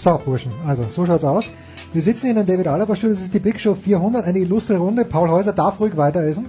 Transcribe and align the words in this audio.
So, 0.00 0.18
Burschen, 0.24 0.50
also 0.66 0.84
so 0.88 1.04
schaut's 1.04 1.24
aus. 1.24 1.50
Wir 1.92 2.00
sitzen 2.00 2.22
hier 2.22 2.30
in 2.30 2.36
den 2.36 2.46
David 2.46 2.68
Alaba 2.68 2.96
Studio, 2.96 3.16
das 3.16 3.24
ist 3.24 3.34
die 3.34 3.38
Big 3.38 3.60
Show 3.60 3.74
400, 3.74 4.24
eine 4.24 4.38
illustre 4.38 4.78
Runde. 4.78 5.04
Paul 5.04 5.28
Häuser 5.28 5.52
darf 5.52 5.78
ruhig 5.78 5.94
weiter 5.98 6.22
essen. 6.22 6.48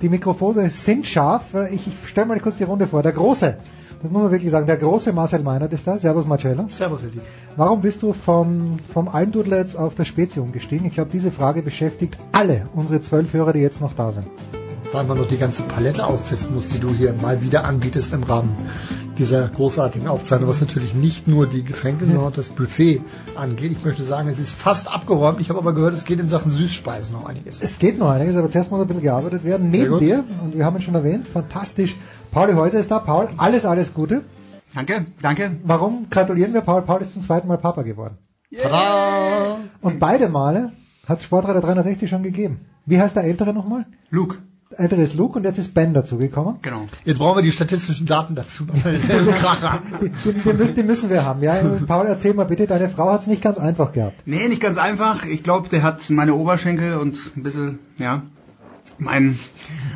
Die 0.00 0.08
Mikrofone 0.08 0.70
sind 0.70 1.08
scharf. 1.08 1.42
Ich, 1.72 1.88
ich 1.88 2.08
stelle 2.08 2.28
mal 2.28 2.38
kurz 2.38 2.56
die 2.56 2.62
Runde 2.62 2.86
vor. 2.86 3.02
Der 3.02 3.10
Große, 3.10 3.56
das 4.00 4.10
muss 4.12 4.22
man 4.22 4.30
wirklich 4.30 4.52
sagen, 4.52 4.68
der 4.68 4.76
große 4.76 5.12
Marcel 5.12 5.42
Meinert 5.42 5.72
ist 5.72 5.88
da. 5.88 5.98
Servus 5.98 6.24
Marcello. 6.24 6.66
Servus, 6.68 7.02
Eddie. 7.02 7.20
Warum 7.56 7.80
bist 7.80 8.04
du 8.04 8.12
vom, 8.12 8.76
vom 8.92 9.08
Almdudler 9.08 9.56
jetzt 9.56 9.76
auf 9.76 9.96
der 9.96 10.04
Spezi 10.04 10.38
umgestiegen? 10.38 10.86
Ich 10.86 10.94
glaube, 10.94 11.10
diese 11.12 11.32
Frage 11.32 11.62
beschäftigt 11.62 12.16
alle 12.30 12.68
unsere 12.76 13.02
zwölf 13.02 13.32
Hörer, 13.32 13.54
die 13.54 13.60
jetzt 13.60 13.80
noch 13.80 13.94
da 13.94 14.12
sind. 14.12 14.28
Weil 14.92 15.02
man 15.02 15.18
noch 15.18 15.26
die 15.26 15.38
ganze 15.38 15.64
Palette 15.64 16.06
austesten 16.06 16.54
muss, 16.54 16.68
die 16.68 16.78
du 16.78 16.90
hier 16.90 17.12
mal 17.20 17.42
wieder 17.42 17.64
anbietest 17.64 18.12
im 18.12 18.22
Rahmen 18.22 18.54
dieser 19.18 19.48
großartigen 19.48 20.08
Aufzeichnung, 20.08 20.48
was 20.48 20.60
natürlich 20.60 20.94
nicht 20.94 21.26
nur 21.28 21.46
die 21.46 21.64
Getränke, 21.64 22.04
sondern 22.04 22.26
auch 22.26 22.32
das 22.32 22.50
Buffet 22.50 23.00
angeht. 23.34 23.72
Ich 23.72 23.84
möchte 23.84 24.04
sagen, 24.04 24.28
es 24.28 24.38
ist 24.38 24.52
fast 24.52 24.92
abgeräumt. 24.92 25.40
Ich 25.40 25.48
habe 25.48 25.58
aber 25.58 25.72
gehört, 25.72 25.94
es 25.94 26.04
geht 26.04 26.20
in 26.20 26.28
Sachen 26.28 26.50
Süßspeisen 26.50 27.16
noch 27.16 27.26
einiges. 27.26 27.60
Es 27.60 27.78
geht 27.78 27.98
noch 27.98 28.10
einiges, 28.10 28.36
aber 28.36 28.50
zuerst 28.50 28.70
muss 28.70 28.80
ein 28.80 28.86
bisschen 28.86 29.02
gearbeitet 29.02 29.44
werden. 29.44 29.70
Sehr 29.70 29.80
Neben 29.80 29.92
gut. 29.92 30.00
dir, 30.02 30.24
und 30.42 30.54
wir 30.54 30.64
haben 30.64 30.76
ihn 30.76 30.82
schon 30.82 30.94
erwähnt, 30.94 31.26
fantastisch, 31.26 31.96
Pauli 32.30 32.52
Häuser 32.54 32.78
ist 32.78 32.90
da. 32.90 32.98
Paul, 32.98 33.28
alles, 33.36 33.64
alles 33.64 33.94
Gute. 33.94 34.22
Danke, 34.74 35.06
danke. 35.22 35.52
Warum 35.64 36.10
gratulieren 36.10 36.52
wir 36.52 36.60
Paul? 36.60 36.82
Paul 36.82 37.00
ist 37.00 37.12
zum 37.12 37.22
zweiten 37.22 37.48
Mal 37.48 37.58
Papa 37.58 37.82
geworden. 37.82 38.18
Tada! 38.54 39.58
Und 39.80 39.98
beide 39.98 40.28
Male 40.28 40.72
hat 41.06 41.22
Sportradar 41.22 41.62
360 41.62 42.10
schon 42.10 42.22
gegeben. 42.22 42.66
Wie 42.84 43.00
heißt 43.00 43.16
der 43.16 43.24
Ältere 43.24 43.52
nochmal? 43.52 43.86
Luke, 44.10 44.38
Der 44.70 44.80
Ältere 44.80 45.02
ist 45.02 45.14
Luke 45.14 45.38
und 45.38 45.44
jetzt 45.44 45.58
ist 45.58 45.74
Ben 45.74 45.94
dazugekommen. 45.94 46.56
genau. 46.60 46.86
Jetzt 47.04 47.18
brauchen 47.18 47.38
wir 47.38 47.42
die 47.42 47.52
statistischen 47.52 48.04
Daten 48.04 48.34
dazu. 48.34 48.64
Die, 48.64 48.72
die, 50.24 50.32
die, 50.32 50.52
müssen, 50.52 50.74
die 50.74 50.82
müssen 50.82 51.08
wir 51.08 51.24
haben. 51.24 51.40
Ja, 51.40 51.54
Paul, 51.86 52.06
erzähl 52.06 52.34
mal 52.34 52.46
bitte, 52.46 52.66
deine 52.66 52.88
Frau 52.88 53.12
hat 53.12 53.20
es 53.20 53.26
nicht 53.28 53.42
ganz 53.42 53.58
einfach 53.58 53.92
gehabt. 53.92 54.26
Nee, 54.26 54.48
nicht 54.48 54.60
ganz 54.60 54.76
einfach. 54.76 55.24
Ich 55.24 55.44
glaube, 55.44 55.68
der 55.68 55.84
hat 55.84 56.10
meine 56.10 56.34
Oberschenkel 56.34 56.96
und 56.96 57.16
ein 57.36 57.44
bisschen, 57.44 57.78
ja, 57.98 58.22
mein, 58.98 59.38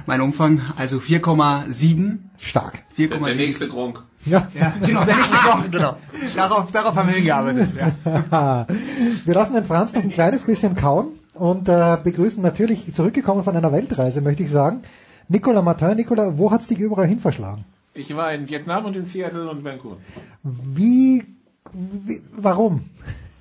mein 0.06 0.20
Umfang. 0.20 0.60
Also 0.76 0.98
4,7. 0.98 2.18
Stark. 2.38 2.84
4,7. 2.96 3.66
Grunk. 3.66 4.02
Ja. 4.24 4.46
Ja, 4.54 4.72
genau, 4.84 5.04
der 5.04 5.16
nächste 5.16 5.36
Koch. 5.36 5.62
genau. 5.70 5.96
Darauf, 6.36 6.70
darauf 6.70 6.94
haben 6.94 7.08
wir 7.08 7.16
hingearbeitet. 7.16 7.70
Ja. 7.76 8.66
wir 9.24 9.34
lassen 9.34 9.54
den 9.54 9.64
Franz 9.64 9.92
noch 9.94 10.02
ein 10.02 10.10
kleines 10.10 10.42
bisschen 10.42 10.76
kauen 10.76 11.19
und 11.40 11.68
äh, 11.68 11.96
begrüßen 12.02 12.42
natürlich 12.42 12.92
zurückgekommen 12.92 13.44
von 13.44 13.56
einer 13.56 13.72
Weltreise, 13.72 14.20
möchte 14.20 14.42
ich 14.42 14.50
sagen. 14.50 14.82
Nicolas 15.28 15.64
Martin, 15.64 15.96
Nicolas, 15.96 16.36
wo 16.36 16.50
hat's 16.50 16.66
dich 16.66 16.78
überall 16.78 17.06
hin 17.06 17.18
verschlagen? 17.18 17.64
Ich 17.94 18.14
war 18.14 18.32
in 18.34 18.48
Vietnam 18.48 18.84
und 18.84 18.94
in 18.94 19.06
Seattle 19.06 19.48
und 19.48 19.64
Vancouver. 19.64 19.96
Wie, 20.42 21.24
wie 21.72 22.22
warum? 22.36 22.84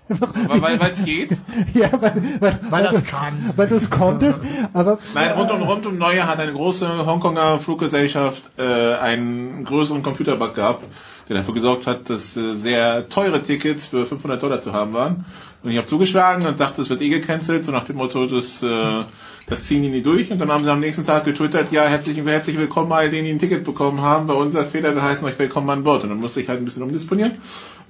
Weil 0.08 0.80
es 0.92 1.04
geht. 1.04 1.38
ja, 1.74 1.92
weil, 2.02 2.14
weil, 2.40 2.60
Weil 2.70 2.84
du, 2.84 2.92
das 2.92 3.04
kann. 3.04 3.54
Weil 3.56 3.68
du 3.68 3.76
es 3.76 3.90
konntest, 3.90 4.40
aber 4.74 4.98
Nein, 5.14 5.32
rund 5.34 5.52
um, 5.52 5.62
rund 5.62 5.86
um 5.86 5.98
Neujahr 5.98 6.28
hat 6.28 6.40
eine 6.40 6.54
große 6.54 7.06
Hongkonger 7.06 7.60
Fluggesellschaft 7.60 8.50
äh, 8.58 8.96
einen 8.96 9.66
größeren 9.66 10.02
Computerbug 10.02 10.56
gehabt, 10.56 10.86
der 11.28 11.38
dafür 11.38 11.54
gesorgt 11.54 11.86
hat, 11.86 12.10
dass 12.10 12.36
äh, 12.38 12.56
sehr 12.56 13.10
teure 13.10 13.44
Tickets 13.44 13.86
für 13.86 14.06
500 14.06 14.42
Dollar 14.42 14.62
zu 14.62 14.74
haben 14.74 14.94
waren. 14.94 15.26
Und 15.62 15.72
ich 15.72 15.78
habe 15.78 15.88
zugeschlagen 15.88 16.46
und 16.46 16.60
dachte, 16.60 16.82
es 16.82 16.90
wird 16.90 17.02
eh 17.02 17.10
gecancelt, 17.10 17.66
so 17.66 17.72
nach 17.72 17.86
dem 17.86 17.98
Motto, 17.98 18.26
das, 18.26 18.64
äh, 18.64 19.04
das 19.48 19.66
ziehen 19.66 19.84
die 19.84 19.90
nie 19.90 20.02
durch. 20.02 20.32
Und 20.32 20.40
dann 20.40 20.50
haben 20.52 20.64
sie 20.64 20.72
am 20.72 20.80
nächsten 20.80 21.06
Tag 21.06 21.26
getwittert, 21.26 21.72
ja, 21.72 21.84
herzlich, 21.84 22.18
herzlich 22.24 22.58
willkommen 22.58 22.92
all 22.94 23.10
denen, 23.10 23.26
die 23.26 23.32
ein 23.32 23.40
Ticket 23.40 23.66
bekommen 23.66 24.02
haben. 24.02 24.28
Bei 24.28 24.36
unser 24.36 24.64
Fehler, 24.64 24.96
wir 24.96 25.04
heißen 25.04 25.28
euch 25.28 25.38
willkommen 25.38 25.70
an 25.70 25.84
Bord. 25.84 26.04
Und 26.04 26.10
dann 26.10 26.20
musste 26.20 26.40
ich 26.40 26.48
halt 26.48 26.60
ein 26.60 26.66
bisschen 26.66 26.84
umdisponieren. 26.84 27.34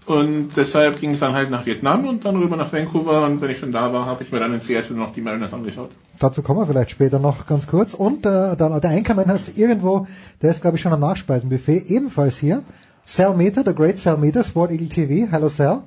Und 0.07 0.49
deshalb 0.55 0.99
ging 0.99 1.11
es 1.11 1.19
dann 1.19 1.33
halt 1.33 1.51
nach 1.51 1.67
Vietnam 1.67 2.07
und 2.07 2.25
dann 2.25 2.35
rüber 2.37 2.55
nach 2.55 2.73
Vancouver. 2.73 3.25
Und 3.27 3.41
wenn 3.41 3.51
ich 3.51 3.59
schon 3.59 3.71
da 3.71 3.93
war, 3.93 4.07
habe 4.07 4.23
ich 4.23 4.31
mir 4.31 4.39
dann 4.39 4.51
in 4.51 4.61
Seattle 4.61 4.95
noch 4.95 5.13
die 5.13 5.21
Mariners 5.21 5.53
angeschaut. 5.53 5.91
dazu 6.17 6.41
kommen 6.41 6.61
wir 6.61 6.65
vielleicht 6.65 6.89
später 6.89 7.19
noch 7.19 7.45
ganz 7.45 7.67
kurz. 7.67 7.93
Und 7.93 8.25
äh, 8.25 8.55
dann, 8.55 8.81
der 8.81 8.89
Einkommen 8.89 9.27
hat 9.27 9.41
irgendwo, 9.55 10.07
der 10.41 10.49
ist 10.49 10.61
glaube 10.61 10.77
ich 10.77 10.81
schon 10.81 10.93
am 10.93 11.01
Nachspeisenbuffet, 11.01 11.91
ebenfalls 11.91 12.37
hier. 12.37 12.63
Sal 13.05 13.35
Meter, 13.35 13.63
the 13.63 13.75
Great 13.75 13.99
Sal 13.99 14.17
Meter, 14.17 14.43
Sport 14.43 14.71
Eagle 14.71 14.89
TV. 14.89 15.31
Hello 15.31 15.49
Sal. 15.49 15.83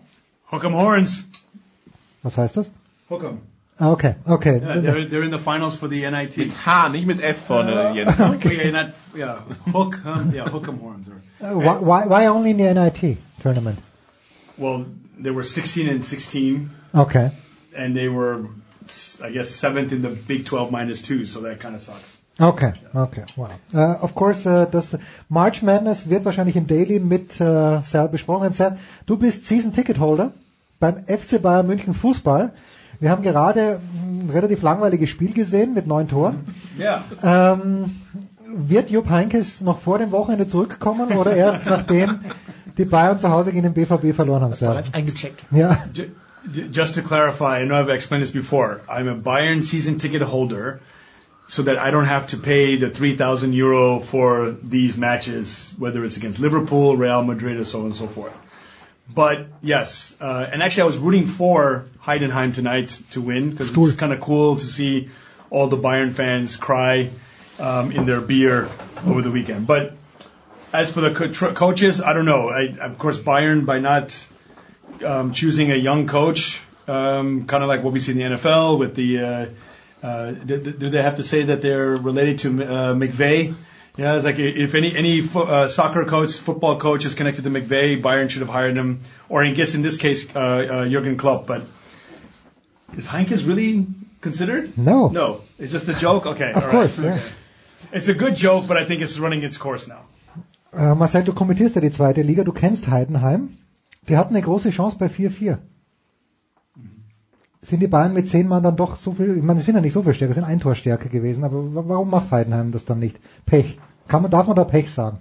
Hook 0.53 0.65
'em 0.65 0.75
horns. 0.75 1.27
Was 2.23 2.37
heißt 2.37 2.57
das? 2.57 2.71
Hook 3.09 3.25
'em. 3.25 3.39
Ah, 3.79 3.91
okay, 3.91 4.15
okay. 4.27 4.61
Yeah, 4.61 4.81
they're, 4.81 5.05
they're 5.09 5.25
in 5.25 5.31
the 5.33 5.39
finals 5.39 5.77
for 5.77 5.89
the 5.89 6.09
NIT. 6.11 6.37
Mit 6.37 6.53
H, 6.67 6.89
nicht 6.93 7.07
mit 7.07 7.21
F 7.21 7.47
vorne, 7.49 7.93
Jens. 7.95 8.21
okay, 8.35 8.71
not, 8.71 8.91
yeah, 9.17 9.41
hook 9.73 9.99
'em, 10.05 10.33
yeah, 10.35 10.49
hook 10.49 10.69
'em 10.69 10.79
horns. 10.79 11.09
Or, 11.09 11.21
Uh, 11.45 11.59
why, 11.59 11.79
why, 11.79 12.07
why 12.07 12.27
only 12.27 12.51
in 12.51 12.59
the 12.59 12.73
NIT 12.75 13.19
tournament? 13.41 13.79
well, 14.59 14.85
they 15.19 15.31
were 15.31 15.43
16 15.43 15.89
and 15.89 16.05
16, 16.05 16.71
Okay. 16.95 17.31
and 17.75 17.97
they 17.97 18.09
were, 18.09 18.47
I 19.23 19.31
guess, 19.31 19.51
seventh 19.51 19.93
in 19.93 20.03
the 20.03 20.11
Big 20.11 20.45
12 20.45 20.71
minus 20.71 21.03
two, 21.03 21.27
so 21.27 21.41
that 21.41 21.59
kind 21.59 21.75
of 21.75 21.81
sucks. 21.81 22.21
Okay, 22.39 22.73
okay, 22.95 23.25
wow. 23.37 23.51
Uh, 23.75 23.97
of 24.01 24.15
course, 24.15 24.47
uh, 24.47 24.67
das 24.67 24.95
March 25.29 25.63
Madness 25.63 26.09
wird 26.09 26.25
wahrscheinlich 26.25 26.57
im 26.57 26.67
Daily 26.67 27.01
mit 27.01 27.41
uh, 27.41 27.81
Sal 27.83 28.09
besprochen. 28.09 28.53
Sal, 28.53 28.79
du 29.07 29.17
bist 29.17 29.47
Season 29.49 29.73
Ticket 29.73 29.99
Holder 29.99 30.33
beim 30.83 31.05
FC 31.07 31.41
Bayern 31.41 31.67
München 31.69 31.95
Fußball. 31.95 32.53
Wir 32.99 33.11
haben 33.11 33.23
gerade 33.23 33.81
ein 33.95 34.31
relativ 34.31 34.63
langweiliges 34.63 35.11
Spiel 35.11 35.33
gesehen 35.33 35.75
mit 35.75 35.87
neun 35.87 36.09
Toren. 36.09 36.41
Yeah. 36.79 37.05
Ähm, 37.23 37.97
wird 38.47 38.91
Jupp 38.91 39.09
Heynckes 39.09 39.61
noch 39.61 39.79
vor 39.79 39.99
dem 39.99 40.11
Wochenende 40.11 40.49
zurückkommen 40.49 41.13
oder 41.13 41.35
erst 41.35 41.67
nachdem 41.75 42.21
die 42.79 42.85
Bayern 42.85 43.21
zu 43.21 43.31
Hause 43.31 43.53
gegen 43.53 43.63
den 43.63 43.75
BVB 43.75 44.15
verloren 44.15 44.43
haben? 44.43 44.55
Sal? 44.55 44.73
Bereits 44.73 44.93
eingecheckt. 44.93 45.47
Ja, 45.53 45.79
just 46.73 46.97
to 46.97 47.03
clarify, 47.03 47.63
I 47.63 47.65
know 47.65 47.77
I've 47.77 47.89
explained 47.89 48.25
this 48.25 48.33
before. 48.33 48.81
I'm 48.89 49.09
a 49.09 49.15
Bayern 49.15 49.63
season 49.63 49.99
ticket 49.99 50.23
holder, 50.23 50.81
so 51.47 51.63
that 51.63 51.79
I 51.79 51.93
don't 51.93 52.09
have 52.09 52.27
to 52.29 52.37
pay 52.37 52.77
the 52.77 52.91
3,000 52.91 53.53
euro 53.53 54.01
for 54.01 54.57
these 54.63 54.99
matches, 54.99 55.73
whether 55.79 56.05
it's 56.05 56.17
against 56.17 56.41
Liverpool, 56.41 56.97
Real 56.97 57.23
Madrid, 57.23 57.59
or 57.59 57.65
so 57.65 57.81
on 57.81 57.87
and 57.87 57.95
so 57.95 58.09
forth. 58.09 58.37
But 59.13 59.47
yes, 59.63 60.15
uh, 60.21 60.49
and 60.51 60.63
actually 60.63 60.83
I 60.83 60.87
was 60.87 60.99
rooting 60.99 61.27
for 61.27 61.85
Heidenheim 62.03 62.55
tonight 62.55 63.01
to 63.11 63.21
win 63.21 63.51
because 63.51 63.77
it's 63.77 63.97
kind 63.97 64.13
of 64.13 64.21
cool 64.21 64.57
to 64.57 64.65
see 64.65 65.09
all 65.51 65.67
the 65.67 65.77
Bayern 65.77 66.13
fans 66.13 66.57
cry 66.57 67.11
um, 67.59 67.93
in 67.93 68.07
their 68.07 68.21
beer 68.21 68.71
over 69.07 69.21
the 69.21 69.31
weekend. 69.31 69.67
But 69.67 69.95
as 70.73 70.91
for 70.91 71.01
the 71.01 71.15
co- 71.15 71.33
tr- 71.33 71.53
coaches, 71.53 72.01
I 72.01 72.15
don't 72.15 72.25
know. 72.25 72.49
I, 72.49 72.75
of 72.81 72.99
course, 72.99 73.19
Bayern 73.19 73.67
by 73.67 73.81
not 73.81 74.29
um, 75.05 75.33
choosing 75.33 75.71
a 75.71 75.77
young 75.77 76.07
coach, 76.07 76.63
um, 76.89 77.47
kind 77.47 77.63
of 77.63 77.69
like 77.69 77.83
what 77.83 77.93
we 77.93 78.01
see 78.01 78.13
in 78.13 78.19
the 78.19 78.37
NFL 78.37 78.79
with 78.79 78.95
the. 78.95 79.21
Uh, 79.21 79.47
uh, 80.03 80.33
do, 80.33 80.59
do 80.59 80.91
they 80.91 81.01
have 81.01 81.17
to 81.17 81.23
say 81.23 81.45
that 81.45 81.63
they're 81.63 81.97
related 81.97 82.39
to 82.41 82.65
uh, 82.65 82.95
Yeah, 83.97 84.17
it's 84.17 84.25
like 84.25 84.39
if 84.39 84.75
any 84.75 84.97
any 84.97 85.21
fo- 85.21 85.43
uh, 85.43 85.69
soccer 85.69 86.07
coach, 86.07 86.37
football 86.39 86.79
coach 86.79 87.05
is 87.05 87.15
connected 87.15 87.45
to 87.45 87.51
McVay, 87.51 88.01
Bayern 88.01 88.31
should 88.31 88.41
have 88.41 88.49
hired 88.49 88.77
him, 88.77 89.01
or 89.29 89.45
I 89.45 89.53
guess 89.53 89.75
in 89.75 89.83
this 89.83 89.99
case 89.99 90.35
uh, 90.35 90.39
uh, 90.41 90.89
Jurgen 90.89 91.19
Klopp. 91.19 91.47
But 91.47 91.67
is 92.97 93.07
Heinkes 93.07 93.47
really 93.47 93.87
considered? 94.23 94.79
No. 94.79 95.09
No. 95.09 95.41
It's 95.59 95.73
just 95.73 95.89
a 95.89 95.95
joke? 95.95 96.27
Okay. 96.27 96.53
Of 96.53 96.65
all 96.65 96.71
course, 96.71 96.99
right. 96.99 97.07
yeah. 97.07 97.15
Okay. 97.15 97.23
It's 97.93 98.09
a 98.09 98.15
good 98.15 98.35
joke, 98.37 98.67
but 98.67 98.79
I 98.79 98.87
think 98.87 99.03
it's 99.03 99.19
running 99.19 99.43
its 99.43 99.59
course 99.59 99.89
now. 99.89 100.03
Äh, 100.73 100.95
Marcel, 100.95 101.25
du 101.25 101.33
kommentierst 101.35 101.75
ja 101.75 101.83
die 101.83 101.91
zweite 101.91 102.23
Liga, 102.23 102.45
du 102.45 102.53
kennst 102.53 102.89
Heidenheim. 102.89 103.51
Die 104.09 104.17
hatten 104.17 104.35
eine 104.35 104.43
große 104.43 104.71
Chance 104.71 104.97
bei 104.99 105.07
4-4. 105.07 105.59
Sind 107.65 107.81
die 107.81 107.87
Bayern 107.87 108.13
mit 108.13 108.29
zehn 108.29 108.49
Mann 108.49 108.65
dann 108.65 108.77
doch 108.77 108.97
so 108.97 109.13
viel, 109.13 109.37
ich 109.39 109.43
meine, 109.43 109.61
die 109.61 109.65
sind 109.65 109.77
ja 109.77 109.81
nicht 109.81 109.93
so 109.93 110.03
viel 110.03 110.15
stärker, 110.15 110.35
sind 110.35 110.43
ein 110.45 110.59
Tor 110.59 110.75
stärker 110.75 111.09
gewesen, 111.09 111.45
aber 111.45 111.75
wa- 111.75 111.85
warum 111.87 112.11
macht 112.11 112.31
Heidenheim 112.33 112.73
das 112.73 112.85
dann 112.85 112.99
nicht? 112.99 113.21
Pech. 113.47 113.79
Kann 114.09 114.23
man, 114.23 114.31
darf 114.33 114.49
man 114.49 114.57
da 114.57 114.65
Pech 114.65 114.91
sagen? 114.93 115.19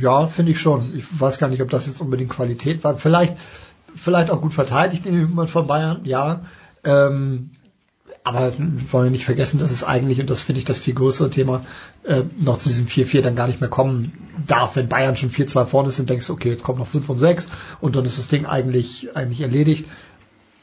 Ja, 0.00 0.28
finde 0.28 0.52
ich 0.52 0.60
schon. 0.60 0.84
Ich 0.96 1.20
weiß 1.20 1.38
gar 1.38 1.48
nicht, 1.48 1.60
ob 1.62 1.70
das 1.70 1.86
jetzt 1.86 2.00
unbedingt 2.00 2.30
Qualität 2.30 2.84
war. 2.84 2.96
Vielleicht, 2.96 3.36
vielleicht 3.96 4.30
auch 4.30 4.40
gut 4.40 4.54
verteidigt 4.54 5.06
jemand 5.06 5.50
von 5.50 5.66
Bayern, 5.66 6.02
ja. 6.04 6.42
Ähm, 6.84 7.50
aber 8.22 8.56
wir 8.58 8.92
wollen 8.92 9.06
ja 9.06 9.10
nicht 9.10 9.24
vergessen, 9.24 9.58
dass 9.58 9.70
es 9.72 9.82
eigentlich, 9.82 10.20
und 10.20 10.30
das 10.30 10.42
finde 10.42 10.60
ich 10.60 10.64
das 10.64 10.78
viel 10.78 10.94
größere 10.94 11.30
Thema, 11.30 11.64
äh, 12.04 12.22
noch 12.40 12.58
zu 12.58 12.68
diesem 12.68 12.86
4-4 12.86 13.22
dann 13.22 13.34
gar 13.36 13.48
nicht 13.48 13.60
mehr 13.60 13.70
kommen 13.70 14.12
darf. 14.46 14.76
Wenn 14.76 14.88
Bayern 14.88 15.16
schon 15.16 15.30
4-2 15.30 15.64
vorne 15.66 15.88
ist, 15.88 15.98
dann 15.98 16.06
denkst 16.06 16.28
du, 16.28 16.32
okay, 16.32 16.50
jetzt 16.50 16.62
kommt 16.62 16.78
noch 16.78 16.86
5 16.88 17.08
und 17.08 17.18
6 17.18 17.48
und 17.80 17.96
dann 17.96 18.04
ist 18.04 18.18
das 18.18 18.28
Ding 18.28 18.46
eigentlich, 18.46 19.14
eigentlich 19.16 19.40
erledigt. 19.40 19.86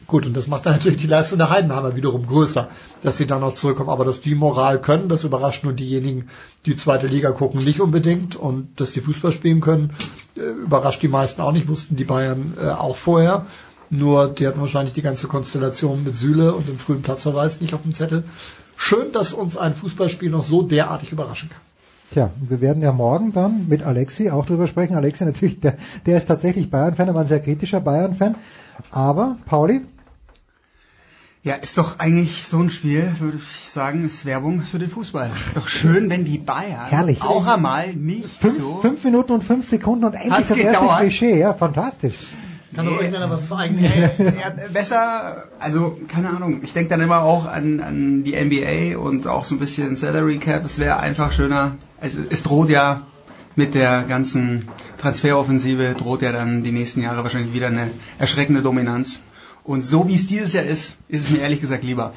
Gut, 0.08 0.26
und 0.26 0.36
das 0.36 0.48
macht 0.48 0.66
dann 0.66 0.74
natürlich 0.74 1.02
die 1.02 1.08
Leistung 1.08 1.38
der 1.38 1.50
Heidenheimer 1.50 1.96
wiederum 1.96 2.28
größer, 2.28 2.70
dass 3.02 3.18
sie 3.18 3.26
dann 3.26 3.42
noch 3.42 3.54
zurückkommen. 3.54 3.90
Aber 3.90 4.06
dass 4.06 4.22
die 4.22 4.36
Moral 4.36 4.82
können, 4.82 5.08
das 5.08 5.24
überrascht 5.24 5.64
nur 5.64 5.74
diejenigen, 5.74 6.28
die 6.66 6.76
zweite 6.76 7.08
Liga 7.08 7.32
gucken, 7.32 7.64
nicht 7.64 7.80
unbedingt. 7.80 8.36
Und 8.36 8.80
dass 8.80 8.92
die 8.92 9.02
Fußball 9.02 9.32
spielen 9.32 9.62
können, 9.62 9.92
äh, 10.36 10.42
überrascht 10.42 11.02
die 11.02 11.08
meisten 11.08 11.42
auch 11.42 11.52
nicht, 11.52 11.68
wussten 11.68 11.96
die 11.96 12.04
Bayern 12.04 12.54
äh, 12.60 12.68
auch 12.70 12.96
vorher. 12.96 13.46
Nur 13.90 14.28
die 14.28 14.48
hatten 14.48 14.60
wahrscheinlich 14.60 14.94
die 14.94 15.02
ganze 15.02 15.28
Konstellation 15.28 16.04
mit 16.04 16.16
Süle 16.16 16.54
und 16.54 16.68
dem 16.68 16.78
frühen 16.78 17.02
Platzverweis 17.02 17.62
nicht 17.62 17.74
auf 17.74 17.84
dem 17.84 17.94
Zettel. 17.94 18.24
Schön, 18.76 19.12
dass 19.12 19.34
uns 19.34 19.56
ein 19.56 19.76
Fußballspiel 19.76 20.30
noch 20.30 20.44
so 20.44 20.64
derartig 20.64 21.12
überraschen 21.12 21.50
kann. 21.50 21.62
Tja, 22.12 22.30
wir 22.48 22.62
werden 22.62 22.84
ja 22.84 22.92
morgen 22.92 23.34
dann 23.34 23.68
mit 23.70 23.84
Alexi 23.84 24.30
auch 24.30 24.46
drüber 24.46 24.68
sprechen. 24.68 24.96
Alexi 24.96 25.26
natürlich, 25.26 25.60
der, 25.60 25.78
der 26.06 26.18
ist 26.18 26.28
tatsächlich 26.28 26.70
Bayern-Fan, 26.70 27.08
er 27.08 27.16
war 27.16 27.22
ein 27.22 27.28
sehr 27.28 27.40
kritischer 27.40 27.80
Bayern-Fan. 27.80 28.36
Aber, 28.92 29.38
Pauli, 29.46 29.82
Ja, 31.46 31.56
ist 31.56 31.78
doch 31.78 32.00
eigentlich 32.00 32.48
so 32.48 32.62
ein 32.62 32.70
Spiel, 32.70 33.12
würde 33.20 33.36
ich 33.36 33.70
sagen, 33.70 34.06
ist 34.06 34.26
Werbung 34.26 34.62
für 34.62 34.80
den 34.80 34.90
Fußball. 34.90 35.30
Ist 35.46 35.58
doch 35.58 35.68
schön, 35.68 36.10
wenn 36.10 36.24
die 36.24 36.38
Bayern 36.38 36.86
Herrlich. 36.88 37.22
auch 37.22 37.46
einmal 37.46 37.94
nicht 37.94 38.30
fünf, 38.30 38.58
so. 38.58 38.80
fünf 38.82 39.04
Minuten 39.04 39.34
und 39.34 39.44
fünf 39.44 39.68
Sekunden 39.68 40.06
und 40.06 40.14
endlich 40.14 40.48
das 40.48 40.52
erste 40.52 40.64
gedauert? 40.64 41.02
Klischee, 41.02 41.38
ja, 41.38 41.54
fantastisch. 41.54 42.16
Kann 42.74 42.86
doch 42.86 42.94
irgendeiner 42.94 43.30
was 43.30 43.50
zu 43.50 43.56
eigen 43.56 43.78
Ja, 43.84 43.90
ja, 43.90 44.54
besser, 44.72 45.50
also 45.60 46.00
keine 46.08 46.30
Ahnung. 46.30 46.62
Ich 46.64 46.72
denke 46.72 46.90
dann 46.90 47.02
immer 47.02 47.24
auch 47.24 47.46
an, 47.46 47.82
an 47.82 48.24
die 48.24 48.42
NBA 48.42 48.98
und 48.98 49.28
auch 49.28 49.44
so 49.44 49.56
ein 49.56 49.60
bisschen 49.60 49.98
Salary 49.98 50.38
Cap. 50.38 50.64
Es 50.64 50.80
wäre 50.80 51.02
einfach 51.02 51.34
schöner. 51.34 51.76
Es, 52.00 52.16
es 52.16 52.44
droht 52.44 52.70
ja 52.70 53.02
mit 53.58 53.76
der 53.76 54.04
ganzen 54.04 54.70
Transferoffensive 54.98 55.94
droht 55.98 56.22
ja 56.22 56.32
dann 56.32 56.64
die 56.64 56.72
nächsten 56.72 57.02
Jahre 57.02 57.22
wahrscheinlich 57.24 57.54
wieder 57.54 57.68
eine 57.68 57.92
erschreckende 58.18 58.62
Dominanz. 58.62 59.20
Und 59.64 59.86
so 59.86 60.08
wie 60.08 60.16
es 60.16 60.28
dieses 60.28 60.54
Jahr 60.54 60.66
ist, 60.66 60.96
ist 61.08 61.26
es 61.26 61.32
mir 61.32 61.40
ehrlich 61.40 61.62
gesagt 61.62 61.84
lieber. 61.84 62.14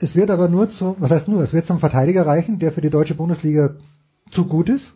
Es 0.00 0.16
wird 0.16 0.30
aber 0.30 0.48
nur 0.48 0.68
zu, 0.68 0.96
was 0.98 1.10
heißt 1.10 1.28
nur, 1.28 1.42
es 1.42 1.52
wird 1.52 1.66
zum 1.66 1.78
Verteidiger 1.78 2.26
reichen, 2.26 2.58
der 2.58 2.72
für 2.72 2.80
die 2.80 2.90
deutsche 2.90 3.14
Bundesliga 3.14 3.70
zu 4.30 4.46
gut 4.46 4.68
ist. 4.68 4.92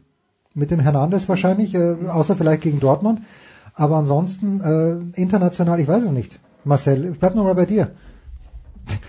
Mit 0.54 0.70
dem 0.70 0.80
Hernandez 0.80 1.28
wahrscheinlich, 1.28 1.74
äh, 1.74 1.96
außer 2.08 2.36
vielleicht 2.36 2.62
gegen 2.62 2.80
Dortmund. 2.80 3.20
Aber 3.74 3.96
ansonsten 3.96 4.60
äh, 4.60 5.20
international, 5.20 5.80
ich 5.80 5.88
weiß 5.88 6.02
es 6.02 6.10
nicht. 6.10 6.38
Marcel, 6.64 7.12
ich 7.12 7.18
bleib 7.18 7.34
noch 7.34 7.44
mal 7.44 7.54
bei 7.54 7.66
dir. 7.66 7.92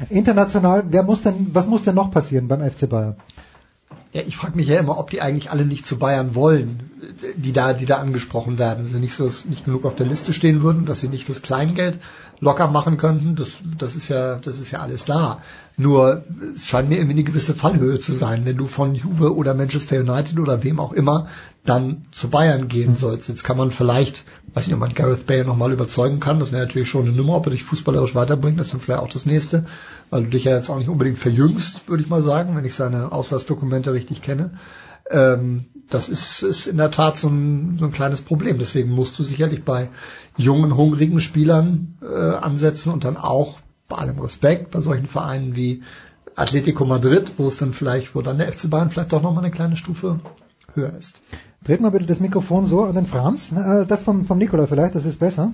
International, 0.10 0.84
wer 0.90 1.04
muss 1.04 1.24
denn, 1.24 1.48
was 1.54 1.68
muss 1.68 1.84
denn 1.84 1.96
noch 1.96 2.12
passieren 2.12 2.48
beim 2.48 2.62
FC 2.62 2.88
Bayern? 2.88 3.16
Ja, 4.12 4.22
ich 4.25 4.38
frage 4.38 4.56
mich 4.56 4.68
ja 4.68 4.80
immer, 4.80 4.98
ob 5.00 5.10
die 5.10 5.22
eigentlich 5.22 5.52
alle 5.52 5.66
nicht 5.66 5.86
zu 5.86 6.00
Bayern 6.00 6.34
wollen, 6.34 6.90
die 7.36 7.54
da, 7.54 7.74
die 7.74 7.86
da 7.86 7.98
angesprochen 7.98 8.58
werden. 8.58 8.84
Dass 8.84 8.92
sie 8.92 9.00
nicht 9.00 9.16
so 9.16 9.25
nicht 9.48 9.66
genug 9.66 9.86
auf 9.86 9.96
der 9.96 10.08
Liste 10.08 10.34
stehen 10.34 10.64
würden, 10.64 10.86
dass 10.86 11.02
sie 11.02 11.10
nicht 11.10 11.30
das 11.30 11.42
Kleingeld 11.42 12.00
locker 12.41 12.68
machen 12.68 12.97
könnten. 12.97 13.36
Das, 13.36 13.57
das 13.77 13.95
ist 13.95 14.07
ja, 14.07 14.36
das 14.36 14.59
ist 14.59 14.71
ja 14.71 14.80
alles 14.80 15.06
da. 15.06 15.39
Nur 15.77 16.24
es 16.56 16.68
scheint 16.68 16.89
mir 16.89 16.95
irgendwie 16.95 17.15
eine 17.15 17.24
gewisse 17.24 17.53
Fallhöhe 17.53 18.00
zu 18.00 18.13
sein, 18.13 18.45
wenn 18.45 18.57
du 18.57 18.68
von 18.68 18.95
Juve 18.95 19.36
oder 19.36 19.53
Manchester 19.53 20.00
United 20.00 20.39
oder 20.39 20.63
wem 20.63 20.80
auch 20.80 20.94
immer 20.94 21.27
dann 21.65 22.06
zu 22.12 22.30
Bayern 22.30 22.68
gehen 22.68 22.95
sollst. 22.95 23.30
Jetzt 23.30 23.44
kann 23.44 23.57
man 23.57 23.71
vielleicht, 23.71 24.24
weiß 24.53 24.68
nicht, 24.68 24.74
ob 24.74 24.80
man 24.80 24.94
Gareth 24.94 25.27
Bale 25.27 25.45
nochmal 25.45 25.71
überzeugen 25.71 26.19
kann. 26.19 26.39
Das 26.39 26.51
wäre 26.51 26.63
natürlich 26.63 26.89
schon 26.89 27.07
eine 27.07 27.15
Nummer, 27.15 27.36
ob 27.36 27.47
er 27.47 27.51
dich 27.51 27.63
fußballerisch 27.63 28.15
weiterbringt. 28.15 28.59
Das 28.59 28.68
ist 28.68 28.74
dann 28.74 28.81
vielleicht 28.81 29.01
auch 29.01 29.09
das 29.09 29.25
nächste, 29.25 29.65
weil 30.09 30.24
du 30.24 30.30
dich 30.30 30.45
ja 30.45 30.56
jetzt 30.56 30.69
auch 30.69 30.77
nicht 30.77 30.89
unbedingt 30.89 31.18
verjüngst, 31.18 31.89
würde 31.89 32.03
ich 32.03 32.09
mal 32.09 32.24
sagen, 32.24 32.56
wenn 32.56 32.65
ich 32.65 32.75
seine 32.75 33.12
Ausweisdokumente 33.12 33.94
richtig 33.94 34.21
kenne. 34.21 34.51
Ähm, 35.10 35.66
das 35.90 36.08
ist, 36.08 36.44
ist 36.44 36.68
in 36.68 36.78
der 36.78 36.92
Tat 36.92 37.18
so 37.18 37.30
ein, 37.30 37.78
so 37.78 37.86
ein 37.86 37.92
kleines 37.92 38.22
Problem. 38.22 38.60
Deswegen 38.60 38.92
musst 38.92 39.18
du 39.18 39.24
sicherlich 39.24 39.64
bei 39.64 39.90
jungen, 40.38 40.76
hungrigen 40.78 41.20
Spielern 41.20 41.98
äh, 42.02 42.06
ansetzen 42.16 42.94
und 42.94 43.04
dann 43.04 43.18
auch 43.18 43.60
bei 43.88 43.98
allem 43.98 44.20
Respekt 44.20 44.72
bei 44.72 44.82
solchen 44.82 45.08
Vereinen 45.08 45.56
wie 45.56 45.82
Atletico 46.36 46.86
Madrid, 46.86 47.32
wo 47.38 47.48
es 47.48 47.58
dann 47.58 47.74
vielleicht, 47.74 48.16
wo 48.16 48.22
dann 48.22 48.38
der 48.38 48.52
FC 48.52 48.70
Bayern 48.70 48.92
vielleicht 48.92 49.12
doch 49.12 49.22
nochmal 49.22 49.44
eine 49.44 49.52
kleine 49.52 49.76
Stufe 49.76 50.20
höher 50.76 50.94
ist. 50.94 51.22
Dreht 51.64 51.82
mal 51.82 51.90
bitte 51.92 52.06
das 52.06 52.20
Mikrofon 52.20 52.66
so 52.66 52.84
an 52.84 52.96
den 52.96 53.06
Franz. 53.08 53.52
Äh, 53.52 53.86
Das 53.86 54.04
vom, 54.04 54.26
vom 54.26 54.38
Nikola 54.38 54.68
vielleicht, 54.68 54.96
das 54.96 55.06
ist 55.06 55.20
besser. 55.20 55.52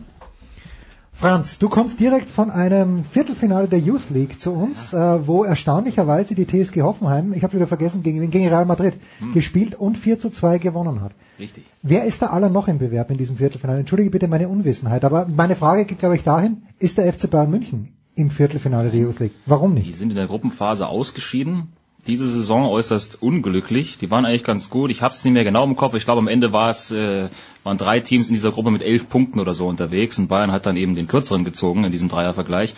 Franz, 1.18 1.60
du 1.60 1.70
kommst 1.70 2.02
direkt 2.02 2.30
von 2.30 2.52
einem 2.52 3.06
Viertelfinale 3.06 3.70
der 3.70 3.80
Youth 3.80 4.10
League 4.10 4.40
zu 4.40 4.52
uns, 4.52 4.92
äh, 4.92 5.26
wo 5.26 5.46
erstaunlicherweise 5.46 6.36
die 6.36 6.46
TSG 6.46 6.82
Hoffenheim, 6.82 7.32
ich 7.32 7.42
habe 7.44 7.54
wieder 7.54 7.68
vergessen, 7.68 8.04
gegen, 8.04 8.30
gegen 8.30 8.48
Real 8.50 8.66
Madrid 8.66 8.96
gespielt 9.34 9.76
und 9.76 9.98
4 9.98 10.20
zu 10.20 10.30
2 10.30 10.58
gewonnen 10.58 11.00
hat. 11.02 11.14
Richtig. 11.40 11.64
Wer 11.82 12.04
ist 12.04 12.22
da 12.22 12.28
aller 12.28 12.50
noch 12.50 12.68
im 12.68 12.80
Bewerb 12.80 13.12
in 13.12 13.18
diesem 13.18 13.38
Viertelfinale? 13.38 13.80
Entschuldige 13.80 14.10
bitte 14.10 14.28
meine 14.28 14.50
Unwissenheit, 14.50 15.06
aber 15.06 15.26
meine 15.26 15.56
Frage 15.56 15.86
geht, 15.86 16.00
glaube 16.00 16.16
ich, 16.18 16.24
dahin, 16.24 16.64
ist 16.80 16.98
der 16.98 17.12
FC 17.12 17.30
Bayern 17.30 17.50
München 17.50 17.94
im 18.16 18.30
Viertelfinale 18.30 18.92
der 18.92 19.00
Youth 19.00 19.20
League? 19.20 19.34
Warum 19.46 19.74
Die 19.76 19.84
nicht? 19.84 19.96
sind 19.96 20.10
in 20.10 20.18
der 20.18 20.28
Gruppenphase 20.28 20.88
ausgeschieden. 20.88 21.70
Diese 22.08 22.28
Saison 22.28 22.66
äußerst 22.70 23.22
unglücklich. 23.22 23.98
Die 23.98 24.12
waren 24.12 24.26
eigentlich 24.26 24.44
ganz 24.44 24.70
gut. 24.70 24.92
Ich 24.92 25.02
habe 25.02 25.14
es 25.16 25.24
nicht 25.24 25.34
mehr 25.34 25.44
genau 25.44 25.64
im 25.64 25.76
Kopf. 25.76 25.96
Ich 25.96 26.06
glaube, 26.06 26.20
am 26.20 26.28
Ende 26.28 26.54
war 26.54 26.70
es, 26.70 26.92
äh, 26.92 27.30
waren 27.66 27.78
drei 27.78 28.00
Teams 28.00 28.30
in 28.30 28.36
dieser 28.36 28.52
Gruppe 28.52 28.72
mit 28.72 28.84
elf 28.84 29.10
Punkten 29.10 29.40
oder 29.40 29.54
so 29.54 29.68
unterwegs 29.68 30.18
und 30.20 30.28
Bayern 30.28 30.52
hat 30.52 30.66
dann 30.66 30.78
eben 30.78 30.96
den 30.96 31.08
kürzeren 31.08 31.44
gezogen 31.44 31.84
in 31.84 31.92
diesem 31.92 32.08
Dreiervergleich. 32.08 32.76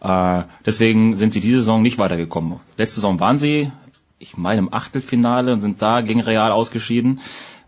Äh, 0.00 0.42
deswegen 0.64 1.16
sind 1.16 1.34
sie 1.34 1.40
diese 1.40 1.58
Saison 1.58 1.82
nicht 1.82 1.98
weitergekommen. 1.98 2.58
Letzte 2.76 2.96
Saison 2.96 3.20
waren 3.20 3.38
sie, 3.38 3.70
ich 4.18 4.36
meine, 4.36 4.60
im 4.60 4.72
Achtelfinale 4.72 5.52
und 5.52 5.60
sind 5.60 5.82
da 5.82 6.00
gegen 6.00 6.20
Real 6.20 6.50
ausgeschieden. 6.50 7.20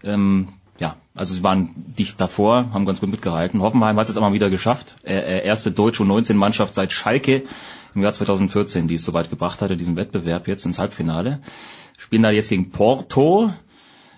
Ähm, 0.03 0.49
ja, 0.79 0.97
also 1.15 1.35
sie 1.35 1.43
waren 1.43 1.71
dicht 1.77 2.21
davor, 2.21 2.73
haben 2.73 2.87
ganz 2.87 3.01
gut 3.01 3.11
mitgehalten. 3.11 3.61
Hoffenheim 3.61 3.99
hat 3.99 4.09
es 4.09 4.17
aber 4.17 4.33
wieder 4.33 4.49
geschafft. 4.49 4.97
Äh, 5.05 5.45
erste 5.45 5.71
deutsche 5.71 6.03
U19-Mannschaft 6.03 6.75
seit 6.75 6.93
Schalke 6.93 7.45
im 7.95 8.03
Jahr 8.03 8.13
2014, 8.13 8.89
die 8.89 8.95
es 8.95 9.05
soweit 9.05 9.29
gebracht 9.29 9.63
hat 9.63 9.71
in 9.71 9.79
diesem 9.79 9.97
Wettbewerb 9.97 10.49
jetzt 10.49 10.65
ins 10.65 10.79
Halbfinale. 10.79 11.41
Spielen 11.99 12.23
da 12.23 12.31
jetzt 12.31 12.49
gegen 12.49 12.71
Porto. 12.71 13.53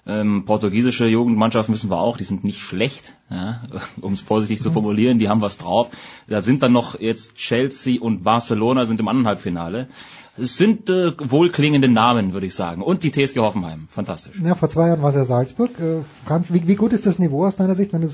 Ähm, 0.09 0.45
portugiesische 0.47 1.07
Jugendmannschaft 1.07 1.69
wissen 1.69 1.91
wir 1.91 1.99
auch, 1.99 2.17
die 2.17 2.25
sind 2.25 2.45
nicht 2.45 2.61
schlecht, 2.61 3.17
ja, 3.29 3.63
um 4.01 4.13
es 4.13 4.21
vorsichtig 4.21 4.63
zu 4.63 4.71
formulieren, 4.71 5.19
die 5.19 5.29
haben 5.29 5.41
was 5.41 5.59
drauf. 5.59 5.91
Da 6.29 6.41
sind 6.41 6.63
dann 6.63 6.73
noch 6.73 7.01
jetzt 7.01 7.35
Chelsea 7.35 8.01
und 8.01 8.23
Barcelona 8.23 8.87
sind 8.87 9.01
im 9.01 9.09
anderen 9.09 9.27
Halbfinale. 9.27 9.89
Es 10.39 10.57
sind 10.57 10.89
äh, 10.91 11.13
wohlklingende 11.19 11.89
Namen, 11.89 12.35
würde 12.35 12.47
ich 12.47 12.55
sagen. 12.55 12.83
Und 12.83 13.03
die 13.03 13.11
TSG 13.11 13.39
Hoffenheim, 13.39 13.87
fantastisch. 13.89 14.41
Ja, 14.45 14.55
vor 14.55 14.69
zwei 14.69 14.89
Jahren 14.89 15.03
war 15.03 15.11
es 15.11 15.17
ja 15.17 15.25
Salzburg. 15.25 15.71
Äh, 15.81 16.03
Franz, 16.25 16.53
wie, 16.53 16.69
wie 16.69 16.77
gut 16.77 16.93
ist 16.93 17.07
das 17.07 17.19
Niveau 17.19 17.45
aus 17.45 17.57
deiner 17.57 17.75
Sicht, 17.75 17.93
wenn 17.93 18.03
du 18.03 18.11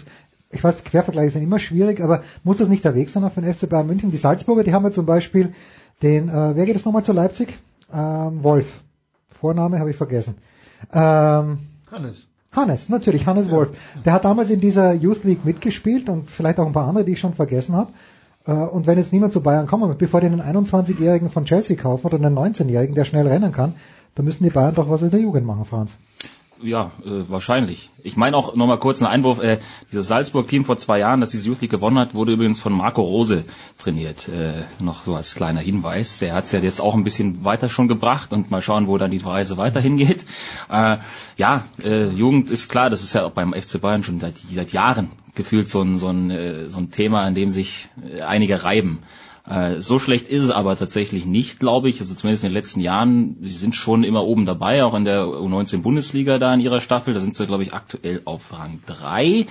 ich 0.54 0.62
weiß, 0.62 0.84
Quervergleiche 0.84 1.30
sind 1.30 1.42
immer 1.42 1.58
schwierig, 1.58 2.02
aber 2.02 2.22
muss 2.44 2.58
das 2.58 2.68
nicht 2.68 2.84
der 2.84 2.94
Weg 2.94 3.08
sein 3.08 3.28
für 3.30 3.40
den 3.40 3.52
FC 3.52 3.68
Bayern 3.68 3.86
München? 3.86 4.10
Die 4.10 4.18
Salzburger, 4.18 4.64
die 4.64 4.74
haben 4.74 4.84
ja 4.84 4.92
zum 4.92 5.06
Beispiel 5.06 5.54
den, 6.02 6.28
äh, 6.28 6.54
wer 6.54 6.66
geht 6.66 6.76
es 6.76 6.84
nochmal 6.84 7.04
zu 7.04 7.12
Leipzig? 7.12 7.58
Ähm, 7.92 8.42
Wolf. 8.44 8.82
Vorname 9.40 9.78
habe 9.78 9.90
ich 9.90 9.96
vergessen. 9.96 10.36
Ähm, 10.92 11.58
Hannes. 11.92 12.26
Hannes, 12.52 12.88
natürlich, 12.88 13.26
Hannes 13.26 13.50
Wolf. 13.50 13.70
Der 14.04 14.12
hat 14.14 14.24
damals 14.24 14.50
in 14.50 14.60
dieser 14.60 14.92
Youth 14.94 15.24
League 15.24 15.44
mitgespielt 15.44 16.08
und 16.08 16.30
vielleicht 16.30 16.58
auch 16.58 16.66
ein 16.66 16.72
paar 16.72 16.88
andere, 16.88 17.04
die 17.04 17.12
ich 17.12 17.20
schon 17.20 17.34
vergessen 17.34 17.74
habe. 17.76 17.92
Äh, 18.46 18.52
Und 18.52 18.86
wenn 18.86 18.98
jetzt 18.98 19.12
niemand 19.12 19.32
zu 19.32 19.42
Bayern 19.42 19.66
kommt, 19.66 19.98
bevor 19.98 20.20
die 20.20 20.26
einen 20.26 20.40
21-Jährigen 20.42 21.30
von 21.30 21.44
Chelsea 21.44 21.76
kaufen 21.76 22.06
oder 22.06 22.16
einen 22.16 22.36
19-Jährigen, 22.36 22.94
der 22.94 23.04
schnell 23.04 23.26
rennen 23.26 23.52
kann, 23.52 23.74
dann 24.14 24.24
müssen 24.24 24.44
die 24.44 24.50
Bayern 24.50 24.74
doch 24.74 24.90
was 24.90 25.02
in 25.02 25.10
der 25.10 25.20
Jugend 25.20 25.46
machen, 25.46 25.64
Franz. 25.64 25.92
Ja, 26.62 26.92
äh, 27.04 27.28
wahrscheinlich. 27.28 27.90
Ich 28.04 28.16
meine 28.16 28.36
auch 28.36 28.54
nochmal 28.54 28.78
kurz 28.78 29.02
einen 29.02 29.10
Einwurf, 29.10 29.40
äh, 29.40 29.58
dieses 29.90 30.06
Salzburg-Team 30.06 30.64
vor 30.64 30.76
zwei 30.76 31.00
Jahren, 31.00 31.20
das 31.20 31.30
diese 31.30 31.48
Youth 31.48 31.60
League 31.60 31.70
gewonnen 31.70 31.98
hat, 31.98 32.14
wurde 32.14 32.32
übrigens 32.32 32.60
von 32.60 32.72
Marco 32.72 33.02
Rose 33.02 33.44
trainiert. 33.78 34.28
Äh, 34.28 34.62
noch 34.82 35.02
so 35.02 35.16
als 35.16 35.34
kleiner 35.34 35.60
Hinweis. 35.60 36.20
Der 36.20 36.34
hat 36.34 36.44
es 36.44 36.52
ja 36.52 36.60
jetzt 36.60 36.80
auch 36.80 36.94
ein 36.94 37.02
bisschen 37.02 37.44
weiter 37.44 37.68
schon 37.68 37.88
gebracht 37.88 38.32
und 38.32 38.50
mal 38.50 38.62
schauen, 38.62 38.86
wo 38.86 38.96
dann 38.96 39.10
die 39.10 39.18
Reise 39.18 39.56
weiterhin 39.56 39.96
geht. 39.96 40.24
Äh, 40.70 40.98
ja, 41.36 41.64
äh, 41.82 42.06
Jugend 42.08 42.50
ist 42.50 42.68
klar, 42.68 42.90
das 42.90 43.02
ist 43.02 43.14
ja 43.14 43.24
auch 43.24 43.32
beim 43.32 43.52
FC 43.52 43.80
Bayern 43.80 44.04
schon 44.04 44.20
seit, 44.20 44.38
seit 44.38 44.72
Jahren 44.72 45.10
gefühlt 45.34 45.68
so 45.68 45.82
ein, 45.82 45.98
so, 45.98 46.08
ein, 46.08 46.30
äh, 46.30 46.70
so 46.70 46.78
ein 46.78 46.90
Thema, 46.90 47.22
an 47.22 47.34
dem 47.34 47.50
sich 47.50 47.88
äh, 48.16 48.20
einige 48.22 48.62
reiben. 48.62 49.00
Äh, 49.52 49.82
so 49.82 49.98
schlecht 49.98 50.28
ist 50.28 50.42
es 50.42 50.50
aber 50.50 50.76
tatsächlich 50.76 51.26
nicht, 51.26 51.60
glaube 51.60 51.90
ich. 51.90 52.00
Also 52.00 52.14
zumindest 52.14 52.42
in 52.44 52.50
den 52.50 52.54
letzten 52.54 52.80
Jahren, 52.80 53.36
sie 53.42 53.52
sind 53.52 53.74
schon 53.74 54.02
immer 54.02 54.24
oben 54.24 54.46
dabei, 54.46 54.82
auch 54.82 54.94
in 54.94 55.04
der 55.04 55.24
U19 55.24 55.82
Bundesliga 55.82 56.38
da 56.38 56.54
in 56.54 56.60
ihrer 56.60 56.80
Staffel. 56.80 57.12
Da 57.12 57.20
sind 57.20 57.36
sie, 57.36 57.46
glaube 57.46 57.62
ich, 57.62 57.74
aktuell 57.74 58.22
auf 58.24 58.52
Rang 58.52 58.80
3 58.86 59.46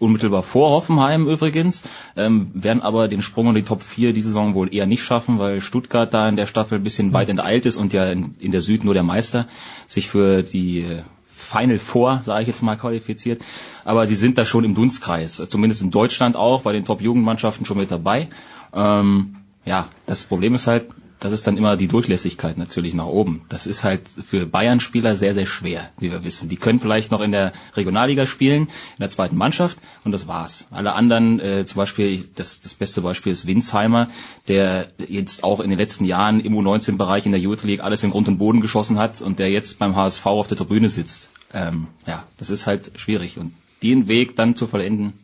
unmittelbar 0.00 0.42
vor 0.42 0.70
Hoffenheim 0.70 1.28
übrigens, 1.28 1.82
ähm, 2.16 2.50
werden 2.52 2.82
aber 2.82 3.06
den 3.06 3.22
Sprung 3.22 3.46
in 3.48 3.54
die 3.54 3.62
Top 3.62 3.80
4 3.80 4.12
die 4.12 4.20
Saison 4.20 4.54
wohl 4.54 4.74
eher 4.74 4.86
nicht 4.86 5.04
schaffen, 5.04 5.38
weil 5.38 5.60
Stuttgart 5.60 6.12
da 6.12 6.28
in 6.28 6.34
der 6.34 6.46
Staffel 6.46 6.78
ein 6.78 6.82
bisschen 6.82 7.12
weit 7.12 7.28
enteilt 7.28 7.64
ist 7.64 7.76
und 7.76 7.92
ja 7.92 8.10
in, 8.10 8.34
in 8.40 8.50
der 8.50 8.60
Süd 8.60 8.82
nur 8.82 8.92
der 8.92 9.04
Meister 9.04 9.46
sich 9.86 10.08
für 10.08 10.42
die 10.42 10.80
äh, 10.80 11.02
Final 11.28 11.78
Four, 11.78 12.22
sage 12.24 12.42
ich 12.42 12.48
jetzt 12.48 12.62
mal, 12.62 12.76
qualifiziert. 12.76 13.40
Aber 13.84 14.08
sie 14.08 14.16
sind 14.16 14.36
da 14.36 14.44
schon 14.44 14.64
im 14.64 14.74
Dunstkreis, 14.74 15.36
zumindest 15.48 15.80
in 15.80 15.92
Deutschland 15.92 16.34
auch, 16.34 16.62
bei 16.62 16.72
den 16.72 16.84
Top-Jugendmannschaften 16.84 17.64
schon 17.64 17.78
mit 17.78 17.92
dabei. 17.92 18.28
Ähm, 18.74 19.36
ja, 19.64 19.88
das 20.06 20.24
Problem 20.24 20.54
ist 20.54 20.66
halt, 20.66 20.86
das 21.20 21.32
ist 21.32 21.46
dann 21.46 21.56
immer 21.56 21.76
die 21.78 21.88
Durchlässigkeit 21.88 22.58
natürlich 22.58 22.92
nach 22.92 23.06
oben. 23.06 23.46
Das 23.48 23.66
ist 23.66 23.82
halt 23.82 24.02
für 24.08 24.44
Bayern-Spieler 24.44 25.16
sehr, 25.16 25.32
sehr 25.32 25.46
schwer, 25.46 25.88
wie 25.98 26.12
wir 26.12 26.22
wissen. 26.22 26.50
Die 26.50 26.56
können 26.56 26.80
vielleicht 26.80 27.10
noch 27.10 27.22
in 27.22 27.32
der 27.32 27.54
Regionalliga 27.74 28.26
spielen, 28.26 28.64
in 28.64 29.00
der 29.00 29.08
zweiten 29.08 29.36
Mannschaft 29.36 29.78
und 30.04 30.12
das 30.12 30.26
war's. 30.26 30.66
Alle 30.70 30.92
anderen, 30.92 31.40
äh, 31.40 31.64
zum 31.64 31.78
Beispiel, 31.78 32.28
das, 32.34 32.60
das 32.60 32.74
beste 32.74 33.00
Beispiel 33.00 33.32
ist 33.32 33.46
Winsheimer, 33.46 34.08
der 34.48 34.88
jetzt 35.08 35.44
auch 35.44 35.60
in 35.60 35.70
den 35.70 35.78
letzten 35.78 36.04
Jahren 36.04 36.40
im 36.40 36.54
U19-Bereich 36.54 37.24
in 37.24 37.32
der 37.32 37.40
Youth 37.40 37.62
League 37.62 37.82
alles 37.82 38.02
in 38.02 38.10
Grund 38.10 38.28
und 38.28 38.36
Boden 38.36 38.60
geschossen 38.60 38.98
hat 38.98 39.22
und 39.22 39.38
der 39.38 39.50
jetzt 39.50 39.78
beim 39.78 39.96
HSV 39.96 40.26
auf 40.26 40.48
der 40.48 40.58
Tribüne 40.58 40.90
sitzt. 40.90 41.30
Ähm, 41.54 41.86
ja, 42.06 42.24
das 42.36 42.50
ist 42.50 42.66
halt 42.66 42.92
schwierig 42.96 43.38
und 43.38 43.54
den 43.82 44.08
Weg 44.08 44.36
dann 44.36 44.56
zu 44.56 44.66
vollenden. 44.66 45.14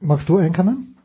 Magst 0.00 0.30
du 0.30 0.38
einkommen? 0.38 0.96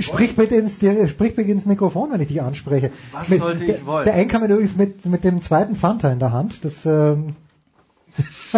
Sprich 0.00 0.36
bitte, 0.36 0.56
ins, 0.56 0.76
sprich 0.76 1.34
bitte 1.34 1.50
ins 1.50 1.66
Mikrofon, 1.66 2.12
wenn 2.12 2.20
ich 2.20 2.28
dich 2.28 2.42
anspreche. 2.42 2.90
Was 3.12 3.28
mit, 3.28 3.40
sollte 3.40 3.64
ich 3.64 3.86
wollen? 3.86 4.04
Der 4.04 4.14
Einkommen 4.14 4.50
übrigens 4.50 4.76
mit, 4.76 5.04
mit 5.06 5.24
dem 5.24 5.42
zweiten 5.42 5.76
Fanta 5.76 6.10
in 6.10 6.18
der 6.18 6.32
Hand. 6.32 6.64
Das, 6.64 6.86
ähm, 6.86 7.36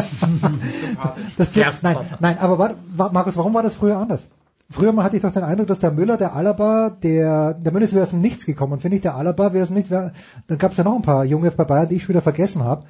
das 1.37 1.55
jetzt, 1.55 1.83
nein, 1.83 1.97
nein, 2.21 2.39
aber 2.39 2.59
war, 2.59 2.75
war, 2.97 3.13
Markus, 3.13 3.37
warum 3.37 3.55
war 3.55 3.63
das 3.63 3.75
früher 3.75 3.97
anders? 3.97 4.29
Früher 4.71 4.93
mal 4.93 5.03
hatte 5.03 5.17
ich 5.17 5.23
doch 5.23 5.33
den 5.33 5.43
Eindruck, 5.43 5.67
dass 5.67 5.81
der 5.81 5.91
Müller, 5.91 6.17
der 6.17 6.37
Alaba, 6.37 6.91
der, 6.91 7.55
der 7.55 7.73
Müller 7.73 7.85
ist 7.85 7.93
wäre 7.93 8.05
aus 8.05 8.11
dem 8.11 8.21
Nichts 8.21 8.47
gekommen. 8.47 8.79
Finde 8.79 8.97
ich, 8.97 9.03
der 9.03 9.17
Alaba 9.17 9.53
wäre 9.53 9.65
es 9.65 9.71
nicht, 9.71 9.91
wär, 9.91 10.13
dann 10.47 10.59
gab 10.59 10.71
es 10.71 10.77
ja 10.77 10.85
noch 10.85 10.95
ein 10.95 11.03
paar 11.03 11.25
Junge 11.25 11.51
bei 11.51 11.65
Bayern, 11.65 11.89
die 11.89 11.97
ich 11.97 12.09
wieder 12.09 12.23
vergessen 12.23 12.63
habe. 12.63 12.85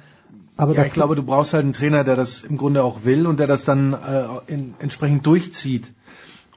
Aber 0.57 0.75
ja, 0.75 0.85
ich 0.85 0.93
glaube, 0.93 1.15
du 1.15 1.23
brauchst 1.23 1.53
halt 1.53 1.63
einen 1.63 1.73
Trainer, 1.73 2.03
der 2.03 2.15
das 2.15 2.43
im 2.43 2.57
Grunde 2.57 2.83
auch 2.83 3.03
will 3.03 3.25
und 3.25 3.39
der 3.39 3.47
das 3.47 3.65
dann 3.65 3.93
äh, 3.93 4.25
in, 4.45 4.75
entsprechend 4.77 5.25
durchzieht. 5.25 5.91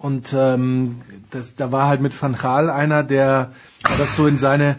Und 0.04 0.34
ähm, 0.37 1.00
das, 1.30 1.56
da 1.56 1.73
war 1.73 1.88
halt 1.88 2.02
mit 2.02 2.12
Van 2.20 2.34
Gaal 2.34 2.68
einer, 2.68 3.02
der, 3.02 3.52
das 3.96 4.16
so 4.16 4.26
in 4.26 4.37
seine 4.37 4.76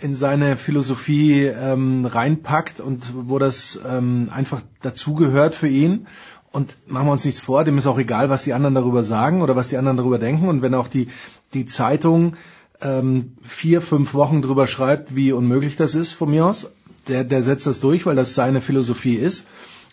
in 0.00 0.14
seine 0.14 0.56
Philosophie 0.56 1.42
ähm, 1.42 2.04
reinpackt 2.04 2.78
und 2.78 3.12
wo 3.26 3.40
das 3.40 3.80
ähm, 3.84 4.28
einfach 4.30 4.62
dazugehört 4.80 5.56
für 5.56 5.66
ihn. 5.66 6.06
Und 6.52 6.76
machen 6.86 7.08
wir 7.08 7.10
uns 7.10 7.24
nichts 7.24 7.40
vor, 7.40 7.64
dem 7.64 7.78
ist 7.78 7.88
auch 7.88 7.98
egal, 7.98 8.30
was 8.30 8.44
die 8.44 8.52
anderen 8.52 8.76
darüber 8.76 9.02
sagen 9.02 9.42
oder 9.42 9.56
was 9.56 9.66
die 9.66 9.76
anderen 9.76 9.96
darüber 9.96 10.20
denken. 10.20 10.46
Und 10.46 10.62
wenn 10.62 10.74
auch 10.74 10.86
die, 10.86 11.08
die 11.52 11.66
Zeitung 11.66 12.36
ähm, 12.80 13.32
vier, 13.42 13.82
fünf 13.82 14.14
Wochen 14.14 14.40
drüber 14.40 14.68
schreibt, 14.68 15.16
wie 15.16 15.32
unmöglich 15.32 15.74
das 15.74 15.96
ist 15.96 16.12
von 16.12 16.30
mir 16.30 16.46
aus, 16.46 16.70
der, 17.08 17.24
der 17.24 17.42
setzt 17.42 17.66
das 17.66 17.80
durch, 17.80 18.06
weil 18.06 18.14
das 18.14 18.36
seine 18.36 18.60
Philosophie 18.60 19.16
ist. 19.16 19.48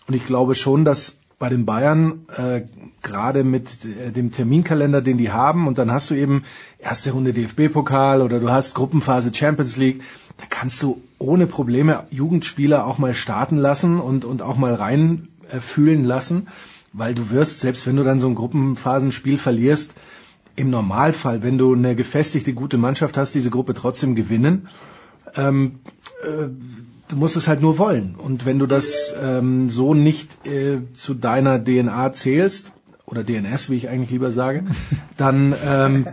Und 0.06 0.14
ich 0.14 0.24
glaube 0.24 0.54
schon, 0.54 0.84
dass 0.84 1.18
bei 1.38 1.48
den 1.48 1.66
Bayern, 1.66 2.26
äh, 2.36 2.62
gerade 3.02 3.44
mit 3.44 3.84
äh, 3.84 4.10
dem 4.10 4.32
Terminkalender, 4.32 5.00
den 5.02 5.18
die 5.18 5.30
haben, 5.30 5.68
und 5.68 5.78
dann 5.78 5.92
hast 5.92 6.10
du 6.10 6.14
eben 6.14 6.44
erste 6.78 7.12
Runde 7.12 7.32
DFB-Pokal 7.32 8.22
oder 8.22 8.40
du 8.40 8.50
hast 8.50 8.74
Gruppenphase 8.74 9.32
Champions 9.32 9.76
League, 9.76 10.02
da 10.38 10.44
kannst 10.48 10.82
du 10.82 11.00
ohne 11.18 11.46
Probleme 11.46 12.04
Jugendspieler 12.10 12.86
auch 12.86 12.98
mal 12.98 13.14
starten 13.14 13.56
lassen 13.56 14.00
und, 14.00 14.24
und 14.24 14.42
auch 14.42 14.56
mal 14.56 14.74
rein 14.74 15.28
äh, 15.50 15.60
fühlen 15.60 16.04
lassen, 16.04 16.48
weil 16.92 17.14
du 17.14 17.30
wirst, 17.30 17.60
selbst 17.60 17.86
wenn 17.86 17.96
du 17.96 18.02
dann 18.02 18.18
so 18.18 18.28
ein 18.28 18.34
Gruppenphasenspiel 18.34 19.38
verlierst, 19.38 19.94
im 20.56 20.70
Normalfall, 20.70 21.44
wenn 21.44 21.56
du 21.56 21.72
eine 21.72 21.94
gefestigte, 21.94 22.52
gute 22.52 22.78
Mannschaft 22.78 23.16
hast, 23.16 23.36
diese 23.36 23.50
Gruppe 23.50 23.74
trotzdem 23.74 24.16
gewinnen. 24.16 24.68
Ähm, 25.36 25.78
äh, 26.24 26.48
du 27.08 27.16
musst 27.16 27.36
es 27.36 27.48
halt 27.48 27.60
nur 27.60 27.78
wollen. 27.78 28.14
Und 28.16 28.46
wenn 28.46 28.58
du 28.58 28.66
das 28.66 29.14
ähm, 29.20 29.70
so 29.70 29.94
nicht 29.94 30.46
äh, 30.46 30.78
zu 30.92 31.14
deiner 31.14 31.62
DNA 31.62 32.12
zählst, 32.12 32.72
oder 33.10 33.24
DNS, 33.24 33.70
wie 33.70 33.76
ich 33.76 33.88
eigentlich 33.88 34.10
lieber 34.10 34.30
sage, 34.30 34.64
dann 35.16 35.54
ähm, 35.64 36.06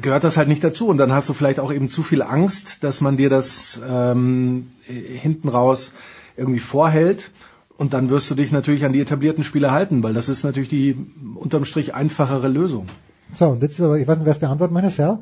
gehört 0.00 0.24
das 0.24 0.36
halt 0.36 0.48
nicht 0.48 0.62
dazu. 0.62 0.86
Und 0.88 0.98
dann 0.98 1.12
hast 1.12 1.28
du 1.28 1.32
vielleicht 1.32 1.60
auch 1.60 1.72
eben 1.72 1.88
zu 1.88 2.02
viel 2.02 2.22
Angst, 2.22 2.84
dass 2.84 3.00
man 3.00 3.16
dir 3.16 3.30
das 3.30 3.80
ähm, 3.88 4.68
hinten 4.86 5.48
raus 5.48 5.92
irgendwie 6.36 6.60
vorhält. 6.60 7.30
Und 7.76 7.92
dann 7.92 8.08
wirst 8.08 8.30
du 8.30 8.34
dich 8.34 8.52
natürlich 8.52 8.84
an 8.84 8.92
die 8.92 9.00
etablierten 9.00 9.42
Spiele 9.42 9.72
halten, 9.72 10.02
weil 10.02 10.14
das 10.14 10.28
ist 10.28 10.44
natürlich 10.44 10.68
die 10.68 10.96
unterm 11.34 11.64
Strich 11.64 11.94
einfachere 11.94 12.48
Lösung. 12.48 12.86
So, 13.32 13.48
und 13.48 13.62
jetzt, 13.62 13.80
aber 13.80 13.98
ich 13.98 14.06
weiß 14.06 14.18
nicht, 14.18 14.26
wer 14.26 14.32
es 14.32 14.38
beantwortet, 14.38 14.72
meine 14.72 14.90
Sal. 14.90 15.20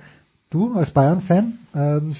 Du 0.50 0.74
als 0.74 0.90
Bayern-Fan, 0.90 1.58
ähm, 1.74 2.10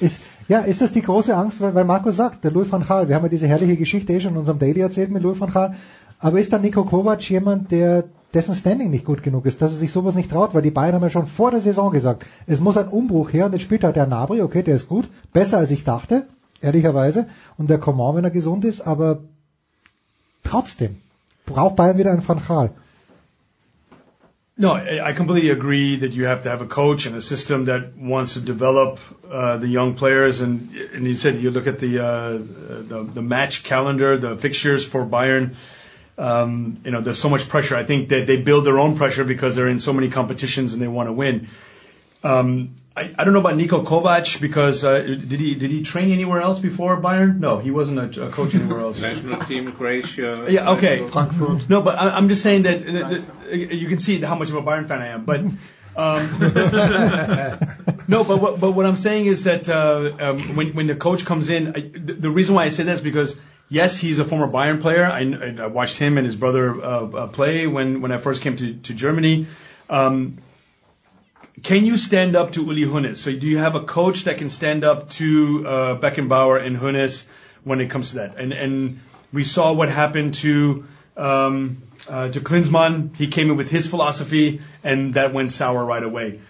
ist, 0.00 0.38
ja, 0.48 0.60
ist 0.60 0.80
das 0.80 0.92
die 0.92 1.02
große 1.02 1.36
Angst, 1.36 1.60
weil, 1.60 1.74
weil 1.74 1.84
Marco 1.84 2.10
sagt, 2.10 2.44
der 2.44 2.50
Louis 2.50 2.70
van 2.70 2.84
Gaal, 2.86 3.08
wir 3.08 3.14
haben 3.14 3.22
ja 3.24 3.28
diese 3.28 3.46
herrliche 3.46 3.76
Geschichte 3.76 4.12
eh 4.12 4.20
schon 4.20 4.32
in 4.32 4.38
unserem 4.38 4.58
Daily 4.58 4.80
erzählt 4.80 5.10
mit 5.10 5.22
Louis 5.22 5.40
van 5.40 5.50
Gaal, 5.50 5.74
aber 6.18 6.40
ist 6.40 6.52
dann 6.52 6.62
Nico 6.62 6.84
Kovac 6.84 7.28
jemand, 7.28 7.70
der 7.70 8.04
dessen 8.34 8.54
Standing 8.54 8.90
nicht 8.90 9.04
gut 9.04 9.22
genug 9.22 9.46
ist, 9.46 9.62
dass 9.62 9.72
er 9.72 9.78
sich 9.78 9.92
sowas 9.92 10.14
nicht 10.14 10.30
traut, 10.30 10.54
weil 10.54 10.62
die 10.62 10.70
Bayern 10.70 10.94
haben 10.94 11.02
ja 11.02 11.10
schon 11.10 11.26
vor 11.26 11.50
der 11.50 11.60
Saison 11.60 11.92
gesagt, 11.92 12.26
es 12.46 12.60
muss 12.60 12.76
ein 12.76 12.88
Umbruch 12.88 13.32
her 13.32 13.46
und 13.46 13.52
jetzt 13.52 13.62
spielt 13.62 13.84
halt 13.84 13.96
der 13.96 14.06
Nabri, 14.06 14.42
okay, 14.42 14.62
der 14.62 14.76
ist 14.76 14.88
gut, 14.88 15.08
besser 15.32 15.58
als 15.58 15.70
ich 15.70 15.84
dachte, 15.84 16.26
ehrlicherweise, 16.60 17.26
und 17.56 17.70
der 17.70 17.78
Coman, 17.78 18.16
wenn 18.16 18.24
er 18.24 18.30
gesund 18.30 18.64
ist, 18.64 18.80
aber 18.80 19.20
trotzdem 20.42 20.96
braucht 21.46 21.76
Bayern 21.76 21.98
wieder 21.98 22.10
einen 22.10 22.26
Van 22.26 22.40
Gaal. 22.46 22.70
No, 24.56 24.72
I 24.72 25.12
completely 25.14 25.50
agree 25.50 25.96
that 25.96 26.12
you 26.12 26.26
have 26.26 26.44
to 26.44 26.48
have 26.48 26.60
a 26.62 26.66
coach 26.66 27.06
and 27.06 27.16
a 27.16 27.20
system 27.20 27.64
that 27.64 27.96
wants 27.96 28.34
to 28.34 28.40
develop 28.40 29.00
uh, 29.28 29.56
the 29.56 29.66
young 29.66 29.94
players. 29.94 30.40
And, 30.40 30.72
and 30.94 31.04
you 31.04 31.16
said 31.16 31.40
you 31.40 31.50
look 31.50 31.66
at 31.66 31.80
the, 31.80 31.98
uh, 31.98 32.30
the 32.34 33.10
the 33.14 33.22
match 33.22 33.64
calendar, 33.64 34.16
the 34.16 34.36
fixtures 34.36 34.86
for 34.86 35.04
Bayern. 35.04 35.56
Um, 36.16 36.78
you 36.84 36.92
know, 36.92 37.00
there's 37.00 37.18
so 37.18 37.28
much 37.28 37.48
pressure. 37.48 37.74
I 37.74 37.82
think 37.82 38.10
that 38.10 38.28
they 38.28 38.40
build 38.40 38.64
their 38.64 38.78
own 38.78 38.96
pressure 38.96 39.24
because 39.24 39.56
they're 39.56 39.66
in 39.66 39.80
so 39.80 39.92
many 39.92 40.08
competitions 40.08 40.72
and 40.72 40.80
they 40.80 40.86
want 40.86 41.08
to 41.08 41.12
win. 41.12 41.48
Um, 42.24 42.74
I, 42.96 43.12
I 43.18 43.24
don't 43.24 43.34
know 43.34 43.40
about 43.40 43.54
Niko 43.54 43.84
Kovac 43.84 44.40
because 44.40 44.84
uh, 44.84 45.00
did 45.02 45.40
he 45.40 45.56
did 45.56 45.70
he 45.70 45.82
train 45.82 46.12
anywhere 46.12 46.40
else 46.40 46.58
before 46.58 47.00
Bayern? 47.00 47.38
No, 47.38 47.58
he 47.58 47.70
wasn't 47.70 48.16
a, 48.16 48.26
a 48.26 48.30
coach 48.30 48.54
anywhere 48.54 48.80
else. 48.80 49.00
National 49.00 49.40
team 49.40 49.70
Croatia. 49.72 50.46
Yeah, 50.48 50.72
okay. 50.72 51.06
Frankfurt. 51.08 51.68
No, 51.68 51.82
but 51.82 51.98
I, 51.98 52.10
I'm 52.10 52.28
just 52.28 52.42
saying 52.42 52.62
that, 52.62 52.86
that, 52.86 53.10
that 53.10 53.56
you 53.56 53.88
can 53.88 53.98
see 53.98 54.20
how 54.20 54.36
much 54.36 54.48
of 54.48 54.54
a 54.54 54.62
Bayern 54.62 54.86
fan 54.86 55.02
I 55.02 55.08
am. 55.08 55.24
But 55.24 55.40
um, 55.96 56.38
no, 58.08 58.24
but 58.24 58.40
what, 58.40 58.60
but 58.60 58.72
what 58.72 58.86
I'm 58.86 58.96
saying 58.96 59.26
is 59.26 59.44
that 59.44 59.68
uh, 59.68 60.12
um, 60.18 60.56
when 60.56 60.74
when 60.74 60.86
the 60.86 60.96
coach 60.96 61.24
comes 61.24 61.50
in, 61.50 61.68
I, 61.68 61.80
the, 61.80 62.14
the 62.14 62.30
reason 62.30 62.54
why 62.54 62.64
I 62.64 62.68
say 62.68 62.84
that 62.84 62.94
is 62.94 63.00
because 63.00 63.36
yes, 63.68 63.96
he's 63.96 64.20
a 64.20 64.24
former 64.24 64.48
Bayern 64.48 64.80
player. 64.80 65.04
I, 65.04 65.62
I 65.64 65.66
watched 65.66 65.98
him 65.98 66.16
and 66.16 66.24
his 66.24 66.36
brother 66.36 66.80
uh, 66.80 67.06
uh, 67.06 67.26
play 67.26 67.66
when 67.66 68.00
when 68.02 68.12
I 68.12 68.18
first 68.18 68.40
came 68.40 68.56
to 68.56 68.74
to 68.74 68.94
Germany. 68.94 69.46
Um, 69.90 70.38
can 71.62 71.84
you 71.86 71.96
stand 71.96 72.36
up 72.36 72.52
to 72.52 72.64
Uli 72.64 72.82
Hoeneß? 72.82 73.16
So 73.16 73.32
do 73.32 73.46
you 73.46 73.58
have 73.58 73.74
a 73.74 73.80
coach 73.80 74.24
that 74.24 74.38
can 74.38 74.50
stand 74.50 74.84
up 74.84 75.10
to 75.10 75.66
uh, 75.66 75.96
Beckenbauer 75.98 76.64
and 76.64 76.76
Hoeneß 76.76 77.24
when 77.62 77.80
it 77.80 77.90
comes 77.90 78.10
to 78.10 78.16
that? 78.16 78.36
And 78.36 78.52
and 78.52 79.00
we 79.32 79.44
saw 79.44 79.72
what 79.72 79.88
happened 79.88 80.34
to 80.34 80.84
um, 81.16 81.82
uh, 82.08 82.28
to 82.30 82.40
Klinsmann. 82.40 83.14
He 83.16 83.28
came 83.28 83.50
in 83.50 83.56
with 83.56 83.70
his 83.70 83.86
philosophy, 83.86 84.62
and 84.82 85.14
that 85.14 85.32
went 85.32 85.52
sour 85.52 85.84
right 85.84 86.02
away. 86.02 86.40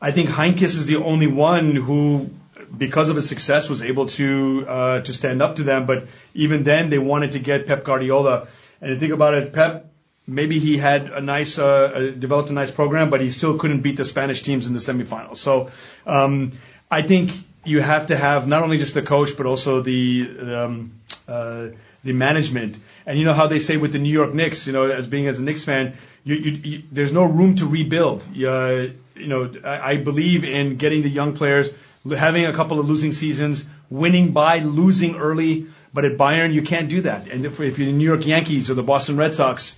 I 0.00 0.12
think 0.12 0.28
Heinkes 0.28 0.62
is 0.62 0.86
the 0.86 0.96
only 0.96 1.26
one 1.26 1.74
who, 1.76 2.30
because 2.76 3.10
of 3.10 3.16
his 3.16 3.28
success, 3.28 3.68
was 3.68 3.82
able 3.82 4.06
to 4.06 4.66
uh, 4.68 5.00
to 5.00 5.14
stand 5.14 5.42
up 5.42 5.56
to 5.56 5.62
them. 5.62 5.86
But 5.86 6.08
even 6.34 6.64
then, 6.64 6.90
they 6.90 6.98
wanted 6.98 7.32
to 7.32 7.38
get 7.38 7.66
Pep 7.66 7.84
Guardiola. 7.84 8.48
And 8.82 8.98
think 8.98 9.12
about 9.12 9.34
it, 9.34 9.52
Pep 9.52 9.89
maybe 10.26 10.58
he 10.58 10.76
had 10.76 11.10
a 11.10 11.20
nice 11.20 11.58
uh, 11.58 12.12
developed 12.18 12.50
a 12.50 12.52
nice 12.52 12.70
program, 12.70 13.10
but 13.10 13.20
he 13.20 13.30
still 13.30 13.58
couldn't 13.58 13.80
beat 13.80 13.96
the 13.96 14.04
Spanish 14.04 14.42
teams 14.42 14.66
in 14.66 14.74
the 14.74 14.80
semifinals. 14.80 15.38
So 15.38 15.70
um, 16.06 16.52
I 16.90 17.02
think 17.02 17.32
you 17.64 17.80
have 17.80 18.06
to 18.06 18.16
have 18.16 18.46
not 18.46 18.62
only 18.62 18.78
just 18.78 18.94
the 18.94 19.02
coach, 19.02 19.36
but 19.36 19.46
also 19.46 19.80
the 19.82 20.28
um, 20.40 20.92
uh, 21.28 21.68
the 22.02 22.12
management. 22.12 22.78
And 23.06 23.18
you 23.18 23.24
know 23.24 23.34
how 23.34 23.46
they 23.46 23.58
say 23.58 23.76
with 23.76 23.92
the 23.92 23.98
New 23.98 24.12
York 24.12 24.34
Knicks, 24.34 24.66
you 24.66 24.72
know, 24.72 24.84
as 24.84 25.06
being 25.06 25.26
as 25.26 25.38
a 25.38 25.42
Knicks 25.42 25.64
fan, 25.64 25.96
you, 26.24 26.36
you, 26.36 26.50
you, 26.50 26.82
there's 26.90 27.12
no 27.12 27.24
room 27.24 27.56
to 27.56 27.66
rebuild. 27.66 28.22
Uh, 28.22 28.88
you 29.16 29.26
know, 29.26 29.52
I, 29.64 29.92
I 29.92 29.96
believe 29.96 30.44
in 30.44 30.76
getting 30.76 31.02
the 31.02 31.10
young 31.10 31.34
players, 31.34 31.70
having 32.08 32.46
a 32.46 32.52
couple 32.52 32.80
of 32.80 32.88
losing 32.88 33.12
seasons, 33.12 33.66
winning 33.88 34.32
by 34.32 34.58
losing 34.58 35.16
early. 35.16 35.66
But 35.92 36.04
at 36.04 36.16
Bayern, 36.16 36.54
you 36.54 36.62
can't 36.62 36.88
do 36.88 37.00
that. 37.00 37.28
And 37.28 37.44
if, 37.44 37.60
if 37.60 37.78
you're 37.78 37.86
the 37.86 37.92
New 37.92 38.04
York 38.04 38.24
Yankees 38.24 38.70
or 38.70 38.74
the 38.74 38.82
Boston 38.82 39.16
Red 39.16 39.34
Sox, 39.34 39.76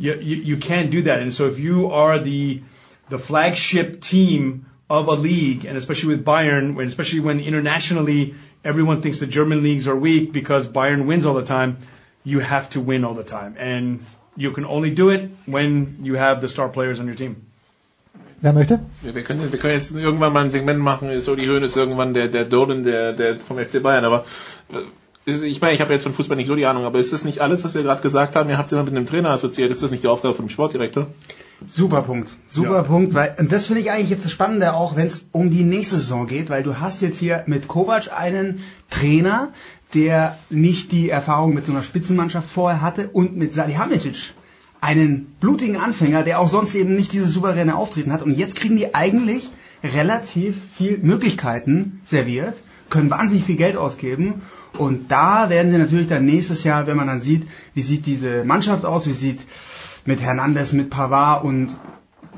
you, 0.00 0.14
you, 0.14 0.36
you 0.36 0.56
can't 0.56 0.90
do 0.90 1.02
that. 1.02 1.20
And 1.20 1.32
so 1.32 1.46
if 1.46 1.58
you 1.58 1.90
are 1.92 2.18
the 2.18 2.62
the 3.10 3.18
flagship 3.18 4.00
team 4.00 4.66
of 4.88 5.08
a 5.08 5.12
league, 5.12 5.64
and 5.66 5.76
especially 5.76 6.14
with 6.14 6.24
Bayern, 6.24 6.74
when, 6.74 6.86
especially 6.86 7.20
when 7.20 7.40
internationally 7.40 8.34
everyone 8.64 9.02
thinks 9.02 9.20
the 9.20 9.26
German 9.26 9.62
leagues 9.62 9.86
are 9.86 9.96
weak 9.96 10.32
because 10.32 10.66
Bayern 10.66 11.06
wins 11.06 11.26
all 11.26 11.34
the 11.34 11.44
time, 11.44 11.78
you 12.24 12.38
have 12.38 12.70
to 12.70 12.80
win 12.80 13.04
all 13.04 13.14
the 13.14 13.24
time. 13.24 13.56
And 13.58 14.04
you 14.36 14.52
can 14.52 14.64
only 14.64 14.90
do 14.90 15.10
it 15.10 15.30
when 15.46 15.98
you 16.02 16.14
have 16.14 16.40
the 16.40 16.48
star 16.48 16.68
players 16.68 16.98
on 17.00 17.06
your 17.06 17.16
team. 17.16 17.46
Wer 18.42 18.54
möchte? 18.54 18.80
Wir 19.02 19.22
können, 19.22 19.52
wir 19.52 19.58
können 19.58 19.74
jetzt 19.74 19.90
irgendwann 19.90 20.32
mal 20.32 20.44
ein 20.44 20.50
Segment 20.50 20.80
machen, 20.80 21.20
so 21.20 21.36
die 21.36 21.44
Höhen 21.44 21.62
ist 21.62 21.76
irgendwann 21.76 22.14
der, 22.14 22.28
der 22.28 22.46
Durden 22.46 22.84
der, 22.84 23.12
der 23.12 23.38
vom 23.38 23.58
FC 23.58 23.82
Bayern, 23.82 24.04
aber 24.06 24.24
äh, 24.72 24.76
ich 25.26 25.60
meine, 25.60 25.74
ich 25.74 25.80
habe 25.80 25.92
jetzt 25.92 26.02
von 26.02 26.14
Fußball 26.14 26.36
nicht 26.36 26.46
so 26.46 26.56
die 26.56 26.66
Ahnung, 26.66 26.84
aber 26.84 26.98
ist 26.98 27.12
das 27.12 27.24
nicht 27.24 27.40
alles, 27.40 27.62
was 27.64 27.74
wir 27.74 27.82
gerade 27.82 28.02
gesagt 28.02 28.36
haben? 28.36 28.48
Ihr 28.48 28.58
habt 28.58 28.68
es 28.68 28.72
immer 28.72 28.84
mit 28.84 28.96
einem 28.96 29.06
Trainer 29.06 29.30
assoziiert, 29.30 29.70
ist 29.70 29.82
das 29.82 29.90
nicht 29.90 30.02
die 30.02 30.08
Aufgabe 30.08 30.34
von 30.34 30.46
dem 30.46 30.50
Sportdirektor? 30.50 31.08
Super 31.66 32.02
Punkt. 32.02 32.36
Super 32.48 32.76
ja. 32.76 32.82
Punkt, 32.82 33.12
weil 33.12 33.36
und 33.38 33.52
das 33.52 33.66
finde 33.66 33.82
ich 33.82 33.90
eigentlich 33.90 34.08
jetzt 34.08 34.24
das 34.24 34.32
Spannende 34.32 34.72
auch, 34.72 34.96
wenn 34.96 35.06
es 35.06 35.26
um 35.32 35.50
die 35.50 35.62
nächste 35.64 35.96
Saison 35.96 36.26
geht, 36.26 36.48
weil 36.48 36.62
du 36.62 36.80
hast 36.80 37.02
jetzt 37.02 37.18
hier 37.18 37.44
mit 37.46 37.68
Kovac 37.68 38.10
einen 38.16 38.64
Trainer, 38.88 39.52
der 39.92 40.38
nicht 40.48 40.90
die 40.92 41.10
Erfahrung 41.10 41.54
mit 41.54 41.66
so 41.66 41.72
einer 41.72 41.82
Spitzenmannschaft 41.82 42.48
vorher 42.48 42.80
hatte 42.80 43.10
und 43.12 43.36
mit 43.36 43.54
Salihamidzic 43.54 44.32
einen 44.80 45.26
blutigen 45.38 45.76
Anfänger, 45.76 46.22
der 46.22 46.40
auch 46.40 46.48
sonst 46.48 46.74
eben 46.74 46.96
nicht 46.96 47.12
dieses 47.12 47.34
souveräne 47.34 47.76
Auftreten 47.76 48.12
hat 48.12 48.22
und 48.22 48.38
jetzt 48.38 48.56
kriegen 48.56 48.78
die 48.78 48.94
eigentlich 48.94 49.50
relativ 49.84 50.56
viel 50.74 50.96
Möglichkeiten 50.98 52.00
serviert, 52.06 52.56
können 52.88 53.10
wahnsinnig 53.10 53.44
viel 53.44 53.56
Geld 53.56 53.76
ausgeben 53.76 54.40
und 54.78 55.10
da 55.10 55.50
werden 55.50 55.72
sie 55.72 55.78
natürlich 55.78 56.08
dann 56.08 56.24
nächstes 56.24 56.64
Jahr, 56.64 56.86
wenn 56.86 56.96
man 56.96 57.06
dann 57.06 57.20
sieht, 57.20 57.46
wie 57.74 57.82
sieht 57.82 58.06
diese 58.06 58.44
Mannschaft 58.44 58.84
aus, 58.84 59.06
wie 59.06 59.12
sieht 59.12 59.40
mit 60.04 60.20
Hernandez, 60.20 60.72
mit 60.72 60.90
Pavard 60.90 61.44
und 61.44 61.78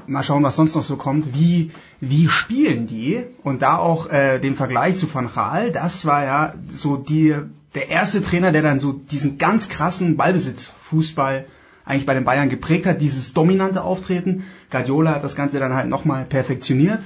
mal 0.06 0.24
schauen, 0.24 0.42
was 0.42 0.56
sonst 0.56 0.74
noch 0.74 0.82
so 0.82 0.96
kommt, 0.96 1.34
wie, 1.34 1.70
wie 2.00 2.28
spielen 2.28 2.86
die? 2.86 3.22
Und 3.42 3.62
da 3.62 3.76
auch 3.76 4.10
äh, 4.10 4.38
den 4.38 4.56
Vergleich 4.56 4.96
zu 4.96 5.12
Van 5.12 5.30
Gaal, 5.32 5.70
das 5.70 6.06
war 6.06 6.24
ja 6.24 6.54
so 6.68 6.96
die, 6.96 7.34
der 7.74 7.88
erste 7.88 8.22
Trainer, 8.22 8.52
der 8.52 8.62
dann 8.62 8.80
so 8.80 8.92
diesen 8.92 9.38
ganz 9.38 9.68
krassen 9.68 10.16
Ballbesitzfußball 10.16 11.46
eigentlich 11.84 12.06
bei 12.06 12.14
den 12.14 12.24
Bayern 12.24 12.48
geprägt 12.48 12.86
hat, 12.86 13.00
dieses 13.00 13.32
dominante 13.32 13.82
Auftreten. 13.82 14.44
Guardiola 14.70 15.14
hat 15.14 15.24
das 15.24 15.34
Ganze 15.34 15.58
dann 15.58 15.74
halt 15.74 15.88
nochmal 15.88 16.24
perfektioniert. 16.24 17.02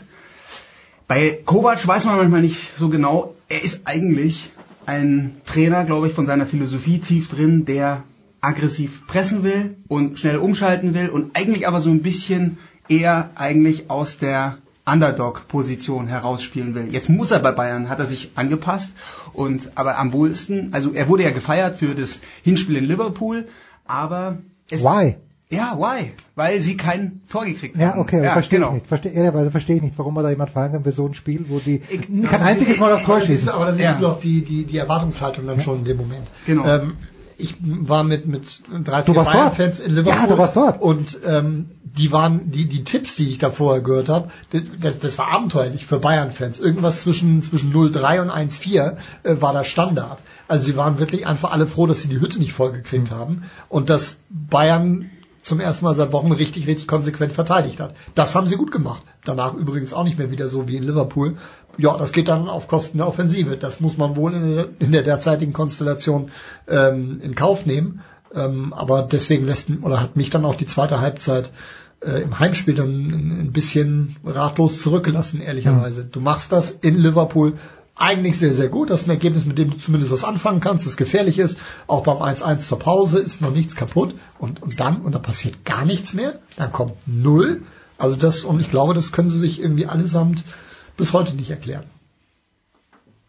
Bei 1.08 1.38
Kovac 1.44 1.86
weiß 1.86 2.04
man 2.04 2.16
manchmal 2.16 2.42
nicht 2.42 2.76
so 2.76 2.88
genau, 2.88 3.34
er 3.48 3.62
ist 3.62 3.82
eigentlich 3.84 4.50
ein 4.86 5.36
Trainer, 5.44 5.84
glaube 5.84 6.08
ich, 6.08 6.14
von 6.14 6.26
seiner 6.26 6.46
Philosophie 6.46 6.98
tief 6.98 7.28
drin, 7.28 7.64
der 7.64 8.04
aggressiv 8.40 9.06
pressen 9.06 9.42
will 9.42 9.76
und 9.88 10.18
schnell 10.18 10.38
umschalten 10.38 10.94
will 10.94 11.08
und 11.08 11.36
eigentlich 11.36 11.66
aber 11.66 11.80
so 11.80 11.90
ein 11.90 12.02
bisschen 12.02 12.58
eher 12.88 13.30
eigentlich 13.34 13.90
aus 13.90 14.18
der 14.18 14.58
Underdog-Position 14.84 16.06
herausspielen 16.06 16.74
will. 16.76 16.88
Jetzt 16.92 17.08
muss 17.08 17.32
er 17.32 17.40
bei 17.40 17.50
Bayern, 17.50 17.88
hat 17.88 17.98
er 17.98 18.06
sich 18.06 18.30
angepasst 18.36 18.92
und 19.32 19.72
aber 19.74 19.98
am 19.98 20.12
wohlsten, 20.12 20.72
also 20.72 20.92
er 20.92 21.08
wurde 21.08 21.24
ja 21.24 21.30
gefeiert 21.30 21.76
für 21.76 21.94
das 21.94 22.20
Hinspiel 22.44 22.76
in 22.76 22.84
Liverpool, 22.84 23.48
aber 23.84 24.38
es, 24.70 24.84
Why? 24.84 25.16
Ja, 25.48 25.76
why? 25.78 26.12
Weil 26.34 26.60
sie 26.60 26.76
kein 26.76 27.20
Tor 27.28 27.44
gekriegt 27.44 27.76
haben. 27.76 27.82
Ja, 27.82 27.98
okay, 27.98 28.22
ja, 28.22 28.32
verstehe 28.32 28.58
genau. 28.58 28.70
ich 28.70 28.74
nicht. 28.74 28.86
Verstehe, 28.88 29.12
ehrlicherweise 29.12 29.50
verstehe 29.52 29.76
ich 29.76 29.82
nicht, 29.82 29.96
warum 29.96 30.14
man 30.14 30.24
da 30.24 30.30
jemand 30.30 30.50
feiern 30.50 30.72
kann 30.72 30.82
für 30.82 30.92
so 30.92 31.06
ein 31.06 31.14
Spiel, 31.14 31.46
wo 31.48 31.60
die 31.60 31.82
ich, 31.88 32.28
kein 32.28 32.42
einziges 32.42 32.80
Mal 32.80 32.90
das 32.90 33.04
Tor 33.04 33.20
schießen. 33.20 33.48
Aber 33.50 33.66
da 33.66 33.72
siehst 33.72 33.84
ja. 33.84 33.94
du 33.94 34.00
doch 34.00 34.20
die, 34.20 34.42
die, 34.42 34.64
die 34.64 34.76
Erwartungshaltung 34.76 35.46
dann 35.46 35.56
ja. 35.56 35.62
schon 35.62 35.80
in 35.80 35.84
dem 35.84 35.98
Moment. 35.98 36.26
Genau. 36.46 36.66
Ähm, 36.66 36.94
ich 37.38 37.54
war 37.60 38.02
mit 38.02 38.26
mit 38.26 38.62
drei 38.84 39.02
vier 39.02 39.14
Bayern-Fans 39.14 39.78
in 39.80 39.94
Liverpool. 39.94 40.22
Ja, 40.22 40.26
du 40.26 40.38
warst 40.38 40.56
dort. 40.56 40.80
Und 40.80 41.18
ähm, 41.26 41.66
die 41.84 42.10
waren 42.10 42.50
die 42.50 42.66
die 42.66 42.82
Tipps, 42.82 43.14
die 43.14 43.28
ich 43.28 43.38
da 43.38 43.50
vorher 43.50 43.82
gehört 43.82 44.08
habe, 44.08 44.30
das, 44.80 44.98
das 44.98 45.18
war 45.18 45.30
abenteuerlich 45.30 45.84
für 45.86 45.98
Bayern-Fans. 45.98 46.58
Irgendwas 46.58 47.02
zwischen 47.02 47.42
zwischen 47.42 47.74
0,3 47.74 48.22
und 48.22 48.30
1,4 48.30 48.96
äh, 49.22 49.40
war 49.40 49.52
der 49.52 49.64
Standard. 49.64 50.22
Also 50.48 50.64
sie 50.64 50.76
waren 50.76 50.98
wirklich 50.98 51.26
einfach 51.26 51.52
alle 51.52 51.66
froh, 51.66 51.86
dass 51.86 52.00
sie 52.00 52.08
die 52.08 52.20
Hütte 52.20 52.38
nicht 52.38 52.54
vollgekriegt 52.54 53.10
mhm. 53.10 53.14
haben 53.14 53.42
und 53.68 53.90
dass 53.90 54.16
Bayern 54.30 55.10
zum 55.46 55.60
ersten 55.60 55.84
Mal 55.84 55.94
seit 55.94 56.10
Wochen 56.10 56.32
richtig, 56.32 56.66
richtig 56.66 56.88
konsequent 56.88 57.32
verteidigt 57.32 57.78
hat. 57.78 57.94
Das 58.16 58.34
haben 58.34 58.48
sie 58.48 58.56
gut 58.56 58.72
gemacht. 58.72 59.04
Danach 59.24 59.54
übrigens 59.54 59.92
auch 59.92 60.02
nicht 60.02 60.18
mehr 60.18 60.32
wieder 60.32 60.48
so 60.48 60.66
wie 60.66 60.76
in 60.76 60.82
Liverpool. 60.82 61.36
Ja, 61.78 61.96
das 61.96 62.10
geht 62.10 62.26
dann 62.26 62.48
auf 62.48 62.66
Kosten 62.66 62.98
der 62.98 63.06
Offensive. 63.06 63.56
Das 63.56 63.78
muss 63.78 63.96
man 63.96 64.16
wohl 64.16 64.34
in 64.34 64.56
der, 64.56 64.68
in 64.80 64.90
der 64.90 65.04
derzeitigen 65.04 65.52
Konstellation 65.52 66.32
ähm, 66.66 67.20
in 67.22 67.36
Kauf 67.36 67.64
nehmen. 67.64 68.00
Ähm, 68.34 68.72
aber 68.72 69.02
deswegen 69.02 69.46
lässt 69.46 69.70
oder 69.82 70.00
hat 70.00 70.16
mich 70.16 70.30
dann 70.30 70.44
auch 70.44 70.56
die 70.56 70.66
zweite 70.66 71.00
Halbzeit 71.00 71.52
äh, 72.00 72.22
im 72.22 72.40
Heimspiel 72.40 72.74
dann 72.74 73.44
ein 73.44 73.52
bisschen 73.52 74.16
ratlos 74.24 74.82
zurückgelassen, 74.82 75.40
ehrlicherweise. 75.40 76.02
Mhm. 76.02 76.10
Du 76.10 76.20
machst 76.20 76.50
das 76.50 76.72
in 76.72 76.96
Liverpool 76.96 77.52
eigentlich 77.96 78.38
sehr, 78.38 78.52
sehr 78.52 78.68
gut. 78.68 78.90
Das 78.90 79.02
ist 79.02 79.06
ein 79.06 79.10
Ergebnis, 79.10 79.46
mit 79.46 79.58
dem 79.58 79.70
du 79.70 79.78
zumindest 79.78 80.12
was 80.12 80.22
anfangen 80.22 80.60
kannst, 80.60 80.86
das 80.86 80.96
gefährlich 80.96 81.38
ist. 81.38 81.58
Auch 81.86 82.02
beim 82.02 82.18
1-1 82.18 82.58
zur 82.58 82.78
Pause 82.78 83.18
ist 83.18 83.40
noch 83.40 83.50
nichts 83.50 83.74
kaputt. 83.74 84.14
Und, 84.38 84.62
und 84.62 84.78
dann, 84.78 85.00
und 85.00 85.14
da 85.14 85.18
passiert 85.18 85.64
gar 85.64 85.84
nichts 85.84 86.12
mehr. 86.12 86.38
Dann 86.56 86.72
kommt 86.72 86.94
Null. 87.06 87.62
Also 87.98 88.16
das, 88.16 88.44
und 88.44 88.60
ich 88.60 88.70
glaube, 88.70 88.92
das 88.92 89.12
können 89.12 89.30
sie 89.30 89.38
sich 89.38 89.60
irgendwie 89.60 89.86
allesamt 89.86 90.44
bis 90.98 91.14
heute 91.14 91.34
nicht 91.34 91.50
erklären. 91.50 91.84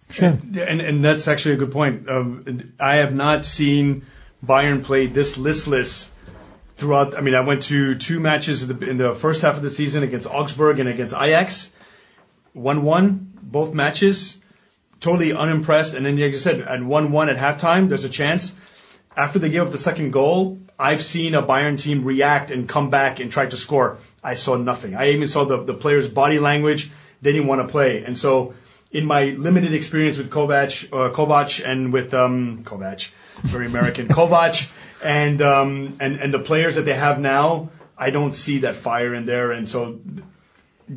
Schön. 0.09 0.55
And, 0.67 0.81
and 0.81 1.03
that's 1.03 1.27
actually 1.27 1.55
a 1.55 1.59
good 1.59 1.71
point. 1.71 2.07
Um, 2.09 2.43
I 2.79 2.97
have 3.01 3.13
not 3.13 3.45
seen 3.45 4.03
Bayern 4.41 4.81
play 4.81 5.07
this 5.07 5.37
listless 5.37 6.11
throughout. 6.77 7.15
I 7.17 7.21
mean, 7.21 7.35
I 7.35 7.45
went 7.45 7.63
to 7.63 7.95
two 7.95 8.19
matches 8.19 8.63
in 8.63 8.77
the, 8.77 8.89
in 8.89 8.97
the 8.97 9.13
first 9.13 9.41
half 9.41 9.55
of 9.57 9.63
the 9.63 9.69
season 9.69 10.03
against 10.03 10.27
Augsburg 10.27 10.79
and 10.79 10.89
against 10.89 11.13
Ajax. 11.13 11.71
1-1, 12.55 13.27
both 13.41 13.73
matches 13.73 14.37
totally 14.99 15.33
unimpressed. 15.33 15.93
And 15.93 16.05
then, 16.05 16.19
like 16.19 16.33
I 16.33 16.37
said, 16.37 16.61
at 16.61 16.79
1-1 16.79 17.29
at 17.29 17.37
halftime, 17.37 17.89
there's 17.89 18.03
a 18.03 18.09
chance. 18.09 18.53
After 19.15 19.39
they 19.39 19.49
give 19.49 19.65
up 19.65 19.71
the 19.71 19.79
second 19.79 20.11
goal, 20.11 20.59
I've 20.79 21.03
seen 21.03 21.33
a 21.33 21.41
Bayern 21.41 21.79
team 21.79 22.03
react 22.03 22.51
and 22.51 22.69
come 22.69 22.89
back 22.89 23.19
and 23.19 23.31
try 23.31 23.47
to 23.47 23.57
score. 23.57 23.97
I 24.23 24.35
saw 24.35 24.55
nothing. 24.55 24.95
I 24.95 25.11
even 25.11 25.27
saw 25.27 25.45
the, 25.45 25.63
the 25.63 25.73
players' 25.73 26.07
body 26.07 26.37
language. 26.37 26.91
They 27.21 27.31
didn't 27.31 27.47
want 27.47 27.61
to 27.61 27.67
play. 27.67 28.03
And 28.03 28.17
so, 28.17 28.53
in 28.91 29.05
my 29.05 29.25
limited 29.25 29.73
experience 29.73 30.17
with 30.17 30.29
Kovac, 30.29 30.87
uh, 30.93 31.13
Kovac 31.13 31.63
and 31.65 31.91
with 31.91 32.13
um, 32.13 32.63
Kovac, 32.63 33.09
very 33.41 33.65
American 33.65 34.07
Kovac, 34.17 34.69
and 35.03 35.41
um, 35.41 35.97
and 35.99 36.19
and 36.19 36.33
the 36.33 36.39
players 36.39 36.75
that 36.75 36.83
they 36.83 36.93
have 36.93 37.19
now, 37.19 37.69
I 37.97 38.11
don't 38.11 38.33
see 38.33 38.59
that 38.59 38.75
fire 38.75 39.13
in 39.13 39.25
there. 39.25 39.51
And 39.51 39.67
so, 39.67 39.99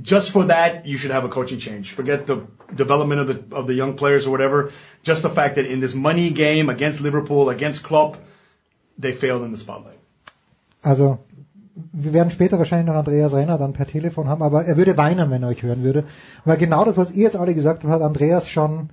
just 0.03 0.31
for 0.31 0.47
that, 0.47 0.87
you 0.87 0.99
should 0.99 1.11
have 1.11 1.25
a 1.25 1.29
coaching 1.29 1.59
change. 1.59 1.93
Forget 1.93 2.27
the 2.27 2.47
development 2.75 3.21
of 3.21 3.29
the 3.29 3.57
of 3.57 3.67
the 3.67 3.75
young 3.75 3.97
players 3.97 4.27
or 4.27 4.31
whatever. 4.31 4.73
Just 5.03 5.23
the 5.23 5.31
fact 5.31 5.57
that 5.57 5.67
in 5.67 5.81
this 5.81 5.95
money 5.95 6.31
game 6.31 6.69
against 6.69 7.01
Liverpool, 7.01 7.49
against 7.49 7.83
Klopp, 7.83 8.17
they 8.99 9.13
failed 9.13 9.43
in 9.43 9.51
the 9.51 9.57
spotlight. 9.57 9.99
Also, 10.83 11.19
wir 11.93 12.13
werden 12.13 12.31
später 12.31 12.59
wahrscheinlich 12.59 12.87
noch 12.87 12.95
Andreas 12.95 13.33
Renner 13.33 13.59
dann 13.59 13.73
per 13.73 13.87
Telefon 13.87 14.29
haben, 14.29 14.43
aber 14.43 14.65
er 14.65 14.77
würde 14.77 14.97
weinen, 14.97 15.31
wenn 15.31 15.43
er 15.43 15.49
euch 15.49 15.63
hören 15.63 15.83
würde. 15.83 16.05
Weil 16.45 16.57
genau 16.57 16.85
das, 16.85 16.97
was 16.97 17.11
ihr 17.11 17.25
jetzt 17.25 17.37
alle 17.37 17.55
gesagt 17.55 17.85
habt, 17.85 17.93
hat 17.93 18.03
Andreas 18.03 18.49
schon 18.49 18.91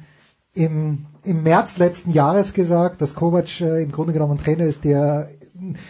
im, 0.54 1.06
im 1.24 1.44
März 1.44 1.78
letzten 1.78 2.12
Jahres 2.12 2.54
gesagt, 2.54 3.02
dass 3.02 3.14
Kovac 3.14 3.62
äh, 3.62 3.84
im 3.84 3.92
Grunde 3.92 4.14
genommen 4.14 4.34
ein 4.34 4.44
Trainer 4.44 4.66
ist, 4.66 4.84
der 4.84 5.30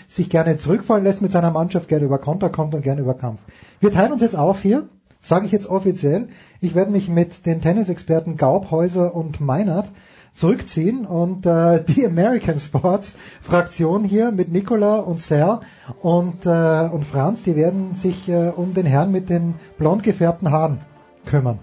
sich 0.07 0.29
gerne 0.29 0.57
zurückfallen 0.57 1.03
lässt 1.03 1.21
mit 1.21 1.31
seiner 1.31 1.51
Mannschaft, 1.51 1.87
gerne 1.87 2.05
über 2.05 2.19
Konter 2.19 2.49
kommt 2.49 2.73
und 2.73 2.81
gerne 2.81 3.01
über 3.01 3.15
Kampf. 3.15 3.39
Wir 3.79 3.91
teilen 3.91 4.11
uns 4.11 4.21
jetzt 4.21 4.37
auf 4.37 4.61
hier 4.61 4.87
sage 5.27 5.45
ich 5.45 5.51
jetzt 5.51 5.67
offiziell. 5.67 6.29
Ich 6.61 6.75
werde 6.75 6.91
mich 6.91 7.09
mit 7.09 7.45
den 7.45 7.61
Tennisexperten 7.61 8.37
Gaubhäuser 8.37 9.15
und 9.15 9.41
Meinert 9.41 9.91
zurückziehen 10.33 11.05
und 11.05 11.45
äh, 11.45 11.83
die 11.87 12.05
American 12.05 12.59
Sports 12.59 13.15
Fraktion 13.41 14.03
hier 14.03 14.31
mit 14.31 14.51
Nicola 14.51 14.97
und 14.97 15.19
Ser 15.19 15.61
und, 16.01 16.45
äh, 16.45 16.89
und 16.91 17.05
Franz, 17.05 17.43
die 17.43 17.55
werden 17.55 17.95
sich 17.95 18.29
äh, 18.29 18.49
um 18.55 18.73
den 18.73 18.85
Herrn 18.85 19.11
mit 19.11 19.29
den 19.29 19.55
blond 19.77 20.03
gefärbten 20.03 20.51
Haaren 20.51 20.79
kümmern. 21.25 21.59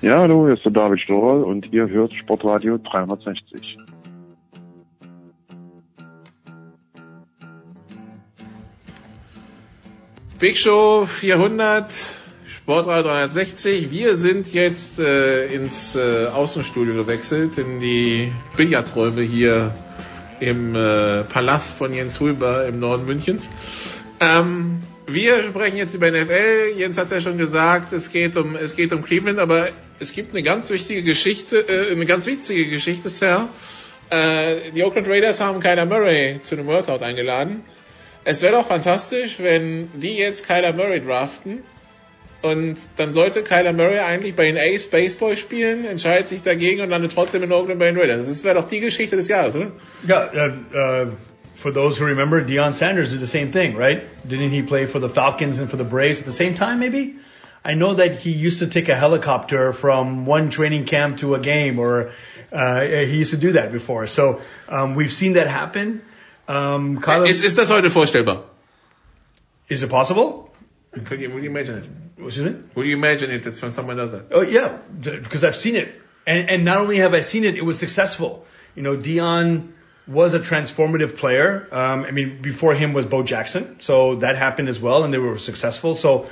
Ja, 0.00 0.20
hallo, 0.20 0.46
hier 0.46 0.54
ist 0.54 0.64
der 0.64 0.70
David 0.70 1.00
Storl 1.00 1.42
und 1.42 1.72
ihr 1.72 1.88
hört 1.88 2.14
Sportradio 2.14 2.78
360. 2.78 3.78
Big 10.38 10.56
Show 10.56 11.04
400, 11.04 11.92
Sportradio 12.46 13.10
360. 13.10 13.90
Wir 13.90 14.14
sind 14.14 14.52
jetzt 14.52 15.00
äh, 15.00 15.52
ins 15.52 15.96
äh, 15.96 16.26
Außenstudio 16.32 16.94
gewechselt, 16.94 17.58
in 17.58 17.80
die 17.80 18.30
Billardräume 18.56 19.22
hier 19.22 19.74
im 20.38 20.76
äh, 20.76 21.24
Palast 21.24 21.72
von 21.72 21.92
Jens 21.92 22.20
Hulber 22.20 22.68
im 22.68 22.78
Norden 22.78 23.04
Münchens. 23.04 23.48
Ähm, 24.20 24.80
wir 25.08 25.42
sprechen 25.42 25.76
jetzt 25.76 25.94
über 25.94 26.10
NFL. 26.10 26.74
Jens 26.76 26.96
hat 26.98 27.06
es 27.06 27.10
ja 27.10 27.20
schon 27.20 27.38
gesagt, 27.38 27.92
es 27.92 28.12
geht 28.12 28.36
um 28.36 28.56
es 28.56 28.76
geht 28.76 28.92
um 28.92 29.02
Cleveland, 29.02 29.38
aber 29.38 29.70
es 29.98 30.12
gibt 30.12 30.34
eine 30.34 30.42
ganz 30.42 30.70
wichtige 30.70 31.02
Geschichte, 31.02 31.58
äh, 31.68 31.90
eine 31.90 32.06
ganz 32.06 32.26
witzige 32.26 32.68
Geschichte, 32.68 33.08
Sir. 33.08 33.48
Äh, 34.10 34.70
die 34.74 34.84
Oakland 34.84 35.08
Raiders 35.08 35.40
haben 35.40 35.60
Kyler 35.60 35.86
Murray 35.86 36.40
zu 36.42 36.54
einem 36.54 36.66
Workout 36.66 37.02
eingeladen. 37.02 37.64
Es 38.24 38.42
wäre 38.42 38.52
doch 38.52 38.66
fantastisch, 38.66 39.36
wenn 39.38 39.88
die 39.94 40.16
jetzt 40.16 40.46
Kyler 40.46 40.72
Murray 40.72 41.00
draften 41.00 41.62
und 42.42 42.76
dann 42.96 43.10
sollte 43.10 43.42
Kyler 43.42 43.72
Murray 43.72 43.98
eigentlich 43.98 44.36
bei 44.36 44.50
den 44.50 44.56
Ace 44.56 44.86
Baseball 44.86 45.36
spielen, 45.36 45.84
entscheidet 45.84 46.28
sich 46.28 46.42
dagegen 46.42 46.80
und 46.80 46.90
landet 46.90 47.12
trotzdem 47.12 47.42
in 47.42 47.52
Oakland 47.52 47.80
bei 47.80 47.86
den 47.86 47.98
Raiders. 47.98 48.28
Das 48.28 48.44
wäre 48.44 48.54
doch 48.54 48.68
die 48.68 48.80
Geschichte 48.80 49.16
des 49.16 49.28
Jahres, 49.28 49.56
oder? 49.56 49.72
Uh, 50.08 50.76
uh, 50.76 51.12
for 51.58 51.72
those 51.72 51.98
who 51.98 52.06
remember, 52.06 52.44
Deion 52.44 52.72
Sanders 52.72 53.10
did 53.10 53.20
the 53.20 53.26
same 53.26 53.50
thing, 53.52 53.76
right? 53.76 54.02
Didn't 54.26 54.50
he 54.50 54.62
play 54.62 54.86
for 54.86 55.00
the 55.00 55.08
Falcons 55.08 55.58
and 55.58 55.68
for 55.68 55.76
the 55.76 55.84
Braves 55.84 56.20
at 56.20 56.26
the 56.26 56.32
same 56.32 56.54
time, 56.54 56.78
maybe? 56.78 57.16
I 57.64 57.74
know 57.74 57.94
that 57.94 58.14
he 58.14 58.30
used 58.30 58.60
to 58.60 58.68
take 58.68 58.88
a 58.88 58.94
helicopter 58.94 59.72
from 59.72 60.24
one 60.24 60.50
training 60.50 60.84
camp 60.84 61.18
to 61.18 61.34
a 61.34 61.40
game, 61.40 61.80
or 61.80 62.12
uh, 62.52 62.80
he 62.80 63.16
used 63.16 63.32
to 63.32 63.36
do 63.36 63.52
that 63.52 63.72
before. 63.72 64.06
So 64.06 64.40
um, 64.68 64.94
we've 64.94 65.12
seen 65.12 65.32
that 65.32 65.48
happen. 65.48 66.00
Um, 66.46 67.00
Kyler, 67.00 67.28
Ist, 67.28 67.44
ist 67.44 67.58
das 67.58 67.68
heute 67.68 67.90
vorstellbar? 67.90 68.44
is 69.68 69.82
it 69.82 69.90
possible? 69.90 70.50
Could 71.04 71.20
you, 71.20 71.30
would 71.30 71.42
you 71.42 71.50
imagine 71.50 71.78
it? 71.78 72.22
What's 72.22 72.38
it? 72.38 72.74
Would 72.74 72.86
you 72.86 72.96
imagine 72.96 73.30
it 73.30 73.42
that 73.42 73.60
when 73.60 73.72
someone 73.72 73.96
does 73.96 74.12
that? 74.12 74.26
Oh 74.30 74.40
yeah, 74.40 74.78
because 75.00 75.44
I've 75.44 75.56
seen 75.56 75.76
it, 75.76 76.00
and 76.26 76.48
and 76.48 76.64
not 76.64 76.78
only 76.78 76.98
have 76.98 77.14
I 77.14 77.20
seen 77.20 77.44
it, 77.44 77.56
it 77.56 77.64
was 77.64 77.78
successful. 77.78 78.46
You 78.74 78.82
know, 78.82 78.96
Dion 78.96 79.74
was 80.08 80.34
a 80.34 80.40
transformative 80.40 81.16
player. 81.16 81.68
Um, 81.70 82.04
I 82.04 82.10
mean, 82.10 82.42
before 82.42 82.74
him 82.74 82.92
was 82.94 83.06
Bo 83.06 83.22
Jackson, 83.22 83.80
so 83.80 84.16
that 84.16 84.36
happened 84.36 84.68
as 84.68 84.80
well, 84.80 85.04
and 85.04 85.12
they 85.12 85.18
were 85.18 85.38
successful. 85.38 85.94
So. 85.94 86.26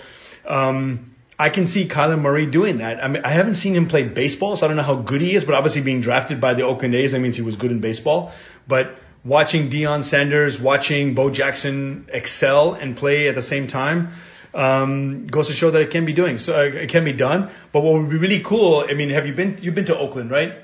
Um, 0.47 1.13
I 1.39 1.51
can 1.51 1.67
see 1.67 1.87
Kyler 1.87 2.19
Murray 2.19 2.47
doing 2.47 2.79
that. 2.79 3.05
I 3.05 3.09
mean, 3.09 3.23
I 3.25 3.29
haven't 3.29 3.57
seen 3.57 3.75
him 3.75 3.89
play 3.89 4.05
baseball, 4.05 4.57
so 4.57 4.65
I 4.65 4.69
don't 4.69 4.79
know 4.79 4.83
how 4.83 4.95
good 4.95 5.21
he 5.21 5.35
is, 5.35 5.45
but 5.45 5.55
obviously 5.55 5.83
being 5.83 6.01
drafted 6.01 6.41
by 6.41 6.55
the 6.55 6.63
Oakland 6.63 6.95
A's, 6.95 7.13
that 7.13 7.21
means 7.21 7.37
he 7.37 7.43
was 7.43 7.57
good 7.57 7.71
in 7.71 7.81
baseball. 7.81 8.33
But 8.67 8.97
watching 9.23 9.69
Deion 9.69 10.03
Sanders, 10.03 10.59
watching 10.59 11.15
Bo 11.15 11.29
Jackson 11.29 12.09
excel 12.11 12.73
and 12.73 12.97
play 12.97 13.29
at 13.29 13.35
the 13.35 13.43
same 13.43 13.67
time, 13.67 14.13
um, 14.55 15.27
goes 15.27 15.49
to 15.49 15.53
show 15.53 15.71
that 15.71 15.83
it 15.83 15.91
can 15.91 16.07
be 16.07 16.15
doing. 16.15 16.39
So 16.39 16.59
uh, 16.59 16.63
it 16.63 16.89
can 16.89 17.05
be 17.05 17.13
done. 17.13 17.51
But 17.71 17.81
what 17.83 17.95
would 17.95 18.09
be 18.09 18.17
really 18.17 18.41
cool, 18.41 18.87
I 18.89 18.95
mean, 18.95 19.11
have 19.11 19.27
you 19.27 19.35
been, 19.35 19.59
you've 19.61 19.75
been 19.75 19.87
to 19.87 19.99
Oakland, 19.99 20.31
right? 20.31 20.55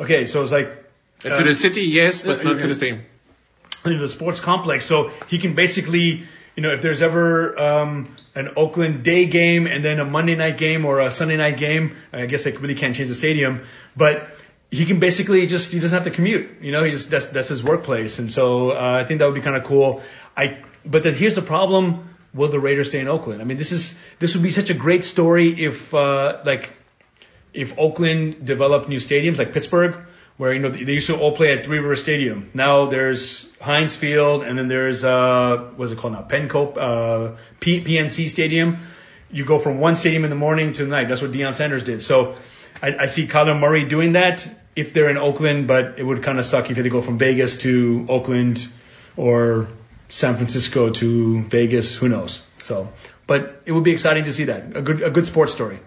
Okay, 0.00 0.24
so 0.24 0.42
it's 0.42 0.52
like, 0.52 0.81
to 1.22 1.44
the 1.44 1.54
city, 1.54 1.82
yes, 1.82 2.22
but 2.22 2.44
not 2.44 2.60
to 2.60 2.66
the 2.66 2.74
same. 2.74 3.02
in 3.84 3.98
the 3.98 4.08
sports 4.08 4.40
complex. 4.40 4.86
So 4.86 5.10
he 5.28 5.38
can 5.38 5.54
basically, 5.54 6.24
you 6.56 6.62
know, 6.62 6.72
if 6.72 6.82
there's 6.82 7.02
ever 7.02 7.58
um, 7.58 8.14
an 8.34 8.50
Oakland 8.56 9.02
day 9.02 9.26
game 9.26 9.66
and 9.66 9.84
then 9.84 10.00
a 10.00 10.04
Monday 10.04 10.36
night 10.36 10.56
game 10.56 10.84
or 10.84 11.00
a 11.00 11.10
Sunday 11.10 11.36
night 11.36 11.58
game, 11.58 11.96
I 12.12 12.26
guess 12.26 12.44
they 12.44 12.52
really 12.52 12.74
can't 12.74 12.94
change 12.94 13.08
the 13.08 13.14
stadium, 13.14 13.62
but 13.96 14.30
he 14.70 14.86
can 14.86 15.00
basically 15.00 15.46
just 15.46 15.70
he 15.70 15.80
doesn't 15.80 15.96
have 15.96 16.04
to 16.04 16.10
commute. 16.10 16.62
You 16.62 16.72
know, 16.72 16.82
he 16.82 16.90
just 16.90 17.10
that's 17.10 17.26
that's 17.26 17.48
his 17.48 17.62
workplace, 17.62 18.18
and 18.18 18.30
so 18.30 18.70
uh, 18.70 19.00
I 19.02 19.04
think 19.04 19.18
that 19.18 19.26
would 19.26 19.34
be 19.34 19.42
kind 19.42 19.56
of 19.56 19.64
cool. 19.64 20.02
I 20.36 20.62
but 20.84 21.02
then 21.02 21.14
here's 21.14 21.34
the 21.34 21.42
problem: 21.42 22.08
Will 22.32 22.48
the 22.48 22.58
Raiders 22.58 22.88
stay 22.88 23.00
in 23.00 23.08
Oakland? 23.08 23.42
I 23.42 23.44
mean, 23.44 23.58
this 23.58 23.70
is 23.70 23.96
this 24.18 24.34
would 24.34 24.42
be 24.42 24.50
such 24.50 24.70
a 24.70 24.74
great 24.74 25.04
story 25.04 25.48
if 25.62 25.92
uh, 25.94 26.40
like 26.44 26.70
if 27.52 27.78
Oakland 27.78 28.46
developed 28.46 28.88
new 28.88 28.98
stadiums 28.98 29.36
like 29.36 29.52
Pittsburgh, 29.52 29.94
where 30.36 30.52
you 30.52 30.60
know 30.60 30.70
they 30.70 30.92
used 30.92 31.06
to 31.06 31.18
all 31.18 31.36
play 31.36 31.56
at 31.56 31.64
Three 31.64 31.78
River 31.78 31.96
Stadium. 31.96 32.50
Now 32.54 32.86
there's 32.86 33.46
Heinz 33.60 33.94
Field, 33.94 34.42
and 34.42 34.58
then 34.58 34.68
there's 34.68 35.04
uh, 35.04 35.70
what's 35.76 35.92
it 35.92 35.98
called 35.98 36.14
now? 36.14 36.22
Penco 36.22 36.76
uh, 36.76 37.36
P- 37.60 37.82
PNC 37.82 38.28
Stadium. 38.28 38.78
You 39.30 39.44
go 39.44 39.58
from 39.58 39.78
one 39.78 39.96
stadium 39.96 40.24
in 40.24 40.30
the 40.30 40.36
morning 40.36 40.72
to 40.72 40.84
the 40.84 40.90
night. 40.90 41.08
That's 41.08 41.22
what 41.22 41.32
Deion 41.32 41.54
Sanders 41.54 41.82
did. 41.82 42.02
So 42.02 42.36
I, 42.82 42.96
I 43.00 43.06
see 43.06 43.26
Kyler 43.26 43.58
Murray 43.58 43.86
doing 43.86 44.12
that 44.12 44.46
if 44.74 44.92
they're 44.92 45.08
in 45.08 45.16
Oakland, 45.16 45.68
but 45.68 45.98
it 45.98 46.02
would 46.02 46.22
kind 46.22 46.38
of 46.38 46.46
suck 46.46 46.64
if 46.64 46.70
you 46.70 46.76
had 46.76 46.84
to 46.84 46.90
go 46.90 47.00
from 47.00 47.18
Vegas 47.18 47.56
to 47.58 48.06
Oakland 48.08 48.66
or 49.16 49.68
San 50.08 50.36
Francisco 50.36 50.90
to 50.90 51.42
Vegas. 51.44 51.94
Who 51.94 52.08
knows? 52.08 52.42
So, 52.58 52.88
but 53.26 53.62
it 53.64 53.72
would 53.72 53.84
be 53.84 53.92
exciting 53.92 54.24
to 54.24 54.32
see 54.32 54.44
that. 54.44 54.76
A 54.76 54.82
good, 54.82 55.02
a 55.02 55.10
good 55.10 55.26
sports 55.26 55.52
story. 55.52 55.78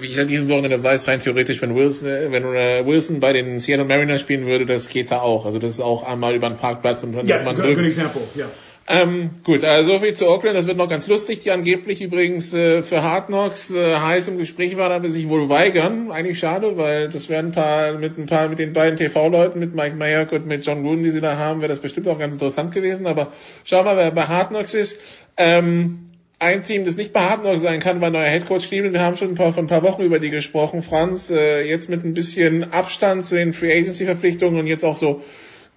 Wie 0.00 0.06
ich 0.06 0.20
an 0.20 0.28
diesem 0.28 0.48
Wochenende 0.48 0.82
weiß, 0.82 1.08
rein 1.08 1.20
theoretisch, 1.20 1.62
wenn 1.62 1.74
Wilson, 1.74 2.08
äh, 2.08 2.30
wenn 2.30 2.44
äh, 2.44 2.84
Wilson 2.86 3.20
bei 3.20 3.32
den 3.32 3.58
Seattle 3.58 3.86
Mariners 3.86 4.20
spielen 4.20 4.46
würde, 4.46 4.66
das 4.66 4.88
geht 4.88 5.10
da 5.10 5.20
auch. 5.20 5.46
Also 5.46 5.58
das 5.58 5.70
ist 5.70 5.80
auch 5.80 6.02
einmal 6.02 6.34
über 6.34 6.48
den 6.48 6.58
Parkplatz 6.58 7.02
und 7.02 7.12
dann 7.12 7.26
ist 7.26 7.44
man 7.44 7.56
drüben. 7.56 7.84
example. 7.84 8.22
Yeah. 8.36 8.48
Ähm, 8.90 9.30
gut, 9.44 9.64
also 9.64 9.92
so 9.92 9.98
viel 9.98 10.14
zu 10.14 10.26
Oakland. 10.28 10.56
Das 10.56 10.66
wird 10.66 10.78
noch 10.78 10.88
ganz 10.88 11.06
lustig, 11.08 11.40
die 11.40 11.50
angeblich 11.50 12.00
übrigens 12.00 12.54
äh, 12.54 12.82
für 12.82 13.02
Hard 13.02 13.26
Knocks 13.26 13.70
äh, 13.70 13.96
heiß 13.96 14.28
im 14.28 14.38
Gespräch 14.38 14.78
waren, 14.78 14.92
aber 14.92 15.08
sich 15.08 15.28
wohl 15.28 15.50
weigern. 15.50 16.10
Eigentlich 16.10 16.38
schade, 16.38 16.78
weil 16.78 17.10
das 17.10 17.28
werden 17.28 17.48
ein 17.48 17.52
paar 17.52 17.92
mit 17.98 18.16
ein 18.16 18.24
paar 18.24 18.48
mit 18.48 18.58
den 18.58 18.72
beiden 18.72 18.98
TV-Leuten, 18.98 19.58
mit 19.58 19.74
Mike 19.74 19.94
Mayock 19.94 20.32
und 20.32 20.46
mit 20.46 20.64
John 20.64 20.82
Gruden, 20.82 21.04
die 21.04 21.10
sie 21.10 21.20
da 21.20 21.36
haben, 21.36 21.60
wäre 21.60 21.68
das 21.68 21.80
bestimmt 21.80 22.08
auch 22.08 22.18
ganz 22.18 22.32
interessant 22.32 22.72
gewesen. 22.72 23.06
Aber 23.06 23.32
schauen 23.64 23.84
wir 23.84 23.94
mal, 23.94 23.96
wer 23.98 24.10
bei 24.10 24.22
Hard 24.22 24.48
Knocks 24.48 24.72
ist. 24.72 24.98
Ähm, 25.36 26.07
ein 26.38 26.62
Team, 26.62 26.84
das 26.84 26.96
nicht 26.96 27.12
Knocks 27.12 27.62
sein 27.62 27.80
kann, 27.80 28.00
war 28.00 28.10
neuer 28.10 28.24
Headcoach 28.24 28.68
Cleveland. 28.68 28.94
Wir 28.94 29.02
haben 29.02 29.16
schon 29.16 29.30
ein 29.30 29.34
paar, 29.34 29.52
vor 29.52 29.62
ein 29.62 29.66
paar 29.66 29.82
Wochen 29.82 30.02
über 30.02 30.18
die 30.18 30.30
gesprochen, 30.30 30.82
Franz. 30.82 31.30
Äh, 31.30 31.68
jetzt 31.68 31.88
mit 31.88 32.04
ein 32.04 32.14
bisschen 32.14 32.72
Abstand 32.72 33.24
zu 33.24 33.34
den 33.34 33.52
Free 33.52 33.76
Agency 33.76 34.04
Verpflichtungen 34.04 34.58
und 34.58 34.66
jetzt 34.66 34.84
auch 34.84 34.96
so 34.96 35.22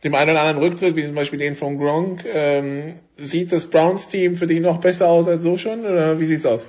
dem 0.04 0.16
einen 0.16 0.32
oder 0.32 0.42
anderen 0.42 0.64
Rücktritt, 0.64 0.96
wie 0.96 1.06
zum 1.06 1.16
Beispiel 1.16 1.40
den 1.40 1.56
von 1.56 1.78
Gronk, 1.78 2.26
ähm, 2.32 2.96
sieht 3.16 3.52
das 3.52 3.66
Browns-Team 3.66 4.36
für 4.36 4.48
dich 4.48 4.60
noch 4.60 4.80
besser 4.80 5.08
aus 5.08 5.28
als 5.28 5.44
so 5.44 5.58
schon? 5.58 5.86
Oder 5.86 6.20
wie 6.20 6.26
sieht's 6.26 6.46
aus? 6.46 6.66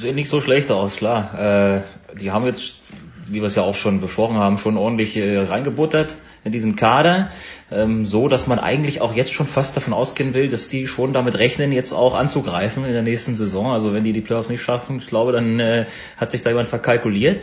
Sieht 0.00 0.14
nicht 0.14 0.28
so 0.28 0.40
schlecht 0.40 0.70
aus, 0.70 0.96
klar. 0.96 1.84
Äh, 2.14 2.18
die 2.18 2.30
haben 2.30 2.44
jetzt, 2.46 2.80
wie 3.26 3.40
wir 3.40 3.44
es 3.44 3.54
ja 3.54 3.62
auch 3.62 3.74
schon 3.74 4.00
besprochen 4.00 4.36
haben, 4.36 4.58
schon 4.58 4.76
ordentlich 4.76 5.16
äh, 5.16 5.38
reingebuttert 5.38 6.16
in 6.44 6.52
diesen 6.52 6.76
Kader, 6.76 7.30
ähm, 7.70 8.06
so 8.06 8.28
dass 8.28 8.46
man 8.46 8.58
eigentlich 8.58 9.00
auch 9.00 9.14
jetzt 9.14 9.32
schon 9.32 9.46
fast 9.46 9.76
davon 9.76 9.92
ausgehen 9.92 10.34
will, 10.34 10.48
dass 10.48 10.68
die 10.68 10.86
schon 10.86 11.12
damit 11.12 11.38
rechnen, 11.38 11.72
jetzt 11.72 11.92
auch 11.92 12.14
anzugreifen 12.14 12.84
in 12.84 12.92
der 12.92 13.02
nächsten 13.02 13.36
Saison. 13.36 13.72
Also 13.72 13.92
wenn 13.94 14.04
die 14.04 14.12
die 14.12 14.20
Playoffs 14.20 14.50
nicht 14.50 14.62
schaffen, 14.62 14.98
ich 14.98 15.06
glaube, 15.06 15.32
dann 15.32 15.58
äh, 15.58 15.86
hat 16.16 16.30
sich 16.30 16.42
da 16.42 16.50
jemand 16.50 16.68
verkalkuliert. 16.68 17.40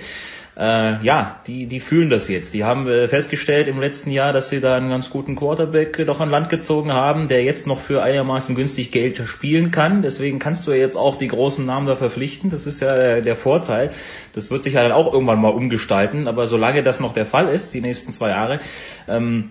Äh, 0.62 1.04
ja, 1.04 1.40
die, 1.48 1.66
die 1.66 1.80
fühlen 1.80 2.12
das 2.12 2.28
jetzt. 2.28 2.54
Die 2.54 2.64
haben 2.64 2.88
äh, 2.88 3.08
festgestellt 3.08 3.68
im 3.68 3.80
letzten 3.80 4.12
Jahr, 4.12 4.32
dass 4.32 4.50
sie 4.50 4.62
da 4.62 4.76
einen 4.76 4.92
ganz 4.92 5.10
guten 5.10 5.36
Quarterback 5.36 5.98
äh, 5.98 6.06
doch 6.06 6.20
an 6.20 6.30
Land 6.30 6.50
gezogen 6.50 6.94
haben, 6.94 7.28
der 7.28 7.44
jetzt 7.44 7.66
noch 7.66 7.80
für 7.80 8.04
einigermaßen 8.04 8.54
günstig 8.54 8.92
Geld 8.92 9.20
spielen 9.26 9.72
kann. 9.72 10.04
Deswegen 10.04 10.38
kannst 10.38 10.68
du 10.68 10.72
ja 10.72 10.78
jetzt 10.78 10.98
auch 10.98 11.16
die 11.16 11.30
großen 11.30 11.66
Namen 11.66 11.88
da 11.88 11.96
verpflichten. 11.96 12.52
Das 12.52 12.68
ist 12.68 12.80
ja 12.80 12.96
der, 12.96 13.22
der 13.22 13.36
Vorteil. 13.36 13.90
Das 14.34 14.52
wird 14.52 14.62
sich 14.62 14.74
ja 14.74 14.84
dann 14.84 14.92
auch 14.92 15.12
irgendwann 15.12 15.42
mal 15.42 15.50
umgestalten. 15.50 16.28
Aber 16.28 16.46
solange 16.46 16.84
das 16.84 17.00
noch 17.00 17.14
der 17.14 17.26
Fall 17.26 17.50
ist, 17.50 17.74
die 17.74 17.82
nächsten 17.82 18.12
zwei 18.12 18.30
Jahre, 18.30 18.60
ähm, 19.08 19.50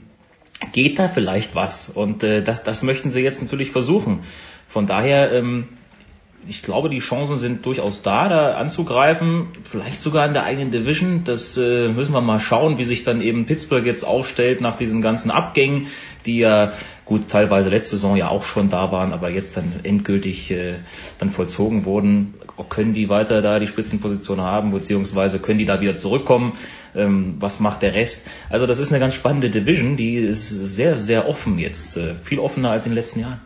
geht 0.70 1.00
da 1.00 1.08
vielleicht 1.08 1.56
was. 1.56 1.88
Und 1.88 2.22
äh, 2.22 2.40
das, 2.40 2.62
das 2.62 2.84
möchten 2.84 3.10
sie 3.10 3.22
jetzt 3.22 3.42
natürlich 3.42 3.72
versuchen. 3.72 4.20
Von 4.68 4.86
daher 4.86 5.32
ähm, 5.32 5.66
ich 6.48 6.62
glaube, 6.62 6.88
die 6.88 7.00
Chancen 7.00 7.36
sind 7.36 7.66
durchaus 7.66 8.02
da, 8.02 8.28
da 8.28 8.52
anzugreifen. 8.54 9.48
Vielleicht 9.62 10.00
sogar 10.00 10.26
in 10.26 10.32
der 10.32 10.44
eigenen 10.44 10.70
Division. 10.70 11.22
Das 11.24 11.56
äh, 11.56 11.88
müssen 11.88 12.12
wir 12.12 12.20
mal 12.20 12.40
schauen, 12.40 12.78
wie 12.78 12.84
sich 12.84 13.02
dann 13.02 13.20
eben 13.20 13.46
Pittsburgh 13.46 13.84
jetzt 13.84 14.04
aufstellt 14.04 14.60
nach 14.60 14.76
diesen 14.76 15.02
ganzen 15.02 15.30
Abgängen, 15.30 15.88
die 16.24 16.38
ja 16.38 16.72
gut 17.04 17.28
teilweise 17.28 17.68
letzte 17.68 17.96
Saison 17.96 18.16
ja 18.16 18.28
auch 18.28 18.44
schon 18.44 18.68
da 18.68 18.90
waren, 18.90 19.12
aber 19.12 19.30
jetzt 19.30 19.56
dann 19.56 19.72
endgültig 19.82 20.50
äh, 20.50 20.76
dann 21.18 21.30
vollzogen 21.30 21.84
wurden. 21.84 22.34
Können 22.68 22.94
die 22.94 23.08
weiter 23.08 23.42
da 23.42 23.58
die 23.58 23.66
Spitzenposition 23.66 24.40
haben, 24.40 24.70
beziehungsweise 24.70 25.38
können 25.38 25.58
die 25.58 25.64
da 25.64 25.80
wieder 25.80 25.96
zurückkommen? 25.96 26.52
Ähm, 26.94 27.36
was 27.38 27.60
macht 27.60 27.82
der 27.82 27.94
Rest? 27.94 28.26
Also 28.48 28.66
das 28.66 28.78
ist 28.78 28.92
eine 28.92 29.00
ganz 29.00 29.14
spannende 29.14 29.50
Division, 29.50 29.96
die 29.96 30.16
ist 30.16 30.48
sehr, 30.48 30.98
sehr 30.98 31.28
offen 31.28 31.58
jetzt. 31.58 31.96
Äh, 31.96 32.14
viel 32.22 32.38
offener 32.38 32.70
als 32.70 32.86
in 32.86 32.92
den 32.92 32.96
letzten 32.96 33.20
Jahren. 33.20 33.40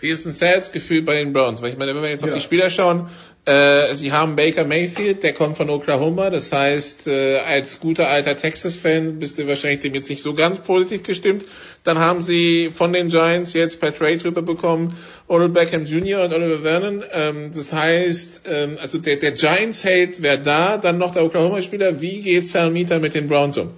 Wie 0.00 0.10
ist 0.10 0.24
ein 0.26 0.30
Sales-Gefühl 0.30 1.02
bei 1.02 1.16
den 1.16 1.32
Browns? 1.32 1.60
Weil 1.60 1.70
ich 1.70 1.78
meine, 1.78 1.92
wenn 1.92 2.02
wir 2.02 2.10
jetzt 2.10 2.22
auf 2.22 2.32
die 2.32 2.40
Spieler 2.40 2.70
schauen, 2.70 3.08
äh, 3.46 3.94
sie 3.94 4.12
haben 4.12 4.36
Baker 4.36 4.64
Mayfield, 4.64 5.24
der 5.24 5.32
kommt 5.32 5.56
von 5.56 5.70
Oklahoma. 5.70 6.30
Das 6.30 6.52
heißt, 6.52 7.08
äh, 7.08 7.38
als 7.38 7.80
guter 7.80 8.08
alter 8.08 8.36
Texas-Fan 8.36 9.18
bist 9.18 9.38
du 9.38 9.48
wahrscheinlich 9.48 9.80
dem 9.80 9.94
jetzt 9.94 10.08
nicht 10.08 10.22
so 10.22 10.34
ganz 10.34 10.60
positiv 10.60 11.02
gestimmt. 11.02 11.46
Dann 11.82 11.98
haben 11.98 12.20
sie 12.20 12.70
von 12.72 12.92
den 12.92 13.08
Giants 13.08 13.54
jetzt 13.54 13.80
per 13.80 13.92
Trade 13.92 14.24
rüberbekommen 14.24 14.94
Odell 15.26 15.48
Beckham 15.48 15.84
Jr. 15.84 16.24
und 16.24 16.32
Oliver 16.32 16.60
Vernon. 16.60 17.02
Ähm, 17.10 17.50
das 17.52 17.72
heißt, 17.72 18.42
ähm, 18.48 18.76
also 18.80 18.98
der, 18.98 19.16
der 19.16 19.32
Giants-Held 19.32 20.22
wäre 20.22 20.38
da, 20.38 20.76
dann 20.76 20.98
noch 20.98 21.14
der 21.14 21.24
Oklahoma-Spieler. 21.24 22.00
Wie 22.00 22.22
geht 22.22 22.46
Sal 22.46 22.70
Mieter 22.70 23.00
mit 23.00 23.14
den 23.14 23.26
Browns 23.26 23.56
um? 23.56 23.70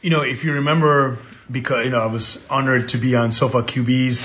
You 0.00 0.08
know, 0.08 0.22
if 0.24 0.42
you 0.42 0.52
remember, 0.52 1.18
because 1.50 1.84
you 1.84 1.90
know, 1.90 1.98
I 1.98 2.10
was 2.10 2.40
honored 2.48 2.88
to 2.92 2.98
be 2.98 3.14
on 3.18 3.32
Sofa 3.32 3.58
QB's 3.62 4.24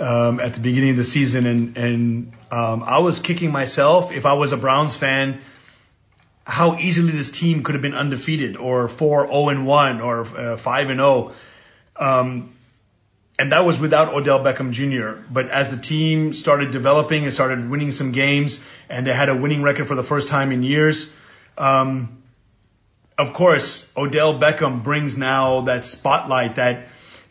um, 0.00 0.40
at 0.40 0.54
the 0.54 0.60
beginning 0.60 0.90
of 0.90 0.96
the 0.96 1.04
season, 1.04 1.46
and 1.46 1.76
and 1.76 2.32
um, 2.50 2.82
I 2.82 2.98
was 2.98 3.20
kicking 3.20 3.52
myself 3.52 4.12
if 4.12 4.26
I 4.26 4.32
was 4.32 4.52
a 4.52 4.56
Browns 4.56 4.96
fan. 4.96 5.40
How 6.44 6.78
easily 6.78 7.12
this 7.12 7.30
team 7.30 7.62
could 7.62 7.74
have 7.74 7.82
been 7.82 7.94
undefeated, 7.94 8.56
or 8.56 8.88
four 8.88 9.26
zero 9.26 9.50
and 9.50 9.66
one, 9.66 10.00
or 10.00 10.20
uh, 10.22 10.56
five 10.56 10.88
and 10.88 10.98
zero. 10.98 11.32
Um, 11.96 12.54
and 13.38 13.52
that 13.52 13.64
was 13.64 13.80
without 13.80 14.12
Odell 14.12 14.40
Beckham 14.40 14.72
Jr. 14.72 15.22
But 15.32 15.50
as 15.50 15.70
the 15.70 15.80
team 15.80 16.34
started 16.34 16.72
developing 16.72 17.24
and 17.24 17.32
started 17.32 17.70
winning 17.70 17.90
some 17.90 18.12
games, 18.12 18.60
and 18.88 19.06
they 19.06 19.14
had 19.14 19.28
a 19.30 19.36
winning 19.36 19.62
record 19.62 19.86
for 19.86 19.94
the 19.94 20.02
first 20.02 20.28
time 20.28 20.52
in 20.52 20.62
years, 20.62 21.10
um, 21.56 22.22
of 23.16 23.32
course, 23.32 23.88
Odell 23.96 24.38
Beckham 24.38 24.82
brings 24.82 25.16
now 25.16 25.62
that 25.62 25.86
spotlight 25.86 26.56
that, 26.56 26.88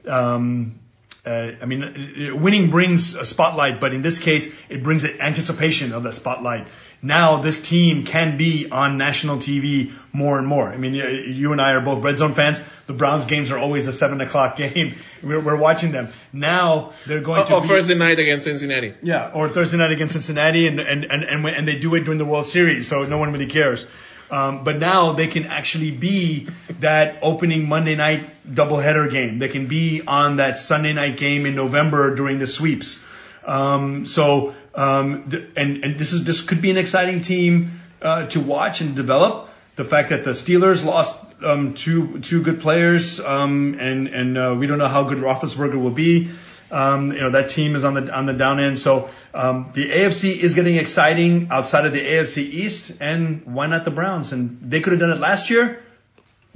um, 0.07 0.79
uh, 1.25 1.51
I 1.61 1.65
mean, 1.65 2.39
winning 2.41 2.69
brings 2.69 3.15
a 3.15 3.25
spotlight, 3.25 3.79
but 3.79 3.93
in 3.93 4.01
this 4.01 4.19
case, 4.19 4.51
it 4.69 4.83
brings 4.83 5.03
the 5.03 5.21
anticipation 5.21 5.91
of 5.93 6.03
that 6.03 6.13
spotlight. 6.13 6.67
Now 7.01 7.41
this 7.41 7.61
team 7.61 8.05
can 8.05 8.37
be 8.37 8.69
on 8.69 8.97
national 8.97 9.37
TV 9.37 9.93
more 10.11 10.37
and 10.37 10.45
more. 10.47 10.67
I 10.67 10.75
mean, 10.77 10.93
you 10.95 11.51
and 11.53 11.61
I 11.61 11.71
are 11.71 11.81
both 11.81 12.03
red 12.03 12.17
zone 12.17 12.33
fans. 12.33 12.59
The 12.87 12.93
Browns 12.93 13.25
games 13.25 13.51
are 13.51 13.57
always 13.57 13.87
a 13.87 13.93
seven 13.93 14.19
o'clock 14.21 14.57
game. 14.63 14.95
We're, 15.23 15.39
we're 15.39 15.55
watching 15.57 15.91
them. 15.91 16.09
Now 16.33 16.93
they're 17.07 17.21
going 17.21 17.45
to 17.47 17.55
Or 17.55 17.61
be, 17.61 17.67
Thursday 17.69 17.95
night 17.95 18.19
against 18.19 18.45
Cincinnati. 18.45 18.95
yeah, 19.01 19.31
or 19.33 19.47
Thursday 19.49 19.77
night 19.77 19.91
against 19.91 20.13
Cincinnati, 20.13 20.67
and 20.67 20.79
and 20.79 21.05
and 21.05 21.23
and, 21.23 21.43
when- 21.43 21.53
and 21.53 21.67
they 21.67 21.79
do 21.79 21.95
it 21.95 22.03
during 22.03 22.17
the 22.17 22.25
World 22.25 22.45
Series, 22.45 22.87
so 22.87 23.05
no 23.05 23.17
one 23.17 23.31
really 23.31 23.47
cares. 23.47 23.85
Um, 24.31 24.63
but 24.63 24.77
now 24.77 25.13
they 25.13 25.27
can 25.27 25.45
actually 25.45 25.91
be 25.91 26.47
that 26.79 27.19
opening 27.21 27.67
Monday 27.67 27.95
night 27.95 28.29
doubleheader 28.47 29.11
game. 29.11 29.39
They 29.39 29.49
can 29.49 29.67
be 29.67 30.01
on 30.05 30.37
that 30.37 30.59
Sunday 30.59 30.93
night 30.93 31.17
game 31.17 31.45
in 31.45 31.55
November 31.55 32.15
during 32.15 32.37
the 32.37 32.47
sweeps. 32.47 33.03
Um, 33.43 34.05
so 34.05 34.53
um, 34.75 35.29
th- 35.31 35.49
and 35.55 35.83
and 35.83 35.99
this 35.99 36.13
is 36.13 36.23
this 36.23 36.41
could 36.41 36.61
be 36.61 36.69
an 36.69 36.77
exciting 36.77 37.21
team 37.21 37.81
uh, 38.01 38.27
to 38.27 38.39
watch 38.39 38.81
and 38.81 38.95
develop. 38.95 39.49
The 39.75 39.85
fact 39.85 40.09
that 40.09 40.23
the 40.25 40.31
Steelers 40.31 40.83
lost 40.83 41.17
um, 41.41 41.73
two 41.73 42.19
two 42.19 42.43
good 42.43 42.61
players, 42.61 43.19
um, 43.19 43.77
and 43.79 44.07
and 44.07 44.37
uh, 44.37 44.55
we 44.59 44.67
don't 44.67 44.77
know 44.77 44.87
how 44.87 45.03
good 45.03 45.19
Roethlisberger 45.19 45.81
will 45.81 45.89
be. 45.89 46.29
Um, 46.71 47.11
you 47.11 47.19
know 47.19 47.31
that 47.31 47.49
team 47.49 47.75
is 47.75 47.83
on 47.83 47.95
the 47.95 48.13
on 48.13 48.25
the 48.25 48.33
down 48.33 48.59
end. 48.59 48.77
So 48.77 49.09
um, 49.33 49.71
the 49.73 49.89
AFC 49.89 50.37
is 50.37 50.53
getting 50.53 50.75
exciting 50.75 51.47
outside 51.51 51.85
of 51.85 51.93
the 51.93 52.01
AFC 52.01 52.37
East, 52.37 52.91
and 52.99 53.45
why 53.45 53.67
not 53.67 53.85
the 53.85 53.91
Browns? 53.91 54.31
And 54.31 54.59
they 54.61 54.81
could 54.81 54.93
have 54.93 54.99
done 54.99 55.11
it 55.11 55.19
last 55.19 55.49
year 55.49 55.81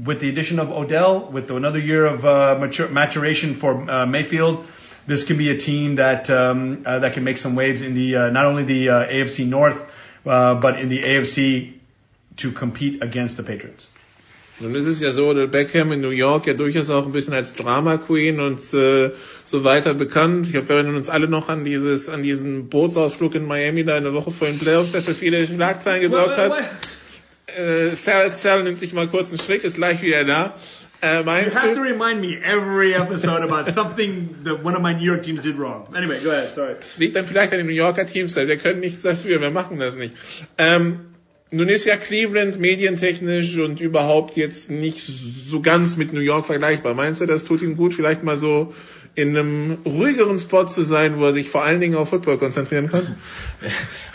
with 0.04 0.20
the 0.20 0.30
addition 0.30 0.60
of 0.60 0.72
Odell, 0.72 1.20
with 1.32 1.50
another 1.52 1.80
year 1.80 2.06
of 2.06 2.26
uh, 2.26 2.58
mature, 2.60 2.88
maturation 2.88 3.56
for 3.56 3.90
uh, 3.90 4.06
Mayfield. 4.06 4.66
This 5.06 5.24
can 5.24 5.38
be 5.38 5.50
a 5.50 5.58
team 5.58 5.96
that 5.96 6.30
um, 6.30 6.84
uh, 6.86 7.00
that 7.00 7.14
can 7.14 7.24
make 7.24 7.38
some 7.38 7.56
waves 7.56 7.82
in 7.82 7.94
the 7.94 8.16
uh, 8.16 8.30
not 8.30 8.46
only 8.46 8.64
the 8.64 8.90
uh, 8.90 9.08
AFC 9.08 9.46
North, 9.46 9.92
uh, 10.26 10.56
but 10.56 10.80
in 10.80 10.90
the 10.90 11.04
AFC 11.04 11.74
to 12.38 12.52
compete 12.52 13.04
against 13.04 13.38
the 13.38 13.44
Patriots. 13.44 13.88
Nun 14.60 14.76
ist 14.76 14.86
es 14.86 15.00
ja 15.00 15.12
so, 15.12 15.34
dass 15.34 15.50
Beckham 15.50 15.92
in 15.92 16.02
New 16.02 16.10
York 16.10 16.46
ja 16.46 16.54
durchaus 16.54 16.90
auch 16.90 17.06
ein 17.06 17.12
bisschen 17.12 17.34
als 17.34 17.56
Drama 17.56 17.98
Queen 17.98 18.40
und 18.40 18.60
äh, 18.74 19.12
so 19.46 19.64
weiter 19.64 19.94
bekannt. 19.94 20.46
Ich 20.46 20.54
glaube, 20.54 20.70
wir 20.70 20.76
erinnern 20.76 20.96
uns 20.96 21.10
alle 21.10 21.28
noch 21.28 21.50
an 21.50 21.66
dieses, 21.66 22.08
an 22.08 22.24
diesen 22.24 22.70
Bootsausflug 22.70 23.36
in 23.36 23.46
Miami 23.46 23.84
da 23.84 23.96
eine 23.96 24.14
Woche 24.14 24.32
vor 24.32 24.48
den 24.48 24.60
Playoffs, 24.60 24.92
der 24.92 25.02
für 25.02 25.16
viele 25.16 25.46
Schlagzeilen 25.48 26.02
gesorgt 26.02 26.38
hat. 26.38 26.54
Äh, 27.48 27.96
Sal 27.96 28.64
nimmt 28.64 28.80
sich 28.80 28.94
mal 28.94 29.08
kurz 29.08 29.30
einen 29.30 29.40
Schrick, 29.40 29.64
ist 29.64 29.76
gleich 29.76 30.02
wieder 30.02 30.24
da. 30.24 30.56
Äh, 31.02 31.20
You 31.20 31.52
have 31.54 31.74
to 31.74 31.82
remind 31.82 32.22
me 32.22 32.38
every 32.42 32.94
episode 32.94 33.44
about 33.44 33.70
something 33.72 34.44
that 34.46 34.64
one 34.64 34.76
of 34.76 34.82
my 34.82 34.94
New 34.94 35.04
York 35.04 35.24
teams 35.24 35.42
did 35.42 35.58
wrong. 35.58 35.94
Anyway, 35.94 36.20
go 36.24 36.30
ahead. 36.30 36.54
Sorry. 36.54 36.76
Das 36.80 36.98
liegt 36.98 37.16
dann 37.18 37.26
vielleicht 37.26 37.52
an 37.52 37.58
den 37.58 37.68
New 37.68 37.74
Yorker 37.74 38.06
Teams, 38.06 38.36
wir 38.36 38.58
können 38.58 38.80
nichts 38.80 39.02
dafür, 39.02 39.42
wir 39.42 39.52
machen 39.52 39.80
das 39.80 39.98
nicht. 39.98 40.16
Ähm, 40.58 41.13
nun 41.54 41.70
ist 41.70 41.86
ja 41.86 41.98
Cleveland 41.98 42.60
medientechnisch 42.60 43.58
und 43.58 43.80
überhaupt 43.80 44.36
jetzt 44.38 44.72
nicht 44.72 45.02
so 45.06 45.62
ganz 45.62 45.98
mit 45.98 46.12
New 46.12 46.20
York 46.20 46.48
vergleichbar. 46.48 46.96
Meinst 46.96 47.22
du, 47.22 47.28
das 47.28 47.46
tut 47.46 47.62
ihm 47.62 47.78
gut, 47.78 47.94
vielleicht 47.94 48.24
mal 48.24 48.38
so 48.38 48.74
in 49.16 49.38
einem 49.38 49.78
ruhigeren 49.86 50.40
Spot 50.40 50.66
zu 50.66 50.82
sein, 50.82 51.20
wo 51.20 51.26
er 51.26 51.34
sich 51.34 51.50
vor 51.50 51.64
allen 51.64 51.80
Dingen 51.80 51.96
auf 51.96 52.10
Football 52.10 52.38
konzentrieren 52.38 52.90
kann? 52.90 53.18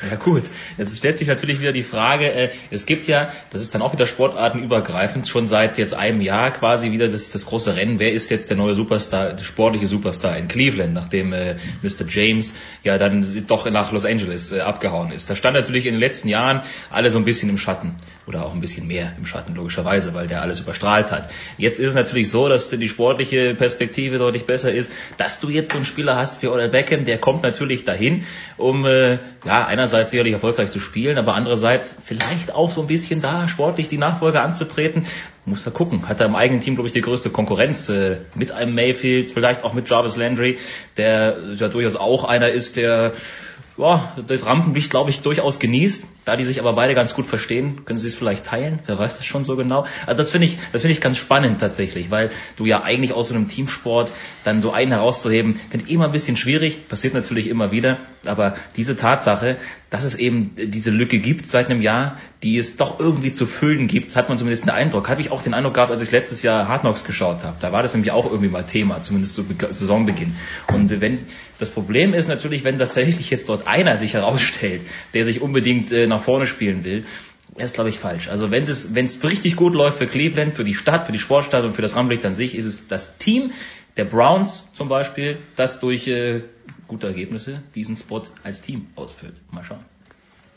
Ja 0.08 0.16
gut, 0.16 0.44
jetzt 0.76 0.96
stellt 0.96 1.18
sich 1.18 1.26
natürlich 1.26 1.60
wieder 1.60 1.72
die 1.72 1.82
Frage, 1.82 2.30
äh, 2.30 2.50
es 2.70 2.86
gibt 2.86 3.08
ja, 3.08 3.32
das 3.50 3.60
ist 3.60 3.74
dann 3.74 3.82
auch 3.82 3.92
wieder 3.92 4.06
sportartenübergreifend, 4.06 5.26
schon 5.26 5.48
seit 5.48 5.76
jetzt 5.76 5.92
einem 5.92 6.20
Jahr 6.20 6.52
quasi 6.52 6.92
wieder 6.92 7.08
das, 7.08 7.30
das 7.30 7.46
große 7.46 7.74
Rennen, 7.74 7.98
wer 7.98 8.12
ist 8.12 8.30
jetzt 8.30 8.48
der 8.48 8.56
neue 8.56 8.74
Superstar, 8.74 9.32
der 9.32 9.42
sportliche 9.42 9.88
Superstar 9.88 10.36
in 10.38 10.46
Cleveland, 10.46 10.94
nachdem 10.94 11.32
äh, 11.32 11.56
Mr. 11.82 12.06
James 12.06 12.54
ja 12.84 12.96
dann 12.96 13.26
doch 13.48 13.68
nach 13.68 13.90
Los 13.90 14.04
Angeles 14.04 14.52
äh, 14.52 14.60
abgehauen 14.60 15.10
ist. 15.10 15.28
Da 15.30 15.34
stand 15.34 15.56
natürlich 15.56 15.86
in 15.86 15.94
den 15.94 16.00
letzten 16.00 16.28
Jahren 16.28 16.60
alle 16.90 17.10
so 17.10 17.18
ein 17.18 17.24
bisschen 17.24 17.48
im 17.48 17.58
Schatten 17.58 17.96
oder 18.28 18.46
auch 18.46 18.54
ein 18.54 18.60
bisschen 18.60 18.86
mehr 18.86 19.14
im 19.18 19.26
Schatten 19.26 19.56
logischerweise, 19.56 20.14
weil 20.14 20.28
der 20.28 20.42
alles 20.42 20.60
überstrahlt 20.60 21.10
hat. 21.10 21.28
Jetzt 21.56 21.80
ist 21.80 21.88
es 21.88 21.94
natürlich 21.94 22.30
so, 22.30 22.48
dass 22.48 22.70
die 22.70 22.88
sportliche 22.88 23.56
Perspektive 23.56 24.18
deutlich 24.18 24.44
besser 24.44 24.72
ist, 24.72 24.87
dass 25.16 25.40
du 25.40 25.48
jetzt 25.48 25.72
so 25.72 25.76
einen 25.76 25.84
Spieler 25.84 26.16
hast 26.16 26.42
wie 26.42 26.48
Odell 26.48 26.68
Beckham, 26.68 27.04
der 27.04 27.18
kommt 27.18 27.42
natürlich 27.42 27.84
dahin, 27.84 28.24
um 28.56 28.86
äh, 28.86 29.18
ja 29.44 29.66
einerseits 29.66 30.10
sicherlich 30.10 30.32
erfolgreich 30.32 30.70
zu 30.70 30.80
spielen, 30.80 31.18
aber 31.18 31.34
andererseits 31.34 31.96
vielleicht 32.04 32.54
auch 32.54 32.70
so 32.70 32.80
ein 32.82 32.86
bisschen 32.86 33.20
da 33.20 33.48
sportlich 33.48 33.88
die 33.88 33.98
Nachfolge 33.98 34.40
anzutreten. 34.40 35.06
Muss 35.44 35.64
er 35.64 35.72
gucken. 35.72 36.08
Hat 36.08 36.20
er 36.20 36.26
im 36.26 36.36
eigenen 36.36 36.60
Team, 36.60 36.74
glaube 36.74 36.88
ich, 36.88 36.92
die 36.92 37.00
größte 37.00 37.30
Konkurrenz 37.30 37.88
äh, 37.88 38.18
mit 38.34 38.52
einem 38.52 38.74
Mayfield, 38.74 39.30
vielleicht 39.30 39.64
auch 39.64 39.72
mit 39.72 39.88
Jarvis 39.88 40.16
Landry, 40.16 40.58
der 40.96 41.38
ja 41.54 41.68
durchaus 41.68 41.96
auch 41.96 42.24
einer 42.24 42.50
ist, 42.50 42.76
der 42.76 43.12
ja, 43.78 44.16
das 44.26 44.44
Rampenlicht, 44.44 44.90
glaube 44.90 45.10
ich, 45.10 45.22
durchaus 45.22 45.58
genießt. 45.58 46.04
Da 46.24 46.36
die 46.36 46.44
sich 46.44 46.60
aber 46.60 46.74
beide 46.74 46.94
ganz 46.94 47.14
gut 47.14 47.26
verstehen, 47.26 47.84
können 47.84 47.98
sie 47.98 48.08
es 48.08 48.16
vielleicht 48.16 48.44
teilen. 48.44 48.80
Wer 48.86 48.98
weiß 48.98 49.16
das 49.16 49.24
schon 49.24 49.44
so 49.44 49.56
genau. 49.56 49.86
Also 50.06 50.18
das 50.18 50.30
finde 50.30 50.48
ich, 50.48 50.58
das 50.72 50.82
finde 50.82 50.92
ich 50.92 51.00
ganz 51.00 51.16
spannend 51.16 51.60
tatsächlich, 51.60 52.10
weil 52.10 52.30
du 52.56 52.66
ja 52.66 52.82
eigentlich 52.82 53.12
aus 53.12 53.28
so 53.28 53.34
einem 53.34 53.48
Teamsport 53.48 54.12
dann 54.44 54.60
so 54.60 54.72
einen 54.72 54.92
herauszuheben, 54.92 55.58
finde 55.70 55.86
ich 55.86 55.92
immer 55.92 56.06
ein 56.06 56.12
bisschen 56.12 56.36
schwierig. 56.36 56.88
Passiert 56.88 57.14
natürlich 57.14 57.46
immer 57.46 57.72
wieder. 57.72 57.98
Aber 58.26 58.54
diese 58.76 58.96
Tatsache, 58.96 59.58
dass 59.90 60.04
es 60.04 60.14
eben 60.14 60.50
diese 60.56 60.90
Lücke 60.90 61.18
gibt 61.18 61.46
seit 61.46 61.70
einem 61.70 61.80
Jahr, 61.80 62.18
die 62.42 62.58
es 62.58 62.76
doch 62.76 63.00
irgendwie 63.00 63.32
zu 63.32 63.46
füllen 63.46 63.86
gibt, 63.86 64.14
hat 64.16 64.28
man 64.28 64.36
zumindest 64.36 64.64
den 64.64 64.70
Eindruck. 64.70 65.08
Habe 65.08 65.20
ich 65.20 65.30
auch 65.30 65.40
den 65.40 65.54
Eindruck 65.54 65.74
gehabt, 65.74 65.90
als 65.90 66.02
ich 66.02 66.10
letztes 66.10 66.42
Jahr 66.42 66.68
Hard 66.68 66.82
Knocks 66.82 67.04
geschaut 67.04 67.42
habe. 67.42 67.56
Da 67.60 67.72
war 67.72 67.82
das 67.82 67.94
nämlich 67.94 68.12
auch 68.12 68.26
irgendwie 68.26 68.50
mal 68.50 68.64
Thema, 68.64 69.00
zumindest 69.00 69.34
zu 69.34 69.44
Be- 69.44 69.72
Saisonbeginn. 69.72 70.34
Und 70.72 71.00
wenn 71.00 71.20
das 71.58 71.70
Problem 71.70 72.12
ist 72.12 72.28
natürlich, 72.28 72.64
wenn 72.64 72.76
das 72.76 72.90
tatsächlich 72.90 73.30
jetzt 73.30 73.48
dort 73.48 73.66
einer 73.66 73.96
sich 73.96 74.14
herausstellt, 74.14 74.82
der 75.14 75.24
sich 75.24 75.40
unbedingt 75.40 75.90
äh, 75.90 76.06
nach 76.06 76.22
vorne 76.22 76.46
spielen 76.46 76.84
will, 76.84 77.04
es, 77.56 77.72
glaube 77.72 77.88
ich, 77.88 77.98
falsch. 77.98 78.28
Also 78.28 78.50
wenn 78.50 78.62
es, 78.64 78.94
wenn 78.94 79.06
es 79.06 79.22
richtig 79.24 79.56
gut 79.56 79.74
läuft 79.74 79.98
für 79.98 80.06
Cleveland, 80.06 80.54
für 80.54 80.64
die 80.64 80.74
Stadt, 80.74 81.06
für 81.06 81.12
die 81.12 81.18
Sportstadt 81.18 81.64
und 81.64 81.74
für 81.74 81.82
das 81.82 81.96
Rampenlicht 81.96 82.24
an 82.24 82.34
sich, 82.34 82.54
ist 82.54 82.66
es 82.66 82.86
das 82.88 83.16
Team 83.18 83.52
der 83.96 84.04
Browns 84.04 84.68
zum 84.74 84.88
Beispiel, 84.88 85.38
das 85.56 85.80
durch 85.80 86.06
äh, 86.06 86.42
gute 86.88 87.06
Ergebnisse 87.06 87.62
diesen 87.74 87.94
Spot 87.96 88.22
als 88.42 88.62
Team 88.62 88.86
ausfüllt. 88.96 89.34
Mal 89.52 89.62
schauen. 89.64 89.84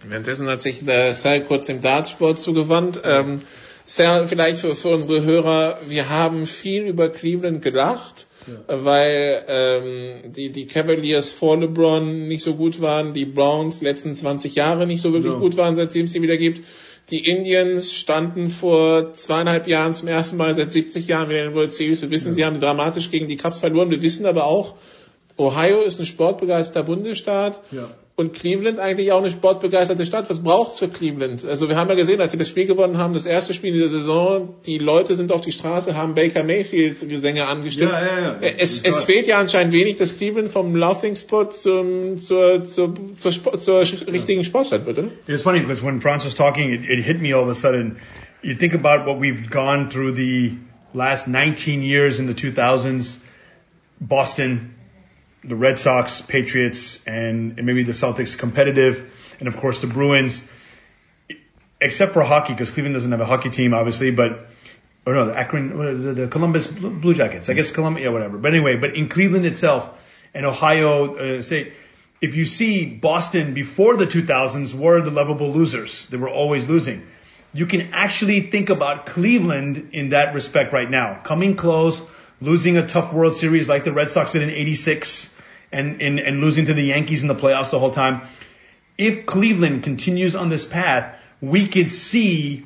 Währenddessen 0.04 0.48
hat 0.48 0.62
sich 0.62 0.84
der 0.84 1.14
Sal 1.14 1.42
kurz 1.42 1.68
dem 1.68 1.82
Dartsport 1.82 2.40
zugewandt. 2.40 3.00
Ähm, 3.04 3.42
Sal, 3.86 4.26
vielleicht 4.28 4.62
für, 4.62 4.74
für 4.76 4.90
unsere 4.90 5.24
Hörer, 5.24 5.78
wir 5.88 6.10
haben 6.10 6.48
viel 6.48 6.84
über 6.84 7.10
Cleveland 7.10 7.62
gelacht, 7.62 8.28
weil 8.68 9.44
ähm, 9.48 10.32
die, 10.34 10.52
die 10.52 10.66
Cavaliers 10.66 11.30
vor 11.30 11.60
LeBron 11.60 12.28
nicht 12.28 12.42
so 12.44 12.56
gut 12.56 12.82
waren, 12.82 13.14
die 13.14 13.26
Browns 13.26 13.82
letzten 13.82 14.14
20 14.14 14.56
Jahre 14.56 14.88
nicht 14.88 15.02
so 15.02 15.14
wirklich 15.14 15.34
Ja. 15.34 15.40
gut 15.40 15.58
waren, 15.58 15.76
seitdem 15.76 16.06
es 16.06 16.14
sie 16.14 16.22
wieder 16.22 16.38
gibt. 16.38 16.66
Die 17.10 17.28
Indians 17.30 17.94
standen 17.94 18.50
vor 18.50 19.14
zweieinhalb 19.14 19.68
Jahren 19.68 19.94
zum 19.94 20.08
ersten 20.08 20.38
Mal 20.38 20.54
seit 20.56 20.72
70 20.72 21.08
Jahren 21.08 21.30
wieder 21.30 21.44
in 21.44 21.50
den 21.50 21.56
World 21.56 21.74
Series. 21.74 22.02
Wir 22.02 22.12
wissen, 22.12 22.34
sie 22.34 22.46
haben 22.46 22.60
dramatisch 22.60 23.12
gegen 23.12 23.28
die 23.28 23.38
Cubs 23.38 23.60
verloren. 23.60 23.92
Wir 23.92 24.02
wissen 24.02 24.26
aber 24.26 24.46
auch, 24.46 24.76
Ohio 25.42 25.82
ist 25.82 26.00
ein 26.00 26.06
sportbegeisterter 26.06 26.84
Bundesstaat. 26.84 27.62
Ja. 27.72 27.90
Und 28.16 28.34
Cleveland 28.34 28.78
eigentlich 28.78 29.12
auch 29.14 29.20
eine 29.20 29.32
sportbegeisterte 29.32 30.06
Stadt. 30.06 30.30
Was 30.30 30.44
braucht's 30.44 30.78
für 30.78 30.90
Cleveland? 30.90 31.44
Also 31.46 31.70
wir 31.70 31.76
haben 31.76 31.90
ja 31.90 31.96
gesehen, 31.96 32.22
als 32.22 32.34
sie 32.34 32.38
das 32.38 32.50
Spiel 32.50 32.68
gewonnen 32.68 32.98
haben, 32.98 33.14
das 33.14 33.26
erste 33.26 33.54
Spiel 33.54 33.74
dieser 33.74 33.88
Saison, 33.88 34.54
die 34.66 34.78
Leute 34.78 35.16
sind 35.16 35.32
auf 35.32 35.42
die 35.42 35.52
Straße, 35.52 35.96
haben 35.96 36.14
Baker 36.14 36.44
Mayfield 36.44 37.00
Gesänge 37.10 37.48
angestimmt. 37.48 37.92
Ja, 37.92 38.06
ja, 38.06 38.20
ja. 38.20 38.40
Es, 38.58 38.82
es 38.84 39.06
fehlt 39.06 39.28
ja 39.28 39.40
anscheinend 39.40 39.74
wenig, 39.74 39.96
dass 39.96 40.18
Cleveland 40.18 40.50
vom 40.50 40.76
Laughing 40.76 41.16
Spot 41.16 41.46
zum, 41.46 42.18
zur, 42.18 42.64
zur, 42.64 42.94
zur, 43.18 43.32
Sport, 43.32 43.62
zur 43.62 43.80
richtigen 43.80 44.44
Sportstadt 44.44 44.86
wird, 44.86 45.00
oder? 45.00 45.08
It's 45.28 45.42
funny 45.42 45.62
because 45.62 45.84
when 45.84 46.02
Franz 46.02 46.24
was 46.24 46.36
talking, 46.36 46.74
it, 46.74 46.82
it 46.88 47.04
hit 47.04 47.22
me 47.22 47.34
all 47.34 47.44
of 47.44 47.50
a 47.50 47.56
sudden. 47.56 47.98
You 48.44 48.56
think 48.56 48.76
about 48.76 49.10
what 49.10 49.20
we've 49.20 49.50
gone 49.50 49.90
through 49.90 50.16
the 50.16 50.58
last 50.94 51.28
19 51.28 51.82
years 51.82 52.20
in 52.20 52.28
the 52.28 52.34
2000s, 52.34 53.20
Boston, 54.00 54.76
the 55.44 55.56
Red 55.56 55.80
Sox, 55.80 56.22
Patriots, 56.22 57.04
and, 57.06 57.58
and 57.58 57.66
maybe 57.66 57.84
the 57.84 57.94
Celtics 57.94 58.38
competitive, 58.38 59.12
and 59.40 59.48
of 59.48 59.58
course 59.58 59.82
the 59.82 59.88
Bruins, 59.88 60.48
except 61.80 62.14
for 62.14 62.22
hockey, 62.24 62.54
because 62.54 62.72
Cleveland 62.72 62.96
doesn't 62.96 63.12
have 63.12 63.22
a 63.22 63.26
hockey 63.26 63.50
team, 63.50 63.74
obviously, 63.74 64.12
but, 64.12 64.48
or 65.06 65.14
no, 65.14 65.26
the 65.26 65.38
Akron, 65.38 66.16
the, 66.16 66.28
Columbus 66.28 66.68
Blue 66.68 67.14
Jackets, 67.14 67.50
I 67.50 67.54
guess 67.54 67.72
Columbus, 67.72 68.04
yeah, 68.04 68.10
whatever. 68.10 68.38
But 68.38 68.54
anyway, 68.54 68.76
but 68.78 68.96
in 68.96 69.10
Cleveland 69.10 69.46
itself, 69.46 69.90
and 70.34 70.46
Ohio 70.46 71.16
uh, 71.16 71.42
if 72.22 72.36
you 72.36 72.46
see 72.46 72.86
Boston 72.86 73.54
before 73.54 73.98
the 73.98 74.06
2000s 74.06 74.74
were 74.76 75.02
the 75.02 75.10
lovable 75.10 75.52
losers. 75.52 76.06
They 76.08 76.18
were 76.18 76.30
always 76.30 76.70
losing. 76.70 77.08
You 77.52 77.66
can 77.66 77.94
actually 77.94 78.42
think 78.42 78.70
about 78.70 79.08
Cleveland 79.08 79.90
in 79.92 80.10
that 80.10 80.36
respect 80.36 80.72
right 80.72 80.90
now. 80.90 81.20
Coming 81.24 81.56
close, 81.56 82.02
losing 82.40 82.78
a 82.78 82.88
tough 82.88 83.12
World 83.12 83.36
Series 83.36 83.68
like 83.68 83.84
the 83.84 83.92
Red 83.92 84.12
Sox 84.12 84.34
did 84.34 84.44
in 84.44 84.52
86 84.52 85.31
and, 85.72 86.02
and, 86.02 86.20
and 86.20 86.42
losing 86.42 86.66
to 86.66 86.74
the 86.74 86.84
Yankees 86.84 87.22
in 87.22 87.28
the 87.28 87.36
playoffs 87.36 87.72
the 87.72 87.80
whole 87.80 87.92
time. 87.92 88.22
If 88.98 89.26
Cleveland 89.26 89.84
continues 89.84 90.36
on 90.36 90.50
this 90.50 90.66
path, 90.66 91.18
we 91.42 91.68
could 91.68 91.92
see 91.92 92.66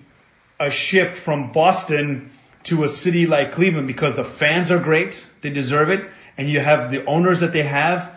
a 0.60 0.70
shift 0.70 1.18
from 1.18 1.52
Boston 1.52 2.32
to 2.64 2.84
a 2.84 2.90
city 2.90 3.28
like 3.28 3.54
Cleveland 3.54 3.88
because 3.88 4.16
the 4.16 4.24
fans 4.24 4.72
are 4.72 4.80
great. 4.80 5.26
They 5.42 5.50
deserve 5.50 5.90
it. 5.90 6.10
And 6.38 6.50
you 6.50 6.60
have 6.60 6.92
the 6.92 7.06
owners 7.06 7.42
that 7.42 7.54
they 7.54 7.64
have 7.64 8.14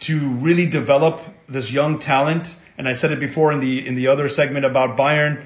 to 0.00 0.18
really 0.18 0.66
develop 0.66 1.20
this 1.48 1.72
young 1.72 1.98
talent. 1.98 2.54
And 2.76 2.88
I 2.88 2.92
said 2.92 3.10
it 3.10 3.18
before 3.18 3.52
in 3.52 3.60
the, 3.60 3.86
in 3.86 3.94
the 3.94 4.08
other 4.08 4.28
segment 4.28 4.64
about 4.64 4.96
Bayern. 4.96 5.44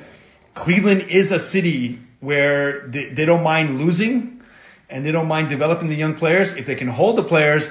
Cleveland 0.54 1.06
is 1.08 1.32
a 1.32 1.38
city 1.38 1.98
where 2.20 2.86
they, 2.88 3.06
they 3.06 3.24
don't 3.24 3.42
mind 3.42 3.78
losing 3.78 4.42
and 4.90 5.06
they 5.06 5.12
don't 5.12 5.28
mind 5.28 5.48
developing 5.48 5.88
the 5.88 5.94
young 5.94 6.14
players. 6.14 6.52
If 6.52 6.66
they 6.66 6.74
can 6.74 6.88
hold 6.88 7.16
the 7.16 7.22
players, 7.22 7.68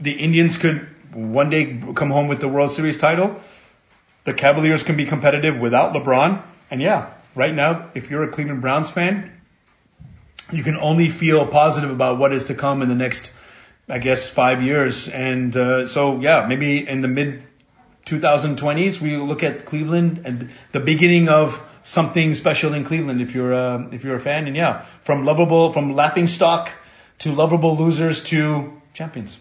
the 0.00 0.12
Indians 0.12 0.56
could 0.56 0.86
one 1.12 1.50
day 1.50 1.80
come 1.94 2.10
home 2.10 2.28
with 2.28 2.40
the 2.40 2.48
World 2.48 2.70
Series 2.70 2.98
title. 2.98 3.40
The 4.24 4.34
Cavaliers 4.34 4.82
can 4.82 4.96
be 4.96 5.06
competitive 5.06 5.58
without 5.58 5.94
LeBron. 5.94 6.42
And 6.70 6.82
yeah, 6.82 7.12
right 7.34 7.54
now, 7.54 7.90
if 7.94 8.10
you're 8.10 8.24
a 8.24 8.28
Cleveland 8.28 8.60
Browns 8.60 8.90
fan, 8.90 9.32
you 10.52 10.62
can 10.62 10.76
only 10.76 11.08
feel 11.08 11.46
positive 11.46 11.90
about 11.90 12.18
what 12.18 12.32
is 12.32 12.46
to 12.46 12.54
come 12.54 12.82
in 12.82 12.88
the 12.88 12.94
next, 12.94 13.30
I 13.88 13.98
guess, 13.98 14.28
five 14.28 14.62
years. 14.62 15.08
And 15.08 15.56
uh, 15.56 15.86
so, 15.86 16.20
yeah, 16.20 16.46
maybe 16.46 16.86
in 16.86 17.00
the 17.00 17.08
mid 17.08 17.42
2020s, 18.06 19.00
we 19.00 19.16
look 19.16 19.42
at 19.42 19.64
Cleveland 19.64 20.22
and 20.24 20.50
the 20.72 20.80
beginning 20.80 21.28
of 21.28 21.64
something 21.82 22.34
special 22.34 22.74
in 22.74 22.84
Cleveland. 22.84 23.20
If 23.20 23.34
you're 23.34 23.52
a, 23.52 23.88
if 23.92 24.04
you're 24.04 24.16
a 24.16 24.20
fan, 24.20 24.46
and 24.46 24.56
yeah, 24.56 24.84
from 25.02 25.24
lovable, 25.24 25.72
from 25.72 25.94
laughing 25.94 26.26
stock 26.26 26.70
to 27.20 27.32
lovable 27.32 27.76
losers 27.76 28.22
to 28.24 28.80
champions. 28.92 29.36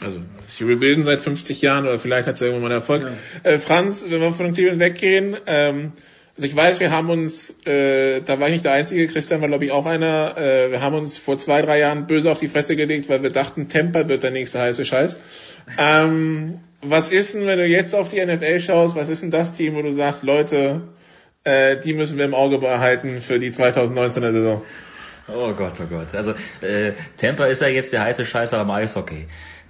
Also, 0.00 0.20
sie 0.46 0.64
rebilden 0.64 1.04
seit 1.04 1.20
50 1.20 1.62
Jahren 1.62 1.84
oder 1.84 1.98
vielleicht 1.98 2.26
hat 2.26 2.34
es 2.34 2.40
ja 2.40 2.46
irgendwann 2.46 2.70
mal 2.70 2.74
Erfolg. 2.74 3.02
Ja. 3.02 3.50
Äh, 3.50 3.58
Franz, 3.58 4.06
wenn 4.08 4.20
wir 4.20 4.32
von 4.32 4.52
Cleveland 4.52 4.80
weggehen, 4.80 5.36
ähm, 5.46 5.92
also 6.36 6.48
ich 6.48 6.56
weiß, 6.56 6.80
wir 6.80 6.90
haben 6.90 7.10
uns, 7.10 7.54
äh, 7.64 8.20
da 8.22 8.40
war 8.40 8.48
ich 8.48 8.54
nicht 8.54 8.64
der 8.64 8.72
Einzige, 8.72 9.06
Christian 9.06 9.40
war 9.40 9.46
glaube 9.46 9.66
ich 9.66 9.70
auch 9.70 9.86
einer, 9.86 10.36
äh, 10.36 10.72
wir 10.72 10.80
haben 10.80 10.96
uns 10.96 11.16
vor 11.16 11.38
zwei, 11.38 11.62
drei 11.62 11.78
Jahren 11.78 12.08
böse 12.08 12.30
auf 12.30 12.40
die 12.40 12.48
Fresse 12.48 12.74
gelegt, 12.74 13.08
weil 13.08 13.22
wir 13.22 13.30
dachten, 13.30 13.68
Tampa 13.68 14.08
wird 14.08 14.24
der 14.24 14.32
nächste 14.32 14.60
heiße 14.60 14.84
Scheiß. 14.84 15.18
Ähm, 15.78 16.58
was 16.82 17.08
ist 17.08 17.34
denn, 17.34 17.46
wenn 17.46 17.58
du 17.58 17.66
jetzt 17.66 17.94
auf 17.94 18.10
die 18.10 18.24
NFL 18.24 18.58
schaust, 18.60 18.96
was 18.96 19.08
ist 19.08 19.22
denn 19.22 19.30
das 19.30 19.54
Team, 19.54 19.74
wo 19.74 19.82
du 19.82 19.92
sagst, 19.92 20.24
Leute, 20.24 20.82
äh, 21.44 21.76
die 21.76 21.94
müssen 21.94 22.18
wir 22.18 22.24
im 22.24 22.34
Auge 22.34 22.58
behalten 22.58 23.20
für 23.20 23.38
die 23.38 23.52
2019er 23.52 24.32
Saison? 24.32 24.62
Oh 25.28 25.52
Gott, 25.54 25.74
oh 25.80 25.86
Gott. 25.88 26.14
Also 26.14 26.34
äh, 26.60 26.92
Tampa 27.16 27.46
ist 27.46 27.62
ja 27.62 27.68
jetzt 27.68 27.92
der 27.92 28.02
heiße 28.02 28.26
Scheißer 28.26 28.58
am 28.58 28.70
Eishockey. 28.70 29.26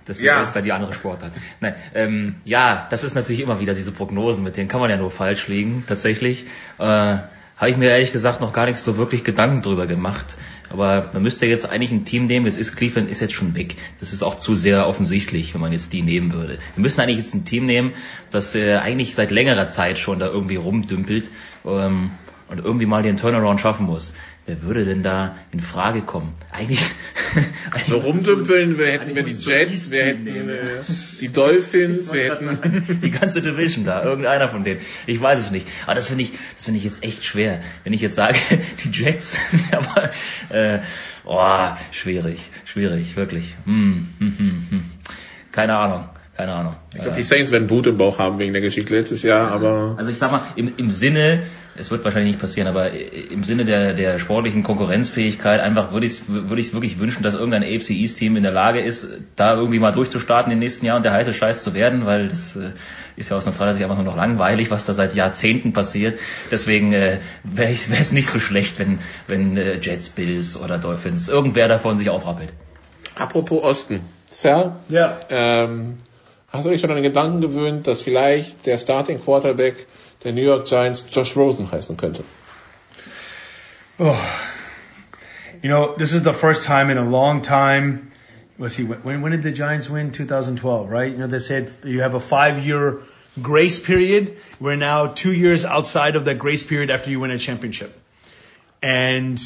Das 0.06 0.20
Ja. 0.20 0.42
ist 0.42 0.52
dann 0.52 0.64
die 0.64 0.72
andere 0.72 0.92
Sportart. 0.92 1.32
Nein, 1.60 1.74
ähm, 1.94 2.34
ja, 2.44 2.86
das 2.90 3.04
ist 3.04 3.14
natürlich 3.14 3.40
immer 3.40 3.60
wieder 3.60 3.74
diese 3.74 3.92
Prognosen, 3.92 4.44
mit 4.44 4.56
denen 4.56 4.68
kann 4.68 4.80
man 4.80 4.90
ja 4.90 4.96
nur 4.96 5.10
falsch 5.10 5.48
liegen, 5.48 5.84
tatsächlich. 5.86 6.44
Äh, 6.78 6.82
habe 7.56 7.70
ich 7.70 7.76
mir 7.76 7.90
ehrlich 7.90 8.12
gesagt 8.12 8.40
noch 8.40 8.52
gar 8.52 8.66
nicht 8.66 8.78
so 8.78 8.96
wirklich 8.98 9.22
Gedanken 9.22 9.62
drüber 9.62 9.86
gemacht. 9.86 10.36
Aber 10.70 11.10
man 11.12 11.22
müsste 11.22 11.46
jetzt 11.46 11.70
eigentlich 11.70 11.92
ein 11.92 12.04
Team 12.04 12.24
nehmen, 12.24 12.46
es 12.46 12.56
ist 12.56 12.74
Cleveland 12.76 13.08
ist 13.10 13.20
jetzt 13.20 13.34
schon 13.34 13.54
weg. 13.54 13.76
Das 14.00 14.12
ist 14.12 14.24
auch 14.24 14.38
zu 14.38 14.56
sehr 14.56 14.88
offensichtlich, 14.88 15.54
wenn 15.54 15.60
man 15.60 15.72
jetzt 15.72 15.92
die 15.92 16.02
nehmen 16.02 16.32
würde. 16.32 16.58
Wir 16.74 16.82
müssen 16.82 17.00
eigentlich 17.00 17.18
jetzt 17.18 17.34
ein 17.34 17.44
Team 17.44 17.66
nehmen, 17.66 17.92
das 18.30 18.54
äh, 18.56 18.74
eigentlich 18.76 19.14
seit 19.14 19.30
längerer 19.30 19.68
Zeit 19.68 19.98
schon 19.98 20.18
da 20.18 20.26
irgendwie 20.26 20.56
rumdümpelt 20.56 21.30
ähm, 21.64 22.10
und 22.48 22.58
irgendwie 22.58 22.86
mal 22.86 23.02
den 23.04 23.16
Turnaround 23.16 23.60
schaffen 23.60 23.86
muss. 23.86 24.14
Wer 24.46 24.60
würde 24.60 24.84
denn 24.84 25.02
da 25.02 25.36
in 25.52 25.60
Frage 25.60 26.02
kommen? 26.02 26.34
Eigentlich. 26.52 26.80
So 27.88 27.98
rumdümpeln, 27.98 28.78
wir 28.78 28.86
hätten 28.86 29.12
wir 29.16 29.24
die 29.24 29.32
Jets, 29.32 29.90
wir 29.90 30.04
hätten 30.04 30.28
äh, 30.28 30.52
die 31.20 31.32
Dolphins, 31.32 32.12
wir 32.12 32.32
hätten 32.32 33.00
die 33.02 33.10
ganze 33.10 33.42
Division 33.42 33.84
da, 33.84 34.04
irgendeiner 34.04 34.46
von 34.46 34.62
denen. 34.62 34.80
Ich 35.06 35.20
weiß 35.20 35.40
es 35.40 35.50
nicht. 35.50 35.66
Aber 35.86 35.96
das 35.96 36.06
finde 36.06 36.22
ich, 36.22 36.30
das 36.54 36.66
finde 36.66 36.78
ich 36.78 36.84
jetzt 36.84 37.02
echt 37.02 37.24
schwer. 37.24 37.60
Wenn 37.82 37.92
ich 37.92 38.00
jetzt 38.00 38.14
sage, 38.14 38.38
die 38.84 38.90
Jets, 38.90 39.36
aber 39.72 40.10
äh, 40.50 40.78
oh, 41.24 41.68
schwierig, 41.90 42.50
schwierig, 42.64 43.16
wirklich. 43.16 43.56
Hm, 43.64 44.08
hm, 44.20 44.38
hm, 44.38 44.66
hm. 44.70 44.84
Keine 45.50 45.76
Ahnung, 45.76 46.08
keine 46.36 46.52
Ahnung. 46.52 46.76
Ich 46.94 47.00
glaube, 47.00 47.16
die 47.16 47.24
Saints 47.24 47.50
werden 47.50 47.68
Wut 47.68 47.88
im 47.88 47.96
Bauch 47.96 48.20
haben 48.20 48.38
wegen 48.38 48.52
der 48.52 48.62
Geschichte 48.62 48.94
letztes 48.94 49.22
Jahr, 49.22 49.50
aber 49.50 49.96
Also 49.98 50.10
ich 50.10 50.18
sag 50.18 50.30
mal, 50.30 50.42
im, 50.54 50.72
im 50.76 50.92
Sinne, 50.92 51.42
es 51.76 51.90
wird 51.90 52.04
wahrscheinlich 52.04 52.32
nicht 52.34 52.40
passieren, 52.40 52.68
aber 52.68 52.90
im 52.92 53.44
Sinne 53.44 53.64
der, 53.64 53.94
der 53.94 54.18
sportlichen 54.18 54.62
Konkurrenzfähigkeit 54.62 55.60
einfach 55.60 55.92
würde 55.92 56.06
ich 56.06 56.12
es 56.12 56.28
würde 56.28 56.60
ich's 56.60 56.72
wirklich 56.72 56.98
wünschen, 56.98 57.22
dass 57.22 57.34
irgendein 57.34 57.62
AFC 57.62 57.90
East 57.90 58.18
Team 58.18 58.36
in 58.36 58.42
der 58.42 58.52
Lage 58.52 58.80
ist, 58.80 59.06
da 59.36 59.54
irgendwie 59.54 59.78
mal 59.78 59.92
durchzustarten 59.92 60.52
im 60.52 60.58
nächsten 60.58 60.86
Jahr 60.86 60.96
und 60.96 61.04
der 61.04 61.12
heiße 61.12 61.34
Scheiß 61.34 61.62
zu 61.62 61.74
werden, 61.74 62.06
weil 62.06 62.28
das 62.28 62.56
äh, 62.56 62.70
ist 63.16 63.30
ja 63.30 63.36
aus 63.36 63.46
neutraler 63.46 63.72
Sicht 63.72 63.84
einfach 63.84 63.96
nur 63.96 64.04
noch 64.04 64.16
langweilig, 64.16 64.70
was 64.70 64.86
da 64.86 64.94
seit 64.94 65.14
Jahrzehnten 65.14 65.72
passiert. 65.72 66.18
Deswegen 66.50 66.92
äh, 66.92 67.18
wäre 67.42 67.72
es 67.72 68.12
nicht 68.12 68.28
so 68.28 68.38
schlecht, 68.38 68.78
wenn, 68.78 68.98
wenn 69.26 69.56
äh, 69.56 69.78
Jets, 69.80 70.10
Bills 70.10 70.60
oder 70.60 70.78
Dolphins, 70.78 71.28
irgendwer 71.28 71.68
davon 71.68 71.98
sich 71.98 72.10
aufrappelt. 72.10 72.52
apropos 73.16 73.62
Osten. 73.62 74.00
Sal, 74.30 74.76
Ja. 74.88 75.18
ähm, 75.30 75.96
hast 76.48 76.66
du 76.66 76.70
dich 76.70 76.80
schon 76.80 76.90
an 76.90 76.96
den 76.96 77.04
Gedanken 77.04 77.40
gewöhnt, 77.40 77.86
dass 77.86 78.02
vielleicht 78.02 78.66
der 78.66 78.78
Starting 78.78 79.20
Quarterback 79.22 79.86
der 80.24 80.32
New 80.32 80.42
York 80.42 80.66
Giants 80.66 81.04
Josh 81.10 81.36
Rosen 81.36 81.70
heißen 81.70 81.96
könnte? 81.96 82.24
Oh, 83.98 84.18
you 85.62 85.68
know, 85.68 85.94
this 85.96 86.12
is 86.12 86.22
the 86.22 86.32
first 86.32 86.64
time 86.64 86.90
in 86.90 86.98
a 86.98 87.08
long 87.08 87.42
time. 87.42 88.10
Let's 88.58 88.74
see, 88.74 88.84
when, 88.84 89.20
when 89.20 89.32
did 89.32 89.42
the 89.42 89.52
Giants 89.52 89.88
win? 89.88 90.10
2012, 90.10 90.90
right? 90.90 91.12
You 91.12 91.18
know, 91.18 91.26
they 91.26 91.38
said 91.38 91.70
you 91.84 92.00
have 92.00 92.14
a 92.14 92.20
five 92.20 92.64
year 92.64 93.02
grace 93.40 93.78
period. 93.78 94.36
We're 94.60 94.76
now 94.76 95.06
two 95.06 95.32
years 95.32 95.64
outside 95.64 96.16
of 96.16 96.24
that 96.24 96.38
grace 96.38 96.62
period 96.62 96.90
after 96.90 97.10
you 97.10 97.20
win 97.20 97.30
a 97.30 97.38
championship. 97.38 97.98
And, 98.82 99.40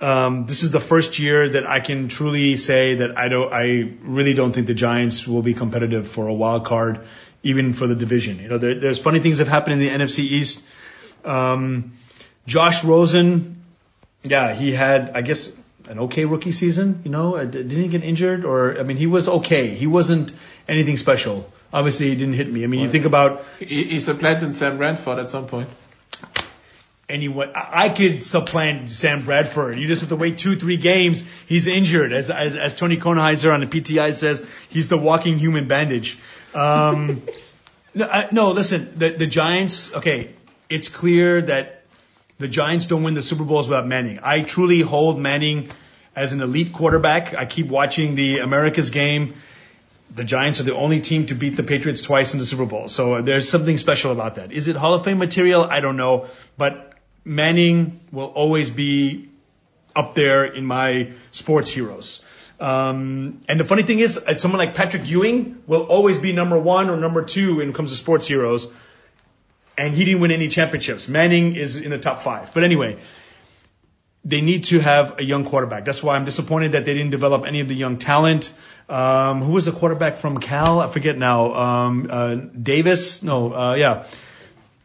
um, 0.00 0.46
this 0.46 0.62
is 0.62 0.70
the 0.70 0.80
first 0.80 1.18
year 1.18 1.48
that 1.48 1.66
I 1.66 1.80
can 1.80 2.08
truly 2.08 2.56
say 2.56 2.96
that 2.96 3.18
I 3.18 3.28
don't, 3.28 3.52
I 3.52 3.92
really 4.02 4.34
don't 4.34 4.52
think 4.52 4.66
the 4.68 4.74
Giants 4.74 5.26
will 5.26 5.42
be 5.42 5.54
competitive 5.54 6.06
for 6.08 6.28
a 6.28 6.34
wild 6.34 6.64
card, 6.64 7.00
even 7.42 7.72
for 7.72 7.86
the 7.86 7.94
division. 7.94 8.38
You 8.40 8.48
know, 8.48 8.58
there, 8.58 8.78
there's 8.78 8.98
funny 8.98 9.20
things 9.20 9.38
that 9.38 9.48
happen 9.48 9.72
in 9.72 9.78
the 9.78 9.88
NFC 9.88 10.20
East. 10.20 10.64
Um, 11.24 11.92
Josh 12.46 12.84
Rosen, 12.84 13.62
yeah, 14.22 14.54
he 14.54 14.72
had, 14.72 15.10
I 15.14 15.22
guess, 15.22 15.56
an 15.88 15.98
okay 16.00 16.24
rookie 16.24 16.52
season. 16.52 17.00
You 17.04 17.10
know, 17.10 17.36
Uh, 17.36 17.44
didn't 17.44 17.70
he 17.70 17.88
get 17.88 18.04
injured? 18.04 18.44
Or 18.44 18.78
I 18.78 18.82
mean, 18.82 18.96
he 18.96 19.06
was 19.06 19.28
okay. 19.28 19.68
He 19.68 19.86
wasn't 19.86 20.32
anything 20.68 20.96
special. 20.96 21.50
Obviously, 21.72 22.08
he 22.08 22.16
didn't 22.16 22.34
hit 22.34 22.50
me. 22.50 22.64
I 22.64 22.66
mean, 22.66 22.80
you 22.80 22.90
think 22.90 23.04
about 23.04 23.44
He, 23.58 23.84
he 23.84 24.00
supplanted 24.00 24.56
Sam 24.56 24.78
Bradford 24.78 25.18
at 25.18 25.30
some 25.30 25.46
point. 25.46 25.68
Anyone. 27.08 27.52
I 27.54 27.88
could 27.88 28.22
supplant 28.22 28.90
Sam 28.90 29.24
Bradford. 29.24 29.78
You 29.78 29.86
just 29.86 30.02
have 30.02 30.10
to 30.10 30.16
wait 30.16 30.38
two, 30.38 30.56
three 30.56 30.76
games. 30.76 31.22
He's 31.46 31.66
injured, 31.66 32.12
as 32.12 32.30
as, 32.30 32.56
as 32.56 32.74
Tony 32.74 32.96
Kornheiser 32.96 33.52
on 33.52 33.60
the 33.60 33.66
PTI 33.66 34.14
says, 34.14 34.44
he's 34.68 34.88
the 34.88 34.98
walking 34.98 35.38
human 35.38 35.68
bandage. 35.68 36.18
Um, 36.54 37.22
no, 37.94 38.06
I, 38.06 38.28
no, 38.32 38.50
listen, 38.52 38.92
the 38.96 39.10
the 39.10 39.26
Giants. 39.26 39.94
Okay, 39.94 40.30
it's 40.68 40.88
clear 40.88 41.42
that 41.42 41.82
the 42.38 42.48
Giants 42.48 42.86
don't 42.86 43.02
win 43.02 43.14
the 43.14 43.22
Super 43.22 43.44
Bowls 43.44 43.68
without 43.68 43.86
Manning. 43.86 44.20
I 44.22 44.42
truly 44.42 44.80
hold 44.80 45.18
Manning 45.18 45.70
as 46.14 46.32
an 46.32 46.40
elite 46.40 46.72
quarterback. 46.72 47.34
I 47.34 47.46
keep 47.46 47.66
watching 47.68 48.14
the 48.14 48.38
America's 48.38 48.90
game. 48.90 49.34
The 50.14 50.24
Giants 50.24 50.60
are 50.60 50.64
the 50.64 50.74
only 50.74 51.00
team 51.00 51.26
to 51.26 51.34
beat 51.34 51.56
the 51.56 51.62
Patriots 51.62 52.00
twice 52.00 52.32
in 52.32 52.40
the 52.40 52.46
Super 52.46 52.64
Bowl. 52.64 52.88
So 52.88 53.20
there's 53.22 53.48
something 53.48 53.76
special 53.76 54.10
about 54.10 54.36
that. 54.36 54.52
Is 54.52 54.66
it 54.66 54.76
Hall 54.76 54.94
of 54.94 55.04
Fame 55.04 55.18
material? 55.18 55.64
I 55.64 55.80
don't 55.80 55.96
know. 55.96 56.28
But 56.56 56.87
Manning 57.28 58.00
will 58.10 58.26
always 58.26 58.70
be 58.70 59.28
up 59.94 60.14
there 60.14 60.44
in 60.44 60.64
my 60.64 61.12
sports 61.30 61.70
heroes. 61.70 62.20
Um, 62.60 63.40
and 63.48 63.60
the 63.60 63.64
funny 63.64 63.82
thing 63.82 64.00
is, 64.00 64.18
uh, 64.18 64.34
someone 64.34 64.58
like 64.58 64.74
Patrick 64.74 65.06
Ewing 65.06 65.62
will 65.66 65.82
always 65.82 66.18
be 66.18 66.32
number 66.32 66.58
one 66.58 66.90
or 66.90 66.96
number 66.96 67.22
two 67.24 67.56
when 67.56 67.68
it 67.68 67.74
comes 67.74 67.90
to 67.90 67.96
sports 67.96 68.26
heroes. 68.26 68.66
And 69.76 69.94
he 69.94 70.04
didn't 70.04 70.20
win 70.20 70.32
any 70.32 70.48
championships. 70.48 71.08
Manning 71.08 71.54
is 71.54 71.76
in 71.76 71.90
the 71.90 71.98
top 71.98 72.18
five. 72.18 72.52
But 72.52 72.64
anyway, 72.64 72.98
they 74.24 74.40
need 74.40 74.64
to 74.64 74.80
have 74.80 75.20
a 75.20 75.24
young 75.24 75.44
quarterback. 75.44 75.84
That's 75.84 76.02
why 76.02 76.16
I'm 76.16 76.24
disappointed 76.24 76.72
that 76.72 76.84
they 76.84 76.94
didn't 76.94 77.10
develop 77.10 77.44
any 77.46 77.60
of 77.60 77.68
the 77.68 77.76
young 77.76 77.98
talent. 77.98 78.52
Um, 78.88 79.42
who 79.42 79.52
was 79.52 79.66
the 79.66 79.72
quarterback 79.72 80.16
from 80.16 80.38
Cal? 80.38 80.80
I 80.80 80.88
forget 80.88 81.16
now. 81.16 81.54
Um, 81.54 82.08
uh, 82.10 82.34
Davis? 82.34 83.22
No, 83.22 83.54
uh, 83.54 83.74
yeah. 83.74 84.06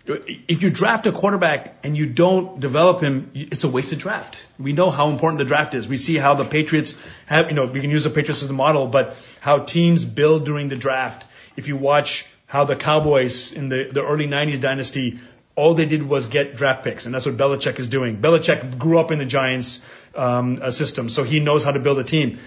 If 0.06 0.64
you 0.64 0.70
draft 0.70 1.08
a 1.08 1.14
quarterback 1.14 1.78
and 1.84 1.96
you 1.96 2.08
don't 2.08 2.60
develop 2.60 3.02
him, 3.02 3.32
it's 3.34 3.64
a 3.64 3.70
wasted 3.70 4.00
draft. 4.00 4.46
We 4.60 4.74
know 4.74 4.90
how 4.90 5.10
important 5.10 5.40
the 5.40 5.46
draft 5.46 5.74
is. 5.74 5.88
We 5.88 5.96
see 5.96 6.18
how 6.18 6.34
the 6.34 6.44
Patriots 6.44 6.96
have, 7.26 7.50
you 7.50 7.56
know, 7.56 7.66
we 7.68 7.80
can 7.80 7.90
use 7.90 8.04
the 8.04 8.10
Patriots 8.10 8.42
as 8.42 8.50
the 8.50 8.54
model, 8.54 8.88
but 8.88 9.16
how 9.40 9.60
teams 9.60 10.04
build 10.04 10.44
during 10.44 10.68
the 10.68 10.76
draft. 10.76 11.26
If 11.56 11.70
you 11.70 11.78
watch 11.78 12.26
how 12.48 12.66
the 12.66 12.76
Cowboys 12.76 13.54
in 13.54 13.70
the, 13.70 13.86
the 13.86 14.04
early 14.04 14.28
90s 14.28 14.60
dynasty 14.60 15.20
all 15.56 15.76
they 15.76 15.86
did 15.86 16.04
was 16.08 16.26
get 16.26 16.56
draft 16.56 16.84
picks, 16.84 17.06
and 17.06 17.14
that's 17.14 17.26
what 17.26 17.38
Belichick 17.38 17.80
is 17.80 17.88
doing. 17.88 18.18
Belichick 18.18 18.78
grew 18.78 19.00
up 19.00 19.12
in 19.12 19.20
the 19.20 19.26
Giants 19.26 19.86
um, 20.16 20.60
uh, 20.62 20.72
system, 20.72 21.10
so 21.10 21.24
he 21.24 21.40
knows 21.40 21.64
how 21.64 21.72
to 21.72 21.80
build 21.80 22.00
a 22.00 22.04
team. 22.04 22.40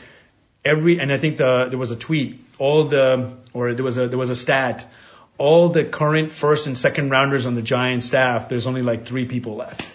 Every 0.65 0.99
and 0.99 1.13
I 1.13 1.19
think 1.19 1.37
the, 1.37 1.67
there 1.71 1.79
was 1.79 1.93
a 1.93 1.97
tweet. 1.97 2.45
All 2.59 2.85
the 2.85 3.37
or 3.53 3.75
there 3.75 3.85
was 3.85 3.99
a 3.99 4.09
there 4.09 4.19
was 4.19 4.31
a 4.31 4.37
stat. 4.37 4.91
All 5.39 5.68
the 5.68 5.84
current 5.84 6.32
first 6.32 6.66
and 6.66 6.76
second 6.76 7.11
rounders 7.11 7.47
on 7.47 7.55
the 7.55 7.62
Giants 7.62 8.07
staff, 8.07 8.49
there's 8.49 8.66
only 8.66 8.82
like 8.82 9.05
three 9.05 9.26
people 9.26 9.57
left, 9.57 9.91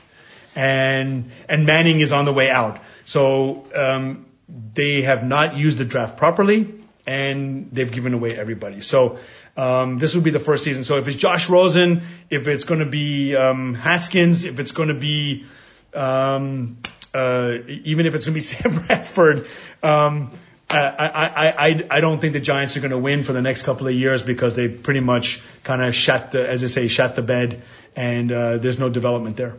and 0.56 1.32
and 1.50 1.66
Manning 1.66 2.00
is 2.00 2.12
on 2.12 2.26
the 2.26 2.34
way 2.34 2.50
out. 2.50 2.80
So 3.06 3.66
um, 3.76 4.26
they 4.74 5.02
have 5.02 5.26
not 5.26 5.56
used 5.56 5.78
the 5.78 5.86
draft 5.86 6.18
properly, 6.18 6.74
and 7.08 7.70
they've 7.72 7.92
given 7.92 8.14
away 8.14 8.38
everybody. 8.38 8.82
So 8.82 9.18
um, 9.58 9.98
this 9.98 10.16
would 10.16 10.24
be 10.24 10.32
the 10.32 10.40
first 10.40 10.64
season. 10.64 10.84
So 10.84 10.98
if 10.98 11.08
it's 11.08 11.18
Josh 11.18 11.50
Rosen, 11.50 12.04
if 12.30 12.48
it's 12.48 12.64
going 12.64 12.80
to 12.80 12.90
be 12.90 13.36
um, 13.36 13.74
Haskins, 13.74 14.46
if 14.46 14.60
it's 14.60 14.72
going 14.72 14.90
to 14.90 15.00
be 15.00 15.46
um, 15.94 16.78
uh, 17.14 17.58
even 17.68 18.06
if 18.06 18.16
it's 18.16 18.26
going 18.26 18.34
to 18.34 18.38
be 18.38 18.40
Sam 18.42 18.86
Bradford, 18.86 19.48
um, 19.84 20.32
I, 20.74 21.30
I, 21.36 21.68
I, 21.68 21.88
I 21.92 22.02
don't 22.02 22.20
think 22.20 22.34
the 22.34 22.40
Giants 22.40 22.78
are 22.78 22.80
going 22.80 22.92
to 22.92 22.98
win 22.98 23.24
for 23.24 23.34
the 23.34 23.42
next 23.42 23.64
couple 23.64 23.88
of 23.88 23.94
years 23.94 24.24
because 24.24 24.56
they 24.56 24.68
pretty 24.70 25.00
much 25.00 25.42
kind 25.64 25.82
of 25.82 25.96
shut 25.96 26.32
the, 26.32 26.48
as 26.48 26.64
I 26.64 26.68
say, 26.68 26.88
shut 26.88 27.16
the 27.16 27.22
bed, 27.22 27.62
and 27.96 28.32
uh, 28.32 28.58
there's 28.58 28.80
no 28.80 28.90
development 28.90 29.38
there. 29.38 29.56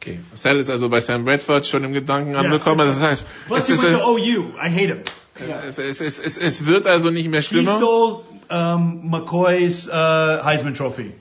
Okay. 0.00 0.18
Marcel 0.30 0.60
ist 0.60 0.70
also 0.70 0.88
bei 0.88 1.00
Sam 1.00 1.24
Bradford 1.24 1.64
schon 1.64 1.84
im 1.84 1.92
Gedanken 1.94 2.36
angekommen. 2.36 2.86
Das 2.86 3.00
heißt, 3.00 3.24
Plus 3.46 3.70
es, 3.70 3.80
he 3.80 3.86
went 3.86 3.98
to 3.98 4.04
OU. 4.04 4.54
I 4.58 4.68
hate 4.68 4.88
him. 4.88 5.02
es, 5.66 5.78
es, 5.78 6.00
es, 6.00 6.18
es, 6.18 6.38
es 6.38 6.66
wird 6.66 6.86
also 6.86 7.10
nicht 7.10 7.28
mehr 7.28 7.40
He 7.40 7.64
stole 7.64 8.20
um, 8.50 9.10
McCoy's 9.10 9.88
uh, 9.88 10.44
Heisman 10.44 10.74
Trophy. 10.74 11.14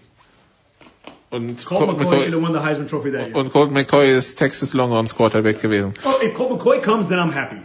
Und 1.29 1.65
Colt 1.65 1.87
Colt 1.87 1.97
McCoy 1.97 2.21
should 2.21 2.33
have 2.33 2.43
won 2.43 2.53
the 2.53 2.59
Heisman 2.59 2.87
Trophy 2.87 3.11
that 3.11 3.29
year. 3.29 3.35
und 3.35 3.51
Colt 3.51 3.71
McCoy 3.71 4.11
ist 4.11 4.35
Texas 4.35 4.73
Longhorns 4.73 5.15
Quarterback 5.15 5.61
gewesen. 5.61 5.93
Oh, 6.03 6.21
if 6.21 6.35
Colt 6.35 6.51
McCoy 6.51 6.79
comes, 6.79 7.07
then 7.07 7.17
I'm 7.17 7.31
happy. 7.31 7.57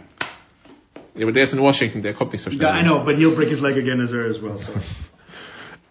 Ja, 1.19 1.25
aber 1.25 1.33
der 1.33 1.43
ist 1.43 1.53
in 1.53 1.59
Washington, 1.59 2.01
der 2.01 2.13
kommt 2.13 2.31
nicht 2.31 2.41
so 2.41 2.49
schnell. 2.49 2.61
Yeah, 2.61 2.79
I 2.79 2.83
know, 2.83 3.03
but 3.03 3.17
he'll 3.17 3.35
break 3.35 3.49
his 3.49 3.59
leg 3.59 3.77
again 3.77 3.99
as, 3.99 4.13
as 4.13 4.41
well. 4.41 4.57
So. 4.57 4.67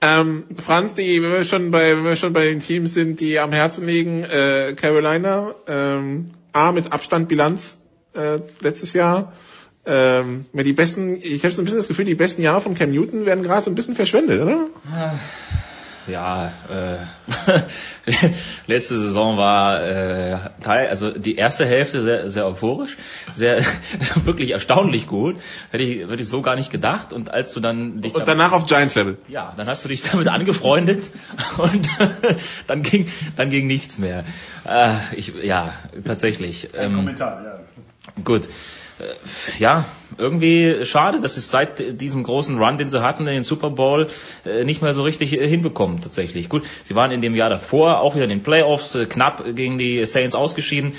Ähm, 0.01 0.45
Franz, 0.57 0.95
die, 0.95 1.21
wenn 1.21 1.33
wir 1.33 1.43
schon 1.43 1.73
bei, 1.73 1.97
wenn 1.97 2.05
wir 2.05 2.15
schon 2.15 2.33
bei 2.33 2.45
den 2.45 2.61
Teams 2.61 2.95
sind, 2.95 3.19
die 3.19 3.41
am 3.41 3.51
Herzen 3.51 3.85
liegen, 3.85 4.23
äh, 4.23 4.75
Carolina, 4.77 5.57
ähm, 5.67 6.27
A 6.53 6.71
mit 6.71 6.93
Abstand 6.93 7.29
Bilanz 7.29 7.79
äh, 8.15 8.39
letztes 8.61 8.93
Jahr. 8.93 9.33
Ähm, 9.85 10.47
die 10.53 10.73
besten, 10.73 11.19
ich 11.21 11.43
habe 11.43 11.53
so 11.53 11.63
ein 11.63 11.65
bisschen 11.65 11.81
das 11.81 11.89
Gefühl, 11.89 12.05
die 12.05 12.15
besten 12.15 12.43
Jahre 12.43 12.61
von 12.61 12.77
Cam 12.77 12.93
Newton 12.93 13.27
werden 13.27 13.43
gerade 13.43 13.65
so 13.65 13.71
ein 13.71 13.75
bisschen 13.75 13.97
verschwendet, 13.97 14.41
oder? 14.41 14.69
Ja, 16.09 16.53
äh, 16.71 18.11
letzte 18.67 18.99
Saison 18.99 19.37
war 19.37 19.83
äh, 19.83 20.39
Teil, 20.63 20.89
also 20.89 21.11
die 21.11 21.37
erste 21.37 21.67
Hälfte 21.67 22.03
sehr, 22.03 22.31
sehr 22.31 22.47
euphorisch, 22.47 22.97
sehr 23.35 23.61
wirklich 24.25 24.53
erstaunlich 24.53 25.07
gut. 25.07 25.37
Hätte 25.71 25.85
ich, 25.85 26.09
hätte 26.09 26.23
ich 26.23 26.29
so 26.29 26.43
gar 26.43 26.57
nicht 26.57 26.71
gedacht. 26.71 27.13
Und 27.13 27.31
als 27.31 27.53
du 27.53 27.61
dann 27.61 28.01
dich 28.01 28.15
Und 28.15 28.27
danach 28.27 28.53
auf 28.53 28.67
Giants 28.67 28.95
Level. 28.95 29.19
ja, 29.29 29.53
dann 29.57 29.67
hast 29.67 29.85
du 29.85 29.89
dich 29.89 30.03
damit 30.03 30.29
angefreundet 30.29 31.11
und 31.59 31.89
dann 32.67 32.83
ging 32.83 33.11
dann 33.37 33.51
ging 33.51 33.67
nichts 33.67 33.99
mehr. 33.99 34.25
Äh, 34.65 34.97
ich, 35.17 35.33
ja, 35.45 35.73
tatsächlich. 36.05 36.71
Ähm, 36.75 36.95
Kommentar, 36.95 37.43
ja. 37.45 37.61
Gut. 38.25 38.47
Äh, 38.47 39.59
Ja, 39.59 39.85
irgendwie 40.17 40.85
schade, 40.85 41.21
dass 41.21 41.37
es 41.37 41.51
seit 41.51 42.01
diesem 42.01 42.25
großen 42.25 42.59
Run, 42.59 42.79
den 42.79 42.91
sie 42.91 43.03
hatten 43.03 43.27
in 43.27 43.35
den 43.35 43.43
Super 43.45 43.71
Bowl, 43.71 44.09
äh, 44.45 44.65
nicht 44.65 44.83
mehr 44.83 44.95
so 44.95 45.03
richtig 45.03 45.33
äh, 45.33 45.47
hinbekommen 45.47 46.01
tatsächlich. 46.01 46.49
Gut, 46.49 46.65
sie 46.85 46.95
waren 46.95 47.11
in 47.13 47.21
dem 47.23 47.35
Jahr 47.35 47.51
davor 47.51 48.01
auch 48.01 48.15
wieder 48.15 48.25
in 48.25 48.31
den 48.31 48.43
Playoffs 48.43 48.99
knapp 49.09 49.45
gegen 49.55 49.79
die 49.79 50.05
Saints 50.07 50.35
ausgeschieden, 50.35 50.95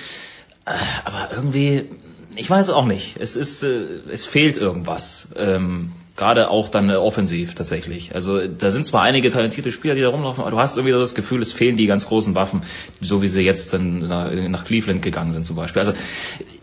aber 1.03 1.29
irgendwie, 1.35 1.89
ich 2.35 2.49
weiß 2.49 2.67
es 2.67 2.71
auch 2.71 2.85
nicht. 2.85 3.17
Es 3.19 3.35
ist, 3.35 3.63
äh, 3.63 3.83
es 4.11 4.25
fehlt 4.25 4.57
irgendwas. 4.57 5.29
Ähm, 5.35 5.91
Gerade 6.15 6.49
auch 6.49 6.67
dann 6.67 6.89
äh, 6.89 6.95
offensiv 6.95 7.55
tatsächlich. 7.55 8.13
Also 8.13 8.45
da 8.45 8.71
sind 8.71 8.85
zwar 8.85 9.03
einige 9.03 9.29
talentierte 9.29 9.71
Spieler, 9.71 9.95
die 9.95 10.01
da 10.01 10.09
rumlaufen, 10.09 10.41
aber 10.41 10.51
du 10.51 10.59
hast 10.59 10.75
irgendwie 10.75 10.91
das 10.93 11.15
Gefühl, 11.15 11.41
es 11.41 11.53
fehlen 11.53 11.77
die 11.77 11.87
ganz 11.87 12.07
großen 12.07 12.35
Waffen, 12.35 12.61
so 12.99 13.21
wie 13.21 13.29
sie 13.29 13.41
jetzt 13.41 13.71
dann 13.71 13.99
nach, 13.99 14.29
nach 14.31 14.65
Cleveland 14.65 15.01
gegangen 15.01 15.31
sind 15.31 15.45
zum 15.45 15.55
Beispiel. 15.55 15.79
Also 15.79 15.93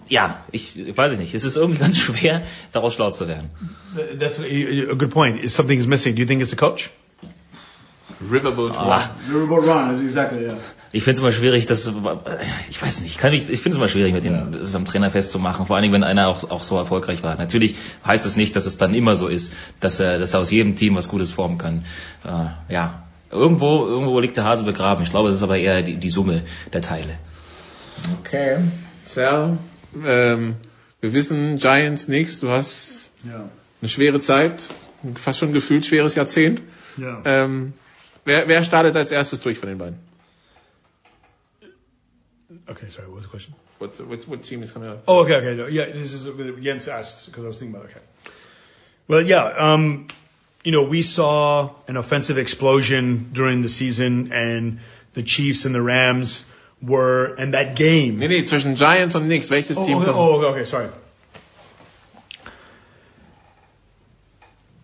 ja, 0.09 0.45
ich, 0.53 0.79
ich 0.79 0.97
weiß 0.97 1.17
nicht. 1.19 1.35
Es 1.35 1.45
ist 1.45 1.57
irgendwie 1.57 1.79
ganz 1.81 1.99
schwer, 1.99 2.43
daraus 2.73 2.95
schlau 2.95 3.11
zu 3.13 3.29
werden. 3.29 3.51
That's 4.19 4.39
a 4.39 4.43
a 4.43 4.95
good 4.95 5.11
point. 5.11 5.43
Is 5.43 5.55
something 5.55 5.79
is 5.79 5.87
missing? 5.87 6.15
Do 6.15 6.21
you 6.21 6.27
think 6.27 6.43
it's 6.43 6.51
the 6.51 6.57
coach? 6.57 6.91
Riverboat 8.31 8.75
Ah, 8.75 9.11
Riverboat 9.31 9.67
Ron, 9.67 10.05
exactly, 10.05 10.45
yeah. 10.45 10.57
Ich 10.97 11.05
finde 11.05 11.13
es 11.13 11.19
immer 11.21 11.33
schwierig, 11.33 11.67
das, 11.67 11.93
ich 12.71 12.81
weiß 12.81 13.03
nicht, 13.03 13.19
kann 13.19 13.33
ich, 13.35 13.51
ich 13.51 13.61
finde 13.61 13.71
es 13.71 13.77
immer 13.77 13.89
schwierig, 13.89 14.15
mit 14.15 14.25
dem, 14.25 14.53
das 14.53 14.75
am 14.75 14.87
Trainer 14.87 15.11
festzumachen, 15.11 15.67
vor 15.67 15.77
allen 15.77 15.83
Dingen, 15.83 15.93
wenn 15.93 16.05
einer 16.05 16.29
auch, 16.29 16.51
auch 16.51 16.63
so 16.63 16.77
erfolgreich 16.79 17.23
war. 17.23 17.37
Natürlich 17.37 17.75
heißt 18.07 18.25
es 18.25 18.37
nicht, 18.37 18.57
dass 18.57 18.65
es 18.65 18.79
dann 18.79 18.95
immer 18.95 19.15
so 19.15 19.29
ist, 19.29 19.53
dass 19.81 20.01
er, 20.01 20.19
dass 20.19 20.33
er 20.33 20.41
aus 20.41 20.51
jedem 20.51 20.75
Team 20.75 20.97
was 20.97 21.09
Gutes 21.09 21.31
formen 21.31 21.59
kann. 21.59 21.85
Äh, 22.25 22.73
ja, 22.73 23.07
irgendwo, 23.31 23.87
irgendwo 23.87 24.19
liegt 24.21 24.39
der 24.39 24.45
Hase 24.45 24.65
begraben. 24.65 25.03
Ich 25.03 25.11
glaube, 25.11 25.29
es 25.29 25.35
ist 25.35 25.43
aber 25.43 25.59
eher 25.59 25.83
die, 25.83 25.97
die 25.97 26.11
Summe 26.11 26.43
der 26.73 26.81
Teile. 26.81 27.19
Okay. 28.21 28.57
Sal, 29.03 29.59
ähm, 30.05 30.55
wir 31.03 31.13
wissen 31.13 31.57
Giants 31.57 32.09
nichts. 32.09 32.41
Du 32.41 32.49
hast 32.49 33.11
Yeah. 33.27 33.49
eine 33.83 33.89
schwere 33.89 34.21
Zeit, 34.21 34.63
fast 35.17 35.41
schon 35.41 35.53
gefühlt 35.53 35.85
schweres 35.85 36.15
Jahrzehnt. 36.15 36.63
Yeah. 36.97 37.23
Ähm, 37.25 37.73
wer, 38.25 38.47
wer 38.47 38.63
startet 38.63 38.95
als 38.95 39.11
erstes 39.11 39.41
durch 39.41 39.59
von 39.59 39.69
den 39.69 39.79
beiden? 39.79 39.97
Okay, 42.69 42.89
sorry, 42.89 43.07
what 43.07 43.17
was 43.17 43.25
the 43.25 43.31
question? 43.31 43.55
What, 43.79 44.01
what, 44.07 44.25
what 44.29 44.43
team 44.43 44.63
is 44.63 44.73
coming 44.73 44.89
out? 44.89 45.03
Oh, 45.07 45.21
okay, 45.25 45.37
okay. 45.37 45.55
No, 45.55 45.67
yeah, 45.67 45.87
this 45.87 46.13
is 46.13 46.27
what 46.27 46.61
Jens 46.63 46.89
asked 46.89 47.27
because 47.27 47.45
I 47.45 47.49
was 47.49 47.59
thinking 47.59 47.77
about 47.77 47.91
okay. 47.91 48.01
Well, 49.09 49.23
yeah, 49.23 49.45
um, 49.45 50.09
you 50.65 50.73
know, 50.73 50.83
we 50.83 51.03
saw 51.03 51.71
an 51.87 51.97
offensive 51.97 52.39
explosion 52.39 53.31
during 53.33 53.63
the 53.63 53.69
season, 53.69 54.33
and 54.33 54.81
the 55.15 55.23
Chiefs 55.23 55.65
and 55.65 55.73
the 55.75 55.81
Rams 55.81 56.45
were, 56.83 57.35
and 57.37 57.55
that 57.55 57.77
game. 57.77 58.19
Nee, 58.19 58.27
nee, 58.27 58.43
zwischen 58.43 58.75
Giants 58.75 59.15
und 59.15 59.29
Knicks. 59.29 59.49
Welches 59.49 59.79
Oh, 59.79 59.87
Team 59.87 59.99
okay, 59.99 60.07
kommt? 60.07 60.17
oh, 60.17 60.35
okay, 60.39 60.47
okay, 60.59 60.65
sorry. 60.65 60.89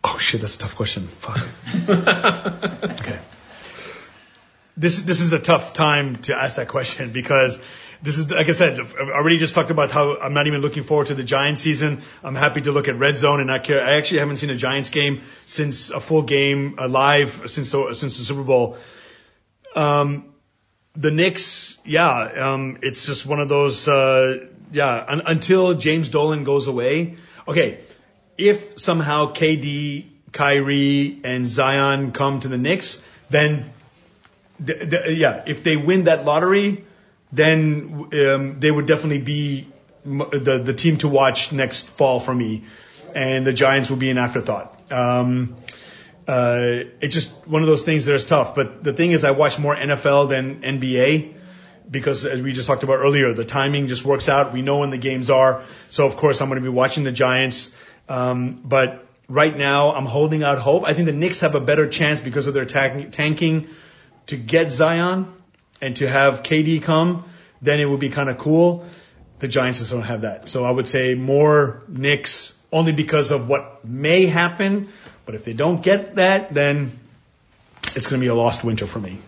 Oh 0.04 0.18
shit, 0.18 0.40
that's 0.40 0.54
a 0.56 0.58
tough 0.58 0.76
question. 0.76 1.06
Fuck. 1.08 1.38
okay. 3.00 3.18
This 4.76 5.00
this 5.00 5.20
is 5.20 5.32
a 5.32 5.38
tough 5.38 5.72
time 5.72 6.16
to 6.22 6.34
ask 6.34 6.56
that 6.56 6.68
question 6.68 7.10
because 7.20 7.60
this 8.02 8.18
is 8.18 8.30
like 8.30 8.48
I 8.48 8.52
said, 8.52 8.80
I've 8.80 8.94
already 8.94 9.38
just 9.38 9.54
talked 9.54 9.70
about 9.70 9.90
how 9.90 10.18
I'm 10.18 10.34
not 10.34 10.46
even 10.46 10.60
looking 10.60 10.82
forward 10.82 11.08
to 11.08 11.14
the 11.14 11.24
Giants 11.24 11.60
season. 11.60 12.02
I'm 12.24 12.34
happy 12.34 12.62
to 12.62 12.72
look 12.72 12.88
at 12.88 12.96
Red 12.96 13.16
Zone 13.16 13.40
and 13.40 13.48
not 13.48 13.64
care. 13.64 13.84
I 13.84 13.96
actually 13.96 14.20
haven't 14.20 14.36
seen 14.36 14.50
a 14.50 14.56
Giants 14.56 14.90
game 14.90 15.20
since 15.46 15.90
a 15.90 16.00
full 16.00 16.22
game 16.22 16.78
uh, 16.78 16.88
live 16.88 17.42
since 17.46 17.70
since 17.70 18.18
the 18.18 18.24
Super 18.24 18.42
Bowl. 18.42 18.76
Um, 19.74 20.32
the 20.94 21.10
Knicks, 21.10 21.78
yeah, 21.84 22.52
um, 22.52 22.78
it's 22.82 23.06
just 23.06 23.24
one 23.24 23.40
of 23.40 23.48
those, 23.48 23.88
uh, 23.88 24.46
yeah, 24.72 25.04
un- 25.08 25.22
until 25.26 25.74
James 25.74 26.08
Dolan 26.08 26.44
goes 26.44 26.66
away. 26.66 27.16
Okay, 27.48 27.80
if 28.36 28.78
somehow 28.78 29.32
KD, 29.32 30.06
Kyrie, 30.32 31.20
and 31.24 31.46
Zion 31.46 32.12
come 32.12 32.40
to 32.40 32.48
the 32.48 32.58
Knicks, 32.58 33.02
then, 33.30 33.72
th- 34.64 34.90
th- 34.90 35.18
yeah, 35.18 35.42
if 35.46 35.62
they 35.62 35.76
win 35.76 36.04
that 36.04 36.24
lottery, 36.24 36.84
then 37.32 38.08
um, 38.12 38.60
they 38.60 38.70
would 38.70 38.86
definitely 38.86 39.20
be 39.20 39.68
the 40.04 40.62
the 40.64 40.74
team 40.74 40.96
to 40.98 41.08
watch 41.08 41.52
next 41.52 41.88
fall 41.88 42.20
for 42.20 42.34
me, 42.34 42.64
and 43.14 43.46
the 43.46 43.52
Giants 43.52 43.90
will 43.90 43.98
be 43.98 44.10
an 44.10 44.18
afterthought. 44.18 44.92
Um, 44.92 45.56
uh, 46.26 46.84
it's 47.00 47.14
just 47.14 47.32
one 47.48 47.62
of 47.62 47.68
those 47.68 47.84
things 47.84 48.06
that 48.06 48.14
is 48.14 48.24
tough. 48.24 48.54
But 48.54 48.84
the 48.84 48.92
thing 48.92 49.12
is, 49.12 49.24
I 49.24 49.32
watch 49.32 49.58
more 49.58 49.74
NFL 49.74 50.28
than 50.28 50.60
NBA 50.62 51.34
because, 51.90 52.24
as 52.24 52.40
we 52.40 52.52
just 52.52 52.68
talked 52.68 52.82
about 52.84 52.98
earlier, 52.98 53.32
the 53.32 53.44
timing 53.44 53.88
just 53.88 54.04
works 54.04 54.28
out. 54.28 54.52
We 54.52 54.62
know 54.62 54.78
when 54.78 54.90
the 54.90 54.98
games 54.98 55.30
are. 55.30 55.64
So, 55.88 56.06
of 56.06 56.16
course, 56.16 56.40
I'm 56.40 56.48
going 56.48 56.60
to 56.60 56.68
be 56.68 56.74
watching 56.74 57.04
the 57.04 57.12
Giants. 57.12 57.74
Um, 58.08 58.50
but 58.64 59.06
right 59.28 59.56
now, 59.56 59.94
I'm 59.94 60.06
holding 60.06 60.42
out 60.42 60.58
hope. 60.58 60.84
I 60.86 60.94
think 60.94 61.06
the 61.06 61.12
Knicks 61.12 61.40
have 61.40 61.54
a 61.54 61.60
better 61.60 61.88
chance 61.88 62.20
because 62.20 62.46
of 62.46 62.54
their 62.54 62.66
tank- 62.66 63.12
tanking 63.12 63.68
to 64.26 64.36
get 64.36 64.72
Zion 64.72 65.26
and 65.80 65.96
to 65.96 66.08
have 66.08 66.42
KD 66.42 66.82
come. 66.82 67.24
Then 67.60 67.80
it 67.80 67.84
would 67.86 68.00
be 68.00 68.08
kind 68.08 68.28
of 68.28 68.38
cool. 68.38 68.84
The 69.38 69.48
Giants 69.48 69.78
just 69.80 69.90
don't 69.90 70.02
have 70.02 70.22
that. 70.22 70.48
So 70.48 70.64
I 70.64 70.70
would 70.70 70.86
say 70.86 71.14
more 71.14 71.82
Knicks 71.88 72.56
only 72.72 72.92
because 72.92 73.30
of 73.30 73.48
what 73.48 73.84
may 73.84 74.26
happen. 74.26 74.88
But 75.26 75.34
if 75.34 75.44
they 75.44 75.52
don't 75.52 75.82
get 75.82 76.16
that, 76.16 76.52
then 76.54 76.92
it's 77.94 78.06
going 78.06 78.20
to 78.20 78.24
be 78.24 78.28
a 78.28 78.34
lost 78.34 78.64
winter 78.64 78.86
for 78.86 78.98
me. 79.00 79.18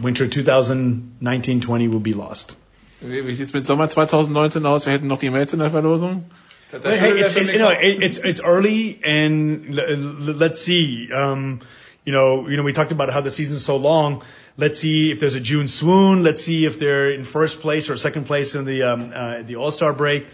Winter 0.00 0.26
2019-20 0.26 1.90
will 1.90 2.00
be 2.00 2.14
lost. 2.14 2.56
Wie, 3.02 3.20
wie 3.26 3.34
sieht's 3.34 3.52
mit 3.52 3.66
Sommer 3.66 3.88
2019 3.88 4.64
aus? 4.64 4.86
Wir 4.86 4.92
hätten 4.92 5.08
noch 5.08 5.18
die 5.18 5.30
Mails 5.30 5.52
in 5.52 5.58
der 5.58 5.70
Verlosung. 5.70 6.24
Hey, 6.70 7.10
it's, 7.20 7.36
it, 7.36 7.52
you 7.52 7.58
know, 7.58 7.70
it, 7.70 8.02
it's 8.02 8.16
it's 8.18 8.40
early, 8.40 8.98
and 9.04 9.76
l- 9.78 9.80
l- 9.80 10.34
let's 10.36 10.60
see. 10.60 11.12
Um, 11.12 11.60
you 12.06 12.12
know, 12.12 12.48
you 12.48 12.56
know, 12.56 12.62
we 12.62 12.72
talked 12.72 12.92
about 12.92 13.10
how 13.10 13.20
the 13.20 13.30
season's 13.30 13.62
so 13.64 13.76
long. 13.76 14.22
Let's 14.56 14.78
see 14.78 15.10
if 15.10 15.20
there's 15.20 15.34
a 15.34 15.40
June 15.40 15.68
swoon. 15.68 16.22
Let's 16.22 16.44
see 16.44 16.66
if 16.66 16.78
they're 16.78 17.10
in 17.10 17.24
first 17.24 17.60
place 17.60 17.90
or 17.90 17.96
second 17.96 18.26
place 18.26 18.54
in 18.54 18.64
the 18.64 18.82
um, 18.82 19.12
uh, 19.14 19.42
the 19.42 19.56
All 19.56 19.70
Star 19.70 19.92
break, 19.92 20.26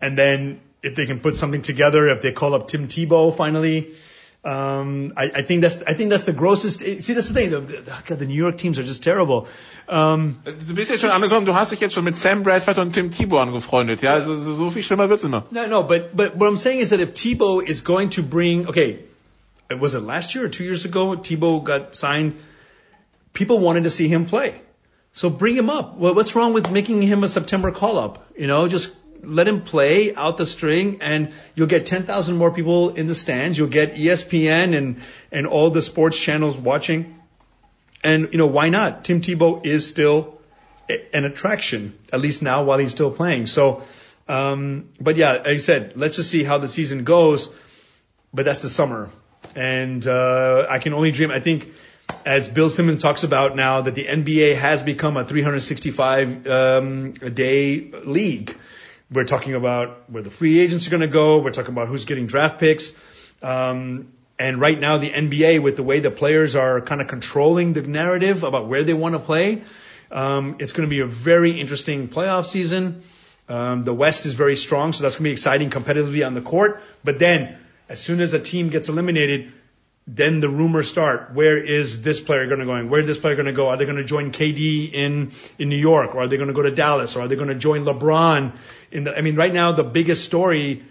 and 0.00 0.16
then 0.16 0.60
if 0.82 0.94
they 0.94 1.06
can 1.06 1.20
put 1.20 1.36
something 1.36 1.62
together. 1.62 2.08
If 2.08 2.22
they 2.22 2.32
call 2.32 2.54
up 2.54 2.68
Tim 2.68 2.88
Tebow 2.88 3.36
finally. 3.36 3.94
Um, 4.44 5.12
I, 5.16 5.30
I 5.34 5.42
think 5.42 5.62
that's 5.62 5.82
I 5.82 5.94
think 5.94 6.10
that's 6.10 6.24
the 6.24 6.32
grossest. 6.32 6.78
See, 6.78 7.12
that's 7.12 7.28
the 7.28 7.34
thing. 7.34 7.50
The, 7.50 7.60
the, 7.60 8.14
the 8.14 8.24
New 8.24 8.36
York 8.36 8.56
teams 8.56 8.78
are 8.78 8.84
just 8.84 9.02
terrible. 9.02 9.48
Um, 9.88 10.40
Du 10.44 10.74
bist 10.74 10.90
jetzt 10.90 11.00
schon 11.00 11.10
angekommen, 11.10 11.44
du 11.44 11.54
hast 11.54 11.72
dich 11.72 11.80
jetzt 11.80 11.94
schon 11.94 12.04
mit 12.04 12.16
Sam 12.16 12.44
Bradford 12.44 12.78
und 12.78 12.92
Tim 12.92 13.10
Tebow 13.10 13.38
angefreundet, 13.38 14.00
ja? 14.00 14.20
So, 14.20 14.36
so 14.36 14.70
viel 14.70 14.84
schlimmer 14.84 15.10
wird's 15.10 15.24
immer. 15.24 15.44
No, 15.50 15.66
no, 15.66 15.82
but 15.82 16.16
but 16.16 16.36
what 16.36 16.48
I'm 16.48 16.56
saying 16.56 16.78
is 16.78 16.90
that 16.90 17.00
if 17.00 17.14
Tebow 17.14 17.60
is 17.60 17.82
going 17.82 18.10
to 18.10 18.22
bring, 18.22 18.68
okay, 18.68 19.00
was 19.76 19.94
it 19.94 20.02
last 20.02 20.34
year 20.36 20.44
or 20.44 20.48
two 20.48 20.64
years 20.64 20.84
ago? 20.84 21.16
Tebow 21.16 21.62
got 21.62 21.96
signed. 21.96 22.34
People 23.38 23.60
wanted 23.60 23.84
to 23.84 23.90
see 23.90 24.08
him 24.08 24.24
play, 24.26 24.60
so 25.12 25.30
bring 25.30 25.54
him 25.54 25.70
up. 25.70 25.96
Well, 25.96 26.12
what's 26.12 26.34
wrong 26.34 26.54
with 26.54 26.72
making 26.72 27.02
him 27.02 27.22
a 27.22 27.28
September 27.28 27.70
call 27.70 27.96
up? 27.96 28.32
You 28.36 28.48
know, 28.48 28.66
just 28.66 28.96
let 29.22 29.46
him 29.46 29.60
play 29.62 30.12
out 30.12 30.38
the 30.38 30.44
string, 30.44 30.98
and 31.02 31.32
you'll 31.54 31.68
get 31.68 31.86
10,000 31.86 32.36
more 32.36 32.52
people 32.52 32.88
in 32.90 33.06
the 33.06 33.14
stands. 33.14 33.56
You'll 33.56 33.68
get 33.68 33.94
ESPN 33.94 34.76
and 34.76 35.00
and 35.30 35.46
all 35.46 35.70
the 35.70 35.82
sports 35.82 36.18
channels 36.18 36.58
watching. 36.58 37.14
And 38.02 38.28
you 38.32 38.38
know 38.38 38.48
why 38.48 38.70
not? 38.70 39.04
Tim 39.04 39.20
Tebow 39.20 39.64
is 39.64 39.86
still 39.86 40.40
an 41.12 41.24
attraction, 41.24 41.96
at 42.12 42.20
least 42.20 42.42
now 42.42 42.64
while 42.64 42.78
he's 42.78 42.90
still 42.90 43.12
playing. 43.12 43.46
So, 43.46 43.84
um, 44.26 44.88
but 45.00 45.16
yeah, 45.16 45.34
like 45.34 45.46
I 45.46 45.58
said, 45.58 45.92
let's 45.96 46.16
just 46.16 46.28
see 46.28 46.42
how 46.42 46.58
the 46.58 46.68
season 46.68 47.04
goes. 47.04 47.48
But 48.34 48.46
that's 48.46 48.62
the 48.62 48.68
summer, 48.68 49.10
and 49.54 50.04
uh, 50.06 50.66
I 50.68 50.80
can 50.80 50.92
only 50.92 51.12
dream. 51.12 51.30
I 51.30 51.38
think, 51.38 51.72
as 52.24 52.48
Bill 52.48 52.70
Simmons 52.70 53.02
talks 53.02 53.24
about 53.24 53.56
now, 53.56 53.82
that 53.82 53.94
the 53.94 54.04
NBA 54.04 54.56
has 54.56 54.82
become 54.82 55.16
a 55.16 55.24
365 55.24 56.46
um, 56.46 57.14
a 57.22 57.30
day 57.30 57.90
league. 58.04 58.56
We're 59.10 59.24
talking 59.24 59.54
about 59.54 60.10
where 60.10 60.22
the 60.22 60.30
free 60.30 60.58
agents 60.58 60.86
are 60.86 60.90
going 60.90 61.00
to 61.00 61.08
go. 61.08 61.38
We're 61.38 61.52
talking 61.52 61.72
about 61.72 61.88
who's 61.88 62.04
getting 62.04 62.26
draft 62.26 62.60
picks. 62.60 62.92
Um, 63.42 64.12
and 64.38 64.60
right 64.60 64.78
now, 64.78 64.98
the 64.98 65.10
NBA, 65.10 65.62
with 65.62 65.76
the 65.76 65.82
way 65.82 66.00
the 66.00 66.10
players 66.10 66.54
are 66.54 66.80
kind 66.80 67.00
of 67.00 67.08
controlling 67.08 67.72
the 67.72 67.82
narrative 67.82 68.42
about 68.42 68.68
where 68.68 68.84
they 68.84 68.94
want 68.94 69.14
to 69.14 69.18
play, 69.18 69.62
um, 70.10 70.56
it's 70.60 70.72
going 70.72 70.88
to 70.88 70.90
be 70.90 71.00
a 71.00 71.06
very 71.06 71.52
interesting 71.52 72.08
playoff 72.08 72.46
season. 72.46 73.02
Um, 73.48 73.84
the 73.84 73.94
West 73.94 74.26
is 74.26 74.34
very 74.34 74.56
strong, 74.56 74.92
so 74.92 75.02
that's 75.02 75.16
going 75.16 75.24
to 75.24 75.28
be 75.28 75.32
exciting 75.32 75.70
competitively 75.70 76.26
on 76.26 76.34
the 76.34 76.42
court. 76.42 76.82
But 77.02 77.18
then, 77.18 77.56
as 77.88 78.00
soon 78.00 78.20
as 78.20 78.34
a 78.34 78.38
team 78.38 78.68
gets 78.68 78.88
eliminated, 78.88 79.52
then 80.10 80.40
the 80.40 80.48
rumors 80.48 80.88
start. 80.88 81.34
Where 81.34 81.58
is 81.58 82.00
this 82.00 82.18
player 82.18 82.46
going 82.46 82.60
to 82.60 82.64
go? 82.64 82.86
Where 82.86 83.00
is 83.00 83.06
this 83.06 83.18
player 83.18 83.34
going 83.34 83.46
to 83.46 83.52
go? 83.52 83.68
Are 83.68 83.76
they 83.76 83.84
going 83.84 83.98
to 83.98 84.04
join 84.04 84.32
KD 84.32 84.90
in 84.92 85.32
in 85.58 85.68
New 85.68 85.76
York, 85.76 86.14
or 86.14 86.22
are 86.22 86.28
they 86.28 86.36
going 86.36 86.48
to 86.48 86.54
go 86.54 86.62
to 86.62 86.70
Dallas, 86.70 87.14
or 87.14 87.20
are 87.22 87.28
they 87.28 87.36
going 87.36 87.50
to 87.50 87.54
join 87.54 87.84
LeBron? 87.84 88.56
In 88.90 89.04
the, 89.04 89.16
I 89.16 89.20
mean, 89.20 89.36
right 89.36 89.52
now 89.52 89.72
the 89.72 89.84
biggest 89.84 90.24
story 90.24 90.82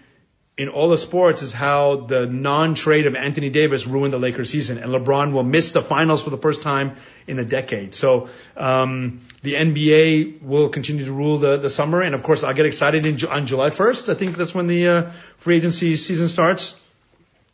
in 0.56 0.70
all 0.70 0.90
the 0.90 0.98
sports 0.98 1.42
is 1.42 1.54
how 1.54 1.98
the 1.98 2.26
non-trade 2.26 3.06
of 3.06 3.16
Anthony 3.16 3.50
Davis 3.50 3.86
ruined 3.88 4.14
the 4.14 4.20
Lakers 4.20 4.52
season, 4.52 4.78
and 4.78 4.92
LeBron 4.92 5.34
will 5.34 5.44
miss 5.44 5.72
the 5.72 5.82
finals 5.82 6.24
for 6.24 6.32
the 6.32 6.38
first 6.38 6.62
time 6.62 6.96
in 7.26 7.40
a 7.40 7.46
decade. 7.46 7.94
So 7.94 8.30
um, 8.56 9.22
the 9.42 9.54
NBA 9.54 10.42
will 10.42 10.70
continue 10.70 11.06
to 11.06 11.14
rule 11.14 11.40
the, 11.40 11.58
the 11.58 11.70
summer, 11.70 12.02
and 12.02 12.14
of 12.14 12.22
course 12.24 12.44
I'll 12.44 12.56
get 12.56 12.66
excited 12.68 13.06
in, 13.06 13.24
on 13.28 13.48
July 13.48 13.70
1st. 13.70 14.10
I 14.10 14.16
think 14.16 14.38
that's 14.38 14.54
when 14.54 14.68
the 14.68 14.88
uh, 14.88 15.12
free 15.38 15.58
agency 15.58 15.96
season 15.96 16.28
starts. 16.28 16.80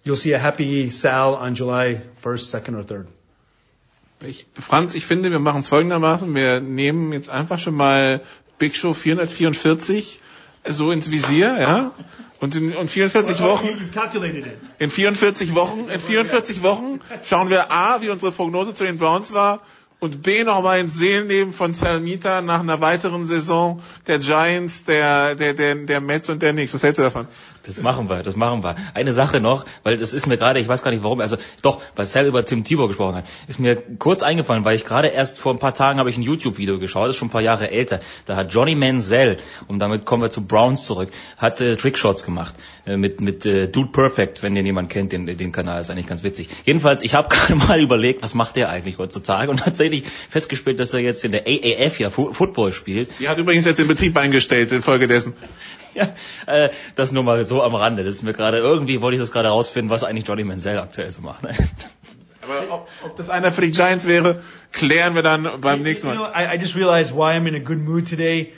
You'll 0.05 0.17
see 0.17 0.33
a 0.33 0.39
happy 0.39 0.89
Sal 0.89 1.35
on 1.35 1.55
July 1.55 2.01
1st, 2.23 2.51
2nd, 2.51 2.75
or 2.77 2.83
3rd. 2.83 3.07
Ich, 4.25 4.45
Franz, 4.53 4.95
ich 4.95 5.05
finde, 5.05 5.31
wir 5.31 5.39
machen 5.39 5.59
es 5.59 5.67
folgendermaßen. 5.67 6.33
Wir 6.35 6.61
nehmen 6.61 7.13
jetzt 7.13 7.29
einfach 7.29 7.59
schon 7.59 7.75
mal 7.75 8.21
Big 8.57 8.75
Show 8.75 8.93
444 8.93 10.19
so 10.65 10.91
ins 10.91 11.11
Visier, 11.11 11.57
ja? 11.59 11.91
Und 12.39 12.55
in, 12.55 12.71
in 12.71 12.87
44 12.87 13.41
Wochen, 13.41 13.67
in 14.79 14.89
44 14.89 15.55
Wochen, 15.55 15.89
in 15.89 15.99
44 15.99 16.63
Wochen 16.63 16.99
schauen 17.23 17.49
wir 17.49 17.71
A, 17.71 18.01
wie 18.01 18.09
unsere 18.09 18.31
Prognose 18.31 18.73
zu 18.73 18.83
den 18.83 18.97
Browns 18.97 19.33
war 19.33 19.61
und 19.99 20.23
B, 20.23 20.43
nochmal 20.43 20.79
ins 20.81 20.97
Seelenleben 20.97 21.53
von 21.53 21.71
Salmita 21.71 22.41
nach 22.41 22.59
einer 22.59 22.81
weiteren 22.81 23.27
Saison 23.27 23.81
der 24.07 24.19
Giants, 24.19 24.83
der, 24.83 25.35
der, 25.35 25.53
der, 25.53 25.75
der 25.75 26.01
Mets 26.01 26.29
und 26.29 26.41
der 26.41 26.51
Knicks. 26.51 26.73
Was 26.73 26.83
hältst 26.83 26.99
du 26.99 27.03
davon? 27.03 27.27
Das 27.65 27.81
machen 27.81 28.09
wir, 28.09 28.23
das 28.23 28.35
machen 28.35 28.61
wir. 28.61 28.75
Eine 28.93 29.13
Sache 29.13 29.39
noch, 29.39 29.65
weil 29.83 29.97
das 29.97 30.13
ist 30.13 30.27
mir 30.27 30.37
gerade, 30.37 30.59
ich 30.59 30.67
weiß 30.67 30.83
gar 30.83 30.91
nicht 30.91 31.01
warum, 31.01 31.21
also 31.21 31.37
doch, 31.61 31.81
weil 31.95 32.05
Sal 32.05 32.25
über 32.25 32.43
Tim 32.43 32.65
Tebow 32.65 32.87
gesprochen 32.87 33.15
hat, 33.15 33.25
ist 33.47 33.57
mir 33.57 33.81
kurz 33.99 34.21
eingefallen, 34.21 34.65
weil 34.65 34.75
ich 34.75 34.83
gerade 34.83 35.07
erst 35.07 35.37
vor 35.37 35.53
ein 35.53 35.59
paar 35.59 35.73
Tagen 35.73 35.97
habe 35.97 36.09
ich 36.09 36.17
ein 36.17 36.23
YouTube-Video 36.23 36.77
geschaut, 36.77 37.07
das 37.07 37.15
ist 37.15 37.19
schon 37.19 37.29
ein 37.29 37.31
paar 37.31 37.41
Jahre 37.41 37.71
älter. 37.71 38.01
Da 38.25 38.35
hat 38.35 38.53
Johnny 38.53 38.75
Manziel, 38.75 39.37
und 39.67 39.79
damit 39.79 40.03
kommen 40.03 40.23
wir 40.23 40.29
zu 40.29 40.45
Browns 40.45 40.83
zurück, 40.83 41.09
hat 41.37 41.61
äh, 41.61 41.77
Trickshots 41.77 42.25
gemacht 42.25 42.53
äh, 42.85 42.97
mit 42.97 43.21
mit 43.21 43.45
äh, 43.45 43.69
Dude 43.69 43.91
Perfect, 43.93 44.43
wenn 44.43 44.55
den 44.55 44.65
jemand 44.65 44.89
kennt, 44.89 45.13
den 45.13 45.25
den 45.25 45.51
Kanal 45.53 45.79
ist 45.79 45.89
eigentlich 45.89 46.07
ganz 46.07 46.23
witzig. 46.23 46.49
Jedenfalls, 46.65 47.01
ich 47.01 47.15
habe 47.15 47.29
gerade 47.33 47.55
mal 47.55 47.79
überlegt, 47.79 48.23
was 48.23 48.33
macht 48.33 48.57
der 48.57 48.69
eigentlich 48.69 48.97
heutzutage 48.97 49.49
und 49.49 49.61
tatsächlich 49.61 50.03
festgestellt, 50.29 50.81
dass 50.81 50.93
er 50.93 50.99
jetzt 50.99 51.23
in 51.23 51.31
der 51.31 51.45
AAF 51.47 51.97
ja 51.99 52.09
Fu 52.09 52.33
Football 52.33 52.73
spielt. 52.73 53.09
Die 53.19 53.29
hat 53.29 53.37
übrigens 53.37 53.63
jetzt 53.63 53.79
den 53.79 53.87
Betrieb 53.87 54.17
eingestellt 54.17 54.73
infolgedessen. 54.73 55.33
Ja, 56.47 56.65
äh, 56.65 56.69
das 56.95 57.11
nur 57.11 57.23
mal 57.23 57.45
so 57.45 57.61
am 57.63 57.75
Rande. 57.75 58.03
Das 58.03 58.15
ist 58.15 58.23
mir 58.23 58.33
gerade 58.33 58.57
irgendwie 58.57 59.01
wollte 59.01 59.15
ich 59.15 59.21
das 59.21 59.31
gerade 59.31 59.49
rausfinden, 59.49 59.89
was 59.89 60.03
eigentlich 60.03 60.27
Johnny 60.27 60.43
Manziel 60.43 60.79
aktuell 60.79 61.11
so 61.11 61.21
macht. 61.21 61.43
Aber 62.43 62.73
ob, 62.73 62.87
ob 63.05 63.17
das 63.17 63.29
einer 63.29 63.51
für 63.51 63.61
die 63.61 63.71
Giants 63.71 64.07
wäre, 64.07 64.41
klären 64.71 65.15
wir 65.15 65.21
dann 65.21 65.61
beim 65.61 65.81
nächsten 65.81 66.07
You 66.07 66.13
know, 66.13 66.23
Mal. 66.23 66.33
I, 66.33 66.55
I 66.55 66.59
just 66.59 66.75
realized 66.75 67.13
why 67.15 67.35
I'm 67.35 67.47
in 67.47 67.55
a 67.55 67.59
good 67.59 67.79
mood 67.79 68.07
today. 68.07 68.53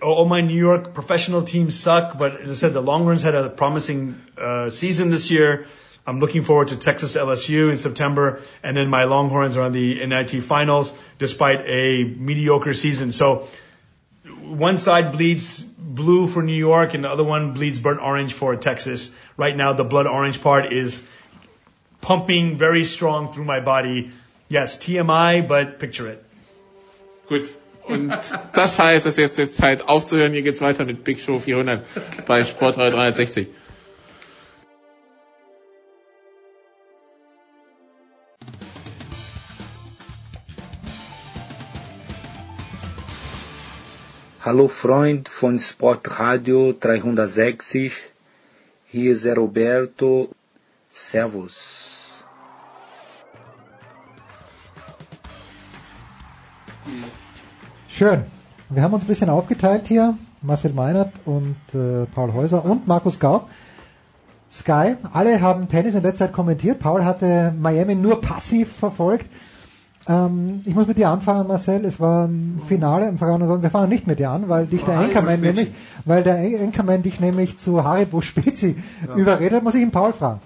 All 0.00 0.26
my 0.26 0.42
New 0.42 0.56
York 0.56 0.94
professional 0.94 1.42
teams 1.42 1.80
suck, 1.80 2.18
but 2.18 2.40
as 2.40 2.50
I 2.50 2.54
said, 2.54 2.74
the 2.74 2.82
Longhorns 2.82 3.22
had 3.22 3.34
a 3.34 3.48
promising 3.48 4.20
uh, 4.38 4.68
season 4.70 5.10
this 5.10 5.30
year. 5.30 5.66
I'm 6.06 6.20
looking 6.20 6.44
forward 6.44 6.68
to 6.68 6.76
Texas 6.76 7.16
LSU 7.16 7.70
in 7.70 7.78
September, 7.78 8.40
and 8.62 8.76
then 8.76 8.88
my 8.88 9.04
Longhorns 9.04 9.56
are 9.56 9.62
on 9.62 9.72
the 9.72 10.06
NIT 10.06 10.42
finals 10.42 10.92
despite 11.18 11.64
a 11.66 12.04
mediocre 12.04 12.74
season. 12.74 13.12
So 13.12 13.48
one 14.46 14.78
side 14.78 15.12
bleeds 15.12 15.60
blue 15.60 16.26
for 16.26 16.42
New 16.42 16.54
York, 16.54 16.94
and 16.94 17.04
the 17.04 17.10
other 17.10 17.24
one 17.24 17.52
bleeds 17.52 17.78
burnt 17.78 18.00
orange 18.00 18.32
for 18.32 18.56
Texas. 18.56 19.14
Right 19.36 19.56
now, 19.56 19.72
the 19.72 19.84
blood 19.84 20.06
orange 20.06 20.40
part 20.42 20.72
is 20.72 21.02
pumping 22.00 22.56
very 22.56 22.84
strong 22.84 23.32
through 23.32 23.44
my 23.44 23.60
body. 23.60 24.10
Yes, 24.48 24.78
TMI, 24.78 25.46
but 25.46 25.78
picture 25.78 26.08
it. 26.08 26.24
Gut. 27.28 27.44
Und 27.88 28.10
das 28.52 28.78
heißt, 28.78 29.06
dass 29.06 29.16
jetzt 29.16 29.38
jetzt 29.38 29.56
Zeit 29.58 29.88
aufzuhören. 29.88 30.32
Hier 30.32 30.42
geht's 30.42 30.60
weiter 30.60 30.84
mit 30.84 31.04
Big 31.04 31.20
Show 31.20 31.38
400 31.38 31.84
bei 32.26 32.44
Sportrad 32.44 32.92
360. 32.92 33.48
Hallo 44.46 44.68
Freund 44.68 45.28
von 45.28 45.58
Sportradio 45.58 46.72
360, 46.72 47.92
hier 48.86 49.10
ist 49.10 49.26
Roberto. 49.26 50.28
Servus. 50.88 52.24
Schön. 57.88 58.22
Wir 58.68 58.82
haben 58.82 58.94
uns 58.94 59.02
ein 59.02 59.08
bisschen 59.08 59.30
aufgeteilt 59.30 59.88
hier. 59.88 60.16
Marcel 60.42 60.72
Meinert 60.74 61.12
und 61.24 61.56
äh, 61.74 62.06
Paul 62.14 62.32
Häuser 62.32 62.64
und 62.64 62.86
Markus 62.86 63.18
Gaub. 63.18 63.50
Sky, 64.52 64.94
alle 65.12 65.40
haben 65.40 65.68
Tennis 65.68 65.96
in 65.96 66.02
letzter 66.04 66.26
Zeit 66.26 66.32
kommentiert. 66.32 66.78
Paul 66.78 67.04
hatte 67.04 67.52
Miami 67.58 67.96
nur 67.96 68.20
passiv 68.20 68.76
verfolgt. 68.76 69.26
Ähm, 70.08 70.62
ich 70.64 70.74
muss 70.74 70.86
mit 70.86 70.98
dir 70.98 71.08
anfangen, 71.08 71.48
Marcel. 71.48 71.84
Es 71.84 71.98
war 71.98 72.26
ein 72.26 72.60
Finale 72.68 73.08
im 73.08 73.18
vergangenen 73.18 73.48
Sommer. 73.48 73.62
Wir 73.62 73.70
fangen 73.70 73.88
nicht 73.88 74.06
mit 74.06 74.18
dir 74.18 74.30
an, 74.30 74.48
weil 74.48 74.66
dich 74.66 74.84
der 74.84 74.98
Anchorman 74.98 75.38
Spezi. 75.38 75.46
nämlich, 75.46 75.74
weil 76.04 76.22
der 76.22 76.36
Anchorman 76.36 77.02
dich 77.02 77.20
nämlich 77.20 77.58
zu 77.58 77.82
Haribo 77.84 78.20
Spezi 78.20 78.76
überredet, 79.16 79.62
muss 79.62 79.74
ich 79.74 79.82
ihn 79.82 79.90
Paul 79.90 80.12
fragen. 80.12 80.40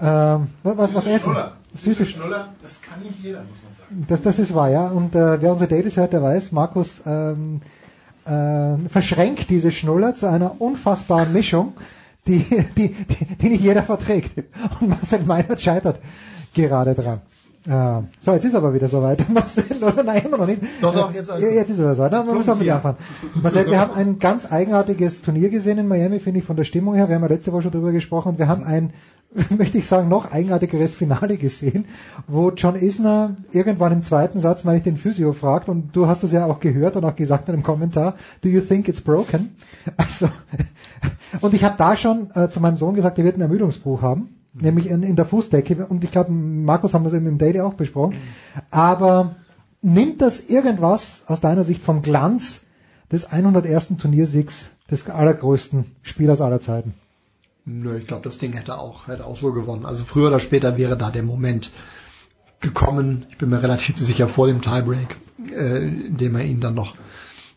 Ähm, 0.00 0.48
was, 0.62 0.94
was 0.94 1.06
essen? 1.06 1.34
Süße 1.72 2.06
Schnuller, 2.06 2.48
das 2.62 2.82
kann 2.82 3.02
nicht 3.02 3.18
jeder, 3.20 3.40
muss 3.40 3.62
man 3.64 3.72
sagen. 3.74 4.06
das, 4.08 4.22
das 4.22 4.38
ist 4.38 4.54
wahr, 4.54 4.70
ja. 4.70 4.86
Und 4.86 5.14
äh, 5.14 5.40
wer 5.40 5.50
unsere 5.50 5.68
Dailies 5.68 5.96
hört, 5.96 6.12
der 6.12 6.22
weiß, 6.22 6.52
Markus 6.52 7.02
ähm, 7.04 7.62
äh, 8.26 8.88
verschränkt 8.88 9.50
diese 9.50 9.72
Schnuller 9.72 10.14
zu 10.14 10.26
einer 10.26 10.60
unfassbaren 10.60 11.32
Mischung, 11.32 11.72
die, 12.26 12.44
die, 12.76 12.90
die, 12.90 13.24
die 13.36 13.48
nicht 13.48 13.62
jeder 13.62 13.82
verträgt. 13.82 14.44
Und 14.80 14.90
Marcel 14.90 15.24
Meinert 15.24 15.60
scheitert 15.60 16.00
gerade 16.54 16.94
dran. 16.94 17.20
Äh, 17.66 18.02
so, 18.20 18.32
jetzt 18.32 18.44
ist 18.44 18.54
aber 18.54 18.74
wieder 18.74 18.88
soweit. 18.88 19.28
Marcel, 19.32 19.82
oder 19.82 20.02
nein, 20.02 20.22
immer 20.24 20.38
noch 20.38 20.46
nicht. 20.46 20.62
Doch, 20.80 20.94
doch, 20.94 21.14
jetzt 21.14 21.30
gut. 21.30 21.40
jetzt 21.40 21.70
ist 21.70 21.78
er 21.78 21.94
soweit. 21.94 22.12
Na, 22.12 22.26
wir 22.26 22.34
müssen 22.34 22.50
auch 22.50 22.56
mit 22.56 22.66
dir 22.66 22.76
anfangen. 22.76 22.98
Marcel, 23.42 23.66
wir 23.66 23.80
haben 23.80 23.94
ein 23.94 24.18
ganz 24.18 24.50
eigenartiges 24.50 25.22
Turnier 25.22 25.48
gesehen 25.48 25.78
in 25.78 25.88
Miami, 25.88 26.20
finde 26.20 26.40
ich, 26.40 26.46
von 26.46 26.56
der 26.56 26.64
Stimmung 26.64 26.94
her. 26.94 27.08
Wir 27.08 27.16
haben 27.16 27.22
ja 27.22 27.28
letzte 27.28 27.52
Woche 27.52 27.62
schon 27.62 27.72
drüber 27.72 27.92
gesprochen. 27.92 28.38
Wir 28.38 28.48
haben 28.48 28.64
ein 28.64 28.92
möchte 29.56 29.78
ich 29.78 29.86
sagen, 29.86 30.08
noch 30.08 30.30
eigenartigeres 30.30 30.94
Finale 30.94 31.36
gesehen, 31.36 31.86
wo 32.26 32.50
John 32.50 32.76
Isner 32.76 33.36
irgendwann 33.52 33.92
im 33.92 34.02
zweiten 34.02 34.40
Satz, 34.40 34.64
meine 34.64 34.78
ich, 34.78 34.84
den 34.84 34.96
Physio 34.96 35.32
fragt 35.32 35.68
und 35.68 35.94
du 35.96 36.06
hast 36.06 36.22
es 36.22 36.32
ja 36.32 36.46
auch 36.46 36.60
gehört 36.60 36.96
und 36.96 37.04
auch 37.04 37.16
gesagt 37.16 37.48
in 37.48 37.54
einem 37.54 37.62
Kommentar, 37.62 38.14
do 38.42 38.48
you 38.48 38.60
think 38.60 38.88
it's 38.88 39.00
broken? 39.00 39.56
Also, 39.96 40.28
und 41.40 41.54
ich 41.54 41.64
habe 41.64 41.74
da 41.76 41.96
schon 41.96 42.30
äh, 42.34 42.48
zu 42.48 42.60
meinem 42.60 42.76
Sohn 42.76 42.94
gesagt, 42.94 43.18
er 43.18 43.24
wird 43.24 43.34
einen 43.34 43.42
Ermüdungsbruch 43.42 44.02
haben, 44.02 44.28
mhm. 44.54 44.62
nämlich 44.62 44.86
in, 44.88 45.02
in 45.02 45.16
der 45.16 45.26
Fußdecke 45.26 45.86
und 45.86 46.04
ich 46.04 46.10
glaube, 46.10 46.32
Markus 46.32 46.94
haben 46.94 47.04
das 47.04 47.12
eben 47.12 47.26
im 47.26 47.38
Daily 47.38 47.60
auch 47.60 47.74
besprochen, 47.74 48.14
mhm. 48.14 48.60
aber 48.70 49.36
nimmt 49.82 50.22
das 50.22 50.40
irgendwas 50.40 51.22
aus 51.26 51.40
deiner 51.40 51.64
Sicht 51.64 51.82
vom 51.82 52.02
Glanz 52.02 52.62
des 53.12 53.26
101. 53.26 53.96
Turniersiegs 53.98 54.70
des 54.90 55.08
allergrößten 55.08 55.84
Spielers 56.02 56.40
aller 56.40 56.60
Zeiten? 56.60 56.94
Nö, 57.66 57.96
ich 57.96 58.06
glaube, 58.06 58.24
das 58.24 58.38
Ding 58.38 58.52
hätte 58.52 58.78
auch, 58.78 59.08
hätte 59.08 59.24
auch 59.24 59.38
so 59.38 59.52
gewonnen. 59.52 59.86
Also 59.86 60.04
früher 60.04 60.28
oder 60.28 60.40
später 60.40 60.76
wäre 60.76 60.98
da 60.98 61.10
der 61.10 61.22
Moment 61.22 61.70
gekommen, 62.60 63.26
ich 63.30 63.38
bin 63.38 63.50
mir 63.50 63.62
relativ 63.62 63.98
sicher 63.98 64.28
vor 64.28 64.46
dem 64.46 64.60
Tiebreak, 64.60 65.16
äh, 65.50 65.86
in 65.86 66.16
dem 66.16 66.34
er 66.34 66.44
ihn 66.44 66.60
dann 66.60 66.74
noch 66.74 66.94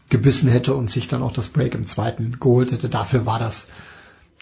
gebissen 0.10 0.50
hätte 0.50 0.76
und 0.76 0.90
sich 0.90 1.08
dann 1.08 1.22
auch 1.22 1.34
das 1.34 1.50
Break 1.50 1.76
im 1.76 1.86
zweiten 1.86 2.40
geholt 2.40 2.72
hätte. 2.72 2.88
Dafür 2.88 3.26
war 3.26 3.40
das 3.40 3.68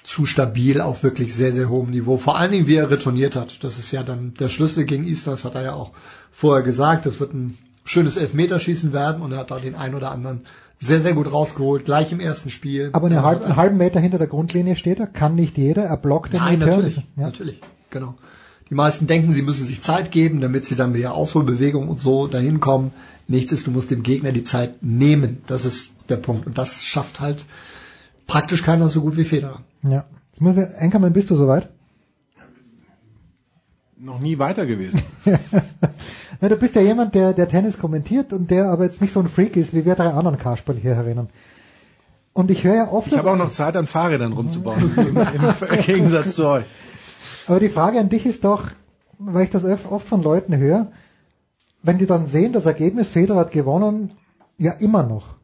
zu 0.06 0.26
stabil 0.26 0.82
auf 0.82 1.04
wirklich 1.04 1.34
sehr, 1.34 1.52
sehr 1.52 1.68
hohem 1.68 1.90
Niveau. 1.90 2.18
Vor 2.18 2.38
allen 2.38 2.52
Dingen, 2.52 2.68
wie 2.68 2.76
er 2.76 2.92
retourniert 2.92 3.36
hat. 3.36 3.64
Das 3.64 3.80
ist 3.80 3.92
ja 3.92 4.04
dann 4.04 4.36
der 4.36 4.50
Schlüssel 4.50 4.86
gegen 4.86 5.04
Easter, 5.04 5.32
das 5.32 5.46
hat 5.46 5.56
er 5.56 5.64
ja 5.64 5.74
auch 5.74 5.92
vorher 6.32 6.64
gesagt. 6.64 7.08
Das 7.08 7.20
wird 7.20 7.34
ein 7.34 7.58
schönes 7.84 8.16
Elfmeterschießen 8.16 8.94
werden 8.94 9.22
und 9.22 9.32
er 9.32 9.40
hat 9.40 9.52
da 9.52 9.60
den 9.60 9.76
einen 9.76 9.96
oder 9.96 10.12
anderen 10.12 10.42
sehr, 10.80 11.02
sehr 11.02 11.14
gut 11.14 11.32
rausgeholt, 11.32 11.86
gleich 11.86 12.12
im 12.12 12.20
ersten 12.20 12.52
Spiel. 12.52 12.92
Aber 12.94 13.08
eine 13.08 13.24
halb, 13.24 13.44
einen 13.44 13.56
halben 13.56 13.78
Meter 13.78 14.00
hinter 14.00 14.20
der 14.20 14.28
Grundlinie 14.28 14.76
steht 14.76 15.00
er, 15.00 15.08
kann 15.08 15.36
nicht 15.36 15.58
jeder, 15.58 15.84
er 15.84 15.98
blockt 15.98 16.34
den 16.34 16.40
Nein, 16.40 16.60
natürlich, 16.60 16.98
ja. 16.98 17.04
natürlich, 17.18 17.62
genau. 17.90 18.16
Die 18.70 18.76
meisten 18.76 19.08
denken, 19.08 19.32
sie 19.32 19.42
müssen 19.42 19.66
sich 19.66 19.82
Zeit 19.82 20.12
geben, 20.12 20.42
damit 20.42 20.66
sie 20.66 20.76
dann 20.76 20.92
mit 20.92 21.02
der 21.02 21.14
Ausholbewegung 21.14 21.88
und 21.88 22.00
so 22.00 22.28
dahin 22.28 22.60
kommen. 22.60 22.92
Nichts 23.28 23.52
ist, 23.52 23.66
du 23.66 23.72
musst 23.72 23.92
dem 23.92 24.04
Gegner 24.04 24.32
die 24.32 24.44
Zeit 24.44 24.82
nehmen. 24.82 25.44
Das 25.48 25.66
ist 25.66 25.96
der 26.10 26.18
Punkt. 26.18 26.48
Und 26.48 26.58
das 26.58 26.84
schafft 26.84 27.20
halt 27.20 27.46
praktisch 28.28 28.64
keiner 28.64 28.90
so 28.90 29.02
gut 29.02 29.18
wie 29.18 29.24
Federer. 29.24 29.62
Ja. 29.84 30.06
Jetzt 30.30 30.42
muss 30.42 30.58
ich, 30.58 30.66
Enkermann, 30.80 31.14
bist 31.14 31.30
du 31.30 31.36
soweit? 31.36 31.70
Noch 33.98 34.20
nie 34.20 34.38
weiter 34.38 34.66
gewesen. 34.66 35.02
ja, 36.42 36.50
du 36.50 36.58
bist 36.58 36.76
ja 36.76 36.82
jemand, 36.82 37.16
der, 37.16 37.34
der 37.34 37.48
Tennis 37.48 37.80
kommentiert 37.80 38.34
und 38.34 38.52
der 38.52 38.70
aber 38.70 38.84
jetzt 38.84 39.02
nicht 39.02 39.14
so 39.14 39.22
ein 39.22 39.30
Freak 39.30 39.56
ist, 39.56 39.74
wie 39.74 39.86
wir 39.86 39.96
drei 39.96 40.10
anderen 40.10 40.38
Kasperl 40.38 40.76
hier 40.76 40.96
herinnen. 40.96 41.30
Und 42.34 42.52
ich 42.52 42.66
höre 42.66 42.76
ja 42.76 42.92
oft... 42.92 43.08
Ich 43.08 43.18
habe 43.18 43.32
auch 43.32 43.38
noch 43.38 43.52
Zeit, 43.52 43.78
an 43.78 43.88
Fahrrädern 43.88 44.34
rumzubauen, 44.34 44.94
im, 44.98 45.18
im 45.18 45.82
Gegensatz 45.82 46.36
zu 46.36 46.48
euch. 46.48 46.66
Aber 47.48 47.62
die 47.62 47.70
Frage 47.70 48.00
an 48.00 48.10
dich 48.10 48.26
ist 48.26 48.44
doch, 48.44 48.68
weil 49.18 49.46
ich 49.46 49.50
das 49.50 49.64
oft 49.64 50.08
von 50.08 50.22
Leuten 50.22 50.58
höre, 50.58 50.92
wenn 51.82 51.98
die 51.98 52.06
dann 52.06 52.28
sehen, 52.28 52.52
das 52.52 52.66
Ergebnis, 52.66 53.08
Federer 53.08 53.40
hat 53.40 53.52
gewonnen, 53.52 54.12
ja 54.58 54.74
immer 54.74 55.04
noch 55.04 55.36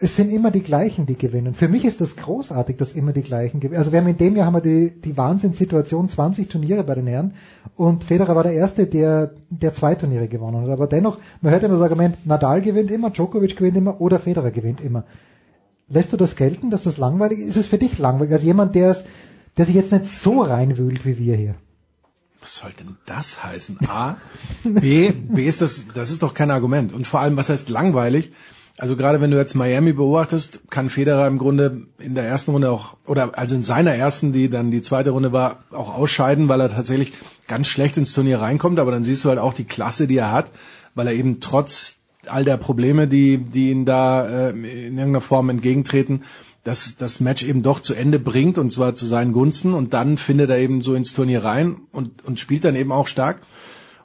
es 0.00 0.14
sind 0.14 0.30
immer 0.30 0.52
die 0.52 0.62
gleichen, 0.62 1.06
die 1.06 1.16
gewinnen. 1.16 1.54
Für 1.54 1.66
mich 1.66 1.84
ist 1.84 2.00
das 2.00 2.14
großartig, 2.14 2.76
dass 2.76 2.92
immer 2.92 3.12
die 3.12 3.22
gleichen 3.22 3.58
gewinnen. 3.58 3.78
Also 3.78 3.90
wir 3.90 3.98
haben 3.98 4.06
in 4.06 4.16
dem 4.16 4.36
Jahr 4.36 4.46
haben 4.46 4.54
wir 4.54 4.60
die, 4.60 5.00
die 5.00 5.16
Wahnsinnssituation 5.16 6.08
20 6.08 6.48
Turniere 6.48 6.84
bei 6.84 6.94
den 6.94 7.08
Herren 7.08 7.34
und 7.74 8.04
Federer 8.04 8.36
war 8.36 8.44
der 8.44 8.52
Erste, 8.52 8.86
der, 8.86 9.32
der 9.50 9.74
zwei 9.74 9.96
Turniere 9.96 10.28
gewonnen 10.28 10.62
hat. 10.62 10.70
Aber 10.70 10.86
dennoch, 10.86 11.18
man 11.40 11.52
hört 11.52 11.64
immer 11.64 11.74
das 11.74 11.82
Argument, 11.82 12.24
Nadal 12.26 12.62
gewinnt 12.62 12.92
immer, 12.92 13.10
Djokovic 13.10 13.56
gewinnt 13.56 13.76
immer 13.76 14.00
oder 14.00 14.20
Federer 14.20 14.52
gewinnt 14.52 14.80
immer. 14.80 15.02
Lässt 15.88 16.12
du 16.12 16.16
das 16.16 16.36
gelten, 16.36 16.70
dass 16.70 16.84
das 16.84 16.96
langweilig 16.98 17.40
ist? 17.40 17.48
Ist 17.48 17.56
es 17.56 17.66
für 17.66 17.78
dich 17.78 17.98
langweilig? 17.98 18.32
Als 18.32 18.44
jemand, 18.44 18.76
der, 18.76 18.90
es, 18.90 19.04
der 19.56 19.66
sich 19.66 19.74
jetzt 19.74 19.90
nicht 19.90 20.06
so 20.06 20.42
reinwühlt 20.42 21.06
wie 21.06 21.18
wir 21.18 21.34
hier. 21.34 21.54
Was 22.40 22.58
soll 22.58 22.70
denn 22.78 22.96
das 23.04 23.42
heißen? 23.42 23.78
A, 23.88 24.16
B, 24.62 25.10
B 25.10 25.44
ist 25.44 25.60
das, 25.60 25.86
das 25.92 26.10
ist 26.10 26.22
doch 26.22 26.34
kein 26.34 26.52
Argument. 26.52 26.92
Und 26.92 27.08
vor 27.08 27.18
allem, 27.18 27.36
was 27.36 27.48
heißt 27.48 27.68
langweilig? 27.68 28.30
Also 28.78 28.94
gerade 28.94 29.20
wenn 29.20 29.32
du 29.32 29.36
jetzt 29.36 29.54
Miami 29.54 29.92
beobachtest, 29.92 30.70
kann 30.70 30.88
Federer 30.88 31.26
im 31.26 31.38
Grunde 31.38 31.88
in 31.98 32.14
der 32.14 32.24
ersten 32.24 32.52
Runde 32.52 32.70
auch, 32.70 32.96
oder 33.06 33.36
also 33.36 33.56
in 33.56 33.64
seiner 33.64 33.92
ersten, 33.92 34.32
die 34.32 34.48
dann 34.48 34.70
die 34.70 34.82
zweite 34.82 35.10
Runde 35.10 35.32
war, 35.32 35.64
auch 35.72 35.92
ausscheiden, 35.92 36.48
weil 36.48 36.60
er 36.60 36.70
tatsächlich 36.70 37.12
ganz 37.48 37.66
schlecht 37.66 37.96
ins 37.96 38.12
Turnier 38.12 38.40
reinkommt. 38.40 38.78
Aber 38.78 38.92
dann 38.92 39.02
siehst 39.02 39.24
du 39.24 39.30
halt 39.30 39.40
auch 39.40 39.52
die 39.52 39.64
Klasse, 39.64 40.06
die 40.06 40.16
er 40.16 40.30
hat, 40.30 40.52
weil 40.94 41.08
er 41.08 41.12
eben 41.12 41.40
trotz 41.40 41.96
all 42.26 42.44
der 42.44 42.56
Probleme, 42.56 43.08
die, 43.08 43.38
die 43.38 43.72
ihn 43.72 43.84
da 43.84 44.28
äh, 44.28 44.50
in 44.50 44.96
irgendeiner 44.96 45.22
Form 45.22 45.48
entgegentreten, 45.50 46.22
dass 46.62 46.96
das 46.96 47.18
Match 47.18 47.42
eben 47.42 47.64
doch 47.64 47.80
zu 47.80 47.94
Ende 47.94 48.20
bringt 48.20 48.58
und 48.58 48.70
zwar 48.70 48.94
zu 48.94 49.06
seinen 49.06 49.32
Gunsten 49.32 49.74
und 49.74 49.92
dann 49.92 50.18
findet 50.18 50.50
er 50.50 50.58
eben 50.58 50.82
so 50.82 50.94
ins 50.94 51.14
Turnier 51.14 51.42
rein 51.42 51.80
und, 51.90 52.24
und 52.24 52.38
spielt 52.38 52.64
dann 52.64 52.76
eben 52.76 52.92
auch 52.92 53.08
stark. 53.08 53.42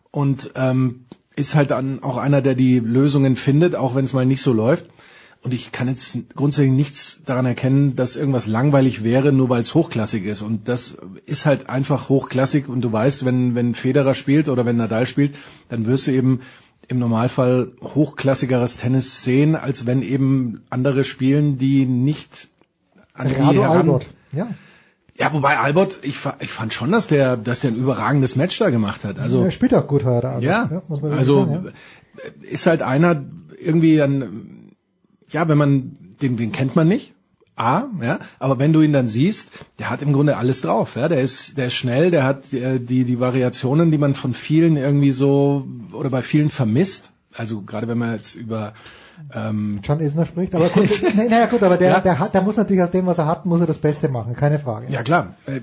Und 0.10 0.52
ähm, 0.56 1.06
ist 1.36 1.56
halt 1.56 1.72
dann 1.72 2.04
auch 2.04 2.18
einer, 2.18 2.42
der 2.42 2.56
die 2.56 2.80
Lösungen 2.80 3.36
findet, 3.36 3.76
auch 3.76 3.96
wenn 3.96 4.06
es 4.06 4.14
mal 4.14 4.26
nicht 4.26 4.42
so 4.42 4.54
läuft. 4.54 4.86
Und 5.42 5.54
ich 5.54 5.74
kann 5.74 5.90
jetzt 5.90 6.18
grundsätzlich 6.36 6.72
nichts 6.72 7.22
daran 7.26 7.46
erkennen, 7.46 7.98
dass 7.98 8.16
irgendwas 8.16 8.48
langweilig 8.48 9.04
wäre, 9.04 9.34
nur 9.34 9.50
weil 9.50 9.60
es 9.60 9.74
hochklassig 9.74 10.24
ist. 10.24 10.42
Und 10.42 10.70
das 10.70 10.98
ist 11.26 11.46
halt 11.46 11.68
einfach 11.68 12.08
hochklassig. 12.08 12.70
Und 12.70 12.82
du 12.82 12.92
weißt, 12.92 13.26
wenn, 13.26 13.54
wenn 13.54 13.76
Federer 13.76 14.16
spielt 14.16 14.48
oder 14.48 14.66
wenn 14.66 14.78
Nadal 14.78 15.06
spielt, 15.06 15.36
dann 15.68 15.86
wirst 15.86 16.08
du 16.08 16.12
eben 16.12 16.42
im 16.88 17.00
Normalfall 17.00 17.72
hochklassigeres 17.82 18.78
Tennis 18.78 19.24
sehen, 19.24 19.56
als 19.56 19.86
wenn 19.86 20.02
eben 20.02 20.62
andere 20.70 21.04
spielen, 21.04 21.58
die 21.58 21.86
nicht 21.86 22.48
an 23.14 23.28
die 23.28 23.36
heran... 23.36 23.90
Albert. 23.90 24.06
Ja. 24.32 24.48
Ja, 25.18 25.32
wobei 25.32 25.60
Albert, 25.60 26.00
ich, 26.02 26.18
ich 26.40 26.52
fand 26.52 26.74
schon, 26.74 26.92
dass 26.92 27.08
der, 27.08 27.38
dass 27.38 27.60
der 27.60 27.72
ein 27.72 27.76
überragendes 27.76 28.36
Match 28.36 28.58
da 28.58 28.72
gemacht 28.72 29.06
hat. 29.06 29.20
Also 29.20 29.44
er 29.44 29.52
spielt 29.52 29.74
auch 29.74 29.88
gut 29.88 30.06
heute. 30.06 30.28
Albert. 30.28 30.44
Ja, 30.44 30.70
ja 30.72 31.12
also 31.12 31.46
sagen, 31.46 31.66
ja. 31.66 32.50
ist 32.50 32.66
halt 32.66 32.82
einer 32.82 33.24
irgendwie 33.60 33.98
dann, 33.98 34.72
ja, 35.30 35.48
wenn 35.48 35.58
man 35.58 35.98
den, 36.22 36.38
den 36.38 36.52
kennt 36.52 36.76
man 36.76 36.88
nicht. 36.88 37.14
A, 37.56 37.84
ja, 38.02 38.20
aber 38.40 38.58
wenn 38.58 38.74
du 38.74 38.82
ihn 38.82 38.94
dann 38.94 39.08
siehst, 39.08 39.52
der 39.78 39.92
hat 39.92 40.02
im 40.02 40.12
Grunde 40.12 40.38
alles 40.38 40.62
drauf, 40.62 40.96
ja, 40.96 41.08
der 41.08 41.22
ist, 41.22 41.56
der 41.56 41.68
ist 41.68 41.76
schnell, 41.76 42.10
der 42.10 42.24
hat 42.24 42.52
die, 42.52 42.80
die, 42.80 43.04
die 43.04 43.20
Variationen, 43.20 43.92
die 43.92 44.00
man 44.00 44.16
von 44.16 44.34
vielen 44.34 44.76
irgendwie 44.76 45.12
so 45.12 45.68
oder 45.92 46.10
bei 46.10 46.24
vielen 46.24 46.50
vermisst. 46.50 47.12
Also 47.32 47.62
gerade 47.62 47.88
wenn 47.88 48.00
man 48.00 48.16
jetzt 48.16 48.36
über 48.36 48.74
ähm, 49.34 49.80
John 49.84 50.00
Isner 50.00 50.26
spricht, 50.26 50.56
aber 50.56 50.70
gut, 50.70 50.90
naja 51.16 51.46
gut, 51.46 51.64
aber 51.64 51.78
der, 51.78 51.90
ja. 51.90 52.00
der, 52.00 52.20
hat, 52.20 52.34
der 52.34 52.42
muss 52.42 52.58
natürlich 52.58 52.84
aus 52.84 52.92
dem, 52.92 53.06
was 53.06 53.18
er 53.18 53.28
hat, 53.28 53.46
muss 53.46 53.60
er 53.60 53.68
das 53.68 53.80
Beste 53.80 54.10
machen, 54.10 54.36
keine 54.36 54.60
Frage. 54.60 54.92
Ja 54.92 55.04
klar, 55.04 55.36
äh, 55.46 55.62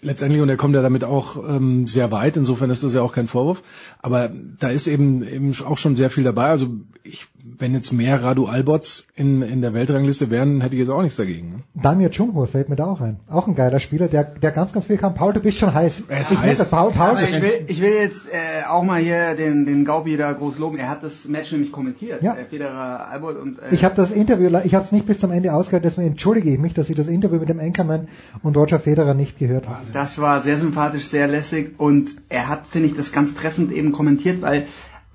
letztendlich 0.00 0.42
und 0.42 0.48
er 0.48 0.56
kommt 0.56 0.74
ja 0.74 0.82
damit 0.82 1.04
auch 1.04 1.36
ähm, 1.48 1.86
sehr 1.86 2.10
weit, 2.10 2.36
insofern 2.36 2.70
ist 2.70 2.82
das 2.82 2.94
ja 2.94 3.02
auch 3.02 3.12
kein 3.12 3.28
Vorwurf, 3.28 3.62
aber 4.00 4.30
da 4.58 4.68
ist 4.68 4.86
eben 4.86 5.26
eben 5.26 5.54
auch 5.64 5.78
schon 5.78 5.96
sehr 5.96 6.10
viel 6.10 6.24
dabei, 6.24 6.46
also 6.46 6.68
ich, 7.02 7.26
wenn 7.58 7.74
jetzt 7.74 7.92
mehr 7.92 8.22
Radu 8.22 8.46
Albots 8.46 9.06
in, 9.14 9.42
in 9.42 9.60
der 9.60 9.72
Weltrangliste 9.72 10.30
wären, 10.30 10.60
hätte 10.60 10.74
ich 10.74 10.80
jetzt 10.80 10.90
auch 10.90 11.02
nichts 11.02 11.16
dagegen. 11.16 11.50
Ne? 11.50 11.62
Damir 11.74 12.10
Dschungmur 12.10 12.46
fällt 12.46 12.68
mir 12.68 12.76
da 12.76 12.86
auch 12.86 13.00
ein, 13.00 13.20
auch 13.28 13.46
ein 13.46 13.54
geiler 13.54 13.78
Spieler, 13.78 14.08
der, 14.08 14.24
der 14.24 14.50
ganz, 14.50 14.72
ganz 14.72 14.86
viel 14.86 14.96
kann. 14.96 15.14
Paul, 15.14 15.32
du 15.32 15.40
bist 15.40 15.58
schon 15.58 15.72
heiß. 15.72 16.04
Er 16.08 16.20
ist 16.20 16.32
ich 16.32 16.38
heiß. 16.38 16.64
Paul, 16.66 16.92
Paul, 16.92 17.18
ich, 17.22 17.40
will, 17.40 17.64
ich 17.68 17.80
will 17.80 17.92
jetzt 17.92 18.26
äh, 18.26 18.66
auch 18.68 18.82
mal 18.82 19.00
hier 19.00 19.34
den, 19.34 19.64
den 19.66 19.84
Gaubi 19.84 20.16
da 20.16 20.32
groß 20.32 20.58
loben, 20.58 20.78
er 20.78 20.88
hat 20.88 21.02
das 21.02 21.28
Match 21.28 21.52
nämlich 21.52 21.72
kommentiert, 21.72 22.22
ja. 22.22 22.34
der 22.34 22.46
Federer 22.46 23.08
Albert 23.08 23.38
und 23.38 23.58
äh, 23.58 23.74
ich 23.74 23.84
habe 23.84 23.94
das 23.94 24.10
Interview, 24.10 24.48
ich 24.64 24.74
habe 24.74 24.84
es 24.84 24.92
nicht 24.92 25.06
bis 25.06 25.18
zum 25.18 25.30
Ende 25.30 25.54
ausgehört, 25.54 25.84
deswegen 25.84 26.08
entschuldige 26.08 26.50
ich 26.50 26.58
mich, 26.58 26.74
dass 26.74 26.88
ich 26.88 26.96
das 26.96 27.08
Interview 27.08 27.38
mit 27.38 27.48
dem 27.48 27.60
Anchorman 27.60 28.08
und 28.42 28.56
Roger 28.56 28.80
Federer 28.80 29.14
nicht 29.14 29.38
gehört 29.38 29.68
habe. 29.68 29.78
Das 29.92 30.18
war 30.18 30.40
sehr 30.40 30.56
sympathisch, 30.56 31.06
sehr 31.06 31.28
lässig 31.28 31.74
und 31.78 32.10
er 32.28 32.48
hat, 32.48 32.66
finde 32.66 32.88
ich, 32.88 32.94
das 32.94 33.12
ganz 33.12 33.34
treffend 33.34 33.72
eben 33.72 33.92
kommentiert, 33.92 34.42
weil 34.42 34.66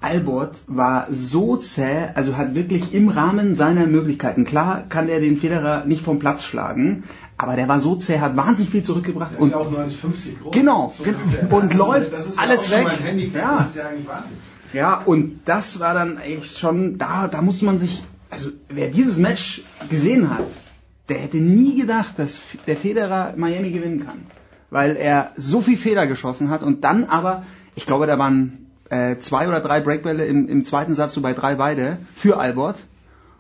Albert 0.01 0.61
war 0.65 1.07
so 1.11 1.57
zäh, 1.57 2.09
also 2.15 2.35
hat 2.35 2.55
wirklich 2.55 2.93
im 2.93 3.07
Rahmen 3.09 3.53
seiner 3.53 3.85
Möglichkeiten, 3.85 4.45
klar 4.45 4.83
kann 4.89 5.07
er 5.07 5.19
den 5.19 5.37
Federer 5.37 5.85
nicht 5.85 6.03
vom 6.03 6.17
Platz 6.17 6.43
schlagen, 6.43 7.03
aber 7.37 7.55
der 7.55 7.67
war 7.67 7.79
so 7.79 7.95
zäh, 7.95 8.19
hat 8.19 8.35
wahnsinnig 8.35 8.71
viel 8.71 8.83
zurückgebracht. 8.83 9.33
Der 9.33 9.41
und 9.41 9.47
ist 9.49 9.53
ja 9.53 9.59
auch 9.59 9.71
1,50 9.71 10.39
groß. 10.41 10.53
Genau, 10.53 10.91
so 10.95 11.03
und 11.55 11.73
läuft 11.75 12.13
alles 12.37 12.69
ja 12.69 12.79
weg. 12.79 13.31
Ja. 13.33 13.57
Das 13.57 13.67
ist 13.67 13.75
ja 13.75 13.87
eigentlich 13.87 14.07
Wahnsinn. 14.07 14.37
Ja, 14.73 14.95
und 15.05 15.41
das 15.45 15.79
war 15.79 15.93
dann 15.93 16.17
echt 16.17 16.57
schon, 16.57 16.97
da, 16.97 17.27
da 17.27 17.41
musste 17.41 17.65
man 17.65 17.77
sich, 17.77 18.03
also 18.29 18.49
wer 18.69 18.89
dieses 18.89 19.17
Match 19.17 19.63
gesehen 19.89 20.29
hat, 20.29 20.47
der 21.09 21.19
hätte 21.19 21.37
nie 21.37 21.75
gedacht, 21.75 22.17
dass 22.17 22.39
der 22.67 22.77
Federer 22.77 23.33
Miami 23.35 23.71
gewinnen 23.71 24.05
kann. 24.05 24.23
Weil 24.69 24.95
er 24.95 25.31
so 25.35 25.59
viel 25.59 25.77
Fehler 25.77 26.07
geschossen 26.07 26.49
hat 26.49 26.63
und 26.63 26.85
dann 26.85 27.03
aber, 27.03 27.43
ich 27.75 27.85
glaube, 27.85 28.07
da 28.07 28.17
waren 28.17 28.70
äh, 28.91 29.17
zwei 29.19 29.47
oder 29.47 29.61
drei 29.61 29.79
Breakbälle 29.79 30.25
im, 30.25 30.47
im 30.47 30.65
zweiten 30.65 30.93
Satz, 30.93 31.13
so 31.13 31.21
bei 31.21 31.33
drei 31.33 31.55
beide, 31.55 31.97
für 32.13 32.37
Albert. 32.37 32.85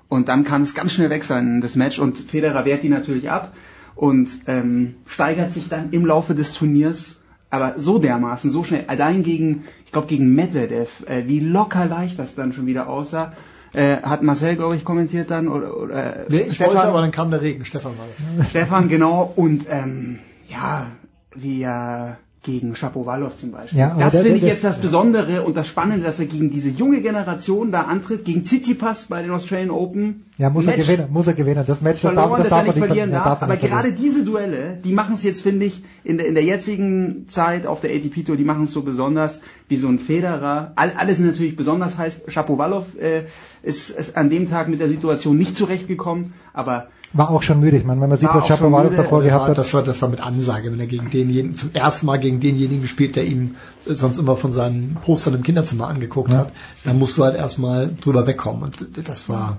Und 0.07 0.27
dann 0.27 0.43
kann 0.43 0.61
es 0.63 0.73
ganz 0.73 0.93
schnell 0.93 1.09
weg 1.09 1.23
sein, 1.23 1.61
das 1.61 1.75
Match. 1.75 1.99
Und 1.99 2.17
Federer 2.17 2.65
wehrt 2.65 2.83
die 2.83 2.89
natürlich 2.89 3.29
ab 3.29 3.53
und 3.95 4.29
ähm, 4.47 4.95
steigert 5.05 5.51
sich 5.51 5.69
dann 5.69 5.91
im 5.91 6.05
Laufe 6.05 6.35
des 6.35 6.53
Turniers 6.53 7.17
aber 7.51 7.77
so 7.77 7.99
dermaßen, 7.99 8.49
so 8.49 8.63
schnell, 8.63 8.85
allein 8.87 9.23
gegen, 9.23 9.65
ich 9.85 9.91
glaube 9.91 10.07
gegen 10.07 10.33
Medvedev, 10.33 11.03
äh, 11.05 11.27
wie 11.27 11.41
locker 11.41 11.85
leicht 11.85 12.17
das 12.17 12.33
dann 12.33 12.53
schon 12.53 12.65
wieder 12.65 12.87
aussah, 12.87 13.33
äh, 13.73 13.97
hat 13.97 14.23
Marcel, 14.23 14.55
glaube 14.55 14.77
ich, 14.77 14.85
kommentiert 14.85 15.29
dann 15.29 15.49
oder, 15.49 15.75
oder 15.75 16.25
nee, 16.29 16.43
ich 16.43 16.55
Stefan, 16.55 16.75
wollte, 16.75 16.87
aber 16.87 17.01
dann 17.01 17.11
kam 17.11 17.29
der 17.29 17.41
Regen, 17.41 17.65
Stefan 17.65 17.91
war 17.97 18.05
das. 18.07 18.49
Stefan, 18.51 18.87
genau, 18.87 19.33
und 19.35 19.65
ähm, 19.69 20.19
ja, 20.47 20.87
wie 21.35 21.63
äh, 21.63 22.13
gegen 22.43 22.75
Shapovalov 22.75 23.37
zum 23.37 23.51
Beispiel. 23.51 23.77
Ja, 23.77 23.95
das 23.99 24.19
finde 24.19 24.37
ich 24.37 24.41
jetzt 24.41 24.63
das 24.63 24.79
Besondere 24.79 25.43
und 25.43 25.55
das 25.55 25.67
Spannende, 25.67 26.03
dass 26.03 26.19
er 26.19 26.25
gegen 26.25 26.49
diese 26.49 26.69
junge 26.69 27.01
Generation 27.01 27.71
da 27.71 27.81
antritt, 27.81 28.25
gegen 28.25 28.43
Tsitsipas 28.43 29.05
bei 29.05 29.21
den 29.21 29.29
Australian 29.29 29.69
Open. 29.69 30.25
Ja, 30.39 30.49
muss 30.49 30.65
er 30.65 30.75
Match 30.75 30.87
gewinnen, 30.87 31.07
muss 31.11 31.27
er 31.27 31.35
gewinnen. 31.35 31.63
Das 31.67 31.81
Match, 31.81 32.01
das 32.01 32.15
darf, 32.15 32.31
das 32.31 32.37
dass 32.39 32.45
er 32.47 32.49
darf 32.49 32.75
nicht 32.75 32.83
verlieren 32.83 33.11
ja, 33.11 33.17
darf. 33.17 33.39
darf 33.39 33.43
Aber 33.43 33.57
gerade 33.57 33.89
verlieren. 33.89 33.95
diese 34.01 34.25
Duelle, 34.25 34.79
die 34.83 34.91
machen 34.91 35.13
es 35.13 35.23
jetzt, 35.23 35.43
finde 35.43 35.67
ich, 35.67 35.83
in 36.03 36.17
der, 36.17 36.27
in 36.27 36.33
der 36.33 36.43
jetzigen 36.43 37.27
Zeit 37.27 37.67
auf 37.67 37.79
der 37.79 37.91
ATP 37.91 38.25
Tour, 38.25 38.37
die 38.37 38.43
machen 38.43 38.63
es 38.63 38.71
so 38.71 38.81
besonders 38.81 39.41
wie 39.67 39.77
so 39.77 39.87
ein 39.87 39.99
Federer. 39.99 40.71
All, 40.75 40.93
alles 40.97 41.19
natürlich 41.19 41.55
besonders 41.55 41.99
heißt, 41.99 42.31
Shapovalov 42.31 42.97
äh, 42.99 43.25
ist, 43.61 43.91
ist 43.91 44.17
an 44.17 44.31
dem 44.31 44.49
Tag 44.49 44.67
mit 44.67 44.79
der 44.79 44.89
Situation 44.89 45.37
nicht 45.37 45.55
zurechtgekommen, 45.55 46.33
aber 46.53 46.87
War 47.13 47.29
auch 47.29 47.41
schon 47.41 47.59
müde. 47.59 47.77
Ich 47.77 47.83
meine, 47.83 47.99
wenn 47.99 48.09
man 48.09 48.17
sieht, 48.17 48.29
War 48.29 48.35
was 48.35 48.49
müde. 48.49 48.95
davor 48.95 49.19
das, 49.19 49.27
gehabt 49.27 49.41
war, 49.41 49.49
hat. 49.49 49.57
das, 49.57 49.73
war, 49.73 49.83
das 49.83 50.01
war 50.01 50.09
mit 50.09 50.21
Ansage, 50.21 50.71
wenn 50.71 50.79
er 50.79 50.87
gegen 50.87 51.09
denjenigen, 51.09 51.57
zum 51.57 51.71
ersten 51.73 52.05
Mal 52.05 52.17
gegen 52.17 52.39
denjenigen 52.39 52.81
gespielt, 52.81 53.15
der 53.17 53.25
ihn 53.25 53.55
sonst 53.85 54.17
immer 54.17 54.37
von 54.37 54.53
seinen 54.53 54.95
Postern 55.03 55.33
im 55.33 55.43
Kinderzimmer 55.43 55.87
angeguckt 55.87 56.31
Ja. 56.31 56.37
hat, 56.39 56.53
dann 56.85 56.97
musst 56.99 57.17
du 57.17 57.23
halt 57.23 57.35
erstmal 57.35 57.91
drüber 57.93 58.27
wegkommen. 58.27 58.63
Und 58.63 59.07
das 59.07 59.27
war, 59.27 59.57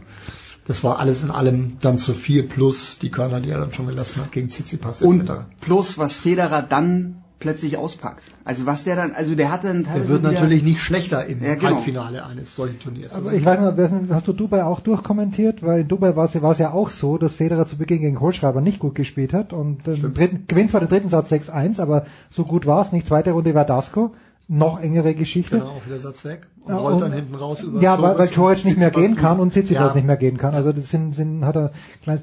das 0.67 0.83
war 0.83 0.99
alles 0.99 1.23
in 1.23 1.31
allem 1.31 1.77
dann 1.81 1.99
zu 1.99 2.15
viel 2.15 2.43
plus 2.45 2.99
die 2.99 3.11
Körner, 3.11 3.41
die 3.41 3.51
er 3.51 3.59
dann 3.59 3.73
schon 3.75 3.87
gelassen 3.87 4.23
hat 4.23 4.33
gegen 4.33 4.49
Tsitsipas 4.49 5.03
und 5.03 5.29
etc. 5.29 5.41
plus 5.61 5.99
was 5.99 6.17
Federer 6.17 6.63
dann 6.63 7.22
plötzlich 7.43 7.77
auspackt. 7.77 8.23
Also 8.45 8.65
was 8.67 8.85
der 8.85 8.97
dann, 8.97 9.13
also 9.13 9.35
der 9.35 9.51
hat 9.53 9.65
dann 9.65 9.85
teilweise 9.85 10.03
Er 10.05 10.09
wird 10.09 10.21
wieder- 10.23 10.33
natürlich 10.33 10.63
nicht 10.63 10.81
schlechter 10.81 11.27
im 11.27 11.43
Ja, 11.43 11.55
genau. 11.55 11.67
Halbfinale 11.77 12.25
eines 12.25 12.55
solchen 12.55 12.79
Turniers. 12.79 13.15
Aber 13.15 13.33
ich 13.33 13.45
weiß 13.45 13.61
nicht, 13.61 14.11
hast 14.13 14.27
du 14.29 14.33
Dubai 14.33 14.65
auch 14.65 14.81
durchkommentiert? 14.81 15.63
Weil 15.63 15.81
in 15.83 15.89
Dubai 15.89 16.17
war 16.17 16.25
es, 16.25 16.41
war 16.41 16.53
es 16.53 16.59
ja 16.59 16.71
auch 16.73 16.89
so, 16.89 17.19
dass 17.19 17.35
Federer 17.35 17.67
zu 17.67 17.77
Beginn 17.77 18.01
gegen 18.01 18.17
Kohlschreiber 18.17 18.61
nicht 18.61 18.79
gut 18.79 18.95
gespielt 18.95 19.33
hat 19.33 19.53
und 19.53 19.87
äh, 19.87 19.97
dritten, 19.97 20.45
gewinnt 20.49 20.71
zwar 20.71 20.81
den 20.81 20.89
dritten 20.89 21.09
Satz 21.09 21.31
6-1, 21.31 21.81
aber 21.81 22.07
so 22.31 22.45
gut 22.45 22.65
war 22.67 22.81
es 22.83 22.93
nicht. 22.93 23.07
Zweite 23.07 23.33
Runde 23.33 23.55
war 23.55 23.65
Dasco, 23.65 24.15
noch 24.49 24.81
engere 24.81 25.15
Geschichte. 25.15 25.59
Genau, 25.59 25.71
auch 25.71 25.87
wieder 25.87 25.99
Satz 25.99 26.25
weg 26.25 26.47
und 26.65 26.73
Ja, 26.73 26.79
rollt 26.79 26.95
und- 26.97 27.01
dann 27.01 27.13
hinten 27.13 27.35
raus 27.35 27.63
über 27.63 27.81
Ja, 27.81 28.01
weil, 28.03 28.19
weil 28.19 28.27
und 28.27 28.33
George 28.35 28.61
nicht 28.65 28.79
mehr 28.79 28.91
gehen 28.91 29.17
kann 29.17 29.41
und 29.41 29.53
Tsitsipas 29.53 29.91
Ja. 29.91 29.95
nicht 29.95 30.07
mehr 30.07 30.17
gehen 30.17 30.37
kann. 30.37 30.55
Also 30.55 30.73
das 30.73 30.91
sind, 30.91 31.15
sind 31.15 31.45
hat 31.45 31.57
er 31.57 31.73
klein, 32.03 32.21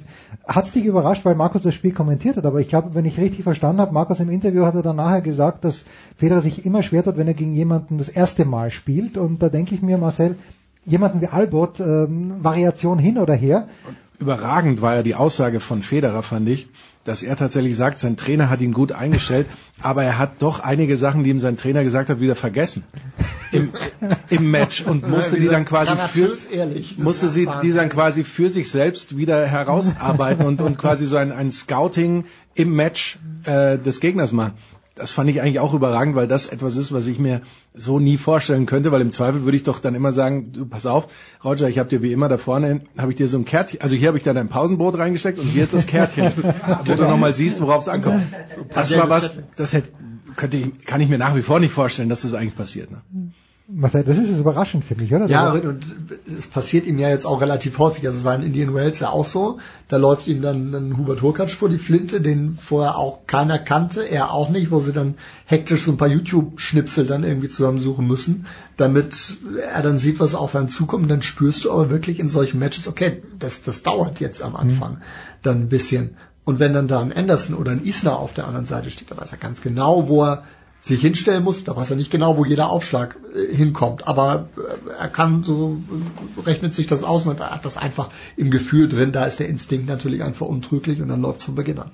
hat's 0.48 0.74
dich 0.74 0.86
überrascht, 0.86 1.26
weil 1.26 1.36
Markus 1.36 1.64
das 1.64 1.74
Spiel 1.74 1.92
kommentiert 1.94 2.38
hat. 2.38 2.46
Aber 2.46 2.60
ich 2.60 2.68
glaube, 2.70 2.94
wenn 2.94 3.06
ich 3.06 3.18
richtig 3.18 3.44
verstanden 3.44 3.82
habe, 3.82 3.94
Markus 3.94 4.20
im 4.20 4.30
Interview 4.30 4.66
hat 4.66 4.76
er 4.76 4.82
dann 4.84 4.98
nachher 4.98 5.22
gesagt, 5.22 5.64
dass 5.64 5.86
Federer 6.18 6.42
sich 6.42 6.66
immer 6.66 6.84
schwer 6.84 7.04
tut, 7.04 7.18
wenn 7.18 7.28
er 7.28 7.34
gegen 7.34 7.54
jemanden 7.54 7.98
das 7.98 8.10
erste 8.10 8.46
Mal 8.46 8.70
spielt. 8.70 9.18
Und 9.18 9.42
da 9.42 9.50
denke 9.50 9.74
ich 9.74 9.82
mir, 9.82 9.98
Marcel, 9.98 10.36
jemanden 10.86 11.22
wie 11.22 11.28
Albert, 11.28 11.80
ähm, 11.80 12.36
Variation 12.44 13.00
hin 13.00 13.18
oder 13.18 13.34
her. 13.34 13.68
Überragend 14.20 14.82
war 14.82 14.96
ja 14.96 15.04
die 15.04 15.16
Aussage 15.16 15.60
von 15.62 15.82
Federer, 15.82 16.24
fand 16.24 16.48
ich, 16.50 16.68
dass 17.06 17.24
er 17.24 17.36
tatsächlich 17.36 17.76
sagt, 17.76 18.00
sein 18.00 18.18
Trainer 18.18 18.50
hat 18.50 18.62
ihn 18.62 18.74
gut 18.74 18.92
eingestellt, 18.92 19.48
aber 19.82 20.04
er 20.04 20.18
hat 20.18 20.42
doch 20.42 20.60
einige 20.60 20.98
Sachen, 20.98 21.24
die 21.24 21.30
ihm 21.30 21.40
sein 21.40 21.58
Trainer 21.58 21.84
gesagt 21.84 22.10
hat, 22.10 22.20
wieder 22.20 22.36
vergessen 22.36 22.84
im, 23.52 23.72
im 24.30 24.52
Match 24.52 24.84
und 24.84 25.08
musste 25.08 25.38
Ja, 25.38 25.42
die 25.42 25.48
dann 25.48 25.66
quasi 25.66 25.96
für, 25.98 26.36
ehrlich. 26.52 26.98
Musste 26.98 27.30
sie 27.30 27.48
die 27.64 27.74
dann 27.74 27.90
quasi 27.90 28.24
für 28.24 28.50
sich 28.50 28.70
selbst 28.70 29.18
wieder 29.18 29.46
herausarbeiten 29.46 30.46
und, 30.46 30.62
und 30.62 30.78
quasi 30.78 31.06
so 31.06 31.18
ein, 31.18 31.32
ein 31.32 31.52
Scouting 31.52 32.26
im 32.56 32.76
Match 32.76 33.18
äh, 33.46 33.78
des 33.78 34.00
Gegners 34.00 34.32
machen. 34.32 34.54
Das 35.00 35.12
fand 35.12 35.30
ich 35.30 35.42
eigentlich 35.42 35.60
auch 35.60 35.74
überragend, 35.74 36.16
weil 36.16 36.28
das 36.28 36.48
etwas 36.48 36.76
ist, 36.76 36.92
was 36.92 37.08
ich 37.08 37.20
mir 37.20 37.42
so 37.74 38.00
nie 38.00 38.18
vorstellen 38.18 38.66
könnte, 38.66 38.92
weil 38.92 39.00
im 39.00 39.12
Zweifel 39.12 39.44
würde 39.44 39.56
ich 39.56 39.64
doch 39.64 39.80
dann 39.80 39.96
immer 39.96 40.12
sagen, 40.12 40.52
du 40.52 40.66
pass 40.66 40.86
auf, 40.86 41.08
Roger, 41.42 41.70
ich 41.70 41.80
habe 41.80 41.88
dir 41.88 42.02
wie 42.02 42.12
immer 42.12 42.28
da 42.28 42.38
vorne, 42.38 42.82
habe 42.98 43.12
ich 43.12 43.18
dir 43.18 43.30
so 43.30 43.38
ein 43.38 43.46
Kärtchen, 43.46 43.80
also 43.80 43.96
hier 43.96 44.10
habe 44.10 44.18
ich 44.18 44.24
dann 44.24 44.36
ein 44.36 44.50
Pausenbrot 44.50 44.98
reingesteckt 44.98 45.40
und 45.40 45.46
hier 45.46 45.64
ist 45.64 45.74
das 45.74 45.88
Kärtchen, 45.88 46.34
wo 46.86 46.96
du 46.96 47.04
nochmal 47.04 47.34
siehst, 47.34 47.62
worauf 47.62 47.84
es 47.84 47.88
ankommt. 47.88 48.24
Das 48.74 48.94
war 48.96 49.10
was, 49.10 49.40
das 49.56 49.72
hätte, 49.72 49.90
könnte 50.36 50.58
ich, 50.58 50.86
kann 50.86 51.00
ich 51.00 51.08
mir 51.08 51.18
nach 51.18 51.36
wie 51.36 51.44
vor 51.44 51.62
nicht 51.62 51.72
vorstellen, 51.72 52.10
dass 52.10 52.24
das 52.24 52.34
eigentlich 52.34 52.56
passiert. 52.56 52.92
Ne? 52.92 53.02
Marcel, 53.72 54.04
das 54.04 54.18
ist 54.18 54.40
überraschend 54.40 54.84
für 54.84 54.96
mich, 54.96 55.14
oder? 55.14 55.28
Ja, 55.28 55.54
war- 55.54 55.64
und 55.64 55.96
es 56.26 56.48
passiert 56.48 56.88
ihm 56.88 56.98
ja 56.98 57.10
jetzt 57.10 57.26
auch 57.26 57.40
relativ 57.40 57.78
häufig. 57.78 58.06
Also 58.08 58.20
es 58.20 58.24
war 58.24 58.34
in 58.34 58.42
Indian 58.42 58.74
Wells 58.74 59.00
ja 59.00 59.10
auch 59.10 59.28
so. 59.28 59.60
Da 59.88 59.98
läuft 59.98 60.28
ihm 60.28 60.42
dann, 60.42 60.72
dann 60.72 60.98
Hubert 60.98 61.22
Hurkacz 61.22 61.54
vor 61.54 61.70
die 61.70 61.78
Flinte, 61.78 62.20
den 62.20 62.58
vorher 62.60 62.98
auch 62.98 63.28
keiner 63.28 63.60
kannte, 63.60 64.02
er 64.02 64.34
auch 64.34 64.50
nicht, 64.50 64.72
wo 64.72 64.80
sie 64.80 64.92
dann 64.92 65.16
hektisch 65.46 65.84
so 65.84 65.92
ein 65.92 65.98
paar 65.98 66.08
YouTube-Schnipsel 66.08 67.06
dann 67.06 67.24
irgendwie 67.24 67.50
zusammensuchen 67.50 68.08
müssen, 68.08 68.48
damit 68.76 69.38
er 69.72 69.84
dann 69.84 70.00
sieht, 70.00 70.20
was 70.20 70.34
auf 70.34 70.56
einen 70.56 70.70
zukommt. 70.70 71.04
Und 71.04 71.10
dann 71.10 71.22
spürst 71.22 71.66
du 71.66 71.72
aber 71.72 71.92
wirklich 71.92 72.20
in 72.20 72.30
solchen 72.30 72.58
Matches, 72.58 72.88
okay, 72.88 73.22
das, 73.38 73.62
das 73.62 73.84
dauert 73.84 74.20
jetzt 74.20 74.42
am 74.42 74.56
Anfang 74.56 74.98
dann 75.44 75.62
ein 75.62 75.70
bisschen. 75.70 76.18
Und 76.44 76.60
wenn 76.60 76.74
dann 76.74 76.88
da 76.88 77.02
ein 77.02 77.14
Anderson 77.14 77.56
oder 77.56 77.72
ein 77.72 77.84
Isner 77.84 78.18
auf 78.18 78.34
der 78.34 78.48
anderen 78.48 78.66
Seite 78.66 78.90
steht, 78.90 79.12
da 79.12 79.18
weiß 79.18 79.32
er 79.32 79.38
ganz 79.38 79.62
genau, 79.62 80.08
wo 80.08 80.24
er 80.24 80.44
sich 80.80 81.02
hinstellen 81.02 81.44
muss. 81.44 81.64
Da 81.64 81.76
weiß 81.76 81.92
er 81.92 81.98
nicht 81.98 82.12
genau, 82.12 82.38
wo 82.38 82.46
jeder 82.46 82.70
Aufschlag 82.70 83.18
äh, 83.34 83.56
hinkommt. 83.56 84.08
Aber 84.08 84.50
äh, 84.58 84.90
er 84.98 85.10
kann 85.10 85.44
so, 85.44 85.78
äh, 86.38 86.42
rechnet 86.42 86.74
sich 86.74 86.88
das 86.88 87.04
aus 87.04 87.28
und 87.28 87.40
er 87.40 87.52
hat 87.52 87.66
das 87.66 87.78
einfach 87.78 88.10
im 88.38 88.52
Gefühl 88.52 88.88
drin. 88.88 89.12
Da 89.12 89.26
ist 89.26 89.40
der 89.40 89.50
Instinkt 89.50 89.88
natürlich 89.88 90.24
einfach 90.24 90.48
untrüglich 90.48 91.02
und 91.02 91.10
dann 91.10 91.22
läuft 91.22 91.40
es 91.40 91.46
von 91.46 91.56
Beginn 91.56 91.80
an. 91.80 91.92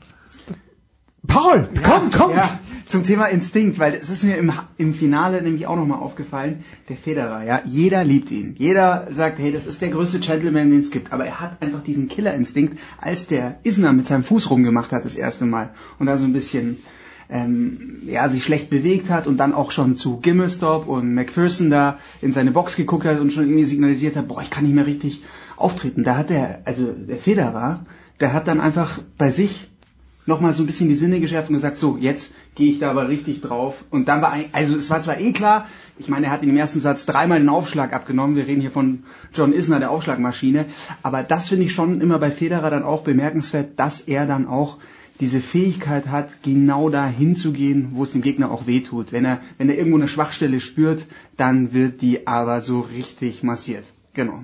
Paul, 1.27 1.67
komm, 1.83 2.11
komm! 2.11 2.31
Ja, 2.31 2.59
zum 2.86 3.03
Thema 3.03 3.25
Instinkt, 3.25 3.79
weil 3.79 3.93
es 3.93 4.09
ist 4.09 4.23
mir 4.23 4.38
im, 4.38 4.51
im 4.77 4.93
Finale 4.93 5.41
nämlich 5.41 5.65
auch 5.65 5.75
nochmal 5.75 5.99
aufgefallen, 5.99 6.63
der 6.88 6.97
Federer, 6.97 7.43
ja, 7.43 7.61
jeder 7.65 8.03
liebt 8.03 8.29
ihn. 8.29 8.55
Jeder 8.59 9.07
sagt, 9.09 9.39
hey, 9.39 9.51
das 9.51 9.65
ist 9.65 9.81
der 9.81 9.89
größte 9.89 10.19
Gentleman, 10.19 10.69
den 10.69 10.81
es 10.81 10.91
gibt. 10.91 11.11
Aber 11.11 11.25
er 11.25 11.39
hat 11.39 11.61
einfach 11.63 11.83
diesen 11.83 12.09
Killerinstinkt, 12.09 12.79
als 12.99 13.25
der 13.25 13.59
Isner 13.63 13.91
mit 13.93 14.07
seinem 14.07 14.23
Fuß 14.23 14.51
rumgemacht 14.51 14.91
hat 14.91 15.03
das 15.03 15.15
erste 15.15 15.45
Mal 15.45 15.71
und 15.97 16.05
da 16.05 16.17
so 16.19 16.25
ein 16.25 16.33
bisschen 16.33 16.77
ähm, 17.30 18.01
ja, 18.05 18.30
sich 18.30 18.43
schlecht 18.43 18.69
bewegt 18.69 19.09
hat 19.09 19.28
und 19.28 19.38
dann 19.38 19.53
auch 19.53 19.71
schon 19.71 19.97
zu 19.97 20.17
Gimmestop 20.17 20.88
und 20.88 21.13
McPherson 21.13 21.69
da 21.69 21.97
in 22.21 22.34
seine 22.34 22.51
Box 22.51 22.76
geguckt 22.76 23.05
hat 23.05 23.19
und 23.19 23.32
schon 23.32 23.45
irgendwie 23.45 23.65
signalisiert 23.65 24.15
hat, 24.15 24.28
boah, 24.28 24.41
ich 24.41 24.49
kann 24.49 24.63
nicht 24.63 24.76
mehr 24.76 24.86
richtig 24.86 25.23
auftreten. 25.57 26.03
Da 26.03 26.17
hat 26.17 26.30
der, 26.30 26.61
also 26.65 26.91
der 26.91 27.17
Federer, 27.17 27.86
der 28.19 28.34
hat 28.34 28.47
dann 28.47 28.61
einfach 28.61 28.99
bei 29.17 29.32
sich 29.32 29.67
nochmal 30.26 30.53
so 30.53 30.63
ein 30.63 30.65
bisschen 30.65 30.89
die 30.89 30.95
Sinne 30.95 31.19
geschärft 31.19 31.49
und 31.49 31.55
gesagt, 31.55 31.78
so, 31.78 31.97
jetzt 31.97 32.32
gehe 32.55 32.71
ich 32.71 32.80
da 32.80 32.89
aber 32.89 33.09
richtig 33.09 33.41
drauf. 33.41 33.76
Und 33.91 34.07
dann 34.07 34.21
war, 34.21 34.32
ein, 34.32 34.45
also 34.53 34.76
es 34.76 34.89
war 34.89 35.01
zwar 35.01 35.19
eh 35.19 35.34
klar, 35.34 35.67
ich 35.97 36.09
meine, 36.09 36.28
er 36.28 36.32
hat 36.32 36.41
in 36.41 36.49
dem 36.49 36.57
ersten 36.57 36.80
Satz 36.80 37.05
dreimal 37.05 37.39
den 37.39 37.49
Aufschlag 37.49 37.93
abgenommen. 37.93 38.36
Wir 38.36 38.47
reden 38.47 38.61
hier 38.61 38.71
von 38.71 39.03
John 39.34 39.53
Isner, 39.53 39.80
der 39.80 39.91
Aufschlagmaschine. 39.91 40.65
Aber 41.03 41.23
das 41.23 41.49
finde 41.49 41.65
ich 41.65 41.73
schon 41.73 42.01
immer 42.01 42.19
bei 42.19 42.32
Federer 42.32 42.69
dann 42.69 42.84
auch 42.84 43.03
bemerkenswert, 43.03 43.80
dass 43.80 44.01
er 44.01 44.26
dann 44.26 44.47
auch 44.47 44.78
diese 45.20 45.39
Fähigkeit 45.39 46.07
hat, 46.07 46.43
genau 46.43 46.89
da 46.89 47.07
hinzugehen, 47.07 47.91
wo 47.93 48.03
es 48.03 48.11
dem 48.11 48.22
Gegner 48.22 48.51
auch 48.51 48.68
wehtut. 48.68 49.11
Wenn 49.11 49.26
er, 49.26 49.39
wenn 49.57 49.70
er 49.70 49.78
irgendwo 49.78 49.97
eine 49.97 50.07
Schwachstelle 50.07 50.59
spürt, 50.59 51.05
dann 51.38 51.74
wird 51.74 52.01
die 52.01 52.28
aber 52.28 52.61
so 52.61 52.82
richtig 52.82 53.43
massiert. 53.43 53.86
Genau. 54.13 54.39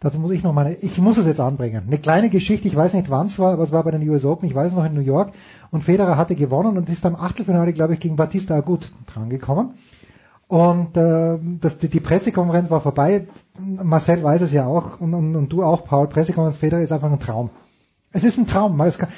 Dazu 0.00 0.18
muss 0.18 0.32
ich 0.32 0.42
noch 0.42 0.52
mal, 0.52 0.76
ich 0.82 0.98
muss 0.98 1.16
es 1.16 1.24
jetzt 1.24 1.40
anbringen. 1.40 1.84
Eine 1.86 1.98
kleine 1.98 2.28
Geschichte, 2.28 2.68
ich 2.68 2.76
weiß 2.76 2.92
nicht 2.92 3.08
wann 3.08 3.26
es 3.26 3.38
war, 3.38 3.54
aber 3.54 3.62
es 3.62 3.72
war 3.72 3.84
bei 3.84 3.90
den 3.90 4.06
US 4.10 4.26
Open, 4.26 4.46
ich 4.46 4.54
weiß 4.54 4.72
noch 4.72 4.84
in 4.84 4.92
New 4.92 5.00
York. 5.00 5.32
Und 5.70 5.82
Federer 5.82 6.18
hatte 6.18 6.34
gewonnen 6.34 6.76
und 6.76 6.90
ist 6.90 7.06
am 7.06 7.16
Achtelfinale, 7.16 7.72
glaube 7.72 7.94
ich, 7.94 8.00
gegen 8.00 8.16
Batista 8.16 8.54
Agut 8.54 8.90
drangekommen. 9.06 9.70
Und 10.46 10.96
äh, 10.96 11.38
das, 11.60 11.78
die, 11.78 11.88
die 11.88 12.00
Pressekonferenz 12.00 12.70
war 12.70 12.82
vorbei. 12.82 13.28
Marcel 13.58 14.22
weiß 14.22 14.42
es 14.42 14.52
ja 14.52 14.66
auch 14.66 15.00
und, 15.00 15.14
und, 15.14 15.36
und 15.36 15.48
du 15.50 15.62
auch, 15.62 15.86
Paul. 15.86 16.06
Pressekonferenz 16.06 16.58
Federer 16.58 16.82
ist 16.82 16.92
einfach 16.92 17.10
ein 17.10 17.18
Traum. 17.18 17.50
Es 18.12 18.24
ist 18.24 18.38
ein 18.38 18.46
Traum. 18.46 18.78
es 18.82 18.98
kann, 18.98 19.08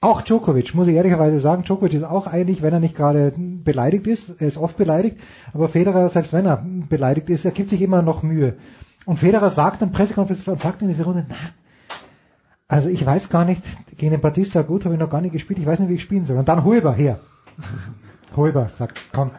auch 0.00 0.22
Djokovic, 0.22 0.74
muss 0.74 0.86
ich 0.86 0.94
ehrlicherweise 0.94 1.40
sagen, 1.40 1.64
Djokovic 1.64 1.94
ist 1.94 2.04
auch 2.04 2.26
eigentlich, 2.26 2.62
wenn 2.62 2.72
er 2.72 2.80
nicht 2.80 2.96
gerade 2.96 3.32
beleidigt 3.36 4.06
ist, 4.06 4.40
er 4.40 4.46
ist 4.46 4.56
oft 4.56 4.76
beleidigt, 4.76 5.18
aber 5.52 5.68
Federer, 5.68 6.08
selbst 6.08 6.32
wenn 6.32 6.46
er 6.46 6.64
beleidigt 6.88 7.30
ist, 7.30 7.44
er 7.44 7.50
gibt 7.50 7.70
sich 7.70 7.82
immer 7.82 8.02
noch 8.02 8.22
Mühe. 8.22 8.56
Und 9.06 9.18
Federer 9.18 9.50
sagt 9.50 9.82
dann 9.82 9.90
Pressekonferenz 9.90 10.62
sagt 10.62 10.82
in 10.82 10.88
dieser 10.88 11.04
Runde, 11.04 11.26
na, 11.28 11.36
also 12.68 12.88
ich 12.90 13.04
weiß 13.04 13.30
gar 13.30 13.44
nicht, 13.44 13.62
gegen 13.96 14.12
den 14.12 14.20
Batista 14.20 14.62
gut 14.62 14.84
habe 14.84 14.94
ich 14.94 15.00
noch 15.00 15.10
gar 15.10 15.22
nicht 15.22 15.32
gespielt, 15.32 15.58
ich 15.58 15.66
weiß 15.66 15.78
nicht, 15.80 15.88
wie 15.88 15.94
ich 15.94 16.02
spielen 16.02 16.24
soll. 16.24 16.36
Und 16.36 16.48
dann 16.48 16.64
Huber 16.64 16.92
her. 16.92 17.18
Huber 18.36 18.68
sagt, 18.76 19.00
komm, 19.12 19.30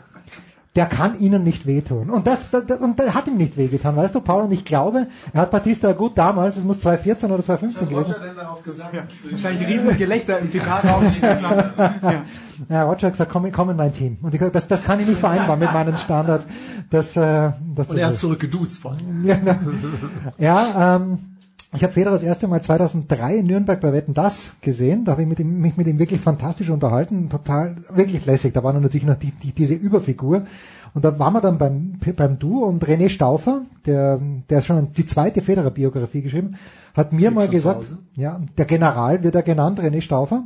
der 0.75 0.85
kann 0.85 1.19
ihnen 1.19 1.43
nicht 1.43 1.65
wehtun. 1.65 2.09
Und 2.09 2.27
das, 2.27 2.51
das 2.51 2.79
und 2.79 2.99
der 2.99 3.15
hat 3.15 3.27
ihm 3.27 3.37
nicht 3.37 3.57
wehgetan, 3.57 3.95
weißt 3.95 4.13
du, 4.13 4.21
Paul? 4.21 4.43
Und 4.43 4.51
ich 4.51 4.65
glaube, 4.65 5.07
er 5.33 5.41
hat 5.41 5.51
Batista 5.51 5.93
gut 5.93 6.17
damals, 6.17 6.57
es 6.57 6.63
muss 6.63 6.79
2014 6.79 7.31
oder 7.31 7.43
2015 7.43 7.89
gewesen. 7.89 8.15
denn 8.21 8.35
darauf 8.35 8.63
gesagt? 8.63 8.93
Ja, 8.93 9.03
wahrscheinlich 9.31 9.67
riesen 9.67 9.97
Gelächter 9.97 10.39
im 10.39 10.51
Zitarraum. 10.51 11.05
ja. 11.21 12.25
Ja, 12.67 12.83
Roger 12.83 13.07
hat 13.07 13.13
gesagt, 13.13 13.31
komm, 13.31 13.51
komm 13.51 13.71
in 13.71 13.77
mein 13.77 13.93
Team. 13.93 14.17
Und 14.21 14.33
ich 14.33 14.39
gesagt, 14.39 14.55
das, 14.55 14.67
das 14.67 14.83
kann 14.83 14.99
ich 14.99 15.07
nicht 15.07 15.19
vereinbaren 15.19 15.59
mit 15.59 15.73
meinen 15.73 15.97
Standards. 15.97 16.45
Das, 16.89 17.15
äh, 17.15 17.51
das, 17.75 17.87
Und 17.87 17.97
er 17.97 18.07
hat 18.07 18.17
zurückgeduzt 18.17 18.81
vor 18.81 18.91
allem. 18.91 19.25
ja, 19.25 19.37
ja 20.37 20.95
ähm, 20.97 21.19
ich 21.71 21.83
habe 21.83 21.93
Federer 21.93 22.13
das 22.13 22.23
erste 22.23 22.47
Mal 22.47 22.63
2003 22.63 23.37
in 23.37 23.45
Nürnberg 23.45 23.79
bei 23.79 23.93
Wetten 23.93 24.15
Das 24.15 24.55
gesehen. 24.61 25.05
Da 25.05 25.11
habe 25.11 25.21
ich 25.21 25.27
mit 25.27 25.39
ihm, 25.39 25.61
mich 25.61 25.77
mit 25.77 25.85
ihm 25.85 25.99
wirklich 25.99 26.19
fantastisch 26.19 26.69
unterhalten, 26.71 27.29
total 27.29 27.75
wirklich 27.93 28.25
lässig. 28.25 28.53
Da 28.53 28.63
war 28.63 28.73
natürlich 28.73 29.05
noch 29.05 29.17
die, 29.17 29.31
die, 29.31 29.51
diese 29.51 29.75
Überfigur. 29.75 30.45
Und 30.95 31.05
da 31.05 31.19
waren 31.19 31.33
wir 31.33 31.41
dann 31.41 31.59
beim, 31.59 31.99
beim 32.15 32.39
Duo 32.39 32.65
und 32.65 32.83
René 32.83 33.09
Stauffer, 33.09 33.61
der, 33.85 34.19
der 34.49 34.61
schon 34.61 34.93
die 34.93 35.05
zweite 35.05 35.43
Federer-Biografie 35.43 36.23
geschrieben, 36.23 36.55
hat 36.95 37.13
mir 37.13 37.29
mal 37.29 37.47
gesagt, 37.47 37.93
ja, 38.15 38.41
der 38.57 38.65
General 38.65 39.21
wird 39.21 39.35
er 39.35 39.43
genannt, 39.43 39.79
René 39.79 40.01
Stauffer. 40.01 40.45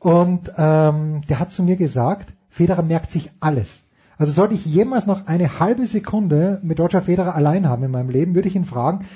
Und 0.00 0.52
ähm, 0.56 1.20
der 1.28 1.38
hat 1.38 1.52
zu 1.52 1.62
mir 1.62 1.76
gesagt, 1.76 2.32
Federer 2.50 2.82
merkt 2.82 3.12
sich 3.12 3.30
alles. 3.38 3.82
Also 4.18 4.32
sollte 4.32 4.54
ich 4.54 4.66
jemals 4.66 5.06
noch 5.06 5.28
eine 5.28 5.60
halbe 5.60 5.86
Sekunde 5.86 6.58
mit 6.64 6.80
Roger 6.80 7.02
Federer 7.02 7.36
allein 7.36 7.68
haben 7.68 7.84
in 7.84 7.92
meinem 7.92 8.10
Leben, 8.10 8.34
würde 8.34 8.48
ich 8.48 8.56
ihn 8.56 8.64
fragen, 8.64 9.06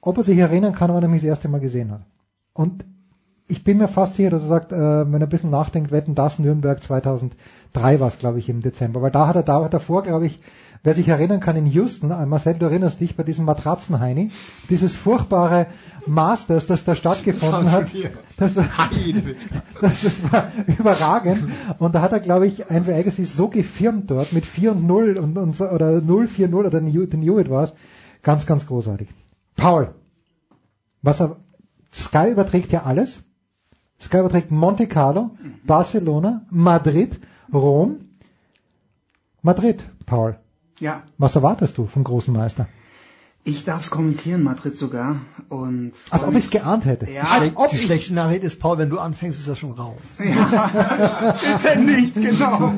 ob 0.00 0.18
er 0.18 0.24
sich 0.24 0.38
erinnern 0.38 0.74
kann, 0.74 0.92
wann 0.92 1.02
er 1.02 1.08
mich 1.08 1.22
das 1.22 1.28
erste 1.28 1.48
Mal 1.48 1.60
gesehen 1.60 1.90
hat. 1.90 2.02
Und 2.52 2.84
ich 3.46 3.64
bin 3.64 3.78
mir 3.78 3.88
fast 3.88 4.16
sicher, 4.16 4.30
dass 4.30 4.42
er 4.42 4.48
sagt, 4.48 4.72
äh, 4.72 4.76
wenn 4.76 5.20
er 5.22 5.26
ein 5.26 5.30
bisschen 5.30 5.50
nachdenkt, 5.50 5.90
wetten 5.90 6.14
das 6.14 6.38
Nürnberg 6.38 6.82
2003 6.82 8.00
war 8.00 8.08
es, 8.08 8.18
glaube 8.18 8.38
ich, 8.38 8.48
im 8.48 8.60
Dezember. 8.62 9.00
Weil 9.02 9.10
da 9.10 9.26
hat 9.26 9.36
er 9.36 9.42
da, 9.42 9.68
davor, 9.68 10.02
glaube 10.02 10.26
ich, 10.26 10.40
wer 10.82 10.94
sich 10.94 11.08
erinnern 11.08 11.40
kann, 11.40 11.56
in 11.56 11.66
Houston, 11.66 12.10
äh, 12.10 12.26
Marcel, 12.26 12.54
du 12.54 12.66
erinnerst 12.66 13.00
dich, 13.00 13.16
bei 13.16 13.22
diesem 13.22 13.46
Matratzenheini, 13.46 14.30
dieses 14.68 14.96
furchtbare 14.96 15.66
Masters, 16.06 16.66
das 16.66 16.84
da 16.84 16.94
stattgefunden 16.94 17.70
hat, 17.72 17.86
das, 18.36 18.56
war- 18.56 18.64
das, 19.80 20.02
das 20.02 20.32
war 20.32 20.52
überragend. 20.66 21.44
Und 21.78 21.94
da 21.94 22.02
hat 22.02 22.12
er, 22.12 22.20
glaube 22.20 22.46
ich, 22.46 22.70
Andrew 22.70 22.92
Agassi 22.94 23.24
so 23.24 23.48
gefirmt 23.48 24.10
dort 24.10 24.32
mit 24.34 24.44
4 24.46 24.72
und 24.72 24.86
0 24.86 25.18
und, 25.18 25.38
und 25.38 25.56
so, 25.56 25.68
oder 25.68 26.00
0, 26.02 26.26
4, 26.28 26.48
0 26.48 26.66
oder 26.66 26.80
den 26.80 26.92
den 27.10 27.22
Hewitt 27.22 27.48
war 27.50 27.64
es. 27.64 27.72
Ganz, 28.22 28.44
ganz 28.46 28.66
großartig. 28.66 29.08
Paul, 29.58 29.94
was 31.02 31.20
er, 31.20 31.36
Sky 31.92 32.30
überträgt 32.30 32.72
ja 32.72 32.84
alles. 32.84 33.22
Sky 34.00 34.18
überträgt 34.20 34.50
Monte 34.50 34.86
Carlo, 34.86 35.36
Barcelona, 35.64 36.46
Madrid, 36.50 37.20
Rom. 37.52 37.96
Madrid, 39.42 39.82
Paul. 40.06 40.38
Ja, 40.78 41.02
Was 41.18 41.34
erwartest 41.34 41.76
du 41.76 41.86
vom 41.86 42.04
großen 42.04 42.32
Meister? 42.32 42.68
ich 43.48 43.64
darf 43.64 43.82
es 43.82 43.90
kommentieren, 43.90 44.42
Madrid 44.42 44.76
sogar. 44.76 45.20
Und 45.48 45.92
Als 46.10 46.24
ob 46.24 46.36
ich 46.36 46.44
es 46.44 46.50
geahnt 46.50 46.84
hätte. 46.84 47.10
Ja, 47.10 47.22
Als 47.22 47.52
ob 47.54 47.70
Die 47.70 47.78
schlechte 47.78 48.14
Nachricht 48.14 48.44
ist, 48.44 48.60
Paul, 48.60 48.78
wenn 48.78 48.90
du 48.90 48.98
anfängst, 48.98 49.38
ist 49.38 49.48
das 49.48 49.58
schon 49.58 49.72
raus. 49.72 49.96
ist 50.18 51.64
er 51.64 51.76
nicht, 51.76 52.14
genau. 52.14 52.72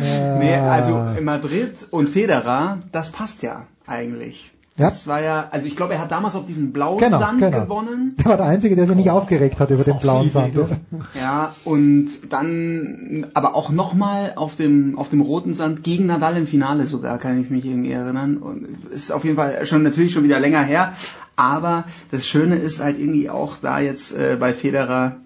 Nee, 0.00 0.54
also 0.54 1.06
Madrid 1.22 1.74
und 1.90 2.08
Federer, 2.08 2.78
das 2.92 3.10
passt 3.10 3.42
ja 3.42 3.66
eigentlich. 3.86 4.52
Ja. 4.78 4.90
Das 4.90 5.06
war 5.06 5.22
ja, 5.22 5.48
also 5.52 5.66
ich 5.66 5.74
glaube, 5.74 5.94
er 5.94 6.00
hat 6.00 6.10
damals 6.10 6.34
auf 6.34 6.44
diesen 6.44 6.72
blauen 6.72 6.98
Genau, 6.98 7.18
Sand 7.18 7.40
genau. 7.40 7.62
gewonnen. 7.62 8.14
der 8.18 8.26
war 8.26 8.36
der 8.36 8.46
Einzige, 8.46 8.76
der 8.76 8.86
sich 8.86 8.94
nicht 8.96 9.10
aufgeregt 9.10 9.58
hat 9.58 9.70
über 9.70 9.84
den 9.84 9.98
blauen 9.98 10.28
Sand. 10.28 10.54
Ja, 11.18 11.54
und 11.64 12.08
dann 12.28 13.26
aber 13.32 13.54
auch 13.54 13.70
nochmal 13.70 14.34
auf 14.36 14.54
dem, 14.54 14.98
auf 14.98 15.08
dem 15.08 15.22
roten 15.22 15.54
Sand 15.54 15.82
gegen 15.82 16.06
Nadal 16.06 16.36
im 16.36 16.46
Finale 16.46 16.86
sogar, 16.86 17.16
kann 17.18 17.40
ich 17.40 17.48
mich 17.48 17.64
irgendwie 17.64 17.92
erinnern. 17.92 18.36
Und 18.36 18.66
ist 18.90 19.12
auf 19.12 19.24
jeden 19.24 19.36
Fall 19.36 19.64
schon 19.66 19.82
natürlich 19.82 20.12
schon 20.12 20.24
wieder 20.24 20.40
länger 20.40 20.62
her. 20.62 20.92
Aber 21.36 21.84
das 22.10 22.26
Schöne 22.26 22.56
ist 22.56 22.80
halt 22.80 22.98
irgendwie 22.98 23.30
auch 23.30 23.56
da 23.60 23.78
jetzt 23.80 24.14
äh, 24.14 24.36
bei 24.38 24.52
Federer 24.52 25.16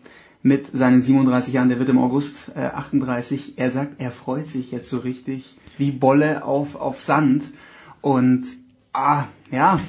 mit 0.42 0.68
seinen 0.76 1.03
37 1.03 1.55
Jahren, 1.55 1.68
der 1.68 1.78
wird 1.78 1.88
im 1.88 1.98
August 1.98 2.53
äh, 2.55 2.61
38, 2.61 3.55
er 3.59 3.70
sagt, 3.70 4.01
er 4.01 4.11
freut 4.11 4.46
sich 4.46 4.70
jetzt 4.70 4.88
so 4.88 4.98
richtig 4.98 5.57
wie 5.76 5.90
Bolle 5.90 6.44
auf, 6.44 6.76
auf 6.76 7.01
Sand. 7.01 7.42
Und 8.01 8.44
ah, 8.92 9.24
ja, 9.51 9.80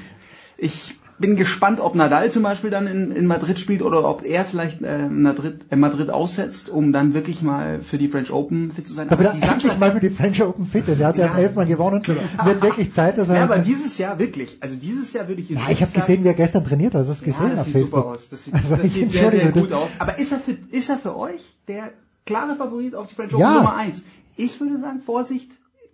ich 0.58 0.96
bin 1.20 1.36
gespannt, 1.36 1.80
ob 1.80 1.94
Nadal 1.94 2.32
zum 2.32 2.42
Beispiel 2.42 2.72
dann 2.72 2.88
in, 2.88 3.12
in 3.12 3.28
Madrid 3.28 3.60
spielt 3.60 3.84
oder 3.84 4.10
ob 4.10 4.26
er 4.26 4.44
vielleicht 4.44 4.82
äh, 4.82 5.08
Madrid, 5.08 5.66
äh, 5.70 5.76
Madrid 5.76 6.10
aussetzt, 6.10 6.68
um 6.68 6.92
dann 6.94 7.14
wirklich 7.14 7.44
mal 7.44 7.84
für 7.84 8.00
die 8.00 8.08
French 8.08 8.32
Open 8.32 8.72
fit 8.72 8.88
zu 8.88 8.96
sein. 8.96 9.08
Aber 9.10 9.24
er 9.26 9.34
die 9.34 9.42
endlich 9.44 9.78
mal 9.78 9.92
für 9.92 10.00
die 10.00 10.10
French 10.10 10.42
Open 10.42 10.66
fit 10.66 10.88
ist. 10.88 11.00
Er 11.00 11.10
hat 11.10 11.18
ja, 11.20 11.28
Ja. 11.28 11.38
elfmal 11.38 11.68
gewonnen. 11.68 12.02
Wird 12.08 12.64
wirklich 12.64 12.92
Zeit, 12.94 13.20
dass 13.20 13.30
er... 13.30 13.36
ja, 13.36 13.44
aber 13.44 13.60
dieses 13.60 14.00
Jahr 14.00 14.18
wirklich. 14.18 14.58
Also 14.62 14.76
dieses 14.76 15.14
Jahr 15.14 15.28
würde 15.28 15.42
ich 15.42 15.50
ja, 15.50 15.60
ich 15.70 15.82
habe 15.82 15.92
sagen, 15.92 15.94
gesehen, 15.94 16.24
wie 16.24 16.28
er 16.30 16.34
gestern 16.34 16.66
trainiert 16.66 16.96
hat. 16.96 17.06
Hast 17.08 17.22
du 17.22 17.26
das 17.26 17.38
ja, 17.38 17.46
gesehen 17.46 17.50
das 17.52 17.60
auf 17.60 17.66
sieht 17.66 17.74
Facebook? 17.74 18.00
super 18.00 18.12
aus. 18.14 18.30
Das 18.30 18.44
sieht, 18.46 18.54
Also 18.56 18.76
das 18.78 18.92
sieht 18.94 19.12
sehr, 19.12 19.30
sehr 19.32 19.52
gut 19.52 19.72
aus. 19.74 19.90
Aber 20.00 20.18
ist 20.18 20.32
er 20.32 20.40
für, 20.40 20.58
ist 20.72 20.90
er 20.90 20.98
für 20.98 21.16
euch 21.16 21.54
der 21.68 21.92
klare 22.26 22.56
Favorit 22.56 22.96
auf 22.96 23.06
die 23.08 23.14
French 23.14 23.34
Open 23.36 23.42
Ja. 23.42 23.58
Nummer 23.58 23.76
1? 23.78 24.04
Ich 24.38 24.60
würde 24.60 24.80
sagen, 24.80 25.02
Vorsicht. 25.06 25.52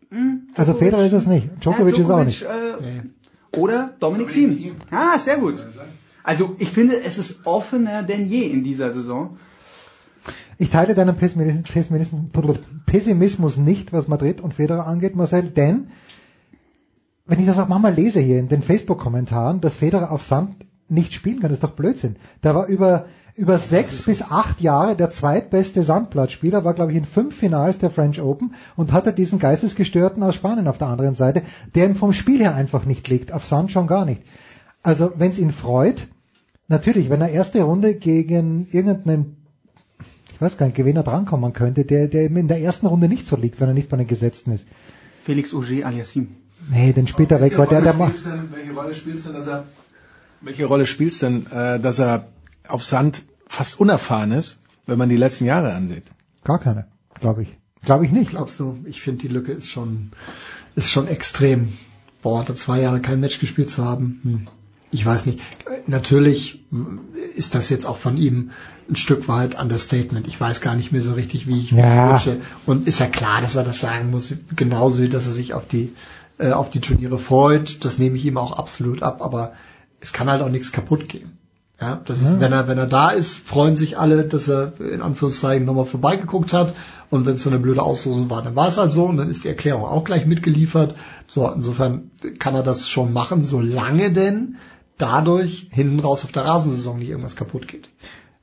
Hm, 0.10 0.44
Also 0.56 0.72
Djokovic. 0.72 0.90
Federer 0.94 1.06
ist 1.06 1.12
es 1.14 1.28
nicht. 1.28 1.50
Djokovic 1.62 1.98
Ja, 1.98 2.04
ist 2.06 2.10
auch 2.10 2.24
nicht. 2.24 2.44
Äh, 2.44 3.02
Oder 3.58 3.94
Dominik 4.00 4.32
Thiem. 4.32 4.76
Ah, 4.92 5.18
sehr 5.18 5.38
gut. 5.38 5.64
Also 6.24 6.56
ich 6.60 6.70
finde, 6.70 7.02
es 7.02 7.18
ist 7.18 7.46
offener 7.46 8.04
denn 8.04 8.28
je 8.28 8.44
in 8.44 8.64
dieser 8.64 8.92
Saison. 8.92 9.38
Ich 10.58 10.70
teile 10.70 10.96
deinen 10.96 11.16
Pessimismus 12.86 13.58
nicht, 13.58 13.94
was 13.94 14.08
Madrid 14.08 14.42
und 14.42 14.54
Federer 14.54 14.88
angeht, 14.88 15.16
Marcel, 15.16 15.44
denn 15.44 15.88
wenn 17.28 17.40
ich 17.40 17.46
das 17.46 17.60
auch 17.60 17.68
manchmal 17.68 17.94
lese 17.94 18.20
hier 18.20 18.40
in 18.40 18.50
den 18.50 18.64
Facebook-Kommentaren, 18.64 19.62
dass 19.62 19.76
Federer 19.76 20.12
auf 20.12 20.24
Sand 20.24 20.66
nicht 20.90 21.14
spielen 21.14 21.42
kann, 21.42 21.52
ist 21.52 21.64
doch 21.64 21.72
Blödsinn. 21.72 22.16
Da 22.42 22.56
war 22.56 22.68
über, 22.68 23.06
über 23.38 23.60
sechs 23.60 24.04
bis 24.04 24.24
acht 24.24 24.62
Jahre 24.62 24.96
der 24.96 25.12
zweitbeste 25.12 25.84
Sandplatzspieler, 25.84 26.66
war 26.66 26.74
glaube 26.74 26.92
ich 26.92 26.98
in 26.98 27.06
fünf 27.06 27.36
Finals 27.38 27.78
der 27.78 27.92
French 27.92 28.20
Open 28.20 28.56
und 28.76 28.92
hatte 28.92 29.14
diesen 29.14 29.38
Geistesgestörten 29.38 30.24
aus 30.24 30.34
Spanien 30.34 30.68
auf 30.68 30.80
der 30.80 30.88
anderen 30.88 31.14
Seite, 31.14 31.44
der 31.76 31.86
ihm 31.86 31.96
vom 31.96 32.14
Spiel 32.14 32.40
her 32.40 32.56
einfach 32.56 32.86
nicht 32.86 33.08
liegt, 33.08 33.32
auf 33.32 33.46
Sand 33.46 33.72
schon 33.72 33.86
gar 33.86 34.06
nicht. 34.06 34.24
Also 34.82 35.14
wenn 35.18 35.32
es 35.32 35.38
ihn 35.38 35.52
freut, 35.52 36.08
natürlich, 36.68 37.12
wenn 37.12 37.22
er 37.22 37.30
erste 37.30 37.62
Runde 37.62 37.94
gegen 37.94 38.68
irgendeinen 38.72 39.38
ich 40.34 40.42
weiß 40.42 40.58
gar 40.58 40.68
nicht, 40.68 40.76
Gewinner 40.76 41.02
drankommen 41.02 41.52
könnte, 41.54 41.84
der, 41.84 42.08
der 42.08 42.26
ihm 42.26 42.38
in 42.38 42.48
der 42.48 42.62
ersten 42.62 42.86
Runde 42.86 43.08
nicht 43.08 43.26
so 43.26 43.36
liegt, 43.36 43.60
wenn 43.60 43.70
er 43.70 43.74
nicht 43.74 43.90
bei 43.90 43.98
den 43.98 44.06
Gesetzten 44.06 44.52
ist. 44.52 44.68
Felix 45.24 45.54
Auger 45.54 45.86
aliasim. 45.86 46.28
Nee, 46.70 46.94
den 46.94 47.08
spielt 47.08 47.32
er 47.32 47.42
weg, 47.42 47.58
weil 47.58 47.68
der, 47.68 47.82
der 47.82 47.94
macht. 47.94 48.24
denn, 48.26 48.50
welche 48.52 48.74
Rolle 48.74 48.94
spielst 48.94 49.26
denn, 49.26 49.34
dass 49.34 49.48
er, 49.48 49.64
welche 50.42 50.66
Rolle 50.66 50.86
spielst 50.86 51.24
denn, 51.24 51.48
äh, 51.52 51.80
dass 51.80 51.98
er 51.98 52.28
auf 52.68 52.84
Sand 52.84 53.24
fast 53.48 53.80
unerfahren 53.80 54.32
ist, 54.32 54.60
wenn 54.86 54.98
man 54.98 55.10
die 55.10 55.18
letzten 55.18 55.46
Jahre 55.46 55.74
ansieht? 55.74 56.12
Gar 56.44 56.60
keine, 56.60 56.88
glaube 57.20 57.44
ich. 57.44 57.58
Glaube 57.84 58.06
ich 58.06 58.12
nicht. 58.12 58.32
Glaubst 58.32 58.60
du? 58.60 58.78
Ich 58.86 59.02
finde, 59.02 59.22
die 59.22 59.28
Lücke 59.28 59.52
ist 59.52 59.70
schon, 59.70 60.12
ist 60.76 60.92
schon 60.92 61.08
extrem. 61.08 61.74
Boah, 62.22 62.44
da 62.44 62.56
zwei 62.56 62.82
Jahre 62.82 63.02
kein 63.02 63.20
Match 63.20 63.40
gespielt 63.40 63.70
zu 63.70 63.84
haben. 63.86 64.20
Hm. 64.24 64.48
Ich 64.92 65.06
weiß 65.06 65.26
nicht. 65.26 65.40
Natürlich 65.86 66.66
hm, 66.72 67.00
ist 67.36 67.56
das 67.56 67.70
jetzt 67.70 67.86
auch 67.86 67.98
von 67.98 68.18
ihm 68.18 68.52
ein 68.90 68.96
Stück 68.96 69.28
weit 69.28 69.60
Understatement. 69.60 70.28
Ich 70.28 70.40
weiß 70.40 70.62
gar 70.62 70.76
nicht 70.76 70.92
mehr 70.92 71.02
so 71.02 71.14
richtig, 71.14 71.48
wie 71.48 71.60
ich 71.60 71.72
Ja. 71.72 72.12
rutsche. 72.12 72.38
Und 72.66 72.88
ist 72.88 73.00
ja 73.00 73.08
klar, 73.08 73.42
dass 73.42 73.56
er 73.56 73.64
das 73.64 73.80
sagen 73.80 74.12
muss. 74.12 74.34
Genauso 74.56 75.02
wie, 75.02 75.10
dass 75.10 75.26
er 75.26 75.34
sich 75.34 75.54
auf 75.54 75.68
die, 75.68 75.94
äh, 76.38 76.52
auf 76.52 76.70
die 76.70 76.80
Turniere 76.80 77.20
freut. 77.20 77.84
Das 77.86 78.00
nehme 78.00 78.16
ich 78.18 78.26
ihm 78.26 78.38
auch 78.38 78.58
absolut 78.58 79.04
ab. 79.04 79.22
Aber 79.22 79.54
es 80.00 80.14
kann 80.14 80.30
halt 80.30 80.42
auch 80.42 80.50
nichts 80.50 80.72
kaputt 80.72 81.10
gehen. 81.10 81.38
Ja, 81.80 82.02
das 82.06 82.22
ist, 82.22 82.34
Ja. 82.34 82.40
wenn 82.40 82.52
er, 82.54 82.68
wenn 82.68 82.78
er 82.78 82.88
da 82.88 83.12
ist, 83.12 83.38
freuen 83.38 83.76
sich 83.76 83.98
alle, 84.00 84.26
dass 84.26 84.48
er 84.50 84.74
in 84.80 85.02
Anführungszeichen 85.02 85.66
nochmal 85.66 85.86
vorbeigeguckt 85.86 86.54
hat. 86.54 86.74
Und 87.10 87.26
wenn 87.26 87.36
es 87.36 87.44
so 87.44 87.50
eine 87.50 87.60
blöde 87.60 87.84
Auslosung 87.84 88.30
war, 88.30 88.42
dann 88.42 88.56
war 88.56 88.68
es 88.68 88.78
halt 88.78 88.92
so 88.92 89.06
und 89.06 89.18
dann 89.18 89.30
ist 89.30 89.44
die 89.44 89.48
Erklärung 89.48 89.86
auch 89.86 90.04
gleich 90.04 90.26
mitgeliefert. 90.26 90.96
So, 91.28 91.48
insofern 91.50 92.12
kann 92.40 92.56
er 92.56 92.64
das 92.64 92.90
schon 92.90 93.14
machen, 93.14 93.42
solange 93.42 94.12
denn 94.12 94.56
dadurch 94.98 95.68
hinten 95.72 96.00
raus 96.00 96.26
auf 96.26 96.32
der 96.32 96.46
Rasensaison 96.46 96.98
nicht 96.98 97.10
irgendwas 97.10 97.36
kaputt 97.36 97.68
geht. 97.68 97.90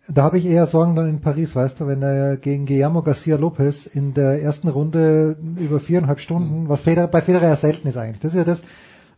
Da 0.06 0.22
habe 0.22 0.38
ich 0.38 0.46
eher 0.46 0.66
Sorgen 0.66 0.94
dann 0.96 1.08
in 1.08 1.20
Paris, 1.20 1.56
weißt 1.56 1.80
du, 1.80 1.86
wenn 1.86 2.02
er 2.02 2.36
gegen 2.36 2.66
Guillermo 2.66 3.02
Garcia 3.02 3.36
Lopez 3.36 3.86
in 3.86 4.14
der 4.14 4.40
ersten 4.42 4.68
Runde 4.68 5.36
über 5.58 5.80
viereinhalb 5.80 6.20
Stunden, 6.20 6.68
was 6.68 6.82
Federer, 6.82 7.08
bei 7.08 7.20
Federer 7.22 7.48
ja 7.48 7.56
selten 7.56 7.88
ist 7.88 7.96
eigentlich. 7.96 8.20
Das 8.20 8.32
ist 8.32 8.38
ja 8.38 8.44
das, 8.44 8.62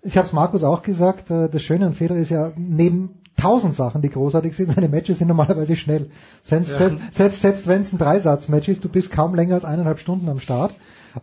ich 0.03 0.17
habe 0.17 0.27
es 0.27 0.33
Markus 0.33 0.62
auch 0.62 0.83
gesagt, 0.83 1.31
äh, 1.31 1.49
das 1.49 1.62
Schöne 1.62 1.87
an 1.87 1.95
Federer 1.95 2.19
ist 2.19 2.31
ja, 2.31 2.53
neben 2.57 3.11
tausend 3.37 3.74
Sachen, 3.74 4.03
die 4.03 4.11
großartig 4.11 4.55
sind, 4.57 4.72
seine 4.74 4.89
Matches 4.89 5.18
sind 5.18 5.28
normalerweise 5.28 5.76
schnell. 5.76 6.11
Selbst, 6.43 6.70
Ja. 6.72 6.78
selbst, 6.78 7.14
selbst, 7.14 7.43
selbst 7.43 7.66
wenn 7.66 7.82
es 7.82 7.93
ein 7.93 7.99
Dreisatz-Match 7.99 8.68
ist, 8.68 8.84
du 8.84 8.89
bist 8.89 9.11
kaum 9.12 9.34
länger 9.34 9.55
als 9.55 9.64
eineinhalb 9.64 9.99
Stunden 9.99 10.28
am 10.28 10.39
Start. 10.41 10.74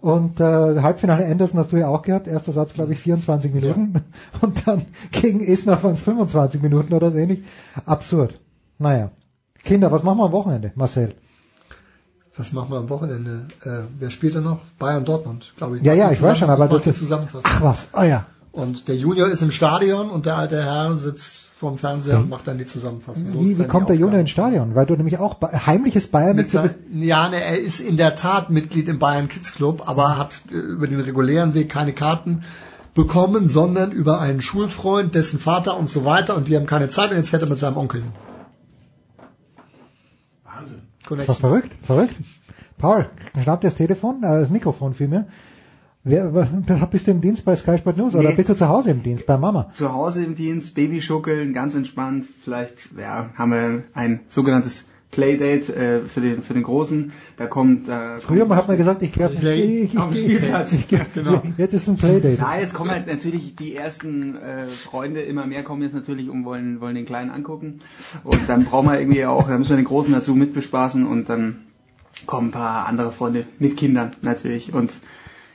Und 0.01 0.39
äh, 0.39 0.43
Halbfinale 0.81 1.25
Anderson 1.25 1.59
hast 1.59 1.71
du 1.71 1.77
ja 1.77 1.87
auch 1.87 2.01
gehabt. 2.01 2.27
Erster 2.27 2.51
Satz, 2.51 2.73
glaube 2.73 2.93
ich, 2.93 2.99
24 2.99 3.53
Minuten. 3.53 4.03
Und 4.41 4.67
dann 4.67 4.85
gegen 5.11 5.39
Isner 5.39 5.81
waren 5.83 5.93
es 5.93 6.01
25 6.01 6.61
Minuten 6.63 6.93
oder 6.93 7.11
so 7.11 7.17
ähnlich. 7.17 7.43
Absurd. 7.85 8.39
Naja. 8.79 9.11
Kinder, 9.63 9.91
was 9.91 10.01
machen 10.03 10.17
wir 10.17 10.25
am 10.25 10.31
Wochenende, 10.31 10.71
Marcel? 10.75 11.13
Was 12.35 12.51
machen 12.51 12.71
wir 12.71 12.77
am 12.79 12.89
Wochenende? 12.89 13.45
Äh, 13.63 13.83
wer 13.99 14.09
spielt 14.09 14.35
da 14.35 14.41
noch? 14.41 14.59
Bayern 14.79 15.05
Dortmund, 15.05 15.53
glaube 15.57 15.77
ich. 15.77 15.83
Ja, 15.85 15.93
ja, 15.93 16.11
ich 16.11 16.21
weiß 16.21 16.39
schon, 16.39 16.49
aber 16.49 16.67
das- 16.67 16.97
Zusammenfassung. 16.97 17.41
Ach 17.43 17.61
was, 17.61 17.89
oh 17.93 18.01
ja. 18.01 18.25
Und 18.51 18.87
der 18.87 18.95
Junior 18.95 19.29
ist 19.29 19.41
im 19.43 19.51
Stadion 19.51 20.09
und 20.09 20.25
der 20.25 20.37
alte 20.37 20.63
Herr 20.63 20.97
sitzt 20.97 21.51
vorm 21.63 21.77
Fernseher 21.77 22.17
und 22.19 22.29
macht 22.29 22.47
dann 22.47 22.57
die 22.57 22.65
Zusammenfassung. 22.65 23.27
So 23.27 23.39
Wie, 23.41 23.57
wie 23.57 23.63
kommt 23.73 23.87
der 23.89 23.95
Aufgabe. 23.95 24.19
ins 24.19 24.31
Stadion? 24.31 24.75
Weil 24.75 24.85
du 24.85 24.95
nämlich 24.95 25.17
auch 25.17 25.35
Ba- 25.35 25.51
heimliches 25.65 26.07
Bayern 26.07 26.35
Mit 26.35 26.49
sein, 26.49 26.75
ja, 27.11 27.29
ne, 27.29 27.41
er 27.41 27.57
ist 27.59 27.79
in 27.79 27.95
der 27.97 28.15
Tat 28.15 28.49
Mitglied 28.49 28.87
im 28.89 28.99
Bayern 28.99 29.29
Kids 29.29 29.53
Club, 29.53 29.83
aber 29.87 30.17
hat 30.17 30.41
äh, 30.51 30.55
über 30.55 30.87
den 30.87 30.99
regulären 30.99 31.53
Weg 31.53 31.69
keine 31.69 31.93
Karten 31.93 32.43
bekommen, 32.93 33.47
sondern 33.47 33.91
über 33.91 34.19
einen 34.19 34.41
Schulfreund, 34.41 35.15
dessen 35.15 35.39
Vater 35.39 35.77
und 35.77 35.89
so 35.89 36.03
weiter 36.05 36.35
und 36.35 36.47
die 36.49 36.55
haben 36.57 36.65
keine 36.65 36.89
Zeit 36.89 37.11
und 37.11 37.17
jetzt 37.17 37.29
fährt 37.29 37.43
er 37.43 37.49
mit 37.49 37.59
seinem 37.59 37.77
Onkel 37.77 38.01
hin. 38.01 38.11
Wahnsinn. 40.43 40.81
Was 41.01 41.07
Connection. 41.07 41.35
verrückt, 41.35 41.71
verrückt. 41.83 42.15
Paul, 42.77 43.09
schnapp 43.41 43.61
dir 43.61 43.67
das 43.67 43.75
Telefon, 43.75 44.17
äh, 44.23 44.39
das 44.41 44.49
Mikrofon 44.49 44.93
vielmehr. 44.93 45.25
Wer, 46.05 46.25
bist 46.91 47.07
du 47.07 47.11
im 47.11 47.21
Dienst 47.21 47.45
bei 47.45 47.55
Sky 47.55 47.77
Sport 47.77 47.95
News 47.97 48.13
oder 48.13 48.29
Nee. 48.29 48.35
bist 48.35 48.49
du 48.49 48.55
zu 48.55 48.67
Hause 48.67 48.91
im 48.91 49.03
Dienst 49.03 49.25
bei 49.25 49.37
Mama? 49.37 49.69
Zu 49.73 49.93
Hause 49.93 50.23
im 50.25 50.35
Dienst, 50.35 50.75
Babyschuckeln, 50.75 51.53
ganz 51.53 51.75
entspannt. 51.75 52.25
Vielleicht 52.43 52.89
ja, 52.99 53.29
haben 53.35 53.51
wir 53.51 53.83
ein 53.93 54.19
sogenanntes 54.27 54.83
Playdate 55.11 55.73
äh, 55.73 55.99
für 56.05 56.19
den 56.19 56.43
für 56.43 56.53
den 56.55 56.63
Großen. 56.63 57.13
Da 57.37 57.45
kommt 57.47 57.87
äh, 57.87 58.17
Früher 58.19 58.45
mal 58.45 58.57
hat 58.57 58.67
man 58.67 58.75
gesagt, 58.77 59.01
ich 59.01 59.13
gehe 59.13 59.27
auf 59.27 59.31
Play- 59.39 59.61
Spiel- 59.61 59.83
ich- 59.85 59.97
auf 59.97 60.09
den 60.09 60.17
ich- 60.29 60.35
Spielplatz. 60.37 60.73
ich- 60.73 60.91
ich- 60.91 60.99
Genau. 61.13 61.41
Jetzt 61.57 61.73
ist 61.73 61.87
ein 61.87 61.95
Playdate. 61.95 62.35
Ja, 62.37 62.57
jetzt 62.59 62.73
kommen 62.73 62.91
halt 62.91 63.07
natürlich 63.07 63.55
die 63.55 63.73
ersten 63.73 64.35
äh, 64.35 64.67
Freunde, 64.67 65.21
immer 65.21 65.45
mehr 65.47 65.63
kommen 65.63 65.83
jetzt 65.83 65.93
natürlich 65.93 66.29
und 66.29 66.43
wollen, 66.43 66.81
wollen 66.81 66.95
den 66.95 67.05
Kleinen 67.05 67.29
angucken. 67.31 67.79
Und 68.25 68.41
dann 68.49 68.65
brauchen 68.65 68.87
wir 68.89 68.99
irgendwie 68.99 69.25
auch, 69.25 69.47
da 69.47 69.57
müssen 69.57 69.69
wir 69.69 69.77
den 69.77 69.85
Großen 69.85 70.11
dazu 70.11 70.35
mitbespaßen 70.35 71.05
und 71.05 71.29
dann 71.29 71.59
kommen 72.25 72.49
ein 72.49 72.51
paar 72.51 72.87
andere 72.87 73.11
Freunde 73.13 73.45
mit 73.59 73.77
Kindern 73.77 74.11
natürlich. 74.21 74.73
Und 74.73 74.91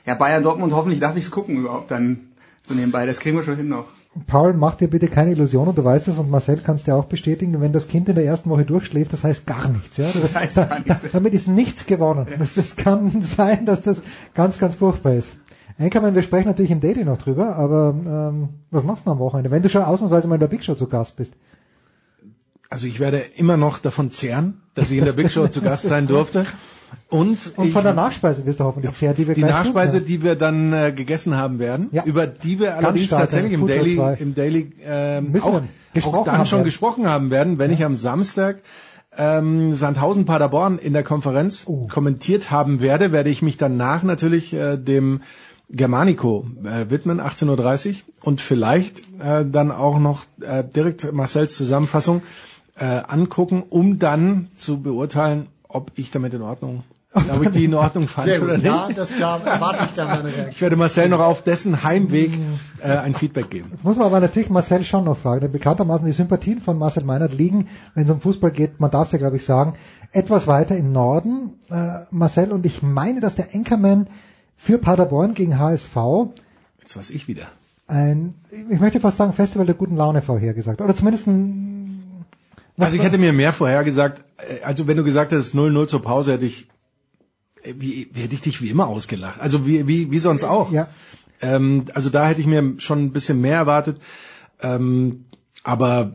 ja, 0.09 0.15
Bayern 0.15 0.41
Dortmund, 0.41 0.73
hoffentlich 0.73 0.99
darf 0.99 1.15
ich 1.15 1.25
es 1.25 1.31
gucken 1.31 1.57
überhaupt 1.57 1.91
dann 1.91 2.31
so 2.67 2.73
nebenbei. 2.73 3.05
Das 3.05 3.19
kriegen 3.19 3.37
wir 3.37 3.43
schon 3.43 3.57
hin 3.57 3.67
noch. 3.69 3.85
Paul, 4.25 4.53
mach 4.53 4.73
dir 4.73 4.87
bitte 4.87 5.07
keine 5.07 5.31
Illusionen, 5.33 5.75
du 5.75 5.83
weißt 5.83 6.07
es 6.07 6.17
und 6.17 6.31
Marcel 6.31 6.57
kannst 6.65 6.87
dir 6.87 6.95
auch 6.95 7.05
bestätigen, 7.05 7.61
wenn 7.61 7.73
das 7.73 7.87
Kind 7.87 8.09
in 8.09 8.15
der 8.15 8.25
ersten 8.25 8.49
Woche 8.49 8.65
durchschläft, 8.65 9.13
das 9.13 9.23
heißt 9.23 9.45
gar 9.45 9.69
nichts. 9.69 9.97
Ja? 9.97 10.09
Das 10.11 10.33
heißt 10.33 10.55
gar 10.55 10.79
nichts. 10.83 11.05
Damit 11.11 11.33
ist 11.35 11.47
nichts 11.47 11.85
gewonnen. 11.85 12.25
Das, 12.39 12.55
das 12.55 12.75
kann 12.75 13.21
sein, 13.21 13.67
dass 13.67 13.83
das 13.83 14.01
ganz, 14.33 14.57
ganz 14.57 14.73
furchtbar 14.73 15.13
ist. 15.13 15.31
Enkermann, 15.77 16.15
wir 16.15 16.23
sprechen 16.23 16.47
natürlich 16.47 16.71
im 16.71 16.81
Daily 16.81 17.05
noch 17.05 17.19
drüber, 17.19 17.55
aber 17.55 17.93
ähm, 18.03 18.49
was 18.71 18.83
machst 18.83 19.05
du 19.05 19.11
am 19.11 19.19
Wochenende, 19.19 19.51
wenn 19.51 19.61
du 19.61 19.69
schon 19.69 19.83
ausnahmsweise 19.83 20.27
mal 20.27 20.35
in 20.35 20.41
der 20.41 20.47
Big 20.47 20.63
Show 20.63 20.73
zu 20.73 20.87
Gast 20.87 21.17
bist? 21.17 21.35
Also 22.69 22.85
ich 22.87 22.99
werde 22.99 23.17
immer 23.35 23.57
noch 23.57 23.79
davon 23.79 24.11
zehren, 24.11 24.61
dass 24.75 24.91
ich 24.91 24.99
in 24.99 25.05
der 25.05 25.13
Big 25.13 25.31
Show 25.31 25.47
zu 25.47 25.61
Gast 25.61 25.87
sein 25.87 26.05
durfte. 26.07 26.45
Und, 27.09 27.37
Und 27.55 27.67
ich, 27.67 27.73
von 27.73 27.83
der 27.83 27.93
Nachspeise 27.93 28.45
wirst 28.45 28.59
du 28.59 28.63
hoffentlich 28.63 28.91
sehr, 28.95 29.13
die 29.13 29.27
wir 29.27 29.35
die 29.35 29.41
Nachspeise, 29.41 29.91
zusagen. 29.99 30.07
die 30.07 30.23
wir 30.23 30.35
dann 30.35 30.73
äh, 30.73 30.91
gegessen 30.91 31.35
haben 31.35 31.59
werden, 31.59 31.89
Ja. 31.91 32.03
über 32.03 32.25
die 32.27 32.59
wir 32.59 32.75
allerdings 32.77 33.07
stark, 33.07 33.21
tatsächlich 33.21 33.53
im 33.53 33.67
Daily, 33.67 33.95
zwei. 33.95 34.13
im 34.15 34.33
Daily 34.35 34.71
ähm, 34.83 35.35
auch, 35.41 35.61
auch 36.03 36.25
dann 36.25 36.45
schon 36.45 36.57
werden. 36.59 36.65
gesprochen 36.65 37.07
haben 37.07 37.29
werden, 37.31 37.57
wenn 37.59 37.71
ich 37.71 37.83
am 37.83 37.93
Samstag 37.95 38.61
ähm, 39.17 39.73
Sandhausen 39.73 40.25
Paderborn 40.25 40.77
in 40.79 40.93
der 40.93 41.03
Konferenz 41.03 41.63
Oh. 41.67 41.87
kommentiert 41.87 42.49
haben 42.51 42.81
werde, 42.81 43.11
werde 43.11 43.29
ich 43.29 43.41
mich 43.41 43.57
danach 43.57 44.01
natürlich 44.03 44.53
äh, 44.53 44.77
dem 44.77 45.21
Germanico 45.69 46.47
äh, 46.63 46.89
widmen, 46.89 47.19
18.30 47.21 47.89
Uhr 47.89 47.95
und 48.21 48.41
vielleicht 48.41 49.01
äh, 49.19 49.45
dann 49.45 49.71
auch 49.71 49.99
noch 49.99 50.25
äh, 50.41 50.63
direkt 50.63 51.11
Marcells 51.11 51.55
Zusammenfassung 51.55 52.21
äh, 52.79 53.01
angucken, 53.07 53.63
um 53.69 53.99
dann 53.99 54.47
zu 54.55 54.81
beurteilen, 54.81 55.47
ob 55.67 55.91
ich 55.95 56.11
damit 56.11 56.33
in 56.33 56.41
Ordnung, 56.41 56.83
ob 57.13 57.43
ich 57.43 57.49
die 57.51 57.65
in 57.65 57.73
Ordnung 57.73 58.07
fand 58.07 58.27
Sehr 58.27 58.41
oder 58.41 58.55
gut. 58.55 58.63
nicht. 58.63 58.73
Ja, 58.73 58.89
das 58.95 59.17
da 59.17 59.37
erwarte 59.37 59.83
ich 59.87 59.93
dann 59.93 60.07
eine 60.07 60.29
Ich 60.29 60.37
Reaktion. 60.37 60.61
werde 60.61 60.75
Marcel 60.75 61.09
noch 61.09 61.19
auf 61.19 61.41
dessen 61.43 61.83
Heimweg 61.83 62.31
äh, 62.81 62.87
ein 62.87 63.13
Feedback 63.15 63.49
geben. 63.49 63.67
Jetzt 63.71 63.83
muss 63.83 63.97
man 63.97 64.05
aber 64.07 64.19
natürlich 64.19 64.49
Marcel 64.49 64.83
schon 64.83 65.05
noch 65.05 65.17
fragen, 65.17 65.41
denn 65.41 65.51
bekanntermaßen 65.51 66.05
die 66.05 66.11
Sympathien 66.11 66.61
von 66.61 66.77
Marcel 66.77 67.03
Meinert 67.03 67.33
liegen, 67.33 67.67
wenn 67.95 68.05
es 68.05 68.09
um 68.09 68.21
Fußball 68.21 68.51
geht, 68.51 68.79
man 68.79 68.91
darf 68.91 69.07
es 69.07 69.11
ja 69.11 69.17
glaube 69.19 69.35
ich 69.37 69.45
sagen, 69.45 69.73
etwas 70.11 70.47
weiter 70.47 70.75
im 70.77 70.91
Norden. 70.91 71.53
Äh, 71.69 72.05
Marcel 72.11 72.51
und 72.51 72.65
ich 72.65 72.81
meine, 72.81 73.21
dass 73.21 73.35
der 73.35 73.49
Anchorman 73.53 74.07
für 74.55 74.77
Paderborn 74.77 75.33
gegen 75.33 75.57
HSV 75.59 75.95
Jetzt 76.81 76.95
weiß 76.97 77.09
ich 77.11 77.27
wieder. 77.27 77.43
ein, 77.87 78.33
ich 78.71 78.79
möchte 78.79 78.99
fast 78.99 79.17
sagen, 79.17 79.33
Festival 79.33 79.65
der 79.65 79.75
guten 79.75 79.95
Laune 79.95 80.21
vorhergesagt. 80.21 80.81
Oder 80.81 80.95
zumindest 80.95 81.27
ein, 81.27 81.78
Also 82.79 82.97
ich 82.97 83.03
hätte 83.03 83.17
mir 83.17 83.33
mehr 83.33 83.53
vorhergesagt, 83.53 84.23
äh, 84.37 84.63
also 84.63 84.87
wenn 84.87 84.97
du 84.97 85.03
gesagt 85.03 85.31
hättest 85.31 85.55
0-0 85.55 85.87
zur 85.87 86.01
Pause, 86.01 86.33
hätte 86.33 86.45
ich, 86.45 86.67
äh, 87.63 87.73
wie, 87.77 88.09
hätte 88.13 88.33
ich 88.33 88.41
dich 88.41 88.61
wie 88.61 88.69
immer 88.69 88.87
ausgelacht. 88.87 89.39
Also 89.39 89.65
wie, 89.65 89.87
wie, 89.87 90.11
wie 90.11 90.19
sonst 90.19 90.43
auch. 90.43 90.71
Ja. 90.71 90.87
Ähm, 91.41 91.85
also 91.93 92.09
da 92.09 92.27
hätte 92.27 92.41
ich 92.41 92.47
mir 92.47 92.75
schon 92.77 93.05
ein 93.05 93.11
bisschen 93.11 93.41
mehr 93.41 93.57
erwartet. 93.57 93.97
Ähm, 94.61 95.25
aber 95.63 96.13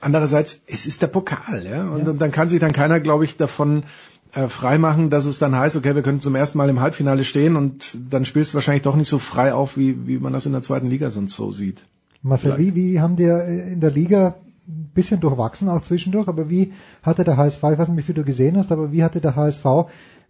andererseits, 0.00 0.60
es 0.66 0.86
ist 0.86 1.02
der 1.02 1.08
Pokal, 1.08 1.66
ja. 1.66 1.88
Und, 1.88 2.08
und 2.08 2.18
dann 2.20 2.32
kann 2.32 2.48
sich 2.48 2.60
dann 2.60 2.72
keiner, 2.72 3.00
glaube 3.00 3.24
ich, 3.24 3.36
davon 3.36 3.84
äh, 4.32 4.48
freimachen, 4.48 5.10
dass 5.10 5.24
es 5.24 5.38
dann 5.38 5.56
heißt, 5.56 5.76
okay, 5.76 5.94
wir 5.94 6.02
können 6.02 6.20
zum 6.20 6.34
ersten 6.34 6.58
Mal 6.58 6.68
im 6.68 6.80
Halbfinale 6.80 7.24
stehen 7.24 7.56
und 7.56 7.96
dann 8.10 8.24
spielst 8.24 8.52
du 8.52 8.54
wahrscheinlich 8.56 8.82
doch 8.82 8.96
nicht 8.96 9.08
so 9.08 9.18
frei 9.18 9.52
auf, 9.52 9.76
wie, 9.76 10.06
wie 10.06 10.18
man 10.18 10.32
das 10.32 10.46
in 10.46 10.52
der 10.52 10.62
zweiten 10.62 10.88
Liga 10.88 11.10
sonst 11.10 11.34
so 11.34 11.50
sieht. 11.52 11.82
Marcel, 12.22 12.58
wie, 12.58 12.74
wie 12.74 13.00
haben 13.00 13.16
dir 13.16 13.42
äh, 13.42 13.72
in 13.72 13.80
der 13.80 13.90
Liga 13.90 14.36
ein 14.70 14.90
bisschen 14.94 15.20
durchwachsen 15.20 15.68
auch 15.68 15.82
zwischendurch, 15.82 16.28
aber 16.28 16.48
wie 16.48 16.72
hatte 17.02 17.24
der 17.24 17.36
HSV, 17.36 17.62
ich 17.72 17.78
weiß 17.78 17.88
nicht, 17.88 17.98
wie 17.98 18.02
viel 18.02 18.14
du 18.14 18.24
gesehen 18.24 18.56
hast, 18.56 18.72
aber 18.72 18.92
wie 18.92 19.04
hatte 19.04 19.20
der 19.20 19.36
HSV 19.36 19.64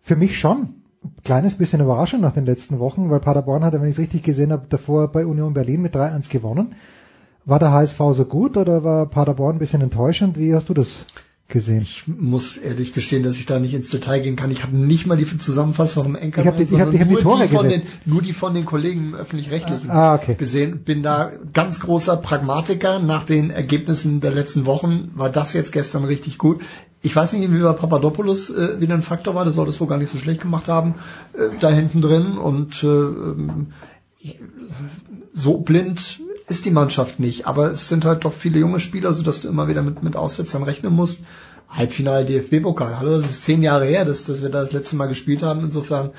für 0.02 0.16
mich 0.16 0.38
schon 0.38 0.74
ein 1.04 1.22
kleines 1.24 1.56
bisschen 1.56 1.80
überraschend 1.80 2.22
nach 2.22 2.34
den 2.34 2.46
letzten 2.46 2.78
Wochen, 2.78 3.10
weil 3.10 3.20
Paderborn 3.20 3.64
hatte, 3.64 3.80
wenn 3.80 3.88
ich 3.88 3.96
es 3.96 4.02
richtig 4.02 4.22
gesehen 4.22 4.52
habe, 4.52 4.66
davor 4.68 5.08
bei 5.08 5.24
Union 5.24 5.54
Berlin 5.54 5.82
mit 5.82 5.94
3-1 5.94 6.30
gewonnen. 6.30 6.74
War 7.44 7.58
der 7.58 7.72
HSV 7.72 7.98
so 8.12 8.24
gut 8.26 8.56
oder 8.56 8.84
war 8.84 9.06
Paderborn 9.06 9.56
ein 9.56 9.58
bisschen 9.58 9.80
enttäuschend? 9.80 10.38
Wie 10.38 10.54
hast 10.54 10.68
du 10.68 10.74
das 10.74 11.06
gesehen? 11.50 11.82
Ich 11.82 12.04
muss 12.06 12.56
ehrlich 12.56 12.92
gestehen, 12.94 13.22
dass 13.22 13.36
ich 13.36 13.46
da 13.46 13.58
nicht 13.58 13.74
ins 13.74 13.90
Detail 13.90 14.20
gehen 14.20 14.36
kann. 14.36 14.50
Ich 14.50 14.62
habe 14.62 14.76
nicht 14.76 15.06
mal 15.06 15.16
die 15.16 15.26
Zusammenfassung 15.38 16.04
vom 16.04 16.14
Enker, 16.16 16.40
Ich 16.40 16.46
hab- 16.46 16.54
hab 16.58 17.08
die 17.08 17.14
Tore 17.16 17.46
gesehen. 17.48 17.68
den, 17.68 17.82
nur 18.06 18.22
die 18.22 18.32
von 18.32 18.54
den 18.54 18.64
Kollegen 18.64 19.08
im 19.08 19.14
öffentlich-rechtlichen 19.14 19.90
Ah, 19.90 20.14
okay. 20.14 20.34
gesehen. 20.36 20.82
Bin 20.84 21.02
da 21.02 21.32
ganz 21.52 21.80
großer 21.80 22.16
Pragmatiker. 22.16 22.98
Nach 23.00 23.24
den 23.24 23.50
Ergebnissen 23.50 24.20
der 24.20 24.30
letzten 24.32 24.64
Wochen 24.66 25.10
war 25.14 25.28
das 25.30 25.52
jetzt 25.52 25.72
gestern 25.72 26.04
richtig 26.04 26.38
gut. 26.38 26.60
Ich 27.02 27.14
weiß 27.16 27.32
nicht, 27.32 27.50
wie 27.52 27.60
bei 27.60 27.72
Papadopoulos 27.72 28.50
äh, 28.50 28.80
wieder 28.80 28.94
ein 28.94 29.02
Faktor 29.02 29.34
war. 29.34 29.44
Der 29.44 29.52
soll 29.52 29.66
das 29.66 29.80
wohl 29.80 29.88
gar 29.88 29.98
nicht 29.98 30.10
so 30.12 30.18
schlecht 30.18 30.42
gemacht 30.42 30.68
haben 30.68 30.94
äh, 31.34 31.48
da 31.60 31.70
hinten 31.70 32.00
drin 32.02 32.38
und 32.38 32.82
äh, 32.84 34.30
so 35.32 35.58
blind 35.58 36.20
ist 36.50 36.64
die 36.64 36.70
Mannschaft 36.70 37.20
nicht, 37.20 37.46
aber 37.46 37.70
es 37.70 37.88
sind 37.88 38.04
halt 38.04 38.24
doch 38.24 38.32
viele 38.32 38.58
junge 38.58 38.80
Spieler, 38.80 39.12
so 39.12 39.22
dass 39.22 39.40
du 39.40 39.48
immer 39.48 39.68
wieder 39.68 39.82
mit, 39.82 40.02
mit 40.02 40.16
Aussetzern 40.16 40.64
rechnen 40.64 40.92
musst. 40.92 41.22
Halbfinale 41.68 42.26
DFB-Pokal, 42.26 42.98
hallo, 42.98 43.20
das 43.20 43.30
ist 43.30 43.44
zehn 43.44 43.62
Jahre 43.62 43.86
her, 43.86 44.04
dass, 44.04 44.24
dass 44.24 44.42
wir 44.42 44.48
da 44.48 44.60
das 44.60 44.72
letzte 44.72 44.96
Mal 44.96 45.06
gespielt 45.06 45.44
haben. 45.44 45.60
Insofern 45.60 46.10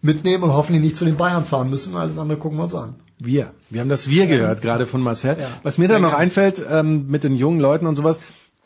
mitnehmen 0.00 0.44
und 0.44 0.52
hoffentlich 0.52 0.82
nicht 0.82 0.96
zu 0.96 1.04
den 1.04 1.16
Bayern 1.16 1.44
fahren 1.44 1.68
müssen. 1.68 1.96
Alles 1.96 2.18
andere 2.18 2.38
gucken 2.38 2.58
wir 2.58 2.64
uns 2.64 2.74
an. 2.74 2.94
Wir. 3.18 3.50
Wir 3.68 3.80
haben 3.80 3.88
das 3.88 4.08
Wir 4.08 4.26
gehört, 4.26 4.62
gerade 4.62 4.86
von 4.86 5.02
Marcel. 5.02 5.36
Ja. 5.38 5.48
Was 5.62 5.76
mir 5.76 5.88
dann 5.88 6.02
noch 6.02 6.10
gerne. 6.10 6.22
einfällt, 6.22 6.62
ähm, 6.66 7.08
mit 7.08 7.24
den 7.24 7.36
jungen 7.36 7.60
Leuten 7.60 7.86
und 7.86 7.96
sowas, 7.96 8.18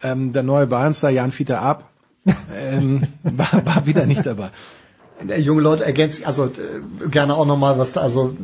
ähm, 0.02 0.32
der 0.32 0.42
neue 0.42 0.66
Bayernstar 0.66 1.10
Jan 1.10 1.32
Fieter 1.32 1.60
Ab 1.60 1.90
ähm, 2.54 3.06
war, 3.22 3.64
war 3.64 3.86
wieder 3.86 4.06
nicht 4.06 4.24
dabei. 4.26 4.50
Der 5.28 5.40
junge 5.40 5.62
Leute 5.62 5.84
ergänzt, 5.84 6.26
also 6.26 6.46
äh, 6.46 7.08
gerne 7.08 7.34
auch 7.34 7.46
nochmal, 7.46 7.78
was 7.78 7.92
da, 7.92 8.00
also 8.00 8.36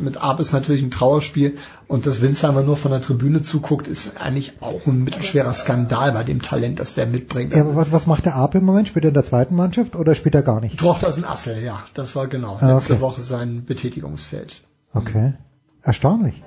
mit 0.00 0.16
Ab 0.16 0.40
ist 0.40 0.52
natürlich 0.52 0.82
ein 0.82 0.90
Trauerspiel 0.90 1.58
und 1.86 2.06
dass 2.06 2.20
Winsheimer 2.20 2.62
nur 2.62 2.76
von 2.76 2.90
der 2.90 3.00
Tribüne 3.00 3.42
zuguckt, 3.42 3.88
ist 3.88 4.20
eigentlich 4.20 4.54
auch 4.60 4.86
ein 4.86 5.04
mittelschwerer 5.04 5.52
Skandal 5.54 6.12
bei 6.12 6.24
dem 6.24 6.42
Talent, 6.42 6.80
das 6.80 6.94
der 6.94 7.06
mitbringt. 7.06 7.54
Ja, 7.54 7.62
aber 7.62 7.76
was, 7.76 7.92
was 7.92 8.06
macht 8.06 8.24
der 8.26 8.36
Apel 8.36 8.60
im 8.60 8.66
Moment? 8.66 8.88
Spielt 8.88 9.04
er 9.04 9.08
in 9.08 9.14
der 9.14 9.24
zweiten 9.24 9.54
Mannschaft 9.54 9.96
oder 9.96 10.14
spielt 10.14 10.34
er 10.34 10.42
gar 10.42 10.60
nicht? 10.60 10.78
Tochter 10.78 11.08
ist 11.08 11.18
ein 11.18 11.24
Assel, 11.24 11.62
ja, 11.62 11.82
das 11.94 12.14
war 12.16 12.26
genau 12.26 12.58
Ah, 12.60 12.74
letzte 12.74 12.94
okay. 12.94 13.02
Woche 13.02 13.20
sein 13.20 13.64
Betätigungsfeld. 13.64 14.62
Okay. 14.92 15.34
Erstaunlich. 15.82 16.42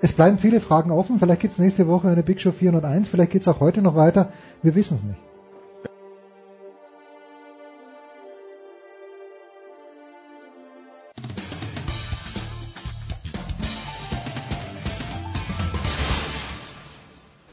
Es 0.00 0.12
bleiben 0.12 0.38
viele 0.38 0.60
Fragen 0.60 0.90
offen. 0.90 1.18
Vielleicht 1.18 1.40
gibt's 1.40 1.58
nächste 1.58 1.88
Woche 1.88 2.08
eine 2.08 2.22
Big 2.22 2.40
Show 2.40 2.52
401. 2.52 3.08
Vielleicht 3.08 3.32
geht's 3.32 3.48
auch 3.48 3.60
heute 3.60 3.82
noch 3.82 3.96
weiter. 3.96 4.32
Wir 4.62 4.74
wissen 4.74 4.96
es 4.96 5.02
nicht. 5.02 5.18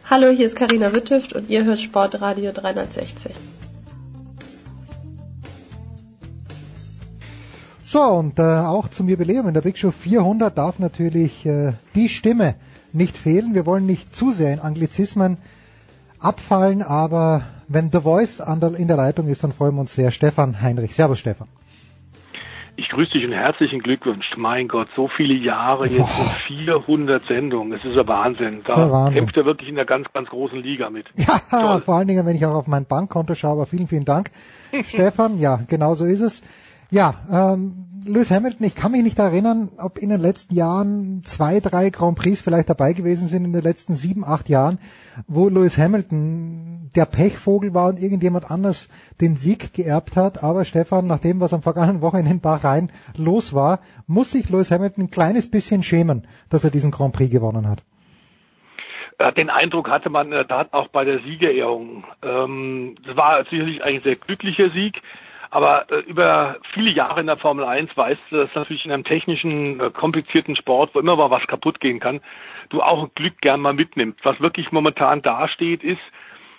Hallo, 0.08 0.30
hier 0.30 0.46
ist 0.46 0.56
Karina 0.56 0.94
Wittüft 0.94 1.34
und 1.34 1.50
ihr 1.50 1.64
hört 1.64 1.80
Sportradio 1.80 2.52
360. 2.52 3.36
So, 7.84 8.04
und 8.04 8.38
äh, 8.38 8.44
auch 8.44 8.88
zum 8.90 9.10
Jubiläum 9.10 9.48
in 9.48 9.56
der 9.56 9.62
Big 9.62 9.80
Show 9.80 9.90
400 9.90 10.56
darf 10.56 10.78
natürlich 10.78 11.44
äh, 11.48 11.74
die 11.96 12.08
Stimme 12.10 12.54
nicht 12.94 13.18
fehlen. 13.18 13.56
Wir 13.56 13.66
wollen 13.66 13.88
nicht 13.88 14.16
zu 14.16 14.32
sehr 14.32 14.54
in 14.54 14.60
Anglizismen 14.60 15.38
abfallen, 16.20 16.84
aber 16.84 17.42
wenn 17.68 17.92
The 17.92 18.02
Voice 18.02 18.40
in 18.40 18.88
der 18.88 18.98
Leitung 18.98 19.28
ist, 19.28 19.44
dann 19.44 19.54
freuen 19.54 19.74
wir 19.74 19.82
uns 19.82 19.96
sehr. 19.96 20.12
Stefan 20.12 20.62
Heinrich. 20.62 20.94
Servus, 20.94 21.18
Stefan. 21.18 21.48
Ich 22.78 22.90
grüße 22.90 23.12
dich 23.12 23.26
und 23.26 23.32
herzlichen 23.32 23.80
Glückwunsch. 23.80 24.26
Mein 24.36 24.68
Gott, 24.68 24.90
so 24.96 25.08
viele 25.08 25.34
Jahre 25.34 25.88
jetzt 25.88 26.20
und 26.20 26.30
400 26.48 27.26
Sendungen. 27.26 27.72
Es 27.74 27.86
ist 27.86 27.96
ja 27.96 28.06
Wahnsinn. 28.06 28.62
Da 28.66 28.92
Wahnsinn. 28.92 29.20
kämpft 29.20 29.38
er 29.38 29.46
wirklich 29.46 29.70
in 29.70 29.76
der 29.76 29.86
ganz, 29.86 30.08
ganz 30.14 30.30
großen 30.30 30.62
Liga 30.62 30.90
mit. 30.90 31.06
Ja, 31.16 31.80
vor 31.80 31.96
allen 31.96 32.08
Dingen, 32.08 32.26
wenn 32.26 32.36
ich 32.36 32.46
auch 32.46 32.54
auf 32.54 32.68
mein 32.68 32.86
Bankkonto 32.86 33.34
schaue, 33.34 33.54
aber 33.54 33.66
vielen, 33.66 33.88
vielen 33.88 34.04
Dank. 34.04 34.30
Stefan, 34.84 35.40
ja, 35.40 35.62
genau 35.68 35.96
so 35.96 36.06
ist 36.06 36.20
es. 36.22 36.44
Ja, 36.92 37.16
ähm, 37.32 37.95
Lewis 38.08 38.30
Hamilton, 38.30 38.68
ich 38.68 38.76
kann 38.76 38.92
mich 38.92 39.02
nicht 39.02 39.18
erinnern, 39.18 39.70
ob 39.80 39.98
in 39.98 40.10
den 40.10 40.22
letzten 40.22 40.54
Jahren 40.54 41.24
zwei, 41.24 41.60
drei 41.60 41.90
Grand 41.90 42.18
Prix 42.18 42.40
vielleicht 42.40 42.70
dabei 42.70 42.94
gewesen 42.94 43.28
sind, 43.28 43.46
in 43.46 43.54
den 43.54 43.64
letzten 43.64 43.96
sieben, 43.96 44.24
acht 44.24 44.48
Jahren, 44.48 44.78
wo 45.28 45.50
Lewis 45.50 45.80
Hamilton 45.80 46.92
der 46.96 47.06
Pechvogel 47.06 47.74
war 47.74 47.90
und 47.90 48.00
irgendjemand 48.00 48.52
anders 48.52 48.90
den 49.22 49.36
Sieg 49.36 49.74
geerbt 49.74 50.16
hat. 50.16 50.44
Aber 50.44 50.66
Stefan, 50.66 51.08
nach 51.08 51.18
dem, 51.18 51.40
was 51.40 51.54
am 51.54 51.64
vergangenen 51.64 52.02
Wochenende 52.02 52.30
in 52.30 52.42
Bahrain 52.42 52.92
los 53.18 53.56
war, 53.56 53.80
muss 54.06 54.32
sich 54.32 54.50
Lewis 54.50 54.70
Hamilton 54.70 55.06
ein 55.06 55.12
kleines 55.12 55.50
bisschen 55.50 55.82
schämen, 55.82 56.28
dass 56.52 56.64
er 56.64 56.70
diesen 56.70 56.92
Grand 56.92 57.14
Prix 57.14 57.32
gewonnen 57.32 57.68
hat. 57.68 57.84
Äh, 59.18 59.34
den 59.34 59.50
Eindruck 59.50 59.90
hatte 59.90 60.12
man 60.12 60.28
in 60.28 60.34
der 60.34 60.48
Tat 60.48 60.74
auch 60.74 60.90
bei 60.90 61.06
der 61.06 61.22
Siegerehrung. 61.22 62.04
Ähm, 62.22 62.98
es 63.10 63.16
war 63.16 63.44
sicherlich 63.46 63.84
ein 63.84 64.00
sehr 64.02 64.16
glücklicher 64.16 64.70
Sieg, 64.70 65.02
aber 65.56 65.90
äh, 65.90 66.00
über 66.00 66.58
viele 66.74 66.92
Jahre 66.92 67.22
in 67.22 67.28
der 67.28 67.38
Formel 67.38 67.64
1 67.64 67.96
weißt 67.96 68.20
du, 68.30 68.36
dass 68.36 68.54
natürlich 68.56 68.84
in 68.84 68.92
einem 68.92 69.06
technischen, 69.06 69.80
äh, 69.80 69.90
komplizierten 69.90 70.58
Sport, 70.58 70.94
wo 70.94 71.00
immer 71.00 71.16
mal 71.16 71.32
was 71.32 71.48
kaputt 71.48 71.80
gehen 71.80 72.02
kann, 72.02 72.20
du 72.68 72.82
auch 72.82 73.08
Glück 73.16 73.40
gern 73.40 73.62
mal 73.62 73.74
mitnimmst. 73.74 74.20
Was 74.24 74.42
wirklich 74.42 74.74
momentan 74.74 75.22
dasteht, 75.22 75.82
ist, 75.82 76.02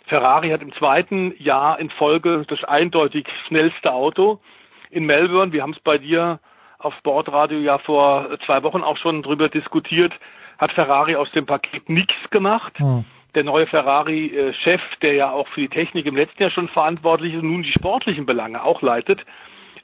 Ferrari 0.07 0.49
hat 0.49 0.62
im 0.62 0.72
zweiten 0.72 1.34
Jahr 1.36 1.78
in 1.78 1.90
Folge 1.90 2.47
das 2.49 2.64
eindeutig 2.64 3.26
schnellste 3.47 3.92
Auto 3.92 4.40
in 4.88 5.05
Melbourne. 5.05 5.53
Wir 5.53 5.61
haben 5.61 5.74
es 5.74 5.80
bei 5.80 5.99
dir 5.99 6.40
auf 6.78 6.94
Sportradio 6.94 7.59
ja 7.59 7.76
vor 7.76 8.38
zwei 8.47 8.62
Wochen 8.62 8.82
auch 8.82 8.97
schon 8.97 9.22
drüber 9.22 9.51
diskutiert. 9.51 10.14
Hat 10.57 10.72
Ferrari 10.72 11.16
aus 11.16 11.30
dem 11.32 11.44
Paket 11.44 11.90
nichts 11.90 12.14
gemacht. 12.30 12.72
Hm. 12.78 13.05
Der 13.37 13.45
neue 13.45 13.66
Ferrari-Chef, 13.66 14.80
der 15.03 15.12
ja 15.12 15.30
auch 15.30 15.47
für 15.49 15.61
die 15.61 15.68
Technik 15.68 16.07
im 16.07 16.16
letzten 16.16 16.43
Jahr 16.43 16.51
schon 16.51 16.68
verantwortlich 16.68 17.34
ist 17.34 17.43
und 17.43 17.53
nun 17.53 17.62
die 17.62 17.72
sportlichen 17.72 18.24
Belange 18.24 18.64
auch 18.64 18.80
leitet, 18.80 19.20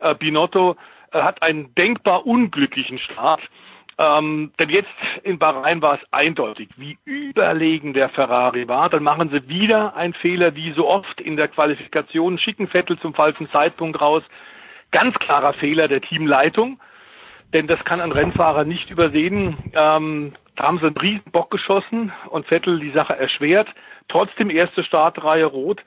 äh, 0.00 0.14
Binotto, 0.14 0.76
äh, 1.12 1.20
hat 1.20 1.42
einen 1.42 1.74
denkbar 1.74 2.26
unglücklichen 2.26 2.98
Start. 2.98 3.42
Ähm, 3.98 4.52
denn 4.58 4.70
jetzt 4.70 4.88
in 5.22 5.38
Bahrain 5.38 5.82
war 5.82 5.96
es 5.96 6.00
eindeutig, 6.12 6.70
wie 6.76 6.96
überlegen 7.04 7.92
der 7.92 8.08
Ferrari 8.08 8.68
war. 8.68 8.88
Dann 8.88 9.02
machen 9.02 9.28
sie 9.28 9.46
wieder 9.48 9.94
einen 9.96 10.14
Fehler, 10.14 10.56
wie 10.56 10.72
so 10.72 10.88
oft 10.88 11.20
in 11.20 11.36
der 11.36 11.48
Qualifikation, 11.48 12.38
schicken 12.38 12.68
Vettel 12.68 12.98
zum 13.00 13.12
falschen 13.12 13.50
Zeitpunkt 13.50 14.00
raus. 14.00 14.22
Ganz 14.92 15.14
klarer 15.18 15.52
Fehler 15.52 15.88
der 15.88 16.00
Teamleitung, 16.00 16.80
denn 17.52 17.66
das 17.66 17.84
kann 17.84 18.00
ein 18.00 18.12
Rennfahrer 18.12 18.64
nicht 18.64 18.90
übersehen. 18.90 19.56
Ähm, 19.74 20.32
da 20.56 20.64
haben 20.64 20.78
sie 20.78 20.86
einen 20.86 20.96
riesen 20.96 21.30
Bock 21.32 21.50
geschossen 21.50 22.12
und 22.28 22.46
Vettel 22.46 22.78
die 22.80 22.90
Sache 22.90 23.16
erschwert. 23.16 23.68
Trotzdem 24.08 24.50
erste 24.50 24.84
Startreihe 24.84 25.46
rot, 25.46 25.82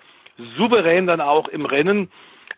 souverän 0.58 1.08
dann 1.08 1.22
auch 1.22 1.48
im 1.48 1.66
Rennen. 1.66 2.10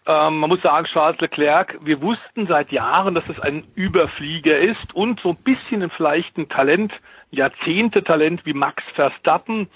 Ähm, 0.05 0.37
man 0.39 0.49
muss 0.49 0.61
sagen, 0.61 0.87
Charles 0.87 1.19
Leclerc, 1.19 1.77
wir 1.81 2.01
wussten 2.01 2.47
seit 2.47 2.71
Jahren, 2.71 3.13
dass 3.13 3.27
es 3.27 3.39
ein 3.39 3.65
Überflieger 3.75 4.57
ist 4.57 4.95
und 4.95 5.19
so 5.19 5.31
ein 5.31 5.43
bisschen 5.43 5.89
vielleicht 5.89 6.37
ein 6.37 6.47
Talent, 6.47 6.93
Jahrzehnte-Talent 7.31 8.45
wie 8.45 8.53
Max 8.53 8.83
Verstappen, 8.95 9.67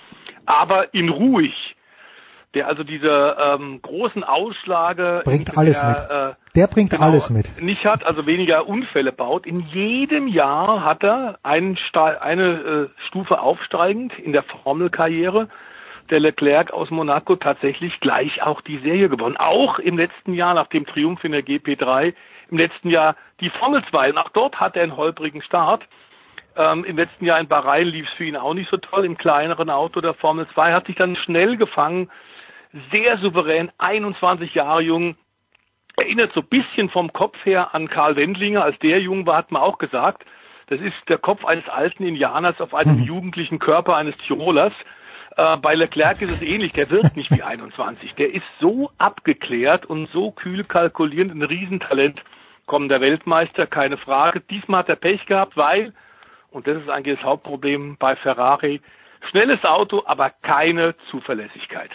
aber 0.46 0.94
in 0.94 1.10
ruhig. 1.10 1.76
Der 2.54 2.68
also 2.68 2.84
diese 2.84 3.38
ähm, 3.40 3.82
großen 3.82 4.26
Ausschläge 4.26 5.22
bringt 5.24 5.58
alles 5.58 5.80
der, 5.80 5.90
mit. 5.90 6.36
Äh, 6.36 6.60
der 6.60 6.68
bringt 6.68 6.90
genau, 6.92 7.04
alles 7.04 7.30
mit. 7.30 7.62
Nicht 7.62 7.86
hat, 7.86 8.04
also 8.04 8.26
weniger 8.26 8.68
Unfälle 8.68 9.14
baut. 9.14 9.46
In 9.46 9.62
jedem 9.68 10.28
Jahr 10.28 10.84
hat 10.84 11.02
er 11.04 11.40
einen, 11.44 11.78
eine 11.94 12.44
äh, 12.44 13.08
Stufe 13.08 13.40
aufsteigend 13.40 14.12
in 14.20 14.34
der 14.34 14.44
Formelkarriere 14.44 15.48
der 16.12 16.20
Leclerc 16.20 16.72
aus 16.72 16.92
Monaco 16.92 17.38
tatsächlich 17.38 18.00
gleich 18.02 18.44
auch 18.44 18.62
die 18.62 18.80
Serie 18.80 19.10
gewonnen. 19.10 19.38
Auch 19.38 19.80
im 19.80 19.98
letzten 19.98 20.34
Jahr 20.34 20.54
nach 20.54 20.68
dem 20.68 20.86
Triumph 20.86 21.24
in 21.24 21.32
der 21.32 21.42
GP3, 21.42 22.14
im 22.52 22.58
letzten 22.58 22.90
Jahr 22.90 23.16
die 23.40 23.50
Formel 23.50 23.82
2. 23.90 24.12
Und 24.12 24.18
auch 24.18 24.30
dort 24.30 24.60
hat 24.60 24.76
er 24.76 24.84
einen 24.84 24.98
holprigen 24.98 25.42
Start. 25.42 25.84
Ähm, 26.58 26.84
Im 26.84 26.98
letzten 26.98 27.24
Jahr 27.24 27.40
in 27.40 27.48
Bahrain 27.48 27.88
lief 27.88 28.06
es 28.08 28.14
für 28.18 28.26
ihn 28.26 28.36
auch 28.36 28.54
nicht 28.54 28.70
so 28.70 28.76
toll. 28.76 29.06
Im 29.06 29.18
kleineren 29.18 29.70
Auto 29.70 30.02
der 30.02 30.14
Formel 30.14 30.46
2 30.54 30.74
hat 30.74 30.86
sich 30.86 30.98
dann 30.98 31.16
schnell 31.16 31.56
gefangen. 31.56 32.12
Sehr 32.92 33.18
souverän, 33.18 33.72
21 33.78 34.54
Jahre 34.54 34.82
jung. 34.82 35.16
Erinnert 35.98 36.32
so 36.34 36.40
ein 36.40 36.48
bisschen 36.48 36.90
vom 36.90 37.12
Kopf 37.12 37.38
her 37.46 37.76
an 37.76 37.90
Karl 37.90 38.16
Wendlinger. 38.16 38.64
Als 38.64 38.80
der 38.80 39.02
jung 39.02 39.26
war, 39.26 39.38
hat 39.38 39.52
man 39.52 39.62
auch 39.62 39.78
gesagt, 39.78 40.26
das 40.68 40.80
ist 40.80 40.96
der 41.10 41.18
Kopf 41.18 41.44
eines 41.44 41.68
alten 41.68 42.06
Indianers 42.06 42.62
auf 42.62 42.74
einem 42.74 43.00
hm. 43.00 43.04
jugendlichen 43.04 43.60
Körper 43.60 43.98
eines 43.98 44.16
Tirolers. 44.26 44.72
Äh, 45.36 45.58
bei 45.58 45.76
Leclerc 45.76 46.22
ist 46.22 46.32
es 46.32 46.42
ähnlich, 46.42 46.72
der 46.72 46.90
wird 46.90 47.18
nicht 47.18 47.30
wie 47.32 47.44
21. 47.44 48.16
Der 48.16 48.34
ist 48.34 48.46
so 48.62 48.90
abgeklärt 48.98 49.86
und 49.86 50.10
so 50.12 50.32
kühl 50.32 50.64
kalkulierend, 50.64 51.34
ein 51.34 51.44
Riesentalent. 51.44 52.22
Kommender 52.68 53.02
Weltmeister, 53.02 53.68
keine 53.68 53.98
Frage. 53.98 54.40
Diesmal 54.40 54.80
hat 54.80 54.90
er 54.90 54.96
Pech 54.96 55.26
gehabt, 55.26 55.58
weil, 55.58 55.94
und 56.52 56.68
das 56.68 56.78
ist 56.78 56.90
eigentlich 56.90 57.18
das 57.18 57.26
Hauptproblem 57.26 57.98
bei 57.98 58.16
Ferrari, 58.16 58.80
schnelles 59.30 59.66
Auto, 59.66 60.04
aber 60.06 60.30
keine 60.30 60.96
Zuverlässigkeit. 61.10 61.92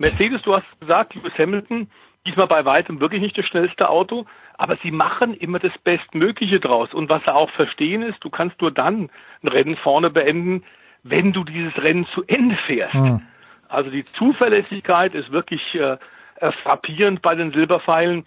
Mercedes, 0.00 0.40
du 0.42 0.54
hast 0.54 0.64
gesagt, 0.80 1.14
Lewis 1.14 1.36
Hamilton, 1.36 1.90
diesmal 2.26 2.46
bei 2.46 2.64
weitem 2.64 3.00
wirklich 3.00 3.20
nicht 3.20 3.36
das 3.36 3.46
schnellste 3.46 3.90
Auto, 3.90 4.24
aber 4.56 4.78
sie 4.82 4.90
machen 4.90 5.34
immer 5.34 5.58
das 5.58 5.76
Bestmögliche 5.84 6.58
draus. 6.58 6.94
Und 6.94 7.10
was 7.10 7.22
sie 7.24 7.34
auch 7.34 7.50
verstehen 7.50 8.02
ist, 8.02 8.24
du 8.24 8.30
kannst 8.30 8.60
nur 8.62 8.70
dann 8.70 9.10
ein 9.42 9.48
Rennen 9.48 9.76
vorne 9.76 10.08
beenden, 10.08 10.64
wenn 11.02 11.34
du 11.34 11.44
dieses 11.44 11.76
Rennen 11.76 12.06
zu 12.14 12.24
Ende 12.26 12.56
fährst. 12.66 12.94
Mhm. 12.94 13.20
Also 13.68 13.90
die 13.90 14.06
Zuverlässigkeit 14.16 15.14
ist 15.14 15.32
wirklich 15.32 15.62
äh, 15.74 15.98
äh, 16.36 16.52
frappierend 16.62 17.20
bei 17.20 17.34
den 17.34 17.52
Silberpfeilen, 17.52 18.24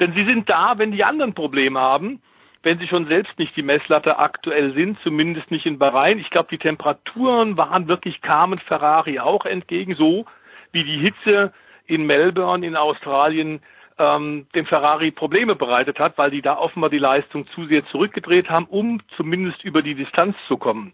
denn 0.00 0.14
sie 0.14 0.24
sind 0.24 0.48
da, 0.48 0.78
wenn 0.78 0.90
die 0.90 1.04
anderen 1.04 1.34
Probleme 1.34 1.78
haben, 1.78 2.22
wenn 2.62 2.78
sie 2.78 2.88
schon 2.88 3.06
selbst 3.06 3.38
nicht 3.38 3.54
die 3.56 3.62
Messlatte 3.62 4.18
aktuell 4.18 4.72
sind, 4.72 4.98
zumindest 5.02 5.50
nicht 5.50 5.66
in 5.66 5.78
Bahrain. 5.78 6.18
Ich 6.18 6.30
glaube, 6.30 6.48
die 6.50 6.58
Temperaturen 6.58 7.58
waren 7.58 7.88
wirklich, 7.88 8.22
kamen 8.22 8.58
Ferrari 8.58 9.18
auch 9.18 9.44
entgegen, 9.44 9.94
so 9.94 10.24
wie 10.72 10.84
die 10.84 10.98
Hitze 10.98 11.52
in 11.86 12.06
Melbourne 12.06 12.66
in 12.66 12.76
Australien 12.76 13.60
ähm, 13.98 14.46
dem 14.54 14.66
Ferrari 14.66 15.10
Probleme 15.10 15.54
bereitet 15.54 15.98
hat, 15.98 16.16
weil 16.16 16.30
die 16.30 16.42
da 16.42 16.56
offenbar 16.56 16.90
die 16.90 16.98
Leistung 16.98 17.46
zu 17.48 17.66
sehr 17.66 17.84
zurückgedreht 17.86 18.48
haben, 18.48 18.66
um 18.66 19.00
zumindest 19.16 19.62
über 19.64 19.82
die 19.82 19.94
Distanz 19.94 20.36
zu 20.48 20.56
kommen. 20.56 20.92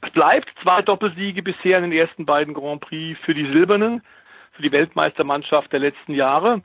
Es 0.00 0.10
bleibt 0.10 0.50
zwei 0.62 0.82
Doppelsiege 0.82 1.42
bisher 1.42 1.78
in 1.78 1.90
den 1.90 1.98
ersten 1.98 2.26
beiden 2.26 2.52
Grand 2.52 2.80
Prix 2.80 3.18
für 3.24 3.34
die 3.34 3.46
Silbernen, 3.46 4.02
für 4.52 4.62
die 4.62 4.72
Weltmeistermannschaft 4.72 5.72
der 5.72 5.80
letzten 5.80 6.14
Jahre. 6.14 6.62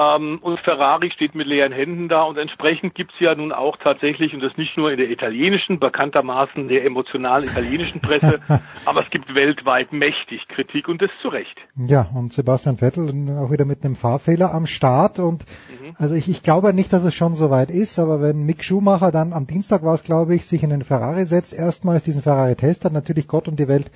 Ähm, 0.00 0.38
und 0.40 0.58
Ferrari 0.60 1.10
steht 1.10 1.34
mit 1.34 1.46
leeren 1.46 1.72
Händen 1.72 2.08
da 2.08 2.22
und 2.22 2.38
entsprechend 2.38 2.94
gibt's 2.94 3.16
ja 3.18 3.34
nun 3.34 3.52
auch 3.52 3.76
tatsächlich, 3.76 4.32
und 4.32 4.40
das 4.40 4.56
nicht 4.56 4.74
nur 4.78 4.90
in 4.90 4.96
der 4.96 5.10
italienischen, 5.10 5.78
bekanntermaßen 5.78 6.68
der 6.68 6.86
emotionalen 6.86 7.44
italienischen 7.44 8.00
Presse, 8.00 8.40
aber 8.86 9.02
es 9.04 9.10
gibt 9.10 9.34
weltweit 9.34 9.92
mächtig 9.92 10.48
Kritik 10.48 10.88
und 10.88 11.02
das 11.02 11.10
zu 11.20 11.28
Recht. 11.28 11.54
Ja, 11.76 12.08
und 12.14 12.32
Sebastian 12.32 12.78
Vettel 12.78 13.10
auch 13.38 13.50
wieder 13.50 13.66
mit 13.66 13.84
einem 13.84 13.94
Fahrfehler 13.94 14.54
am 14.54 14.66
Start 14.66 15.18
und 15.18 15.44
mhm. 15.68 15.94
also 15.98 16.14
ich, 16.14 16.28
ich 16.28 16.42
glaube 16.42 16.72
nicht, 16.72 16.94
dass 16.94 17.04
es 17.04 17.14
schon 17.14 17.34
so 17.34 17.50
weit 17.50 17.70
ist, 17.70 17.98
aber 17.98 18.22
wenn 18.22 18.46
Mick 18.46 18.64
Schumacher 18.64 19.12
dann 19.12 19.34
am 19.34 19.46
Dienstag 19.46 19.82
war 19.82 19.92
es, 19.92 20.02
glaube 20.02 20.34
ich, 20.34 20.46
sich 20.46 20.62
in 20.62 20.70
den 20.70 20.82
Ferrari 20.82 21.26
setzt, 21.26 21.52
erstmals 21.52 22.04
diesen 22.04 22.22
Ferrari-Test 22.22 22.86
hat, 22.86 22.94
natürlich 22.94 23.28
Gott 23.28 23.48
und 23.48 23.60
die 23.60 23.68
Welt 23.68 23.90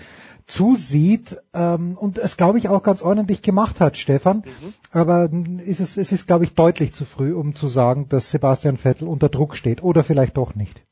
zusieht 0.46 1.36
ähm, 1.54 1.96
und 1.98 2.18
es, 2.18 2.36
glaube 2.36 2.58
ich, 2.58 2.68
auch 2.68 2.82
ganz 2.82 3.02
ordentlich 3.02 3.42
gemacht 3.42 3.80
hat, 3.80 3.96
Stefan. 3.96 4.38
Mhm. 4.44 4.74
Aber 4.92 5.28
ist 5.66 5.80
es, 5.80 5.96
es 5.96 6.12
ist, 6.12 6.26
glaube 6.26 6.44
ich, 6.44 6.54
deutlich 6.54 6.92
zu 6.92 7.04
früh, 7.04 7.34
um 7.34 7.54
zu 7.54 7.66
sagen, 7.66 8.08
dass 8.08 8.30
Sebastian 8.30 8.76
Vettel 8.76 9.08
unter 9.08 9.28
Druck 9.28 9.56
steht 9.56 9.82
oder 9.82 10.04
vielleicht 10.04 10.36
doch 10.36 10.54
nicht. 10.54 10.82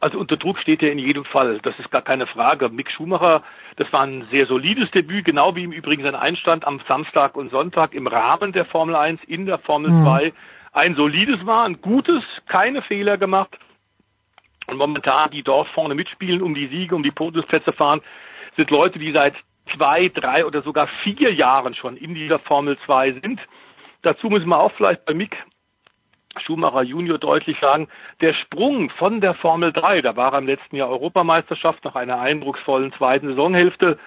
Also 0.00 0.18
unter 0.18 0.36
Druck 0.36 0.58
steht 0.58 0.82
er 0.82 0.92
in 0.92 0.98
jedem 0.98 1.24
Fall, 1.24 1.60
das 1.62 1.78
ist 1.78 1.90
gar 1.90 2.02
keine 2.02 2.26
Frage. 2.26 2.68
Mick 2.68 2.90
Schumacher, 2.90 3.42
das 3.76 3.90
war 3.92 4.02
ein 4.02 4.26
sehr 4.30 4.46
solides 4.46 4.90
Debüt, 4.90 5.24
genau 5.24 5.56
wie 5.56 5.64
im 5.64 5.72
Übrigen 5.72 6.02
sein 6.02 6.14
Einstand 6.14 6.66
am 6.66 6.80
Samstag 6.86 7.36
und 7.36 7.50
Sonntag 7.50 7.94
im 7.94 8.06
Rahmen 8.06 8.52
der 8.52 8.66
Formel 8.66 8.96
1 8.96 9.20
in 9.26 9.46
der 9.46 9.58
Formel 9.58 9.90
mhm. 9.90 10.04
2 10.04 10.32
ein 10.74 10.96
solides 10.96 11.46
war, 11.46 11.64
ein 11.64 11.80
gutes, 11.80 12.22
keine 12.46 12.82
Fehler 12.82 13.16
gemacht. 13.16 13.56
Und 14.66 14.76
momentan 14.76 15.30
die 15.30 15.42
dort 15.42 15.68
vorne 15.68 15.94
mitspielen, 15.94 16.42
um 16.42 16.54
die 16.54 16.66
Siege, 16.66 16.96
um 16.96 17.02
die 17.02 17.10
Podiumsplätze 17.10 17.72
fahren, 17.72 18.00
sind 18.56 18.70
Leute, 18.70 18.98
die 18.98 19.12
seit 19.12 19.34
zwei, 19.74 20.08
drei 20.08 20.44
oder 20.44 20.62
sogar 20.62 20.88
vier 21.02 21.32
Jahren 21.32 21.74
schon 21.74 21.96
in 21.96 22.14
dieser 22.14 22.38
Formel 22.38 22.78
2 22.84 23.12
sind. 23.12 23.40
Dazu 24.02 24.28
müssen 24.28 24.48
wir 24.48 24.60
auch 24.60 24.72
vielleicht 24.72 25.04
bei 25.04 25.14
Mick 25.14 25.36
Schumacher 26.42 26.82
Junior 26.82 27.18
deutlich 27.18 27.58
sagen, 27.60 27.88
der 28.20 28.34
Sprung 28.34 28.90
von 28.90 29.20
der 29.20 29.34
Formel 29.34 29.72
3, 29.72 30.02
da 30.02 30.16
war 30.16 30.32
er 30.32 30.38
im 30.38 30.46
letzten 30.46 30.76
Jahr 30.76 30.88
Europameisterschaft 30.88 31.84
nach 31.84 31.94
einer 31.94 32.18
eindrucksvollen 32.20 32.92
zweiten 32.92 33.28
Saisonhälfte, 33.28 33.98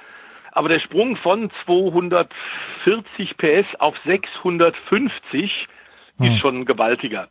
aber 0.52 0.70
der 0.70 0.80
Sprung 0.80 1.16
von 1.18 1.52
240 1.66 3.38
PS 3.38 3.76
auf 3.80 3.96
650 4.06 5.68
hm. 6.18 6.26
ist 6.26 6.40
schon 6.40 6.66
gewaltiger. 6.66 7.28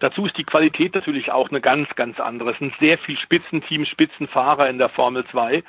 Dazu 0.00 0.26
ist 0.26 0.36
die 0.38 0.44
Qualität 0.44 0.94
natürlich 0.94 1.32
auch 1.32 1.50
eine 1.50 1.60
ganz, 1.60 1.88
ganz 1.96 2.20
andere. 2.20 2.52
Es 2.52 2.58
sind 2.58 2.74
sehr 2.78 2.98
viel 2.98 3.18
Spitzenteam, 3.18 3.84
Spitzenfahrer 3.84 4.68
in 4.68 4.78
der 4.78 4.88
Formel 4.88 5.24
2. 5.26 5.62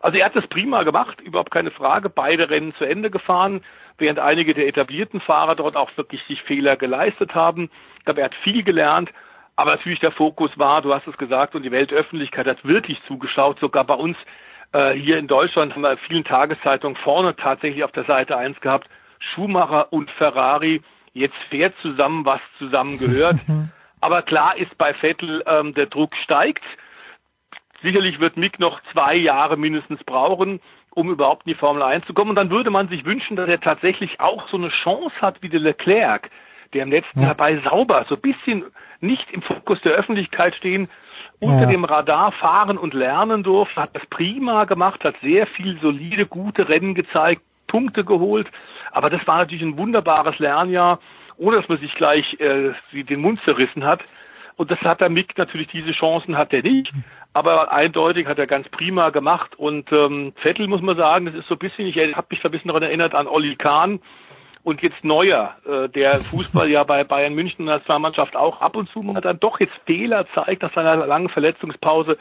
Also 0.00 0.18
er 0.18 0.26
hat 0.26 0.36
das 0.36 0.46
prima 0.48 0.82
gemacht, 0.82 1.20
überhaupt 1.20 1.50
keine 1.50 1.70
Frage. 1.70 2.10
Beide 2.10 2.50
Rennen 2.50 2.74
zu 2.74 2.84
Ende 2.84 3.10
gefahren, 3.10 3.62
während 3.98 4.18
einige 4.18 4.54
der 4.54 4.68
etablierten 4.68 5.20
Fahrer 5.20 5.54
dort 5.54 5.76
auch 5.76 5.90
wirklich 5.96 6.22
sich 6.24 6.42
Fehler 6.42 6.76
geleistet 6.76 7.34
haben. 7.34 7.70
Ich 7.98 8.04
glaube, 8.04 8.20
er 8.20 8.26
hat 8.26 8.34
viel 8.36 8.62
gelernt. 8.62 9.10
Aber 9.56 9.70
natürlich 9.70 10.00
der 10.00 10.12
Fokus 10.12 10.50
war, 10.58 10.82
du 10.82 10.92
hast 10.92 11.06
es 11.06 11.16
gesagt, 11.16 11.54
und 11.54 11.62
die 11.62 11.70
Weltöffentlichkeit 11.72 12.46
hat 12.46 12.64
wirklich 12.64 13.00
zugeschaut. 13.06 13.58
Sogar 13.58 13.84
bei 13.84 13.94
uns 13.94 14.16
äh, 14.72 14.92
hier 14.92 15.16
in 15.18 15.28
Deutschland 15.28 15.74
haben 15.74 15.80
wir 15.80 15.92
in 15.92 15.98
vielen 15.98 16.24
Tageszeitungen 16.24 16.96
vorne 16.96 17.34
tatsächlich 17.36 17.82
auf 17.82 17.92
der 17.92 18.04
Seite 18.04 18.36
eins 18.36 18.60
gehabt. 18.60 18.88
Schumacher 19.18 19.92
und 19.92 20.10
Ferrari. 20.12 20.82
Jetzt 21.16 21.36
fährt 21.50 21.74
zusammen, 21.82 22.24
was 22.24 22.40
zusammen 22.58 22.98
gehört. 22.98 23.38
Aber 24.00 24.22
klar 24.22 24.56
ist 24.56 24.76
bei 24.76 24.92
Vettel, 24.94 25.42
ähm, 25.46 25.74
der 25.74 25.86
Druck 25.86 26.14
steigt 26.22 26.62
sicherlich 27.82 28.20
wird 28.20 28.36
Mick 28.36 28.58
noch 28.58 28.80
zwei 28.92 29.14
Jahre 29.14 29.56
mindestens 29.56 30.02
brauchen, 30.04 30.60
um 30.90 31.10
überhaupt 31.10 31.46
in 31.46 31.52
die 31.52 31.58
Formel 31.58 31.82
1 31.82 32.06
zu 32.06 32.14
kommen. 32.14 32.30
Und 32.30 32.36
dann 32.36 32.50
würde 32.50 32.70
man 32.70 32.88
sich 32.88 33.04
wünschen, 33.04 33.36
dass 33.36 33.48
er 33.48 33.60
tatsächlich 33.60 34.20
auch 34.20 34.48
so 34.48 34.56
eine 34.56 34.70
Chance 34.70 35.14
hat 35.20 35.42
wie 35.42 35.48
der 35.48 35.60
Leclerc, 35.60 36.30
der 36.72 36.82
im 36.82 36.90
letzten 36.90 37.20
Jahr 37.20 37.34
bei 37.34 37.58
Sauber 37.60 38.04
so 38.08 38.16
ein 38.16 38.20
bisschen 38.20 38.64
nicht 39.00 39.30
im 39.30 39.42
Fokus 39.42 39.80
der 39.82 39.92
Öffentlichkeit 39.92 40.54
stehen, 40.54 40.88
unter 41.40 41.62
Ja. 41.62 41.66
dem 41.66 41.84
Radar 41.84 42.32
fahren 42.32 42.78
und 42.78 42.94
lernen 42.94 43.42
durfte, 43.42 43.80
hat 43.80 43.94
das 43.94 44.06
prima 44.06 44.64
gemacht, 44.64 45.04
hat 45.04 45.16
sehr 45.22 45.46
viel 45.46 45.78
solide, 45.80 46.26
gute 46.26 46.68
Rennen 46.68 46.94
gezeigt, 46.94 47.42
Punkte 47.66 48.04
geholt. 48.04 48.48
Aber 48.92 49.10
das 49.10 49.26
war 49.26 49.38
natürlich 49.38 49.62
ein 49.62 49.78
wunderbares 49.78 50.38
Lernjahr, 50.38 51.00
ohne 51.36 51.56
dass 51.56 51.68
man 51.68 51.78
sich 51.78 51.94
gleich 51.94 52.38
äh, 52.40 52.72
den 52.92 53.20
Mund 53.20 53.40
zerrissen 53.44 53.84
hat. 53.84 54.02
Und 54.56 54.70
das 54.70 54.80
hat 54.80 55.00
der 55.00 55.10
Mick 55.10 55.36
natürlich, 55.36 55.68
diese 55.68 55.92
Chancen 55.92 56.38
hat 56.38 56.52
er 56.52 56.62
nicht. 56.62 56.90
Aber 57.34 57.70
eindeutig 57.70 58.26
hat 58.26 58.38
er 58.38 58.46
ganz 58.46 58.68
prima 58.70 59.10
gemacht. 59.10 59.58
Und 59.58 59.92
ähm, 59.92 60.32
Vettel 60.36 60.66
muss 60.66 60.80
man 60.80 60.96
sagen, 60.96 61.26
das 61.26 61.34
ist 61.34 61.48
so 61.48 61.54
ein 61.54 61.58
bisschen, 61.58 61.86
ich 61.86 61.96
habe 61.96 62.26
mich 62.30 62.40
so 62.40 62.48
ein 62.48 62.50
bisschen 62.50 62.68
daran 62.68 62.82
erinnert 62.82 63.14
an 63.14 63.26
Olli 63.26 63.56
Kahn 63.56 64.00
und 64.66 64.82
jetzt 64.82 65.04
Neuer, 65.04 65.54
äh, 65.64 65.88
der 65.90 66.16
Fußball 66.16 66.68
ja 66.68 66.82
bei 66.82 67.04
Bayern 67.04 67.34
München 67.34 67.66
Nationalmannschaft 67.66 68.34
auch 68.34 68.60
ab 68.60 68.74
und 68.74 68.88
zu 68.88 69.00
mal 69.00 69.20
dann 69.20 69.38
doch 69.38 69.60
jetzt 69.60 69.74
Fehler 69.84 70.26
zeigt 70.34 70.62
nach 70.62 70.74
seiner 70.74 71.06
langen 71.06 71.28
Verletzungspause. 71.28 72.18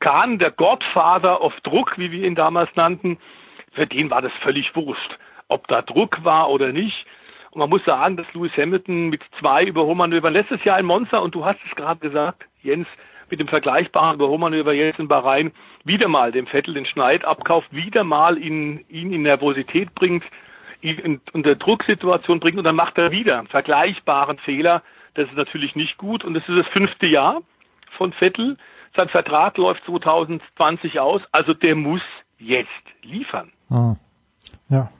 Kahn, 0.00 0.40
der 0.40 0.50
Gottvater 0.50 1.40
auf 1.40 1.52
Druck, 1.60 1.96
wie 1.96 2.10
wir 2.10 2.26
ihn 2.26 2.34
damals 2.34 2.68
nannten, 2.74 3.18
für 3.74 3.86
den 3.86 4.10
war 4.10 4.22
das 4.22 4.32
völlig 4.42 4.74
wurscht, 4.74 5.18
ob 5.48 5.68
da 5.68 5.82
Druck 5.82 6.24
war 6.24 6.50
oder 6.50 6.72
nicht. 6.72 7.06
Und 7.50 7.60
man 7.60 7.70
muss 7.70 7.84
sagen, 7.84 8.16
dass 8.16 8.26
Lewis 8.34 8.56
Hamilton 8.56 9.10
mit 9.10 9.22
zwei 9.38 9.64
Überholmanövern 9.64 10.32
letztes 10.32 10.64
Jahr 10.64 10.78
in 10.80 10.86
Monza, 10.86 11.18
und 11.18 11.34
du 11.34 11.44
hast 11.44 11.60
es 11.68 11.76
gerade 11.76 12.00
gesagt, 12.00 12.44
Jens, 12.62 12.88
mit 13.30 13.40
dem 13.40 13.48
vergleichbaren 13.48 14.16
Überholmanöver 14.16 14.72
jetzt 14.72 14.98
in 14.98 15.08
Bahrain, 15.08 15.52
wieder 15.84 16.08
mal 16.08 16.32
dem 16.32 16.46
Vettel 16.46 16.74
den 16.74 16.86
Schneid 16.86 17.24
abkauft, 17.24 17.68
wieder 17.70 18.04
mal 18.04 18.38
ihn, 18.38 18.84
ihn 18.88 19.12
in 19.12 19.22
Nervosität 19.22 19.94
bringt, 19.94 20.24
ihn 20.80 20.98
in, 20.98 21.20
unter 21.32 21.54
Drucksituation 21.54 22.40
bringt 22.40 22.58
und 22.58 22.64
dann 22.64 22.76
macht 22.76 22.98
er 22.98 23.10
wieder 23.10 23.38
einen 23.38 23.48
vergleichbaren 23.48 24.38
Fehler. 24.38 24.82
Das 25.14 25.28
ist 25.28 25.36
natürlich 25.36 25.76
nicht 25.76 25.96
gut 25.96 26.24
und 26.24 26.34
das 26.34 26.48
ist 26.48 26.58
das 26.58 26.68
fünfte 26.68 27.06
Jahr 27.06 27.40
von 27.96 28.12
Vettel. 28.12 28.56
Sein 28.96 29.08
Vertrag 29.08 29.56
läuft 29.58 29.84
2020 29.84 31.00
aus, 31.00 31.22
also 31.32 31.54
der 31.54 31.74
muss 31.74 32.02
jetzt 32.44 32.68
liefern. 33.02 33.50
Ah. 33.70 33.94
Ja, 34.68 34.90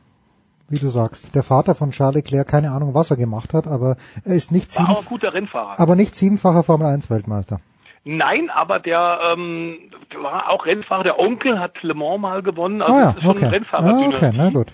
wie 0.68 0.78
du 0.78 0.88
sagst. 0.88 1.34
Der 1.34 1.42
Vater 1.42 1.74
von 1.74 1.90
Charles 1.90 2.16
Leclerc, 2.16 2.48
keine 2.48 2.70
Ahnung, 2.70 2.94
was 2.94 3.10
er 3.10 3.16
gemacht 3.16 3.54
hat, 3.54 3.66
aber 3.66 3.96
er 4.24 4.34
ist 4.34 4.50
nicht, 4.52 4.76
War 4.78 4.86
sieben, 4.96 5.06
guter 5.08 5.32
Rennfahrer. 5.34 5.78
aber 5.78 5.96
nicht 5.96 6.14
siebenfacher 6.16 6.62
Formel 6.62 6.86
1 6.86 7.10
Weltmeister. 7.10 7.60
Nein, 8.06 8.50
aber 8.50 8.80
der, 8.80 9.18
ähm, 9.32 9.78
war 10.20 10.50
auch 10.50 10.66
Rennfahrer. 10.66 11.04
Der 11.04 11.18
Onkel 11.18 11.58
hat 11.58 11.82
Le 11.82 11.94
Mans 11.94 12.20
mal 12.20 12.42
gewonnen. 12.42 12.82
Also 12.82 12.92
ah 12.94 12.98
ja, 13.00 13.06
das 13.08 13.16
ist 13.16 13.22
schon 13.22 13.30
okay. 13.36 13.44
ein 13.46 13.48
Ah, 13.48 13.52
Rennfahrer. 13.52 14.06
okay, 14.08 14.30
na 14.34 14.50
gut. 14.50 14.66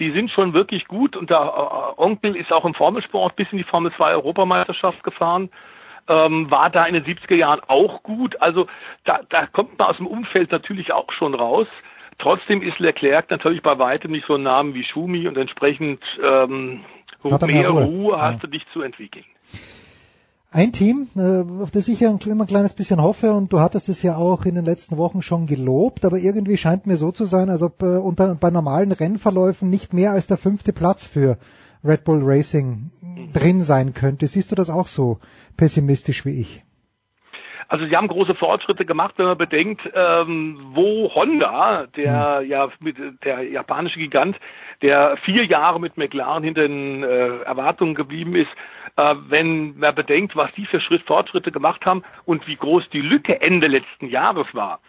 Die 0.00 0.10
sind 0.10 0.30
schon 0.32 0.54
wirklich 0.54 0.88
gut 0.88 1.14
und 1.16 1.30
der 1.30 1.38
äh, 1.38 2.00
Onkel 2.00 2.34
ist 2.34 2.50
auch 2.52 2.64
im 2.64 2.74
Formelsport 2.74 3.36
bis 3.36 3.46
in 3.52 3.58
die 3.58 3.64
Formel 3.64 3.92
2 3.96 4.14
Europameisterschaft 4.14 5.04
gefahren. 5.04 5.50
Ähm, 6.08 6.50
war 6.50 6.68
da 6.68 6.84
in 6.86 6.94
den 6.94 7.04
70er 7.04 7.36
Jahren 7.36 7.60
auch 7.68 8.02
gut. 8.02 8.42
Also 8.42 8.66
da, 9.04 9.20
da 9.30 9.46
kommt 9.46 9.78
man 9.78 9.88
aus 9.88 9.96
dem 9.98 10.08
Umfeld 10.08 10.50
natürlich 10.50 10.92
auch 10.92 11.10
schon 11.12 11.34
raus. 11.34 11.68
Trotzdem 12.24 12.62
ist 12.62 12.78
Leclerc 12.78 13.30
natürlich 13.30 13.62
bei 13.62 13.78
weitem 13.78 14.10
nicht 14.10 14.24
so 14.26 14.36
ein 14.36 14.42
Name 14.42 14.72
wie 14.72 14.82
Schumi 14.82 15.28
und 15.28 15.36
entsprechend 15.36 16.00
ähm, 16.24 16.80
Hat 17.22 17.46
mehr 17.46 17.68
Ruhe. 17.68 17.84
Ruhe, 17.84 18.18
hast 18.18 18.36
Ja. 18.36 18.38
du 18.38 18.46
dich 18.46 18.62
zu 18.72 18.80
entwickeln. 18.80 19.26
Ein 20.50 20.72
Team, 20.72 21.08
äh, 21.16 21.62
auf 21.62 21.70
das 21.70 21.86
ich 21.86 22.00
ja 22.00 22.16
immer 22.24 22.44
ein 22.44 22.46
kleines 22.46 22.72
bisschen 22.72 23.02
hoffe, 23.02 23.34
und 23.34 23.52
du 23.52 23.60
hattest 23.60 23.90
es 23.90 24.02
ja 24.02 24.16
auch 24.16 24.46
in 24.46 24.54
den 24.54 24.64
letzten 24.64 24.96
Wochen 24.96 25.20
schon 25.20 25.44
gelobt, 25.44 26.06
aber 26.06 26.16
irgendwie 26.16 26.56
scheint 26.56 26.86
mir 26.86 26.96
so 26.96 27.12
zu 27.12 27.26
sein, 27.26 27.50
als 27.50 27.60
ob 27.60 27.82
äh, 27.82 27.98
unter, 27.98 28.34
bei 28.36 28.48
normalen 28.48 28.92
Rennverläufen 28.92 29.68
nicht 29.68 29.92
mehr 29.92 30.12
als 30.12 30.26
der 30.26 30.38
fünfte 30.38 30.72
Platz 30.72 31.04
für 31.06 31.36
Red 31.84 32.04
Bull 32.04 32.22
Racing 32.22 32.90
drin 33.34 33.60
sein 33.60 33.92
könnte. 33.92 34.28
Siehst 34.28 34.50
du 34.50 34.54
das 34.54 34.70
auch 34.70 34.86
so 34.86 35.18
pessimistisch 35.58 36.24
wie 36.24 36.40
ich? 36.40 36.62
Also 37.68 37.86
sie 37.86 37.96
haben 37.96 38.08
große 38.08 38.34
Fortschritte 38.34 38.84
gemacht, 38.84 39.14
wenn 39.16 39.26
man 39.26 39.38
bedenkt, 39.38 39.82
ähm, 39.94 40.58
wo 40.72 41.12
Honda, 41.14 41.86
der 41.96 42.42
ja 42.46 42.68
mit 42.80 42.96
der 43.24 43.42
japanische 43.42 43.98
Gigant, 43.98 44.36
der 44.82 45.16
vier 45.18 45.44
Jahre 45.44 45.80
mit 45.80 45.96
McLaren 45.96 46.44
hinter 46.44 46.62
den 46.62 47.02
äh, 47.02 47.38
Erwartungen 47.42 47.94
geblieben 47.94 48.34
ist, 48.34 48.50
äh, 48.96 49.14
wenn 49.28 49.78
man 49.78 49.94
bedenkt, 49.94 50.36
was 50.36 50.52
die 50.52 50.66
für 50.66 50.80
Schritt 50.80 51.02
Fortschritte 51.02 51.52
gemacht 51.52 51.84
haben 51.86 52.02
und 52.24 52.46
wie 52.46 52.56
groß 52.56 52.88
die 52.90 53.00
Lücke 53.00 53.40
Ende 53.40 53.66
letzten 53.66 54.08
Jahres 54.08 54.46
war. 54.52 54.80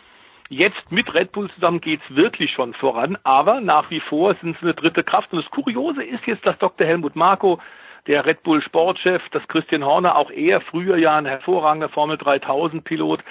Jetzt 0.49 0.91
mit 0.91 1.11
Red 1.14 1.31
Bull 1.31 1.49
zusammen 1.52 1.81
geht's 1.81 2.03
wirklich 2.10 2.52
schon 2.52 2.76
voran, 2.76 3.18
aber 3.23 3.61
nach 3.61 3.89
wie 3.89 3.99
vor 3.99 4.35
sind 4.41 4.56
sie 4.60 4.65
eine 4.65 4.76
dritte 4.76 5.03
Kraft. 5.03 5.34
Und 5.34 5.41
das 5.41 5.49
Kuriose 5.49 6.03
ist 6.03 6.26
jetzt, 6.27 6.45
dass 6.45 6.57
Dr. 6.60 6.85
Helmut 6.85 7.15
Marko 7.15 7.60
der 8.07 8.26
Red 8.26 8.44
Bull 8.44 8.61
Sportchef, 8.61 9.22
dass 9.32 9.48
Christian 9.48 9.84
Horner, 9.84 10.15
auch 10.15 10.32
er 10.32 10.61
früher 10.61 10.98
ja 10.98 11.18
ein 11.18 11.26
hervorragender 11.26 11.90
Formel 11.90 12.18
3000 12.18 12.84
Pilot, 12.84 13.22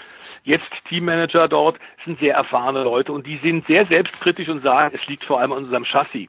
jetzt 0.42 0.70
Teammanager 0.88 1.48
dort, 1.48 1.78
sind 2.05 2.18
sehr 2.18 2.34
erfahrene 2.34 2.82
Leute 2.82 3.12
und 3.12 3.26
die 3.26 3.38
sind 3.38 3.66
sehr 3.66 3.86
selbstkritisch 3.86 4.48
und 4.48 4.62
sagen, 4.62 4.94
es 4.94 5.06
liegt 5.09 5.24
vor 5.24 5.40
allem 5.40 5.52
an 5.52 5.64
unserem 5.64 5.84
Chassis. 5.84 6.28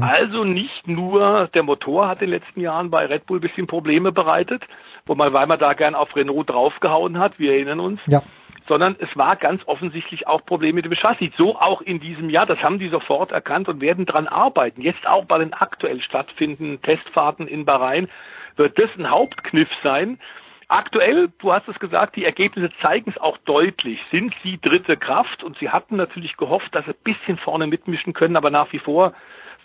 Also 0.00 0.44
nicht 0.44 0.86
nur 0.86 1.48
der 1.52 1.64
Motor 1.64 2.06
hat 2.08 2.22
in 2.22 2.30
den 2.30 2.40
letzten 2.40 2.60
Jahren 2.60 2.90
bei 2.90 3.06
Red 3.06 3.26
Bull 3.26 3.38
ein 3.38 3.40
bisschen 3.40 3.66
Probleme 3.66 4.12
bereitet, 4.12 4.62
wo 5.04 5.14
man, 5.14 5.32
weil 5.32 5.46
man 5.46 5.58
da 5.58 5.72
gern 5.74 5.96
auf 5.96 6.14
Renault 6.14 6.50
draufgehauen 6.50 7.18
hat, 7.18 7.38
wir 7.38 7.52
erinnern 7.52 7.80
uns, 7.80 8.00
Ja. 8.06 8.22
Sondern 8.66 8.96
es 8.98 9.14
war 9.16 9.36
ganz 9.36 9.62
offensichtlich 9.66 10.26
auch 10.26 10.44
Probleme 10.44 10.76
mit 10.76 10.84
dem 10.86 10.94
Chassis. 10.94 11.32
So 11.36 11.56
auch 11.56 11.82
in 11.82 12.00
diesem 12.00 12.30
Jahr, 12.30 12.46
das 12.46 12.62
haben 12.62 12.78
die 12.78 12.88
sofort 12.88 13.30
erkannt 13.30 13.68
und 13.68 13.80
werden 13.80 14.06
dran 14.06 14.26
arbeiten. 14.26 14.80
Jetzt 14.80 15.06
auch 15.06 15.26
bei 15.26 15.38
den 15.38 15.52
aktuell 15.52 16.00
stattfindenden 16.00 16.80
Testfahrten 16.82 17.46
in 17.46 17.64
Bahrain 17.64 18.08
wird 18.56 18.78
das 18.78 18.90
ein 18.96 19.10
Hauptkniff 19.10 19.68
sein. 19.82 20.18
Aktuell, 20.68 21.30
du 21.38 21.52
hast 21.52 21.68
es 21.68 21.78
gesagt, 21.78 22.16
die 22.16 22.24
Ergebnisse 22.24 22.72
zeigen 22.80 23.10
es 23.10 23.20
auch 23.20 23.36
deutlich. 23.44 24.00
Sind 24.10 24.34
sie 24.42 24.58
dritte 24.60 24.96
Kraft 24.96 25.44
und 25.44 25.58
sie 25.58 25.68
hatten 25.68 25.96
natürlich 25.96 26.36
gehofft, 26.38 26.74
dass 26.74 26.86
sie 26.86 26.92
ein 26.92 27.04
bisschen 27.04 27.36
vorne 27.36 27.66
mitmischen 27.66 28.14
können, 28.14 28.36
aber 28.36 28.50
nach 28.50 28.72
wie 28.72 28.78
vor 28.78 29.12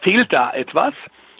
fehlt 0.01 0.33
da 0.33 0.51
etwas. 0.51 0.93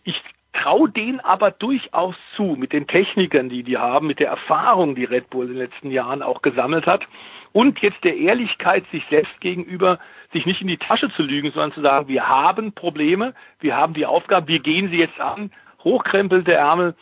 Ich 0.06 0.16
traue 0.54 0.90
denen 0.90 1.20
aber 1.20 1.52
durchaus 1.52 2.16
zu, 2.36 2.56
mit 2.58 2.72
den 2.72 2.88
Technikern, 2.88 3.50
die 3.50 3.64
die 3.64 3.78
haben, 3.78 4.08
mit 4.08 4.20
der 4.20 4.30
Erfahrung, 4.30 4.96
die 4.96 5.04
Red 5.04 5.30
Bull 5.30 5.48
in 5.48 5.54
den 5.54 5.62
letzten 5.64 5.92
Jahren 5.92 6.24
auch 6.24 6.42
gesammelt 6.42 6.88
hat 6.88 7.06
und 7.52 7.80
jetzt 7.80 8.04
der 8.04 8.16
Ehrlichkeit 8.16 8.86
sich 8.92 9.04
selbst 9.10 9.40
gegenüber, 9.42 10.00
sich 10.34 10.46
nicht 10.46 10.62
in 10.62 10.68
die 10.68 10.78
Tasche 10.78 11.10
zu 11.16 11.24
lügen, 11.24 11.52
sondern 11.52 11.74
zu 11.74 11.82
sagen, 11.82 12.08
wir 12.08 12.28
haben 12.28 12.74
Probleme, 12.74 13.34
wir 13.60 13.76
haben 13.76 13.94
die 13.94 14.06
Aufgabe, 14.06 14.48
wir 14.48 14.60
gehen 14.60 14.90
sie 14.90 14.98
jetzt 14.98 15.20
an, 15.20 15.52
hochkrempelte 15.84 16.54
Ärmel, 16.54 16.96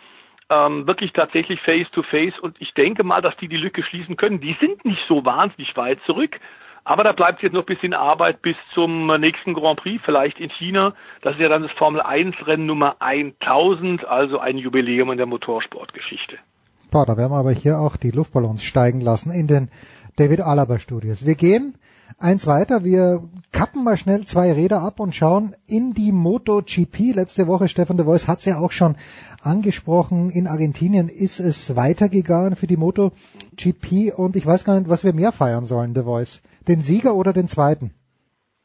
ähm, 0.49 0.87
wirklich 0.87 1.11
tatsächlich 1.11 1.59
face 1.61 1.89
to 1.91 2.03
face 2.03 2.37
und 2.39 2.55
ich 2.59 2.73
denke 2.73 3.03
mal, 3.03 3.21
dass 3.21 3.35
die 3.37 3.49
die 3.49 3.57
Lücke 3.57 3.83
schließen 3.83 4.15
können. 4.15 4.39
Die 4.39 4.55
sind 4.61 4.85
nicht 4.85 5.01
so 5.07 5.25
wahnsinnig 5.25 5.75
weit 5.75 5.99
zurück, 6.05 6.39
aber 6.85 7.03
da 7.03 7.11
bleibt 7.11 7.43
jetzt 7.43 7.51
noch 7.51 7.63
ein 7.63 7.65
bisschen 7.65 7.93
Arbeit 7.93 8.41
bis 8.41 8.55
zum 8.73 9.07
nächsten 9.19 9.53
Grand 9.53 9.77
Prix, 9.81 10.01
vielleicht 10.05 10.39
in 10.39 10.49
China. 10.51 10.93
Das 11.21 11.33
ist 11.33 11.41
ja 11.41 11.49
dann 11.49 11.63
das 11.63 11.71
Formel 11.73 12.01
1 12.01 12.35
Rennen 12.47 12.65
Nummer 12.65 12.95
1000, 12.99 14.05
also 14.05 14.39
ein 14.39 14.57
Jubiläum 14.57 15.11
in 15.11 15.17
der 15.17 15.25
Motorsportgeschichte. 15.25 16.37
Boah, 16.89 17.05
da 17.05 17.17
werden 17.17 17.31
wir 17.31 17.39
aber 17.39 17.51
hier 17.51 17.77
auch 17.77 17.97
die 17.97 18.11
Luftballons 18.11 18.63
steigen 18.63 19.01
lassen 19.01 19.31
in 19.31 19.47
den 19.47 19.69
David 20.18 20.41
Alaba 20.41 20.80
Studios. 20.80 21.26
Wir 21.26 21.35
gehen 21.35 21.76
eins 22.18 22.48
weiter. 22.48 22.84
Wir 22.84 23.22
kappen 23.52 23.84
mal 23.84 23.98
schnell 23.98 24.26
zwei 24.26 24.52
Räder 24.52 24.81
ab 24.81 24.99
und 24.99 25.14
schauen 25.14 25.56
in 25.68 25.94
die 25.94 26.11
MotoGP. 26.11 27.14
Letzte 27.14 27.45
Woche, 27.45 27.68
Stefan 27.68 27.98
de 27.98 28.06
Vois 28.07 28.27
hat 28.27 28.39
es 28.39 28.45
ja 28.45 28.57
auch 28.57 28.72
schon 28.72 28.98
angesprochen. 29.44 30.31
In 30.31 30.48
Argentinien 30.48 31.07
ist 31.07 31.39
es 31.39 31.76
weitergegangen 31.76 32.56
für 32.56 32.65
die 32.65 32.77
MotoGP 32.77 34.11
und 34.18 34.35
ich 34.35 34.45
weiß 34.45 34.64
gar 34.65 34.80
nicht, 34.80 34.89
was 34.89 35.03
wir 35.03 35.14
mehr 35.14 35.31
feiern 35.31 35.65
sollen, 35.65 35.94
de 35.94 36.03
Vois. 36.06 36.41
Den 36.68 36.81
Sieger 36.81 37.14
oder 37.14 37.31
den 37.31 37.48
zweiten? 37.48 37.91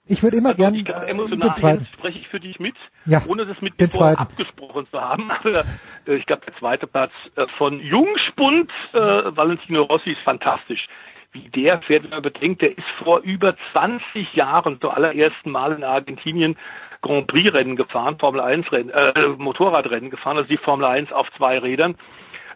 Ich 0.07 0.23
würde 0.23 0.39
immer 0.39 0.51
Also 0.51 0.63
gern 0.63 0.75
ich 0.75 0.85
glaube, 0.87 1.07
äh, 1.07 1.11
emotional 1.11 1.77
den 1.79 1.87
spreche 1.93 2.19
ich 2.19 2.29
für 2.29 2.41
dich 2.41 2.59
mit, 2.59 2.75
Ja, 3.07 3.23
ohne 3.29 3.47
das 3.47 3.61
mit 3.61 3.79
dir 3.79 3.89
vorher 3.89 4.17
zweiten. 4.17 4.23
abgesprochen 4.23 4.87
zu 4.91 5.01
haben. 5.01 5.31
Aber 5.45 5.65
äh, 6.07 6.17
ich 6.17 6.25
glaube, 6.27 6.43
der 6.47 6.57
zweite 6.59 6.87
Platz 6.87 7.13
äh, 7.37 7.47
von 7.59 7.79
Jungspund, 7.79 8.71
äh, 8.95 8.97
Valentino 8.99 9.83
Rossi, 9.83 10.11
ist 10.13 10.23
fantastisch. 10.25 10.89
Wie 11.33 11.49
der 11.49 11.81
fährt, 11.83 12.05
wenn 12.05 12.11
man 12.11 12.23
bedenkt, 12.23 12.61
der 12.61 12.77
ist 12.77 12.89
vor 13.03 13.21
über 13.21 13.57
20 13.73 14.35
Jahren 14.35 14.79
zum 14.81 14.91
allerersten 14.91 15.51
Mal 15.51 15.73
in 15.73 15.83
Argentinien 15.83 16.59
Grand 17.01 17.27
Prix 17.27 17.53
Rennen 17.53 17.75
gefahren, 17.77 18.19
Formel 18.19 18.41
1 18.41 18.71
Rennen, 18.71 18.91
äh, 18.91 19.29
Motorradrennen 19.39 20.11
gefahren, 20.11 20.37
also 20.37 20.49
die 20.49 20.59
Formel 20.59 20.85
1 20.85 21.11
auf 21.11 21.27
zwei 21.37 21.59
Rädern. 21.59 21.97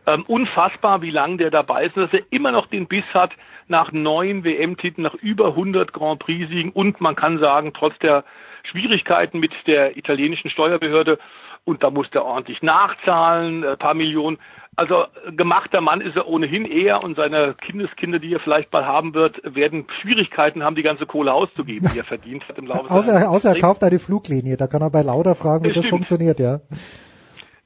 Ähm, 0.07 0.25
unfassbar, 0.29 1.01
wie 1.03 1.11
lange 1.11 1.39
der 1.39 1.51
dabei 1.51 1.87
ist, 1.87 1.97
dass 1.97 2.13
er 2.13 2.23
immer 2.31 2.53
noch 2.53 2.67
den 2.67 2.87
Biss 2.87 3.05
hat 3.15 3.33
nach 3.67 3.91
neun 3.93 4.45
WM-Titeln, 4.45 5.03
nach 5.03 5.15
über 5.15 5.49
100 5.49 5.93
Grand 5.93 6.21
Prix-Siegen 6.21 6.71
und 6.71 7.01
man 7.01 7.17
kann 7.17 7.39
sagen, 7.39 7.73
trotz 7.73 7.99
der 7.99 8.25
Schwierigkeiten 8.71 9.41
mit 9.41 9.53
der 9.67 9.97
italienischen 9.97 10.51
Steuerbehörde 10.51 11.19
und 11.65 11.83
da 11.83 11.91
muss 11.91 12.09
der 12.11 12.25
ordentlich 12.25 12.63
nachzahlen, 12.63 13.65
ein 13.65 13.79
paar 13.79 13.95
Millionen, 13.95 14.39
Also 14.77 15.07
gemachter 15.35 15.81
Mann 15.81 16.03
ist 16.03 16.17
er 16.17 16.29
ohnehin 16.29 16.67
eher 16.67 17.03
und 17.03 17.17
seine 17.17 17.55
Kindeskinder, 17.55 18.19
die 18.19 18.35
er 18.35 18.41
vielleicht 18.41 18.71
mal 18.75 18.85
haben 18.85 19.15
wird, 19.15 19.41
werden 19.43 19.87
Schwierigkeiten 20.03 20.63
haben, 20.63 20.77
die 20.77 20.83
ganze 20.83 21.07
Kohle 21.07 21.33
auszugeben, 21.33 21.91
die 21.95 21.99
er 21.99 22.05
verdient 22.05 22.47
hat 22.47 22.59
im 22.59 22.67
Laufe 22.67 22.91
Außer, 22.91 23.31
außer 23.31 23.55
er 23.55 23.61
kauft 23.61 23.83
eine 23.83 23.99
Fluglinie, 23.99 24.59
da 24.59 24.67
kann 24.67 24.83
er 24.83 24.91
bei 24.91 25.01
Lauda 25.01 25.35
fragen, 25.35 25.65
wie 25.65 25.69
Das 25.69 25.83
das 25.83 25.87
funktioniert, 25.87 26.39
ja. 26.39 26.61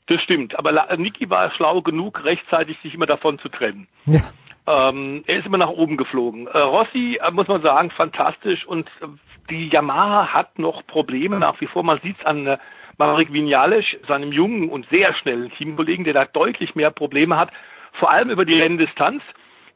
Das 0.06 0.20
stimmt, 0.22 0.56
aber 0.56 0.96
Niki 0.96 1.28
war 1.30 1.50
schlau 1.52 1.82
genug, 1.82 2.24
rechtzeitig 2.24 2.78
sich 2.82 2.94
immer 2.94 3.06
davon 3.06 3.40
zu 3.40 3.48
trennen. 3.48 3.88
Ja. 4.06 4.20
Ähm, 4.66 5.24
er 5.26 5.38
ist 5.38 5.46
immer 5.46 5.58
nach 5.58 5.70
oben 5.70 5.96
geflogen. 5.96 6.46
Äh, 6.46 6.58
Rossi, 6.58 7.18
äh, 7.20 7.30
muss 7.32 7.48
man 7.48 7.62
sagen, 7.62 7.90
fantastisch 7.90 8.64
und 8.66 8.86
äh, 9.00 9.06
die 9.50 9.68
Yamaha 9.68 10.32
hat 10.32 10.58
noch 10.60 10.86
Probleme 10.86 11.40
nach 11.40 11.60
wie 11.60 11.66
vor. 11.66 11.82
Man 11.82 11.98
sieht 12.02 12.18
es 12.20 12.24
an 12.26 12.46
äh, 12.46 12.58
Marek 13.01 13.32
Vinales, 13.32 13.86
seinem 14.06 14.31
jungen 14.31 14.68
und 14.68 14.86
sehr 14.90 15.14
schnellen 15.14 15.51
Teamkollegen, 15.52 16.05
der 16.05 16.12
da 16.12 16.27
deutlich 16.27 16.74
mehr 16.74 16.90
Probleme 16.90 17.39
hat, 17.39 17.51
vor 17.94 18.10
allem 18.10 18.28
über 18.28 18.44
die 18.44 18.60
Renndistanz. 18.60 19.22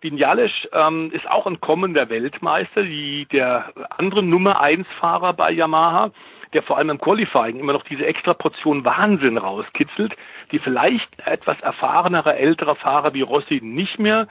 Vinales 0.03 0.53
ähm, 0.73 1.11
ist 1.11 1.27
auch 1.31 1.47
ein 1.47 1.59
kommender 1.59 2.11
Weltmeister, 2.11 2.83
die, 2.83 3.27
der 3.33 3.73
andere 3.97 4.23
Nummer 4.23 4.61
eins 4.61 4.87
Fahrer 5.01 5.33
bei 5.33 5.53
Yamaha, 5.53 6.11
der 6.53 6.63
vor 6.65 6.77
allem 6.77 6.91
im 6.91 7.01
Qualifying 7.01 7.59
immer 7.59 7.73
noch 7.73 7.85
diese 7.85 8.05
extra 8.05 8.35
Portion 8.35 8.85
Wahnsinn 8.85 9.39
rauskitzelt, 9.39 10.15
die 10.53 10.59
vielleicht 10.59 11.09
etwas 11.25 11.59
erfahrenere, 11.63 12.37
ältere 12.37 12.77
Fahrer 12.77 13.15
wie 13.15 13.23
Rossi 13.23 13.61
nicht 13.63 13.99
mehr 13.99 14.29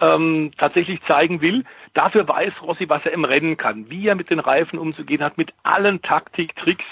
ähm, 0.00 0.52
tatsächlich 0.56 1.02
zeigen 1.08 1.40
will. 1.40 1.64
Dafür 1.94 2.28
weiß 2.28 2.52
Rossi, 2.62 2.88
was 2.88 3.04
er 3.04 3.12
im 3.12 3.24
Rennen 3.24 3.56
kann, 3.56 3.90
wie 3.90 4.06
er 4.06 4.14
mit 4.14 4.30
den 4.30 4.38
Reifen 4.38 4.78
umzugehen 4.78 5.24
hat, 5.24 5.36
mit 5.36 5.52
allen 5.64 6.00
Taktiktricks. 6.00 6.84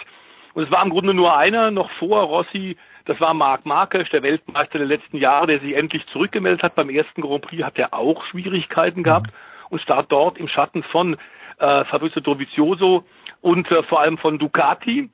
Und 0.54 0.64
es 0.64 0.70
war 0.70 0.82
im 0.82 0.90
Grunde 0.90 1.14
nur 1.14 1.36
einer 1.36 1.70
noch 1.70 1.90
vor 1.92 2.22
Rossi, 2.22 2.76
das 3.06 3.20
war 3.20 3.34
Marc 3.34 3.66
Marquez, 3.66 4.08
der 4.10 4.22
Weltmeister 4.22 4.78
der 4.78 4.86
letzten 4.86 5.18
Jahre, 5.18 5.46
der 5.46 5.60
sich 5.60 5.76
endlich 5.76 6.06
zurückgemeldet 6.06 6.62
hat. 6.62 6.74
Beim 6.74 6.88
ersten 6.88 7.20
Grand 7.20 7.42
Prix 7.42 7.62
hat 7.62 7.78
er 7.78 7.92
auch 7.92 8.24
Schwierigkeiten 8.26 9.02
gehabt 9.02 9.30
und 9.68 9.82
starrt 9.82 10.10
dort 10.10 10.38
im 10.38 10.48
Schatten 10.48 10.82
von 10.84 11.16
äh, 11.58 11.84
Fabrizio 11.84 12.22
Dovizioso 12.22 13.04
und 13.42 13.70
äh, 13.70 13.82
vor 13.82 14.00
allem 14.00 14.16
von 14.16 14.38
Ducati. 14.38 15.10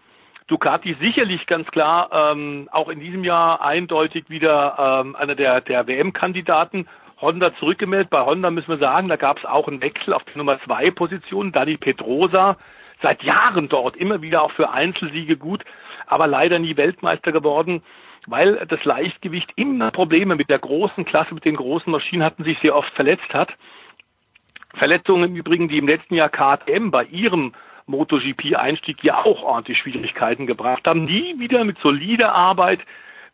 Ducati 0.47 0.97
sicherlich 1.01 1.47
ganz 1.47 1.69
klar 1.71 2.11
ähm, 2.13 2.69
auch 2.71 2.89
in 2.89 3.01
diesem 3.01 3.25
Jahr 3.25 3.61
eindeutig 3.61 4.25
wieder 4.29 5.03
ähm, 5.05 5.17
einer 5.17 5.35
der, 5.35 5.61
der 5.61 5.87
WM-Kandidaten. 5.87 6.87
Honda 7.21 7.55
zurückgemeldet. 7.57 8.11
Bei 8.11 8.25
Honda 8.25 8.51
müssen 8.51 8.69
wir 8.69 8.79
sagen, 8.79 9.09
da 9.09 9.17
gab 9.17 9.39
es 9.39 9.45
auch 9.45 9.69
einen 9.69 9.83
Wechsel 9.83 10.15
auf 10.15 10.25
die 10.25 10.39
Nummer 10.39 10.61
zwei 10.65 10.91
Position. 10.91 11.53
Dani 11.53 11.77
Pedrosa, 11.77 12.57
seit 13.03 13.23
Jahren 13.23 13.67
dort, 13.67 13.97
immer 13.97 14.23
wieder 14.23 14.43
auch 14.43 14.53
für 14.53 14.71
Einzelsiege 14.71 15.37
gut, 15.37 15.65
aber 16.07 16.27
leider 16.27 16.59
nie 16.59 16.77
Weltmeister 16.77 17.33
geworden, 17.33 17.83
weil 18.27 18.67
das 18.69 18.85
Leichtgewicht 18.85 19.51
immer 19.57 19.91
Probleme 19.91 20.37
mit 20.37 20.51
der 20.51 20.59
großen 20.59 21.05
Klasse, 21.05 21.35
mit 21.35 21.45
den 21.45 21.57
großen 21.57 21.91
Maschinen 21.91 22.23
hatten, 22.23 22.45
sich 22.45 22.59
sehr 22.61 22.77
oft 22.77 22.93
verletzt 22.95 23.33
hat. 23.33 23.51
Verletzungen 24.75 25.31
im 25.31 25.37
Übrigen, 25.37 25.69
die 25.69 25.79
im 25.79 25.89
letzten 25.89 26.15
Jahr 26.15 26.29
KTM 26.29 26.91
bei 26.91 27.05
ihrem 27.05 27.53
MotoGP-Einstieg 27.87 29.03
ja 29.03 29.25
auch 29.25 29.43
ordentlich 29.43 29.79
Schwierigkeiten 29.79 30.47
gebracht 30.47 30.87
haben. 30.87 31.07
Die 31.07 31.35
wieder 31.39 31.65
mit 31.65 31.79
solider 31.79 32.33
Arbeit, 32.35 32.81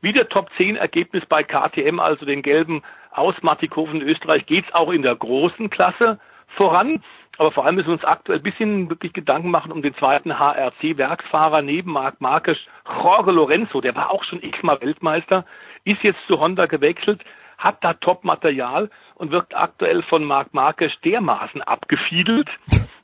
wieder 0.07 0.29
Top 0.29 0.51
10 0.57 0.77
Ergebnis 0.77 1.27
bei 1.27 1.43
KTM, 1.43 1.99
also 1.99 2.25
den 2.25 2.43
gelben 2.43 2.83
aus 3.11 3.35
Mattighofen 3.43 4.01
in 4.01 4.09
Österreich, 4.09 4.47
geht's 4.47 4.73
auch 4.73 4.93
in 4.93 5.03
der 5.03 5.17
großen 5.17 5.69
Klasse 5.69 6.21
voran. 6.57 7.03
Aber 7.39 7.51
vor 7.51 7.67
allem 7.67 7.75
müssen 7.75 7.89
wir 7.89 7.95
uns 7.95 8.05
aktuell 8.05 8.39
ein 8.39 8.45
bisschen 8.45 8.89
wirklich 8.89 9.13
Gedanken 9.13 9.51
machen 9.51 9.73
um 9.73 9.83
den 9.83 9.95
zweiten 9.97 10.39
HRC-Werksfahrer 10.39 11.61
neben 11.61 11.91
Marc 11.91 12.21
Marquez, 12.21 12.57
Jorge 12.87 13.33
Lorenzo, 13.33 13.81
der 13.81 13.97
war 13.97 14.11
auch 14.11 14.23
schon 14.23 14.43
x-mal 14.43 14.81
Weltmeister, 14.81 15.45
ist 15.85 16.03
jetzt 16.03 16.25
zu 16.29 16.39
Honda 16.39 16.67
gewechselt, 16.67 17.23
hat 17.59 17.83
da 17.83 17.95
Top-Material 17.95 18.89
und 19.17 19.33
wird 19.33 19.57
aktuell 19.57 20.03
von 20.05 20.23
Marc 20.25 20.55
Marquez 20.55 20.93
dermaßen 21.05 21.63
abgefiedelt, 21.63 22.49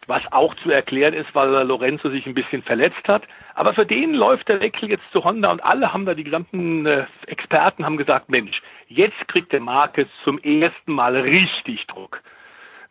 was 0.07 0.23
auch 0.33 0.55
zu 0.57 0.71
erklären 0.71 1.15
ist, 1.15 1.35
weil 1.35 1.51
Lorenzo 1.67 2.11
sich 2.11 2.27
ein 2.27 2.35
bisschen 2.35 2.63
verletzt 2.63 3.07
hat. 3.07 3.23
Aber 3.55 3.75
für 3.75 3.87
den 3.87 4.15
läuft 4.15 4.49
der 4.49 4.61
Wechsel 4.61 4.91
jetzt 4.91 5.11
zu 5.13 5.25
Honda 5.25 5.51
und 5.51 5.63
alle 5.63 5.93
haben 5.93 6.07
da, 6.07 6.15
die 6.15 6.25
gesamten 6.25 6.87
äh, 6.87 7.07
Experten 7.27 7.85
haben 7.85 7.97
gesagt, 7.97 8.29
Mensch, 8.29 8.61
jetzt 8.89 9.29
kriegt 9.29 9.53
der 9.53 9.61
Marquez 9.61 10.09
zum 10.25 10.39
ersten 10.39 10.93
Mal 10.93 11.17
richtig 11.17 11.87
Druck. 11.87 12.21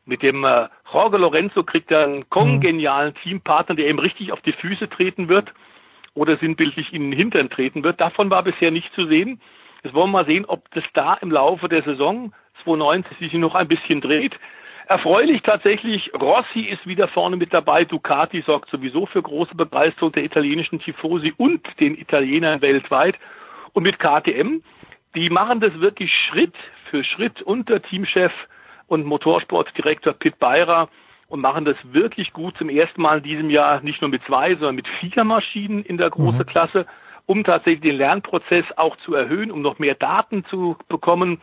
Mit 0.05 0.23
dem 0.23 0.43
äh, 0.43 0.67
Jorge 0.91 1.17
Lorenzo 1.17 1.63
kriegt 1.63 1.91
er 1.91 2.05
einen 2.05 2.29
kongenialen 2.29 3.13
Teampartner, 3.15 3.75
der 3.75 3.89
ihm 3.89 3.99
richtig 3.99 4.31
auf 4.31 4.41
die 4.41 4.53
Füße 4.53 4.89
treten 4.89 5.27
wird 5.27 5.53
oder 6.13 6.37
sinnbildlich 6.37 6.93
in 6.93 7.03
den 7.03 7.13
Hintern 7.13 7.49
treten 7.49 7.83
wird. 7.83 8.01
Davon 8.01 8.29
war 8.29 8.43
bisher 8.43 8.71
nicht 8.71 8.91
zu 8.93 9.05
sehen. 9.05 9.41
Jetzt 9.83 9.93
wollen 9.93 10.11
wir 10.11 10.19
mal 10.19 10.25
sehen, 10.25 10.45
ob 10.45 10.69
das 10.71 10.83
da 10.93 11.15
im 11.15 11.31
Laufe 11.31 11.67
der 11.67 11.83
Saison 11.83 12.33
2019 12.63 13.17
sich 13.19 13.33
noch 13.33 13.55
ein 13.55 13.67
bisschen 13.67 14.01
dreht. 14.01 14.35
Erfreulich 14.91 15.41
tatsächlich, 15.41 16.11
Rossi 16.13 16.59
ist 16.59 16.85
wieder 16.85 17.07
vorne 17.07 17.37
mit 17.37 17.53
dabei. 17.53 17.85
Ducati 17.85 18.41
sorgt 18.41 18.69
sowieso 18.69 19.05
für 19.05 19.21
große 19.21 19.55
Begeisterung 19.55 20.11
der 20.11 20.25
italienischen 20.25 20.81
Tifosi 20.81 21.33
und 21.37 21.61
den 21.79 21.97
Italienern 21.97 22.61
weltweit. 22.61 23.17
Und 23.71 23.83
mit 23.83 23.99
KTM, 23.99 24.61
die 25.15 25.29
machen 25.29 25.61
das 25.61 25.79
wirklich 25.79 26.11
Schritt 26.13 26.55
für 26.89 27.05
Schritt 27.05 27.41
unter 27.41 27.81
Teamchef 27.81 28.33
und 28.87 29.05
Motorsportdirektor 29.05 30.11
Pit 30.11 30.37
Beirer 30.39 30.89
und 31.29 31.39
machen 31.39 31.63
das 31.63 31.77
wirklich 31.83 32.33
gut 32.33 32.57
zum 32.57 32.67
ersten 32.67 33.01
Mal 33.01 33.19
in 33.19 33.23
diesem 33.23 33.49
Jahr 33.49 33.79
nicht 33.79 34.01
nur 34.01 34.09
mit 34.09 34.23
zwei, 34.25 34.55
sondern 34.55 34.75
mit 34.75 34.89
vier 34.99 35.23
Maschinen 35.23 35.85
in 35.85 35.99
der 35.99 36.09
großen 36.09 36.45
Klasse, 36.45 36.85
um 37.27 37.45
tatsächlich 37.45 37.79
den 37.79 37.95
Lernprozess 37.95 38.65
auch 38.75 38.97
zu 38.97 39.15
erhöhen, 39.15 39.51
um 39.51 39.61
noch 39.61 39.79
mehr 39.79 39.95
Daten 39.95 40.43
zu 40.49 40.75
bekommen. 40.89 41.39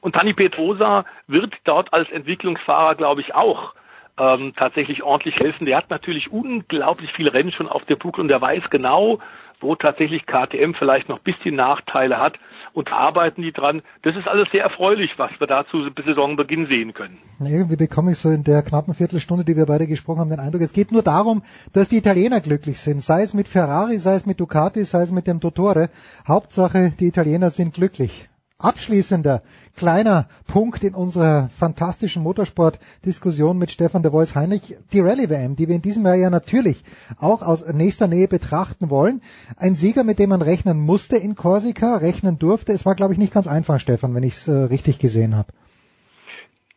Und 0.00 0.14
Tani 0.14 0.32
Petrosa 0.32 1.04
wird 1.26 1.54
dort 1.64 1.92
als 1.92 2.10
Entwicklungsfahrer, 2.10 2.94
glaube 2.94 3.20
ich, 3.20 3.34
auch 3.34 3.74
ähm, 4.18 4.54
tatsächlich 4.56 5.02
ordentlich 5.02 5.36
helfen. 5.36 5.66
Der 5.66 5.76
hat 5.76 5.90
natürlich 5.90 6.32
unglaublich 6.32 7.12
viele 7.14 7.32
Rennen 7.32 7.52
schon 7.52 7.68
auf 7.68 7.84
der 7.84 7.96
Buckel 7.96 8.22
und 8.22 8.28
der 8.28 8.40
weiß 8.40 8.64
genau, 8.70 9.18
wo 9.60 9.74
tatsächlich 9.74 10.26
KTM 10.26 10.74
vielleicht 10.78 11.08
noch 11.08 11.18
ein 11.18 11.24
bisschen 11.24 11.54
Nachteile 11.54 12.18
hat 12.18 12.38
und 12.72 12.92
arbeiten 12.92 13.42
die 13.42 13.52
dran. 13.52 13.82
Das 14.02 14.14
ist 14.16 14.28
alles 14.28 14.48
sehr 14.52 14.62
erfreulich, 14.62 15.12
was 15.16 15.30
wir 15.38 15.46
dazu 15.46 15.78
bis 15.94 16.04
Saisonbeginn 16.04 16.66
sehen 16.66 16.92
können. 16.92 17.18
Irgendwie 17.40 17.76
bekomme 17.76 18.12
ich 18.12 18.18
so 18.18 18.30
in 18.30 18.44
der 18.44 18.62
knappen 18.62 18.94
Viertelstunde, 18.94 19.44
die 19.44 19.56
wir 19.56 19.66
beide 19.66 19.86
gesprochen 19.86 20.20
haben, 20.20 20.30
den 20.30 20.40
Eindruck, 20.40 20.62
es 20.62 20.72
geht 20.72 20.92
nur 20.92 21.02
darum, 21.02 21.42
dass 21.72 21.88
die 21.88 21.96
Italiener 21.96 22.40
glücklich 22.40 22.80
sind. 22.80 23.00
Sei 23.00 23.22
es 23.22 23.32
mit 23.32 23.48
Ferrari, 23.48 23.98
sei 23.98 24.14
es 24.14 24.26
mit 24.26 24.40
Ducati, 24.40 24.84
sei 24.84 25.02
es 25.02 25.12
mit 25.12 25.26
dem 25.26 25.40
Dottore. 25.40 25.88
Hauptsache, 26.28 26.92
die 26.98 27.06
Italiener 27.06 27.50
sind 27.50 27.74
glücklich. 27.74 28.28
Abschließender 28.58 29.42
kleiner 29.76 30.28
Punkt 30.46 30.82
in 30.82 30.94
unserer 30.94 31.50
fantastischen 31.50 32.22
Motorsport-Diskussion 32.22 33.58
mit 33.58 33.70
Stefan 33.70 34.02
de 34.02 34.12
Vois 34.12 34.34
Heinrich, 34.34 34.78
die 34.94 35.00
Rallye-WM, 35.00 35.56
die 35.56 35.68
wir 35.68 35.76
in 35.76 35.82
diesem 35.82 36.06
Jahr 36.06 36.14
ja 36.14 36.30
natürlich 36.30 36.82
auch 37.18 37.42
aus 37.42 37.66
nächster 37.74 38.06
Nähe 38.08 38.28
betrachten 38.28 38.88
wollen. 38.88 39.20
Ein 39.58 39.74
Sieger, 39.74 40.04
mit 40.04 40.18
dem 40.18 40.30
man 40.30 40.40
rechnen 40.40 40.80
musste 40.80 41.16
in 41.16 41.34
Korsika, 41.34 41.96
rechnen 41.96 42.38
durfte. 42.38 42.72
Es 42.72 42.86
war, 42.86 42.94
glaube 42.94 43.12
ich, 43.12 43.18
nicht 43.18 43.34
ganz 43.34 43.46
einfach, 43.46 43.78
Stefan, 43.78 44.14
wenn 44.14 44.22
ich 44.22 44.34
es 44.34 44.48
äh, 44.48 44.52
richtig 44.52 44.98
gesehen 44.98 45.36
habe. 45.36 45.52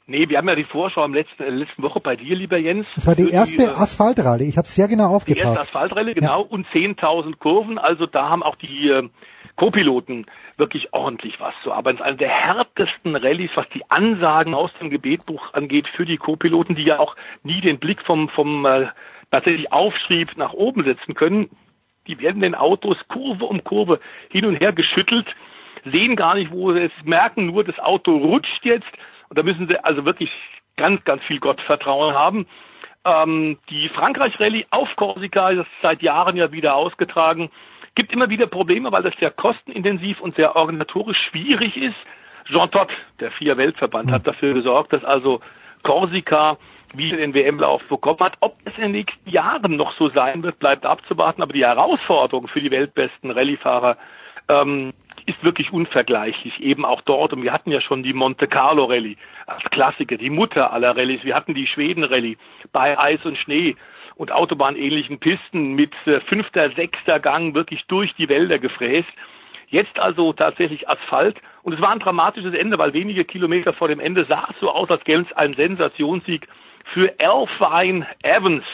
Nee, 0.10 0.27
wir 0.27 0.40
haben 0.40 0.49
ja 0.49 0.56
die 0.56 0.64
Vorschau 0.64 1.03
am 1.03 1.14
letzten, 1.14 1.44
äh, 1.44 1.52
letzten 1.52 1.84
Woche 1.84 1.99
bei 1.99 2.15
dir, 2.15 2.36
lieber 2.36 2.57
Jens. 2.57 2.88
Das 2.95 3.06
war 3.06 3.15
die 3.15 3.30
erste 3.30 3.61
äh, 3.61 3.68
Asphaltrallye. 3.68 4.49
Ich 4.49 4.57
habe 4.57 4.68
sehr 4.68 4.88
genau 4.88 5.10
Die 5.10 5.14
erste 5.14 5.36
aufgepasst. 5.36 5.61
Asphaltrallye, 5.61 6.15
genau, 6.15 6.41
und 6.41 6.65
10.000 6.69 7.38
Kurven. 7.38 7.77
Also 7.77 8.07
da 8.07 8.27
haben 8.27 8.41
auch 8.41 8.56
die 8.56 8.90
äh, 8.90 9.07
Co-Piloten 9.56 10.26
wirklich 10.57 10.94
ordentlich 10.94 11.40
was 11.40 11.53
zu 11.61 11.72
arbeiten. 11.72 11.98
Es 11.98 12.02
ist 12.02 12.07
eine 12.07 12.18
der 12.18 12.30
härtesten 12.30 13.15
Rallyes, 13.15 13.52
was 13.53 13.69
die 13.69 13.84
Ansagen 13.90 14.56
aus 14.56 14.72
dem 14.81 14.90
Gebetbuch 14.90 15.53
angeht 15.53 15.88
für 15.95 16.06
die 16.06 16.18
Co-Piloten, 16.18 16.73
die 16.73 16.86
ja 16.86 16.98
auch 16.98 17.15
nie 17.44 17.61
den 17.61 17.77
Blick 17.77 18.02
vom, 18.02 18.30
vom 18.30 18.65
äh, 18.65 18.88
tatsächlich 19.30 19.72
Aufschrieb 19.72 20.36
nach 20.38 20.53
oben 20.53 20.86
setzen 20.86 21.14
können. 21.14 21.52
Die 22.07 22.19
werden 22.19 22.41
den 22.41 22.56
Autos 22.56 22.98
Kurve 23.10 23.45
um 23.45 23.64
Kurve 23.64 23.99
hin 24.31 24.45
und 24.45 24.56
her 24.56 24.73
geschüttelt, 24.73 25.27
sehen 25.86 26.15
gar 26.15 26.34
nicht, 26.34 26.52
wo 26.52 26.73
sie 26.73 26.80
es 26.80 27.06
merken, 27.06 27.45
nur 27.45 27.64
das 27.64 27.77
Auto 27.77 28.18
rutscht 28.18 28.65
jetzt. 28.65 28.90
Und 29.30 29.38
da 29.38 29.43
müssen 29.43 29.68
sie 29.68 29.77
also 29.84 30.06
wirklich 30.06 30.31
ganz, 30.76 31.03
ganz 31.03 31.23
viel 31.23 31.39
Gottvertrauen 31.39 32.15
haben. 32.15 32.47
Ähm, 33.06 33.57
die 33.69 33.89
Frankreich-Rallye 33.89 34.65
auf 34.72 34.89
Korsika, 34.95 35.53
das 35.53 35.65
ist 35.65 35.81
seit 35.81 36.01
Jahren 36.01 36.35
ja 36.35 36.51
wieder 36.51 36.76
ausgetragen, 36.76 37.49
gibt 37.95 38.11
immer 38.14 38.30
wieder 38.30 38.47
Probleme, 38.47 38.91
weil 38.91 39.03
das 39.03 39.14
sehr 39.19 39.31
kostenintensiv 39.31 40.19
und 40.22 40.35
sehr 40.35 40.56
organisatorisch 40.56 41.18
schwierig 41.30 41.76
ist. 41.77 41.97
Jean 42.45 42.72
Todt, 42.72 42.89
der 43.19 43.31
vier 43.31 43.57
Weltverband, 43.57 44.11
hat 44.11 44.26
dafür 44.26 44.53
gesorgt, 44.53 44.93
dass 44.93 45.03
also 45.03 45.41
Korsika 45.84 46.57
wieder 46.95 47.18
den 47.18 47.34
WM-Lauf 47.34 47.84
bekommen 47.88 48.19
hat. 48.22 48.34
Ob 48.39 48.56
es 48.65 48.76
in 48.77 48.84
den 48.84 48.91
nächsten 48.93 49.30
Jahren 49.30 49.76
noch 49.76 49.93
so 49.97 50.10
sein 50.10 50.41
wird, 50.43 50.60
bleibt 50.60 50.85
abzuwarten. 50.85 51.43
Aber 51.43 51.53
die 51.53 51.65
Herausforderung 51.65 52.47
für 52.47 52.61
die 52.61 52.72
weltbesten 52.72 53.31
Rallyefahrer 53.31 53.97
ähm, 54.47 54.93
ist 55.30 55.43
wirklich 55.43 55.72
unvergleichlich, 55.72 56.60
eben 56.60 56.85
auch 56.85 57.01
dort. 57.01 57.34
Und 57.34 57.43
wir 57.43 57.53
hatten 57.53 57.72
ja 57.72 57.81
schon 57.81 58.03
die 58.03 58.14
Monte 58.14 58.47
Carlo 58.47 58.85
Rallye 58.85 59.18
als 59.45 59.64
Klassiker, 59.72 60.18
die 60.18 60.30
Mutter 60.30 60.73
aller 60.73 60.95
Rallyes. 60.97 61.23
Wir 61.23 61.35
hatten 61.35 61.53
die 61.53 61.68
Schweden 61.68 62.03
Rallye 62.03 62.38
bei 62.72 62.97
Eis 62.97 63.23
und 63.26 63.38
Schnee 63.38 63.76
und 64.15 64.31
autobahnähnlichen 64.31 65.19
Pisten 65.19 65.76
mit 65.76 65.93
äh, 66.06 66.19
fünfter, 66.22 66.72
sechster 66.72 67.19
Gang 67.19 67.53
wirklich 67.53 67.85
durch 67.88 68.14
die 68.15 68.27
Wälder 68.27 68.60
gefräst. 68.60 69.10
Jetzt 69.68 69.99
also 69.99 70.34
tatsächlich 70.34 70.89
Asphalt. 70.89 71.38
Und 71.61 71.73
es 71.73 71.81
war 71.81 71.91
ein 71.91 71.99
dramatisches 71.99 72.56
Ende, 72.56 72.77
weil 72.80 72.93
wenige 72.93 73.23
Kilometer 73.23 73.73
vor 73.73 73.88
dem 73.88 73.99
Ende 73.99 74.26
sah 74.26 74.47
es 74.49 74.60
so 74.60 74.72
aus, 74.72 74.89
als 74.89 75.03
gäbe 75.03 75.22
es 75.22 75.38
einen 75.38 75.53
Sensationssieg 75.53 76.47
für 76.93 77.14
Alpine 77.19 78.07
Evans. 78.23 78.65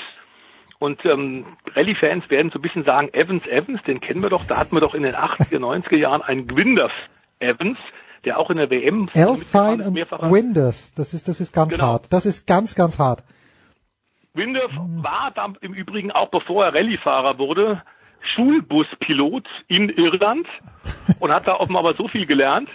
Und 0.79 1.03
ähm, 1.05 1.45
Rallye-Fans 1.73 2.29
werden 2.29 2.51
so 2.51 2.59
ein 2.59 2.61
bisschen 2.61 2.83
sagen, 2.83 3.09
Evans, 3.13 3.45
Evans, 3.47 3.81
den 3.83 4.01
kennen 4.01 4.21
wir 4.21 4.29
doch, 4.29 4.45
da 4.45 4.57
hatten 4.57 4.75
wir 4.75 4.81
doch 4.81 4.93
in 4.93 5.03
den 5.03 5.15
80er, 5.15 5.59
90er 5.59 5.97
Jahren 5.97 6.21
einen 6.21 6.47
Gwinders 6.47 6.91
Evans, 7.39 7.77
der 8.25 8.39
auch 8.39 8.49
in 8.49 8.57
der 8.57 8.69
WM 8.69 9.09
Alpine 9.15 9.85
und 9.87 9.95
Winders, 9.95 10.93
das 10.95 11.13
ist, 11.13 11.27
das 11.27 11.39
ist 11.39 11.53
ganz 11.53 11.73
Genau. 11.73 11.85
hart. 11.85 12.11
Das 12.11 12.25
ist 12.25 12.45
ganz, 12.47 12.75
ganz 12.75 12.99
hart. 12.99 13.23
Winders 14.33 14.71
war 14.75 15.31
dann 15.33 15.57
im 15.61 15.73
Übrigen 15.73 16.11
auch 16.11 16.29
bevor 16.29 16.65
er 16.65 16.73
Rallye-Fahrer 16.73 17.37
wurde, 17.37 17.81
Schulbuspilot 18.35 19.47
in 19.67 19.89
Irland 19.89 20.47
und 21.19 21.31
hat 21.31 21.47
da 21.47 21.55
offenbar 21.55 21.85
aber 21.85 21.93
so 21.93 22.07
viel 22.07 22.25
gelernt, 22.25 22.69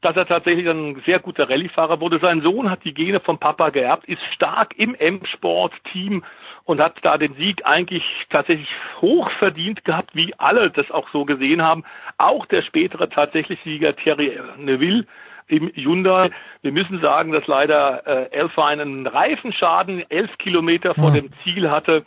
dass 0.00 0.16
er 0.16 0.26
tatsächlich 0.26 0.68
ein 0.68 1.00
sehr 1.06 1.18
guter 1.20 1.48
Rallye-Fahrer 1.48 2.00
wurde. 2.00 2.18
Sein 2.20 2.42
Sohn 2.42 2.70
hat 2.70 2.84
die 2.84 2.94
Gene 2.94 3.20
vom 3.20 3.38
Papa 3.38 3.70
geerbt, 3.70 4.06
ist 4.06 4.22
stark 4.34 4.76
im 4.76 4.94
M-Sport-Team 4.94 6.24
und 6.64 6.80
hat 6.80 6.96
da 7.02 7.18
den 7.18 7.34
Sieg 7.34 7.64
eigentlich 7.64 8.02
tatsächlich 8.30 8.68
hoch 9.00 9.30
verdient 9.38 9.84
gehabt, 9.84 10.14
wie 10.14 10.34
alle 10.38 10.70
das 10.70 10.90
auch 10.90 11.08
so 11.12 11.24
gesehen 11.24 11.62
haben. 11.62 11.84
Auch 12.18 12.46
der 12.46 12.62
spätere 12.62 13.08
tatsächlich 13.08 13.58
Sieger 13.64 13.94
Thierry 13.94 14.38
Neville 14.58 15.06
im 15.48 15.70
Hyundai. 15.74 16.30
Wir 16.62 16.72
müssen 16.72 17.00
sagen, 17.00 17.32
dass 17.32 17.46
leider 17.46 18.06
äh, 18.06 18.40
Alpine 18.40 18.82
einen 18.82 19.06
Reifenschaden 19.06 20.08
elf 20.10 20.36
Kilometer 20.38 20.94
vor 20.94 21.12
dem 21.12 21.30
Ziel 21.42 21.70
hatte. 21.70 22.06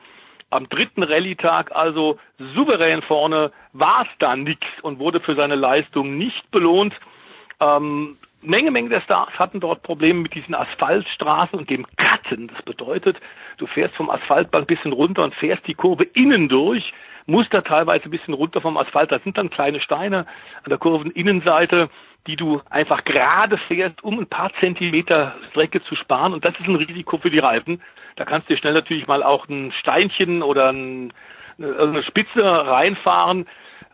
Am 0.50 0.70
dritten 0.70 1.04
Rallye-Tag 1.04 1.76
also 1.76 2.18
souverän 2.56 3.02
vorne 3.02 3.52
war 3.74 4.04
es 4.04 4.08
dann 4.20 4.44
nix 4.44 4.66
und 4.82 4.98
wurde 4.98 5.20
für 5.20 5.36
seine 5.36 5.56
Leistung 5.56 6.18
nicht 6.18 6.50
belohnt. 6.52 6.96
Ähm, 7.60 8.16
Menge, 8.44 8.72
Menge 8.72 8.90
der 8.90 9.02
Stars 9.02 9.32
hatten 9.38 9.60
dort 9.60 9.82
Probleme 9.82 10.22
mit 10.22 10.36
diesen 10.36 10.54
Asphaltstraßen 10.54 11.58
und 11.58 11.70
dem 11.70 11.86
Cutten. 11.98 12.48
Das 12.48 12.62
bedeutet, 12.64 13.18
du 13.58 13.68
fährst 13.68 13.96
vom 13.96 14.10
Asphaltband 14.10 14.64
ein 14.64 14.76
bisschen 14.76 14.94
runter 14.94 15.24
und 15.24 15.34
fährst 15.36 15.66
die 15.68 15.74
Kurve 15.74 16.04
innen 16.04 16.48
durch, 16.48 16.94
musst 17.28 17.54
da 17.54 17.62
teilweise 17.62 18.06
ein 18.06 18.12
bisschen 18.12 18.34
runter 18.34 18.62
vom 18.62 18.78
Asphalt. 18.78 19.12
Da 19.12 19.20
sind 19.20 19.38
dann 19.38 19.50
kleine 19.50 19.82
Steine 19.82 20.20
an 20.64 20.70
der 20.70 20.78
Kurveninnenseite, 20.78 21.90
die 22.26 22.36
du 22.36 22.62
einfach 22.70 23.04
gerade 23.04 23.58
fährst, 23.58 24.04
um 24.04 24.20
ein 24.20 24.28
paar 24.28 24.52
Zentimeter 24.60 25.36
Strecke 25.52 25.84
zu 25.84 25.96
sparen. 25.96 26.34
Und 26.34 26.46
das 26.46 26.54
ist 26.60 26.68
ein 26.68 26.76
Risiko 26.76 27.18
für 27.18 27.30
die 27.30 27.40
Reifen. 27.40 27.82
Da 28.16 28.26
kannst 28.26 28.50
du 28.50 28.54
dir 28.54 28.60
schnell 28.60 28.74
natürlich 28.74 29.08
mal 29.08 29.24
auch 29.24 29.48
ein 29.48 29.72
Steinchen 29.80 30.42
oder 30.42 30.72
ein, 30.72 31.14
eine, 31.60 32.04
Spitze 32.04 32.44
reinfahren. 32.44 33.48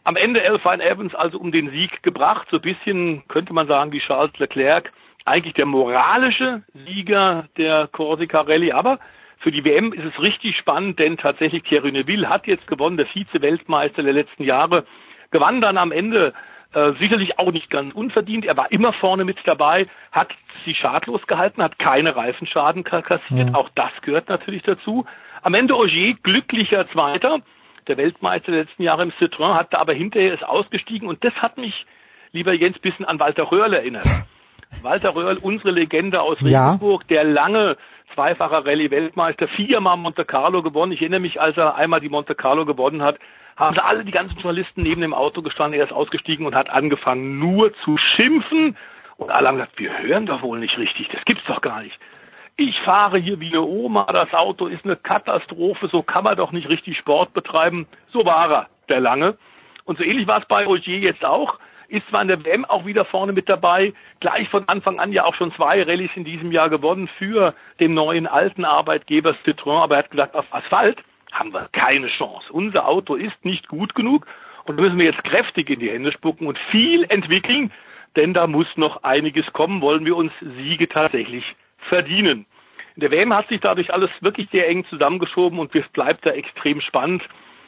Am 0.05 0.15
Ende 0.15 0.41
Alpine 0.41 0.83
Evans 0.83 1.15
also 1.15 1.39
um 1.39 1.51
den 1.51 1.69
Sieg 1.69 2.03
gebracht, 2.03 2.47
so 2.51 2.57
ein 2.57 2.61
bisschen 2.61 3.23
könnte 3.27 3.53
man 3.53 3.67
sagen 3.67 3.91
wie 3.91 3.99
Charles 3.99 4.37
Leclerc, 4.37 4.91
eigentlich 5.25 5.53
der 5.53 5.65
moralische 5.65 6.63
Sieger 6.85 7.45
der 7.57 7.87
Corsica 7.91 8.41
Rallye, 8.41 8.73
aber 8.73 8.99
für 9.39 9.51
die 9.51 9.63
WM 9.63 9.93
ist 9.93 10.03
es 10.05 10.21
richtig 10.21 10.57
spannend, 10.57 10.99
denn 10.99 11.17
tatsächlich 11.17 11.63
Thierry 11.63 11.91
Neuville 11.91 12.29
hat 12.29 12.47
jetzt 12.47 12.67
gewonnen, 12.67 12.97
der 12.97 13.05
Vize-Weltmeister 13.07 14.03
der 14.03 14.13
letzten 14.13 14.43
Jahre, 14.43 14.85
gewann 15.31 15.61
dann 15.61 15.77
am 15.77 15.91
Ende 15.91 16.33
äh, 16.73 16.93
sicherlich 16.93 17.39
auch 17.39 17.51
nicht 17.51 17.69
ganz 17.69 17.93
unverdient. 17.93 18.45
Er 18.45 18.57
war 18.57 18.71
immer 18.71 18.93
vorne 18.93 19.25
mit 19.25 19.37
dabei, 19.45 19.87
hat 20.11 20.29
sie 20.65 20.73
schadlos 20.75 21.25
gehalten, 21.27 21.61
hat 21.61 21.77
keine 21.79 22.15
Reifenschaden 22.15 22.83
ka- 22.83 23.01
kassiert. 23.01 23.49
Mhm. 23.49 23.55
Auch 23.55 23.69
das 23.75 23.91
gehört 24.01 24.27
natürlich 24.29 24.63
dazu. 24.63 25.05
Am 25.41 25.53
Ende 25.53 25.77
Ogier 25.77 26.15
glücklicher 26.23 26.89
Zweiter. 26.89 27.39
Der 27.87 27.97
Weltmeister 27.97 28.51
der 28.51 28.61
letzten 28.61 28.83
Jahre 28.83 29.03
im 29.03 29.11
Citroën 29.11 29.55
hat 29.55 29.73
da 29.73 29.79
aber 29.79 29.93
hinterher 29.93 30.33
ist 30.33 30.43
ausgestiegen 30.43 31.07
und 31.07 31.23
das 31.23 31.33
hat 31.35 31.57
mich, 31.57 31.85
lieber 32.31 32.53
Jens, 32.53 32.79
bisschen 32.79 33.05
an 33.05 33.19
Walter 33.19 33.51
Röhrl 33.51 33.73
erinnert. 33.73 34.07
Walter 34.81 35.15
Röhrl, 35.15 35.37
unsere 35.37 35.71
Legende 35.71 36.21
aus 36.21 36.37
Ja. 36.41 36.65
Regensburg, 36.65 37.07
der 37.07 37.23
lange 37.23 37.77
zweifacher 38.13 38.65
Rallye-Weltmeister, 38.65 39.47
viermal 39.49 39.97
Monte 39.97 40.25
Carlo 40.25 40.61
gewonnen. 40.63 40.91
Ich 40.91 41.01
erinnere 41.01 41.19
mich, 41.19 41.41
als 41.41 41.57
er 41.57 41.75
einmal 41.75 41.99
die 41.99 42.09
Monte 42.09 42.35
Carlo 42.35 42.65
gewonnen 42.65 43.01
hat, 43.01 43.19
haben 43.55 43.77
alle 43.79 44.03
die 44.03 44.11
ganzen 44.11 44.35
Journalisten 44.39 44.81
neben 44.81 45.01
dem 45.01 45.13
Auto 45.13 45.41
gestanden, 45.41 45.79
er 45.79 45.85
ist 45.85 45.93
ausgestiegen 45.93 46.45
und 46.45 46.55
hat 46.55 46.69
angefangen 46.69 47.39
nur 47.39 47.73
zu 47.83 47.97
schimpfen. 47.97 48.75
Und 49.17 49.29
alle 49.29 49.47
haben 49.47 49.57
gesagt, 49.57 49.79
wir 49.79 49.97
hören 49.99 50.25
doch 50.25 50.41
wohl 50.41 50.59
nicht 50.59 50.77
richtig, 50.77 51.07
das 51.09 51.23
gibt's 51.25 51.45
doch 51.45 51.61
gar 51.61 51.81
nicht. 51.83 51.97
Ich 52.55 52.79
fahre 52.81 53.17
hier 53.17 53.39
wie 53.39 53.49
eine 53.49 53.63
Oma, 53.63 54.05
das 54.05 54.31
Auto 54.31 54.67
ist 54.67 54.85
eine 54.85 54.95
Katastrophe, 54.95 55.87
so 55.87 56.03
kann 56.03 56.23
man 56.23 56.37
doch 56.37 56.51
nicht 56.51 56.69
richtig 56.69 56.97
Sport 56.97 57.33
betreiben. 57.33 57.87
So 58.11 58.25
war 58.25 58.51
er, 58.51 58.67
der 58.89 58.99
Lange. 58.99 59.37
Und 59.85 59.97
so 59.97 60.03
ähnlich 60.03 60.27
war 60.27 60.39
es 60.39 60.47
bei 60.47 60.67
Ogier 60.67 60.99
jetzt 60.99 61.25
auch. 61.25 61.57
Ist 61.87 62.07
zwar 62.09 62.21
in 62.21 62.27
der 62.27 62.45
WM 62.45 62.63
auch 62.65 62.85
wieder 62.85 63.05
vorne 63.05 63.33
mit 63.33 63.49
dabei, 63.49 63.93
gleich 64.19 64.47
von 64.49 64.67
Anfang 64.67 64.99
an 64.99 65.11
ja 65.11 65.25
auch 65.25 65.33
schon 65.33 65.51
zwei 65.53 65.81
Rallyes 65.81 66.11
in 66.15 66.25
diesem 66.25 66.51
Jahr 66.51 66.69
gewonnen 66.69 67.09
für 67.17 67.55
den 67.79 67.95
neuen 67.95 68.27
alten 68.27 68.65
Arbeitgeber 68.65 69.35
Citroën, 69.45 69.81
aber 69.81 69.95
er 69.95 70.03
hat 70.03 70.11
gesagt, 70.11 70.35
auf 70.35 70.45
Asphalt 70.51 71.03
haben 71.31 71.53
wir 71.53 71.69
keine 71.71 72.07
Chance. 72.07 72.51
Unser 72.51 72.87
Auto 72.87 73.15
ist 73.15 73.43
nicht 73.43 73.67
gut 73.67 73.95
genug 73.95 74.27
und 74.65 74.79
müssen 74.79 74.99
wir 74.99 75.05
jetzt 75.05 75.23
kräftig 75.23 75.71
in 75.71 75.79
die 75.79 75.89
Hände 75.89 76.11
spucken 76.11 76.45
und 76.45 76.59
viel 76.69 77.03
entwickeln, 77.09 77.71
denn 78.15 78.35
da 78.35 78.45
muss 78.45 78.67
noch 78.75 79.03
einiges 79.03 79.51
kommen, 79.53 79.81
wollen 79.81 80.05
wir 80.05 80.15
uns 80.15 80.31
Siege 80.39 80.87
tatsächlich 80.87 81.55
verdienen. 81.93 82.47
In 82.95 83.01
der 83.01 83.11
WM 83.11 83.33
hat 83.33 83.47
sich 83.49 83.61
dadurch 83.61 83.93
alles 83.93 84.09
wirklich 84.21 84.49
sehr 84.51 84.67
eng 84.67 84.83
zusammengeschoben 84.89 85.59
und 85.59 85.75
es 85.75 85.87
bleibt 85.93 86.25
da 86.25 86.31
extrem 86.31 86.81
spannend 86.81 87.21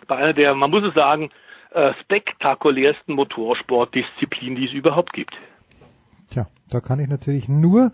bei 0.07 0.17
einer 0.17 0.33
der, 0.33 0.55
man 0.55 0.71
muss 0.71 0.83
es 0.83 0.93
sagen, 0.95 1.29
äh, 1.71 1.93
spektakulärsten 2.01 3.13
Motorsportdisziplinen, 3.15 4.55
die 4.55 4.65
es 4.65 4.73
überhaupt 4.73 5.13
gibt. 5.13 5.33
Tja, 6.29 6.47
da 6.69 6.79
kann 6.79 6.99
ich 6.99 7.07
natürlich 7.07 7.49
nur, 7.49 7.91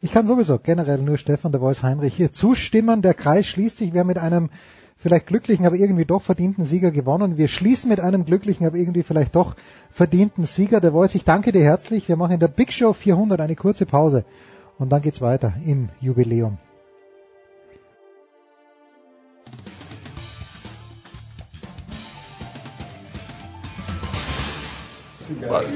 ich 0.00 0.12
kann 0.12 0.26
sowieso 0.26 0.58
generell 0.58 0.98
nur 0.98 1.18
Stefan 1.18 1.50
der 1.52 1.60
Voice 1.60 1.82
Heinrich 1.82 2.14
hier 2.14 2.32
zustimmen. 2.32 3.02
Der 3.02 3.14
Kreis 3.14 3.46
schließt 3.46 3.78
sich. 3.78 3.92
Haben 3.92 4.08
mit 4.08 4.18
einem 4.18 4.50
vielleicht 4.98 5.26
glücklichen, 5.26 5.66
aber 5.66 5.76
irgendwie 5.76 6.04
doch 6.04 6.22
verdienten 6.22 6.64
Sieger 6.64 6.90
gewonnen. 6.90 7.38
Wir 7.38 7.48
schließen 7.48 7.90
mit 7.90 8.00
einem 8.00 8.24
glücklichen, 8.24 8.66
aber 8.66 8.76
irgendwie 8.76 9.02
vielleicht 9.02 9.34
doch 9.34 9.54
verdienten 9.90 10.44
Sieger 10.44 10.80
der 10.80 10.92
Voice. 10.92 11.14
Ich 11.14 11.24
danke 11.24 11.50
dir 11.52 11.62
herzlich. 11.62 12.08
Wir 12.08 12.16
machen 12.16 12.34
in 12.34 12.40
der 12.40 12.48
Big 12.48 12.72
Show 12.72 12.92
400 12.92 13.40
eine 13.40 13.56
kurze 13.56 13.86
Pause 13.86 14.24
und 14.82 14.88
dann 14.88 15.00
geht's 15.00 15.20
weiter 15.20 15.52
im 15.64 15.90
Jubiläum. 16.00 16.58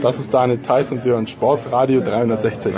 Das 0.03 0.19
ist 0.19 0.35
Daniel 0.35 0.59
Theiss 0.61 0.91
und 0.91 1.03
Sie 1.03 1.11
hören 1.11 1.29
Sportradio 1.29 2.01
360. 2.01 2.75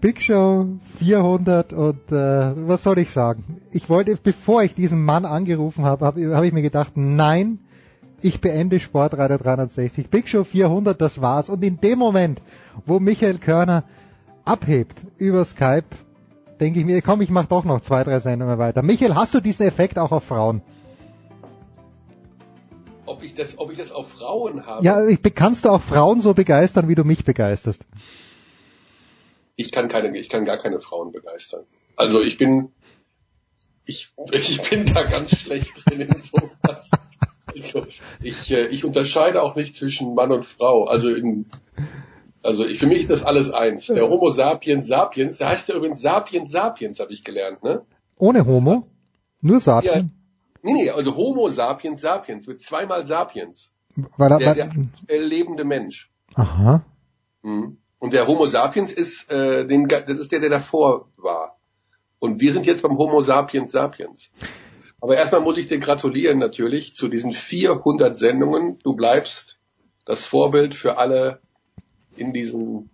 Big 0.00 0.22
Show 0.22 0.68
400 0.98 1.72
und 1.74 2.12
äh, 2.12 2.68
was 2.68 2.82
soll 2.82 2.98
ich 2.98 3.10
sagen? 3.10 3.60
Ich 3.72 3.90
wollte, 3.90 4.16
bevor 4.22 4.62
ich 4.62 4.74
diesen 4.74 5.04
Mann 5.04 5.26
angerufen 5.26 5.84
habe, 5.84 6.06
habe 6.06 6.34
hab 6.34 6.44
ich 6.44 6.52
mir 6.52 6.62
gedacht, 6.62 6.92
nein, 6.94 7.58
ich 8.24 8.40
beende 8.40 8.80
Sportradio 8.80 9.36
360. 9.36 10.08
Big 10.08 10.28
Show 10.28 10.44
400, 10.44 10.98
das 10.98 11.20
war's. 11.20 11.50
Und 11.50 11.62
in 11.62 11.80
dem 11.80 11.98
Moment, 11.98 12.40
wo 12.86 12.98
Michael 12.98 13.38
Körner 13.38 13.84
abhebt 14.44 15.02
über 15.18 15.44
Skype, 15.44 15.84
denke 16.58 16.80
ich 16.80 16.86
mir, 16.86 17.02
komm, 17.02 17.20
ich 17.20 17.28
mach 17.28 17.46
doch 17.46 17.64
noch 17.64 17.82
zwei, 17.82 18.02
drei 18.02 18.20
Sendungen 18.20 18.58
weiter. 18.58 18.82
Michael, 18.82 19.14
hast 19.14 19.34
du 19.34 19.40
diesen 19.40 19.66
Effekt 19.66 19.98
auch 19.98 20.10
auf 20.10 20.24
Frauen? 20.24 20.62
Ob 23.04 23.22
ich 23.22 23.34
das, 23.34 23.58
ob 23.58 23.70
ich 23.70 23.76
das 23.76 23.92
auf 23.92 24.10
Frauen 24.10 24.64
habe? 24.64 24.82
Ja, 24.82 25.06
ich, 25.06 25.22
kannst 25.34 25.66
du 25.66 25.68
auch 25.68 25.82
Frauen 25.82 26.22
so 26.22 26.32
begeistern, 26.32 26.88
wie 26.88 26.94
du 26.94 27.04
mich 27.04 27.24
begeisterst? 27.24 27.84
Ich 29.56 29.70
kann 29.70 29.88
keine, 29.88 30.16
ich 30.16 30.30
kann 30.30 30.46
gar 30.46 30.56
keine 30.56 30.80
Frauen 30.80 31.12
begeistern. 31.12 31.64
Also 31.96 32.22
ich 32.22 32.38
bin, 32.38 32.72
ich, 33.84 34.12
ich 34.32 34.62
bin 34.70 34.86
da 34.86 35.02
ganz 35.02 35.38
schlecht 35.38 35.72
drin 35.84 36.00
in 36.00 36.22
sowas. 36.22 36.90
Also 37.54 37.83
ich, 38.24 38.50
äh, 38.50 38.66
ich 38.66 38.84
unterscheide 38.84 39.42
auch 39.42 39.56
nicht 39.56 39.74
zwischen 39.74 40.14
Mann 40.14 40.32
und 40.32 40.44
Frau. 40.44 40.84
Also 40.84 41.14
in, 41.14 41.46
also 42.42 42.66
ich, 42.66 42.78
für 42.78 42.86
mich 42.86 43.00
ist 43.00 43.10
das 43.10 43.22
alles 43.24 43.50
eins. 43.52 43.86
Der 43.86 44.08
Homo 44.08 44.30
sapiens 44.30 44.86
sapiens, 44.86 45.38
der 45.38 45.48
heißt 45.48 45.68
ja 45.68 45.76
übrigens 45.76 46.00
sapiens 46.00 46.50
sapiens, 46.50 47.00
habe 47.00 47.12
ich 47.12 47.24
gelernt, 47.24 47.62
ne? 47.62 47.82
Ohne 48.18 48.46
Homo? 48.46 48.86
Nur 49.40 49.56
Ja, 49.56 49.60
Sapien? 49.60 50.12
nee, 50.62 50.72
nee, 50.72 50.90
also 50.90 51.16
Homo 51.16 51.48
sapiens 51.50 52.00
sapiens 52.00 52.46
mit 52.46 52.60
zweimal 52.62 53.04
sapiens. 53.04 53.70
Weil 54.16 54.32
er, 54.32 54.38
Der, 54.38 54.54
der 54.54 54.68
weil, 54.70 54.86
aktuell 54.94 55.24
lebende 55.24 55.64
Mensch. 55.64 56.10
aha. 56.34 56.82
Mhm. 57.42 57.78
Und 57.98 58.12
der 58.12 58.26
Homo 58.26 58.46
sapiens 58.46 58.92
ist, 58.92 59.30
äh, 59.30 59.66
den, 59.66 59.88
das 59.88 60.18
ist 60.18 60.30
der, 60.32 60.40
der 60.40 60.50
davor 60.50 61.08
war. 61.16 61.56
Und 62.18 62.40
wir 62.40 62.52
sind 62.52 62.66
jetzt 62.66 62.82
beim 62.82 62.98
Homo 62.98 63.20
sapiens 63.22 63.72
sapiens. 63.72 64.30
Aber 65.04 65.18
erstmal 65.18 65.42
muss 65.42 65.58
ich 65.58 65.68
dir 65.68 65.80
gratulieren 65.80 66.38
natürlich 66.38 66.94
zu 66.94 67.08
diesen 67.08 67.34
400 67.34 68.16
Sendungen. 68.16 68.78
Du 68.84 68.94
bleibst 68.94 69.58
das 70.06 70.24
Vorbild 70.24 70.74
für 70.74 70.96
alle 70.96 71.40
in 72.16 72.32
diesem 72.32 72.88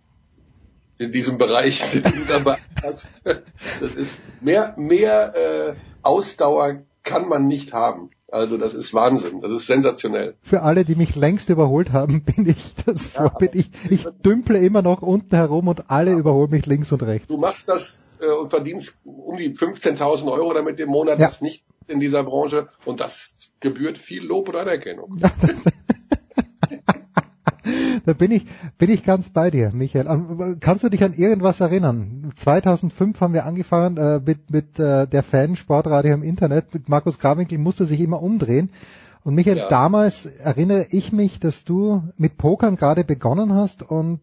in 0.97 1.13
diesem 1.13 1.37
Bereich, 1.37 1.89
den 1.93 2.03
du 2.03 2.25
dabei 2.27 2.57
hast. 2.83 3.07
Das 3.23 3.93
ist 3.95 4.19
mehr 4.41 4.73
mehr 4.75 5.35
äh, 5.37 5.75
Ausdauer 6.01 6.81
kann 7.03 7.29
man 7.29 7.47
nicht 7.47 7.71
haben. 7.71 8.09
Also 8.29 8.57
das 8.57 8.73
ist 8.73 8.93
Wahnsinn, 8.93 9.39
das 9.39 9.53
ist 9.53 9.67
sensationell. 9.67 10.35
Für 10.41 10.63
alle, 10.63 10.83
die 10.83 10.95
mich 10.95 11.15
längst 11.15 11.47
überholt 11.47 11.93
haben, 11.93 12.23
bin 12.25 12.45
ich 12.45 12.75
das 12.85 13.05
vor, 13.05 13.37
bin 13.37 13.51
ich, 13.53 13.69
ich 13.89 14.05
dümple 14.25 14.59
immer 14.59 14.81
noch 14.81 15.01
unten 15.01 15.33
herum 15.33 15.69
und 15.69 15.89
alle 15.89 16.11
überholen 16.11 16.49
mich 16.49 16.65
links 16.65 16.91
und 16.91 17.03
rechts. 17.03 17.27
Du 17.27 17.37
machst 17.37 17.69
das 17.69 18.17
äh, 18.19 18.29
und 18.29 18.49
verdienst 18.49 18.97
um 19.05 19.37
die 19.37 19.55
15.000 19.55 20.29
Euro 20.29 20.53
damit 20.53 20.77
im 20.81 20.89
Monat, 20.89 21.17
ja. 21.17 21.27
das 21.27 21.39
nicht 21.39 21.63
in 21.91 21.99
dieser 21.99 22.23
Branche 22.23 22.67
und 22.85 22.99
das 22.99 23.29
gebührt 23.59 23.97
viel 23.97 24.23
Lob 24.23 24.49
und 24.49 24.55
Anerkennung. 24.55 25.17
da 28.05 28.13
bin 28.13 28.31
ich, 28.31 28.45
bin 28.77 28.89
ich 28.89 29.03
ganz 29.03 29.29
bei 29.29 29.51
dir, 29.51 29.71
Michael. 29.73 30.57
Kannst 30.59 30.83
du 30.83 30.89
dich 30.89 31.03
an 31.03 31.13
irgendwas 31.13 31.59
erinnern? 31.59 32.33
2005 32.35 33.21
haben 33.21 33.33
wir 33.33 33.45
angefangen 33.45 33.97
äh, 33.97 34.19
mit, 34.25 34.49
mit 34.49 34.79
äh, 34.79 35.07
der 35.07 35.23
Fan 35.23 35.55
Sportradio 35.55 36.13
im 36.13 36.23
Internet. 36.23 36.73
Mit 36.73 36.89
Markus 36.89 37.19
Krawinkel 37.19 37.57
musste 37.57 37.85
sich 37.85 37.99
immer 37.99 38.21
umdrehen. 38.21 38.71
Und 39.23 39.35
Michael, 39.35 39.57
ja. 39.57 39.69
damals 39.69 40.25
erinnere 40.25 40.87
ich 40.89 41.11
mich, 41.11 41.39
dass 41.39 41.63
du 41.63 42.01
mit 42.17 42.37
Pokern 42.37 42.75
gerade 42.75 43.03
begonnen 43.03 43.53
hast 43.53 43.83
und 43.83 44.19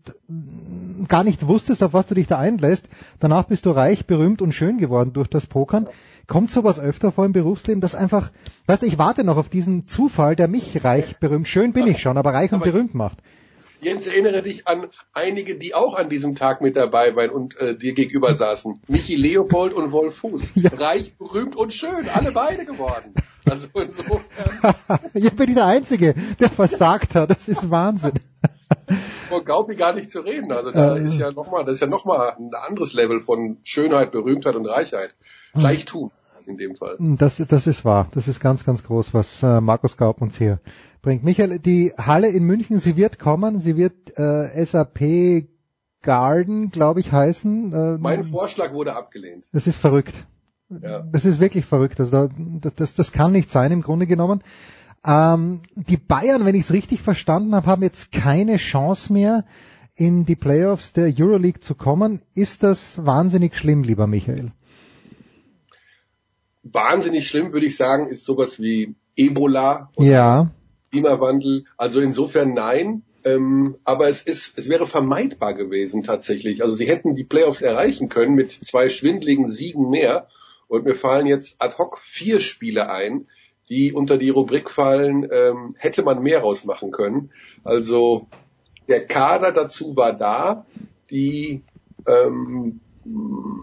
gar 1.06 1.22
nicht 1.22 1.46
wusstest, 1.46 1.84
auf 1.84 1.92
was 1.92 2.06
du 2.06 2.14
dich 2.14 2.26
da 2.26 2.38
einlässt. 2.38 2.88
Danach 3.20 3.44
bist 3.44 3.66
du 3.66 3.70
reich, 3.70 4.06
berühmt 4.06 4.42
und 4.42 4.52
schön 4.52 4.78
geworden 4.78 5.12
durch 5.12 5.28
das 5.28 5.46
Pokern. 5.46 5.86
Kommt 6.26 6.50
sowas 6.50 6.80
öfter 6.80 7.12
vor 7.12 7.24
im 7.26 7.32
Berufsleben, 7.32 7.80
dass 7.80 7.94
einfach, 7.94 8.32
weißt 8.66 8.82
du, 8.82 8.86
ich 8.86 8.98
warte 8.98 9.22
noch 9.22 9.36
auf 9.36 9.48
diesen 9.48 9.86
Zufall, 9.86 10.34
der 10.34 10.48
mich 10.48 10.82
reich, 10.82 11.16
berühmt, 11.20 11.46
schön 11.46 11.72
bin 11.72 11.86
ich 11.86 12.00
schon, 12.00 12.18
aber 12.18 12.34
reich 12.34 12.52
und 12.52 12.64
berühmt 12.64 12.94
macht. 12.94 13.22
Jens, 13.80 14.06
erinnere 14.06 14.42
dich 14.42 14.66
an 14.66 14.88
einige, 15.12 15.56
die 15.56 15.74
auch 15.74 15.94
an 15.94 16.09
diesem 16.09 16.34
Tag 16.34 16.60
mit 16.60 16.76
dabei 16.76 17.14
waren 17.14 17.30
und 17.30 17.56
äh, 17.59 17.76
dir 17.76 17.92
gegenüber 17.92 18.34
saßen. 18.34 18.80
Michi 18.88 19.14
Leopold 19.14 19.72
und 19.72 19.92
Wolf 19.92 20.16
Fuß. 20.16 20.52
Ja. 20.56 20.70
Reich, 20.76 21.16
berühmt 21.16 21.55
und 21.55 21.72
schön. 21.72 22.09
Alle 22.12 22.32
beide 22.32 22.64
geworden. 22.64 23.14
Also 23.48 23.68
insofern. 23.74 24.74
ich 25.14 25.34
bin 25.36 25.55
der 25.55 25.66
Einzige, 25.66 26.14
der 26.40 26.50
versagt 26.50 27.14
hat. 27.14 27.30
Das 27.30 27.48
ist 27.48 27.70
Wahnsinn. 27.70 28.14
Von 29.28 29.44
Gaupi 29.44 29.76
gar 29.76 29.94
nicht 29.94 30.10
zu 30.10 30.20
reden. 30.20 30.50
Also 30.52 30.72
da 30.72 30.96
äh, 30.96 31.05
ist 31.05 31.14
ja 31.14 31.30
nochmal, 31.30 31.64
das 31.64 31.74
ist 31.74 31.80
ja 31.80 31.86
nochmal 31.86 32.34
ein 32.38 32.50
anderes 32.55 32.92
Level 32.94 33.20
von 33.20 33.59
Schönheit, 33.62 34.10
Berühmtheit 34.10 34.56
und 34.56 34.66
Reichheit. 34.66 35.14
Gleich 35.55 35.84
tun 35.84 36.10
in 36.46 36.56
dem 36.56 36.74
Fall. 36.74 36.96
Das, 36.98 37.36
das 37.36 37.66
ist 37.66 37.84
wahr. 37.84 38.09
Das 38.12 38.26
ist 38.26 38.40
ganz, 38.40 38.64
ganz 38.64 38.82
groß, 38.82 39.14
was 39.14 39.42
äh, 39.42 39.60
Markus 39.60 39.96
Gaub 39.96 40.20
uns 40.20 40.36
hier 40.36 40.60
bringt. 41.02 41.24
Michael, 41.24 41.58
die 41.58 41.92
Halle 41.96 42.28
in 42.28 42.44
München, 42.44 42.78
sie 42.78 42.96
wird 42.96 43.18
kommen, 43.18 43.60
sie 43.60 43.76
wird 43.76 44.18
äh, 44.18 44.64
SAP 44.64 45.48
Garden, 46.02 46.70
glaube 46.70 47.00
ich, 47.00 47.12
heißen. 47.12 47.72
Äh, 47.72 47.98
mein 47.98 48.24
Vorschlag 48.24 48.72
wurde 48.72 48.94
abgelehnt. 48.94 49.48
Das 49.52 49.66
ist 49.66 49.76
verrückt. 49.76 50.14
Ja. 50.70 51.00
Das 51.00 51.24
ist 51.24 51.40
wirklich 51.40 51.64
verrückt. 51.64 51.98
Also 51.98 52.28
das, 52.60 52.74
das, 52.74 52.94
das 52.94 53.12
kann 53.12 53.32
nicht 53.32 53.50
sein 53.50 53.72
im 53.72 53.82
Grunde 53.82 54.06
genommen. 54.06 54.42
Ähm, 55.04 55.62
die 55.74 55.96
Bayern, 55.96 56.44
wenn 56.44 56.54
ich 56.54 56.62
es 56.62 56.72
richtig 56.72 57.00
verstanden 57.00 57.54
habe, 57.54 57.66
haben 57.66 57.82
jetzt 57.82 58.12
keine 58.12 58.56
Chance 58.56 59.12
mehr, 59.12 59.44
in 59.94 60.24
die 60.24 60.36
Playoffs 60.36 60.92
der 60.92 61.12
Euroleague 61.18 61.60
zu 61.60 61.74
kommen. 61.74 62.22
Ist 62.34 62.62
das 62.62 63.04
wahnsinnig 63.04 63.56
schlimm, 63.56 63.82
lieber 63.82 64.06
Michael? 64.06 64.52
Wahnsinnig 66.62 67.26
schlimm, 67.26 67.52
würde 67.52 67.66
ich 67.66 67.76
sagen, 67.76 68.06
ist 68.06 68.24
sowas 68.24 68.60
wie 68.60 68.94
Ebola. 69.16 69.90
ja. 69.98 70.50
Klimawandel. 70.90 71.65
Also 71.77 72.01
insofern 72.01 72.55
nein. 72.55 73.02
Ähm, 73.24 73.77
aber 73.85 74.09
es 74.09 74.23
ist, 74.23 74.56
es 74.56 74.69
wäre 74.69 74.86
vermeidbar 74.86 75.55
gewesen 75.55 76.02
tatsächlich. 76.02 76.62
Also 76.62 76.74
sie 76.74 76.86
hätten 76.86 77.15
die 77.15 77.24
Playoffs 77.24 77.62
erreichen 77.62 78.09
können 78.09 78.35
mit 78.35 78.52
zwei 78.52 78.89
schwindligen 78.89 79.47
Siegen 79.47 79.90
mehr. 79.90 80.28
Und 80.69 80.85
mir 80.85 80.94
fallen 80.94 81.27
jetzt 81.27 81.56
ad 81.60 81.77
hoc 81.78 81.98
vier 81.98 82.40
Spiele 82.40 82.90
ein, 82.90 83.27
die 83.69 83.93
unter 83.93 84.19
die 84.19 84.31
Rubrik 84.31 84.70
fallen, 84.70 85.28
ähm, 85.31 85.74
hätte 85.78 86.02
man 86.02 86.23
mehr 86.23 86.40
rausmachen 86.40 86.90
können. 86.90 87.31
Also 87.65 88.28
der 88.89 89.06
Kader 89.06 89.52
dazu 89.52 89.97
war 89.97 90.12
da. 90.12 90.66
Die, 91.10 91.62
ähm, 92.06 92.81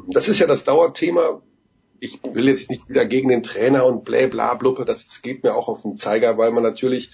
das 0.08 0.28
ist 0.28 0.40
ja 0.40 0.48
das 0.48 0.64
Dauerthema. 0.64 1.42
Ich 2.00 2.20
will 2.24 2.48
jetzt 2.48 2.70
nicht 2.70 2.90
wieder 2.90 3.06
gegen 3.06 3.30
den 3.30 3.44
Trainer 3.44 3.86
und 3.86 4.04
bla 4.04 4.28
bla 4.28 4.54
bluppe, 4.56 4.86
das 4.86 5.22
geht 5.22 5.44
mir 5.44 5.56
auch 5.56 5.68
auf 5.68 5.82
den 5.82 5.98
Zeiger, 5.98 6.38
weil 6.38 6.52
man 6.52 6.64
natürlich 6.64 7.12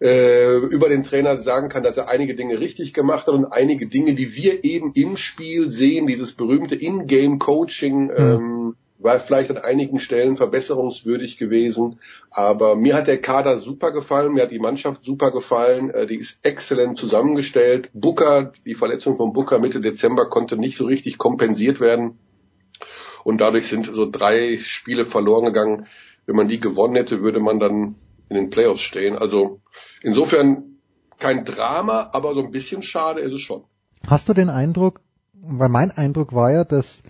äh, 0.00 0.56
über 0.58 0.88
den 0.88 1.02
Trainer 1.02 1.38
sagen 1.38 1.68
kann, 1.68 1.82
dass 1.82 1.96
er 1.96 2.08
einige 2.08 2.34
Dinge 2.34 2.60
richtig 2.60 2.94
gemacht 2.94 3.26
hat 3.26 3.34
und 3.34 3.46
einige 3.46 3.86
Dinge, 3.86 4.14
die 4.14 4.36
wir 4.36 4.64
eben 4.64 4.92
im 4.94 5.16
Spiel 5.16 5.68
sehen, 5.68 6.06
dieses 6.06 6.32
berühmte 6.32 6.74
In-Game-Coaching, 6.74 8.04
mhm. 8.04 8.12
ähm, 8.16 8.76
war 8.98 9.20
vielleicht 9.20 9.50
an 9.50 9.58
einigen 9.58 10.00
Stellen 10.00 10.36
verbesserungswürdig 10.36 11.36
gewesen. 11.36 12.00
Aber 12.30 12.74
mir 12.74 12.94
hat 12.94 13.06
der 13.06 13.20
Kader 13.20 13.56
super 13.58 13.92
gefallen, 13.92 14.34
mir 14.34 14.42
hat 14.42 14.50
die 14.50 14.58
Mannschaft 14.58 15.04
super 15.04 15.30
gefallen, 15.30 15.90
äh, 15.90 16.06
die 16.06 16.16
ist 16.16 16.40
exzellent 16.42 16.96
zusammengestellt. 16.96 17.90
Booker, 17.92 18.52
die 18.66 18.74
Verletzung 18.74 19.16
von 19.16 19.32
Booker 19.32 19.58
Mitte 19.58 19.80
Dezember 19.80 20.28
konnte 20.28 20.56
nicht 20.56 20.76
so 20.76 20.84
richtig 20.84 21.18
kompensiert 21.18 21.80
werden. 21.80 22.18
Und 23.24 23.40
dadurch 23.40 23.68
sind 23.68 23.86
so 23.86 24.10
drei 24.10 24.58
Spiele 24.58 25.06
verloren 25.06 25.46
gegangen. 25.46 25.86
Wenn 26.26 26.36
man 26.36 26.48
die 26.48 26.60
gewonnen 26.60 26.96
hätte, 26.96 27.22
würde 27.22 27.40
man 27.40 27.58
dann 27.58 27.96
in 28.28 28.36
den 28.36 28.50
Playoffs 28.50 28.82
stehen. 28.82 29.16
Also 29.16 29.60
insofern 30.02 30.76
kein 31.18 31.44
Drama, 31.44 32.10
aber 32.12 32.34
so 32.34 32.42
ein 32.42 32.50
bisschen 32.50 32.82
schade 32.82 33.20
ist 33.20 33.32
es 33.32 33.40
schon. 33.40 33.64
Hast 34.06 34.28
du 34.28 34.34
den 34.34 34.50
Eindruck, 34.50 35.00
weil 35.32 35.68
mein 35.68 35.90
Eindruck 35.90 36.32
war 36.32 36.52
ja, 36.52 36.64
dass 36.64 37.02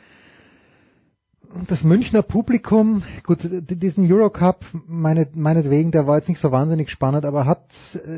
das 1.67 1.83
Münchner 1.83 2.23
Publikum, 2.23 3.03
gut, 3.25 3.39
diesen 3.43 4.11
Eurocup, 4.11 4.65
meine, 4.87 5.29
meinetwegen, 5.35 5.91
der 5.91 6.07
war 6.07 6.17
jetzt 6.17 6.29
nicht 6.29 6.41
so 6.41 6.53
wahnsinnig 6.53 6.91
spannend, 6.91 7.25
aber 7.25 7.47
hat, 7.47 7.65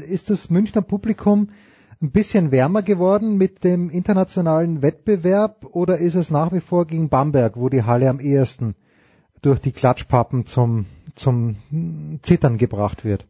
ist 0.08 0.30
das 0.30 0.50
Münchner 0.50 0.82
Publikum 0.82 1.50
ein 2.02 2.12
bisschen 2.12 2.50
wärmer 2.50 2.82
geworden 2.82 3.36
mit 3.36 3.62
dem 3.62 3.90
internationalen 3.90 4.80
Wettbewerb 4.80 5.66
oder 5.72 5.98
ist 5.98 6.14
es 6.14 6.30
nach 6.30 6.52
wie 6.52 6.60
vor 6.60 6.86
gegen 6.86 7.10
Bamberg, 7.10 7.56
wo 7.56 7.68
die 7.68 7.82
Halle 7.82 8.08
am 8.08 8.20
ehesten 8.20 8.74
durch 9.42 9.58
die 9.58 9.72
Klatschpappen 9.72 10.46
zum, 10.46 10.86
zum 11.14 11.56
Zittern 12.22 12.56
gebracht 12.56 13.04
wird? 13.04 13.26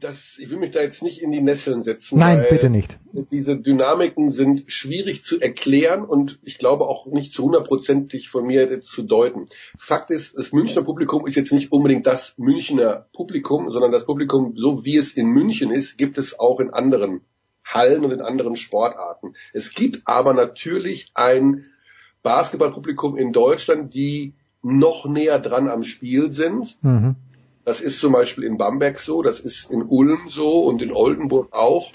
Das, 0.00 0.38
ich 0.38 0.50
will 0.50 0.58
mich 0.58 0.70
da 0.70 0.80
jetzt 0.80 1.02
nicht 1.02 1.22
in 1.22 1.32
die 1.32 1.40
Nesseln 1.40 1.82
setzen. 1.82 2.18
Nein, 2.18 2.44
bitte 2.50 2.70
nicht. 2.70 2.98
Diese 3.30 3.60
Dynamiken 3.60 4.30
sind 4.30 4.64
schwierig 4.66 5.24
zu 5.24 5.40
erklären 5.40 6.04
und 6.04 6.38
ich 6.42 6.58
glaube 6.58 6.84
auch 6.84 7.06
nicht 7.06 7.32
zu 7.32 7.44
hundertprozentig 7.44 8.28
von 8.28 8.46
mir 8.46 8.70
jetzt 8.70 8.88
zu 8.88 9.02
deuten. 9.02 9.48
Fakt 9.78 10.10
ist, 10.10 10.36
das 10.36 10.52
Münchner 10.52 10.82
Publikum 10.82 11.26
ist 11.26 11.36
jetzt 11.36 11.52
nicht 11.52 11.72
unbedingt 11.72 12.06
das 12.06 12.34
Münchner 12.38 13.06
Publikum, 13.12 13.70
sondern 13.70 13.92
das 13.92 14.06
Publikum, 14.06 14.54
so 14.56 14.84
wie 14.84 14.96
es 14.96 15.12
in 15.12 15.28
München 15.28 15.70
ist, 15.70 15.98
gibt 15.98 16.18
es 16.18 16.38
auch 16.38 16.60
in 16.60 16.70
anderen 16.70 17.22
Hallen 17.64 18.04
und 18.04 18.10
in 18.10 18.20
anderen 18.20 18.56
Sportarten. 18.56 19.34
Es 19.52 19.74
gibt 19.74 20.02
aber 20.04 20.34
natürlich 20.34 21.10
ein 21.14 21.66
Basketballpublikum 22.22 23.16
in 23.16 23.32
Deutschland, 23.32 23.94
die 23.94 24.34
noch 24.62 25.06
näher 25.06 25.38
dran 25.38 25.68
am 25.68 25.82
Spiel 25.82 26.30
sind. 26.30 26.76
Mhm 26.82 27.16
das 27.64 27.80
ist 27.80 28.00
zum 28.00 28.12
Beispiel 28.12 28.44
in 28.44 28.58
Bamberg 28.58 28.98
so, 28.98 29.22
das 29.22 29.40
ist 29.40 29.70
in 29.70 29.82
Ulm 29.82 30.28
so 30.28 30.64
und 30.64 30.82
in 30.82 30.92
Oldenburg 30.92 31.52
auch, 31.52 31.92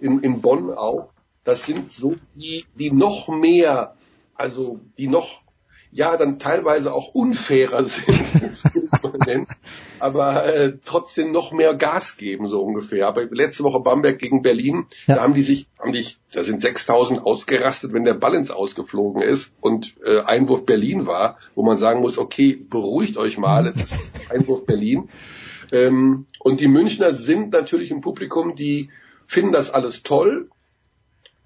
in, 0.00 0.20
in 0.20 0.40
Bonn 0.40 0.72
auch. 0.72 1.10
Das 1.44 1.64
sind 1.64 1.90
so 1.90 2.16
die, 2.34 2.64
die 2.74 2.90
noch 2.90 3.28
mehr, 3.28 3.94
also 4.34 4.80
die 4.98 5.06
noch 5.06 5.42
ja 5.96 6.18
dann 6.18 6.38
teilweise 6.38 6.92
auch 6.92 7.14
unfairer 7.14 7.82
sind, 9.24 9.48
aber 9.98 10.44
äh, 10.44 10.74
trotzdem 10.84 11.32
noch 11.32 11.52
mehr 11.52 11.74
Gas 11.74 12.18
geben 12.18 12.46
so 12.48 12.60
ungefähr. 12.62 13.08
Aber 13.08 13.24
letzte 13.24 13.64
Woche 13.64 13.80
Bamberg 13.80 14.18
gegen 14.18 14.42
Berlin, 14.42 14.86
ja. 15.06 15.16
da 15.16 15.22
haben 15.22 15.32
die 15.32 15.40
sich, 15.40 15.68
haben 15.78 15.92
die, 15.92 16.06
da 16.32 16.42
sind 16.42 16.60
6000 16.60 17.24
ausgerastet, 17.24 17.94
wenn 17.94 18.04
der 18.04 18.12
Ball 18.12 18.34
ins 18.34 18.50
Ausgeflogen 18.50 19.22
ist 19.22 19.52
und 19.60 19.94
äh, 20.04 20.20
Einwurf 20.20 20.66
Berlin 20.66 21.06
war, 21.06 21.38
wo 21.54 21.64
man 21.64 21.78
sagen 21.78 22.02
muss, 22.02 22.18
okay, 22.18 22.54
beruhigt 22.68 23.16
euch 23.16 23.38
mal, 23.38 23.66
es 23.66 23.76
ist 23.76 23.94
Einwurf 24.30 24.66
Berlin. 24.66 25.08
Ähm, 25.72 26.26
und 26.40 26.60
die 26.60 26.68
Münchner 26.68 27.12
sind 27.12 27.52
natürlich 27.52 27.90
im 27.90 28.02
Publikum, 28.02 28.54
die 28.54 28.90
finden 29.26 29.52
das 29.52 29.70
alles 29.70 30.02
toll, 30.02 30.50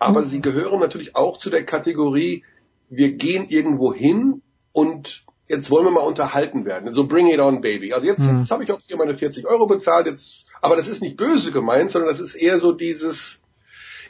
aber 0.00 0.22
mhm. 0.22 0.26
sie 0.26 0.40
gehören 0.40 0.80
natürlich 0.80 1.14
auch 1.14 1.36
zu 1.36 1.50
der 1.50 1.64
Kategorie, 1.64 2.42
wir 2.90 3.12
gehen 3.12 3.46
irgendwo 3.48 3.94
hin 3.94 4.42
und 4.72 5.24
jetzt 5.48 5.70
wollen 5.70 5.84
wir 5.84 5.92
mal 5.92 6.06
unterhalten 6.06 6.64
werden. 6.66 6.92
So 6.92 7.06
bring 7.06 7.28
it 7.28 7.40
on, 7.40 7.60
baby. 7.60 7.92
Also 7.92 8.06
jetzt, 8.06 8.20
mhm. 8.20 8.38
jetzt 8.38 8.50
habe 8.50 8.64
ich 8.64 8.72
auch 8.72 8.80
hier 8.86 8.96
meine 8.96 9.14
40 9.14 9.46
Euro 9.46 9.66
bezahlt, 9.66 10.06
jetzt, 10.06 10.44
aber 10.60 10.76
das 10.76 10.88
ist 10.88 11.00
nicht 11.00 11.16
böse 11.16 11.52
gemeint, 11.52 11.90
sondern 11.90 12.08
das 12.08 12.20
ist 12.20 12.34
eher 12.34 12.58
so 12.58 12.72
dieses, 12.72 13.40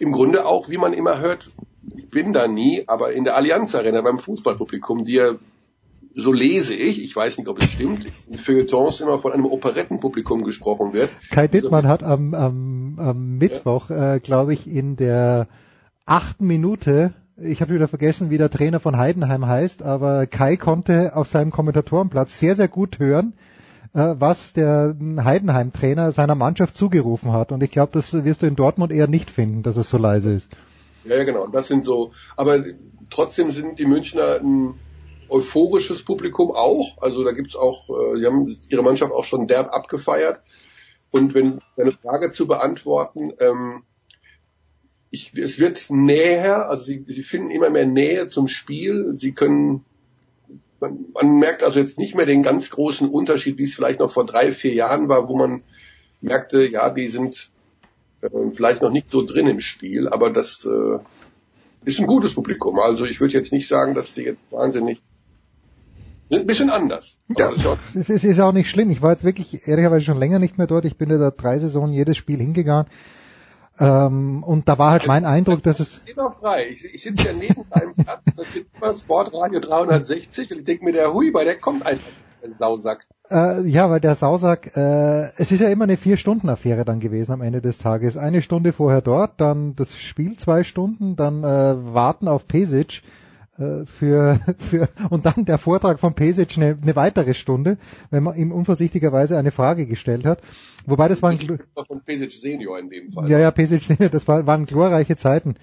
im 0.01 0.13
Grunde 0.13 0.47
auch, 0.47 0.69
wie 0.69 0.79
man 0.79 0.93
immer 0.93 1.21
hört, 1.21 1.51
ich 1.95 2.11
bin 2.11 2.33
da 2.33 2.49
nie, 2.49 2.85
aber 2.87 3.13
in 3.13 3.25
der 3.25 3.37
Allianz 3.37 3.75
Arena 3.75 4.03
beim 4.03 4.19
Fußballpublikum, 4.19 5.05
die 5.05 5.15
ja, 5.15 5.35
so 6.15 6.33
lese 6.33 6.75
ich, 6.75 7.03
ich 7.03 7.15
weiß 7.15 7.39
nicht, 7.39 7.49
ob 7.49 7.63
es 7.63 7.71
stimmt, 7.71 8.07
in 8.29 8.37
Feuilletons 8.37 9.01
immer 9.01 9.19
von 9.21 9.33
einem 9.33 9.47
Operettenpublikum 9.47 10.43
gesprochen 10.43 10.93
wird. 10.93 11.11
Kai 11.31 11.49
Dittmann 11.49 11.87
also, 11.87 11.89
hat 11.89 12.03
am, 12.03 12.35
am, 12.35 12.99
am 12.99 13.39
Mittwoch, 13.39 13.91
ja. 13.91 14.17
äh, 14.17 14.21
glaube 14.21 14.53
ich, 14.53 14.67
in 14.67 14.97
der 14.97 15.49
achten 16.07 16.47
Minute 16.47 17.15
ich 17.43 17.61
habe 17.61 17.75
wieder 17.75 17.89
vergessen, 17.89 18.31
wie 18.31 18.39
der 18.39 18.51
Trainer 18.51 18.81
von 18.81 18.97
Heidenheim 18.97 19.47
heißt, 19.47 19.83
aber 19.83 20.27
Kai 20.27 20.57
konnte 20.57 21.17
auf 21.17 21.29
seinem 21.29 21.51
Kommentatorenplatz 21.51 22.39
sehr, 22.39 22.55
sehr 22.55 22.69
gut 22.69 22.99
hören, 22.99 23.33
äh, 23.95 24.15
was 24.19 24.53
der 24.53 24.95
Heidenheim-Trainer 24.99 26.13
seiner 26.13 26.35
Mannschaft 26.35 26.77
zugerufen 26.77 27.33
hat. 27.33 27.53
Und 27.53 27.63
ich 27.63 27.71
glaube, 27.71 27.93
das 27.93 28.13
wirst 28.13 28.43
du 28.43 28.47
in 28.47 28.57
Dortmund 28.57 28.93
eher 28.93 29.09
nicht 29.09 29.31
finden, 29.31 29.63
dass 29.63 29.77
es 29.77 29.91
so 29.91 29.99
leise 29.99 30.33
ist. 30.33 30.51
Ja, 31.05 31.17
ja, 31.17 31.25
genau. 31.25 31.47
Das 31.47 31.69
sind 31.69 31.85
so, 31.85 32.13
aber 32.37 32.63
trotzdem 33.09 33.51
sind 33.51 33.79
die 33.79 33.87
Münchner 33.87 34.41
ein 34.41 34.75
euphorisches 35.29 36.03
Publikum 36.03 36.51
auch. 36.51 36.99
Also 37.01 37.25
da 37.25 37.33
gibt's 37.33 37.57
auch, 37.57 37.89
äh, 37.89 38.19
sie 38.19 38.27
haben 38.27 38.55
ihre 38.69 38.83
Mannschaft 38.83 39.13
auch 39.13 39.25
schon 39.25 39.47
derb 39.47 39.73
abgefeiert. 39.73 40.43
Und 41.11 41.35
wenn 41.35 41.61
deine 41.77 41.93
Frage 41.93 42.31
zu 42.31 42.47
beantworten, 42.47 43.33
ähm, 43.41 43.83
ich, 45.11 45.33
es 45.37 45.59
wird 45.59 45.91
näher, 45.91 46.69
also 46.69 46.85
sie, 46.85 47.05
sie 47.09 47.23
finden 47.23 47.51
immer 47.51 47.71
mehr 47.71 47.87
Nähe 47.87 48.29
zum 48.29 48.49
Spiel. 48.49 49.15
Sie 49.17 49.33
können, 49.33 49.85
man, 50.81 51.07
man 51.13 51.39
merkt 51.39 51.63
also 51.63 51.81
jetzt 51.81 51.99
nicht 51.99 52.15
mehr 52.15 52.27
den 52.27 52.43
ganz 52.43 52.71
großen 52.71 53.09
Unterschied, 53.09 53.59
wie 53.59 53.65
es 53.65 53.75
vielleicht 53.75 54.01
noch 54.01 54.13
vor 54.13 54.25
drei, 54.25 54.53
vier 54.53 54.73
Jahren 54.73 55.09
war, 55.09 55.29
wo 55.29 55.37
man 55.37 55.63
merkte, 56.21 56.67
ja, 56.67 56.91
die 56.91 57.09
sind 57.09 57.51
äh, 58.21 58.29
vielleicht 58.53 58.83
noch 58.83 58.93
nicht 58.93 59.11
so 59.11 59.25
drin 59.25 59.49
im 59.49 59.61
Spiel, 59.61 60.09
aber 60.09 60.31
das 60.31 60.65
äh, 60.65 60.99
ist 61.85 61.99
ein 61.99 62.07
gutes 62.07 62.35
Publikum. 62.35 62.79
Also 62.79 63.05
ich 63.05 63.21
würde 63.21 63.35
jetzt 63.35 63.53
nicht 63.53 63.67
sagen, 63.67 63.95
dass 63.95 64.15
die 64.15 64.23
jetzt 64.23 64.41
wahnsinnig 64.51 65.01
sind 66.29 66.43
ein 66.43 66.47
bisschen 66.47 66.71
anders. 66.71 67.19
Ja, 67.37 67.51
es 67.95 68.09
ist, 68.09 68.23
ist 68.23 68.39
auch 68.39 68.53
nicht 68.53 68.71
schlimm. 68.71 68.91
Ich 68.91 69.03
war 69.03 69.11
jetzt 69.11 69.25
wirklich 69.25 69.67
ehrlicherweise 69.67 70.05
schon 70.05 70.17
länger 70.17 70.39
nicht 70.39 70.59
mehr 70.59 70.69
dort. 70.69 70.85
Ich 70.85 70.97
bin 70.97 71.11
ja 71.11 71.19
da 71.19 71.33
drei 71.33 71.59
Saisonen 71.59 71.93
jedes 71.93 72.17
Spiel 72.17 72.39
hingegangen. 72.39 72.87
Ähm, 73.81 74.43
und 74.43 74.69
da 74.69 74.79
war 74.79 74.91
halt 74.93 75.07
mein 75.07 75.25
Eindruck, 75.25 75.63
dass 75.63 75.81
es... 75.81 76.05
Immer 76.05 76.33
frei. 76.33 76.69
Ich, 76.71 76.85
ich 76.85 77.03
sitze 77.03 77.29
ja 77.29 77.33
neben 77.33 77.65
einem 77.71 77.95
Platz, 77.95 78.23
da 78.37 78.45
steht 78.45 78.67
immer 78.77 78.95
Sportradio 78.95 79.61
360 79.61 80.51
und 80.53 80.59
ich 80.59 80.65
denke 80.65 80.85
mir, 80.85 80.93
der 80.93 81.15
Huiber, 81.15 81.45
der 81.45 81.59
kommt 81.59 81.87
einfach, 81.87 82.11
Sausack. 82.49 83.07
Äh, 83.31 83.67
ja, 83.69 83.91
weil 83.91 84.01
der 84.01 84.15
Sausack, 84.15 84.77
äh, 84.77 85.29
es 85.37 85.53
ist 85.53 85.61
ja 85.61 85.69
immer 85.69 85.85
eine 85.85 85.97
Vier-Stunden-Affäre 85.97 86.85
dann 86.85 87.01
gewesen 87.01 87.33
am 87.33 87.43
Ende 87.43 87.61
des 87.61 87.79
Tages. 87.79 88.17
Eine 88.17 88.43
Stunde 88.43 88.73
vorher 88.73 89.03
dort, 89.03 89.41
dann 89.41 89.77
das 89.77 89.97
Spiel 89.99 90.37
zwei 90.37 90.65
Stunden, 90.65 91.17
dann 91.17 91.45
äh, 91.45 91.95
warten 91.95 92.29
auf 92.29 92.49
Pesic 92.49 93.03
für, 93.85 94.41
für 94.59 94.89
und 95.11 95.27
dann 95.27 95.45
der 95.45 95.59
Vortrag 95.59 96.01
von 96.01 96.15
Pesic 96.15 96.57
eine, 96.57 96.79
eine 96.81 96.97
weitere 96.97 97.35
Stunde, 97.35 97.79
wenn 98.11 98.23
man 98.23 98.37
ihm 98.37 98.53
unvorsichtigerweise 98.53 99.37
eine 99.37 99.51
Frage 99.51 99.87
gestellt 99.87 100.25
hat. 100.25 100.41
Wobei 100.87 101.09
das 101.09 101.23
waren 101.23 101.39
von 101.39 102.01
Pesic 102.05 102.33
Senior 102.33 102.79
in 102.79 102.91
dem 102.91 103.11
Fall. 103.11 103.31
Ja, 103.31 103.39
ja, 103.39 103.51
Pesic 103.51 103.85
Senior, 103.85 104.09
das 104.09 104.27
war, 104.27 104.47
waren 104.47 104.67
glorreiche 104.67 105.17
Zeiten 105.17 105.57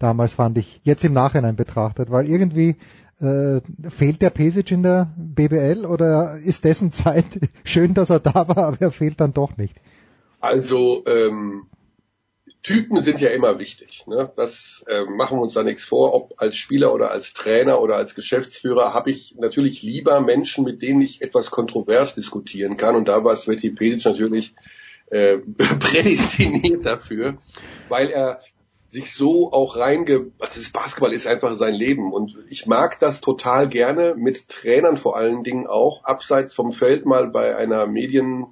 damals 0.00 0.32
fand 0.32 0.58
ich, 0.58 0.80
jetzt 0.82 1.04
im 1.04 1.12
Nachhinein 1.12 1.54
betrachtet, 1.54 2.10
weil 2.10 2.28
irgendwie 2.28 2.76
äh, 3.20 3.60
fehlt 3.88 4.22
der 4.22 4.30
Pesic 4.30 4.72
in 4.72 4.82
der 4.82 5.14
BBL 5.16 5.86
oder 5.86 6.36
ist 6.38 6.64
dessen 6.64 6.90
Zeit 6.92 7.26
schön, 7.62 7.94
dass 7.94 8.10
er 8.10 8.18
da 8.18 8.48
war, 8.48 8.58
aber 8.58 8.80
er 8.80 8.90
fehlt 8.90 9.20
dann 9.20 9.32
doch 9.32 9.56
nicht? 9.56 9.76
Also 10.40 11.04
ähm, 11.06 11.66
Typen 12.62 13.00
sind 13.00 13.20
ja 13.20 13.30
immer 13.30 13.58
wichtig. 13.58 14.04
Ne? 14.06 14.30
Das 14.36 14.84
äh, 14.86 15.04
machen 15.04 15.38
wir 15.38 15.42
uns 15.42 15.54
da 15.54 15.62
nichts 15.62 15.84
vor. 15.84 16.12
Ob 16.14 16.34
als 16.36 16.56
Spieler 16.56 16.92
oder 16.92 17.10
als 17.10 17.32
Trainer 17.32 17.80
oder 17.80 17.96
als 17.96 18.14
Geschäftsführer 18.14 18.92
habe 18.92 19.10
ich 19.10 19.34
natürlich 19.38 19.82
lieber 19.82 20.20
Menschen, 20.20 20.64
mit 20.64 20.82
denen 20.82 21.00
ich 21.00 21.22
etwas 21.22 21.50
kontrovers 21.50 22.14
diskutieren 22.14 22.76
kann. 22.76 22.96
Und 22.96 23.08
da 23.08 23.24
war 23.24 23.34
Sveti 23.36 23.70
Pesic 23.70 24.04
natürlich 24.04 24.54
äh, 25.10 25.38
prädestiniert 25.78 26.84
dafür, 26.84 27.38
weil 27.88 28.10
er 28.10 28.40
sich 28.90 29.14
so 29.14 29.52
auch 29.52 29.76
reinge... 29.76 30.32
Also 30.38 30.60
das 30.60 30.70
Basketball 30.70 31.14
ist 31.14 31.26
einfach 31.26 31.54
sein 31.54 31.74
Leben. 31.74 32.12
Und 32.12 32.36
ich 32.50 32.66
mag 32.66 32.98
das 32.98 33.22
total 33.22 33.68
gerne 33.68 34.16
mit 34.16 34.48
Trainern 34.48 34.98
vor 34.98 35.16
allen 35.16 35.44
Dingen 35.44 35.66
auch, 35.66 36.04
abseits 36.04 36.52
vom 36.52 36.72
Feld 36.72 37.06
mal 37.06 37.28
bei 37.28 37.56
einer 37.56 37.86
Medien 37.86 38.48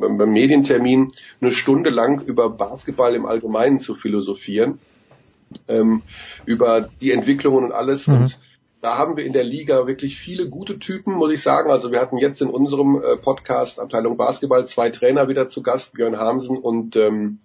beim 0.00 0.32
Medientermin 0.32 1.12
eine 1.40 1.52
Stunde 1.52 1.90
lang 1.90 2.22
über 2.22 2.50
Basketball 2.50 3.14
im 3.14 3.26
Allgemeinen 3.26 3.78
zu 3.78 3.94
philosophieren, 3.94 4.78
ähm, 5.68 6.02
über 6.44 6.88
die 7.00 7.12
Entwicklungen 7.12 7.64
und 7.66 7.72
alles. 7.72 8.06
Mhm. 8.06 8.14
Und 8.14 8.38
da 8.80 8.98
haben 8.98 9.16
wir 9.16 9.24
in 9.24 9.32
der 9.32 9.44
Liga 9.44 9.86
wirklich 9.86 10.16
viele 10.16 10.48
gute 10.48 10.78
Typen, 10.78 11.14
muss 11.14 11.32
ich 11.32 11.40
sagen. 11.40 11.70
Also 11.70 11.92
wir 11.92 12.00
hatten 12.00 12.18
jetzt 12.18 12.42
in 12.42 12.50
unserem 12.50 13.00
äh, 13.00 13.16
Podcast 13.16 13.78
Abteilung 13.78 14.16
Basketball 14.16 14.66
zwei 14.66 14.90
Trainer 14.90 15.28
wieder 15.28 15.46
zu 15.46 15.62
Gast, 15.62 15.92
Björn 15.92 16.18
Hamsen 16.18 16.58
und 16.58 16.96
ähm, 16.96 17.40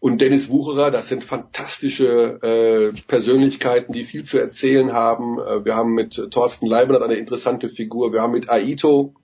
und 0.00 0.20
Dennis 0.20 0.48
Wucherer, 0.48 0.92
das 0.92 1.08
sind 1.08 1.24
fantastische 1.24 2.38
äh, 2.40 2.92
Persönlichkeiten, 3.08 3.92
die 3.92 4.04
viel 4.04 4.22
zu 4.22 4.38
erzählen 4.38 4.92
haben. 4.92 5.38
Äh, 5.40 5.64
wir 5.64 5.74
haben 5.74 5.92
mit 5.92 6.30
Thorsten 6.30 6.66
Leibniz 6.66 7.00
eine 7.00 7.16
interessante 7.16 7.68
Figur. 7.68 8.12
Wir 8.12 8.22
haben 8.22 8.32
mit 8.32 8.48
Aito 8.48 9.14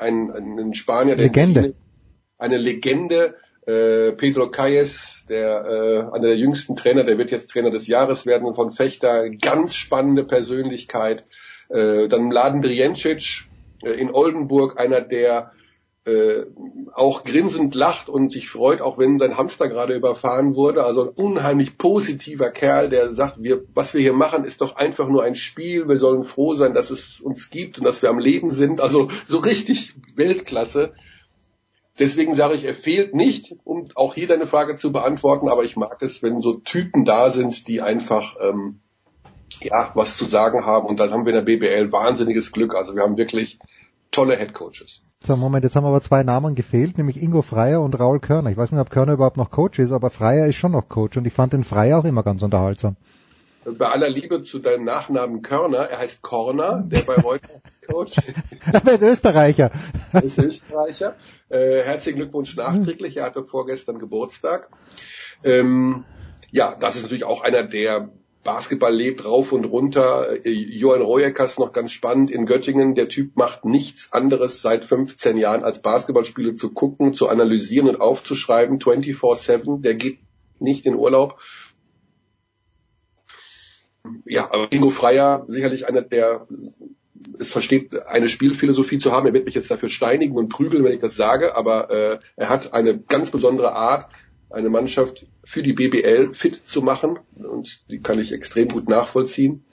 ein, 0.00 0.30
ein 0.30 0.74
Spanier, 0.74 1.16
der 1.16 1.26
Legende. 1.26 1.74
eine 2.38 2.56
Legende, 2.56 3.34
äh, 3.66 4.12
Pedro 4.12 4.50
Calles, 4.50 5.26
der 5.28 5.64
äh, 5.64 6.16
einer 6.16 6.28
der 6.28 6.36
jüngsten 6.36 6.76
Trainer, 6.76 7.04
der 7.04 7.18
wird 7.18 7.30
jetzt 7.30 7.50
Trainer 7.50 7.70
des 7.70 7.86
Jahres 7.86 8.26
werden 8.26 8.54
von 8.54 8.72
Fechter, 8.72 9.30
ganz 9.30 9.74
spannende 9.74 10.24
Persönlichkeit. 10.24 11.24
Äh, 11.68 12.08
dann 12.08 12.30
Laden 12.30 12.62
Driencic 12.62 13.44
äh, 13.82 13.90
in 13.90 14.10
Oldenburg, 14.12 14.78
einer 14.80 15.00
der 15.00 15.52
äh, 16.06 16.46
auch 16.94 17.24
grinsend 17.24 17.74
lacht 17.74 18.08
und 18.08 18.32
sich 18.32 18.48
freut, 18.48 18.80
auch 18.80 18.98
wenn 18.98 19.18
sein 19.18 19.36
Hamster 19.36 19.68
gerade 19.68 19.94
überfahren 19.94 20.54
wurde. 20.54 20.84
Also 20.84 21.02
ein 21.02 21.08
unheimlich 21.08 21.76
positiver 21.76 22.50
Kerl, 22.50 22.88
der 22.88 23.12
sagt, 23.12 23.42
wir, 23.42 23.62
was 23.74 23.92
wir 23.92 24.00
hier 24.00 24.14
machen, 24.14 24.44
ist 24.44 24.62
doch 24.62 24.76
einfach 24.76 25.08
nur 25.08 25.22
ein 25.22 25.34
Spiel. 25.34 25.88
Wir 25.88 25.98
sollen 25.98 26.24
froh 26.24 26.54
sein, 26.54 26.72
dass 26.72 26.90
es 26.90 27.20
uns 27.20 27.50
gibt 27.50 27.78
und 27.78 27.84
dass 27.84 28.00
wir 28.00 28.08
am 28.08 28.18
Leben 28.18 28.50
sind. 28.50 28.80
Also 28.80 29.08
so 29.26 29.38
richtig 29.38 29.94
Weltklasse. 30.16 30.94
Deswegen 31.98 32.34
sage 32.34 32.54
ich, 32.54 32.64
er 32.64 32.74
fehlt 32.74 33.14
nicht, 33.14 33.56
um 33.64 33.88
auch 33.94 34.14
hier 34.14 34.26
deine 34.26 34.46
Frage 34.46 34.76
zu 34.76 34.92
beantworten, 34.92 35.50
aber 35.50 35.64
ich 35.64 35.76
mag 35.76 36.00
es, 36.00 36.22
wenn 36.22 36.40
so 36.40 36.54
Typen 36.54 37.04
da 37.04 37.30
sind, 37.30 37.68
die 37.68 37.82
einfach 37.82 38.36
ähm, 38.40 38.80
ja 39.60 39.90
was 39.94 40.16
zu 40.16 40.24
sagen 40.24 40.64
haben. 40.64 40.86
Und 40.86 40.98
da 40.98 41.10
haben 41.10 41.26
wir 41.26 41.34
in 41.34 41.44
der 41.44 41.56
BBL 41.56 41.92
wahnsinniges 41.92 42.52
Glück. 42.52 42.74
Also 42.74 42.94
wir 42.94 43.02
haben 43.02 43.18
wirklich 43.18 43.58
tolle 44.10 44.38
Head 44.38 44.54
Coaches. 44.54 45.02
So, 45.22 45.36
Moment, 45.36 45.64
jetzt 45.64 45.76
haben 45.76 45.84
aber 45.84 46.00
zwei 46.00 46.22
Namen 46.22 46.54
gefehlt, 46.54 46.96
nämlich 46.96 47.20
Ingo 47.22 47.42
Freier 47.42 47.82
und 47.82 47.98
Raul 48.00 48.20
Körner. 48.20 48.50
Ich 48.50 48.56
weiß 48.56 48.72
nicht, 48.72 48.80
ob 48.80 48.88
Körner 48.88 49.12
überhaupt 49.12 49.36
noch 49.36 49.50
Coach 49.50 49.78
ist, 49.78 49.92
aber 49.92 50.08
Freier 50.08 50.46
ist 50.46 50.56
schon 50.56 50.72
noch 50.72 50.88
Coach 50.88 51.18
und 51.18 51.26
ich 51.26 51.34
fand 51.34 51.52
den 51.52 51.62
Freier 51.62 51.98
auch 51.98 52.06
immer 52.06 52.22
ganz 52.22 52.40
unterhaltsam. 52.42 52.96
Bei 53.66 53.88
aller 53.88 54.08
Liebe 54.08 54.42
zu 54.42 54.60
deinem 54.60 54.84
Nachnamen 54.84 55.42
Körner, 55.42 55.80
er 55.80 55.98
heißt 55.98 56.22
Korner, 56.22 56.82
der 56.86 57.02
bei 57.02 57.16
Reuter 57.16 57.60
Coach 57.86 58.16
Aber 58.72 58.88
er 58.88 58.94
ist 58.94 59.02
Österreicher. 59.02 59.70
Er 60.14 60.22
ist 60.22 60.38
Österreicher. 60.38 61.16
Äh, 61.50 61.82
herzlichen 61.82 62.16
Glückwunsch 62.16 62.56
nachträglich, 62.56 63.18
er 63.18 63.26
hatte 63.26 63.44
vorgestern 63.44 63.98
Geburtstag. 63.98 64.70
Ähm, 65.44 66.04
ja, 66.50 66.74
das 66.80 66.96
ist 66.96 67.02
natürlich 67.02 67.24
auch 67.24 67.42
einer 67.42 67.64
der 67.64 68.08
Basketball 68.42 68.94
lebt 68.94 69.24
rauf 69.24 69.52
und 69.52 69.64
runter. 69.64 70.44
Äh, 70.44 70.50
Johann 70.50 71.02
Royekas 71.02 71.58
noch 71.58 71.72
ganz 71.72 71.92
spannend 71.92 72.30
in 72.30 72.46
Göttingen. 72.46 72.94
Der 72.94 73.08
Typ 73.08 73.36
macht 73.36 73.64
nichts 73.64 74.12
anderes 74.12 74.62
seit 74.62 74.84
15 74.84 75.36
Jahren 75.36 75.62
als 75.62 75.82
Basketballspiele 75.82 76.54
zu 76.54 76.70
gucken, 76.70 77.14
zu 77.14 77.28
analysieren 77.28 77.88
und 77.88 78.00
aufzuschreiben. 78.00 78.78
24-7. 78.78 79.82
Der 79.82 79.94
geht 79.94 80.20
nicht 80.58 80.86
in 80.86 80.94
Urlaub. 80.94 81.40
Ja, 84.24 84.50
aber 84.50 84.72
Ingo 84.72 84.90
Freier 84.90 85.44
sicherlich 85.48 85.86
einer, 85.86 86.02
der 86.02 86.46
es 87.38 87.50
versteht, 87.50 88.06
eine 88.06 88.28
Spielphilosophie 88.28 88.98
zu 88.98 89.12
haben. 89.12 89.26
Er 89.26 89.34
wird 89.34 89.44
mich 89.44 89.54
jetzt 89.54 89.70
dafür 89.70 89.90
steinigen 89.90 90.36
und 90.36 90.48
prügeln, 90.48 90.84
wenn 90.84 90.92
ich 90.92 91.00
das 91.00 91.16
sage, 91.16 91.56
aber 91.56 91.90
äh, 91.90 92.18
er 92.36 92.48
hat 92.48 92.72
eine 92.72 93.02
ganz 93.02 93.30
besondere 93.30 93.72
Art, 93.74 94.08
eine 94.50 94.68
Mannschaft 94.68 95.26
für 95.44 95.62
die 95.62 95.72
BBL 95.72 96.34
fit 96.34 96.54
zu 96.54 96.82
machen 96.82 97.18
und 97.36 97.82
die 97.88 98.00
kann 98.00 98.18
ich 98.18 98.32
extrem 98.32 98.68
gut 98.68 98.88
nachvollziehen. 98.88 99.64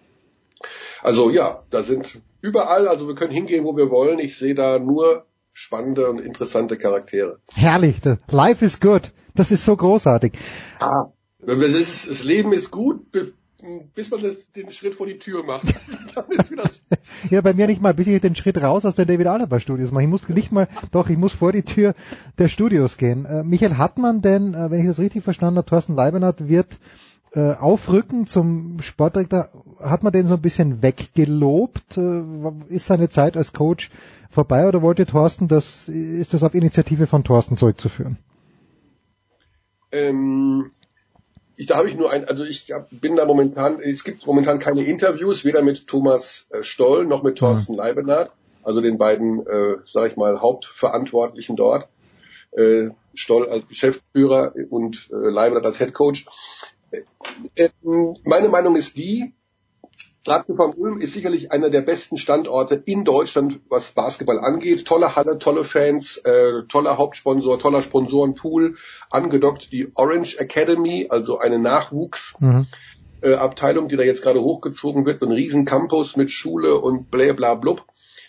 Also 1.01 1.29
ja, 1.29 1.63
da 1.69 1.83
sind 1.83 2.19
überall, 2.41 2.87
also 2.87 3.07
wir 3.07 3.15
können 3.15 3.33
hingehen, 3.33 3.65
wo 3.65 3.75
wir 3.75 3.89
wollen. 3.89 4.19
Ich 4.19 4.37
sehe 4.37 4.55
da 4.55 4.79
nur 4.79 5.25
spannende 5.53 6.09
und 6.09 6.19
interessante 6.19 6.77
Charaktere. 6.77 7.39
Herrlich, 7.55 7.97
life 8.29 8.63
is 8.63 8.79
good. 8.79 9.11
Das 9.35 9.51
ist 9.51 9.65
so 9.65 9.75
großartig. 9.75 10.33
Ah, 10.79 11.11
das, 11.39 12.05
das 12.07 12.23
Leben 12.23 12.53
ist 12.53 12.71
gut, 12.71 13.11
bis 13.11 14.11
man 14.11 14.21
das, 14.21 14.51
den 14.51 14.71
Schritt 14.71 14.95
vor 14.95 15.07
die 15.07 15.19
Tür 15.19 15.43
macht. 15.43 15.67
ja, 17.29 17.41
bei 17.41 17.53
mir 17.53 17.67
nicht 17.67 17.81
mal, 17.81 17.93
bis 17.93 18.07
ich 18.07 18.21
den 18.21 18.35
Schritt 18.35 18.61
raus 18.61 18.85
aus 18.85 18.95
den 18.95 19.07
David 19.07 19.27
Alaba 19.27 19.59
Studios 19.59 19.91
mache. 19.91 20.03
Ich 20.03 20.09
muss 20.09 20.27
nicht 20.29 20.51
mal, 20.51 20.67
doch, 20.91 21.09
ich 21.09 21.17
muss 21.17 21.33
vor 21.33 21.51
die 21.51 21.63
Tür 21.63 21.93
der 22.37 22.49
Studios 22.49 22.97
gehen. 22.97 23.25
Äh, 23.25 23.43
Michael, 23.43 23.77
hat 23.77 23.97
man 23.97 24.21
denn, 24.21 24.53
äh, 24.53 24.71
wenn 24.71 24.79
ich 24.79 24.87
das 24.87 24.99
richtig 24.99 25.23
verstanden 25.23 25.57
habe, 25.57 25.69
Thorsten 25.69 25.95
Leibenhardt 25.95 26.47
wird 26.47 26.79
äh, 27.33 27.53
aufrücken 27.53 28.25
zum 28.25 28.79
Sportdirektor, 28.81 29.49
hat 29.81 30.03
man 30.03 30.13
den 30.13 30.27
so 30.27 30.35
ein 30.35 30.41
bisschen 30.41 30.81
weggelobt? 30.81 31.97
Äh, 31.97 32.21
ist 32.69 32.87
seine 32.87 33.09
Zeit 33.09 33.37
als 33.37 33.53
Coach 33.53 33.91
vorbei 34.29 34.67
oder 34.67 34.81
wollte 34.81 35.05
Thorsten 35.05 35.47
das, 35.47 35.87
ist 35.87 36.33
das 36.33 36.43
auf 36.43 36.53
Initiative 36.53 37.07
von 37.07 37.23
Thorsten 37.23 37.57
zurückzuführen? 37.57 38.17
Ähm, 39.91 40.69
ich, 41.57 41.65
da 41.65 41.77
habe 41.77 41.89
ich 41.89 41.95
nur 41.95 42.11
ein, 42.11 42.25
also 42.25 42.43
ich 42.43 42.71
hab, 42.71 42.87
bin 42.91 43.15
da 43.15 43.25
momentan, 43.25 43.79
es 43.79 44.03
gibt 44.03 44.25
momentan 44.25 44.59
keine 44.59 44.85
Interviews, 44.85 45.43
weder 45.43 45.63
mit 45.63 45.87
Thomas 45.87 46.45
äh, 46.51 46.63
Stoll 46.63 47.05
noch 47.05 47.23
mit 47.23 47.39
Thorsten 47.39 47.73
mhm. 47.73 47.79
Leibenhardt, 47.79 48.31
also 48.63 48.79
den 48.79 48.97
beiden, 48.97 49.45
äh, 49.45 49.77
sage 49.85 50.09
ich 50.09 50.17
mal, 50.17 50.39
Hauptverantwortlichen 50.39 51.55
dort. 51.55 51.89
Äh, 52.51 52.89
Stoll 53.13 53.49
als 53.49 53.67
Geschäftsführer 53.67 54.53
und 54.69 55.09
äh, 55.11 55.15
Leibenhardt 55.15 55.65
als 55.65 55.79
Headcoach. 55.79 56.25
Äh, 56.91 57.01
äh, 57.55 57.69
meine 58.23 58.49
Meinung 58.49 58.75
ist 58.75 58.97
die, 58.97 59.33
Von 60.25 60.73
Ulm 60.73 60.99
ist 60.99 61.13
sicherlich 61.13 61.51
einer 61.51 61.69
der 61.69 61.81
besten 61.81 62.17
Standorte 62.17 62.81
in 62.85 63.03
Deutschland, 63.05 63.59
was 63.69 63.91
Basketball 63.91 64.39
angeht. 64.39 64.85
Tolle 64.85 65.15
Halle, 65.15 65.37
tolle 65.37 65.63
Fans, 65.63 66.17
äh, 66.17 66.63
toller 66.67 66.97
Hauptsponsor, 66.97 67.59
toller 67.59 67.81
Sponsorenpool. 67.81 68.75
Angedockt 69.09 69.71
die 69.71 69.89
Orange 69.95 70.35
Academy, 70.37 71.07
also 71.09 71.39
eine 71.39 71.59
Nachwuchsabteilung, 71.59 73.83
mhm. 73.83 73.85
äh, 73.85 73.89
die 73.89 73.95
da 73.95 74.03
jetzt 74.03 74.21
gerade 74.21 74.41
hochgezogen 74.41 75.05
wird. 75.05 75.21
So 75.21 75.27
ein 75.27 75.31
riesen 75.31 75.63
Campus 75.63 76.17
mit 76.17 76.29
Schule 76.29 76.77
und 76.77 77.09
bla 77.09 77.31
bla 77.31 77.55
blub. 77.55 77.85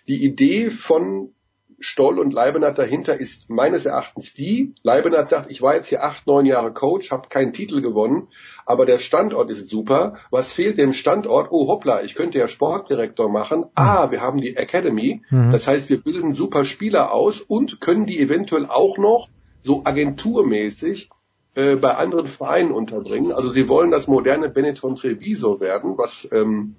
Die 0.07 0.25
Idee 0.25 0.71
von 0.71 1.35
Stoll 1.81 2.19
und 2.19 2.33
Leibenhardt 2.33 2.79
dahinter 2.79 3.19
ist 3.19 3.51
meines 3.51 3.87
Erachtens 3.87 4.35
die, 4.35 4.75
Leibenhardt 4.83 5.29
sagt, 5.29 5.51
ich 5.51 5.63
war 5.63 5.75
jetzt 5.75 5.89
hier 5.89 6.03
acht, 6.03 6.27
neun 6.27 6.45
Jahre 6.45 6.73
Coach, 6.73 7.11
habe 7.11 7.29
keinen 7.29 7.53
Titel 7.53 7.81
gewonnen, 7.81 8.29
aber 8.67 8.85
der 8.85 8.99
Standort 8.99 9.51
ist 9.51 9.69
super. 9.69 10.17
Was 10.31 10.53
fehlt 10.53 10.79
dem 10.79 10.93
Standort? 10.93 11.49
Oh 11.51 11.69
hoppla, 11.69 12.03
ich 12.03 12.15
könnte 12.15 12.39
ja 12.39 12.49
Sportdirektor 12.49 13.31
machen. 13.31 13.67
Ah, 13.77 14.11
wir 14.11 14.21
haben 14.21 14.41
die 14.41 14.57
Academy. 14.57 15.23
Mhm. 15.31 15.51
Das 15.51 15.69
heißt, 15.69 15.89
wir 15.89 16.03
bilden 16.03 16.33
super 16.33 16.65
Spieler 16.65 17.13
aus 17.13 17.41
und 17.41 17.81
können 17.81 18.07
die 18.07 18.19
eventuell 18.19 18.67
auch 18.67 18.99
noch 18.99 19.29
so 19.63 19.83
agenturmäßig 19.85 21.11
äh, 21.55 21.77
bei 21.77 21.95
anderen 21.95 22.27
Vereinen 22.27 22.73
unterbringen. 22.73 23.33
Also 23.33 23.49
sie 23.49 23.69
wollen 23.69 23.91
das 23.91 24.07
moderne 24.07 24.49
Benetton 24.49 24.97
Treviso 24.97 25.61
werden, 25.61 25.97
was 25.97 26.29
ähm, 26.33 26.77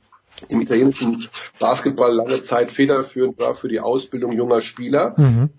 im 0.47 0.61
italienischen 0.61 1.27
Basketball 1.59 2.13
lange 2.13 2.41
Zeit 2.41 2.71
federführend 2.71 3.39
war 3.39 3.55
für 3.55 3.67
die 3.67 3.79
Ausbildung 3.79 4.31
junger 4.31 4.61
Spieler. 4.61 5.15
Mhm. 5.17 5.49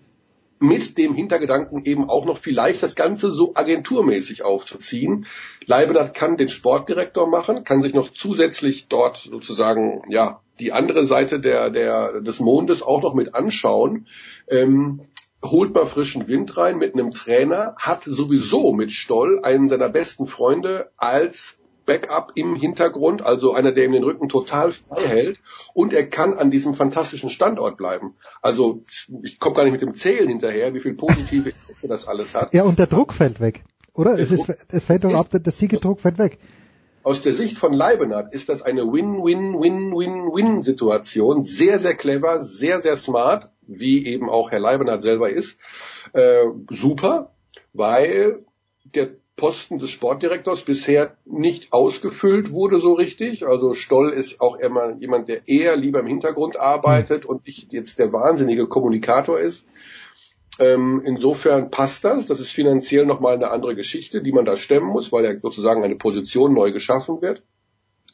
Mit 0.62 0.98
dem 0.98 1.15
Hintergedanken 1.15 1.85
eben 1.85 2.11
auch 2.11 2.27
noch 2.27 2.36
vielleicht 2.36 2.82
das 2.82 2.94
Ganze 2.94 3.31
so 3.31 3.52
agenturmäßig 3.55 4.43
aufzuziehen. 4.43 5.27
Leibenhardt 5.65 6.12
kann 6.12 6.36
den 6.36 6.51
Sportdirektor 6.51 7.27
machen, 7.28 7.65
kann 7.65 7.81
sich 7.81 7.94
noch 7.94 8.11
zusätzlich 8.11 8.89
dort 8.89 9.16
sozusagen, 9.16 10.02
ja, 10.09 10.43
die 10.59 10.73
andere 10.73 11.07
Seite 11.07 11.40
der, 11.40 11.70
der, 11.70 12.20
des 12.20 12.40
Mondes 12.40 12.82
auch 12.82 13.02
noch 13.02 13.15
mit 13.15 13.35
anschauen. 13.35 14.07
Ähm, 14.48 15.01
holt 15.43 15.74
mal 15.74 15.86
frischen 15.86 16.28
Wind 16.28 16.57
rein 16.57 16.77
mit 16.77 16.94
einem 16.94 17.11
Trainer, 17.11 17.74
hat 17.78 18.05
sowieso 18.05 18.73
mit 18.73 18.93
Stoll 18.93 19.40
einen 19.43 19.69
seiner 19.69 19.89
besten 19.89 20.27
Freunde 20.27 20.90
als 20.98 21.60
Backup 21.91 22.33
im 22.37 22.55
Hintergrund, 22.55 23.21
also 23.21 23.53
einer, 23.53 23.73
der 23.73 23.85
ihm 23.85 23.91
den 23.91 24.05
Rücken 24.05 24.29
total 24.29 24.73
frei 24.73 25.09
hält 25.09 25.41
und 25.75 25.93
er 25.93 26.09
kann 26.09 26.35
an 26.35 26.53
diesem 26.53 26.75
fantastischen 26.75 27.31
Standort 27.31 27.77
bleiben. 27.77 28.15
Also 28.43 28.85
ich 29.25 29.41
komme 29.41 29.57
gar 29.57 29.65
nicht 29.65 29.73
mit 29.73 29.83
dem 29.83 29.97
Zählen 29.97 30.29
hinterher, 30.29 30.73
wie 30.73 30.79
viel 30.79 30.95
positive 30.95 31.49
Effekte 31.49 31.89
das 31.89 32.07
alles 32.07 32.37
hat. 32.37 32.55
Ja, 32.55 32.62
und 32.62 32.79
der 32.79 32.87
Druck 32.87 33.12
fällt 33.12 33.41
weg, 33.41 33.65
oder? 33.93 34.17
es, 34.17 34.31
ist, 34.31 34.45
es 34.69 34.85
fällt 34.85 35.03
doch 35.03 35.15
ab, 35.15 35.31
der 35.33 35.51
Siegedruck 35.51 35.99
fällt 36.01 36.19
weg. 36.19 36.39
Aus 37.03 37.23
der 37.23 37.33
Sicht 37.33 37.59
von 37.59 37.73
Leibenhardt 37.73 38.33
ist 38.35 38.49
das 38.49 38.62
eine 38.62 38.83
Win-Win-Win-Win-Win-Situation. 38.83 41.43
Sehr, 41.43 41.81
sehr 41.81 41.95
clever, 41.95 42.45
sehr, 42.45 42.79
sehr 42.79 42.95
smart, 42.95 43.51
wie 43.67 44.07
eben 44.07 44.31
auch 44.31 44.53
Herr 44.53 44.61
Leibenhardt 44.61 45.03
selber 45.03 45.31
ist. 45.31 45.59
Äh, 46.12 46.45
super, 46.69 47.35
weil 47.73 48.45
der 48.85 49.17
Posten 49.41 49.79
des 49.79 49.89
Sportdirektors 49.89 50.65
bisher 50.65 51.17
nicht 51.25 51.73
ausgefüllt 51.73 52.53
wurde 52.53 52.79
so 52.79 52.93
richtig. 52.93 53.47
Also 53.47 53.73
Stoll 53.73 54.11
ist 54.11 54.39
auch 54.39 54.57
immer 54.57 54.99
jemand, 55.01 55.29
der 55.31 55.49
eher 55.49 55.77
lieber 55.77 56.01
im 56.01 56.07
Hintergrund 56.07 56.61
arbeitet 56.61 57.25
und 57.25 57.47
nicht 57.47 57.73
jetzt 57.73 57.99
der 57.99 58.12
wahnsinnige 58.12 58.69
Kommunikator 58.69 59.41
ist. 59.41 59.65
Ähm, 60.59 61.01
insofern 61.07 61.71
passt 61.71 62.05
das. 62.05 62.27
Das 62.27 62.39
ist 62.39 62.53
finanziell 62.53 63.07
nochmal 63.07 63.37
eine 63.37 63.51
andere 63.51 63.75
Geschichte, 63.75 64.21
die 64.21 64.33
man 64.33 64.45
da 64.45 64.59
stemmen 64.59 64.89
muss, 64.89 65.11
weil 65.11 65.25
ja 65.25 65.41
sozusagen 65.41 65.83
eine 65.83 65.97
Position 65.97 66.53
neu 66.53 66.71
geschaffen 66.71 67.23
wird. 67.23 67.43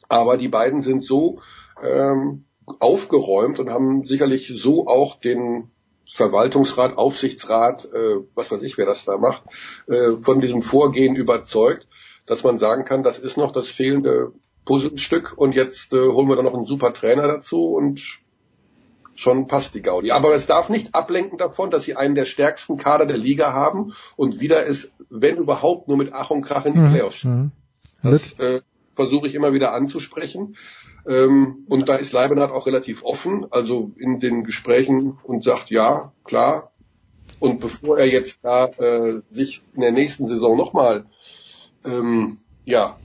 Aber 0.07 0.37
die 0.37 0.47
beiden 0.47 0.79
sind 0.79 1.03
so 1.03 1.39
ähm, 1.83 2.45
aufgeräumt 2.79 3.59
und 3.59 3.69
haben 3.69 4.05
sicherlich 4.05 4.53
so 4.55 4.87
auch 4.87 5.19
den 5.19 5.71
Verwaltungsrat, 6.17 6.97
Aufsichtsrat, 6.97 7.85
äh, 7.93 8.17
was 8.33 8.49
weiß 8.51 8.63
ich, 8.63 8.79
wer 8.79 8.87
das 8.87 9.05
da 9.05 9.19
macht, 9.19 9.43
äh, 9.85 10.17
von 10.17 10.41
diesem 10.41 10.63
Vorgehen 10.63 11.15
überzeugt, 11.15 11.87
dass 12.25 12.43
man 12.43 12.57
sagen 12.57 12.85
kann, 12.85 13.03
das 13.03 13.19
ist 13.19 13.37
noch 13.37 13.53
das 13.53 13.67
fehlende 13.67 14.31
Puzzlestück 14.65 15.37
und 15.37 15.53
jetzt 15.53 15.93
äh, 15.93 15.97
holen 15.97 16.27
wir 16.27 16.35
da 16.35 16.41
noch 16.41 16.55
einen 16.55 16.63
super 16.63 16.91
Trainer 16.91 17.27
dazu 17.27 17.65
und 17.65 18.19
schon 19.13 19.45
passt 19.45 19.75
die 19.75 19.83
Gaudi. 19.83 20.09
Aber 20.09 20.33
es 20.33 20.47
darf 20.47 20.69
nicht 20.69 20.95
ablenken 20.95 21.37
davon, 21.37 21.69
dass 21.69 21.83
sie 21.83 21.95
einen 21.95 22.15
der 22.15 22.25
stärksten 22.25 22.77
Kader 22.77 23.05
der 23.05 23.17
Liga 23.17 23.53
haben 23.53 23.93
und 24.15 24.39
wieder 24.39 24.65
ist, 24.65 24.91
wenn 25.11 25.37
überhaupt, 25.37 25.87
nur 25.87 25.97
mit 25.97 26.13
Ach 26.13 26.31
und 26.31 26.41
Krach 26.41 26.65
in 26.65 26.73
die 26.73 26.79
mhm. 26.79 26.91
Playoffs. 26.93 27.25
Mhm. 27.25 27.51
Das 28.01 28.39
äh, 28.39 28.61
versuche 28.95 29.27
ich 29.27 29.35
immer 29.35 29.53
wieder 29.53 29.71
anzusprechen. 29.73 30.55
Ähm, 31.07 31.65
und 31.69 31.87
da 31.87 31.95
ist 31.95 32.11
Leibenhardt 32.11 32.51
auch 32.51 32.67
relativ 32.67 33.03
offen, 33.03 33.47
also 33.51 33.91
in 33.97 34.19
den 34.19 34.43
Gesprächen 34.43 35.17
und 35.23 35.43
sagt, 35.43 35.69
ja, 35.69 36.11
klar. 36.23 36.71
Und 37.39 37.59
bevor 37.59 37.97
er 37.97 38.07
jetzt 38.07 38.39
da 38.43 38.67
äh, 38.67 39.21
sich 39.29 39.61
in 39.73 39.81
der 39.81 39.91
nächsten 39.91 40.27
Saison 40.27 40.57
nochmal 40.57 41.05
ähm, 41.85 42.39
ja, 42.65 42.97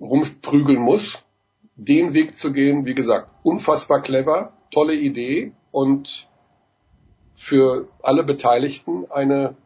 rumprügeln 0.00 0.78
muss, 0.78 1.24
den 1.74 2.14
Weg 2.14 2.36
zu 2.36 2.52
gehen, 2.52 2.86
wie 2.86 2.94
gesagt, 2.94 3.30
unfassbar 3.42 4.02
clever, 4.02 4.52
tolle 4.70 4.94
Idee 4.94 5.52
und 5.70 6.28
für 7.34 7.88
alle 8.02 8.24
Beteiligten 8.24 9.10
eine 9.10 9.56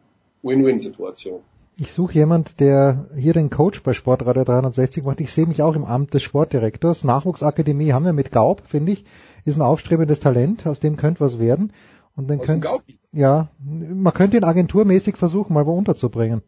Win-Win-Situation. 0.43 1.41
Ich 1.79 1.91
suche 1.91 2.13
jemand, 2.13 2.59
der 2.59 3.07
hier 3.15 3.33
den 3.33 3.49
Coach 3.49 3.81
bei 3.81 3.93
Sportradio 3.93 4.43
360 4.43 5.03
macht. 5.03 5.21
Ich 5.21 5.33
sehe 5.33 5.47
mich 5.47 5.61
auch 5.63 5.75
im 5.75 5.85
Amt 5.85 6.13
des 6.13 6.21
Sportdirektors. 6.21 7.03
Nachwuchsakademie 7.03 7.93
haben 7.93 8.05
wir 8.05 8.13
mit 8.13 8.31
Gaub, 8.31 8.61
finde 8.67 8.91
ich. 8.91 9.05
Ist 9.43 9.57
ein 9.57 9.63
aufstrebendes 9.63 10.19
Talent, 10.19 10.67
aus 10.67 10.79
dem 10.79 10.97
könnte 10.97 11.21
was 11.21 11.39
werden. 11.39 11.73
Und 12.15 12.29
dann 12.29 12.39
könnt, 12.39 12.67
ja, 13.11 13.47
man 13.59 14.13
könnte 14.13 14.37
ihn 14.37 14.43
agenturmäßig 14.43 15.17
versuchen, 15.17 15.53
mal 15.53 15.65
wo 15.65 15.75
unterzubringen. 15.75 16.43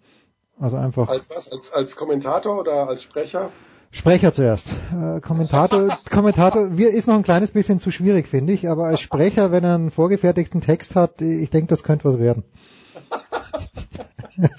Also 0.59 0.77
einfach. 0.77 1.09
Als 1.09 1.29
was? 1.29 1.51
Als, 1.51 1.73
als 1.73 1.95
Kommentator 1.95 2.59
oder 2.59 2.87
als 2.87 3.01
Sprecher? 3.01 3.49
Sprecher 3.89 4.33
zuerst. 4.33 4.67
Äh, 4.93 5.21
Kommentator, 5.21 5.97
Kommentator, 6.11 6.77
wir 6.77 6.91
ist 6.91 7.07
noch 7.07 7.15
ein 7.15 7.23
kleines 7.23 7.51
bisschen 7.51 7.79
zu 7.79 7.91
schwierig, 7.91 8.27
finde 8.27 8.53
ich, 8.53 8.69
aber 8.69 8.85
als 8.85 9.01
Sprecher, 9.01 9.51
wenn 9.51 9.63
er 9.63 9.75
einen 9.75 9.89
vorgefertigten 9.89 10.61
Text 10.61 10.95
hat, 10.95 11.21
ich 11.21 11.49
denke, 11.49 11.67
das 11.67 11.83
könnte 11.83 12.05
was 12.05 12.19
werden. 12.19 12.43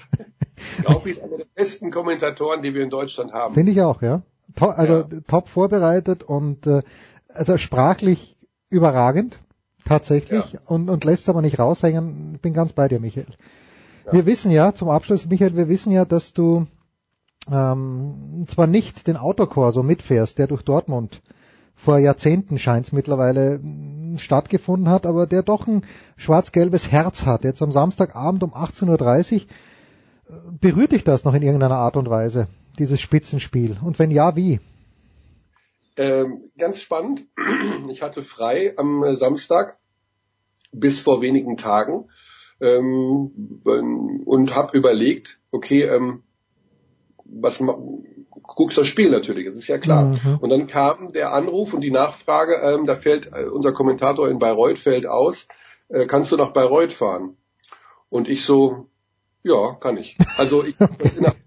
Gaupi 0.87 1.11
ist 1.11 1.21
einer 1.21 1.37
der 1.37 1.45
besten 1.53 1.91
Kommentatoren, 1.91 2.61
die 2.61 2.73
wir 2.73 2.83
in 2.83 2.89
Deutschland 2.89 3.33
haben. 3.33 3.53
Finde 3.53 3.71
ich 3.71 3.81
auch, 3.81 4.01
ja. 4.01 4.21
To 4.55 4.67
also 4.67 4.93
ja. 4.93 5.07
top 5.27 5.49
vorbereitet 5.49 6.23
und 6.23 6.65
äh, 6.67 6.81
also 7.29 7.57
sprachlich 7.57 8.37
überragend, 8.69 9.39
tatsächlich, 9.85 10.53
ja. 10.53 10.59
und, 10.65 10.89
und 10.89 11.03
lässt 11.03 11.29
aber 11.29 11.41
nicht 11.41 11.59
raushängen. 11.59 12.35
Ich 12.35 12.41
bin 12.41 12.53
ganz 12.53 12.73
bei 12.73 12.87
dir, 12.87 12.99
Michael. 12.99 13.27
Ja. 14.05 14.13
Wir 14.13 14.25
wissen 14.25 14.51
ja, 14.51 14.73
zum 14.73 14.89
Abschluss, 14.89 15.27
Michael, 15.27 15.55
wir 15.55 15.67
wissen 15.67 15.91
ja, 15.91 16.05
dass 16.05 16.33
du 16.33 16.65
ähm, 17.51 18.45
zwar 18.47 18.67
nicht 18.67 19.07
den 19.07 19.17
Autokorso 19.17 19.83
mitfährst, 19.83 20.37
der 20.37 20.47
durch 20.47 20.63
Dortmund 20.63 21.21
vor 21.75 21.99
Jahrzehnten 21.99 22.57
scheint 22.57 22.87
es 22.87 22.91
mittlerweile 22.91 23.59
hm, 23.59 24.17
stattgefunden 24.17 24.89
hat, 24.89 25.05
aber 25.05 25.27
der 25.27 25.43
doch 25.43 25.67
ein 25.67 25.83
schwarz-gelbes 26.17 26.91
Herz 26.91 27.25
hat. 27.25 27.43
Jetzt 27.43 27.61
am 27.61 27.71
Samstagabend 27.71 28.43
um 28.43 28.53
18.30 28.53 29.33
Uhr 29.33 29.41
berührt 30.59 30.91
dich 30.91 31.03
das 31.03 31.23
noch 31.23 31.33
in 31.33 31.43
irgendeiner 31.43 31.75
Art 31.75 31.97
und 31.97 32.09
Weise, 32.09 32.47
dieses 32.79 33.01
Spitzenspiel? 33.01 33.77
Und 33.81 33.99
wenn 33.99 34.11
ja, 34.11 34.35
wie? 34.35 34.59
Ähm, 35.95 36.43
ganz 36.57 36.81
spannend. 36.81 37.25
Ich 37.89 38.01
hatte 38.01 38.21
frei 38.21 38.73
am 38.77 39.03
äh, 39.03 39.15
Samstag 39.15 39.77
bis 40.73 40.99
vor 40.99 41.21
wenigen 41.21 41.55
Tagen 41.55 42.07
ähm, 42.59 43.61
und 44.25 44.55
habe 44.55 44.77
überlegt, 44.77 45.39
okay, 45.51 45.83
ähm, 45.83 46.23
was 47.23 47.61
guckst 48.29 48.77
das 48.77 48.87
Spiel 48.87 49.09
natürlich, 49.09 49.45
das 49.45 49.55
ist 49.55 49.67
ja 49.67 49.77
klar. 49.77 50.07
Mhm. 50.07 50.37
Und 50.41 50.49
dann 50.49 50.67
kam 50.67 51.11
der 51.13 51.33
Anruf 51.33 51.73
und 51.73 51.81
die 51.81 51.91
Nachfrage, 51.91 52.55
ähm, 52.55 52.85
da 52.85 52.95
fällt 52.95 53.27
äh, 53.33 53.45
unser 53.45 53.71
Kommentator 53.73 54.29
in 54.29 54.39
Bayreuth 54.39 54.77
fällt 54.77 55.07
aus, 55.07 55.47
äh, 55.89 56.05
kannst 56.05 56.31
du 56.31 56.37
nach 56.37 56.51
Bayreuth 56.51 56.93
fahren? 56.93 57.37
Und 58.09 58.29
ich 58.29 58.43
so, 58.43 58.89
ja, 59.47 59.73
kann 59.79 59.97
ich. 59.97 60.17
Also 60.37 60.63
ich 60.63 60.75
habe 60.79 60.93
das 60.99 61.15
innerhalb 61.15 61.37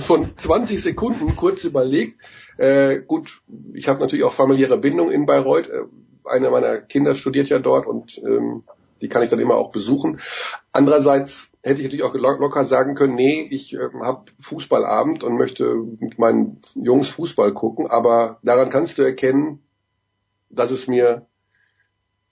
von 0.00 0.36
20 0.36 0.82
Sekunden 0.82 1.36
kurz 1.36 1.64
überlegt. 1.64 2.18
Äh, 2.58 3.00
gut, 3.02 3.42
ich 3.72 3.88
habe 3.88 4.00
natürlich 4.00 4.24
auch 4.24 4.32
familiäre 4.32 4.78
Bindung 4.78 5.10
in 5.10 5.26
Bayreuth. 5.26 5.68
Äh, 5.68 5.82
einer 6.24 6.50
meiner 6.50 6.78
Kinder 6.80 7.14
studiert 7.14 7.48
ja 7.48 7.58
dort 7.58 7.86
und 7.86 8.18
ähm, 8.24 8.64
Die 9.00 9.08
kann 9.08 9.22
ich 9.22 9.30
dann 9.30 9.40
immer 9.40 9.56
auch 9.56 9.72
besuchen. 9.72 10.20
Andererseits 10.70 11.50
hätte 11.62 11.80
ich 11.80 11.86
natürlich 11.86 12.04
auch 12.04 12.14
locker 12.14 12.64
sagen 12.64 12.94
können, 12.94 13.16
nee, 13.16 13.48
ich 13.50 13.74
äh, 13.74 13.88
habe 14.02 14.26
Fußballabend 14.40 15.24
und 15.24 15.36
möchte 15.36 15.74
mit 15.74 16.18
meinen 16.18 16.60
Jungs 16.74 17.08
Fußball 17.08 17.52
gucken, 17.52 17.88
aber 17.88 18.38
daran 18.42 18.70
kannst 18.70 18.98
du 18.98 19.02
erkennen, 19.02 19.60
dass 20.50 20.70
es 20.70 20.86
mir 20.86 21.26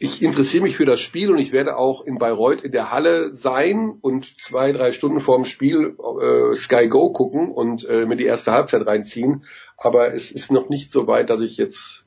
ich 0.03 0.23
interessiere 0.23 0.63
mich 0.63 0.79
für 0.79 0.87
das 0.87 0.99
Spiel 0.99 1.31
und 1.31 1.39
ich 1.39 1.53
werde 1.53 1.77
auch 1.77 2.07
in 2.07 2.17
Bayreuth 2.17 2.63
in 2.63 2.73
der 2.73 2.91
Halle 2.91 3.31
sein 3.33 3.93
und 4.01 4.41
zwei, 4.41 4.73
drei 4.73 4.93
Stunden 4.93 5.21
vorm 5.21 5.45
Spiel 5.45 5.95
äh, 6.23 6.57
Sky 6.57 6.89
Go 6.89 7.13
gucken 7.13 7.51
und 7.53 7.87
äh, 7.87 8.07
mir 8.07 8.17
die 8.17 8.25
erste 8.25 8.53
Halbzeit 8.53 8.87
reinziehen. 8.87 9.45
Aber 9.77 10.15
es 10.15 10.31
ist 10.31 10.51
noch 10.51 10.71
nicht 10.71 10.91
so 10.91 11.07
weit, 11.07 11.29
dass 11.29 11.43
ich 11.43 11.59
jetzt 11.59 12.07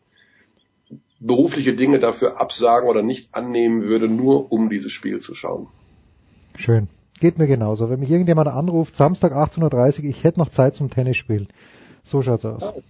berufliche 1.20 1.76
Dinge 1.76 1.99
dafür 1.99 2.41
absagen 2.41 2.90
oder 2.90 3.03
nicht 3.03 3.36
annehmen 3.36 3.84
würde, 3.84 4.07
nur 4.07 4.52
um 4.52 4.72
dieses 4.72 4.91
Spiel 4.91 5.20
zu 5.20 5.36
schauen. 5.36 5.68
Schön. 6.56 6.88
Geht 7.20 7.38
mir 7.38 7.48
genauso. 7.48 7.91
Wenn 7.91 7.99
mich 7.99 8.10
irgendjemand 8.10 8.48
anruft, 8.48 8.95
Samstag 8.95 9.34
18.30 9.34 9.99
Uhr, 9.99 10.06
ich 10.06 10.24
hätte 10.24 10.40
noch 10.40 10.49
Zeit 10.49 10.76
zum 10.76 10.90
Tennis 10.90 11.18
spielen. 11.18 11.48
So 12.03 12.24
schaut's 12.24 12.44
aus. 12.44 12.64
Ah, 12.64 12.70
okay. 12.76 12.84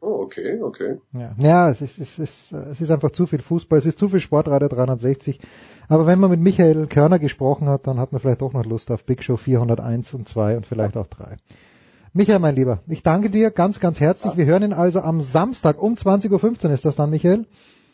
Oh, 0.00 0.22
okay, 0.22 0.60
okay. 0.60 0.98
Ja, 1.12 1.34
ja 1.38 1.70
es, 1.70 1.80
ist, 1.80 1.98
es, 1.98 2.18
ist, 2.18 2.52
es 2.52 2.80
ist 2.80 2.90
einfach 2.90 3.10
zu 3.10 3.26
viel 3.26 3.40
Fußball, 3.40 3.78
es 3.78 3.86
ist 3.86 3.98
zu 3.98 4.08
viel 4.08 4.20
Sportradio 4.20 4.68
360. 4.68 5.40
Aber 5.88 6.06
wenn 6.06 6.18
man 6.18 6.30
mit 6.30 6.40
Michael 6.40 6.86
Körner 6.86 7.18
gesprochen 7.18 7.68
hat, 7.68 7.86
dann 7.86 7.98
hat 7.98 8.12
man 8.12 8.20
vielleicht 8.20 8.42
doch 8.42 8.52
noch 8.52 8.64
Lust 8.64 8.90
auf 8.90 9.04
Big 9.04 9.22
Show 9.22 9.36
401 9.36 10.14
und 10.14 10.28
2 10.28 10.56
und 10.56 10.66
vielleicht 10.66 10.96
auch 10.96 11.06
3. 11.06 11.36
Michael, 12.12 12.38
mein 12.38 12.54
Lieber, 12.54 12.80
ich 12.88 13.02
danke 13.02 13.30
dir 13.30 13.50
ganz, 13.50 13.78
ganz 13.78 14.00
herzlich. 14.00 14.36
Wir 14.36 14.46
hören 14.46 14.62
ihn 14.62 14.72
also 14.72 15.00
am 15.00 15.20
Samstag 15.20 15.80
um 15.80 15.94
20.15 15.94 16.64
Uhr 16.64 16.70
ist 16.70 16.84
das 16.84 16.96
dann, 16.96 17.10
Michael? 17.10 17.44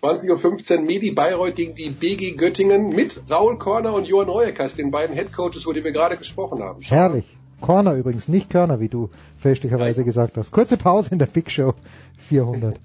20.15 0.03 0.79
Uhr 0.79 0.83
Medi 0.83 1.13
Bayreuth 1.13 1.57
gegen 1.57 1.75
die 1.75 1.91
BG 1.91 2.33
Göttingen 2.33 2.89
mit 2.89 3.23
Raul 3.31 3.59
Korner 3.59 3.95
und 3.95 4.07
Johann 4.07 4.29
Reueckers, 4.29 4.75
den 4.75 4.91
beiden 4.91 5.15
Headcoaches, 5.15 5.65
über 5.65 5.75
die 5.75 5.85
wir 5.85 5.93
gerade 5.93 6.17
gesprochen 6.17 6.63
haben. 6.63 6.81
Herrlich. 6.83 7.25
Corner 7.63 7.95
übrigens, 7.95 8.29
nicht 8.29 8.51
Körner, 8.51 8.81
wie 8.81 8.91
du 8.91 9.09
fälschlicherweise 9.39 10.05
gesagt 10.05 10.37
hast. 10.37 10.51
Kurze 10.51 10.77
Pause 10.77 11.11
in 11.13 11.19
der 11.19 11.27
Big 11.27 11.51
Show 11.51 11.75
400. 12.19 12.79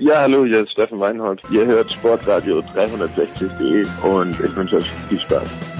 Ja, 0.00 0.20
hallo, 0.20 0.44
hier 0.44 0.62
ist 0.62 0.72
Steffen 0.72 1.00
Weinhold. 1.00 1.42
Ihr 1.50 1.66
hört 1.66 1.92
Sportradio 1.92 2.60
360.de 2.60 3.86
und 4.08 4.38
ich 4.40 4.56
wünsche 4.56 4.76
euch 4.76 4.90
viel 5.08 5.20
Spaß. 5.20 5.77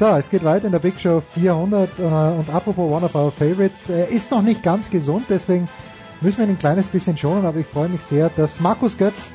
So, 0.00 0.06
es 0.06 0.30
geht 0.30 0.44
weiter 0.44 0.64
in 0.64 0.72
der 0.72 0.78
Big 0.78 0.98
Show 0.98 1.20
400 1.20 1.98
äh, 1.98 2.02
und 2.02 2.48
apropos 2.48 2.90
One 2.90 3.04
of 3.04 3.14
Our 3.14 3.30
Favorites, 3.30 3.90
er 3.90 4.08
ist 4.08 4.30
noch 4.30 4.40
nicht 4.40 4.62
ganz 4.62 4.88
gesund, 4.88 5.26
deswegen 5.28 5.68
müssen 6.22 6.38
wir 6.38 6.46
ihn 6.46 6.52
ein 6.52 6.58
kleines 6.58 6.86
bisschen 6.86 7.18
schonen, 7.18 7.44
aber 7.44 7.58
ich 7.58 7.66
freue 7.66 7.90
mich 7.90 8.00
sehr, 8.00 8.30
dass 8.30 8.60
Markus 8.60 8.96
Götz 8.96 9.30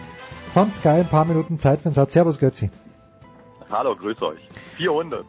von 0.56 0.72
Sky 0.72 0.88
ein 0.88 1.08
paar 1.08 1.26
Minuten 1.26 1.60
Zeit 1.60 1.82
für 1.82 1.90
uns 1.90 1.98
hat. 1.98 2.10
Servus 2.10 2.40
Götzi. 2.40 2.72
Hallo, 3.70 3.96
grüß 3.96 4.20
euch. 4.24 4.40
400. 4.78 5.24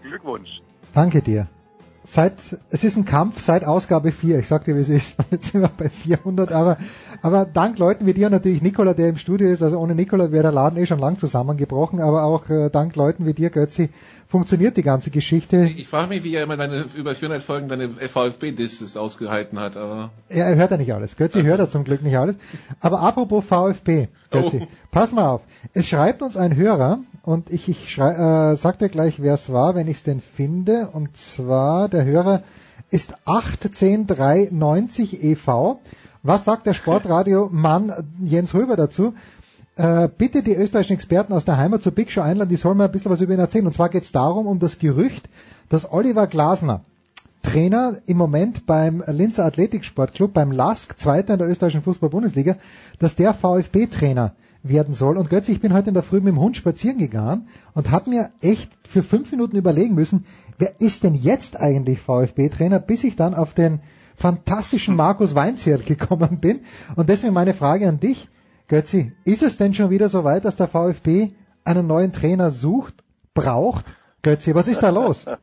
Glückwunsch. 0.00 0.62
Danke 0.94 1.20
dir 1.20 1.48
seit, 2.10 2.34
es 2.70 2.84
ist 2.84 2.96
ein 2.96 3.04
Kampf 3.04 3.40
seit 3.40 3.64
Ausgabe 3.64 4.12
4. 4.12 4.38
Ich 4.38 4.48
sag 4.48 4.64
dir, 4.64 4.76
wie 4.76 4.80
es 4.80 4.88
ist. 4.88 5.18
Jetzt 5.30 5.52
sind 5.52 5.60
wir 5.60 5.68
bei 5.68 5.90
400, 5.90 6.52
aber, 6.52 6.78
aber 7.22 7.44
dank 7.44 7.78
Leuten 7.78 8.06
wie 8.06 8.14
dir 8.14 8.26
und 8.26 8.32
natürlich 8.32 8.62
Nikola, 8.62 8.94
der 8.94 9.10
im 9.10 9.18
Studio 9.18 9.48
ist, 9.48 9.62
also 9.62 9.78
ohne 9.78 9.94
Nikola 9.94 10.32
wäre 10.32 10.44
der 10.44 10.52
Laden 10.52 10.78
eh 10.78 10.86
schon 10.86 10.98
lang 10.98 11.18
zusammengebrochen, 11.18 12.00
aber 12.00 12.24
auch 12.24 12.48
äh, 12.48 12.70
dank 12.70 12.96
Leuten 12.96 13.26
wie 13.26 13.34
dir, 13.34 13.50
Götzi, 13.50 13.90
funktioniert 14.28 14.76
die 14.76 14.82
ganze 14.82 15.10
Geschichte. 15.10 15.70
Ich 15.76 15.88
frage 15.88 16.08
mich, 16.08 16.22
wie 16.22 16.34
er 16.34 16.42
immer 16.42 16.56
deine, 16.56 16.84
über 16.94 17.14
400 17.14 17.42
Folgen 17.42 17.68
deine 17.68 17.88
VfB-Disses 17.88 18.96
ausgehalten 18.96 19.58
hat, 19.58 19.76
aber. 19.76 20.10
Ja, 20.28 20.44
er 20.44 20.56
hört 20.56 20.70
ja 20.70 20.76
nicht 20.76 20.92
alles. 20.92 21.16
Götzi 21.16 21.42
hört 21.42 21.60
er 21.60 21.68
zum 21.68 21.84
Glück 21.84 22.02
nicht 22.02 22.16
alles. 22.16 22.36
Aber 22.80 23.00
apropos 23.00 23.44
VfB, 23.44 24.08
Götzi, 24.30 24.60
oh. 24.62 24.68
pass 24.90 25.12
mal 25.12 25.28
auf. 25.28 25.40
Es 25.72 25.88
schreibt 25.88 26.22
uns 26.22 26.36
ein 26.36 26.54
Hörer, 26.54 27.00
und 27.28 27.50
ich, 27.50 27.68
ich 27.68 27.92
schrei, 27.92 28.52
äh, 28.52 28.56
sag 28.56 28.78
dir 28.78 28.88
gleich, 28.88 29.20
wer 29.20 29.34
es 29.34 29.52
war, 29.52 29.74
wenn 29.74 29.86
ich 29.86 29.98
es 29.98 30.02
denn 30.02 30.22
finde. 30.22 30.88
Und 30.94 31.14
zwar, 31.14 31.90
der 31.90 32.06
Hörer 32.06 32.42
ist 32.88 33.14
81093 33.26 35.22
e.V. 35.24 35.80
Was 36.22 36.46
sagt 36.46 36.64
der 36.66 36.72
Sportradio-Mann 36.72 37.92
Jens 38.24 38.54
Röber 38.54 38.76
dazu? 38.76 39.12
Äh, 39.78 40.08
bitte 40.08 40.42
die 40.42 40.56
österreichischen 40.56 40.94
Experten 40.94 41.32
aus 41.32 41.44
der 41.44 41.56
Heimat 41.56 41.82
zur 41.82 41.92
Big 41.92 42.10
Show 42.10 42.20
einladen, 42.20 42.50
die 42.50 42.56
sollen 42.56 42.76
mir 42.76 42.86
ein 42.86 42.90
bisschen 42.90 43.12
was 43.12 43.20
über 43.20 43.32
ihn 43.32 43.38
erzählen. 43.38 43.66
Und 43.66 43.74
zwar 43.74 43.88
geht 43.90 44.02
es 44.02 44.10
darum, 44.10 44.48
um 44.48 44.58
das 44.58 44.80
Gerücht, 44.80 45.28
dass 45.68 45.92
Oliver 45.92 46.26
Glasner, 46.26 46.80
Trainer 47.44 47.98
im 48.06 48.16
Moment 48.16 48.66
beim 48.66 49.04
Linzer 49.06 49.44
Athletiksportclub, 49.44 50.34
beim 50.34 50.50
LASK, 50.50 50.98
Zweiter 50.98 51.34
in 51.34 51.38
der 51.38 51.48
österreichischen 51.48 51.84
Fußball-Bundesliga, 51.84 52.56
dass 52.98 53.14
der 53.14 53.34
VfB-Trainer 53.34 54.32
werden 54.64 54.94
soll. 54.94 55.16
Und 55.16 55.30
Götze, 55.30 55.52
ich 55.52 55.60
bin 55.60 55.72
heute 55.72 55.90
in 55.90 55.94
der 55.94 56.02
Früh 56.02 56.16
mit 56.16 56.34
dem 56.34 56.40
Hund 56.40 56.56
spazieren 56.56 56.98
gegangen 56.98 57.46
und 57.74 57.92
habe 57.92 58.10
mir 58.10 58.30
echt 58.40 58.72
für 58.82 59.04
fünf 59.04 59.30
Minuten 59.30 59.56
überlegen 59.56 59.94
müssen, 59.94 60.26
wer 60.58 60.80
ist 60.80 61.04
denn 61.04 61.14
jetzt 61.14 61.56
eigentlich 61.56 62.00
VfB-Trainer, 62.00 62.80
bis 62.80 63.04
ich 63.04 63.14
dann 63.14 63.36
auf 63.36 63.54
den 63.54 63.78
fantastischen 64.16 64.96
Markus 64.96 65.36
Weinzierl 65.36 65.78
gekommen 65.86 66.40
bin. 66.40 66.62
Und 66.96 67.08
deswegen 67.08 67.32
meine 67.32 67.54
Frage 67.54 67.88
an 67.88 68.00
dich, 68.00 68.28
Götzi, 68.68 69.12
ist 69.24 69.42
es 69.42 69.56
denn 69.56 69.72
schon 69.72 69.90
wieder 69.90 70.08
so 70.08 70.24
weit, 70.24 70.44
dass 70.44 70.56
der 70.56 70.68
VfB 70.68 71.30
einen 71.64 71.86
neuen 71.86 72.12
Trainer 72.12 72.50
sucht, 72.50 72.94
braucht? 73.34 73.86
Götzi, 74.22 74.54
was 74.54 74.68
ist 74.68 74.82
da 74.82 74.90
los? 74.90 75.26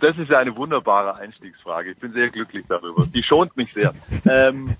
Das 0.00 0.18
ist 0.18 0.28
ja 0.28 0.38
eine 0.38 0.56
wunderbare 0.56 1.14
Einstiegsfrage. 1.16 1.92
Ich 1.92 1.98
bin 1.98 2.12
sehr 2.12 2.28
glücklich 2.30 2.64
darüber. 2.68 3.04
Die 3.06 3.22
schont 3.22 3.56
mich 3.56 3.72
sehr. 3.72 3.94
Ähm, 4.28 4.74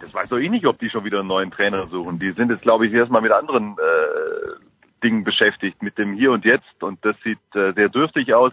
das 0.00 0.12
weiß 0.12 0.28
doch 0.28 0.36
ich 0.36 0.50
nicht, 0.50 0.66
ob 0.66 0.78
die 0.78 0.90
schon 0.90 1.04
wieder 1.04 1.20
einen 1.20 1.28
neuen 1.28 1.50
Trainer 1.50 1.86
suchen. 1.86 2.18
Die 2.18 2.32
sind 2.32 2.50
jetzt, 2.50 2.62
glaube 2.62 2.86
ich, 2.86 2.92
erstmal 2.92 3.22
mit 3.22 3.32
anderen 3.32 3.76
äh, 3.78 5.02
Dingen 5.02 5.24
beschäftigt, 5.24 5.82
mit 5.82 5.96
dem 5.96 6.14
Hier 6.14 6.32
und 6.32 6.44
Jetzt. 6.44 6.82
Und 6.82 7.02
das 7.04 7.16
sieht 7.24 7.38
äh, 7.54 7.72
sehr 7.72 7.88
dürftig 7.88 8.34
aus. 8.34 8.52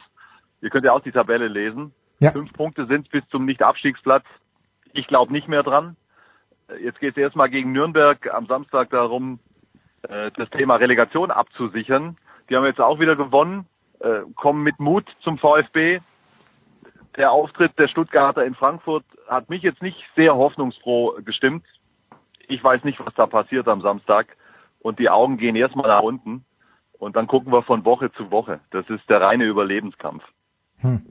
Ihr 0.61 0.69
könnt 0.69 0.85
ja 0.85 0.93
auch 0.93 1.01
die 1.01 1.11
Tabelle 1.11 1.47
lesen. 1.47 1.93
Ja. 2.19 2.31
Fünf 2.31 2.53
Punkte 2.53 2.85
sind 2.85 3.09
bis 3.09 3.27
zum 3.30 3.45
Nicht-Abstiegsplatz. 3.45 4.26
Ich 4.93 5.07
glaube 5.07 5.31
nicht 5.31 5.47
mehr 5.47 5.63
dran. 5.63 5.95
Äh, 6.68 6.84
jetzt 6.84 6.99
geht 6.99 7.11
es 7.11 7.22
erstmal 7.22 7.49
gegen 7.49 7.72
Nürnberg 7.72 8.34
am 8.34 8.45
Samstag 8.47 8.89
darum, 8.89 9.39
äh, 10.03 10.31
das 10.35 10.49
Thema 10.49 10.76
Relegation 10.76 11.31
abzusichern. 11.31 12.18
Die 12.49 12.55
haben 12.55 12.65
jetzt 12.65 12.81
auch 12.81 12.99
wieder 12.99 13.15
gewonnen, 13.15 13.65
äh, 13.99 14.22
kommen 14.35 14.63
mit 14.63 14.80
Mut 14.80 15.05
zum 15.22 15.38
VfB 15.38 16.01
der 17.18 17.31
Auftritt 17.31 17.77
der 17.77 17.88
Stuttgarter 17.88 18.45
in 18.45 18.55
Frankfurt 18.55 19.05
hat 19.27 19.49
mich 19.49 19.63
jetzt 19.63 19.81
nicht 19.81 19.97
sehr 20.15 20.35
hoffnungsfroh 20.35 21.18
gestimmt. 21.23 21.65
Ich 22.47 22.63
weiß 22.63 22.84
nicht, 22.84 22.99
was 22.99 23.13
da 23.15 23.27
passiert 23.27 23.68
am 23.68 23.81
Samstag. 23.81 24.38
Und 24.80 24.99
die 24.99 25.09
Augen 25.09 25.38
gehen 25.38 25.55
erstmal 25.55 25.88
nach 25.88 26.01
unten. 26.01 26.45
Und 26.93 27.15
dann 27.15 27.27
gucken 27.27 27.51
wir 27.51 27.63
von 27.63 27.85
Woche 27.85 28.11
zu 28.13 28.31
Woche. 28.31 28.59
Das 28.72 28.89
ist 28.89 29.09
der 29.09 29.22
reine 29.22 29.45
Überlebenskampf. 29.45 30.23
Hm. 30.77 31.05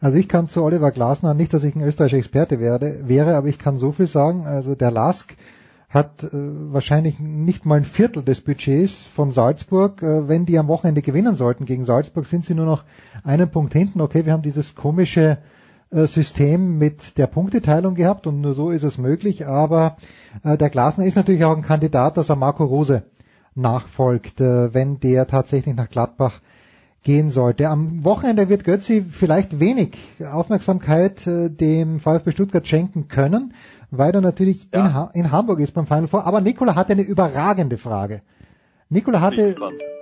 Also 0.00 0.18
ich 0.18 0.28
kann 0.28 0.48
zu 0.48 0.62
Oliver 0.62 0.90
Glasner, 0.90 1.32
nicht, 1.32 1.54
dass 1.54 1.64
ich 1.64 1.74
ein 1.74 1.82
österreichischer 1.82 2.18
Experte 2.18 2.60
werde, 2.60 3.08
wäre, 3.08 3.36
aber 3.36 3.48
ich 3.48 3.58
kann 3.58 3.78
so 3.78 3.92
viel 3.92 4.08
sagen. 4.08 4.46
Also 4.46 4.74
der 4.74 4.90
Lask 4.90 5.34
hat 5.88 6.22
äh, 6.22 6.28
wahrscheinlich 6.32 7.18
nicht 7.18 7.64
mal 7.64 7.76
ein 7.76 7.84
Viertel 7.84 8.22
des 8.22 8.42
Budgets 8.42 8.98
von 9.14 9.30
Salzburg. 9.30 10.02
Äh, 10.02 10.28
wenn 10.28 10.44
die 10.44 10.58
am 10.58 10.68
Wochenende 10.68 11.00
gewinnen 11.00 11.36
sollten 11.36 11.64
gegen 11.64 11.84
Salzburg, 11.84 12.26
sind 12.26 12.44
sie 12.44 12.54
nur 12.54 12.66
noch 12.66 12.84
einen 13.24 13.50
Punkt 13.50 13.72
hinten. 13.72 14.00
Okay, 14.00 14.26
wir 14.26 14.32
haben 14.32 14.42
dieses 14.42 14.74
komische 14.74 15.38
äh, 15.90 16.06
System 16.06 16.76
mit 16.76 17.16
der 17.16 17.26
Punkteteilung 17.28 17.94
gehabt 17.94 18.26
und 18.26 18.42
nur 18.42 18.52
so 18.52 18.70
ist 18.70 18.82
es 18.82 18.98
möglich. 18.98 19.46
Aber 19.46 19.96
äh, 20.42 20.58
der 20.58 20.68
Glasner 20.68 21.06
ist 21.06 21.16
natürlich 21.16 21.44
auch 21.44 21.56
ein 21.56 21.62
Kandidat, 21.62 22.18
dass 22.18 22.28
er 22.28 22.36
Marco 22.36 22.64
Rose 22.64 23.04
nachfolgt, 23.54 24.40
äh, 24.40 24.74
wenn 24.74 25.00
der 25.00 25.26
tatsächlich 25.26 25.74
nach 25.74 25.88
Gladbach 25.88 26.40
gehen 27.06 27.30
sollte. 27.30 27.68
Am 27.68 28.04
Wochenende 28.04 28.48
wird 28.48 28.64
Götzi 28.64 29.04
vielleicht 29.08 29.60
wenig 29.60 29.96
Aufmerksamkeit 30.32 31.26
äh, 31.26 31.48
dem 31.48 32.00
VfB 32.00 32.32
Stuttgart 32.32 32.66
schenken 32.66 33.08
können 33.08 33.54
weil 33.90 34.12
er 34.12 34.20
natürlich 34.20 34.66
ja. 34.74 34.80
in, 34.80 34.94
ha 34.94 35.10
in, 35.14 35.30
Hamburg 35.30 35.60
ist 35.60 35.72
beim 35.72 35.86
Final 35.86 36.08
Four. 36.08 36.26
Aber 36.26 36.40
Nikola 36.40 36.74
hatte 36.74 36.92
eine 36.92 37.02
überragende 37.02 37.78
Frage. 37.78 38.22
Nikola 38.88 39.20
hatte, 39.20 39.54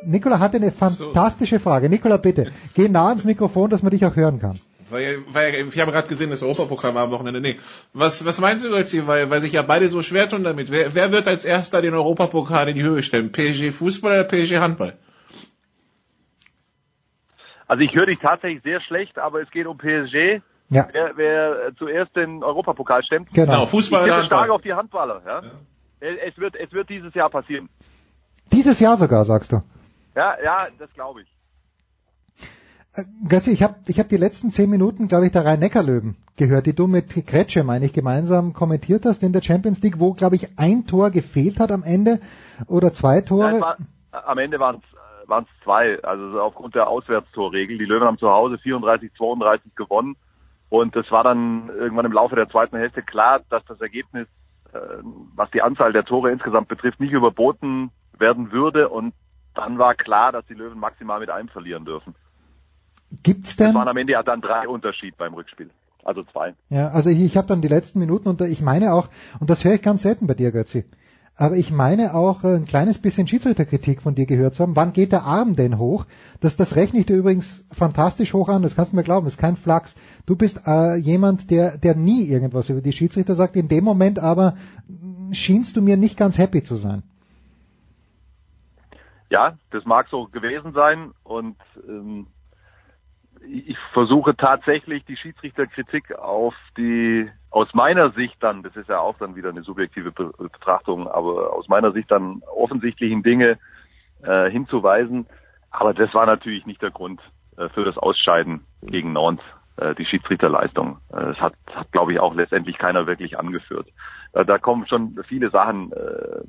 Nikola 0.04 0.38
hatte 0.38 0.56
eine 0.56 0.72
fantastische 0.72 1.60
Frage. 1.60 1.88
Nikola, 1.88 2.16
bitte, 2.16 2.50
geh 2.74 2.88
nah 2.88 3.08
ans 3.08 3.24
Mikrofon, 3.24 3.70
dass 3.70 3.82
man 3.82 3.90
dich 3.90 4.04
auch 4.04 4.16
hören 4.16 4.40
kann. 4.40 4.58
Weil, 4.90 5.18
weil 5.32 5.54
ich 5.54 5.80
habe 5.80 5.92
gerade 5.92 6.08
gesehen, 6.08 6.30
das 6.30 6.42
Europapokal 6.42 6.94
war 6.94 7.04
am 7.04 7.10
Wochenende. 7.10 7.40
Nee. 7.40 7.56
Was, 7.94 8.24
was 8.24 8.40
meinst 8.40 8.64
du 8.64 8.74
jetzt 8.74 8.94
Weil, 9.06 9.30
weil 9.30 9.40
sich 9.40 9.52
ja 9.52 9.62
beide 9.62 9.88
so 9.88 10.02
schwer 10.02 10.28
tun 10.28 10.44
damit. 10.44 10.70
Wer, 10.70 10.94
wer 10.94 11.12
wird 11.12 11.28
als 11.28 11.44
erster 11.44 11.82
den 11.82 11.94
Europapokal 11.94 12.68
in 12.68 12.74
die 12.74 12.82
Höhe 12.82 13.02
stellen? 13.02 13.32
PSG 13.32 13.70
Fußball 13.70 14.12
oder 14.12 14.24
PSG 14.24 14.58
Handball? 14.58 14.94
Also 17.66 17.82
ich 17.82 17.94
höre 17.94 18.06
dich 18.06 18.18
tatsächlich 18.20 18.62
sehr 18.62 18.80
schlecht, 18.80 19.18
aber 19.18 19.42
es 19.42 19.50
geht 19.50 19.66
um 19.66 19.78
PSG. 19.78 20.42
Ja. 20.70 20.86
Wer, 20.92 21.16
wer 21.16 21.72
zuerst 21.76 22.16
den 22.16 22.42
Europapokal 22.42 23.02
stemmt. 23.04 23.32
Genau, 23.32 23.66
Fußball 23.66 24.08
ich 24.08 24.26
stark 24.26 24.50
auf 24.50 24.62
die 24.62 24.72
Handballer. 24.72 25.22
Ja? 25.26 25.42
ja. 25.42 26.08
es 26.26 26.36
wird, 26.38 26.56
es 26.56 26.72
wird 26.72 26.88
dieses 26.88 27.14
Jahr 27.14 27.30
passieren. 27.30 27.68
Dieses 28.52 28.80
Jahr 28.80 28.96
sogar, 28.96 29.24
sagst 29.24 29.52
du. 29.52 29.62
Ja, 30.14 30.34
ja, 30.42 30.68
das 30.78 30.92
glaube 30.94 31.22
ich. 31.22 31.28
Äh, 32.96 33.04
Götze, 33.28 33.50
ich 33.50 33.62
habe 33.62 33.76
ich 33.86 33.98
hab 33.98 34.08
die 34.08 34.16
letzten 34.16 34.50
zehn 34.50 34.70
Minuten, 34.70 35.08
glaube 35.08 35.26
ich, 35.26 35.32
der 35.32 35.44
Rhein-Neckar-Löwen 35.44 36.16
gehört, 36.36 36.66
die 36.66 36.74
du 36.74 36.86
mit 36.86 37.26
Kretsche, 37.26 37.64
meine 37.64 37.86
ich, 37.86 37.92
gemeinsam 37.92 38.52
kommentiert 38.52 39.04
hast 39.04 39.22
in 39.22 39.32
der 39.32 39.42
Champions 39.42 39.82
League, 39.82 39.98
wo, 39.98 40.12
glaube 40.12 40.36
ich, 40.36 40.58
ein 40.58 40.86
Tor 40.86 41.10
gefehlt 41.10 41.60
hat 41.60 41.72
am 41.72 41.82
Ende 41.82 42.20
oder 42.66 42.92
zwei 42.92 43.20
Tore. 43.20 43.54
Ja, 43.54 43.60
war, 43.60 43.76
am 44.12 44.38
Ende 44.38 44.58
waren 44.58 44.76
es 44.76 44.93
waren 45.26 45.44
es 45.44 45.64
zwei, 45.64 46.02
also 46.02 46.40
aufgrund 46.40 46.74
der 46.74 46.88
Auswärtstorregel. 46.88 47.78
Die 47.78 47.84
Löwen 47.84 48.06
haben 48.06 48.18
zu 48.18 48.30
Hause 48.30 48.58
34, 48.58 49.12
32 49.14 49.74
gewonnen 49.74 50.16
und 50.68 50.96
es 50.96 51.10
war 51.10 51.24
dann 51.24 51.68
irgendwann 51.68 52.06
im 52.06 52.12
Laufe 52.12 52.36
der 52.36 52.48
zweiten 52.48 52.76
Hälfte 52.76 53.02
klar, 53.02 53.40
dass 53.50 53.64
das 53.66 53.80
Ergebnis, 53.80 54.26
äh, 54.72 54.78
was 55.34 55.50
die 55.52 55.62
Anzahl 55.62 55.92
der 55.92 56.04
Tore 56.04 56.32
insgesamt 56.32 56.68
betrifft, 56.68 57.00
nicht 57.00 57.12
überboten 57.12 57.90
werden 58.18 58.52
würde 58.52 58.88
und 58.88 59.14
dann 59.54 59.78
war 59.78 59.94
klar, 59.94 60.32
dass 60.32 60.44
die 60.46 60.54
Löwen 60.54 60.78
maximal 60.78 61.20
mit 61.20 61.30
einem 61.30 61.48
verlieren 61.48 61.84
dürfen. 61.84 62.14
Gibt's 63.22 63.56
denn? 63.56 63.68
Es 63.68 63.74
waren 63.74 63.88
am 63.88 63.96
Ende 63.96 64.14
ja 64.14 64.22
dann 64.22 64.40
drei 64.40 64.66
Unterschied 64.66 65.16
beim 65.16 65.34
Rückspiel. 65.34 65.70
Also 66.04 66.22
zwei. 66.24 66.54
Ja, 66.68 66.88
also 66.88 67.08
ich, 67.08 67.22
ich 67.22 67.36
habe 67.36 67.46
dann 67.46 67.62
die 67.62 67.68
letzten 67.68 67.98
Minuten 67.98 68.28
und 68.28 68.40
ich 68.42 68.60
meine 68.60 68.92
auch, 68.92 69.08
und 69.40 69.48
das 69.48 69.64
höre 69.64 69.74
ich 69.74 69.82
ganz 69.82 70.02
selten 70.02 70.26
bei 70.26 70.34
dir, 70.34 70.52
Götzi, 70.52 70.84
aber 71.36 71.56
ich 71.56 71.72
meine 71.72 72.14
auch 72.14 72.44
äh, 72.44 72.54
ein 72.56 72.64
kleines 72.64 72.98
bisschen 72.98 73.26
Schiedsrichterkritik 73.26 74.02
von 74.02 74.14
dir 74.14 74.26
gehört 74.26 74.54
zu 74.54 74.62
haben. 74.62 74.76
Wann 74.76 74.92
geht 74.92 75.12
der 75.12 75.24
Arm 75.24 75.56
denn 75.56 75.78
hoch? 75.78 76.06
Das, 76.40 76.54
das 76.56 76.76
rechne 76.76 77.00
ich 77.00 77.06
dir 77.06 77.16
übrigens 77.16 77.64
fantastisch 77.72 78.32
hoch 78.34 78.48
an, 78.48 78.62
das 78.62 78.76
kannst 78.76 78.92
du 78.92 78.96
mir 78.96 79.02
glauben, 79.02 79.26
das 79.26 79.34
ist 79.34 79.40
kein 79.40 79.56
Flachs. 79.56 79.96
Du 80.26 80.36
bist 80.36 80.62
äh, 80.66 80.96
jemand, 80.96 81.50
der, 81.50 81.76
der 81.76 81.96
nie 81.96 82.24
irgendwas 82.28 82.70
über 82.70 82.80
die 82.80 82.92
Schiedsrichter 82.92 83.34
sagt. 83.34 83.56
In 83.56 83.68
dem 83.68 83.84
Moment 83.84 84.20
aber 84.20 84.56
schienst 85.32 85.76
du 85.76 85.82
mir 85.82 85.96
nicht 85.96 86.16
ganz 86.16 86.38
happy 86.38 86.62
zu 86.62 86.76
sein. 86.76 87.02
Ja, 89.30 89.58
das 89.70 89.84
mag 89.84 90.06
so 90.10 90.26
gewesen 90.26 90.72
sein 90.72 91.10
und 91.24 91.56
ähm, 91.88 92.28
ich 93.48 93.76
versuche 93.92 94.36
tatsächlich 94.36 95.04
die 95.04 95.16
Schiedsrichterkritik 95.16 96.16
auf 96.16 96.54
die, 96.76 97.28
aus 97.50 97.72
meiner 97.74 98.10
Sicht 98.10 98.36
dann, 98.40 98.62
das 98.62 98.74
ist 98.76 98.88
ja 98.88 98.98
auch 98.98 99.18
dann 99.18 99.36
wieder 99.36 99.50
eine 99.50 99.62
subjektive 99.62 100.12
Betrachtung, 100.12 101.08
aber 101.08 101.52
aus 101.52 101.68
meiner 101.68 101.92
Sicht 101.92 102.10
dann 102.10 102.42
offensichtlichen 102.54 103.22
Dinge 103.22 103.58
äh, 104.22 104.50
hinzuweisen. 104.50 105.26
Aber 105.70 105.94
das 105.94 106.12
war 106.14 106.26
natürlich 106.26 106.66
nicht 106.66 106.82
der 106.82 106.90
Grund 106.90 107.20
äh, 107.56 107.68
für 107.70 107.84
das 107.84 107.98
Ausscheiden 107.98 108.64
gegen 108.82 109.12
Nantes, 109.12 109.44
äh, 109.76 109.94
die 109.94 110.06
Schiedsrichterleistung. 110.06 110.98
Äh, 111.12 111.26
das 111.26 111.40
hat, 111.40 111.54
hat 111.72 111.92
glaube 111.92 112.12
ich, 112.12 112.20
auch 112.20 112.34
letztendlich 112.34 112.78
keiner 112.78 113.06
wirklich 113.06 113.38
angeführt. 113.38 113.88
Äh, 114.32 114.44
da 114.44 114.58
kommen 114.58 114.86
schon 114.86 115.18
viele 115.28 115.50
Sachen 115.50 115.92
äh, 115.92 116.42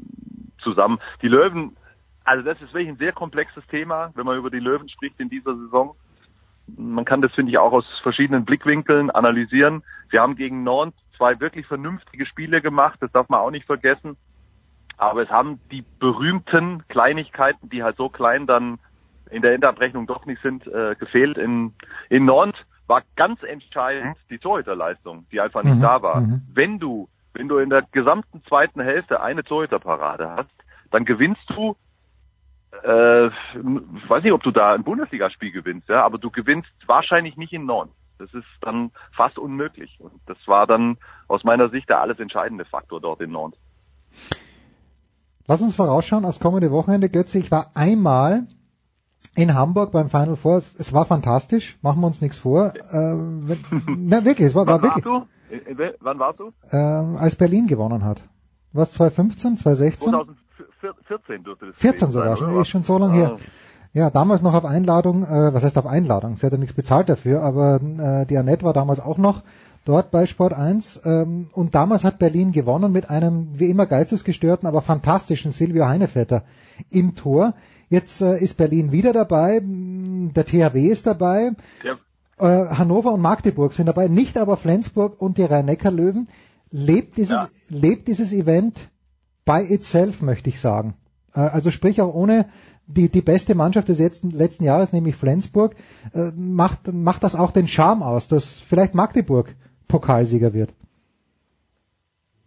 zusammen. 0.59 0.99
Die 1.21 1.27
Löwen, 1.27 1.75
also 2.23 2.43
das 2.43 2.61
ist 2.61 2.73
wirklich 2.73 2.89
ein 2.89 2.97
sehr 2.97 3.13
komplexes 3.13 3.65
Thema, 3.67 4.11
wenn 4.15 4.25
man 4.25 4.37
über 4.37 4.49
die 4.49 4.59
Löwen 4.59 4.89
spricht 4.89 5.19
in 5.19 5.29
dieser 5.29 5.55
Saison 5.55 5.95
man 6.67 7.05
kann 7.05 7.21
das, 7.21 7.33
finde 7.33 7.51
ich, 7.51 7.57
auch 7.57 7.73
aus 7.73 7.85
verschiedenen 8.01 8.45
Blickwinkeln 8.45 9.11
analysieren. 9.11 9.83
Wir 10.09 10.21
haben 10.21 10.35
gegen 10.35 10.63
Nantes 10.63 10.99
zwei 11.17 11.39
wirklich 11.39 11.65
vernünftige 11.67 12.25
Spiele 12.25 12.61
gemacht, 12.61 12.97
das 13.01 13.11
darf 13.11 13.29
man 13.29 13.39
auch 13.39 13.51
nicht 13.51 13.65
vergessen. 13.65 14.17
Aber 14.97 15.23
es 15.23 15.29
haben 15.29 15.59
die 15.71 15.83
berühmten 15.99 16.87
Kleinigkeiten, 16.87 17.69
die 17.69 17.83
halt 17.83 17.97
so 17.97 18.09
klein 18.09 18.47
dann 18.47 18.79
in 19.29 19.41
der 19.41 19.53
Endabrechnung 19.53 20.07
doch 20.07 20.25
nicht 20.25 20.41
sind, 20.41 20.65
äh, 20.67 20.95
gefehlt. 20.95 21.37
In, 21.37 21.73
in 22.09 22.25
Nantes 22.25 22.59
war 22.87 23.01
ganz 23.15 23.41
entscheidend 23.43 24.17
die 24.29 24.37
Torhüterleistung, 24.37 25.25
die 25.31 25.41
einfach 25.41 25.63
nicht 25.63 25.77
mhm. 25.77 25.81
da 25.81 26.01
war. 26.01 26.21
Mhm. 26.21 26.41
Wenn 26.53 26.79
du, 26.79 27.09
wenn 27.33 27.47
du 27.47 27.57
in 27.57 27.69
der 27.69 27.83
gesamten 27.91 28.43
zweiten 28.43 28.81
Hälfte 28.81 29.21
eine 29.21 29.43
Torhüterparade 29.43 30.29
hast, 30.29 30.51
dann 30.91 31.03
gewinnst 31.03 31.43
du 31.49 31.75
äh, 32.83 33.27
ich 33.27 34.09
weiß 34.09 34.23
nicht, 34.23 34.33
ob 34.33 34.43
du 34.43 34.51
da 34.51 34.73
ein 34.73 34.83
Bundesligaspiel 34.83 35.51
gewinnst, 35.51 35.89
ja, 35.89 36.05
aber 36.05 36.17
du 36.17 36.29
gewinnst 36.29 36.69
wahrscheinlich 36.85 37.37
nicht 37.37 37.53
in 37.53 37.65
Norden. 37.65 37.91
Das 38.17 38.33
ist 38.33 38.45
dann 38.61 38.91
fast 39.11 39.37
unmöglich. 39.37 39.97
Und 39.99 40.13
das 40.25 40.37
war 40.45 40.67
dann 40.67 40.97
aus 41.27 41.43
meiner 41.43 41.69
Sicht 41.69 41.89
der 41.89 41.99
alles 41.99 42.19
entscheidende 42.19 42.65
Faktor 42.65 43.01
dort 43.01 43.21
in 43.21 43.31
Nord. 43.31 43.55
Lass 45.47 45.61
uns 45.61 45.75
vorausschauen 45.75 46.25
aufs 46.25 46.39
kommende 46.39 46.71
Wochenende, 46.71 47.09
Götze. 47.09 47.37
Ich 47.37 47.51
war 47.51 47.71
einmal 47.75 48.47
in 49.35 49.53
Hamburg 49.53 49.91
beim 49.91 50.09
Final 50.09 50.37
Four. 50.37 50.57
Es 50.57 50.93
war 50.93 51.05
fantastisch, 51.05 51.77
machen 51.81 52.01
wir 52.01 52.07
uns 52.07 52.21
nichts 52.21 52.37
vor. 52.37 52.73
Äh, 52.73 52.91
wenn, 52.91 53.63
na, 54.07 54.23
wirklich, 54.23 54.47
es 54.47 54.55
war, 54.55 54.65
war 54.65 54.81
wirklich. 54.81 55.05
Warst 55.05 55.27
du? 55.49 55.53
In, 55.53 55.77
in, 55.77 55.93
wann 55.99 56.19
warst 56.19 56.39
du? 56.39 56.51
Ähm, 56.71 57.17
als 57.17 57.35
Berlin 57.35 57.67
gewonnen 57.67 58.03
hat. 58.03 58.23
Was 58.73 58.93
2015, 58.93 59.57
2016? 59.57 60.09
2000, 60.09 60.37
14 61.07 61.43
dürfte 61.43 61.67
das 61.67 61.75
14 61.77 62.11
sogar, 62.11 62.37
sein, 62.37 62.47
schon, 62.47 62.61
ist 62.61 62.67
schon 62.67 62.83
so 62.83 62.97
lange 62.97 63.13
her. 63.13 63.37
Ja, 63.93 64.09
damals 64.09 64.41
noch 64.41 64.53
auf 64.53 64.65
Einladung, 64.65 65.23
äh, 65.23 65.53
was 65.53 65.63
heißt 65.63 65.77
auf 65.77 65.85
Einladung? 65.85 66.35
Sie 66.35 66.45
hat 66.45 66.51
ja 66.51 66.57
nichts 66.57 66.75
bezahlt 66.75 67.07
dafür, 67.07 67.41
aber 67.43 67.79
äh, 67.81 68.25
die 68.25 68.37
Annette 68.37 68.65
war 68.65 68.73
damals 68.73 68.99
auch 68.99 69.17
noch 69.17 69.41
dort 69.85 70.11
bei 70.11 70.25
Sport 70.25 70.53
1 70.53 71.01
ähm, 71.05 71.47
und 71.53 71.75
damals 71.75 72.03
hat 72.03 72.19
Berlin 72.19 72.51
gewonnen 72.51 72.91
mit 72.91 73.09
einem 73.09 73.57
wie 73.57 73.69
immer 73.69 73.85
geistesgestörten, 73.85 74.67
aber 74.67 74.81
fantastischen 74.81 75.51
Silvio 75.51 75.85
Heinevetter 75.85 76.43
im 76.89 77.15
Tor. 77.15 77.53
Jetzt 77.87 78.19
äh, 78.19 78.37
ist 78.37 78.57
Berlin 78.57 78.91
wieder 78.91 79.13
dabei, 79.13 79.61
der 79.63 80.45
THW 80.45 80.87
ist 80.87 81.07
dabei, 81.07 81.51
ja. 81.83 81.93
äh, 82.39 82.75
Hannover 82.75 83.13
und 83.13 83.21
Magdeburg 83.21 83.73
sind 83.73 83.85
dabei, 83.85 84.07
nicht 84.07 84.37
aber 84.37 84.57
Flensburg 84.57 85.21
und 85.21 85.37
die 85.37 85.43
Rhein-Neckar-Löwen. 85.43 86.27
Lebt 86.71 87.17
dieses, 87.17 87.29
ja. 87.29 87.47
lebt 87.69 88.07
dieses 88.09 88.33
Event 88.33 88.89
by 89.45 89.61
itself, 89.61 90.21
möchte 90.21 90.49
ich 90.49 90.59
sagen. 90.59 90.95
Äh, 91.33 91.39
also 91.39 91.71
sprich 91.71 92.01
auch 92.01 92.13
ohne 92.13 92.47
die, 92.87 93.09
die 93.09 93.21
beste 93.21 93.55
Mannschaft 93.55 93.89
des 93.89 93.99
letzten, 93.99 94.31
letzten 94.31 94.63
Jahres, 94.63 94.93
nämlich 94.93 95.15
Flensburg, 95.15 95.75
äh, 96.13 96.31
macht, 96.35 96.91
macht 96.91 97.23
das 97.23 97.35
auch 97.35 97.51
den 97.51 97.67
Charme 97.67 98.03
aus, 98.03 98.27
dass 98.27 98.57
vielleicht 98.57 98.95
Magdeburg 98.95 99.55
Pokalsieger 99.87 100.53
wird. 100.53 100.73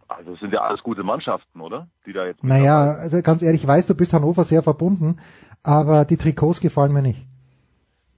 Also 0.07 0.33
es 0.33 0.39
sind 0.39 0.51
ja 0.51 0.61
alles 0.61 0.81
gute 0.83 1.03
Mannschaften, 1.03 1.61
oder? 1.61 1.87
Die 2.05 2.13
da 2.13 2.25
jetzt. 2.25 2.43
Naja, 2.43 2.93
also 2.93 3.21
ganz 3.21 3.41
ehrlich, 3.41 3.61
ich 3.61 3.67
weiß, 3.67 3.85
du 3.87 3.95
bist 3.95 4.11
Hannover 4.11 4.43
sehr 4.43 4.63
verbunden, 4.63 5.19
aber 5.63 6.03
die 6.03 6.17
Trikots 6.17 6.61
gefallen 6.61 6.91
mir 6.91 7.01
nicht. 7.01 7.25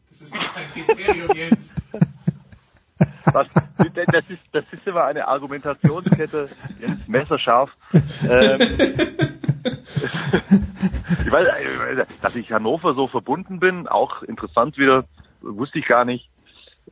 Das 0.10 0.22
ist 0.22 0.34
doch 0.34 0.54
kein 0.54 0.86
Kriterium 0.86 1.36
jetzt. 1.36 1.74
Was, 3.34 3.48
das, 4.12 4.30
ist, 4.30 4.42
das 4.52 4.64
ist 4.72 4.86
immer 4.86 5.04
eine 5.06 5.28
Argumentationskette, 5.28 6.50
Jens, 6.80 7.08
messerscharf. 7.08 7.72
Ähm, 7.94 8.60
ich 11.20 11.32
weiß, 11.32 11.48
dass 12.22 12.36
ich 12.36 12.52
Hannover 12.52 12.94
so 12.94 13.08
verbunden 13.08 13.60
bin, 13.60 13.88
auch 13.88 14.24
interessant 14.24 14.78
wieder, 14.78 15.06
wusste 15.42 15.80
ich 15.80 15.88
gar 15.88 16.06
nicht. 16.06 16.30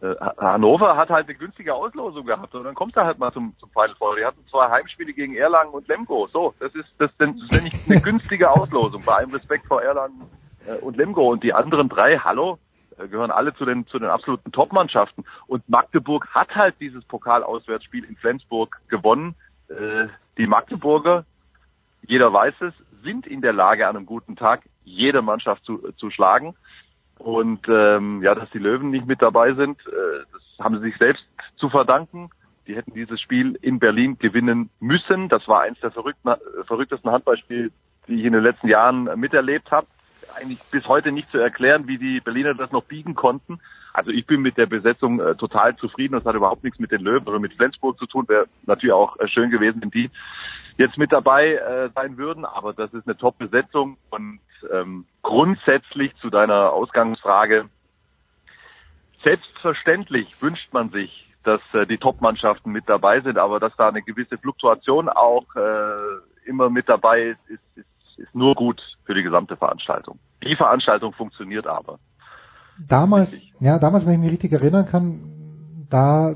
Äh, 0.02 0.16
Hannover 0.38 0.96
hat 0.96 1.10
halt 1.10 1.28
eine 1.28 1.38
günstige 1.38 1.74
Auslosung 1.74 2.26
gehabt 2.26 2.56
und 2.56 2.64
dann 2.64 2.76
kommt 2.76 2.96
er 2.96 3.06
halt 3.06 3.20
mal 3.20 3.34
zum, 3.34 3.54
zum 3.60 3.70
Final 3.72 3.96
Four. 3.98 4.16
Die 4.16 4.26
hatten 4.26 4.46
zwei 4.50 4.70
Heimspiele 4.70 5.14
gegen 5.14 5.36
Erlangen 5.36 5.74
und 5.74 5.88
Lemgo. 5.88 6.28
So, 6.32 6.54
das 6.60 6.74
ist 6.76 6.88
das, 7.00 7.12
das 7.18 7.30
ist 7.30 7.64
nicht 7.64 7.90
eine 7.90 8.00
günstige 8.00 8.50
Auslosung. 8.50 9.04
Bei 9.06 9.16
allem 9.16 9.32
Respekt 9.32 9.66
vor 9.66 9.82
Erlangen 9.82 10.22
äh, 10.68 10.76
und 10.76 10.96
Lemgo 10.96 11.30
und 11.30 11.44
die 11.44 11.54
anderen 11.54 11.90
drei, 11.90 12.18
hallo, 12.18 12.60
gehören 13.08 13.32
alle 13.32 13.54
zu 13.54 13.66
den, 13.66 13.88
zu 13.88 14.00
den 14.00 14.10
absoluten 14.10 14.52
Top-Mannschaften. 14.52 15.24
Und 15.48 15.68
Magdeburg 15.70 16.28
hat 16.34 16.56
halt 16.56 16.76
dieses 16.80 17.04
Pokalauswärtsspiel 17.06 18.04
in 18.04 18.16
Flensburg 18.16 18.80
gewonnen. 18.88 19.36
Äh, 19.70 20.08
die 20.38 20.48
Magdeburger, 20.48 21.26
jeder 22.02 22.32
weiß 22.32 22.56
es, 22.62 22.74
sind 23.04 23.28
in 23.28 23.42
der 23.42 23.54
Lage, 23.54 23.88
an 23.88 23.96
einem 23.96 24.06
guten 24.06 24.36
Tag 24.36 24.62
jede 24.84 25.22
Mannschaft 25.22 25.64
zu, 25.66 25.92
zu 25.98 26.10
schlagen. 26.10 26.56
Und 27.18 27.68
ähm, 27.68 28.22
ja, 28.24 28.34
dass 28.34 28.50
die 28.52 28.60
Löwen 28.60 28.92
nicht 28.92 29.06
mit 29.06 29.22
dabei 29.22 29.54
sind, 29.54 29.80
äh, 29.88 30.26
das 30.32 30.66
haben 30.66 30.76
sie 30.78 30.90
sich 30.90 30.98
selbst 30.98 31.26
zu 31.58 31.70
verdanken. 31.70 32.30
Die 32.68 32.76
hätten 32.76 32.94
dieses 32.94 33.20
Spiel 33.20 33.58
in 33.62 33.80
Berlin 33.80 34.18
gewinnen 34.20 34.70
müssen. 34.80 35.28
Das 35.28 35.48
war 35.48 35.62
eins 35.62 35.80
der 35.80 35.92
verrücktesten 35.92 37.12
Handballspiele, 37.12 37.72
die 38.08 38.20
ich 38.20 38.26
in 38.26 38.34
den 38.34 38.44
letzten 38.44 38.68
Jahren 38.68 39.10
miterlebt 39.20 39.72
habe 39.72 39.88
eigentlich 40.36 40.60
bis 40.72 40.88
heute 40.88 41.12
nicht 41.12 41.30
zu 41.32 41.38
erklären, 41.38 41.88
wie 41.88 41.98
die 41.98 42.20
Berliner 42.20 42.54
das 42.54 42.72
noch 42.72 42.84
biegen 42.84 43.16
konnten. 43.16 43.60
Also 43.94 44.12
ich 44.12 44.26
bin 44.26 44.42
mit 44.42 44.58
der 44.58 44.66
Besetzung 44.66 45.20
äh, 45.20 45.36
total 45.36 45.76
zufrieden. 45.76 46.14
Das 46.14 46.26
hat 46.26 46.36
überhaupt 46.36 46.64
nichts 46.64 46.80
mit 46.80 46.92
den 46.92 47.02
Löwen 47.02 47.28
oder 47.28 47.40
mit 47.40 47.54
Flensburg 47.54 47.98
zu 47.98 48.06
tun. 48.06 48.28
Wäre 48.28 48.48
natürlich 48.66 48.94
auch 48.94 49.18
äh, 49.20 49.28
schön 49.28 49.50
gewesen, 49.50 49.82
wenn 49.82 49.92
die 49.92 50.10
jetzt 50.78 50.98
mit 50.98 51.12
dabei 51.12 51.56
äh, 51.56 51.90
sein 51.94 52.18
würden. 52.18 52.46
Aber 52.46 52.74
das 52.74 52.94
ist 52.94 53.08
eine 53.08 53.18
Top-Besetzung 53.18 53.98
und 54.10 54.40
ähm, 54.72 55.06
grundsätzlich 55.22 56.16
zu 56.18 56.30
deiner 56.30 56.72
Ausgangsfrage. 56.72 57.70
Selbstverständlich 59.24 60.42
wünscht 60.42 60.72
man 60.72 60.90
sich, 60.92 61.30
dass 61.44 61.62
äh, 61.74 61.86
die 61.86 61.98
Top-Mannschaften 61.98 62.72
mit 62.72 62.88
dabei 62.88 63.22
sind, 63.22 63.38
aber 63.38 63.60
dass 63.60 63.76
da 63.76 63.90
eine 63.90 64.02
gewisse 64.02 64.38
Fluktuation 64.38 65.10
auch 65.10 65.46
äh, 65.56 66.48
immer 66.48 66.70
mit 66.70 66.88
dabei 66.88 67.24
ist, 67.24 67.50
ist, 67.50 67.78
ist 67.78 67.88
ist 68.20 68.36
nur 68.36 68.56
gut 68.56 68.82
für 69.06 69.14
die 69.14 69.24
gesamte 69.24 69.58
Veranstaltung. 69.58 70.20
Die 70.44 70.56
Veranstaltung 70.56 71.14
funktioniert 71.14 71.68
aber. 71.68 72.00
Damals, 72.88 73.42
ja, 73.60 73.78
damals, 73.78 74.06
wenn 74.06 74.14
ich 74.14 74.20
mich 74.20 74.32
richtig 74.32 74.54
erinnern 74.54 74.86
kann, 74.86 75.88
da 75.90 76.36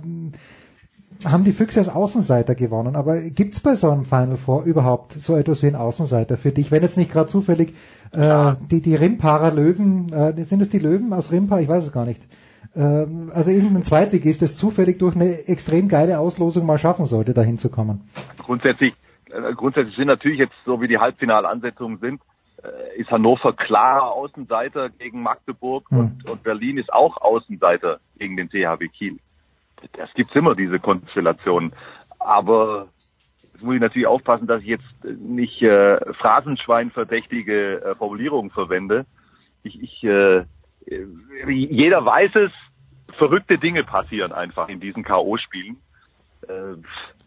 haben 1.23 1.43
die 1.43 1.53
Füchse 1.53 1.79
als 1.79 1.89
Außenseiter 1.89 2.55
gewonnen. 2.55 2.95
Aber 2.95 3.19
gibt's 3.21 3.59
bei 3.59 3.75
so 3.75 3.89
einem 3.89 4.05
Final 4.05 4.37
Four 4.37 4.63
überhaupt 4.63 5.13
so 5.13 5.37
etwas 5.37 5.61
wie 5.61 5.67
einen 5.67 5.75
Außenseiter 5.75 6.37
für 6.37 6.51
dich? 6.51 6.71
Wenn 6.71 6.83
jetzt 6.83 6.97
nicht 6.97 7.11
gerade 7.11 7.29
zufällig 7.29 7.73
äh, 8.11 8.55
die, 8.69 8.81
die 8.81 8.95
Rimparer 8.95 9.51
Löwen, 9.51 10.11
äh, 10.11 10.43
sind 10.45 10.61
es 10.61 10.69
die 10.69 10.79
Löwen 10.79 11.13
aus 11.13 11.31
Rimpa? 11.31 11.59
Ich 11.59 11.67
weiß 11.67 11.85
es 11.85 11.91
gar 11.91 12.05
nicht. 12.05 12.21
Ähm, 12.75 13.31
also 13.33 13.51
irgendein 13.51 13.83
Zweitligist, 13.83 14.41
das 14.41 14.57
zufällig 14.57 14.99
durch 14.99 15.15
eine 15.15 15.47
extrem 15.47 15.87
geile 15.87 16.19
Auslosung 16.19 16.65
mal 16.65 16.77
schaffen 16.77 17.05
sollte, 17.05 17.33
dahin 17.33 17.57
zu 17.57 17.69
kommen. 17.69 18.09
Grundsätzlich, 18.37 18.93
äh, 18.93 19.02
grundsätzlich 19.55 19.95
sind 19.95 20.07
natürlich 20.07 20.39
jetzt, 20.39 20.55
so 20.65 20.81
wie 20.81 20.87
die 20.87 20.97
Halbfinalansetzungen 20.97 21.97
sind, 21.99 22.21
äh, 22.63 22.99
ist 22.99 23.11
Hannover 23.11 23.53
klarer 23.53 24.11
Außenseiter 24.11 24.89
gegen 24.89 25.21
Magdeburg 25.21 25.89
Hm. 25.89 25.99
und, 25.99 26.29
und 26.29 26.43
Berlin 26.43 26.77
ist 26.77 26.91
auch 26.93 27.17
Außenseiter 27.17 27.99
gegen 28.17 28.37
den 28.37 28.49
THW 28.49 28.87
Kiel. 28.87 29.19
Das 29.93 30.13
gibt's 30.13 30.35
immer, 30.35 30.55
diese 30.55 30.79
Konstellationen. 30.79 31.73
Aber 32.19 32.87
jetzt 33.53 33.63
muss 33.63 33.75
ich 33.75 33.81
natürlich 33.81 34.07
aufpassen, 34.07 34.47
dass 34.47 34.61
ich 34.61 34.67
jetzt 34.67 35.03
nicht 35.03 35.61
äh, 35.61 35.99
phrasenschweinverdächtige 36.13 37.83
äh, 37.83 37.95
Formulierungen 37.95 38.51
verwende. 38.51 39.05
Ich, 39.63 39.81
ich 39.81 40.03
äh, 40.03 40.45
jeder 41.47 42.05
weiß 42.05 42.35
es, 42.35 42.51
verrückte 43.17 43.57
Dinge 43.57 43.83
passieren 43.83 44.31
einfach 44.31 44.69
in 44.69 44.79
diesen 44.79 45.03
K.O.-Spielen. 45.03 45.77
Äh, 46.47 46.75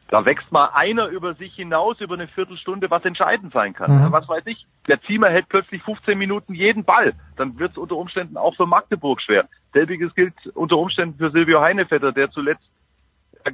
da 0.08 0.24
wächst 0.24 0.52
mal 0.52 0.70
einer 0.72 1.08
über 1.08 1.34
sich 1.34 1.54
hinaus 1.54 2.00
über 2.00 2.14
eine 2.14 2.28
Viertelstunde, 2.28 2.90
was 2.90 3.04
entscheidend 3.04 3.52
sein 3.52 3.74
kann. 3.74 3.90
Mhm. 3.90 4.12
Was 4.12 4.28
weiß 4.28 4.44
ich, 4.46 4.66
der 4.86 5.00
Ziemer 5.02 5.30
hält 5.30 5.48
plötzlich 5.48 5.82
15 5.82 6.16
Minuten 6.16 6.54
jeden 6.54 6.84
Ball. 6.84 7.12
Dann 7.36 7.58
wird 7.58 7.72
es 7.72 7.78
unter 7.78 7.96
Umständen 7.96 8.36
auch 8.36 8.54
für 8.54 8.66
Magdeburg 8.66 9.20
schwer. 9.20 9.48
Selbiges 9.72 10.14
gilt 10.14 10.34
unter 10.54 10.76
Umständen 10.78 11.18
für 11.18 11.30
Silvio 11.30 11.60
Heinevetter, 11.60 12.12
der 12.12 12.30
zuletzt 12.30 12.68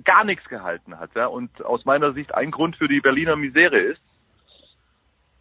gar 0.04 0.24
nichts 0.24 0.46
gehalten 0.48 0.98
hat. 0.98 1.10
Ja, 1.14 1.26
und 1.26 1.64
aus 1.64 1.84
meiner 1.84 2.12
Sicht 2.12 2.34
ein 2.34 2.50
Grund 2.50 2.76
für 2.76 2.88
die 2.88 3.00
Berliner 3.00 3.36
Misere 3.36 3.78
ist. 3.78 4.02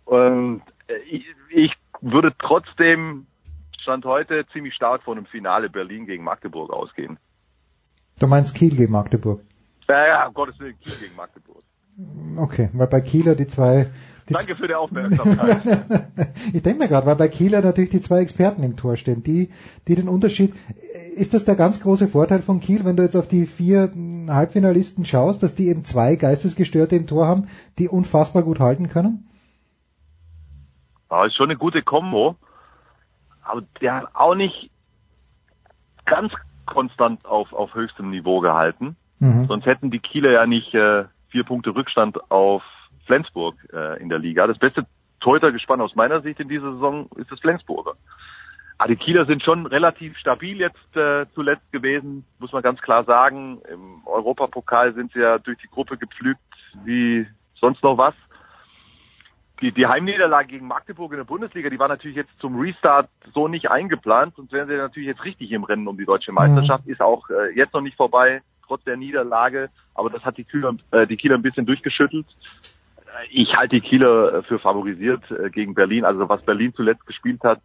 Und 0.06 0.62
ich, 1.10 1.26
ich 1.50 1.74
würde 2.02 2.34
trotzdem 2.40 3.28
Stand 3.82 4.06
heute 4.06 4.46
ziemlich 4.54 4.76
stark 4.76 5.04
von 5.04 5.18
einem 5.18 5.26
Finale 5.26 5.70
Berlin 5.70 6.06
gegen 6.06 6.24
Magdeburg 6.24 6.72
ausgehen. 6.72 7.18
Du 8.20 8.28
meinst 8.28 8.56
Kiel 8.56 8.76
gegen 8.76 8.92
Magdeburg. 8.92 9.42
Ja, 9.88 10.08
ja, 10.08 10.28
um 10.28 10.34
Gottes 10.34 10.60
Willen, 10.60 10.80
Kiel 10.80 10.94
gegen 11.00 11.16
Magdeburg. 11.16 11.62
Okay, 12.38 12.70
weil 12.74 12.88
bei 12.88 13.02
Kieler 13.02 13.36
die 13.36 13.48
zwei... 13.48 13.92
Die 14.30 14.34
Danke 14.34 14.56
für 14.56 14.68
die 14.68 14.76
Aufmerksamkeit. 14.76 15.62
ich 16.54 16.62
denke 16.62 16.80
mir 16.80 16.88
gerade, 16.88 17.06
weil 17.06 17.16
bei 17.16 17.28
Kieler 17.28 17.62
natürlich 17.62 17.90
die 17.90 18.00
zwei 18.00 18.20
Experten 18.20 18.64
im 18.64 18.78
Tor 18.78 18.96
stehen, 18.96 19.24
die, 19.24 19.52
die 19.88 19.96
den 19.96 20.08
Unterschied, 20.08 20.54
ist 21.18 21.34
das 21.34 21.44
der 21.44 21.56
ganz 21.56 21.82
große 21.82 22.08
Vorteil 22.08 22.42
von 22.42 22.62
Kiel, 22.62 22.86
wenn 22.86 22.96
du 22.96 23.04
jetzt 23.04 23.16
auf 23.16 23.28
die 23.28 23.46
vier 23.46 23.92
mh, 23.94 24.34
Halbfinalisten 24.34 25.06
schaust, 25.06 25.44
dass 25.44 25.56
die 25.56 25.68
eben 25.68 25.84
zwei 25.84 26.16
Geistesgestörte 26.16 26.96
im 26.96 27.08
Tor 27.08 27.28
haben, 27.28 27.48
die 27.78 27.90
unfassbar 27.90 28.44
gut 28.44 28.60
halten 28.60 28.88
können? 28.88 29.28
Ja, 31.10 31.26
ist 31.26 31.36
schon 31.36 31.50
eine 31.50 31.58
gute 31.58 31.82
Kombo. 31.82 32.36
Aber 33.44 33.64
der 33.82 33.96
hat 33.96 34.16
auch 34.16 34.36
nicht 34.36 34.72
ganz 36.06 36.32
konstant 36.66 37.26
auf, 37.26 37.52
auf 37.54 37.74
höchstem 37.74 38.12
Niveau 38.12 38.40
gehalten. 38.40 38.96
Mhm. 39.22 39.46
Sonst 39.46 39.66
hätten 39.68 39.92
die 39.92 40.00
Kieler 40.00 40.32
ja 40.32 40.46
nicht 40.48 40.74
äh, 40.74 41.06
vier 41.30 41.44
Punkte 41.44 41.76
Rückstand 41.76 42.20
auf 42.32 42.64
Flensburg 43.06 43.56
äh, 43.72 44.02
in 44.02 44.10
der 44.10 44.20
Liga. 44.20 44.48
Das 44.48 44.58
beste 44.58 44.86
Torhütergespann 45.20 45.80
aus 45.80 45.96
meiner 45.96 46.22
Sicht 46.22 46.40
in 46.40 46.50
dieser 46.50 46.74
Saison 46.74 47.08
ist 47.16 47.32
das 47.32 47.40
Flensburger. 47.40 47.94
Aber 48.80 48.88
die 48.88 48.96
Kieler 48.96 49.28
sind 49.28 49.44
schon 49.44 49.68
relativ 49.68 50.18
stabil 50.18 50.58
jetzt 50.58 50.98
äh, 50.98 51.28
zuletzt 51.36 51.72
gewesen, 51.72 52.26
muss 52.40 52.52
man 52.52 52.64
ganz 52.64 52.82
klar 52.82 53.04
sagen. 53.04 53.62
Im 53.72 54.02
Europapokal 54.08 54.96
sind 54.96 55.14
sie 55.14 55.20
ja 55.20 55.38
durch 55.38 55.60
die 55.60 55.68
Gruppe 55.68 55.98
gepflügt 55.98 56.42
wie 56.84 57.28
sonst 57.54 57.84
noch 57.84 58.00
was. 58.00 58.16
Die, 59.62 59.72
die 59.72 59.86
Heimniederlage 59.86 60.48
gegen 60.48 60.66
Magdeburg 60.66 61.12
in 61.12 61.20
der 61.20 61.26
Bundesliga, 61.26 61.70
die 61.70 61.78
war 61.78 61.90
natürlich 61.90 62.18
jetzt 62.18 62.32
zum 62.40 62.60
Restart 62.60 63.08
so 63.36 63.48
nicht 63.48 63.70
eingeplant, 63.70 64.34
sonst 64.36 64.52
wären 64.52 64.68
sie 64.68 64.76
natürlich 64.76 65.10
jetzt 65.10 65.24
richtig 65.24 65.52
im 65.52 65.64
Rennen 65.64 65.88
um 65.88 65.96
die 65.96 66.06
deutsche 66.06 66.32
Meisterschaft. 66.32 66.88
Ist 66.88 67.02
auch 67.02 67.30
äh, 67.30 67.56
jetzt 67.56 67.76
noch 67.76 67.82
nicht 67.82 67.98
vorbei, 67.98 68.42
trotz 68.72 68.86
der 68.86 68.96
Niederlage, 68.96 69.70
aber 69.94 70.10
das 70.10 70.24
hat 70.24 70.38
die 70.38 70.46
Kieler, 70.46 70.76
äh, 70.92 71.06
die 71.06 71.18
Kieler 71.18 71.36
ein 71.36 71.42
bisschen 71.42 71.66
durchgeschüttelt. 71.66 72.26
Äh, 72.98 73.28
Ich 73.32 73.54
halte 73.54 73.76
die 73.76 73.82
Kieler 73.82 74.44
für 74.44 74.60
favorisiert 74.60 75.30
äh, 75.30 75.50
gegen 75.50 75.74
Berlin. 75.74 76.06
Also 76.06 76.30
was 76.30 76.42
Berlin 76.44 76.74
zuletzt 76.74 77.06
gespielt 77.06 77.44
hat, 77.44 77.60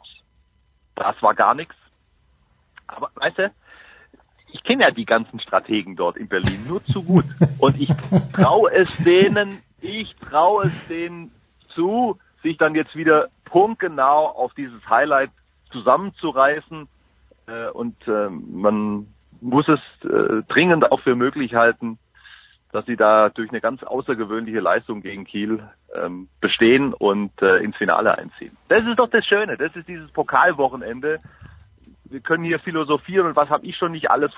das 0.97 1.15
war 1.23 1.35
gar 1.37 1.55
nichts. 1.55 1.77
Aber 2.89 3.11
weißt 3.15 3.39
du, 3.39 3.53
ich 4.53 4.65
kenne 4.65 4.83
ja 4.83 4.91
die 4.91 5.05
ganzen 5.05 5.39
Strategen 5.39 5.95
dort 5.95 6.17
in 6.17 6.27
Berlin 6.27 6.67
nur 6.67 6.83
zu 6.83 7.05
gut. 7.05 7.27
Und 7.59 7.81
ich 7.81 7.91
traue 8.33 8.73
es 8.73 8.89
denen, 9.05 9.61
ich 9.81 10.13
traue 10.17 10.67
es 10.67 10.89
denen 10.89 11.31
zu, 11.69 12.19
sich 12.43 12.57
dann 12.57 12.75
jetzt 12.75 12.97
wieder 12.97 13.29
punktgenau 13.45 14.27
auf 14.27 14.55
dieses 14.55 14.85
Highlight 14.89 15.31
zusammenzureißen. 15.71 16.89
Äh, 17.47 17.69
und 17.71 17.97
äh, 18.09 18.29
man 18.29 19.07
muss 19.41 19.69
es 19.69 19.81
äh, 20.09 20.43
dringend 20.49 20.91
auch 20.91 21.01
für 21.01 21.15
möglich 21.17 21.55
halten, 21.55 21.99
dass 22.73 22.85
sie 22.87 22.97
da 22.97 23.31
durch 23.31 23.51
eine 23.51 23.61
ganz 23.61 23.83
außergewöhnliche 23.83 24.61
Leistung 24.61 25.01
gegen 25.01 25.25
Kiel 25.25 25.63
ähm, 25.95 26.29
bestehen 26.41 26.93
und 26.93 27.31
äh, 27.41 27.59
ins 27.59 27.77
Finale 27.77 28.17
einziehen. 28.19 28.57
Das 28.69 28.85
ist 28.85 28.99
doch 28.99 29.09
das 29.09 29.25
Schöne, 29.25 29.57
das 29.57 29.75
ist 29.77 29.89
dieses 29.89 30.11
Pokalwochenende. 30.11 31.21
Wir 32.05 32.21
können 32.21 32.45
hier 32.45 32.59
philosophieren 32.59 33.27
und 33.27 33.37
was 33.37 33.49
habe 33.49 33.67
ich 33.67 33.77
schon 33.77 33.93
nicht 33.93 34.11
alles 34.11 34.33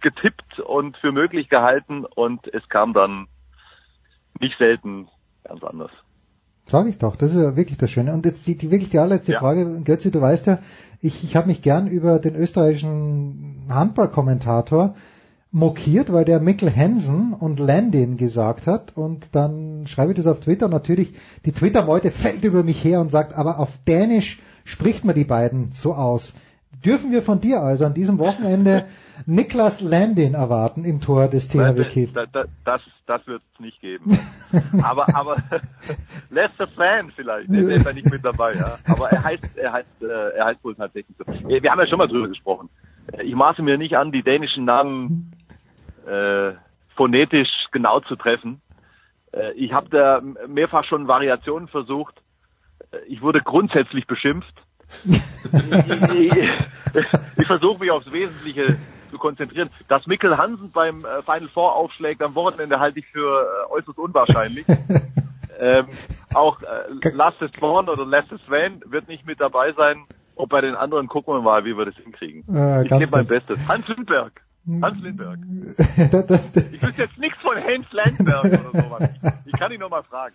getippt 0.00 0.60
und 0.60 0.96
für 0.98 1.12
möglich 1.12 1.48
gehalten 1.48 2.04
und 2.04 2.46
es 2.52 2.68
kam 2.68 2.92
dann 2.92 3.26
nicht 4.40 4.56
selten 4.58 5.08
ganz 5.44 5.62
anders. 5.62 5.90
Sag 6.66 6.86
ich 6.86 6.98
doch, 6.98 7.16
das 7.16 7.34
ist 7.34 7.42
ja 7.42 7.56
wirklich 7.56 7.78
das 7.78 7.90
Schöne. 7.90 8.12
Und 8.12 8.24
jetzt 8.24 8.46
die, 8.46 8.56
die 8.56 8.70
wirklich 8.70 8.90
die 8.90 8.98
allerletzte 8.98 9.32
Ja. 9.32 9.40
Frage, 9.40 9.82
Götzi, 9.82 10.12
du 10.12 10.20
weißt 10.20 10.46
ja, 10.46 10.58
ich, 11.00 11.24
ich 11.24 11.36
habe 11.36 11.48
mich 11.48 11.62
gern 11.62 11.86
über 11.86 12.18
den 12.18 12.34
österreichischen 12.34 13.64
Handballkommentator 13.68 14.94
mokiert, 15.52 16.12
weil 16.12 16.24
der 16.24 16.40
Mikkel 16.40 16.74
Hansen 16.74 17.32
und 17.32 17.58
Landin 17.58 18.16
gesagt 18.16 18.66
hat 18.66 18.96
und 18.96 19.28
dann 19.32 19.86
schreibe 19.86 20.12
ich 20.12 20.16
das 20.16 20.26
auf 20.26 20.40
Twitter 20.40 20.66
und 20.66 20.72
natürlich 20.72 21.12
die 21.44 21.52
Twitter-Meute 21.52 22.10
fällt 22.10 22.44
über 22.44 22.62
mich 22.62 22.84
her 22.84 23.00
und 23.00 23.10
sagt, 23.10 23.34
aber 23.34 23.58
auf 23.58 23.78
Dänisch 23.88 24.40
spricht 24.64 25.04
man 25.04 25.14
die 25.14 25.24
beiden 25.24 25.72
so 25.72 25.94
aus. 25.94 26.34
Dürfen 26.84 27.12
wir 27.12 27.22
von 27.22 27.40
dir 27.40 27.60
also 27.60 27.84
an 27.86 27.94
diesem 27.94 28.18
Wochenende 28.18 28.86
Niklas 29.26 29.80
Landin 29.80 30.34
erwarten 30.34 30.84
im 30.84 31.00
Tor 31.00 31.28
des 31.28 31.48
THW 31.48 31.84
Kiel? 31.84 32.08
Da, 32.12 32.26
da, 32.26 32.44
das 32.64 32.80
das 33.06 33.26
wird 33.26 33.42
es 33.54 33.60
nicht 33.60 33.80
geben. 33.80 34.16
aber 34.82 35.06
aber 35.14 35.36
Lester 36.30 36.68
Fan 36.68 37.10
vielleicht, 37.14 37.50
der 37.50 37.62
ist 37.62 37.84
ja 37.84 37.92
nicht 37.92 38.10
mit 38.10 38.24
dabei, 38.24 38.54
ja. 38.54 38.78
Aber 38.86 39.10
er 39.10 39.24
heißt 39.24 39.56
er 39.56 39.72
heißt 39.72 40.02
äh, 40.02 40.36
er 40.36 40.44
heißt 40.46 40.64
wohl 40.64 40.74
tatsächlich 40.76 41.16
so. 41.18 41.24
Wir 41.26 41.70
haben 41.70 41.80
ja 41.80 41.86
schon 41.86 41.98
mal 41.98 42.08
drüber 42.08 42.28
gesprochen. 42.28 42.70
Ich 43.22 43.34
maße 43.34 43.62
mir 43.62 43.76
nicht 43.78 43.96
an, 43.96 44.12
die 44.12 44.22
dänischen 44.22 44.64
Namen 44.64 45.32
äh, 46.06 46.52
phonetisch 46.96 47.48
genau 47.72 48.00
zu 48.00 48.16
treffen. 48.16 48.60
Äh, 49.32 49.52
ich 49.52 49.72
habe 49.72 49.88
da 49.90 50.22
mehrfach 50.46 50.84
schon 50.84 51.08
Variationen 51.08 51.68
versucht. 51.68 52.14
Äh, 52.92 52.98
Ich 53.08 53.22
wurde 53.22 53.40
grundsätzlich 53.40 54.06
beschimpft. 54.06 54.54
ich, 57.36 57.46
versuche 57.46 57.80
mich 57.80 57.90
aufs 57.90 58.12
Wesentliche 58.12 58.76
zu 59.10 59.18
konzentrieren. 59.18 59.70
Dass 59.88 60.06
Mikkel 60.06 60.36
Hansen 60.36 60.70
beim 60.70 61.04
äh, 61.04 61.22
Final 61.22 61.48
Four 61.48 61.74
aufschlägt 61.74 62.22
am 62.22 62.34
Wochenende 62.34 62.78
halte 62.78 63.00
ich 63.00 63.06
für 63.06 63.42
äh, 63.42 63.72
äußerst 63.72 63.98
unwahrscheinlich. 63.98 64.66
ähm, 65.58 65.86
auch 66.34 66.60
äh, 66.62 67.10
Lasse 67.12 67.50
Swan 67.58 67.88
oder 67.88 68.04
Lasse 68.04 68.38
Swan 68.46 68.82
wird 68.86 69.08
nicht 69.08 69.26
mit 69.26 69.40
dabei 69.40 69.72
sein. 69.72 70.04
Und 70.34 70.48
bei 70.48 70.60
den 70.60 70.74
anderen 70.74 71.06
gucken 71.06 71.34
wir 71.34 71.42
mal, 71.42 71.64
wie 71.64 71.76
wir 71.76 71.84
das 71.84 71.96
hinkriegen. 71.96 72.44
Äh, 72.54 72.84
ich 72.84 72.90
gebe 72.90 73.10
mein. 73.10 73.26
Bestes. 73.26 73.58
Hans 73.68 73.86
Lindberg. 73.88 74.40
Hans 74.82 75.02
Lindberg. 75.02 75.38
das, 75.96 76.10
das, 76.26 76.52
das, 76.52 76.72
Ich 76.72 76.82
wüsste 76.82 77.02
jetzt 77.02 77.18
nichts 77.18 77.38
von 77.40 77.56
Hans 77.56 77.86
Landberg 77.92 78.44
oder 78.44 78.82
sowas. 78.82 79.10
Ich 79.46 79.52
kann 79.52 79.72
ihn 79.72 79.80
noch 79.80 79.90
mal 79.90 80.02
fragen. 80.02 80.34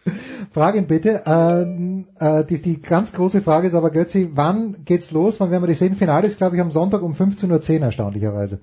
Frag 0.52 0.76
ihn 0.76 0.88
bitte. 0.88 1.24
Ähm, 1.26 2.08
äh, 2.20 2.44
die, 2.44 2.62
die 2.62 2.82
ganz 2.82 3.14
große 3.14 3.42
Frage 3.42 3.68
ist 3.68 3.76
aber, 3.76 3.92
Götzi, 3.92 4.32
wann 4.34 4.84
geht's 4.86 5.12
los? 5.12 5.40
Wann 5.40 5.52
werden 5.52 5.64
wir 5.64 5.68
die 5.68 5.74
sehen? 5.74 5.96
Finale 5.96 6.28
ist, 6.28 6.38
glaube 6.38 6.56
ich, 6.56 6.62
am 6.62 6.72
Sonntag 6.72 7.02
um 7.02 7.14
15.10 7.14 7.80
Uhr 7.80 7.86
erstaunlicherweise. 7.86 8.62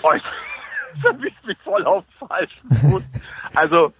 Boah, 0.00 0.14
ich 0.14 0.22
erwischt 1.04 1.44
mich 1.46 1.58
voll 1.64 1.84
auf 1.84 2.04
dem 2.04 2.28
falschen 2.28 2.70
Fuß. 2.70 3.08
Also, 3.54 3.92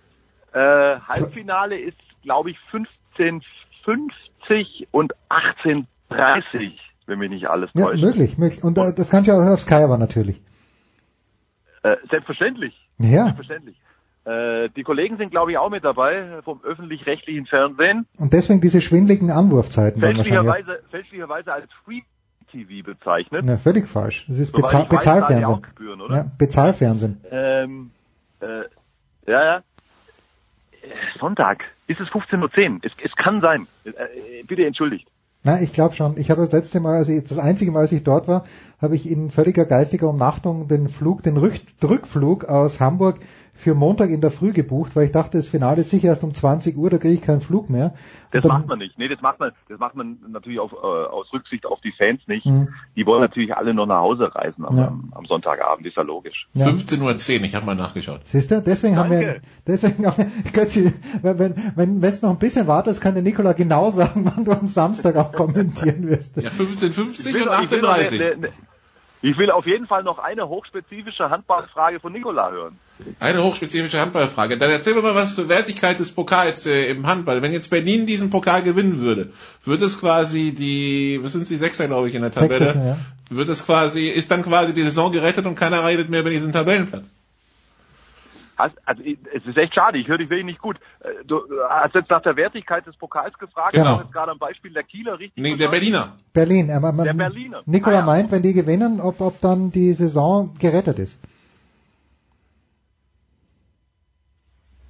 äh, 0.52 1.00
Halbfinale 1.00 1.78
ist, 1.78 1.98
glaube 2.22 2.50
ich, 2.50 2.59
15.50 2.72 4.86
und 4.90 5.12
18.30, 5.28 6.72
wenn 7.09 7.18
mich 7.18 7.30
nicht 7.30 7.48
alles 7.48 7.70
Ja, 7.74 7.86
täuscht. 7.86 8.02
möglich, 8.02 8.39
möglich. 8.39 8.62
Und 8.62 8.78
äh, 8.78 8.93
das 8.97 9.10
kannst 9.10 9.28
du 9.28 9.32
ja 9.32 9.39
auch 9.39 9.52
auf 9.52 9.60
Sky 9.60 9.74
aber 9.74 9.98
natürlich. 9.98 10.40
Äh, 11.82 11.97
selbstverständlich. 12.10 12.74
Ja. 12.98 13.24
Selbstverständlich. 13.24 13.76
Äh, 14.24 14.68
die 14.76 14.82
Kollegen 14.82 15.16
sind, 15.16 15.30
glaube 15.30 15.52
ich, 15.52 15.59
auch 15.59 15.70
mit 15.70 15.85
dabei 15.85 16.40
vom 16.44 16.60
öffentlich-rechtlichen 16.62 17.47
Fernsehen. 17.47 18.06
Und 18.18 18.32
deswegen 18.32 18.60
diese 18.60 18.80
schwindeligen 18.80 19.30
Anwurfzeiten. 19.30 20.01
Fälschlicherweise, 20.01 20.80
fälschlicherweise 20.90 21.52
als 21.52 21.68
Free 21.85 22.02
Pay-TV 22.51 22.85
bezeichnet. 22.85 23.43
Na, 23.44 23.56
völlig 23.56 23.89
falsch. 23.89 24.26
Das 24.28 24.39
ist 24.39 24.52
Bezahl 24.52 24.85
ich 24.85 24.90
weiß, 24.93 24.98
Bezahlfernsehen. 24.98 25.62
Gebühren? 25.62 26.02
Ja, 26.10 26.26
Bezahlfernsehen. 26.39 27.20
Ähm, 27.30 27.90
äh, 28.40 28.47
ja, 29.30 29.44
ja. 29.44 29.62
Sonntag. 31.18 31.64
Ist 31.86 32.01
es 32.01 32.09
15.10 32.09 32.40
Uhr? 32.43 32.80
Es, 32.82 32.93
es 33.02 33.14
kann 33.16 33.40
sein. 33.40 33.66
Äh, 33.85 34.43
bitte 34.47 34.64
entschuldigt. 34.64 35.09
Na, 35.49 35.62
ich 35.62 35.73
glaube 35.73 35.95
schon. 35.95 36.19
Ich 36.19 36.31
habe 36.31 36.43
das 36.43 36.53
letzte 36.53 36.79
Mal, 36.79 36.97
also 36.97 37.19
das 37.19 37.39
einzige 37.39 37.70
Mal, 37.70 37.81
als 37.81 37.93
ich 37.93 38.05
dort 38.05 38.29
war, 38.29 38.45
habe 38.83 38.95
ich 38.95 39.11
in 39.11 39.31
völliger 39.31 39.65
geistiger 39.65 40.11
Umnachtung 40.11 40.69
den 40.69 40.91
Flug, 40.91 41.23
den 41.23 41.39
Rück 41.39 41.55
Rückflug 41.83 42.45
aus 42.45 42.81
Hamburg 42.81 43.20
für 43.59 43.74
Montag 43.74 44.10
in 44.10 44.20
der 44.20 44.30
Früh 44.30 44.52
gebucht, 44.52 44.94
weil 44.94 45.06
ich 45.06 45.12
dachte, 45.12 45.36
das 45.36 45.48
Finale 45.48 45.80
ist 45.80 45.90
sicher 45.90 46.06
erst 46.06 46.22
um 46.22 46.32
20 46.32 46.76
Uhr, 46.76 46.90
da 46.90 46.98
kriege 46.98 47.14
ich 47.14 47.22
keinen 47.22 47.40
Flug 47.40 47.68
mehr. 47.68 47.93
Das 48.30 48.43
dann- 48.43 48.52
macht 48.52 48.68
man 48.68 48.78
nicht. 48.78 48.97
Nee, 48.98 49.09
das 49.09 49.20
macht 49.20 49.40
man, 49.40 49.51
das 49.68 49.80
macht 49.80 49.97
man 49.97 50.18
natürlich 50.28 50.60
auf, 50.60 50.72
äh, 50.72 50.76
aus 50.76 51.26
Rücksicht 51.32 51.66
auf 51.66 51.80
die 51.80 51.90
Fans 51.90 52.20
nicht. 52.28 52.47
Mhm. 52.47 52.68
Die 52.94 53.05
wollen 53.05 53.20
natürlich 53.20 53.56
alle 53.56 53.74
noch 53.74 53.86
nach 53.86 53.98
Hause 53.98 54.32
reisen 54.32 54.64
am, 54.64 54.76
Ja. 54.78 54.86
am, 54.89 55.12
am 55.12 55.26
Sonntagabend, 55.26 55.85
ist 55.89 55.97
ja 55.97 56.05
logisch. 56.05 56.47
Ja. 56.55 56.66
15.10 56.68 57.40
Uhr, 57.40 57.44
ich 57.47 57.55
habe 57.56 57.66
mal 57.66 57.74
nachgeschaut. 57.74 58.20
Siehst 58.24 58.52
du, 58.52 58.62
deswegen 58.62 58.97
haben 58.97 59.10
wir, 59.10 59.20
Danke. 59.26 59.40
deswegen 59.66 60.06
haben 60.06 60.16
wir, 60.18 60.26
Götzi, 60.52 60.93
wenn, 61.22 61.39
wenn, 61.40 61.55
wenn 61.74 62.05
es 62.05 62.22
noch 62.22 62.30
ein 62.30 62.39
bisschen 62.39 62.68
wartest, 62.68 63.01
kann 63.01 63.14
der 63.14 63.24
Nikola 63.24 63.55
genau 63.55 63.90
sagen, 63.90 64.24
wann 64.36 64.44
du 64.44 64.52
am 64.52 64.68
Samstag 64.68 65.16
auch 65.16 65.32
kommentieren 65.32 66.06
wirst. 66.09 66.36
Ja, 66.36 66.51
15.50 66.51 67.28
Ich 67.28 67.35
will, 67.35 67.48
und 67.48 67.64
ich, 67.64 67.70
will 67.72 67.82
noch 67.82 67.89
18.30 67.97 68.14
eine, 68.14 68.32
eine, 68.35 68.48
ich 69.23 69.36
will 69.36 69.51
auf 69.51 69.66
jeden 69.66 69.86
Fall 69.86 70.03
noch 70.03 70.19
eine 70.19 70.49
hochspezifische 70.49 71.31
Handballfrage 71.31 72.01
von 72.01 72.12
Nikola 72.12 72.51
hören. 72.51 72.78
Eine 73.20 73.43
hochspezifische 73.43 74.01
Handballfrage. 74.01 74.59
Dann 74.59 74.70
erzähl 74.70 74.95
mir 74.95 75.03
mal 75.03 75.15
was 75.15 75.35
zur 75.35 75.49
Wertigkeit 75.49 75.99
des 75.99 76.12
Pokals 76.12 76.66
äh, 76.66 76.90
im 76.90 77.07
Handball. 77.07 77.43
Wenn 77.43 77.53
jetzt 77.53 77.70
Berlin 77.70 78.07
diesen 78.07 78.31
Pokal 78.31 78.62
gewinnen 78.62 79.01
würde, 79.01 79.32
wird 79.65 79.82
es 79.82 80.01
quasi 80.01 80.53
die, 80.53 81.19
was 81.23 81.32
sind 81.32 81.47
sie, 81.47 81.57
Sechster, 81.57 81.86
glaube 81.86 82.09
ich, 82.09 82.15
in 82.15 82.23
der 82.23 82.32
Tabelle? 82.32 82.59
Sechster, 82.59 82.85
ja. 82.85 82.99
Wird 83.31 83.49
es 83.49 83.66
quasi, 83.66 84.09
ist 84.09 84.31
dann 84.31 84.43
quasi 84.43 84.73
die 84.73 84.82
Saison 84.82 85.12
gerettet 85.12 85.47
und 85.47 85.55
keiner 85.55 85.86
redet 85.86 86.09
mehr 86.09 86.20
über 86.20 86.31
diesen 86.31 86.53
Tabellenplatz? 86.53 87.11
Hast, 88.59 88.74
also 88.86 89.02
es 89.05 89.47
ist 89.47 89.56
echt 89.56 89.72
schade, 89.74 89.98
ich 89.98 90.09
höre 90.09 90.18
dich 90.18 90.28
wirklich 90.30 90.44
nicht 90.47 90.60
gut. 90.60 90.78
Äh, 91.01 91.24
Du 91.24 91.40
hast 91.68 91.94
jetzt 91.94 92.10
nach 92.10 92.22
der 92.22 92.35
Wertigkeit 92.35 92.85
des 92.86 92.97
Pokals 92.97 93.39
gefragt, 93.39 93.72
Genau. 93.74 94.01
jetzt 94.01 94.12
gerade 94.12 94.32
am 94.32 94.39
Beispiel 94.39 94.72
der 94.72 94.82
Kieler 94.82 95.18
richtig 95.20 95.40
Nee, 95.40 95.56
der? 95.56 95.68
Berliner. 95.68 96.16
Berlin, 96.32 96.70
aber 96.72 96.90
man, 96.93 97.05
Der 97.06 97.12
Berliner. 97.14 97.62
Nikola 97.66 97.98
Ah, 97.98 98.01
ja. 98.01 98.06
meint, 98.06 98.32
wenn 98.32 98.43
die 98.43 98.52
gewinnen, 98.55 99.01
ob, 99.01 99.20
ob 99.20 99.40
dann 99.40 99.70
die 99.70 99.93
Saison 99.93 100.55
gerettet 100.59 100.98
ist. 100.98 101.16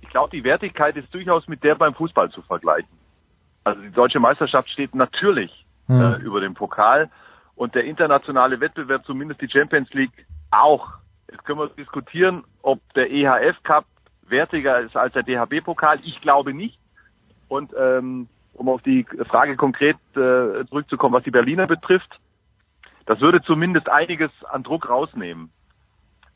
Ich 0.01 0.09
glaube, 0.09 0.31
die 0.35 0.45
Wertigkeit 0.45 0.97
ist 0.97 1.13
durchaus 1.13 1.47
mit 1.49 1.63
der 1.63 1.75
beim 1.75 1.95
Fußball 1.95 2.31
zu 2.31 2.43
vergleichen. 2.43 2.89
Also 3.65 3.83
die 3.83 3.91
deutsche 3.91 4.21
Meisterschaft 4.21 4.71
steht 4.71 4.95
natürlich 4.95 5.67
Hm. 5.89 6.01
äh, 6.01 6.17
über 6.19 6.41
dem 6.41 6.55
Pokal 6.55 7.11
und 7.55 7.75
der 7.75 7.85
internationale 7.85 8.61
Wettbewerb, 8.61 9.05
zumindest 9.07 9.41
die 9.41 9.49
Champions 9.51 9.91
League, 9.93 10.27
auch. 10.51 10.87
Jetzt 11.31 11.45
können 11.45 11.59
wir 11.59 11.69
diskutieren, 11.69 12.45
ob 12.63 12.81
der 12.95 13.11
EHF 13.11 13.63
Cup 13.63 13.85
wertiger 14.29 14.81
ist 14.81 14.97
als 14.97 15.13
der 15.15 15.23
DHB-Pokal. 15.23 16.01
Ich 16.03 16.21
glaube 16.21 16.55
nicht. 16.55 16.79
Und 17.49 17.73
ähm, 17.79 18.29
um 18.55 18.69
auf 18.69 18.83
die 18.83 19.07
Frage 19.27 19.57
konkret 19.57 19.97
äh, 20.13 20.65
zurückzukommen, 20.69 21.15
was 21.15 21.25
die 21.25 21.31
Berliner 21.31 21.67
betrifft, 21.67 22.21
das 23.07 23.21
würde 23.21 23.41
zumindest 23.43 23.89
einiges 23.89 24.31
an 24.45 24.63
Druck 24.63 24.89
rausnehmen. 24.89 25.51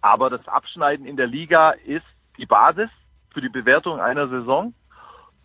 Aber 0.00 0.30
das 0.30 0.46
Abschneiden 0.48 1.06
in 1.06 1.16
der 1.16 1.26
Liga 1.26 1.70
ist 1.70 2.06
die 2.38 2.46
Basis 2.46 2.90
für 3.30 3.40
die 3.40 3.48
Bewertung 3.48 4.00
einer 4.00 4.28
Saison. 4.28 4.74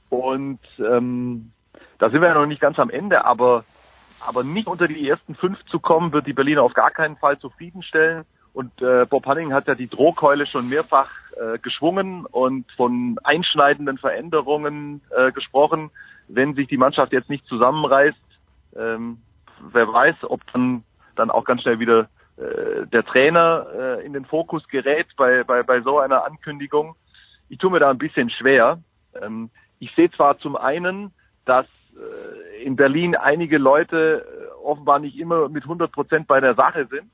Und 0.10 0.60
ähm, 0.80 1.52
da 1.99 2.10
sind 2.10 2.22
wir 2.22 2.30
ja 2.30 2.34
noch 2.34 2.45
nicht 2.45 2.61
ganz 2.61 2.80
am 2.80 2.90
Ende, 2.90 3.26
aber, 3.26 3.65
aber 4.26 4.44
nicht 4.44 4.68
unter 4.68 4.88
die 4.88 5.07
ersten 5.07 5.36
fünf 5.36 5.64
zu 5.65 5.80
kommen, 5.80 6.14
wird 6.14 6.28
die 6.28 6.34
Berliner 6.34 6.64
auf 6.64 6.74
gar 6.74 6.91
keinen 6.91 7.18
Fall 7.18 7.38
zufriedenstellen. 7.40 8.26
Und 8.57 8.81
äh, 8.81 9.05
Bob 9.05 9.27
Hanning 9.27 9.53
hat 9.53 9.67
ja 9.67 9.75
die 9.75 9.88
Drohkeule 9.88 10.47
schon 10.47 10.67
mehrfach 10.67 11.11
äh, 11.35 11.59
geschwungen 11.59 12.25
und 12.25 12.65
von 12.71 13.19
einschneidenden 13.23 13.99
Veränderungen 13.99 15.01
äh, 15.15 15.31
gesprochen. 15.31 15.91
Wenn 16.27 16.55
sich 16.55 16.67
die 16.67 16.77
Mannschaft 16.77 17.13
jetzt 17.13 17.29
nicht 17.29 17.45
zusammenreißt, 17.45 18.17
ähm, 18.75 19.19
wer 19.71 19.93
weiß, 19.93 20.15
ob 20.23 20.41
dann, 20.53 20.84
dann 21.15 21.29
auch 21.29 21.45
ganz 21.45 21.61
schnell 21.61 21.77
wieder 21.77 22.09
äh, 22.38 22.88
der 22.88 23.05
Trainer 23.05 23.67
äh, 23.77 24.03
in 24.03 24.13
den 24.13 24.25
Fokus 24.25 24.67
gerät 24.69 25.05
bei, 25.17 25.43
bei, 25.43 25.61
bei 25.61 25.81
so 25.81 25.99
einer 25.99 26.25
Ankündigung. 26.25 26.95
Ich 27.49 27.59
tue 27.59 27.69
mir 27.69 27.79
da 27.79 27.91
ein 27.91 27.99
bisschen 27.99 28.31
schwer. 28.31 28.79
Ähm, 29.21 29.51
ich 29.77 29.93
sehe 29.93 30.09
zwar 30.09 30.39
zum 30.39 30.55
einen, 30.55 31.13
dass 31.45 31.67
äh, 31.93 32.63
in 32.63 32.75
Berlin 32.75 33.15
einige 33.15 33.59
Leute 33.59 34.25
äh, 34.25 34.65
offenbar 34.65 34.97
nicht 34.97 35.19
immer 35.19 35.47
mit 35.47 35.65
100 35.65 35.91
Prozent 35.91 36.25
bei 36.25 36.39
der 36.39 36.55
Sache 36.55 36.88
sind. 36.88 37.11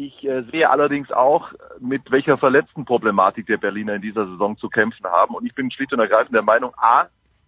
Ich 0.00 0.24
äh, 0.24 0.42
sehe 0.52 0.70
allerdings 0.70 1.10
auch, 1.10 1.52
mit 1.80 2.08
welcher 2.12 2.38
Verletztenproblematik 2.38 3.46
der 3.46 3.56
Berliner 3.56 3.94
in 3.94 4.02
dieser 4.02 4.26
Saison 4.26 4.56
zu 4.56 4.68
kämpfen 4.68 5.04
haben. 5.06 5.34
Und 5.34 5.44
ich 5.44 5.56
bin 5.56 5.72
schlicht 5.72 5.92
und 5.92 5.98
ergreifend 5.98 6.36
der 6.36 6.42
Meinung, 6.42 6.72
A, 6.76 7.06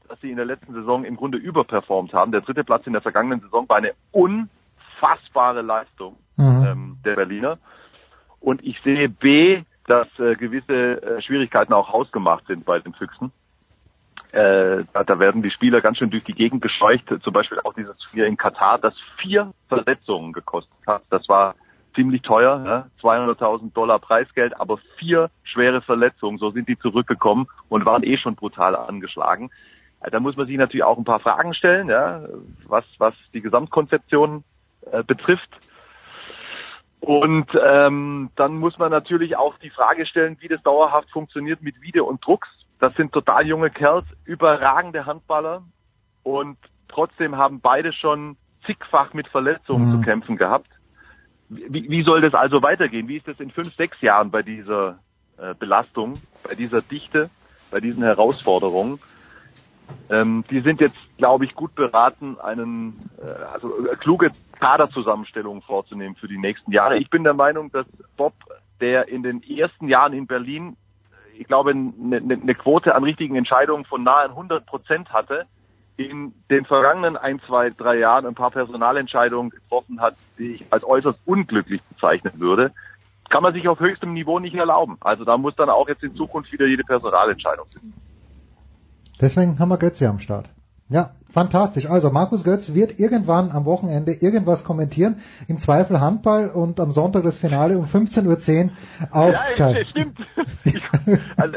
dass 0.08 0.20
sie 0.20 0.32
in 0.32 0.36
der 0.36 0.46
letzten 0.46 0.74
Saison 0.74 1.04
im 1.04 1.16
Grunde 1.16 1.38
überperformt 1.38 2.12
haben. 2.12 2.32
Der 2.32 2.40
dritte 2.40 2.64
Platz 2.64 2.84
in 2.88 2.92
der 2.92 3.02
vergangenen 3.02 3.40
Saison 3.40 3.68
war 3.68 3.76
eine 3.76 3.92
unfassbare 4.10 5.62
Leistung 5.62 6.16
Mhm. 6.40 6.66
ähm, 6.66 6.96
der 7.04 7.16
Berliner. 7.16 7.58
Und 8.40 8.64
ich 8.64 8.80
sehe 8.82 9.08
B, 9.08 9.62
dass 9.86 10.08
äh, 10.18 10.34
gewisse 10.34 11.02
äh, 11.02 11.22
Schwierigkeiten 11.22 11.72
auch 11.72 11.92
hausgemacht 11.92 12.46
sind 12.46 12.64
bei 12.64 12.78
den 12.78 12.94
Füchsen. 12.94 13.30
Äh, 14.32 14.84
da, 14.92 15.04
da 15.04 15.18
werden 15.18 15.42
die 15.42 15.50
Spieler 15.50 15.80
ganz 15.80 15.98
schön 15.98 16.10
durch 16.10 16.24
die 16.24 16.34
Gegend 16.34 16.62
gescheucht. 16.62 17.04
Zum 17.22 17.32
Beispiel 17.32 17.60
auch 17.60 17.74
dieses 17.74 17.96
Turnier 17.98 18.26
in 18.26 18.36
Katar, 18.36 18.78
das 18.78 18.94
vier 19.18 19.52
Verletzungen 19.68 20.32
gekostet 20.32 20.72
hat. 20.86 21.02
Das 21.10 21.28
war 21.28 21.54
ziemlich 21.94 22.22
teuer, 22.22 22.58
ne? 22.58 22.90
200.000 23.02 23.72
Dollar 23.72 23.98
Preisgeld, 23.98 24.58
aber 24.60 24.78
vier 24.96 25.30
schwere 25.42 25.82
Verletzungen. 25.82 26.38
So 26.38 26.50
sind 26.50 26.68
die 26.68 26.78
zurückgekommen 26.78 27.48
und 27.68 27.84
waren 27.84 28.02
eh 28.02 28.16
schon 28.16 28.36
brutal 28.36 28.76
angeschlagen. 28.76 29.50
Da 30.10 30.18
muss 30.18 30.36
man 30.36 30.46
sich 30.46 30.56
natürlich 30.56 30.84
auch 30.84 30.96
ein 30.96 31.04
paar 31.04 31.20
Fragen 31.20 31.52
stellen, 31.52 31.88
ja, 31.88 32.22
was, 32.66 32.84
was 32.98 33.14
die 33.34 33.42
Gesamtkonzeption 33.42 34.44
äh, 34.92 35.02
betrifft. 35.02 35.50
Und 37.00 37.46
ähm, 37.62 38.30
dann 38.36 38.56
muss 38.56 38.78
man 38.78 38.90
natürlich 38.90 39.36
auch 39.36 39.56
die 39.58 39.70
Frage 39.70 40.06
stellen, 40.06 40.36
wie 40.40 40.48
das 40.48 40.62
dauerhaft 40.62 41.10
funktioniert 41.10 41.62
mit 41.62 41.80
Wiede 41.80 42.04
und 42.04 42.24
Drucks. 42.24 42.48
Das 42.78 42.94
sind 42.94 43.12
total 43.12 43.46
junge 43.46 43.70
Kerls, 43.70 44.06
überragende 44.24 45.06
Handballer 45.06 45.62
und 46.22 46.56
trotzdem 46.88 47.36
haben 47.36 47.60
beide 47.60 47.92
schon 47.92 48.36
zigfach 48.66 49.14
mit 49.14 49.28
Verletzungen 49.28 49.88
Mhm. 49.88 49.92
zu 49.92 50.00
kämpfen 50.02 50.36
gehabt. 50.36 50.68
Wie, 51.50 51.90
wie 51.90 52.02
soll 52.04 52.20
das 52.20 52.32
also 52.32 52.62
weitergehen? 52.62 53.08
Wie 53.08 53.16
ist 53.16 53.26
das 53.26 53.40
in 53.40 53.50
fünf, 53.50 53.74
sechs 53.74 54.00
Jahren 54.00 54.30
bei 54.30 54.42
dieser 54.42 55.00
äh, 55.36 55.52
Belastung, 55.54 56.22
bei 56.44 56.54
dieser 56.54 56.80
Dichte, 56.80 57.28
bei 57.70 57.80
diesen 57.80 58.04
Herausforderungen? 58.04 59.00
Ähm, 60.08 60.44
die 60.48 60.60
sind 60.60 60.80
jetzt, 60.80 60.98
glaube 61.18 61.44
ich, 61.44 61.54
gut 61.54 61.74
beraten, 61.74 62.38
einen 62.38 63.10
äh, 63.20 63.26
also 63.52 63.86
äh, 63.86 63.96
kluge 63.96 64.30
Kaderzusammenstellungen 64.60 65.62
vorzunehmen 65.62 66.14
für 66.14 66.28
die 66.28 66.38
nächsten 66.38 66.70
Jahre. 66.70 66.98
Ich 66.98 67.10
bin 67.10 67.24
der 67.24 67.34
Meinung, 67.34 67.72
dass 67.72 67.86
Bob, 68.16 68.34
der 68.80 69.08
in 69.08 69.24
den 69.24 69.42
ersten 69.42 69.88
Jahren 69.88 70.12
in 70.12 70.28
Berlin, 70.28 70.76
ich 71.36 71.48
glaube, 71.48 71.70
eine, 71.70 72.16
eine 72.16 72.54
Quote 72.54 72.94
an 72.94 73.02
richtigen 73.02 73.34
Entscheidungen 73.34 73.84
von 73.84 74.04
nahe 74.04 74.28
100 74.28 74.66
Prozent 74.66 75.12
hatte, 75.12 75.46
in 75.96 76.32
den 76.50 76.64
vergangenen 76.64 77.16
ein, 77.16 77.40
zwei, 77.46 77.70
drei 77.70 77.98
Jahren 77.98 78.26
ein 78.26 78.34
paar 78.34 78.50
Personalentscheidungen 78.50 79.50
getroffen 79.50 80.00
hat, 80.00 80.14
die 80.38 80.54
ich 80.54 80.64
als 80.70 80.84
äußerst 80.84 81.18
unglücklich 81.26 81.82
bezeichnen 81.82 82.32
würde, 82.38 82.72
kann 83.28 83.42
man 83.42 83.54
sich 83.54 83.68
auf 83.68 83.80
höchstem 83.80 84.12
Niveau 84.12 84.38
nicht 84.38 84.54
erlauben. 84.54 84.96
Also 85.00 85.24
da 85.24 85.36
muss 85.36 85.54
dann 85.56 85.70
auch 85.70 85.88
jetzt 85.88 86.02
in 86.02 86.14
Zukunft 86.16 86.52
wieder 86.52 86.66
jede 86.66 86.84
Personalentscheidung 86.84 87.66
sitzen. 87.70 87.94
Deswegen 89.20 89.58
haben 89.58 89.68
wir 89.68 89.78
Götze 89.78 90.08
am 90.08 90.18
Start. 90.18 90.48
Ja, 90.90 91.10
fantastisch. 91.32 91.86
Also 91.86 92.10
Markus 92.10 92.42
Götz 92.42 92.74
wird 92.74 92.98
irgendwann 92.98 93.52
am 93.52 93.64
Wochenende 93.64 94.12
irgendwas 94.12 94.64
kommentieren. 94.64 95.20
Im 95.46 95.58
Zweifel 95.58 96.00
Handball 96.00 96.48
und 96.48 96.80
am 96.80 96.90
Sonntag 96.90 97.22
das 97.22 97.38
Finale 97.38 97.78
um 97.78 97.84
15.10 97.84 98.26
Uhr 98.66 98.70
auf 99.12 99.32
ja, 99.32 99.38
Sky. 99.38 99.78
es- 99.80 99.88
stimmt. 99.88 100.18
Ich, 100.64 100.82
also, 101.36 101.56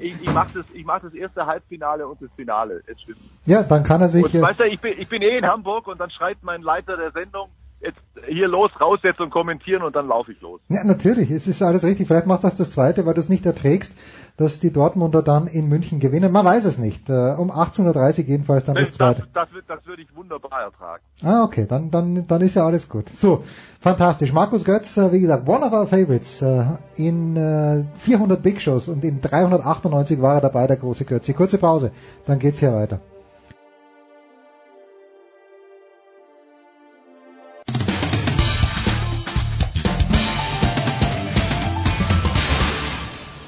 ich, 0.00 0.20
ich 0.22 0.32
mache 0.32 0.54
das, 0.54 0.66
ich 0.72 0.84
mach 0.84 1.00
das 1.02 1.12
erste 1.12 1.46
Halbfinale 1.46 2.06
und 2.08 2.20
das 2.22 2.30
Finale. 2.36 2.82
Es 2.86 3.00
stimmt. 3.02 3.18
Ja, 3.44 3.62
dann 3.62 3.82
kann 3.82 4.00
er 4.00 4.08
sich... 4.08 4.24
Und 4.24 4.40
weißt 4.40 4.60
du, 4.60 4.64
ich 4.64 4.80
bin, 4.80 4.94
ich 4.98 5.08
bin 5.08 5.20
eh 5.20 5.36
in 5.36 5.44
Hamburg 5.44 5.86
und 5.86 6.00
dann 6.00 6.10
schreit 6.10 6.38
mein 6.42 6.62
Leiter 6.62 6.96
der 6.96 7.10
Sendung, 7.12 7.50
jetzt 7.80 7.98
hier 8.26 8.48
los, 8.48 8.70
raus 8.80 9.00
jetzt 9.02 9.20
und 9.20 9.30
kommentieren 9.30 9.82
und 9.82 9.94
dann 9.94 10.06
laufe 10.08 10.32
ich 10.32 10.40
los. 10.40 10.60
Ja, 10.68 10.82
natürlich, 10.84 11.30
es 11.30 11.46
ist 11.46 11.62
alles 11.62 11.84
richtig. 11.84 12.06
Vielleicht 12.08 12.26
macht 12.26 12.44
das 12.44 12.56
das 12.56 12.70
Zweite, 12.70 13.04
weil 13.04 13.14
du 13.14 13.20
es 13.20 13.28
nicht 13.28 13.44
erträgst, 13.44 13.94
dass 14.36 14.60
die 14.60 14.70
Dortmunder 14.72 15.22
dann 15.22 15.46
in 15.46 15.68
München 15.68 15.98
gewinnen. 15.98 16.30
Man 16.30 16.44
weiß 16.44 16.64
es 16.66 16.78
nicht. 16.78 17.08
Äh, 17.08 17.34
Um 17.36 17.50
18.30 17.50 18.18
Uhr 18.20 18.24
jedenfalls 18.26 18.64
dann 18.64 18.74
das 18.74 18.88
Das, 18.88 18.96
Zweite. 18.96 19.26
das, 19.32 19.48
das, 19.54 19.62
das 19.66 19.86
würde 19.86 20.02
ich 20.02 20.14
wunderbar 20.14 20.60
ertragen. 20.62 21.02
Ah, 21.24 21.42
okay, 21.44 21.66
dann, 21.68 21.90
dann, 21.90 22.26
dann 22.26 22.40
ist 22.42 22.54
ja 22.56 22.66
alles 22.66 22.88
gut. 22.88 23.08
So, 23.08 23.44
fantastisch. 23.80 24.32
Markus 24.32 24.64
Götz, 24.64 24.96
äh, 24.96 25.10
wie 25.12 25.20
gesagt, 25.20 25.48
one 25.48 25.64
of 25.64 25.72
our 25.72 25.86
favorites. 25.86 26.42
Äh, 26.42 26.64
In 26.96 27.36
äh, 27.36 27.84
400 27.98 28.42
Big 28.42 28.60
Shows 28.60 28.88
und 28.88 29.04
in 29.04 29.20
398 29.20 30.20
war 30.20 30.34
er 30.34 30.40
dabei, 30.42 30.66
der 30.66 30.76
große 30.76 31.04
Götzi. 31.04 31.32
Kurze 31.32 31.58
Pause, 31.58 31.90
dann 32.26 32.38
geht's 32.38 32.58
hier 32.60 32.72
weiter. 32.74 33.00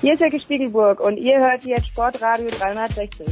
Hier 0.09 0.15
ist 0.15 0.23
Herr 0.23 0.41
Spiegelburg 0.41 1.01
und 1.01 1.19
ihr 1.19 1.39
hört 1.39 1.65
jetzt 1.65 1.89
Sportradio 1.89 2.49
360. 2.49 3.29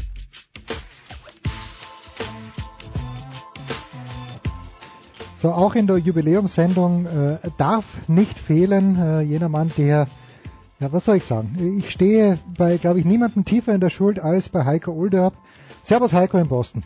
So, 5.38 5.52
auch 5.52 5.74
in 5.74 5.86
der 5.86 5.96
Jubiläumssendung 5.96 7.06
äh, 7.06 7.38
darf 7.56 8.06
nicht 8.08 8.38
fehlen 8.38 8.98
äh, 9.00 9.22
jener 9.22 9.48
Mann, 9.48 9.72
der, 9.78 10.06
ja, 10.78 10.92
was 10.92 11.06
soll 11.06 11.16
ich 11.16 11.24
sagen? 11.24 11.78
Ich 11.78 11.90
stehe 11.90 12.38
bei, 12.58 12.76
glaube 12.76 12.98
ich, 12.98 13.06
niemandem 13.06 13.46
tiefer 13.46 13.74
in 13.74 13.80
der 13.80 13.88
Schuld 13.88 14.20
als 14.20 14.50
bei 14.50 14.66
Heiko 14.66 14.90
Ulderb. 14.90 15.32
Servus 15.82 16.12
Heiko 16.12 16.36
in 16.36 16.48
Boston. 16.48 16.84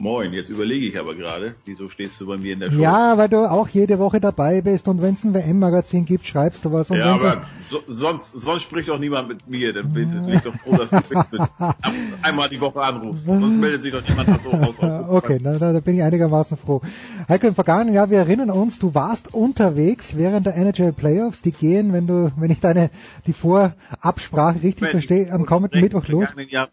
Moin, 0.00 0.32
jetzt 0.32 0.48
überlege 0.48 0.86
ich 0.86 0.98
aber 0.98 1.14
gerade, 1.14 1.56
wieso 1.66 1.90
stehst 1.90 2.18
du 2.22 2.26
bei 2.26 2.38
mir 2.38 2.54
in 2.54 2.60
der 2.60 2.70
Show? 2.70 2.80
Ja, 2.80 3.18
weil 3.18 3.28
du 3.28 3.44
auch 3.50 3.68
jede 3.68 3.98
Woche 3.98 4.18
dabei 4.18 4.62
bist 4.62 4.88
und 4.88 5.02
wenn 5.02 5.12
es 5.12 5.24
ein 5.24 5.34
WM-Magazin 5.34 6.06
gibt, 6.06 6.26
schreibst 6.26 6.64
du 6.64 6.72
was. 6.72 6.90
Und 6.90 6.96
ja, 6.96 7.12
aber 7.16 7.42
so, 7.68 7.82
sonst, 7.86 8.32
sonst 8.32 8.62
spricht 8.62 8.88
doch 8.88 8.98
niemand 8.98 9.28
mit 9.28 9.46
mir. 9.46 9.74
Dann 9.74 9.92
bin 9.92 10.26
ich 10.30 10.40
doch 10.40 10.54
froh, 10.54 10.74
dass 10.74 10.88
du 10.88 10.96
mit 10.96 11.42
einmal 12.22 12.48
die 12.48 12.58
Woche 12.62 12.80
anrufst. 12.80 13.26
Sonst 13.26 13.58
meldet 13.58 13.82
sich 13.82 13.92
doch 13.92 14.00
niemand 14.08 14.42
so 14.42 14.50
aus. 14.52 14.76
okay, 15.10 15.38
na, 15.38 15.58
da, 15.58 15.74
da 15.74 15.80
bin 15.80 15.96
ich 15.96 16.02
einigermaßen 16.02 16.56
froh. 16.56 16.80
Heiko, 17.28 17.48
im 17.48 17.54
vergangenen 17.54 17.92
Jahr, 17.92 18.08
wir 18.08 18.20
erinnern 18.20 18.48
uns, 18.48 18.78
du 18.78 18.94
warst 18.94 19.34
unterwegs 19.34 20.16
während 20.16 20.46
der 20.46 20.56
NHL 20.56 20.94
Playoffs. 20.94 21.42
Die 21.42 21.52
gehen, 21.52 21.92
wenn 21.92 22.06
du, 22.06 22.32
wenn 22.38 22.50
ich 22.50 22.60
deine 22.60 22.88
die 23.26 23.34
Vorabsprache 23.34 24.62
richtig 24.62 24.80
Mensch, 24.80 24.92
verstehe, 24.92 25.30
am 25.30 25.44
kommenden 25.44 25.82
Mittwoch 25.82 26.08
los. 26.08 26.28
Jahr 26.48 26.70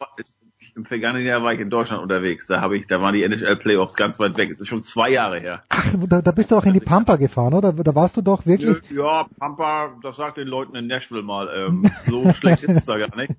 Im 0.77 0.85
vergangenen 0.85 1.25
Jahr 1.25 1.41
war 1.41 1.53
ich 1.53 1.59
in 1.59 1.71
Deutschland 1.71 2.03
unterwegs. 2.03 2.45
Da 2.45 2.61
habe 2.61 2.77
ich, 2.77 2.85
da 2.85 3.01
waren 3.01 3.15
die 3.15 3.23
NHL 3.23 3.55
Playoffs 3.55 3.95
ganz 3.95 4.19
weit 4.19 4.37
weg. 4.37 4.51
Es 4.51 4.59
ist 4.59 4.67
schon 4.67 4.83
zwei 4.83 5.09
Jahre 5.09 5.39
her. 5.39 5.63
Ach, 5.69 5.95
da, 6.07 6.21
da 6.21 6.29
bist 6.29 6.51
du 6.51 6.55
auch 6.55 6.65
in 6.65 6.73
die 6.73 6.79
Pampa 6.79 7.15
gefahren, 7.15 7.55
oder? 7.55 7.73
Da 7.73 7.95
warst 7.95 8.15
du 8.15 8.21
doch 8.21 8.45
wirklich. 8.45 8.77
Ja, 8.91 9.25
Pampa, 9.39 9.95
das 10.03 10.17
sagt 10.17 10.37
den 10.37 10.47
Leuten 10.47 10.75
in 10.75 10.85
Nashville 10.85 11.23
mal. 11.23 11.49
Ähm, 11.51 11.89
so 12.07 12.31
schlecht 12.33 12.61
ist 12.61 12.81
es 12.81 12.85
da 12.85 12.99
gar 12.99 13.15
nicht. 13.17 13.31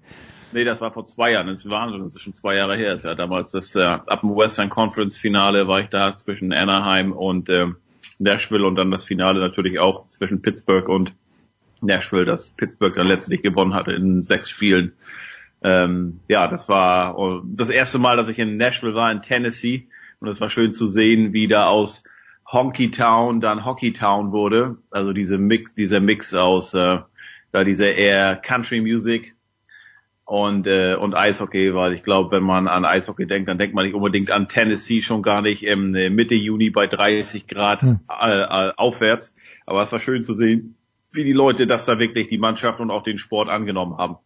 Nee, 0.50 0.64
das 0.64 0.80
war 0.80 0.90
vor 0.90 1.06
zwei 1.06 1.30
Jahren. 1.30 1.46
Das 1.46 1.60
ist 1.60 1.70
Wahnsinn. 1.70 2.02
Das 2.02 2.16
ist 2.16 2.22
schon 2.22 2.34
zwei 2.34 2.56
Jahre 2.56 2.76
her. 2.76 2.90
Das 2.90 3.02
ist 3.02 3.04
ja 3.04 3.14
damals 3.14 3.52
das 3.52 3.72
äh, 3.76 3.84
ab 3.84 4.22
dem 4.22 4.34
Western 4.34 4.68
Conference 4.68 5.16
Finale 5.16 5.68
war 5.68 5.78
ich 5.80 5.90
da 5.90 6.16
zwischen 6.16 6.52
Anaheim 6.52 7.12
und 7.12 7.50
ähm, 7.50 7.76
Nashville 8.18 8.66
und 8.66 8.74
dann 8.74 8.90
das 8.90 9.04
Finale 9.04 9.38
natürlich 9.38 9.78
auch 9.78 10.08
zwischen 10.08 10.42
Pittsburgh 10.42 10.88
und 10.88 11.14
Nashville, 11.80 12.24
das 12.24 12.50
Pittsburgh 12.50 12.96
dann 12.96 13.06
letztlich 13.06 13.42
gewonnen 13.42 13.74
hatte 13.74 13.92
in 13.92 14.24
sechs 14.24 14.50
Spielen. 14.50 14.94
Ähm, 15.62 16.20
ja, 16.28 16.48
das 16.48 16.68
war 16.68 17.18
äh, 17.18 17.40
das 17.44 17.68
erste 17.68 17.98
Mal, 17.98 18.16
dass 18.16 18.28
ich 18.28 18.38
in 18.38 18.56
Nashville 18.56 18.94
war, 18.94 19.10
in 19.10 19.22
Tennessee. 19.22 19.86
Und 20.20 20.28
es 20.28 20.40
war 20.40 20.50
schön 20.50 20.72
zu 20.72 20.86
sehen, 20.86 21.32
wie 21.32 21.48
da 21.48 21.66
aus 21.66 22.04
Honky 22.50 22.90
Town 22.90 23.40
dann 23.40 23.64
Hockey 23.64 23.92
Town 23.92 24.32
wurde. 24.32 24.78
Also 24.90 25.12
diese 25.12 25.38
Mix, 25.38 25.74
dieser 25.74 26.00
Mix 26.00 26.34
aus 26.34 26.74
äh, 26.74 26.98
da 27.52 27.64
diese 27.64 27.86
eher 27.86 28.36
Country 28.36 28.80
Music 28.80 29.34
und 30.24 30.66
äh, 30.66 30.94
und 30.94 31.14
Eishockey, 31.14 31.74
weil 31.74 31.94
ich 31.94 32.02
glaube, 32.02 32.30
wenn 32.36 32.42
man 32.42 32.68
an 32.68 32.84
Eishockey 32.84 33.26
denkt, 33.26 33.48
dann 33.48 33.58
denkt 33.58 33.74
man 33.74 33.86
nicht 33.86 33.94
unbedingt 33.94 34.30
an 34.30 34.48
Tennessee, 34.48 35.00
schon 35.00 35.22
gar 35.22 35.40
nicht 35.40 35.62
im 35.62 35.94
äh, 35.94 36.10
Mitte 36.10 36.34
Juni 36.34 36.70
bei 36.70 36.86
30 36.86 37.46
Grad 37.46 37.80
Hm. 37.80 38.00
äh, 38.08 38.42
äh, 38.42 38.72
aufwärts. 38.76 39.34
Aber 39.64 39.82
es 39.82 39.90
war 39.90 39.98
schön 39.98 40.24
zu 40.24 40.34
sehen, 40.34 40.76
wie 41.12 41.24
die 41.24 41.32
Leute 41.32 41.66
das 41.66 41.86
da 41.86 41.98
wirklich 41.98 42.28
die 42.28 42.38
Mannschaft 42.38 42.80
und 42.80 42.90
auch 42.90 43.02
den 43.02 43.16
Sport 43.16 43.48
angenommen 43.48 43.96
haben. 43.96 44.16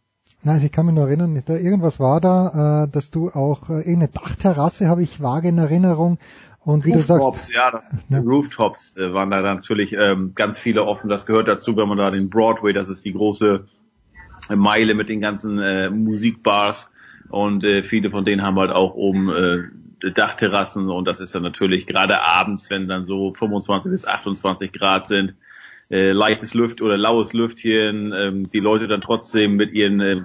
Nein, 0.45 0.61
ich 0.65 0.73
kann 0.73 0.87
mich 0.87 0.95
nur 0.95 1.07
erinnern, 1.07 1.41
da 1.47 1.55
irgendwas 1.55 2.01
war 2.01 2.21
da, 2.21 2.85
äh, 2.85 2.89
dass 2.91 3.11
du 3.11 3.31
auch 3.31 3.71
äh, 3.71 3.79
irgendeine 3.79 4.09
Dachterrasse 4.09 4.89
habe 4.89 5.03
ich 5.03 5.23
vage 5.23 5.49
in 5.49 5.59
Erinnerung. 5.59 6.19
Und 6.65 6.85
wie 6.85 6.93
du 6.93 6.99
Rooftops, 6.99 7.47
sagst, 7.47 7.55
ja, 7.55 7.71
das, 7.71 8.25
Rooftops 8.25 8.97
äh, 8.97 9.13
waren 9.13 9.31
da 9.31 9.41
natürlich 9.41 9.93
ähm, 9.93 10.33
ganz 10.35 10.59
viele 10.59 10.85
offen. 10.85 11.09
Das 11.09 11.27
gehört 11.27 11.49
dazu, 11.49 11.77
wenn 11.77 11.89
man 11.89 11.99
da 11.99 12.11
den 12.11 12.31
Broadway, 12.31 12.73
das 12.73 12.89
ist 12.89 13.05
die 13.05 13.13
große 13.13 13.67
Meile 14.55 14.95
mit 14.95 15.09
den 15.09 15.21
ganzen 15.21 15.59
äh, 15.59 15.91
Musikbars 15.91 16.91
und 17.31 17.65
äh, 17.65 17.83
viele 17.83 18.11
von 18.11 18.25
denen 18.25 18.43
haben 18.43 18.59
halt 18.59 18.71
auch 18.71 18.95
oben 18.95 19.31
äh, 19.31 20.11
Dachterrassen 20.11 20.91
und 20.91 21.07
das 21.07 21.21
ist 21.21 21.35
dann 21.35 21.45
natürlich 21.45 21.87
gerade 21.87 22.21
abends, 22.21 22.69
wenn 22.71 22.89
dann 22.89 23.05
so 23.05 23.33
25 23.35 23.91
bis 23.93 24.05
28 24.05 24.73
Grad 24.73 25.07
sind, 25.07 25.35
äh, 25.93 26.13
leichtes 26.13 26.55
Lüft 26.55 26.81
oder 26.81 26.97
laues 26.97 27.35
Lüftchen, 27.35 28.13
ähm, 28.13 28.51
die 28.51 28.61
Leute 28.61 28.89
dann 28.89 29.03
trotzdem 29.03 29.57
mit 29.57 29.73
ihren 29.73 30.01
äh, 30.01 30.23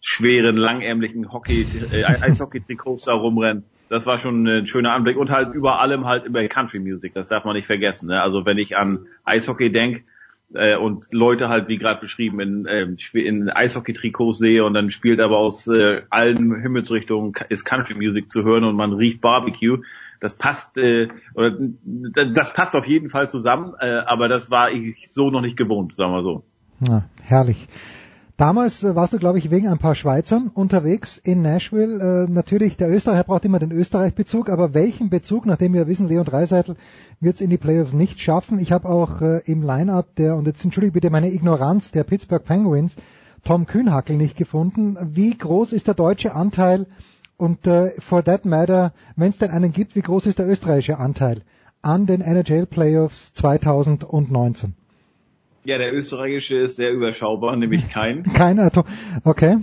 schweren, 0.00 0.56
langärmlichen 0.56 1.32
Hockey, 1.32 1.66
äh, 1.92 2.04
Eishockey-Trikots 2.04 3.04
da 3.04 3.14
rumrennen. 3.14 3.64
Das 3.88 4.06
war 4.06 4.18
schon 4.18 4.46
ein 4.46 4.66
schöner 4.66 4.92
Anblick 4.92 5.16
und 5.16 5.30
halt 5.30 5.54
über 5.54 5.80
allem 5.80 6.06
halt 6.06 6.26
immer 6.26 6.46
Country 6.46 6.78
Music, 6.78 7.14
das 7.14 7.28
darf 7.28 7.44
man 7.44 7.56
nicht 7.56 7.66
vergessen. 7.66 8.06
Ne? 8.06 8.22
Also 8.22 8.46
wenn 8.46 8.58
ich 8.58 8.76
an 8.76 9.06
Eishockey 9.24 9.72
denk 9.72 10.04
äh, 10.54 10.76
und 10.76 11.06
Leute 11.10 11.48
halt 11.48 11.68
wie 11.68 11.78
gerade 11.78 12.00
beschrieben 12.00 12.40
in, 12.40 12.66
sp- 12.96 13.24
in 13.24 13.50
Eishockey-Trikots 13.50 14.38
sehe 14.38 14.64
und 14.64 14.74
dann 14.74 14.90
spielt 14.90 15.20
aber 15.20 15.38
aus 15.38 15.66
äh, 15.66 16.02
allen 16.10 16.60
Himmelsrichtungen 16.60 17.32
ist 17.48 17.64
Country 17.64 17.94
Music 17.94 18.30
zu 18.30 18.44
hören 18.44 18.64
und 18.64 18.76
man 18.76 18.92
riecht 18.92 19.20
Barbecue. 19.20 19.78
Das 20.20 20.34
passt 20.36 20.76
äh, 20.78 21.08
oder 21.34 21.56
das 21.84 22.52
passt 22.52 22.74
auf 22.74 22.86
jeden 22.86 23.08
Fall 23.08 23.28
zusammen, 23.28 23.74
äh, 23.78 24.00
aber 24.06 24.28
das 24.28 24.50
war 24.50 24.70
ich 24.72 25.10
so 25.12 25.30
noch 25.30 25.42
nicht 25.42 25.56
gewohnt, 25.56 25.94
sagen 25.94 26.12
wir 26.12 26.22
so. 26.22 26.44
ja, 26.88 27.04
herrlich. 27.22 27.68
Damals 28.38 28.84
äh, 28.84 28.94
warst 28.94 29.12
du, 29.12 29.18
glaube 29.18 29.38
ich, 29.38 29.50
wegen 29.50 29.66
ein 29.66 29.78
paar 29.78 29.96
Schweizern 29.96 30.46
unterwegs 30.46 31.18
in 31.18 31.42
Nashville. 31.42 32.26
Äh, 32.28 32.30
natürlich, 32.30 32.76
der 32.76 32.88
Österreicher 32.88 33.24
braucht 33.24 33.44
immer 33.44 33.58
den 33.58 33.72
Österreich-Bezug, 33.72 34.48
aber 34.48 34.74
welchen 34.74 35.10
Bezug, 35.10 35.44
nachdem 35.44 35.74
wir 35.74 35.88
wissen, 35.88 36.06
Leon 36.06 36.24
Dreiseitel 36.24 36.76
wird 37.18 37.34
es 37.34 37.40
in 37.40 37.50
die 37.50 37.58
Playoffs 37.58 37.94
nicht 37.94 38.20
schaffen. 38.20 38.60
Ich 38.60 38.70
habe 38.70 38.88
auch 38.88 39.20
äh, 39.22 39.40
im 39.46 39.64
Line-Up 39.64 40.14
der, 40.14 40.36
und 40.36 40.46
jetzt 40.46 40.64
entschuldige 40.64 40.92
bitte 40.92 41.10
meine 41.10 41.32
Ignoranz, 41.32 41.90
der 41.90 42.04
Pittsburgh 42.04 42.44
Penguins, 42.44 42.94
Tom 43.42 43.66
Kühnhackel 43.66 44.16
nicht 44.16 44.36
gefunden. 44.36 44.96
Wie 45.02 45.36
groß 45.36 45.72
ist 45.72 45.88
der 45.88 45.94
deutsche 45.94 46.36
Anteil 46.36 46.86
und 47.38 47.66
äh, 47.66 47.90
for 48.00 48.22
that 48.22 48.44
matter, 48.44 48.92
wenn 49.16 49.30
es 49.30 49.38
denn 49.38 49.50
einen 49.50 49.72
gibt, 49.72 49.96
wie 49.96 50.02
groß 50.02 50.26
ist 50.26 50.38
der 50.38 50.48
österreichische 50.48 50.98
Anteil 50.98 51.42
an 51.82 52.06
den 52.06 52.20
NHL 52.20 52.66
Playoffs 52.66 53.32
2019? 53.32 54.74
Ja, 55.64 55.76
der 55.76 55.94
österreichische 55.94 56.56
ist 56.56 56.76
sehr 56.76 56.92
überschaubar, 56.92 57.54
nämlich 57.56 57.90
kein. 57.90 58.22
Kein 58.34 58.58
Atom. 58.58 58.84
Okay. 59.24 59.58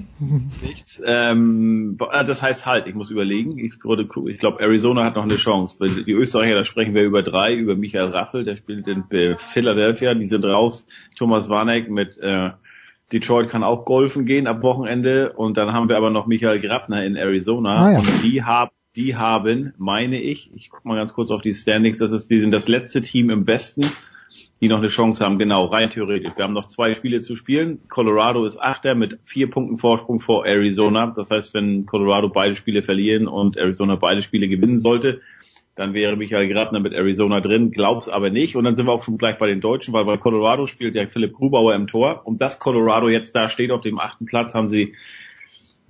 Nichts. 0.61 1.01
Ähm, 1.05 1.97
das 1.97 2.41
heißt 2.41 2.65
halt, 2.65 2.87
ich 2.87 2.93
muss 2.95 3.09
überlegen. 3.09 3.57
Ich, 3.57 3.73
ich 3.75 4.39
glaube, 4.39 4.59
Arizona 4.59 5.03
hat 5.03 5.15
noch 5.15 5.23
eine 5.23 5.37
Chance. 5.37 5.77
Die 6.05 6.11
Österreicher, 6.11 6.55
da 6.55 6.63
sprechen 6.63 6.93
wir 6.93 7.03
über 7.03 7.23
drei, 7.23 7.55
über 7.55 7.75
Michael 7.75 8.09
Raffel, 8.09 8.43
der 8.43 8.55
spielt 8.55 8.87
in 8.87 9.05
Philadelphia, 9.37 10.13
die 10.13 10.27
sind 10.27 10.45
raus. 10.45 10.85
Thomas 11.15 11.49
Warneck 11.49 11.89
mit 11.89 12.17
äh, 12.17 12.51
Detroit 13.11 13.49
kann 13.49 13.63
auch 13.63 13.85
golfen 13.85 14.25
gehen 14.25 14.47
ab 14.47 14.61
Wochenende. 14.63 15.33
Und 15.33 15.57
dann 15.57 15.73
haben 15.73 15.89
wir 15.89 15.97
aber 15.97 16.09
noch 16.09 16.27
Michael 16.27 16.59
Grabner 16.59 17.05
in 17.05 17.15
Arizona. 17.15 17.75
Ah, 17.75 17.91
ja. 17.93 17.99
Und 17.99 18.23
die 18.23 18.43
haben, 18.43 18.71
die 18.95 19.15
haben, 19.15 19.73
meine 19.77 20.21
ich, 20.21 20.51
ich 20.55 20.69
guck 20.69 20.85
mal 20.85 20.95
ganz 20.95 21.13
kurz 21.13 21.31
auf 21.31 21.41
die 21.41 21.53
Standings, 21.53 21.97
das 21.97 22.11
ist, 22.11 22.29
die 22.29 22.41
sind 22.41 22.51
das 22.51 22.67
letzte 22.67 23.01
Team 23.01 23.29
im 23.29 23.45
Westen, 23.47 23.85
die 24.65 24.69
noch 24.69 24.79
eine 24.79 24.87
Chance 24.87 25.23
haben, 25.23 25.37
genau, 25.37 25.65
rein 25.65 25.91
theoretisch. 25.91 26.31
Wir 26.35 26.43
haben 26.43 26.53
noch 26.53 26.65
zwei 26.65 26.95
Spiele 26.95 27.21
zu 27.21 27.35
spielen. 27.35 27.81
Colorado 27.87 28.45
ist 28.45 28.57
Achter 28.57 28.95
mit 28.95 29.19
vier 29.23 29.47
Punkten 29.47 29.77
Vorsprung 29.77 30.19
vor 30.19 30.47
Arizona. 30.47 31.13
Das 31.15 31.29
heißt, 31.29 31.53
wenn 31.53 31.85
Colorado 31.85 32.29
beide 32.29 32.55
Spiele 32.55 32.81
verlieren 32.81 33.27
und 33.27 33.57
Arizona 33.57 33.95
beide 33.95 34.23
Spiele 34.23 34.47
gewinnen 34.47 34.79
sollte, 34.79 35.21
dann 35.75 35.93
wäre 35.93 36.15
Michael 36.15 36.51
Grabner 36.51 36.79
mit 36.79 36.93
Arizona 36.93 37.41
drin, 37.41 37.69
glaub's 37.69 38.09
aber 38.09 38.31
nicht. 38.31 38.55
Und 38.55 38.63
dann 38.63 38.75
sind 38.75 38.87
wir 38.87 38.91
auch 38.91 39.03
schon 39.03 39.19
gleich 39.19 39.37
bei 39.37 39.45
den 39.45 39.61
Deutschen, 39.61 39.93
weil 39.93 40.05
bei 40.05 40.17
Colorado 40.17 40.65
spielt 40.65 40.95
ja 40.95 41.05
Philipp 41.05 41.33
Grubauer 41.33 41.75
im 41.75 41.85
Tor. 41.85 42.21
Und 42.25 42.41
dass 42.41 42.57
Colorado 42.57 43.07
jetzt 43.07 43.35
da 43.35 43.49
steht 43.49 43.69
auf 43.69 43.81
dem 43.81 43.99
achten 43.99 44.25
Platz, 44.25 44.55
haben 44.55 44.67
sie 44.67 44.95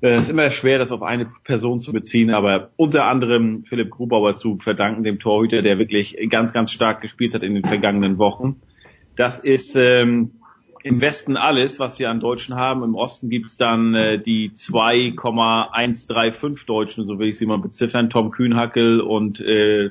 äh, 0.02 0.18
ist 0.18 0.30
immer 0.30 0.50
schwer, 0.52 0.80
das 0.80 0.92
auf 0.92 1.02
eine 1.02 1.28
Person 1.44 1.82
zu 1.82 1.92
beziehen, 1.94 2.32
aber 2.32 2.72
unter 2.76 3.06
anderem 3.06 3.64
Philipp 3.66 3.92
Grubauer 3.92 4.36
zu 4.36 4.58
verdanken, 4.58 5.04
dem 5.04 5.20
Torhüter, 5.20 5.62
der 5.62 5.80
wirklich 5.80 6.18
ganz, 6.30 6.52
ganz 6.54 6.72
stark 6.72 7.02
gespielt 7.02 7.34
hat 7.34 7.44
in 7.44 7.56
den 7.56 7.64
vergangenen 7.64 8.18
Wochen. 8.18 8.62
Das 9.16 9.40
ist 9.40 9.76
ähm, 9.76 10.32
im 10.84 11.02
Westen 11.02 11.38
alles, 11.38 11.80
was 11.80 11.98
wir 11.98 12.12
an 12.12 12.20
Deutschen 12.20 12.54
haben. 12.56 12.84
Im 12.84 12.94
Osten 12.94 13.30
gibt's 13.30 13.58
dann 13.58 13.96
äh, 13.96 14.22
die 14.22 14.54
2,135 14.54 16.68
Deutschen, 16.68 17.08
so 17.08 17.18
will 17.18 17.30
ich 17.30 17.40
sie 17.40 17.48
mal 17.48 17.58
beziffern. 17.58 18.12
Tom 18.12 18.30
Kühnhackel 18.32 19.02
und 19.02 19.40
äh, 19.40 19.90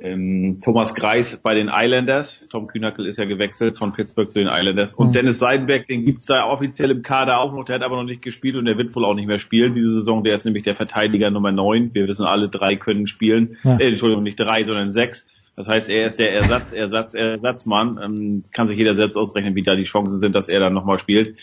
ähm, 0.00 0.60
Thomas 0.64 0.94
Greis 0.94 1.38
bei 1.42 1.54
den 1.54 1.70
Islanders. 1.72 2.48
Tom 2.48 2.66
Kühnackel 2.66 3.06
ist 3.06 3.18
ja 3.18 3.24
gewechselt 3.24 3.76
von 3.76 3.92
Pittsburgh 3.92 4.30
zu 4.30 4.38
den 4.38 4.48
Islanders. 4.48 4.94
Und 4.94 5.08
Mhm. 5.08 5.12
Dennis 5.12 5.38
Seidenberg, 5.38 5.86
den 5.86 6.04
gibt's 6.04 6.26
da 6.26 6.46
offiziell 6.46 6.90
im 6.90 7.02
Kader 7.02 7.38
auch 7.38 7.52
noch. 7.52 7.64
Der 7.64 7.76
hat 7.76 7.82
aber 7.82 7.96
noch 7.96 8.04
nicht 8.04 8.22
gespielt 8.22 8.56
und 8.56 8.64
der 8.64 8.78
wird 8.78 8.94
wohl 8.94 9.04
auch 9.04 9.14
nicht 9.14 9.26
mehr 9.26 9.38
spielen 9.38 9.74
diese 9.74 9.92
Saison. 9.92 10.24
Der 10.24 10.34
ist 10.34 10.44
nämlich 10.44 10.64
der 10.64 10.74
Verteidiger 10.76 11.30
Nummer 11.30 11.52
9. 11.52 11.94
Wir 11.94 12.08
wissen 12.08 12.24
alle, 12.24 12.48
drei 12.48 12.76
können 12.76 13.06
spielen. 13.06 13.56
Ja. 13.62 13.78
Äh, 13.78 13.88
Entschuldigung, 13.90 14.24
nicht 14.24 14.40
drei, 14.40 14.64
sondern 14.64 14.90
sechs. 14.90 15.26
Das 15.56 15.68
heißt, 15.68 15.90
er 15.90 16.06
ist 16.06 16.18
der 16.18 16.32
Ersatz, 16.32 16.72
Ersatz, 16.72 17.12
Ersatzmann. 17.12 18.00
Ähm, 18.02 18.44
kann 18.52 18.66
sich 18.66 18.78
jeder 18.78 18.94
selbst 18.96 19.16
ausrechnen, 19.16 19.54
wie 19.54 19.62
da 19.62 19.74
die 19.74 19.84
Chancen 19.84 20.18
sind, 20.18 20.34
dass 20.34 20.48
er 20.48 20.60
dann 20.60 20.72
nochmal 20.72 20.98
spielt. 20.98 21.36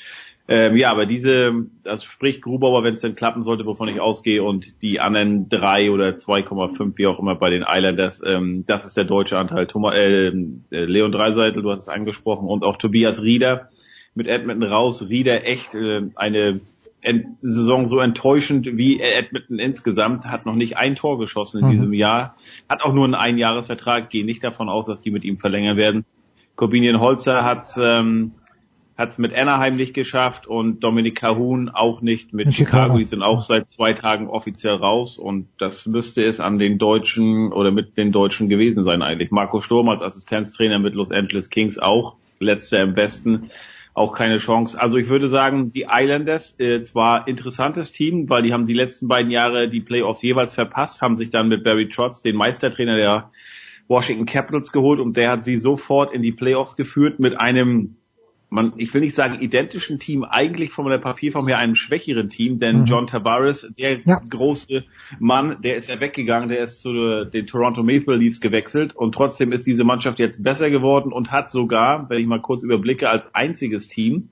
Ähm, 0.49 0.77
ja, 0.77 0.91
aber 0.91 1.05
diese, 1.05 1.65
also 1.85 2.05
sprich 2.05 2.41
Grubauer, 2.41 2.83
wenn 2.83 2.93
es 2.93 3.01
denn 3.01 3.15
klappen 3.15 3.43
sollte, 3.43 3.65
wovon 3.65 3.89
ich 3.89 3.99
ausgehe, 3.99 4.41
und 4.43 4.81
die 4.81 5.01
anderen 5.01 5.49
drei 5.49 5.91
oder 5.91 6.11
2,5, 6.11 6.97
wie 6.97 7.07
auch 7.07 7.19
immer 7.19 7.35
bei 7.35 7.49
den 7.49 7.65
Islanders, 7.67 8.21
ähm, 8.25 8.63
das 8.65 8.85
ist 8.85 8.95
der 8.95 9.03
deutsche 9.03 9.37
Anteil. 9.37 9.67
Thomas, 9.67 9.95
äh, 9.97 10.27
äh, 10.27 10.33
Leon 10.69 11.11
Dreiseitel, 11.11 11.61
du 11.61 11.71
hast 11.71 11.83
es 11.83 11.89
angesprochen, 11.89 12.47
und 12.47 12.63
auch 12.63 12.77
Tobias 12.77 13.21
Rieder 13.21 13.69
mit 14.15 14.27
Edmonton 14.27 14.69
raus, 14.71 15.09
Rieder 15.09 15.45
echt 15.45 15.75
äh, 15.75 16.03
eine 16.15 16.61
Ent 17.01 17.25
Saison 17.41 17.87
so 17.87 17.99
enttäuschend 17.99 18.65
wie 18.77 18.99
Edmonton 18.99 19.59
insgesamt, 19.59 20.25
hat 20.25 20.45
noch 20.45 20.55
nicht 20.55 20.77
ein 20.77 20.95
Tor 20.95 21.19
geschossen 21.19 21.59
in 21.59 21.65
Mhm. 21.67 21.71
diesem 21.71 21.93
Jahr, 21.93 22.35
hat 22.69 22.83
auch 22.83 22.93
nur 22.93 23.03
einen 23.03 23.15
Einjahresvertrag, 23.15 24.09
gehe 24.09 24.25
nicht 24.25 24.43
davon 24.43 24.69
aus, 24.69 24.87
dass 24.87 25.01
die 25.01 25.11
mit 25.11 25.23
ihm 25.23 25.37
verlängern 25.37 25.77
werden. 25.77 26.05
Corbinian 26.55 26.99
Holzer 26.99 27.43
hat 27.43 27.67
ähm, 27.77 28.31
hat 28.97 29.09
es 29.09 29.19
mit 29.19 29.33
Anaheim 29.35 29.75
nicht 29.75 29.93
geschafft 29.93 30.47
und 30.47 30.83
Dominik 30.83 31.15
Cahun 31.15 31.69
auch 31.69 32.01
nicht 32.01 32.33
mit 32.33 32.51
Chicago. 32.53 32.77
Chicago. 32.77 32.97
Die 32.97 33.05
sind 33.05 33.21
auch 33.21 33.41
seit 33.41 33.71
zwei 33.71 33.93
Tagen 33.93 34.27
offiziell 34.27 34.73
raus 34.73 35.19
und 35.19 35.47
das 35.59 35.85
müsste 35.85 36.23
es 36.23 36.39
an 36.39 36.57
den 36.57 36.79
Deutschen 36.79 37.53
oder 37.53 37.71
mit 37.71 37.97
den 37.97 38.11
Deutschen 38.11 38.49
gewesen 38.49 38.83
sein 38.83 39.03
eigentlich. 39.03 39.29
Marco 39.29 39.61
Sturm 39.61 39.87
als 39.89 40.01
Assistenztrainer 40.01 40.79
mit 40.79 40.95
Los 40.95 41.11
Angeles 41.11 41.51
Kings 41.51 41.77
auch, 41.77 42.15
letzter 42.39 42.81
im 42.81 42.95
Besten, 42.95 43.51
auch 43.93 44.13
keine 44.13 44.37
Chance. 44.37 44.79
Also 44.79 44.97
ich 44.97 45.09
würde 45.09 45.29
sagen, 45.29 45.71
die 45.73 45.85
Islanders, 45.89 46.59
äh, 46.59 46.83
zwar 46.83 47.27
interessantes 47.27 47.91
Team, 47.91 48.29
weil 48.29 48.41
die 48.41 48.53
haben 48.53 48.65
die 48.65 48.73
letzten 48.73 49.07
beiden 49.07 49.31
Jahre 49.31 49.69
die 49.69 49.81
Playoffs 49.81 50.23
jeweils 50.23 50.55
verpasst, 50.55 51.01
haben 51.03 51.15
sich 51.15 51.29
dann 51.29 51.49
mit 51.49 51.63
Barry 51.63 51.89
Trotz, 51.89 52.23
den 52.23 52.35
Meistertrainer 52.35 52.95
der 52.95 53.31
Washington 53.87 54.25
Capitals 54.25 54.71
geholt 54.71 54.99
und 54.99 55.17
der 55.17 55.31
hat 55.31 55.43
sie 55.43 55.57
sofort 55.57 56.13
in 56.13 56.23
die 56.23 56.31
Playoffs 56.31 56.75
geführt 56.75 57.19
mit 57.19 57.39
einem 57.39 57.95
man, 58.49 58.73
ich 58.77 58.93
will 58.93 59.01
nicht 59.01 59.15
sagen 59.15 59.41
identischen 59.41 59.99
Team, 59.99 60.23
eigentlich 60.23 60.71
von 60.71 60.89
der 60.89 60.99
Papierform 60.99 61.47
her 61.47 61.57
einem 61.57 61.75
schwächeren 61.75 62.29
Team, 62.29 62.59
denn 62.59 62.81
Mhm. 62.81 62.85
John 62.85 63.07
Tavares, 63.07 63.69
der 63.77 63.99
Ja. 64.05 64.21
große 64.29 64.85
Mann, 65.19 65.57
der 65.61 65.75
ist 65.75 65.89
ja 65.89 65.99
weggegangen, 65.99 66.49
der 66.49 66.59
ist 66.59 66.81
zu 66.81 67.25
den 67.25 67.45
Toronto 67.45 67.83
Maple 67.83 68.15
Leafs 68.15 68.39
gewechselt 68.39 68.95
und 68.95 69.13
trotzdem 69.13 69.51
ist 69.51 69.67
diese 69.67 69.83
Mannschaft 69.83 70.19
jetzt 70.19 70.41
besser 70.41 70.69
geworden 70.69 71.11
und 71.11 71.31
hat 71.31 71.51
sogar, 71.51 72.09
wenn 72.09 72.19
ich 72.19 72.27
mal 72.27 72.41
kurz 72.41 72.63
überblicke, 72.63 73.09
als 73.09 73.33
einziges 73.35 73.87
Team 73.87 74.29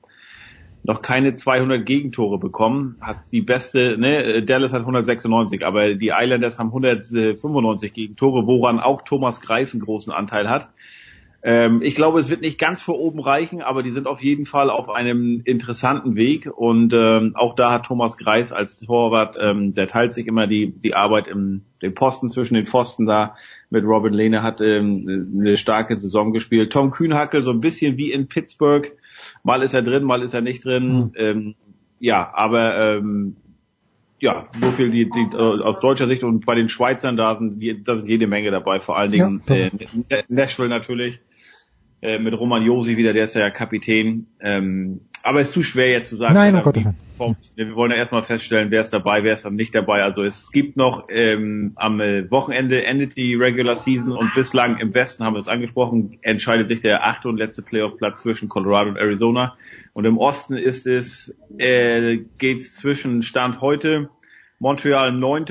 noch 0.88 1.02
keine 1.02 1.34
200 1.34 1.84
Gegentore 1.84 2.38
bekommen, 2.38 2.98
hat 3.02 3.18
die 3.32 3.42
beste, 3.42 3.98
ne, 3.98 4.44
Dallas 4.44 4.72
hat 4.72 4.82
196, 4.82 5.66
aber 5.66 5.96
die 5.96 6.12
Islanders 6.16 6.60
haben 6.60 6.68
195 6.68 7.92
Gegentore, 7.92 8.46
woran 8.46 8.80
auch 8.80 9.02
Thomas 9.02 9.42
Greis 9.42 9.74
einen 9.74 9.82
großen 9.82 10.14
Anteil 10.14 10.48
hat. 10.48 10.70
Ähm, 11.48 11.84
ich 11.84 11.94
glaube, 11.94 12.20
es 12.20 12.32
wird 12.32 12.42
nicht 12.42 12.58
ganz 12.58 12.82
vor 12.82 12.98
oben 13.00 13.20
reichen, 13.20 13.62
aber 13.62 13.84
die 13.84 13.92
sind 13.92 14.08
auf 14.08 14.24
jeden 14.24 14.48
Fall 14.48 14.72
auf 14.72 14.90
einem 14.90 15.44
interessanten 15.46 16.16
Weg. 16.16 16.50
Und 16.52 16.92
ähm, 16.92 17.34
auch 17.36 17.54
da 17.54 17.72
hat 17.72 17.86
Thomas 17.86 18.18
Greis 18.18 18.52
als 18.52 18.78
Torwart, 18.78 19.38
ähm, 19.40 19.76
der 19.76 19.88
teilt 19.88 20.16
sich 20.16 20.26
immer 20.26 20.48
die 20.48 20.72
die 20.72 20.96
Arbeit 20.96 21.28
im 21.28 21.62
den 21.84 21.94
Posten 21.94 22.30
zwischen 22.30 22.56
den 22.56 22.66
Pfosten 22.66 23.06
da. 23.06 23.36
Mit 23.70 23.86
Robin 23.86 24.12
Lehne 24.12 24.42
hat 24.42 24.60
ähm, 24.60 25.36
eine 25.40 25.56
starke 25.56 25.96
Saison 25.98 26.34
gespielt. 26.34 26.74
Tom 26.74 26.90
Kühnhackel 26.90 27.44
so 27.44 27.52
ein 27.52 27.62
bisschen 27.62 27.96
wie 27.98 28.12
in 28.12 28.28
Pittsburgh, 28.28 28.92
mal 29.44 29.62
ist 29.62 29.76
er 29.76 29.84
drin, 29.84 30.04
mal 30.04 30.24
ist 30.24 30.34
er 30.34 30.42
nicht 30.42 30.66
drin. 30.66 31.12
Ähm, 31.16 31.54
ja, 32.00 32.28
aber 32.34 32.98
ähm, 32.98 33.36
ja, 34.20 34.46
so 34.60 34.72
viel 34.72 34.90
die, 34.90 35.12
die 35.12 35.38
aus 35.38 35.80
deutscher 35.80 36.08
Sicht 36.08 36.24
und 36.24 36.44
bei 36.48 36.56
den 36.56 36.70
Schweizern 36.70 37.18
da 37.18 37.38
sind, 37.38 37.62
da 37.88 37.98
sind 37.98 38.10
jede 38.10 38.26
Menge 38.26 38.50
dabei, 38.50 38.80
vor 38.80 38.98
allen 38.98 39.12
Dingen 39.12 39.44
Ja, 39.48 39.56
äh, 39.56 40.24
Nashville 40.28 40.70
natürlich 40.70 41.20
äh, 42.06 42.20
mit 42.20 42.34
Roman 42.34 42.64
Josi 42.64 42.98
wieder, 42.98 43.14
der 43.14 43.26
ist 43.26 43.36
ja 43.36 43.50
Kapitän. 43.50 44.28
Ähm, 44.40 45.02
aber 45.24 45.40
es 45.40 45.48
ist 45.48 45.54
zu 45.54 45.64
schwer 45.64 45.90
jetzt 45.90 46.10
zu 46.10 46.18
sagen, 46.18 46.36
Nein, 46.36 46.54
wie 46.54 46.76
Willen. 46.76 46.96
kommt. 47.18 47.38
Wir 47.56 47.76
wollen 47.76 47.92
ja 47.92 47.98
erstmal 47.98 48.22
feststellen, 48.22 48.70
wer 48.70 48.82
ist 48.82 48.92
dabei, 48.92 49.24
wer 49.24 49.34
ist 49.34 49.44
dann 49.44 49.56
nicht 49.56 49.74
dabei. 49.74 50.04
Also 50.04 50.24
es 50.24 50.52
gibt 50.52 50.78
noch 50.78 51.08
ähm, 51.10 51.72
am 51.76 52.00
äh, 52.00 52.30
Wochenende 52.30 52.86
endet 52.86 53.18
die 53.18 53.34
Regular 53.34 53.76
Season 53.76 54.12
und 54.12 54.36
bislang 54.36 54.78
im 54.78 54.94
Westen 54.94 55.24
haben 55.24 55.34
wir 55.34 55.40
es 55.40 55.48
angesprochen, 55.48 56.20
entscheidet 56.22 56.68
sich 56.68 56.82
der 56.82 57.08
achte 57.08 57.28
und 57.28 57.38
letzte 57.38 57.64
Playoff-Platz 57.64 58.22
zwischen 58.22 58.50
Colorado 58.50 58.92
und 58.92 58.98
Arizona. 58.98 59.58
Und 59.94 60.06
im 60.06 60.20
Osten 60.20 60.58
ist 60.58 60.86
es, 60.86 61.36
äh, 61.58 62.18
geht's 62.38 62.76
zwischen 62.76 63.24
Stand 63.24 63.62
heute 63.62 64.10
Montreal 64.60 65.12
9. 65.12 65.46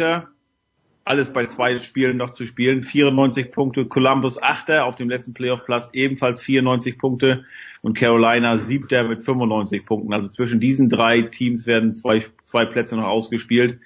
Alles 1.06 1.32
bei 1.32 1.47
zwei 1.47 1.78
Spielen 1.78 2.16
noch 2.16 2.31
zu 2.31 2.47
spielen. 2.47 2.82
94 2.82 3.52
Punkte. 3.52 3.85
Columbus 3.85 4.43
8. 4.43 4.70
auf 4.70 4.97
dem 4.97 5.10
letzten 5.10 5.35
Playoff-Platz 5.35 5.90
ebenfalls 5.93 6.43
94 6.43 6.97
Punkte. 6.97 7.44
Und 7.82 7.98
Carolina 7.98 8.56
7. 8.56 9.09
mit 9.09 9.22
95 9.22 9.85
Punkten. 9.85 10.14
Also 10.14 10.28
zwischen 10.28 10.60
diesen 10.60 10.89
drei 10.89 11.20
Teams 11.20 11.66
werden 11.66 11.94
zwei, 11.94 12.22
zwei 12.44 12.64
Plätze 12.64 12.97
noch 12.97 13.06
ausgespielt. 13.06 13.81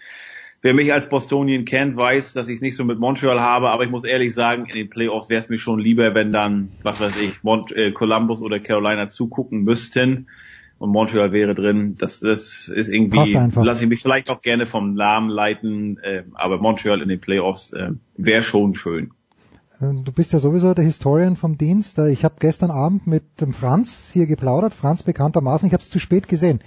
Wer 0.63 0.75
mich 0.75 0.93
als 0.93 1.09
Bostonian 1.09 1.65
kennt, 1.65 1.97
weiß, 1.97 2.33
dass 2.33 2.49
ich 2.49 2.57
es 2.57 2.61
nicht 2.61 2.77
so 2.77 2.85
mit 2.85 2.99
Montreal 2.99 3.41
habe, 3.41 3.71
aber 3.71 3.85
ich 3.85 3.91
muss 3.91 4.05
ehrlich 4.05 4.35
sagen, 4.35 4.67
in 4.67 4.75
den 4.75 4.91
Playoffs 4.91 5.29
wäre 5.29 5.41
es 5.41 5.49
mir 5.49 5.59
schon 5.59 5.79
lieber, 5.79 6.15
wenn 6.15 6.33
dann, 6.33 6.73
was 6.83 7.01
weiß 7.01 7.21
ich, 7.21 7.43
Mont 7.45 7.71
äh, 7.73 7.93
Columbus 7.93 8.41
oder 8.41 8.59
Carolina 8.59 9.09
zugucken 9.09 9.63
müssten 9.63 10.27
und 10.79 10.91
Montreal 10.91 11.33
wäre 11.33 11.55
drin. 11.55 11.97
Das, 11.99 12.21
das 12.21 12.69
ist 12.69 12.89
irgendwie, 12.89 13.33
lasse 13.65 13.85
ich 13.85 13.89
mich 13.91 14.03
vielleicht 14.03 14.31
auch 14.31 14.43
gerne 14.43 14.67
vom 14.67 14.95
Namen 14.95 15.29
leiten, 15.29 15.99
äh, 15.99 16.23
aber 16.35 16.59
Montreal 16.59 17.03
in 17.03 17.09
den 17.09 17.21
Playoffs 17.21 17.73
äh, 17.73 17.91
wäre 18.17 18.43
schon 18.43 18.75
schön. 18.75 19.11
Äh, 19.81 19.93
Du 20.05 20.13
bist 20.13 20.33
ja 20.33 20.39
sowieso 20.39 20.75
der 20.75 20.85
Historian 20.85 21.37
vom 21.37 21.59
Dienst. 21.59 21.99
Äh, 21.99 22.11
Ich 22.11 22.25
habe 22.25 22.37
gestern 22.39 22.71
Abend 22.71 23.07
mit 23.07 23.41
dem 23.41 23.53
Franz 23.53 24.09
hier 24.13 24.27
geplaudert. 24.27 24.75
Franz 24.75 25.03
bekanntermaßen, 25.03 25.67
ich 25.67 25.73
habe 25.73 25.83
es 25.83 25.91
zu 25.91 25.99
spät 25.99 26.29
gesehen. 26.29 26.61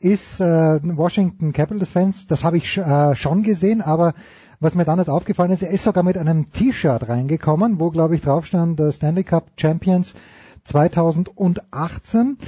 Ist 0.00 0.40
äh, 0.40 0.78
Washington 0.82 1.52
Capitals 1.52 1.88
Fans, 1.90 2.26
das 2.26 2.44
habe 2.44 2.56
ich 2.58 2.64
sch- 2.66 3.12
äh, 3.12 3.16
schon 3.16 3.42
gesehen, 3.42 3.80
aber 3.80 4.12
was 4.60 4.74
mir 4.74 4.84
dann 4.84 4.98
erst 4.98 5.08
aufgefallen 5.08 5.52
ist, 5.52 5.62
er 5.62 5.70
ist 5.70 5.84
sogar 5.84 6.02
mit 6.02 6.18
einem 6.18 6.50
T-Shirt 6.50 7.08
reingekommen, 7.08 7.78
wo 7.78 7.90
glaube 7.90 8.16
ich 8.16 8.20
drauf 8.20 8.44
stand 8.44 8.78
äh, 8.80 8.90
Stanley 8.92 9.22
Cup 9.24 9.52
Champions 9.56 10.14
2018. 10.64 12.38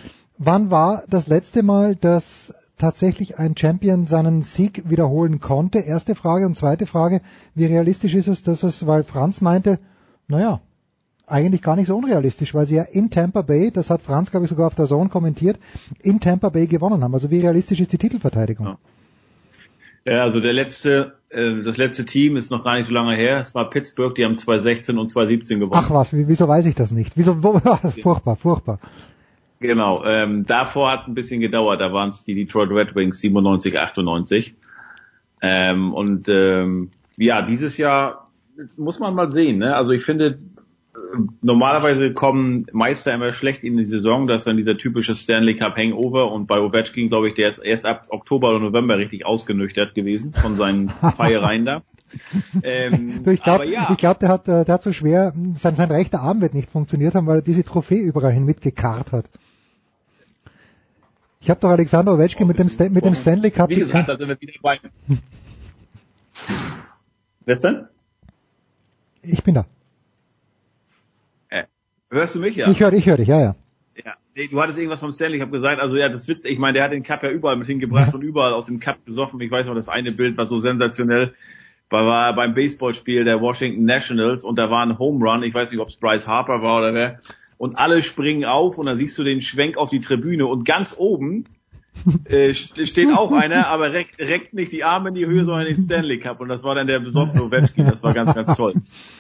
Wann 0.43 0.71
war 0.71 1.05
das 1.07 1.27
letzte 1.27 1.63
Mal, 1.63 1.97
dass 1.97 2.55
tatsächlich 2.79 3.39
ein 3.39 3.59
Champion 3.59 4.07
seinen 4.07 4.41
Sieg 4.41 4.89
wiederholen 4.89 5.39
konnte? 5.39 5.81
Erste 5.81 6.15
Frage 6.15 6.47
und 6.47 6.57
zweite 6.57 6.87
Frage, 6.87 7.21
wie 7.55 7.67
realistisch 7.67 8.15
ist 8.15 8.27
es, 8.27 8.43
dass 8.43 8.63
es, 8.63 8.87
weil 8.87 9.05
Franz 9.05 9.43
meinte, 9.43 9.79
naja, 10.29 10.63
eigentlich 11.27 11.61
gar 11.61 11.77
nicht 11.77 11.89
so 11.89 11.97
unrealistisch, 11.99 12.55
weil 12.55 12.65
sie 12.65 12.77
ja 12.77 12.85
in 12.85 13.11
Tampa 13.11 13.43
Bay, 13.43 13.71
das 13.71 13.91
hat 13.91 14.01
Franz, 14.01 14.31
glaube 14.31 14.47
ich, 14.47 14.51
sogar 14.51 14.69
auf 14.69 14.75
der 14.75 14.87
Zone 14.87 15.11
kommentiert, 15.11 15.59
in 16.03 16.21
Tampa 16.21 16.49
Bay 16.49 16.67
gewonnen 16.67 17.05
haben. 17.05 17.13
Also 17.13 17.31
wie 17.31 17.41
realistisch 17.41 17.79
ist 17.79 17.93
die 17.93 17.99
Titelverteidigung? 17.99 18.79
Ja, 20.07 20.23
also 20.23 20.41
der 20.41 20.55
letzte, 20.55 21.17
äh, 21.29 21.61
das 21.63 21.77
letzte 21.77 22.07
Team 22.07 22.39
ist 22.39 22.51
noch 22.51 22.65
gar 22.65 22.79
nicht 22.79 22.87
so 22.87 22.95
lange 22.95 23.15
her. 23.15 23.41
Es 23.41 23.55
war 23.55 23.69
Pittsburgh, 23.69 24.15
die 24.15 24.25
haben 24.25 24.39
2016 24.39 24.97
und 24.97 25.11
2017 25.11 25.61
gewonnen. 25.61 25.83
Ach 25.85 25.91
was, 25.91 26.15
wie, 26.15 26.29
wieso 26.29 26.49
weiß 26.49 26.65
ich 26.65 26.75
das 26.75 26.93
nicht? 26.93 27.13
Wieso, 27.19 27.43
wo, 27.45 27.59
furchtbar, 28.03 28.37
furchtbar. 28.37 28.79
Genau, 29.61 30.03
ähm, 30.07 30.47
davor 30.47 30.91
hat 30.91 31.03
es 31.03 31.09
ein 31.09 31.15
bisschen 31.15 31.41
gedauert, 31.41 31.83
da 31.83 31.93
waren 31.93 32.09
es 32.09 32.25
die 32.25 32.35
Detroit 32.35 32.71
Red 32.71 32.97
Wings 32.97 33.21
97, 33.21 33.79
98. 33.79 34.55
Ähm, 35.43 35.93
und 35.93 36.31
ähm, 36.31 36.91
ja, 37.19 37.43
dieses 37.43 37.77
Jahr 37.77 38.31
muss 38.79 38.99
man 38.99 39.15
mal 39.15 39.29
sehen. 39.29 39.59
Ne? 39.59 39.77
Also 39.77 39.91
ich 39.93 40.03
finde, 40.03 40.39
äh, 40.95 40.99
normalerweise 41.43 42.15
kommen 42.15 42.69
Meister 42.73 43.13
immer 43.13 43.35
schlecht 43.35 43.63
in 43.63 43.77
die 43.77 43.85
Saison, 43.85 44.27
das 44.27 44.43
ist 44.43 44.47
dann 44.47 44.57
dieser 44.57 44.79
typische 44.79 45.15
Stanley 45.15 45.57
Cup 45.57 45.77
Hangover 45.77 46.33
und 46.33 46.47
bei 46.47 46.59
Ovechkin, 46.59 47.11
glaube 47.11 47.29
ich, 47.29 47.35
der 47.35 47.51
ist 47.51 47.59
erst 47.59 47.85
ab 47.85 48.07
Oktober 48.09 48.51
oder 48.51 48.61
November 48.61 48.97
richtig 48.97 49.27
ausgenüchtert 49.27 49.95
gewesen 49.95 50.33
von 50.33 50.57
seinen 50.57 50.89
Feiereien 51.17 51.67
da. 51.67 51.83
Ähm, 52.63 53.23
Du, 53.25 53.31
ich 53.33 53.43
glaube, 53.43 53.67
ja. 53.67 53.95
glaub, 53.99 54.21
der 54.21 54.31
hat, 54.31 54.49
äh, 54.49 54.65
der 54.65 54.75
hat 54.75 54.83
so 54.83 54.93
schwer, 54.93 55.35
sein, 55.55 55.75
sein 55.75 55.91
rechter 55.91 56.21
Arm 56.21 56.41
wird 56.41 56.55
nicht 56.55 56.71
funktioniert 56.71 57.15
haben, 57.15 57.27
weil 57.27 57.41
er 57.41 57.43
diese 57.43 57.63
Trophäe 57.63 58.01
überall 58.01 58.33
hin 58.33 58.47
mitgekarrt 58.47 59.13
hat. 59.13 59.29
Ich 61.43 61.49
habe 61.49 61.59
doch 61.61 61.71
Alexander 61.71 62.13
Ovechkin 62.15 62.47
mit 62.47 62.59
dem, 62.59 62.69
Sta- 62.69 62.89
mit 62.91 63.05
dem 63.05 63.15
Stanley 63.15 63.51
Cup 63.51 63.71
Wie 63.71 63.77
gesagt, 63.77 64.09
da 64.09 64.17
sind 64.19 64.29
wir 64.29 64.39
wieder 64.41 64.53
bei. 64.61 64.79
Wer 67.47 67.55
ist 67.55 67.65
denn? 67.65 67.87
Ich 69.23 69.43
bin 69.43 69.55
da. 69.55 69.65
Äh, 71.49 71.65
hörst 72.11 72.35
du 72.35 72.41
mich 72.41 72.57
ja? 72.57 72.71
Ich 72.71 72.81
höre 72.81 72.93
ich 72.93 73.07
hör 73.07 73.17
dich, 73.17 73.29
ja, 73.29 73.41
ja. 73.41 73.57
Ja, 74.05 74.15
nee, 74.37 74.49
du 74.49 74.61
hattest 74.61 74.79
irgendwas 74.79 75.01
vom 75.01 75.13
Stanley 75.13 75.39
Cup 75.39 75.51
gesagt. 75.51 75.81
Also 75.81 75.97
ja, 75.97 76.11
das 76.11 76.29
witzig. 76.29 76.53
Ich 76.53 76.59
meine, 76.59 76.75
der 76.75 76.85
hat 76.85 76.93
den 76.93 77.03
Cup 77.03 77.23
ja 77.23 77.31
überall 77.31 77.57
mit 77.57 77.67
hingebracht 77.67 78.13
und 78.15 78.21
überall 78.23 78.53
aus 78.53 78.67
dem 78.67 78.79
Cup 78.79 79.05
gesoffen. 79.07 79.41
Ich 79.41 79.51
weiß 79.51 79.67
noch, 79.67 79.75
das 79.75 79.89
eine 79.89 80.13
Bild 80.13 80.37
war 80.37 80.47
so 80.47 80.59
sensationell. 80.59 81.35
War, 81.89 82.07
war 82.07 82.35
beim 82.37 82.55
Baseballspiel 82.55 83.25
der 83.25 83.41
Washington 83.41 83.85
Nationals 83.85 84.45
und 84.45 84.57
da 84.57 84.71
war 84.71 84.83
ein 84.85 84.99
Home 84.99 85.25
Run. 85.29 85.43
Ich 85.43 85.55
weiß 85.55 85.71
nicht, 85.73 85.81
ob 85.81 85.89
es 85.89 85.97
Bryce 85.97 86.27
Harper 86.27 86.63
war 86.63 86.79
oder 86.79 86.95
wer. 86.95 87.21
Und 87.61 87.79
alle 87.79 88.03
springen 88.03 88.47
auf 88.47 88.79
und 88.79 88.87
dann 88.87 88.97
siehst 88.97 89.19
du 89.19 89.23
den 89.23 89.43
Schwenk 89.43 89.77
auf 89.77 89.91
die 89.91 90.01
Tribüne 90.01 90.47
und 90.47 90.65
ganz 90.65 90.95
oben 90.97 91.45
äh, 92.25 92.53
st- 92.53 92.87
steht 92.87 93.13
auch 93.13 93.33
einer, 93.33 93.67
aber 93.67 93.93
reckt, 93.93 94.19
reckt 94.19 94.55
nicht 94.55 94.73
die 94.73 94.83
Arme 94.83 95.11
in 95.11 95.15
die 95.15 95.27
Höhe, 95.27 95.45
sondern 95.45 95.67
den 95.67 95.79
Stanley 95.79 96.19
Cup. 96.21 96.41
Und 96.41 96.49
das 96.49 96.65
war 96.65 96.75
dann 96.75 96.87
der 96.87 97.01
besoffene 97.01 97.43
Ovechkin. 97.45 97.85
Das 97.85 98.03
war 98.03 98.15
ganz, 98.15 98.35
ganz 98.35 98.57
toll. 98.57 98.77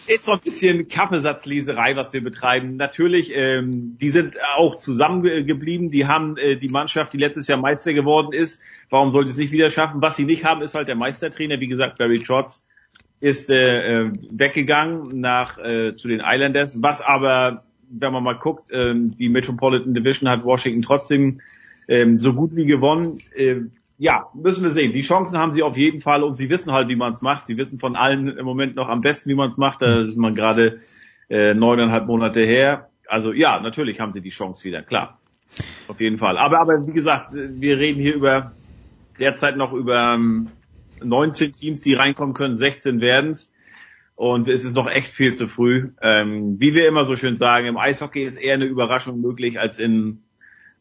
Ist 0.07 0.25
so 0.25 0.33
ein 0.33 0.41
bisschen 0.41 0.89
Kaffeesatzleserei, 0.89 1.97
was 1.97 2.15
wir 2.15 2.25
betreiben. 2.25 2.77
Natürlich, 2.77 3.31
ähm, 3.35 3.99
die 4.01 4.09
sind 4.09 4.39
auch 4.57 4.79
zusammengeblieben. 4.79 5.91
Die 5.91 6.07
haben 6.07 6.39
äh, 6.39 6.57
die 6.57 6.71
Mannschaft, 6.71 7.13
die 7.13 7.19
letztes 7.19 7.47
Jahr 7.47 7.59
Meister 7.59 7.93
geworden 7.93 8.33
ist. 8.33 8.59
Warum 8.89 9.11
sollte 9.11 9.29
es 9.29 9.37
nicht 9.37 9.53
wieder 9.53 9.69
schaffen? 9.69 10.01
Was 10.01 10.17
sie 10.17 10.25
nicht 10.25 10.47
haben, 10.47 10.63
ist 10.63 10.75
halt 10.75 10.89
der 10.89 10.97
Meistertrainer. 10.97 11.61
Wie 11.61 11.69
gesagt, 11.69 11.99
Barry 11.99 12.21
Trotz 12.21 12.63
ist 13.21 13.51
äh, 13.51 14.05
äh, 14.05 14.13
weggegangen 14.31 15.21
nach 15.21 15.59
äh, 15.59 15.95
zu 15.95 16.09
den 16.09 16.23
Islanders. 16.25 16.81
Was 16.81 17.03
aber 17.03 17.65
wenn 17.91 18.13
man 18.13 18.23
mal 18.23 18.39
guckt, 18.39 18.71
ähm, 18.73 19.17
die 19.17 19.29
Metropolitan 19.29 19.95
Division 19.95 20.29
hat 20.29 20.45
Washington 20.45 20.83
trotzdem 20.83 21.41
ähm, 21.89 22.19
so 22.19 22.35
gut 22.35 22.55
wie 22.55 22.67
gewonnen. 22.67 23.19
Äh, 23.35 23.63
ja, 23.99 24.29
müssen 24.33 24.63
wir 24.63 24.71
sehen. 24.71 24.93
Die 24.93 25.03
Chancen 25.03 25.37
haben 25.37 25.53
sie 25.53 25.63
auf 25.63 25.77
jeden 25.77 26.01
Fall 26.01 26.23
und 26.23 26.35
sie 26.35 26.49
wissen 26.49 26.73
halt, 26.73 26.89
wie 26.89 26.97
man 26.97 27.13
es 27.13 27.21
macht. 27.21 27.47
Sie 27.47 27.59
wissen 27.59 27.79
von 27.79 27.97
allen 27.97 28.29
im 28.29 28.47
Moment 28.47 28.77
noch 28.77 28.89
am 28.89 29.03
besten, 29.03 29.29
wie 29.29 29.35
man 29.35 29.51
es 29.51 29.59
macht. 29.59 29.83
Da 29.83 30.01
ist 30.01 30.17
man 30.17 30.35
gerade 30.35 30.81
äh, 31.29 31.53
neuneinhalb 31.53 32.07
Monate 32.07 32.41
her. 32.41 32.89
Also 33.07 33.33
ja, 33.33 33.61
natürlich 33.61 34.01
haben 34.01 34.13
sie 34.13 34.23
die 34.23 34.31
Chance 34.31 34.65
wieder, 34.65 34.83
klar. 34.83 35.19
Auf 35.89 36.01
jeden 36.01 36.17
Fall. 36.17 36.39
Aber, 36.39 36.61
aber 36.61 36.87
wie 36.87 36.93
gesagt, 36.93 37.33
wir 37.35 37.77
reden 37.79 38.01
hier 38.01 38.15
über 38.15 38.53
derzeit 39.19 39.57
noch 39.57 39.73
über 39.73 40.15
ähm, 40.15 40.49
19 41.03 41.53
Teams, 41.53 41.81
die 41.81 41.95
reinkommen 41.95 42.35
können, 42.35 42.55
16 42.55 43.01
werden's. 43.01 43.51
Und 44.21 44.49
es 44.49 44.67
ist 44.67 44.77
noch 44.77 44.87
echt 44.87 45.09
viel 45.09 45.33
zu 45.33 45.49
früh. 45.49 45.93
Ähm, 46.03 46.61
wie 46.61 46.75
wir 46.75 46.87
immer 46.87 47.07
so 47.07 47.17
schön 47.17 47.39
sagen, 47.39 47.67
im 47.67 47.79
Eishockey 47.79 48.23
ist 48.23 48.37
eher 48.37 48.53
eine 48.53 48.67
Überraschung 48.67 49.23
möglich 49.23 49.59
als 49.59 49.79
in 49.79 50.25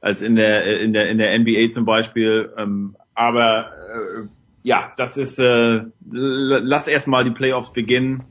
als 0.02 0.22
in 0.22 0.36
der 0.36 0.82
in 0.82 0.92
der 0.92 1.10
in 1.10 1.18
der 1.20 1.40
NBA 1.40 1.70
zum 1.70 1.86
Beispiel. 1.86 2.52
Ähm, 2.58 2.98
aber 3.16 3.72
äh, 3.72 4.28
ja, 4.64 4.92
das 4.98 5.16
ist 5.16 5.40
äh, 5.40 5.84
lass 6.12 6.90
erstmal 6.90 7.24
die 7.24 7.32
Playoffs 7.32 7.72
beginnen, 7.72 8.26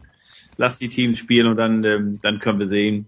lass 0.59 0.79
die 0.79 0.91
Teams 0.91 1.19
spielen 1.19 1.47
und 1.47 1.57
dann 1.57 1.85
ähm, 1.85 2.19
dann 2.23 2.39
können 2.39 2.59
wir 2.59 2.67
sehen. 2.67 3.07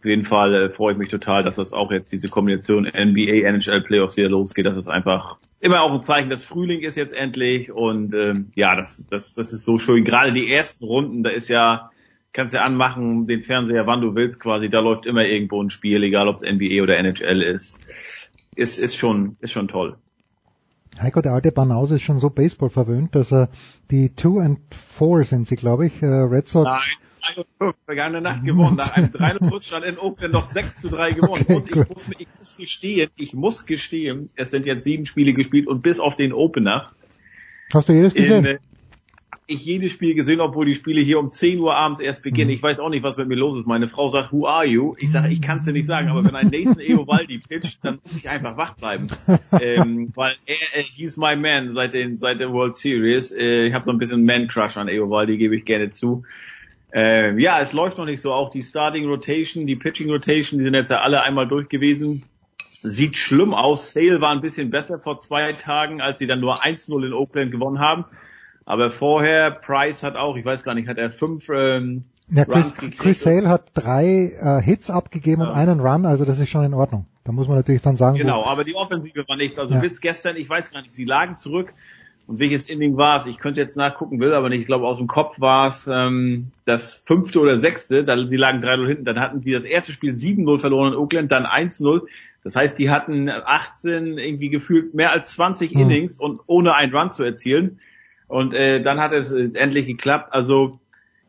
Auf 0.00 0.04
jeden 0.04 0.24
Fall 0.24 0.54
äh, 0.54 0.68
freue 0.68 0.92
ich 0.92 0.98
mich 0.98 1.08
total, 1.08 1.42
dass 1.44 1.56
das 1.56 1.72
auch 1.72 1.90
jetzt 1.92 2.12
diese 2.12 2.28
Kombination 2.28 2.84
NBA 2.84 3.48
NHL 3.48 3.80
Playoffs 3.80 4.18
wieder 4.18 4.28
losgeht. 4.28 4.66
Das 4.66 4.76
ist 4.76 4.88
einfach 4.88 5.38
immer 5.60 5.82
auch 5.82 5.92
ein 5.92 6.02
Zeichen, 6.02 6.30
dass 6.30 6.44
Frühling 6.44 6.80
ist 6.80 6.96
jetzt 6.96 7.14
endlich 7.14 7.72
und 7.72 8.14
ähm, 8.14 8.50
ja, 8.54 8.76
das 8.76 9.06
das 9.08 9.34
das 9.34 9.52
ist 9.52 9.64
so 9.64 9.78
schön. 9.78 10.04
Gerade 10.04 10.32
die 10.32 10.52
ersten 10.52 10.84
Runden, 10.84 11.22
da 11.22 11.30
ist 11.30 11.48
ja 11.48 11.90
kannst 12.36 12.54
ja 12.54 12.62
anmachen, 12.62 13.26
den 13.26 13.42
Fernseher, 13.42 13.86
wann 13.86 14.02
du 14.02 14.14
willst 14.14 14.38
quasi, 14.38 14.68
da 14.68 14.80
läuft 14.80 15.06
immer 15.06 15.24
irgendwo 15.24 15.62
ein 15.62 15.70
Spiel, 15.70 16.02
egal 16.04 16.28
ob 16.28 16.36
es 16.36 16.42
NBA 16.42 16.82
oder 16.82 16.98
NHL 16.98 17.42
ist. 17.42 17.78
Ist, 18.54 18.78
ist 18.78 18.96
schon, 18.96 19.36
ist 19.40 19.52
schon 19.52 19.68
toll. 19.68 19.96
Heiko, 21.00 21.20
der 21.20 21.32
alte 21.32 21.52
Banause 21.52 21.96
ist 21.96 22.02
schon 22.02 22.18
so 22.18 22.30
Baseball 22.30 22.70
verwöhnt, 22.70 23.14
dass 23.14 23.32
er 23.32 23.48
die 23.90 24.14
Two 24.14 24.38
and 24.38 24.60
Four 24.70 25.24
sind 25.24 25.46
sie, 25.46 25.56
glaube 25.56 25.86
ich, 25.86 26.02
äh, 26.02 26.06
Red 26.06 26.46
Sox. 26.48 26.70
Nein, 26.70 26.80
3 26.80 26.86
und 26.88 26.96
5, 26.96 27.05
vergangene 27.84 28.20
Nacht 28.20 28.44
gewonnen. 28.44 28.76
Nach 28.76 28.92
einem 28.92 29.12
3 29.12 29.38
und 29.38 29.52
Rückstand 29.52 29.84
in 29.84 29.98
Oakland 29.98 30.32
noch 30.32 30.46
6 30.46 30.80
zu 30.80 30.88
3 30.88 31.12
gewonnen. 31.12 31.44
Okay, 31.48 31.54
und 31.54 31.70
ich 31.70 31.88
muss, 31.88 32.06
ich 32.18 32.28
muss 32.38 32.56
gestehen, 32.56 33.10
ich 33.16 33.34
muss 33.34 33.66
gestehen, 33.66 34.30
es 34.36 34.50
sind 34.50 34.66
jetzt 34.66 34.84
sieben 34.84 35.06
Spiele 35.06 35.32
gespielt 35.32 35.66
und 35.66 35.82
bis 35.82 36.00
auf 36.00 36.16
den 36.16 36.32
Opener. 36.32 36.88
Hast 37.72 37.88
du 37.88 37.92
jedes 37.92 38.14
gesehen? 38.14 38.44
In, 38.44 38.58
ich 39.46 39.64
jedes 39.64 39.92
Spiel 39.92 40.14
gesehen, 40.14 40.40
obwohl 40.40 40.66
die 40.66 40.74
Spiele 40.74 41.00
hier 41.00 41.18
um 41.18 41.30
10 41.30 41.60
Uhr 41.60 41.74
abends 41.74 42.00
erst 42.00 42.22
beginnen. 42.22 42.48
Mhm. 42.48 42.56
Ich 42.56 42.62
weiß 42.62 42.80
auch 42.80 42.88
nicht, 42.88 43.02
was 43.02 43.16
mit 43.16 43.28
mir 43.28 43.36
los 43.36 43.56
ist. 43.56 43.66
Meine 43.66 43.88
Frau 43.88 44.10
sagt, 44.10 44.32
who 44.32 44.46
are 44.46 44.66
you? 44.66 44.94
Ich 44.98 45.10
sage, 45.10 45.28
ich 45.28 45.40
kann 45.40 45.58
es 45.58 45.64
dir 45.64 45.72
nicht 45.72 45.86
sagen, 45.86 46.08
aber 46.08 46.24
wenn 46.24 46.34
ein 46.34 46.48
Nathan 46.48 46.80
Eovaldi 46.80 47.38
pitcht, 47.38 47.84
dann 47.84 48.00
muss 48.02 48.16
ich 48.16 48.28
einfach 48.28 48.56
wach 48.56 48.74
bleiben. 48.74 49.06
ähm, 49.60 50.12
weil 50.14 50.34
er, 50.46 50.56
er, 50.74 50.82
he's 50.82 51.16
my 51.16 51.36
man 51.36 51.70
seit, 51.70 51.94
den, 51.94 52.18
seit 52.18 52.40
der 52.40 52.52
World 52.52 52.76
Series. 52.76 53.30
Äh, 53.30 53.66
ich 53.66 53.74
habe 53.74 53.84
so 53.84 53.92
ein 53.92 53.98
bisschen 53.98 54.24
Man-Crush 54.24 54.76
an 54.76 54.88
Eovaldi, 54.88 55.36
gebe 55.36 55.54
ich 55.54 55.64
gerne 55.64 55.90
zu. 55.90 56.24
Äh, 56.96 57.38
ja, 57.38 57.60
es 57.60 57.74
läuft 57.74 57.98
noch 57.98 58.06
nicht 58.06 58.22
so. 58.22 58.32
Auch 58.32 58.50
die 58.50 58.62
Starting 58.62 59.06
Rotation, 59.06 59.66
die 59.66 59.76
Pitching 59.76 60.10
Rotation, 60.10 60.58
die 60.58 60.64
sind 60.64 60.74
jetzt 60.74 60.90
ja 60.90 61.02
alle 61.02 61.22
einmal 61.22 61.46
durch 61.46 61.68
gewesen. 61.68 62.24
Sieht 62.82 63.16
schlimm 63.16 63.52
aus. 63.52 63.90
Sale 63.90 64.22
war 64.22 64.30
ein 64.30 64.40
bisschen 64.40 64.70
besser 64.70 64.98
vor 64.98 65.20
zwei 65.20 65.52
Tagen, 65.52 66.00
als 66.00 66.18
sie 66.18 66.26
dann 66.26 66.40
nur 66.40 66.64
1-0 66.64 67.06
in 67.06 67.12
Oakland 67.12 67.52
gewonnen 67.52 67.80
haben. 67.80 68.06
Aber 68.64 68.90
vorher, 68.90 69.50
Price 69.50 70.02
hat 70.02 70.16
auch, 70.16 70.36
ich 70.36 70.44
weiß 70.44 70.64
gar 70.64 70.74
nicht, 70.74 70.88
hat 70.88 70.96
er 70.96 71.10
fünf 71.10 71.48
ähm, 71.50 72.04
ja, 72.28 72.44
Chris, 72.44 72.76
Chris 72.98 73.22
Sale 73.22 73.48
hat 73.48 73.70
drei 73.74 74.32
äh, 74.40 74.60
Hits 74.60 74.90
abgegeben 74.90 75.42
ja. 75.42 75.48
und 75.48 75.54
einen 75.54 75.80
Run, 75.80 76.06
also 76.06 76.24
das 76.24 76.40
ist 76.40 76.48
schon 76.48 76.64
in 76.64 76.74
Ordnung. 76.74 77.06
Da 77.22 77.32
muss 77.32 77.46
man 77.46 77.56
natürlich 77.56 77.82
dann 77.82 77.96
sagen. 77.96 78.16
Genau, 78.16 78.44
aber 78.44 78.64
die 78.64 78.74
Offensive 78.74 79.24
war 79.28 79.36
nichts. 79.36 79.58
Also 79.58 79.74
ja. 79.74 79.80
bis 79.80 80.00
gestern, 80.00 80.36
ich 80.36 80.48
weiß 80.48 80.72
gar 80.72 80.82
nicht, 80.82 80.92
sie 80.92 81.04
lagen 81.04 81.36
zurück. 81.36 81.74
Und 82.26 82.40
welches 82.40 82.68
Inning 82.68 82.96
war 82.96 83.18
es? 83.18 83.26
Ich 83.26 83.38
könnte 83.38 83.60
jetzt 83.60 83.76
nachgucken, 83.76 84.18
will 84.18 84.34
aber 84.34 84.48
nicht. 84.48 84.60
Ich 84.60 84.66
glaube, 84.66 84.86
aus 84.86 84.98
dem 84.98 85.06
Kopf 85.06 85.40
war 85.40 85.68
es 85.68 85.86
ähm, 85.86 86.48
das 86.64 86.94
fünfte 86.94 87.40
oder 87.40 87.58
sechste. 87.58 88.04
Da, 88.04 88.26
sie 88.26 88.36
lagen 88.36 88.62
3-0 88.62 88.86
hinten. 88.86 89.04
Dann 89.04 89.20
hatten 89.20 89.40
sie 89.40 89.52
das 89.52 89.64
erste 89.64 89.92
Spiel 89.92 90.14
7-0 90.14 90.58
verloren 90.58 90.92
in 90.92 90.98
Oakland, 90.98 91.30
dann 91.30 91.46
1-0. 91.46 92.02
Das 92.42 92.56
heißt, 92.56 92.78
die 92.78 92.90
hatten 92.90 93.28
18, 93.28 94.18
irgendwie 94.18 94.48
gefühlt 94.48 94.94
mehr 94.94 95.12
als 95.12 95.32
20 95.32 95.72
hm. 95.72 95.80
Innings 95.80 96.18
und 96.18 96.40
ohne 96.46 96.74
einen 96.74 96.94
Run 96.94 97.12
zu 97.12 97.22
erzielen. 97.22 97.80
Und 98.28 98.54
äh, 98.54 98.80
dann 98.80 99.00
hat 99.00 99.12
es 99.12 99.30
äh, 99.30 99.50
endlich 99.54 99.86
geklappt. 99.86 100.32
Also 100.32 100.80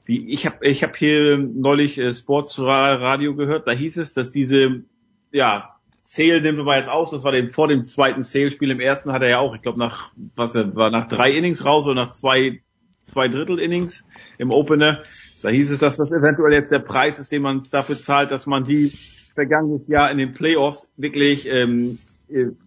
die, 0.07 0.31
ich 0.31 0.45
habe 0.45 0.65
ich 0.65 0.83
hab 0.83 0.95
hier 0.95 1.37
neulich 1.37 1.97
äh, 1.97 2.13
Sportsradio 2.13 3.35
gehört, 3.35 3.67
da 3.67 3.71
hieß 3.71 3.97
es, 3.97 4.13
dass 4.13 4.31
diese, 4.31 4.83
ja, 5.31 5.76
Sale 6.09 6.41
wir 6.41 6.53
mal 6.63 6.77
jetzt 6.77 6.89
aus, 6.89 7.11
das 7.11 7.25
war 7.25 7.33
dem, 7.33 7.49
vor 7.49 7.67
dem 7.67 7.81
zweiten 7.83 8.23
Sale-Spiel. 8.23 8.71
Im 8.71 8.79
ersten 8.79 9.11
hat 9.11 9.21
er 9.23 9.29
ja 9.29 9.39
auch, 9.39 9.53
ich 9.53 9.61
glaube 9.61 9.77
nach, 9.77 10.11
was 10.35 10.55
er 10.55 10.73
war, 10.73 10.89
nach 10.89 11.09
drei 11.09 11.31
Innings 11.31 11.65
raus 11.65 11.85
oder 11.85 11.95
nach 11.95 12.11
zwei, 12.11 12.61
zwei 13.07 13.27
Drittel 13.27 13.59
Innings 13.59 14.05
im 14.37 14.51
Opener. 14.51 15.03
Da 15.43 15.49
hieß 15.49 15.69
es, 15.69 15.79
dass 15.79 15.97
das 15.97 16.13
eventuell 16.13 16.53
jetzt 16.53 16.71
der 16.71 16.79
Preis 16.79 17.19
ist, 17.19 17.33
den 17.33 17.41
man 17.41 17.63
dafür 17.71 17.97
zahlt, 17.97 18.31
dass 18.31 18.45
man 18.45 18.63
die 18.63 18.93
vergangenes 19.35 19.87
Jahr 19.89 20.09
in 20.09 20.17
den 20.17 20.33
Playoffs 20.33 20.89
wirklich 20.95 21.45
ähm, 21.51 21.99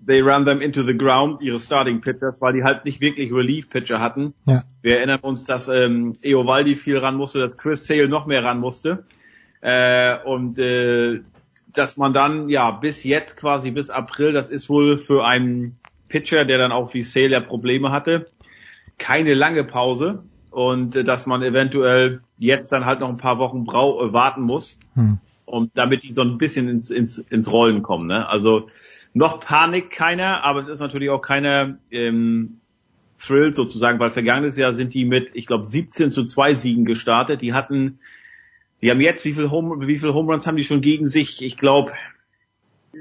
they 0.07 0.21
run 0.21 0.45
them 0.45 0.61
into 0.61 0.83
the 0.83 0.97
ground, 0.97 1.41
ihre 1.41 1.61
Starting 1.61 2.03
Pitchers, 2.03 2.43
weil 2.43 2.53
die 2.53 2.63
halt 2.63 2.85
nicht 2.85 3.01
wirklich 3.01 3.33
Relief 3.33 3.71
Pitcher 3.71 4.01
hatten. 4.01 4.35
Ja. 4.45 4.65
Wir 4.83 4.99
erinnern 4.99 5.21
uns, 5.21 5.45
dass 5.45 5.69
ähm, 5.69 6.13
Eovaldi 6.23 6.77
viel 6.77 6.99
ran 6.99 7.17
musste, 7.17 7.39
dass 7.39 7.57
Chris 7.57 7.87
Sale 7.87 8.09
noch 8.09 8.27
mehr 8.27 8.45
ran 8.45 8.61
musste. 8.61 9.05
Äh, 9.63 10.19
und 10.25 10.59
äh, 10.59 11.21
dass 11.73 11.97
man 11.97 12.13
dann, 12.13 12.49
ja, 12.49 12.71
bis 12.71 13.05
jetzt 13.05 13.37
quasi 13.37 13.71
bis 13.71 13.91
April, 13.91 14.33
das 14.33 14.49
ist 14.49 14.69
wohl 14.69 14.99
für 14.99 15.25
einen 15.25 15.79
Pitcher, 16.09 16.45
der 16.45 16.59
dann 16.59 16.73
auch 16.73 16.93
wie 16.95 17.03
Sale 17.03 17.31
ja 17.31 17.41
Probleme 17.41 17.93
hatte, 17.93 18.31
keine 18.99 19.35
lange 19.35 19.65
Pause 19.65 20.25
und 20.51 20.97
äh, 20.97 21.05
dass 21.05 21.27
man 21.27 21.43
eventuell 21.43 22.21
jetzt 22.39 22.73
dann 22.73 22.85
halt 22.85 23.01
noch 23.01 23.09
ein 23.09 23.17
paar 23.17 23.39
Wochen 23.39 23.65
brau 23.65 24.05
äh, 24.05 24.13
warten 24.13 24.43
muss, 24.43 24.79
hm. 24.95 25.19
um 25.45 25.71
damit 25.75 26.03
die 26.03 26.13
so 26.13 26.23
ein 26.23 26.39
bisschen 26.39 26.69
ins, 26.69 26.91
ins, 26.91 27.19
ins 27.19 27.51
Rollen 27.51 27.83
kommen. 27.83 28.07
Ne? 28.07 28.29
Also 28.29 28.69
noch 29.15 29.41
Panik 29.41 29.91
keiner, 29.91 30.45
aber 30.45 30.61
es 30.61 30.69
ist 30.69 30.81
natürlich 30.81 31.11
auch 31.11 31.23
keiner 31.23 31.79
ähm, 31.91 32.61
Thrill 33.19 33.55
sozusagen, 33.55 33.99
weil 33.99 34.11
vergangenes 34.11 34.57
Jahr 34.57 34.75
sind 34.75 34.95
die 34.95 35.05
mit, 35.05 35.31
ich 35.35 35.47
glaube, 35.47 35.67
17 35.67 36.11
zu 36.11 36.25
2 36.25 36.55
Siegen 36.55 36.85
gestartet. 36.85 37.43
Die 37.43 37.53
hatten, 37.53 37.99
die 38.83 38.91
haben 38.91 39.01
jetzt, 39.01 39.25
wie 39.25 39.35
viel 39.35 39.51
Home, 39.51 39.87
wie 39.87 39.99
viel 39.99 40.13
Home 40.13 40.33
Runs 40.33 40.47
haben 40.47 40.57
die 40.57 40.65
schon 40.65 40.81
gegen 40.81 41.07
sich? 41.07 41.43
Ich 41.43 41.57
glaube, 41.57 41.93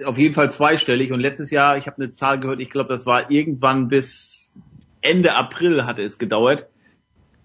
auf 0.05 0.17
jeden 0.17 0.33
Fall 0.33 0.49
zweistellig. 0.49 1.11
Und 1.11 1.19
letztes 1.19 1.51
Jahr, 1.51 1.77
ich 1.77 1.87
habe 1.87 1.97
eine 1.97 2.13
Zahl 2.13 2.39
gehört, 2.39 2.59
ich 2.59 2.69
glaube, 2.69 2.89
das 2.89 3.05
war 3.05 3.31
irgendwann 3.31 3.87
bis 3.87 4.53
Ende 5.01 5.35
April 5.35 5.85
hatte 5.85 6.01
es 6.01 6.17
gedauert, 6.17 6.67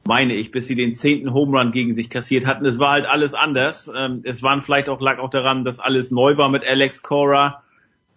meine 0.06 0.34
ich, 0.34 0.50
bis 0.50 0.66
sie 0.66 0.74
den 0.74 0.94
zehnten 0.94 1.32
Home 1.32 1.58
Run 1.58 1.72
gegen 1.72 1.92
sich 1.92 2.10
kassiert 2.10 2.46
hatten. 2.46 2.66
Es 2.66 2.78
war 2.78 2.92
halt 2.92 3.06
alles 3.06 3.34
anders. 3.34 3.90
Ähm, 3.96 4.22
es 4.24 4.42
waren 4.42 4.62
vielleicht 4.62 4.88
auch, 4.88 5.00
lag 5.00 5.18
auch 5.18 5.30
daran, 5.30 5.64
dass 5.64 5.78
alles 5.78 6.10
neu 6.10 6.36
war 6.36 6.48
mit 6.48 6.64
Alex 6.64 7.02
Cora 7.02 7.62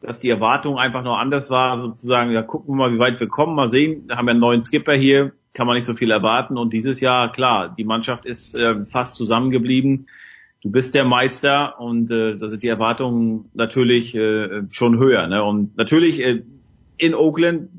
dass 0.01 0.19
die 0.19 0.29
Erwartung 0.29 0.77
einfach 0.77 1.03
noch 1.03 1.17
anders 1.17 1.49
war, 1.49 1.79
sozusagen, 1.79 2.31
ja, 2.31 2.43
gucken 2.43 2.75
wir 2.75 2.87
mal, 2.87 2.93
wie 2.93 2.99
weit 2.99 3.19
wir 3.19 3.27
kommen, 3.27 3.55
mal 3.55 3.69
sehen, 3.69 4.07
wir 4.07 4.17
haben 4.17 4.27
ja 4.27 4.31
einen 4.31 4.39
neuen 4.39 4.61
Skipper 4.61 4.93
hier, 4.93 5.33
kann 5.57 5.65
man 5.65 5.75
nicht 5.75 5.85
so 5.85 5.95
viel 5.95 6.11
erwarten 6.11 6.55
und 6.55 6.71
dieses 6.71 6.99
Jahr, 6.99 7.31
klar, 7.31 7.73
die 7.75 7.83
Mannschaft 7.83 8.27
ist 8.27 8.53
äh, 8.53 8.85
fast 8.85 9.15
zusammengeblieben, 9.15 10.07
du 10.61 10.69
bist 10.69 10.93
der 10.93 11.03
Meister 11.03 11.79
und 11.79 12.11
äh, 12.11 12.37
da 12.37 12.47
sind 12.47 12.61
die 12.61 12.67
Erwartungen 12.67 13.49
natürlich 13.55 14.13
äh, 14.13 14.61
schon 14.69 14.99
höher, 14.99 15.25
ne? 15.25 15.43
und 15.43 15.75
natürlich 15.75 16.19
äh, 16.19 16.43
in 16.99 17.15
Oakland 17.15 17.69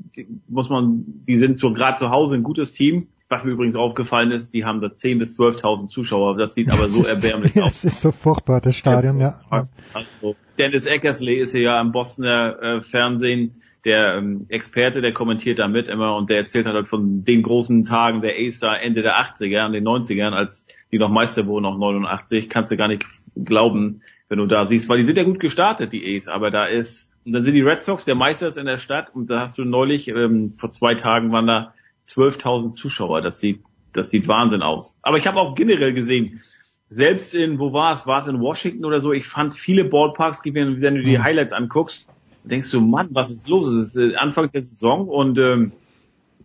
muss 0.49 0.69
man, 0.69 1.05
die 1.25 1.37
sind 1.37 1.57
so 1.57 1.71
gerade 1.71 1.97
zu 1.97 2.09
Hause 2.09 2.35
ein 2.35 2.43
gutes 2.43 2.73
Team, 2.73 3.07
was 3.29 3.45
mir 3.45 3.51
übrigens 3.51 3.77
aufgefallen 3.77 4.31
ist, 4.31 4.53
die 4.53 4.65
haben 4.65 4.81
da 4.81 4.87
10.000 4.87 5.19
bis 5.19 5.39
12.000 5.39 5.87
Zuschauer. 5.87 6.35
Das 6.35 6.55
sieht 6.55 6.71
aber 6.71 6.87
so 6.87 7.03
erbärmlich 7.07 7.55
aus. 7.61 7.81
Das 7.81 7.83
ist 7.85 8.01
so 8.01 8.11
furchtbar, 8.11 8.59
das 8.59 8.75
Stadion, 8.75 9.19
ja. 9.19 9.39
Also, 9.49 10.35
Dennis 10.57 10.85
Eckersley 10.85 11.35
ist 11.35 11.53
ja 11.53 11.79
im 11.79 11.91
Bostoner 11.91 12.61
äh, 12.61 12.81
Fernsehen 12.81 13.61
der 13.85 14.15
ähm, 14.15 14.45
Experte, 14.49 15.01
der 15.01 15.13
kommentiert 15.13 15.59
da 15.59 15.67
mit 15.67 15.87
immer 15.87 16.15
und 16.15 16.29
der 16.29 16.37
erzählt 16.37 16.65
halt 16.65 16.87
von 16.87 17.23
den 17.23 17.43
großen 17.43 17.85
Tagen 17.85 18.21
der 18.21 18.35
Ace 18.37 18.59
da 18.59 18.75
Ende 18.75 19.01
der 19.01 19.17
80er 19.17 19.65
und 19.65 19.73
den 19.73 19.87
90ern, 19.87 20.31
als 20.31 20.65
die 20.91 20.99
noch 20.99 21.09
Meister 21.09 21.47
wurden, 21.47 21.63
noch 21.63 21.77
89, 21.77 22.49
kannst 22.49 22.71
du 22.71 22.77
gar 22.77 22.87
nicht 22.87 23.05
glauben, 23.35 24.01
wenn 24.27 24.39
du 24.39 24.45
da 24.45 24.65
siehst, 24.65 24.89
weil 24.89 24.97
die 24.97 25.05
sind 25.05 25.17
ja 25.17 25.23
gut 25.23 25.39
gestartet, 25.39 25.93
die 25.93 26.15
Ace, 26.15 26.27
aber 26.27 26.51
da 26.51 26.65
ist, 26.65 27.13
und 27.25 27.33
dann 27.33 27.43
sind 27.43 27.53
die 27.53 27.61
Red 27.61 27.83
Sox, 27.83 28.05
der 28.05 28.15
Meister 28.15 28.47
ist 28.47 28.57
in 28.57 28.65
der 28.65 28.77
Stadt 28.77 29.13
und 29.13 29.29
da 29.29 29.41
hast 29.41 29.57
du 29.57 29.63
neulich, 29.63 30.07
ähm, 30.07 30.53
vor 30.57 30.71
zwei 30.71 30.95
Tagen 30.95 31.31
waren 31.31 31.47
da 31.47 31.73
12.000 32.09 32.73
Zuschauer. 32.73 33.21
Das 33.21 33.39
sieht, 33.39 33.61
das 33.93 34.09
sieht 34.09 34.27
Wahnsinn 34.27 34.61
aus. 34.61 34.97
Aber 35.01 35.17
ich 35.17 35.27
habe 35.27 35.39
auch 35.39 35.55
generell 35.55 35.93
gesehen, 35.93 36.41
selbst 36.89 37.35
in, 37.35 37.59
wo 37.59 37.71
war 37.71 37.93
es? 37.93 38.07
War 38.07 38.19
es 38.19 38.27
in 38.27 38.39
Washington 38.39 38.83
oder 38.83 38.99
so? 38.99 39.13
Ich 39.13 39.27
fand 39.27 39.53
viele 39.53 39.85
Ballparks, 39.85 40.41
wenn 40.43 40.75
du 40.75 41.03
die 41.03 41.17
hm. 41.17 41.23
Highlights 41.23 41.53
anguckst, 41.53 42.09
denkst 42.43 42.71
du, 42.71 42.81
Mann, 42.81 43.09
was 43.11 43.31
ist 43.31 43.47
los? 43.47 43.67
Es 43.67 43.95
ist 43.95 43.95
äh, 43.95 44.15
Anfang 44.15 44.51
der 44.51 44.61
Saison 44.61 45.07
und 45.07 45.37
ähm, 45.39 45.71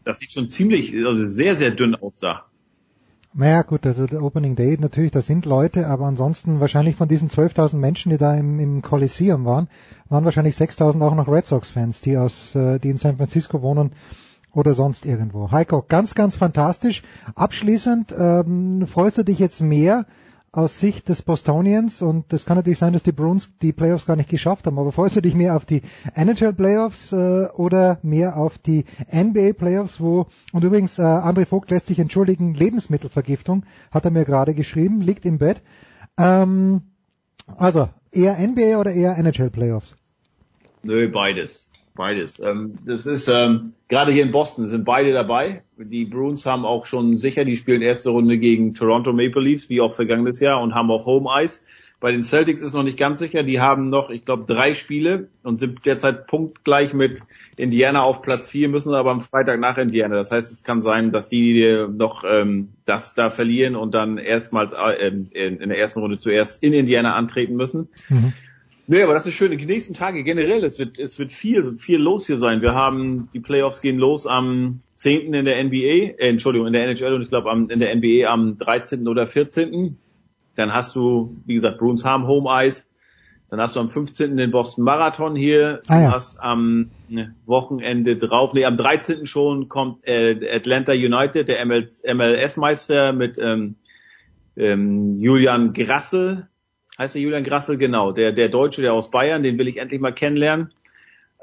das 0.05 0.19
sieht 0.19 0.33
schon 0.33 0.49
ziemlich, 0.49 0.95
also 0.95 1.27
sehr, 1.27 1.57
sehr 1.57 1.71
dünn 1.71 1.95
aus 1.95 2.19
da. 2.19 2.45
Naja 3.37 3.63
gut, 3.63 3.85
also 3.85 4.07
der 4.07 4.23
Opening 4.23 4.55
Day 4.55 4.77
natürlich, 4.79 5.11
da 5.11 5.21
sind 5.21 5.45
Leute, 5.45 5.89
aber 5.89 6.07
ansonsten 6.07 6.61
wahrscheinlich 6.61 6.95
von 6.95 7.09
diesen 7.09 7.29
12.000 7.29 7.77
Menschen, 7.77 8.11
die 8.11 8.19
da 8.19 8.37
im, 8.37 8.61
im 8.61 8.81
Coliseum 8.81 9.45
waren, 9.45 9.69
waren 10.09 10.25
wahrscheinlich 10.25 10.55
6.000 10.55 11.05
auch 11.05 11.17
noch 11.17 11.27
Red 11.27 11.47
Sox-Fans, 11.47 12.01
die 12.01 12.17
aus, 12.17 12.55
äh, 12.55 12.79
die 12.79 12.91
in 12.91 12.99
San 12.99 13.17
Francisco 13.17 13.61
wohnen 13.61 13.91
oder 14.53 14.75
sonst 14.75 15.05
irgendwo. 15.05 15.51
Heiko, 15.51 15.85
ganz, 15.89 16.15
ganz 16.15 16.37
fantastisch. 16.37 17.03
Abschließend, 17.35 18.15
ähm, 18.17 18.87
freust 18.87 19.19
du 19.19 19.25
dich 19.25 19.41
jetzt 19.41 19.61
mehr 19.61 20.07
aus 20.57 20.79
Sicht 20.79 21.09
des 21.09 21.23
Bostonians 21.23 22.01
und 22.01 22.33
das 22.33 22.47
kann 22.47 22.57
natürlich 22.57 22.79
sein, 22.79 22.93
dass 22.93 23.03
die 23.03 23.13
Bruins 23.13 23.51
die 23.61 23.73
Playoffs 23.73 24.07
gar 24.07 24.15
nicht 24.15 24.31
geschafft 24.31 24.67
haben, 24.67 24.79
aber 24.79 24.93
freust 24.93 25.17
du 25.17 25.21
dich 25.21 25.35
mehr 25.35 25.57
auf 25.57 25.67
die 25.67 25.83
NHL 26.15 26.53
Playoffs 26.53 27.13
äh, 27.13 27.49
oder 27.57 27.99
mehr 28.03 28.37
auf 28.37 28.59
die 28.59 28.85
NBA 29.13 29.55
Playoffs, 29.55 30.01
wo 30.01 30.27
und 30.53 30.63
übrigens 30.63 30.99
äh, 30.99 31.03
André 31.03 31.45
Vogt 31.47 31.71
lässt 31.71 31.87
sich 31.87 31.99
entschuldigen, 31.99 32.55
Lebensmittelvergiftung, 32.55 33.67
hat 33.91 34.05
er 34.05 34.13
mir 34.13 34.25
gerade 34.25 34.55
geschrieben, 34.55 35.01
liegt 35.01 35.25
im 35.25 35.39
Bett. 35.39 35.63
Ähm, 36.19 36.83
also 37.57 37.89
eher 38.13 38.39
NBA 38.39 38.79
oder 38.79 38.93
eher 38.93 39.19
NHL 39.19 39.51
Playoffs? 39.51 39.97
Nö, 40.83 41.09
beides. 41.09 41.69
Beides. 41.97 42.41
Ähm, 42.41 42.79
das 42.85 43.07
ist 43.07 43.29
ähm, 43.29 43.75
gerade 43.89 44.11
hier 44.11 44.25
in 44.25 44.33
Boston 44.33 44.69
sind 44.69 44.85
beide 44.85 45.13
dabei. 45.13 45.63
Die 45.79 46.05
Bruins 46.05 46.45
haben 46.45 46.65
auch 46.65 46.87
schon 46.87 47.17
sicher, 47.17 47.45
die 47.45 47.57
spielen 47.57 47.83
erste 47.83 48.11
Runde 48.11 48.39
gegen 48.39 48.75
Toronto 48.75 49.13
Maple 49.13 49.43
Leafs, 49.43 49.71
wie 49.71 49.81
auch 49.81 49.95
vergangenes 49.95 50.41
Jahr, 50.41 50.61
und 50.61 50.75
haben 50.75 50.91
auch 50.91 51.07
Home 51.07 51.31
Ice. 51.43 51.61
Bei 52.01 52.11
den 52.11 52.25
Celtics 52.25 52.61
ist 52.61 52.75
noch 52.75 52.83
nicht 52.83 52.99
ganz 52.99 53.21
sicher. 53.21 53.45
Die 53.45 53.61
haben 53.61 53.87
noch, 53.87 54.11
ich 54.11 54.25
glaube, 54.25 54.45
drei 54.53 54.75
Spiele 54.75 55.29
und 55.45 55.61
sind 55.61 55.87
derzeit 55.87 56.27
punktgleich 56.27 56.93
mit 56.93 57.23
Indiana 57.57 58.03
auf 58.03 58.23
Platz 58.23 58.49
vier, 58.49 58.69
müssen 58.69 58.93
aber 58.93 59.13
am 59.13 59.21
Freitag 59.21 59.61
nach 59.61 59.79
Indiana. 59.79 60.17
Das 60.17 60.33
heißt, 60.33 60.51
es 60.51 60.65
kann 60.65 60.83
sein, 60.83 61.13
dass 61.13 61.29
die 61.29 61.87
noch 61.97 62.25
ähm, 62.29 62.71
das 62.85 63.15
da 63.15 63.31
verlieren 63.31 63.77
und 63.77 63.95
dann 63.95 64.19
erstmals 64.19 64.73
äh, 64.73 65.07
in, 65.07 65.31
in 65.31 65.69
der 65.69 65.79
ersten 65.79 66.01
Runde 66.01 66.19
zuerst 66.19 66.61
in 66.63 66.73
Indiana 66.73 67.15
antreten 67.15 67.55
müssen. 67.55 67.89
Mhm. 68.09 68.33
Nee, 68.87 69.03
aber 69.03 69.15
das 69.15 69.27
ist 69.27 69.35
schön. 69.35 69.57
Die 69.57 69.65
nächsten 69.65 69.95
Tage 69.95 70.23
generell, 70.25 70.63
es 70.63 70.79
wird, 70.79 70.99
es 70.99 71.19
wird 71.19 71.33
viel, 71.33 71.79
viel 71.79 71.99
los 71.99 72.27
hier 72.27 72.39
sein. 72.39 72.61
Wir 72.61 72.75
haben, 72.75 73.29
die 73.33 73.41
Playoffs 73.41 73.81
gehen 73.81 73.97
los 73.97 74.27
am 74.27 74.81
10. 74.97 75.33
in 75.33 75.45
der 75.45 75.63
NBA, 75.65 76.19
äh, 76.19 76.29
Entschuldigung, 76.29 76.67
in 76.67 76.75
der 76.75 76.87
NHL 76.87 77.15
und 77.15 77.23
ich 77.23 77.29
glaube 77.29 77.51
in 77.51 77.81
der 77.81 77.95
NBA 77.95 78.29
am 78.29 78.59
13. 78.59 79.09
oder 79.09 79.27
14. 79.27 79.97
Dann 80.55 80.73
hast 80.73 80.95
du, 80.95 81.37
wie 81.47 81.55
gesagt, 81.55 81.79
Bruins 81.79 82.05
haben 82.05 82.27
Home 82.27 82.49
Ice. 82.67 82.85
Dann 83.51 83.61
hast 83.61 83.77
du 83.77 83.81
am 83.81 83.91
15. 83.91 84.37
den 84.37 84.51
Boston 84.51 84.85
Marathon 84.85 85.37
hier. 85.37 85.81
Ah, 85.89 86.01
ja. 86.01 86.09
Du 86.09 86.15
hast 86.15 86.39
am 86.39 86.91
Wochenende 87.47 88.17
drauf, 88.17 88.53
nee, 88.53 88.65
am 88.65 88.77
13. 88.77 89.27
schon 89.27 89.69
kommt 89.69 90.07
äh, 90.07 90.37
Atlanta 90.51 90.93
United, 90.93 91.49
der 91.49 91.65
MLS-Meister 91.65 93.13
mit 93.13 93.39
ähm, 93.39 93.77
ähm, 94.57 95.21
Julian 95.21 95.73
Grassel 95.73 96.49
heißt 96.99 97.15
der 97.15 97.23
Julian 97.23 97.45
Grassel, 97.45 97.77
genau, 97.77 98.13
der, 98.13 98.33
der 98.33 98.49
Deutsche, 98.49 98.83
der 98.83 98.93
aus 98.93 99.11
Bayern, 99.11 99.43
den 99.43 99.59
will 99.59 99.69
ich 99.69 99.79
endlich 99.79 100.01
mal 100.01 100.13
kennenlernen. 100.13 100.71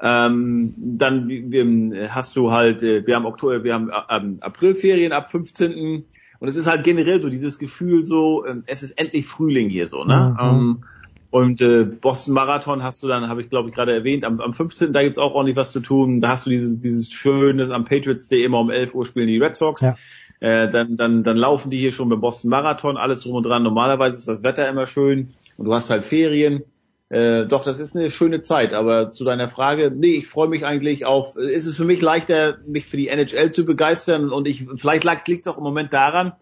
Ähm, 0.00 0.74
dann 0.76 1.92
hast 2.08 2.34
du 2.36 2.50
halt, 2.50 2.82
äh, 2.82 3.06
wir 3.06 3.14
haben 3.14 3.26
Oktober, 3.26 3.62
wir 3.62 3.74
haben 3.74 3.90
ähm, 4.10 4.38
Aprilferien 4.40 5.12
ab 5.12 5.30
15. 5.30 6.04
Und 6.40 6.48
es 6.48 6.56
ist 6.56 6.66
halt 6.66 6.82
generell 6.82 7.20
so 7.20 7.28
dieses 7.28 7.58
Gefühl 7.58 8.02
so, 8.02 8.44
ähm, 8.44 8.64
es 8.66 8.82
ist 8.82 8.92
endlich 8.92 9.26
Frühling 9.26 9.68
hier 9.68 9.88
so, 9.88 10.02
ne? 10.02 10.36
Mhm. 10.40 10.48
Ähm, 10.48 10.84
und 11.30 11.62
äh, 11.62 11.84
Boston 11.84 12.34
Marathon 12.34 12.82
hast 12.82 13.02
du 13.02 13.08
dann, 13.08 13.28
habe 13.28 13.40
ich 13.40 13.48
glaube 13.48 13.68
ich 13.68 13.74
gerade 13.74 13.94
erwähnt, 13.94 14.24
am, 14.24 14.40
am 14.40 14.52
15. 14.52 14.92
da 14.92 15.02
gibt's 15.02 15.18
auch 15.18 15.34
ordentlich 15.34 15.56
was 15.56 15.70
zu 15.72 15.80
tun. 15.80 16.20
Da 16.20 16.30
hast 16.30 16.44
du 16.44 16.50
dieses, 16.50 16.80
dieses 16.80 17.10
Schönes 17.10 17.70
am 17.70 17.84
Patriots 17.84 18.26
Day 18.26 18.44
immer 18.44 18.58
um 18.58 18.70
11 18.70 18.94
Uhr 18.94 19.06
spielen 19.06 19.28
die 19.28 19.38
Red 19.38 19.56
Sox. 19.56 19.82
Ja. 19.82 19.94
Äh, 20.40 20.68
dann, 20.68 20.96
dann, 20.96 21.22
dann 21.22 21.36
laufen 21.36 21.70
die 21.70 21.78
hier 21.78 21.92
schon 21.92 22.08
beim 22.08 22.20
Boston 22.20 22.50
Marathon, 22.50 22.96
alles 22.96 23.20
drum 23.20 23.36
und 23.36 23.44
dran. 23.44 23.62
Normalerweise 23.62 24.18
ist 24.18 24.28
das 24.28 24.42
Wetter 24.42 24.68
immer 24.68 24.86
schön 24.86 25.32
und 25.62 25.66
du 25.66 25.74
hast 25.74 25.90
halt 25.90 26.04
Ferien. 26.04 26.64
Äh, 27.08 27.46
doch, 27.46 27.62
das 27.62 27.78
ist 27.78 27.96
eine 27.96 28.10
schöne 28.10 28.40
Zeit. 28.40 28.74
Aber 28.74 29.12
zu 29.12 29.22
deiner 29.22 29.48
Frage, 29.48 29.92
nee, 29.94 30.16
ich 30.16 30.26
freue 30.26 30.48
mich 30.48 30.66
eigentlich 30.66 31.06
auf, 31.06 31.36
ist 31.36 31.66
es 31.66 31.76
für 31.76 31.84
mich 31.84 32.02
leichter, 32.02 32.58
mich 32.66 32.86
für 32.86 32.96
die 32.96 33.06
NHL 33.06 33.50
zu 33.50 33.64
begeistern 33.64 34.30
und 34.30 34.48
ich, 34.48 34.66
vielleicht 34.74 35.06
liegt 35.28 35.46
es 35.46 35.52
auch 35.52 35.56
im 35.56 35.62
Moment 35.62 35.92
daran, 35.92 36.32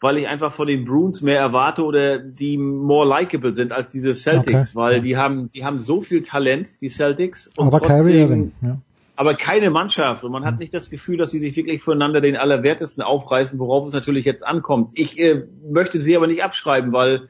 weil 0.00 0.18
ich 0.18 0.28
einfach 0.28 0.52
von 0.52 0.68
den 0.68 0.84
Bruins 0.84 1.20
mehr 1.20 1.40
erwarte 1.40 1.82
oder 1.82 2.20
die 2.20 2.58
more 2.58 3.08
likable 3.08 3.52
sind 3.52 3.72
als 3.72 3.90
diese 3.90 4.14
Celtics, 4.14 4.76
okay. 4.76 4.76
weil 4.76 5.00
die 5.00 5.16
haben, 5.16 5.48
die 5.48 5.64
haben 5.64 5.80
so 5.80 6.00
viel 6.00 6.22
Talent, 6.22 6.80
die 6.80 6.90
Celtics. 6.90 7.50
Und 7.56 7.74
aber 7.74 7.80
trotzdem, 7.80 8.14
Irving, 8.14 8.52
ja. 8.62 8.78
aber 9.16 9.34
keine 9.34 9.70
Mannschaft 9.70 10.22
und 10.22 10.30
man 10.30 10.44
hat 10.44 10.60
nicht 10.60 10.72
das 10.74 10.90
Gefühl, 10.90 11.16
dass 11.16 11.32
sie 11.32 11.40
sich 11.40 11.56
wirklich 11.56 11.82
voneinander 11.82 12.20
den 12.20 12.36
Allerwertesten 12.36 13.02
aufreißen, 13.02 13.58
worauf 13.58 13.88
es 13.88 13.94
natürlich 13.94 14.24
jetzt 14.24 14.46
ankommt. 14.46 14.92
Ich 14.94 15.18
äh, 15.18 15.42
möchte 15.68 16.00
sie 16.00 16.14
aber 16.16 16.28
nicht 16.28 16.44
abschreiben, 16.44 16.92
weil 16.92 17.28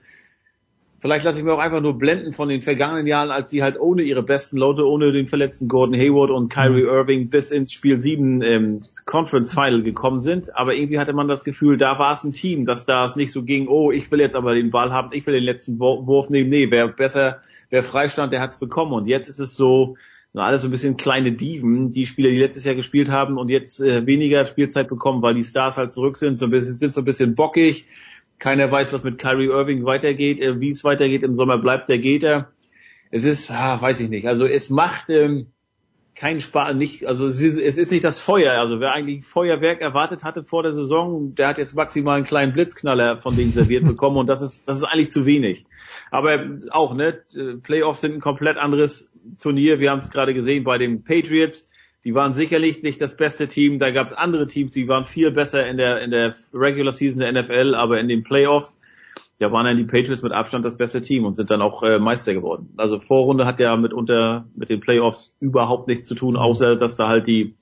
Vielleicht 1.01 1.25
lasse 1.25 1.39
ich 1.39 1.45
mir 1.45 1.53
auch 1.55 1.61
einfach 1.61 1.81
nur 1.81 1.97
blenden 1.97 2.33
von 2.33 2.49
den 2.49 2.61
vergangenen 2.61 3.07
Jahren, 3.07 3.31
als 3.31 3.51
sie 3.51 3.63
halt 3.63 3.79
ohne 3.79 4.03
ihre 4.03 4.25
besten 4.25 4.57
Leute, 4.57 4.85
ohne 4.85 5.13
den 5.13 5.29
verletzten 5.29 5.69
Gordon 5.69 5.95
Hayward 5.95 6.31
und 6.31 6.49
Kyrie 6.49 6.83
mhm. 6.83 6.89
Irving 6.89 7.31
bis 7.31 7.53
ins 7.53 7.73
Spiel 7.73 8.01
7 8.01 8.43
ähm, 8.43 8.83
Conference 9.05 9.53
Final 9.53 9.85
gekommen 9.85 10.21
sind. 10.21 10.57
Aber 10.57 10.75
irgendwie 10.75 10.99
hatte 10.99 11.13
man 11.13 11.29
das 11.29 11.45
Gefühl, 11.45 11.77
da 11.77 12.01
war 12.01 12.15
es 12.15 12.25
ein 12.25 12.33
Team, 12.33 12.65
dass 12.65 12.85
da 12.85 13.07
es 13.07 13.15
nicht 13.15 13.31
so 13.31 13.45
ging, 13.45 13.69
oh, 13.69 13.93
ich 13.93 14.11
will 14.11 14.19
jetzt 14.19 14.35
aber 14.35 14.55
den 14.55 14.73
Ball 14.73 14.93
haben, 14.93 15.11
ich 15.13 15.25
will 15.25 15.35
den 15.35 15.45
letzten 15.45 15.79
Wurf 15.79 16.31
nehmen. 16.31 16.51
Nee, 16.51 16.73
wer 16.73 16.89
besser, 16.89 17.43
wer 17.71 17.85
freistand, 17.85 18.33
der 18.33 18.41
hat 18.41 18.51
es 18.51 18.59
bekommen. 18.59 18.93
Und 18.93 19.07
jetzt 19.07 19.29
ist 19.29 19.39
es 19.39 19.55
so, 19.55 19.97
so 20.31 20.41
alles 20.41 20.63
so 20.63 20.69
ein 20.69 20.73
bisschen 20.73 20.97
kleine 20.97 21.31
Diven, 21.31 21.93
die 21.93 22.07
Spieler, 22.07 22.31
die 22.31 22.41
letztes 22.41 22.65
Jahr 22.65 22.75
gespielt 22.75 23.09
haben 23.09 23.39
und 23.39 23.51
jetzt 23.51 23.81
äh, 23.81 24.05
weniger 24.05 24.45
Spielzeit 24.47 24.89
bekommen, 24.89 25.23
weil 25.23 25.35
die 25.35 25.45
Stars 25.45 25.77
halt 25.77 25.93
zurück 25.93 26.17
sind, 26.17 26.41
so 26.41 26.47
ein 26.47 26.51
bisschen, 26.51 26.77
sind 26.77 26.93
so 26.93 27.03
ein 27.03 27.05
bisschen 27.05 27.37
bockig 27.37 27.87
keiner 28.39 28.71
weiß, 28.71 28.93
was 28.93 29.05
mit 29.05 29.19
Kyrie 29.19 29.47
Irving 29.47 29.85
weitergeht. 29.85 30.41
Äh, 30.41 30.61
wie 30.61 30.71
es 30.71 30.85
weitergeht 30.85 31.23
im 31.23 31.35
Sommer, 31.35 31.59
bleibt 31.59 31.89
der, 31.89 31.99
geht 31.99 32.23
er. 32.23 32.53
Es 33.11 33.25
ist, 33.25 33.51
ah, 33.51 33.81
weiß 33.81 34.01
ich 34.01 34.09
nicht. 34.09 34.29
Also 34.29 34.45
es 34.45 34.71
macht 34.71 35.09
ähm, 35.11 35.47
keinen 36.19 36.41
Spaß, 36.41 36.75
nicht, 36.75 37.07
also 37.07 37.29
es 37.29 37.41
ist, 37.41 37.59
es 37.59 37.77
ist 37.77 37.93
nicht 37.93 38.05
das 38.05 38.21
Feuer. 38.21 38.59
Also 38.59 38.81
wer 38.81 38.93
eigentlich 38.93 39.25
Feuerwerk 39.25 39.81
erwartet 39.81 40.25
hatte 40.25 40.43
vor 40.43 40.65
der 40.65 40.75
Saison, 40.75 41.35
der 41.35 41.49
hat 41.49 41.59
jetzt 41.59 41.75
maximal 41.75 42.17
einen 42.17 42.27
kleinen 42.27 42.53
Blitzknaller 42.53 43.19
von 43.19 43.37
denen 43.37 43.53
serviert 43.53 43.85
bekommen 43.87 44.17
und 44.17 44.27
das 44.27 44.43
ist, 44.43 44.67
das 44.69 44.79
ist 44.79 44.85
eigentlich 44.85 45.13
zu 45.13 45.27
wenig. 45.27 45.65
Aber 46.11 46.45
auch, 46.71 46.95
ne, 46.95 47.23
Playoffs 47.63 48.01
sind 48.01 48.15
ein 48.15 48.21
komplett 48.21 48.57
anderes 48.57 49.13
Turnier. 49.41 49.79
Wir 49.79 49.91
haben 49.91 49.99
es 49.99 50.11
gerade 50.11 50.35
gesehen 50.35 50.65
bei 50.65 50.77
den 50.77 51.05
Patriots 51.05 51.69
die 52.05 52.15
waren 52.15 52.33
sicherlich 52.33 52.83
nicht 52.83 53.01
das 53.01 53.17
beste 53.17 53.49
Team. 53.49 53.79
Da 53.79 53.91
gab 53.91 54.07
es 54.07 54.13
andere 54.13 54.47
Teams, 54.47 54.73
die 54.73 54.89
waren 54.89 55.05
viel 55.05 55.31
besser 55.31 55.67
in 55.67 55.77
der 55.77 56.01
in 56.03 56.11
der 56.11 56.35
Regular 56.53 56.93
Season 56.93 57.21
der 57.21 57.33
NFL, 57.33 57.75
aber 57.75 58.01
in 58.01 58.09
den 58.09 58.23
Playoffs, 58.23 58.77
da 59.39 59.53
waren 59.53 59.67
dann 59.67 59.77
die 59.77 59.85
Patriots 59.85 60.23
mit 60.23 60.33
Abstand 60.33 60.65
das 60.65 60.77
beste 60.77 61.01
Team 61.01 61.25
und 61.25 61.35
sind 61.35 61.51
dann 61.51 61.63
auch 61.63 61.83
äh, 61.83 61.99
Meister 61.99 62.35
geworden. 62.35 62.73
Also 62.77 63.01
Vorrunde 63.01 63.47
hat 63.47 63.61
ja 63.61 63.77
mitunter 63.77 64.47
mit 64.55 64.71
den 64.71 64.81
Playoffs 64.81 65.35
überhaupt 65.41 65.89
nichts 65.89 66.07
zu 66.07 66.15
tun, 66.15 66.37
außer 66.37 66.77
dass 66.77 66.97
da 66.97 67.09
halt 67.09 67.27
die 67.27 67.55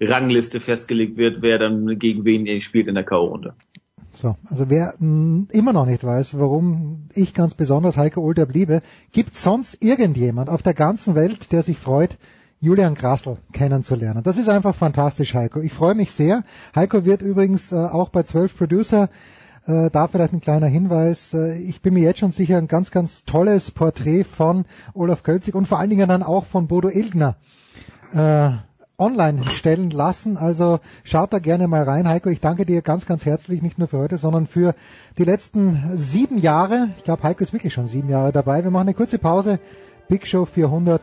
Rangliste 0.00 0.60
festgelegt 0.60 1.16
wird, 1.16 1.42
wer 1.42 1.58
dann 1.58 1.98
gegen 1.98 2.24
wen 2.24 2.60
spielt 2.60 2.88
in 2.88 2.94
der 2.94 3.04
K.O.-Runde. 3.04 3.54
So, 4.12 4.36
also 4.48 4.70
wer 4.70 4.94
mh, 4.98 5.00
hm, 5.00 5.48
immer 5.52 5.72
noch 5.72 5.86
nicht 5.86 6.02
weiß, 6.02 6.38
warum 6.38 7.08
ich 7.14 7.34
ganz 7.34 7.54
besonders 7.54 7.96
Heiko 7.96 8.22
Olderb 8.22 8.52
liebe, 8.52 8.80
gibt 9.12 9.34
sonst 9.34 9.82
irgendjemand 9.84 10.48
auf 10.48 10.62
der 10.62 10.74
ganzen 10.74 11.14
Welt, 11.14 11.52
der 11.52 11.62
sich 11.62 11.78
freut, 11.78 12.16
Julian 12.60 12.94
Grassl 12.94 13.36
kennenzulernen. 13.52 14.22
Das 14.22 14.38
ist 14.38 14.48
einfach 14.48 14.74
fantastisch, 14.74 15.34
Heiko. 15.34 15.60
Ich 15.60 15.72
freue 15.72 15.94
mich 15.94 16.12
sehr. 16.12 16.42
Heiko 16.74 17.04
wird 17.04 17.20
übrigens 17.20 17.70
äh, 17.70 17.76
auch 17.76 18.08
bei 18.08 18.22
12 18.22 18.56
Producer, 18.56 19.10
äh, 19.66 19.90
da 19.90 20.08
vielleicht 20.08 20.32
ein 20.32 20.40
kleiner 20.40 20.66
Hinweis, 20.66 21.34
äh, 21.34 21.58
ich 21.58 21.82
bin 21.82 21.94
mir 21.94 22.02
jetzt 22.02 22.20
schon 22.20 22.30
sicher, 22.30 22.56
ein 22.56 22.66
ganz, 22.66 22.90
ganz 22.90 23.24
tolles 23.24 23.70
Porträt 23.70 24.24
von 24.24 24.64
Olaf 24.94 25.22
Kölzig 25.22 25.54
und 25.54 25.68
vor 25.68 25.78
allen 25.78 25.90
Dingen 25.90 26.08
dann 26.08 26.22
auch 26.22 26.46
von 26.46 26.66
Bodo 26.66 26.88
Ilgner 26.88 27.36
online 28.98 29.44
stellen 29.50 29.90
lassen. 29.90 30.38
Also 30.38 30.80
schaut 31.04 31.32
da 31.32 31.38
gerne 31.38 31.68
mal 31.68 31.82
rein. 31.82 32.08
Heiko, 32.08 32.30
ich 32.30 32.40
danke 32.40 32.64
dir 32.64 32.80
ganz, 32.80 33.04
ganz 33.04 33.26
herzlich, 33.26 33.60
nicht 33.60 33.78
nur 33.78 33.88
für 33.88 33.98
heute, 33.98 34.16
sondern 34.16 34.46
für 34.46 34.74
die 35.18 35.24
letzten 35.24 35.90
sieben 35.96 36.38
Jahre. 36.38 36.90
Ich 36.96 37.04
glaube, 37.04 37.24
Heiko 37.24 37.42
ist 37.42 37.52
wirklich 37.52 37.74
schon 37.74 37.88
sieben 37.88 38.08
Jahre 38.08 38.32
dabei. 38.32 38.64
Wir 38.64 38.70
machen 38.70 38.88
eine 38.88 38.94
kurze 38.94 39.18
Pause. 39.18 39.58
Big 40.08 40.26
Show 40.26 40.46
400. 40.46 41.02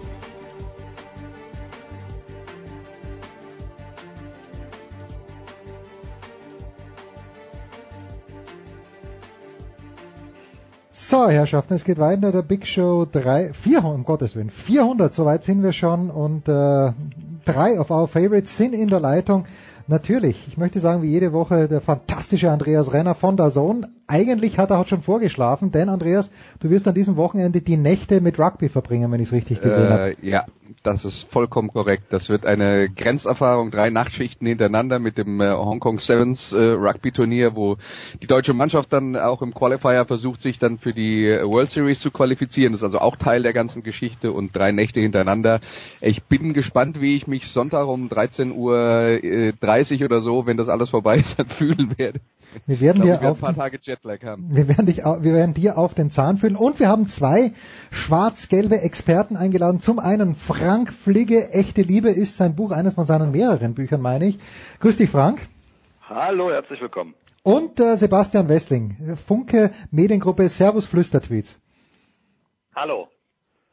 So, 11.11 11.27
Herrschaften, 11.27 11.73
es 11.73 11.83
geht 11.83 11.99
weiter. 11.99 12.31
Der 12.31 12.41
Big 12.41 12.65
Show 12.65 13.05
3, 13.05 13.51
400, 13.51 13.95
um 13.95 14.05
Gottes 14.05 14.33
Willen, 14.37 14.49
400, 14.49 15.13
soweit 15.13 15.43
sind 15.43 15.61
wir 15.61 15.73
schon 15.73 16.09
und 16.09 16.47
äh, 16.47 16.93
drei 17.43 17.77
of 17.81 17.91
our 17.91 18.07
favorites 18.07 18.55
sind 18.55 18.73
in 18.73 18.87
der 18.87 19.01
Leitung. 19.01 19.43
Natürlich, 19.87 20.47
ich 20.47 20.57
möchte 20.57 20.79
sagen, 20.79 21.01
wie 21.01 21.09
jede 21.09 21.33
Woche 21.33 21.67
der 21.67 21.81
fantastische 21.81 22.49
Andreas 22.49 22.93
Renner 22.93 23.13
von 23.13 23.35
der 23.35 23.51
Zone. 23.51 23.89
Eigentlich 24.11 24.57
hat 24.57 24.71
er 24.71 24.79
auch 24.79 24.87
schon 24.87 25.01
vorgeschlafen, 25.01 25.71
denn 25.71 25.87
Andreas, 25.87 26.29
du 26.59 26.69
wirst 26.69 26.85
an 26.85 26.93
diesem 26.93 27.15
Wochenende 27.15 27.61
die 27.61 27.77
Nächte 27.77 28.19
mit 28.19 28.37
Rugby 28.39 28.67
verbringen, 28.67 29.09
wenn 29.09 29.21
ich 29.21 29.27
es 29.29 29.33
richtig 29.33 29.61
gesehen 29.61 29.85
Äh, 29.85 29.89
habe. 29.89 30.13
ja, 30.21 30.45
das 30.83 31.05
ist 31.05 31.31
vollkommen 31.31 31.69
korrekt. 31.71 32.05
Das 32.09 32.27
wird 32.27 32.45
eine 32.45 32.89
Grenzerfahrung, 32.89 33.71
drei 33.71 33.89
Nachtschichten 33.89 34.45
hintereinander 34.47 34.99
mit 34.99 35.17
dem 35.17 35.39
äh, 35.39 35.51
Hong 35.51 35.79
Kong 35.79 35.99
Sevens 36.01 36.51
äh, 36.51 36.59
Rugby 36.61 37.11
Turnier, 37.13 37.55
wo 37.55 37.77
die 38.21 38.27
deutsche 38.27 38.53
Mannschaft 38.53 38.91
dann 38.91 39.15
auch 39.15 39.41
im 39.41 39.53
Qualifier 39.53 40.03
versucht, 40.05 40.41
sich 40.41 40.59
dann 40.59 40.77
für 40.77 40.91
die 40.93 41.25
äh, 41.27 41.43
World 41.47 41.71
Series 41.71 42.01
zu 42.01 42.11
qualifizieren. 42.11 42.73
Das 42.73 42.81
ist 42.81 42.85
also 42.85 42.99
auch 42.99 43.15
Teil 43.15 43.43
der 43.43 43.53
ganzen 43.53 43.81
Geschichte 43.81 44.33
und 44.33 44.53
drei 44.53 44.73
Nächte 44.73 44.99
hintereinander. 44.99 45.61
Ich 46.01 46.21
bin 46.23 46.51
gespannt, 46.53 46.99
wie 46.99 47.15
ich 47.15 47.27
mich 47.27 47.47
Sonntag 47.47 47.87
um 47.87 48.09
13 48.09 48.51
Uhr 48.51 48.77
äh, 49.23 49.53
30 49.53 50.03
oder 50.03 50.19
so, 50.19 50.45
wenn 50.47 50.57
das 50.57 50.67
alles 50.67 50.89
vorbei 50.89 51.17
ist, 51.19 51.39
dann 51.39 51.47
fühlen 51.47 51.97
werde. 51.97 52.19
Wir 52.67 52.81
werden 52.81 52.97
ich 52.97 53.03
dir 53.03 53.11
glaub, 53.17 53.21
werde 53.21 53.31
auf 53.31 53.43
ein 53.45 53.55
paar 53.55 53.69
den- 53.69 53.77
Jetlag 54.01 54.23
haben. 54.23 54.47
Wir 54.55 54.67
werden, 54.67 54.87
dich, 54.87 54.97
wir 54.97 55.33
werden 55.33 55.53
dir 55.53 55.77
auf 55.77 55.93
den 55.93 56.09
Zahn 56.09 56.37
fühlen 56.37 56.55
und 56.55 56.79
wir 56.79 56.87
haben 56.87 57.07
zwei 57.07 57.53
schwarz-gelbe 57.91 58.81
Experten 58.81 59.37
eingeladen. 59.37 59.79
Zum 59.79 59.99
einen 59.99 60.33
Frank 60.33 60.91
Fligge, 60.91 61.51
Echte 61.51 61.83
Liebe 61.83 62.09
ist 62.09 62.37
sein 62.37 62.55
Buch, 62.55 62.71
eines 62.71 62.95
von 62.95 63.05
seinen 63.05 63.31
mehreren 63.31 63.75
Büchern, 63.75 64.01
meine 64.01 64.25
ich. 64.27 64.39
Grüß 64.79 64.97
dich, 64.97 65.11
Frank. 65.11 65.47
Hallo, 66.09 66.49
herzlich 66.49 66.81
willkommen. 66.81 67.13
Und 67.43 67.79
äh, 67.79 67.95
Sebastian 67.95 68.49
Wessling, 68.49 69.17
Funke 69.17 69.69
Mediengruppe 69.91 70.49
Servus 70.49 70.87
Flüstertweets. 70.87 71.59
Hallo. 72.73 73.07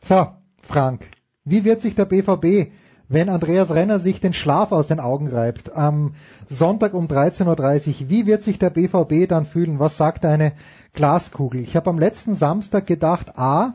So, 0.00 0.26
Frank, 0.62 1.08
wie 1.44 1.65
wird 1.65 1.81
sich 1.81 1.94
der 1.94 2.05
BVB, 2.05 2.70
wenn 3.08 3.28
Andreas 3.28 3.70
Renner 3.72 3.98
sich 3.98 4.20
den 4.20 4.34
Schlaf 4.34 4.70
aus 4.72 4.86
den 4.86 5.00
Augen 5.00 5.28
reibt, 5.28 5.74
am 5.74 6.14
Sonntag 6.46 6.94
um 6.94 7.06
13.30 7.06 7.88
Uhr, 8.02 8.10
wie 8.10 8.26
wird 8.26 8.42
sich 8.42 8.58
der 8.58 8.70
BVB 8.70 9.28
dann 9.28 9.46
fühlen? 9.46 9.78
Was 9.78 9.96
sagt 9.96 10.26
eine 10.26 10.52
Glaskugel? 10.92 11.62
Ich 11.62 11.76
habe 11.76 11.88
am 11.90 11.98
letzten 11.98 12.34
Samstag 12.34 12.86
gedacht, 12.86 13.38
a, 13.38 13.74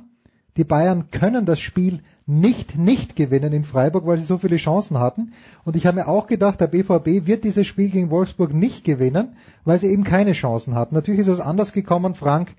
die 0.56 0.64
Bayern 0.64 1.10
können 1.10 1.46
das 1.46 1.60
Spiel 1.60 2.02
nicht 2.26 2.78
nicht 2.78 3.16
gewinnen 3.16 3.52
in 3.52 3.64
Freiburg, 3.64 4.06
weil 4.06 4.18
sie 4.18 4.26
so 4.26 4.38
viele 4.38 4.56
Chancen 4.56 5.00
hatten. 5.00 5.34
Und 5.66 5.76
ich 5.76 5.86
habe 5.86 5.98
mir 5.98 6.08
auch 6.08 6.28
gedacht, 6.28 6.62
der 6.62 6.68
BVB 6.68 7.26
wird 7.26 7.44
dieses 7.44 7.68
Spiel 7.68 7.90
gegen 7.90 8.12
Wolfsburg 8.12 8.54
nicht 8.54 8.86
gewinnen, 8.86 9.36
weil 9.66 9.80
sie 9.80 9.88
eben 9.88 10.04
keine 10.04 10.32
Chancen 10.32 10.76
hatten. 10.76 10.96
Natürlich 10.96 11.22
ist 11.22 11.28
es 11.28 11.42
anders 11.42 11.74
gekommen, 11.74 12.16
Frank. 12.16 12.54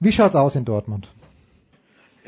Wie 0.00 0.12
schaut's 0.12 0.36
aus 0.36 0.56
in 0.56 0.64
Dortmund? 0.64 1.08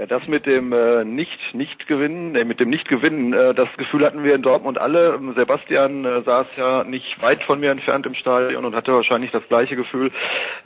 Ja, 0.01 0.07
das 0.07 0.27
mit 0.27 0.47
dem 0.47 0.73
äh, 0.73 1.05
nicht 1.05 1.53
nicht 1.53 1.87
gewinnen, 1.87 2.35
äh, 2.35 2.47
mit 2.47 2.59
dem 2.59 2.71
nicht 2.71 2.89
gewinnen, 2.89 3.35
äh, 3.35 3.53
das 3.53 3.69
Gefühl 3.77 4.07
hatten 4.07 4.25
wir 4.25 4.35
in 4.35 4.41
Dortmund 4.41 4.79
alle. 4.79 5.21
Sebastian 5.37 6.07
äh, 6.07 6.23
saß 6.23 6.47
ja 6.57 6.85
nicht 6.85 7.21
weit 7.21 7.43
von 7.43 7.61
mir 7.61 7.71
entfernt 7.71 8.07
im 8.07 8.15
Stadion 8.15 8.65
und 8.65 8.75
hatte 8.75 8.95
wahrscheinlich 8.95 9.31
das 9.31 9.47
gleiche 9.49 9.77
Gefühl. 9.77 10.11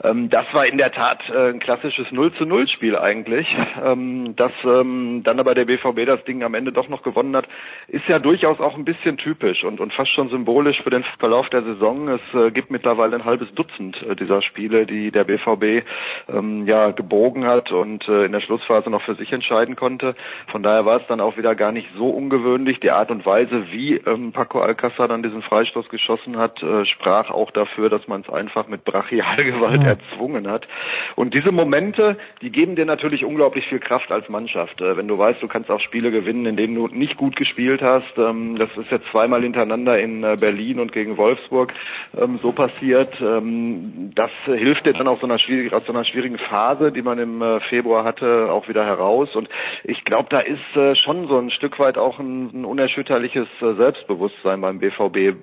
Ähm, 0.01 0.29
das 0.29 0.45
war 0.53 0.65
in 0.65 0.77
der 0.77 0.93
Tat 0.93 1.19
äh, 1.29 1.49
ein 1.49 1.59
klassisches 1.59 2.13
0 2.13 2.31
zu 2.35 2.45
0 2.45 2.69
Spiel 2.69 2.95
eigentlich. 2.95 3.53
Ähm, 3.83 4.37
dass 4.37 4.53
ähm, 4.63 5.23
dann 5.25 5.37
aber 5.41 5.53
der 5.53 5.65
BVB 5.65 6.05
das 6.05 6.23
Ding 6.23 6.41
am 6.41 6.53
Ende 6.53 6.71
doch 6.71 6.87
noch 6.87 7.03
gewonnen 7.03 7.35
hat, 7.35 7.45
ist 7.89 8.07
ja 8.07 8.19
durchaus 8.19 8.61
auch 8.61 8.77
ein 8.77 8.85
bisschen 8.85 9.17
typisch 9.17 9.65
und, 9.65 9.81
und 9.81 9.91
fast 9.91 10.13
schon 10.13 10.29
symbolisch 10.29 10.81
für 10.81 10.91
den 10.91 11.03
Verlauf 11.19 11.49
der 11.49 11.63
Saison. 11.63 12.07
Es 12.07 12.21
äh, 12.33 12.51
gibt 12.51 12.71
mittlerweile 12.71 13.17
ein 13.17 13.25
halbes 13.25 13.53
Dutzend 13.53 14.01
äh, 14.01 14.15
dieser 14.15 14.41
Spiele, 14.41 14.85
die 14.85 15.11
der 15.11 15.25
BVB 15.25 15.85
ähm, 16.29 16.65
ja 16.67 16.91
gebogen 16.91 17.43
hat 17.43 17.73
und 17.73 18.07
äh, 18.07 18.23
in 18.23 18.31
der 18.31 18.39
Schlussphase 18.39 18.89
noch 18.89 19.01
für 19.01 19.15
sich 19.15 19.24
entscheiden 19.31 19.75
konnte. 19.75 20.15
Von 20.51 20.63
daher 20.63 20.85
war 20.85 20.97
es 21.01 21.07
dann 21.07 21.21
auch 21.21 21.37
wieder 21.37 21.55
gar 21.55 21.71
nicht 21.71 21.87
so 21.97 22.09
ungewöhnlich. 22.09 22.79
Die 22.79 22.91
Art 22.91 23.11
und 23.11 23.25
Weise, 23.25 23.71
wie 23.71 23.95
ähm, 23.95 24.31
Paco 24.31 24.59
Alcázar 24.61 25.07
dann 25.07 25.23
diesen 25.23 25.41
Freistoß 25.41 25.89
geschossen 25.89 26.37
hat, 26.37 26.61
äh, 26.63 26.85
sprach 26.85 27.29
auch 27.31 27.51
dafür, 27.51 27.89
dass 27.89 28.07
man 28.07 28.21
es 28.21 28.29
einfach 28.29 28.67
mit 28.67 28.83
Brachialgewalt 28.85 29.81
Ja. 29.81 29.89
erzwungen 29.89 30.47
hat. 30.49 30.67
Und 31.15 31.33
diese 31.33 31.51
Momente, 31.51 32.17
die 32.41 32.51
geben 32.51 32.75
dir 32.75 32.85
natürlich 32.85 33.23
unglaublich 33.25 33.67
viel 33.67 33.79
Kraft 33.79 34.11
als 34.11 34.29
Mannschaft. 34.29 34.81
Äh, 34.81 34.97
wenn 34.97 35.07
du 35.07 35.17
weißt, 35.17 35.41
du 35.41 35.47
kannst 35.47 35.69
auch 35.71 35.79
Spiele 35.79 36.11
gewinnen, 36.11 36.45
in 36.45 36.55
denen 36.57 36.75
du 36.75 36.87
nicht 36.87 37.17
gut 37.17 37.35
gespielt 37.35 37.81
hast. 37.81 38.17
Ähm, 38.17 38.55
das 38.57 38.69
ist 38.77 38.91
jetzt 38.91 39.07
zweimal 39.11 39.41
hintereinander 39.41 39.99
in 39.99 40.23
äh, 40.23 40.37
Berlin 40.39 40.79
und 40.79 40.91
gegen 40.91 41.17
Wolfsburg 41.17 41.73
ähm, 42.17 42.39
so 42.41 42.51
passiert. 42.51 43.21
Ähm, 43.21 44.11
das 44.15 44.31
hilft 44.45 44.85
dir 44.85 44.93
dann 44.93 45.07
aus 45.07 45.19
so 45.19 45.25
einer 45.25 45.37
schwierigen, 45.37 45.73
aus 45.73 45.85
so 45.85 45.93
einer 45.93 46.03
schwierigen 46.03 46.37
Phase, 46.37 46.91
die 46.91 47.01
man 47.01 47.19
im 47.19 47.41
äh, 47.41 47.59
Februar 47.61 48.03
hatte, 48.03 48.51
auch 48.51 48.67
wieder 48.67 48.85
heraus. 48.85 49.05
Und 49.15 49.49
ich 49.83 50.03
glaube, 50.03 50.29
da 50.29 50.39
ist 50.39 50.75
äh, 50.75 50.95
schon 50.95 51.27
so 51.27 51.37
ein 51.37 51.51
Stück 51.51 51.79
weit 51.79 51.97
auch 51.97 52.19
ein, 52.19 52.61
ein 52.61 52.65
unerschütterliches 52.65 53.47
äh, 53.61 53.73
Selbstbewusstsein 53.75 54.61
beim 54.61 54.79
BVB 54.79 55.35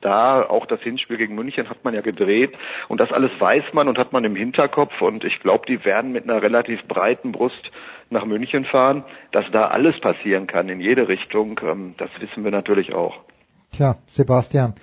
da 0.00 0.42
auch 0.42 0.66
das 0.66 0.80
Hinspiel 0.82 1.16
gegen 1.16 1.34
München 1.34 1.70
hat 1.70 1.82
man 1.84 1.94
ja 1.94 2.02
gedreht 2.02 2.52
und 2.88 3.00
das 3.00 3.10
alles 3.10 3.30
weiß 3.38 3.64
man 3.72 3.88
und 3.88 3.98
hat 3.98 4.12
man 4.12 4.24
im 4.24 4.36
Hinterkopf 4.36 5.00
und 5.00 5.24
ich 5.24 5.40
glaube, 5.40 5.64
die 5.66 5.84
werden 5.84 6.12
mit 6.12 6.24
einer 6.24 6.42
relativ 6.42 6.84
breiten 6.86 7.32
Brust 7.32 7.70
nach 8.10 8.26
München 8.26 8.66
fahren, 8.66 9.04
dass 9.30 9.46
da 9.50 9.68
alles 9.68 9.98
passieren 10.00 10.46
kann 10.46 10.68
in 10.68 10.80
jede 10.80 11.08
Richtung, 11.08 11.58
ähm, 11.64 11.94
das 11.96 12.10
wissen 12.20 12.44
wir 12.44 12.50
natürlich 12.50 12.94
auch. 12.94 13.16
Tja, 13.72 13.96
Sebastian. 14.06 14.74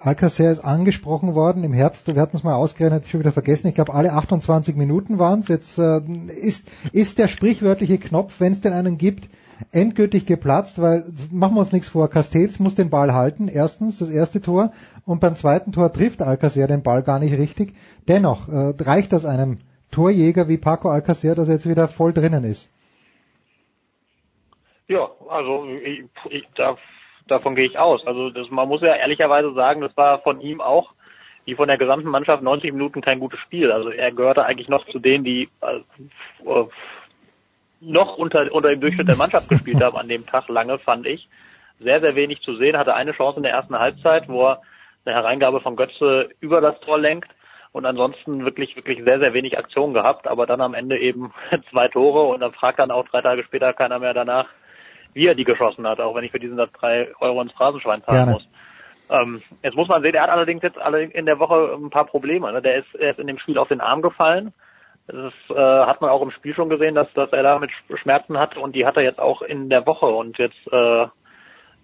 Alcacer 0.00 0.52
ist 0.52 0.64
angesprochen 0.64 1.34
worden 1.34 1.64
im 1.64 1.72
Herbst, 1.72 2.06
wir 2.06 2.20
hatten 2.20 2.36
es 2.36 2.44
mal 2.44 2.54
ausgerechnet, 2.54 3.08
schon 3.08 3.20
wieder 3.20 3.32
vergessen, 3.32 3.66
ich 3.66 3.74
glaube 3.74 3.94
alle 3.94 4.12
28 4.12 4.76
Minuten 4.76 5.18
waren 5.18 5.40
es. 5.40 5.48
Jetzt 5.48 5.76
äh, 5.78 6.00
ist, 6.00 6.68
ist 6.92 7.18
der 7.18 7.26
sprichwörtliche 7.26 7.98
Knopf, 7.98 8.34
wenn 8.38 8.52
es 8.52 8.60
denn 8.60 8.72
einen 8.72 8.96
gibt, 8.96 9.28
endgültig 9.72 10.24
geplatzt, 10.24 10.80
weil 10.80 11.04
machen 11.32 11.56
wir 11.56 11.60
uns 11.60 11.72
nichts 11.72 11.88
vor, 11.88 12.08
Castells 12.08 12.60
muss 12.60 12.76
den 12.76 12.90
Ball 12.90 13.12
halten, 13.12 13.48
erstens 13.48 13.98
das 13.98 14.10
erste 14.10 14.40
Tor 14.40 14.72
und 15.04 15.20
beim 15.20 15.34
zweiten 15.34 15.72
Tor 15.72 15.92
trifft 15.92 16.22
Alcacer 16.22 16.68
den 16.68 16.84
Ball 16.84 17.02
gar 17.02 17.18
nicht 17.18 17.36
richtig. 17.36 17.74
Dennoch 18.06 18.48
äh, 18.48 18.74
reicht 18.78 19.12
das 19.12 19.24
einem 19.24 19.58
Torjäger 19.90 20.48
wie 20.48 20.58
Paco 20.58 20.90
Alcacer, 20.90 21.34
dass 21.34 21.48
er 21.48 21.54
jetzt 21.54 21.68
wieder 21.68 21.88
voll 21.88 22.12
drinnen 22.12 22.44
ist. 22.44 22.70
Ja, 24.86 25.08
also 25.28 25.66
ich, 25.66 26.04
ich, 26.30 26.48
da, 26.54 26.76
davon 27.30 27.54
gehe 27.54 27.66
ich 27.66 27.78
aus. 27.78 28.06
Also 28.06 28.30
das, 28.30 28.50
man 28.50 28.68
muss 28.68 28.82
ja 28.82 28.94
ehrlicherweise 28.94 29.52
sagen, 29.54 29.80
das 29.80 29.96
war 29.96 30.20
von 30.20 30.40
ihm 30.40 30.60
auch, 30.60 30.92
wie 31.44 31.54
von 31.54 31.68
der 31.68 31.78
gesamten 31.78 32.08
Mannschaft, 32.08 32.42
90 32.42 32.72
Minuten 32.72 33.00
kein 33.00 33.20
gutes 33.20 33.40
Spiel. 33.40 33.72
Also 33.72 33.90
er 33.90 34.12
gehörte 34.12 34.44
eigentlich 34.44 34.68
noch 34.68 34.86
zu 34.86 34.98
denen, 34.98 35.24
die 35.24 35.48
äh, 35.62 35.80
noch 37.80 38.16
unter, 38.16 38.52
unter 38.52 38.70
dem 38.70 38.80
Durchschnitt 38.80 39.08
der 39.08 39.16
Mannschaft 39.16 39.48
gespielt 39.48 39.82
haben 39.82 39.96
an 39.96 40.08
dem 40.08 40.26
Tag 40.26 40.48
lange, 40.48 40.78
fand 40.78 41.06
ich. 41.06 41.28
Sehr, 41.80 42.00
sehr 42.00 42.16
wenig 42.16 42.42
zu 42.42 42.56
sehen, 42.56 42.76
hatte 42.76 42.94
eine 42.94 43.12
Chance 43.12 43.38
in 43.38 43.44
der 43.44 43.52
ersten 43.52 43.78
Halbzeit, 43.78 44.28
wo 44.28 44.46
er 44.46 44.62
eine 45.04 45.14
Hereingabe 45.14 45.60
von 45.60 45.76
Götze 45.76 46.28
über 46.40 46.60
das 46.60 46.78
Tor 46.80 46.98
lenkt 46.98 47.30
und 47.72 47.86
ansonsten 47.86 48.44
wirklich, 48.44 48.74
wirklich 48.76 49.02
sehr, 49.04 49.20
sehr 49.20 49.32
wenig 49.32 49.56
Aktion 49.56 49.94
gehabt, 49.94 50.26
aber 50.26 50.46
dann 50.46 50.60
am 50.60 50.74
Ende 50.74 50.98
eben 50.98 51.32
zwei 51.70 51.88
Tore 51.88 52.22
und 52.24 52.40
dann 52.40 52.52
fragt 52.52 52.78
dann 52.78 52.90
auch 52.90 53.08
drei 53.08 53.22
Tage 53.22 53.44
später 53.44 53.72
keiner 53.72 53.98
mehr 53.98 54.14
danach, 54.14 54.48
wie 55.18 55.26
er 55.26 55.34
die 55.34 55.44
geschossen 55.44 55.86
hat, 55.86 56.00
auch 56.00 56.14
wenn 56.14 56.22
ich 56.22 56.30
für 56.30 56.38
diesen 56.38 56.56
Satz 56.56 56.70
drei 56.78 57.08
Euro 57.18 57.42
ins 57.42 57.52
Phrasenschwein 57.52 58.02
zahlen 58.02 58.30
muss. 58.30 58.48
Ähm, 59.10 59.42
jetzt 59.64 59.74
muss 59.74 59.88
man 59.88 60.00
sehen, 60.00 60.14
er 60.14 60.22
hat 60.22 60.30
allerdings 60.30 60.62
jetzt 60.62 60.78
in 61.12 61.26
der 61.26 61.40
Woche 61.40 61.76
ein 61.76 61.90
paar 61.90 62.06
Probleme. 62.06 62.52
Ne? 62.52 62.62
Der 62.62 62.76
ist, 62.76 62.94
er 62.94 63.10
ist 63.10 63.18
in 63.18 63.26
dem 63.26 63.38
Spiel 63.38 63.58
auf 63.58 63.66
den 63.66 63.80
Arm 63.80 64.00
gefallen. 64.00 64.52
Das 65.08 65.32
äh, 65.48 65.54
hat 65.54 66.00
man 66.00 66.10
auch 66.10 66.22
im 66.22 66.30
Spiel 66.30 66.54
schon 66.54 66.68
gesehen, 66.68 66.94
dass, 66.94 67.12
dass 67.14 67.32
er 67.32 67.42
da 67.42 67.58
mit 67.58 67.70
Schmerzen 68.00 68.38
hat 68.38 68.56
und 68.56 68.76
die 68.76 68.86
hat 68.86 68.96
er 68.96 69.02
jetzt 69.02 69.18
auch 69.18 69.42
in 69.42 69.70
der 69.70 69.86
Woche 69.86 70.06
und 70.06 70.38
jetzt 70.38 70.70
äh, 70.70 71.06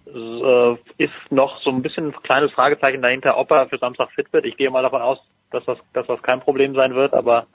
äh, 0.07 0.77
ist 0.97 1.31
noch 1.31 1.59
so 1.61 1.71
ein 1.71 1.81
bisschen 1.81 2.07
ein 2.07 2.21
kleines 2.23 2.53
Fragezeichen 2.53 3.01
dahinter, 3.01 3.37
ob 3.37 3.51
er 3.51 3.67
für 3.67 3.79
Samstag 3.79 4.11
fit 4.11 4.31
wird. 4.31 4.45
Ich 4.45 4.55
gehe 4.55 4.69
mal 4.69 4.83
davon 4.83 5.01
aus, 5.01 5.19
dass 5.51 5.65
das, 5.65 5.79
dass 5.93 6.07
das 6.07 6.21
kein 6.21 6.39
Problem 6.39 6.73
sein 6.75 6.95
wird, 6.95 7.13
aber 7.13 7.47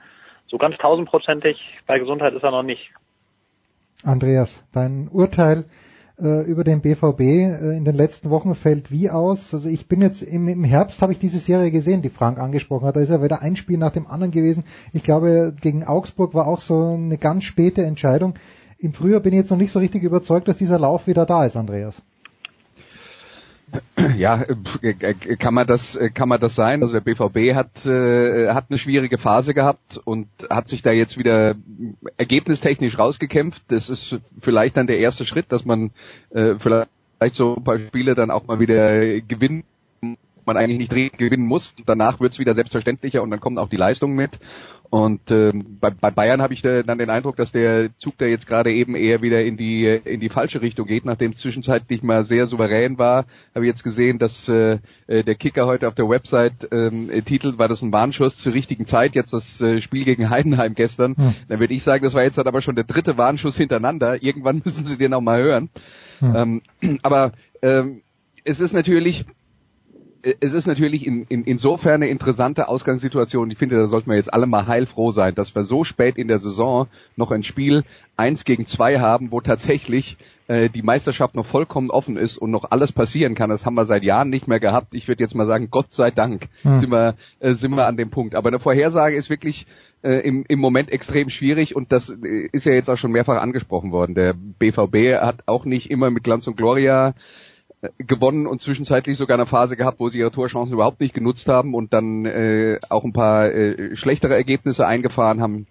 so 0.49 0.59
ganz 0.59 0.77
tausendprozentig 0.79 1.59
bei 1.87 1.99
Gesundheit 1.99 2.35
ist 2.35 2.43
er 2.43 2.51
noch 2.51 2.65
nicht. 2.65 2.91
Andreas, 4.05 4.59
dein 4.73 5.09
Urteil 5.09 5.65
äh, 6.21 6.43
über 6.45 6.65
den 6.65 6.81
BVB 6.81 7.21
äh, 7.21 7.77
in 7.77 7.85
den 7.85 7.95
letzten 7.95 8.31
Wochen 8.31 8.55
fällt 8.55 8.91
wie 8.91 9.11
aus? 9.11 9.53
Also 9.53 9.69
ich 9.69 9.89
bin 9.89 10.01
jetzt 10.01 10.23
im, 10.23 10.49
im 10.49 10.65
Herbst 10.65 11.03
habe 11.03 11.13
ich 11.13 11.19
diese 11.19 11.39
Serie 11.39 11.71
gesehen, 11.71 12.03
die 12.03 12.11
Frank 12.11 12.39
angesprochen 12.39 12.87
hat. 12.87 12.97
Da 12.97 13.01
ist 13.01 13.11
ja 13.11 13.23
wieder 13.23 13.43
ein 13.43 13.57
Spiel 13.57 13.79
nach 13.79 13.93
dem 13.93 14.07
anderen 14.07 14.31
gewesen. 14.31 14.65
Ich 14.93 15.03
glaube, 15.03 15.55
gegen 15.61 15.85
Augsburg 15.85 16.35
war 16.35 16.47
auch 16.47 16.61
so 16.61 16.95
eine 16.95 17.19
ganz 17.19 17.45
späte 17.45 17.85
Entscheidung. 17.85 18.35
Im 18.79 18.95
Frühjahr 18.95 19.21
bin 19.21 19.35
ich 19.35 19.39
jetzt 19.39 19.51
noch 19.51 19.59
nicht 19.59 19.73
so 19.73 19.79
richtig 19.79 20.03
überzeugt, 20.03 20.49
dass 20.49 20.57
dieser 20.57 20.79
Lauf 20.79 21.07
wieder 21.07 21.27
da 21.27 21.45
ist, 21.45 21.57
Andreas. 21.57 22.03
Ja, 24.17 24.45
äh, 24.83 24.95
kann 25.37 25.55
man 25.55 25.67
das 25.67 25.99
kann 26.15 26.29
man 26.29 26.41
das 26.41 26.55
sein? 26.55 26.83
Also 26.83 26.99
der 26.99 27.01
BVB 27.01 27.55
hat 27.55 27.87
äh, 27.87 28.49
hat 28.49 28.67
eine 28.69 28.79
schwierige 28.79 29.19
Phase 29.19 29.55
gehabt 29.55 30.01
und 30.05 30.29
hat 30.49 30.69
sich 30.69 30.83
da 30.83 30.93
jetzt 30.93 31.19
wieder 31.19 31.55
ergebnistechnisch 32.17 32.99
rausgekämpft. 32.99 33.63
Das 33.69 33.91
ist 33.91 34.19
vielleicht 34.41 34.77
dann 34.77 34.87
der 34.87 34.99
erste 34.99 35.27
Schritt, 35.27 35.47
dass 35.53 35.65
man 35.65 35.91
äh, 36.31 36.55
vielleicht 36.59 36.89
so 37.35 37.57
ein 37.57 37.65
paar 37.65 37.79
Spiele 37.79 38.15
dann 38.15 38.31
auch 38.31 38.47
mal 38.47 38.61
wieder 38.61 39.21
gewinnen 39.21 39.65
man 40.51 40.63
eigentlich 40.63 40.79
nicht 40.79 40.93
dringend 40.93 41.19
gewinnen 41.19 41.47
muss. 41.47 41.75
Danach 41.87 42.21
wird's 42.21 42.39
wieder 42.39 42.55
selbstverständlicher 42.55 43.23
und 43.23 43.31
dann 43.31 43.41
kommen 43.41 43.59
auch 43.59 43.69
die 43.69 43.77
Leistungen 43.77 44.17
mit. 44.17 44.39
Und 44.91 45.31
ähm, 45.31 45.79
bei, 45.81 45.91
bei 45.91 46.11
Bayern 46.11 46.43
habe 46.43 46.53
ich 46.53 46.63
da 46.63 46.83
dann 46.83 46.99
den 46.99 47.11
Eindruck, 47.11 47.37
dass 47.37 47.53
der 47.53 47.97
Zug 47.97 48.19
da 48.19 48.27
jetzt 48.27 48.49
gerade 48.49 48.73
eben 48.73 48.97
eher 48.97 49.23
wieder 49.23 49.41
in 49.41 49.57
die 49.57 49.87
in 49.87 50.19
die 50.19 50.29
falsche 50.29 50.63
Richtung 50.63 50.89
geht, 50.89 51.05
nachdem 51.05 51.31
es 51.31 51.39
zwischenzeitlich 51.39 52.03
mal 52.03 52.25
sehr 52.25 52.49
souverän 52.49 52.99
war. 52.99 53.27
Habe 53.55 53.67
ich 53.67 53.69
jetzt 53.69 53.85
gesehen, 53.85 54.19
dass 54.19 54.49
äh, 54.49 54.79
äh, 55.07 55.23
der 55.23 55.37
Kicker 55.37 55.67
heute 55.67 55.87
auf 55.87 55.95
der 55.95 56.09
Website 56.09 56.69
ähm, 56.73 57.09
äh, 57.09 57.23
titelt, 57.23 57.57
war 57.57 57.69
das 57.69 57.83
ein 57.83 57.93
Warnschuss 57.93 58.37
zur 58.39 58.53
richtigen 58.53 58.85
Zeit, 58.85 59.15
jetzt 59.15 59.33
das 59.33 59.61
äh, 59.61 59.81
Spiel 59.81 60.05
gegen 60.05 60.29
Heidenheim 60.29 60.75
gestern. 60.75 61.17
Hm. 61.17 61.35
Dann 61.49 61.61
würde 61.61 61.75
ich 61.75 61.85
sagen, 61.85 62.03
das 62.03 62.15
war 62.15 62.25
jetzt 62.25 62.39
halt 62.39 62.49
aber 62.49 62.61
schon 62.61 62.75
der 62.75 62.85
dritte 62.85 63.17
Warnschuss 63.17 63.57
hintereinander. 63.57 64.21
Irgendwann 64.25 64.61
müssen 64.65 64.85
Sie 64.85 64.97
den 64.97 65.15
auch 65.15 65.21
mal 65.21 65.41
hören. 65.41 65.69
Hm. 66.19 66.63
Ähm, 66.83 66.99
aber 67.03 67.31
ähm, 67.63 68.03
es 68.43 68.59
ist 68.59 68.73
natürlich 68.73 69.25
es 70.23 70.53
ist 70.53 70.67
natürlich 70.67 71.07
in, 71.07 71.25
in, 71.29 71.45
insofern 71.45 72.03
eine 72.03 72.09
interessante 72.09 72.69
Ausgangssituation. 72.69 73.51
Ich 73.51 73.59
finde, 73.59 73.77
da 73.77 73.87
sollten 73.87 74.11
wir 74.11 74.17
jetzt 74.17 74.33
alle 74.33 74.47
mal 74.47 74.67
heilfroh 74.67 75.11
sein, 75.13 75.35
dass 75.35 75.55
wir 75.55 75.65
so 75.65 75.85
spät 75.85 76.17
in 76.19 76.29
der 76.29 76.41
Saison 76.41 76.89
noch 77.17 77.31
ein 77.31 77.43
Spiel 77.43 77.85
eins 78.17 78.45
gegen 78.45 78.67
zwei 78.67 78.99
haben, 78.99 79.33
wo 79.33 79.41
tatsächlich 79.41 80.19
äh, 80.47 80.69
die 80.69 80.83
Meisterschaft 80.83 81.35
noch 81.35 81.47
vollkommen 81.47 81.91
offen 81.91 82.17
ist 82.19 82.37
und 82.37 82.51
noch 82.51 82.71
alles 82.71 82.93
passieren 82.93 83.35
kann. 83.35 83.49
Das 83.49 83.65
haben 83.65 83.75
wir 83.75 83.87
seit 83.87 84.03
Jahren 84.03 84.29
nicht 84.29 84.47
mehr 84.47 84.61
gehabt. 84.61 84.95
Ich 84.95 85.09
würde 85.09 85.23
jetzt 85.23 85.35
mal 85.35 85.47
sagen, 85.47 85.69
Gott 85.71 85.93
sei 85.93 86.11
Dank 86.11 86.49
hm. 86.63 86.81
sind, 86.81 86.91
wir, 86.91 87.15
äh, 87.39 87.55
sind 87.55 87.71
wir 87.71 87.87
an 87.87 87.97
dem 87.97 88.11
Punkt. 88.11 88.35
Aber 88.35 88.49
eine 88.49 88.59
Vorhersage 88.59 89.17
ist 89.17 89.31
wirklich 89.31 89.67
äh, 90.03 90.21
im, 90.21 90.45
im 90.49 90.59
Moment 90.59 90.91
extrem 90.91 91.31
schwierig 91.31 91.77
und 91.77 91.93
das 91.93 92.11
äh, 92.11 92.49
ist 92.53 92.67
ja 92.67 92.73
jetzt 92.73 92.91
auch 92.91 92.99
schon 92.99 93.13
mehrfach 93.13 93.41
angesprochen 93.41 93.91
worden. 93.93 94.15
Der 94.15 94.35
BVB 94.35 95.21
hat 95.23 95.45
auch 95.47 95.65
nicht 95.65 95.91
immer 95.91 96.11
mit 96.11 96.25
Glanz 96.25 96.47
und 96.47 96.57
Gloria 96.57 97.15
gewonnen 97.99 98.47
und 98.47 98.61
zwischenzeitlich 98.61 99.17
sogar 99.17 99.37
eine 99.39 99.47
Phase 99.47 99.77
gehabt, 99.77 100.01
wo 100.01 100.11
sie 100.11 100.19
ihre 100.19 100.31
Torchancen 100.31 100.75
überhaupt 100.75 101.01
nicht 101.01 101.15
genutzt 101.15 101.49
haben 101.49 101.75
und 101.75 101.93
dann 101.93 102.27
äh, 102.27 102.79
auch 102.89 103.05
ein 103.05 103.13
paar 103.13 103.51
äh, 103.51 103.97
schlechtere 103.97 104.35
Ergebnisse 104.35 104.87
eingefahren 104.87 105.41
haben. 105.41 105.67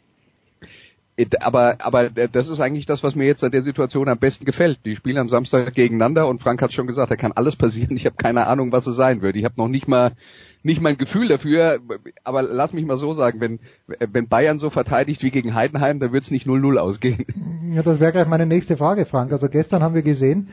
Äh, 1.17 1.27
aber, 1.39 1.75
aber 1.79 2.09
das 2.09 2.47
ist 2.47 2.61
eigentlich 2.61 2.87
das, 2.87 3.03
was 3.03 3.15
mir 3.15 3.25
jetzt 3.25 3.43
an 3.43 3.51
der 3.51 3.61
Situation 3.61 4.07
am 4.07 4.17
besten 4.17 4.45
gefällt. 4.45 4.79
Die 4.85 4.95
spielen 4.95 5.17
am 5.17 5.29
Samstag 5.29 5.75
gegeneinander 5.75 6.27
und 6.27 6.41
Frank 6.41 6.61
hat 6.63 6.73
schon 6.73 6.87
gesagt, 6.87 7.11
da 7.11 7.15
kann 7.15 7.31
alles 7.33 7.55
passieren. 7.55 7.95
Ich 7.95 8.05
habe 8.05 8.15
keine 8.15 8.47
Ahnung, 8.47 8.71
was 8.71 8.87
es 8.87 8.95
sein 8.95 9.21
wird. 9.21 9.35
Ich 9.35 9.45
habe 9.45 9.55
noch 9.57 9.67
nicht 9.67 9.87
mal 9.87 10.13
nicht 10.61 10.81
mein 10.81 10.97
Gefühl 10.97 11.29
dafür, 11.29 11.79
aber 12.25 12.41
lass 12.41 12.73
mich 12.73 12.85
mal 12.85 12.97
so 12.97 13.13
sagen, 13.13 13.39
wenn, 13.39 13.59
wenn 13.87 14.27
Bayern 14.27 14.59
so 14.59 14.69
verteidigt 14.69 15.23
wie 15.23 15.31
gegen 15.31 15.53
Heidenheim, 15.53 15.99
dann 15.99 16.11
wird 16.11 16.25
es 16.25 16.31
nicht 16.31 16.47
0-0 16.47 16.77
ausgehen. 16.77 17.25
Ja, 17.73 17.81
das 17.83 17.99
wäre 17.99 18.11
gleich 18.11 18.27
meine 18.27 18.45
nächste 18.45 18.75
Frage, 18.75 19.05
Frank. 19.05 19.31
Also 19.31 19.47
gestern 19.47 19.83
haben 19.83 19.95
wir 19.95 20.01
gesehen, 20.01 20.49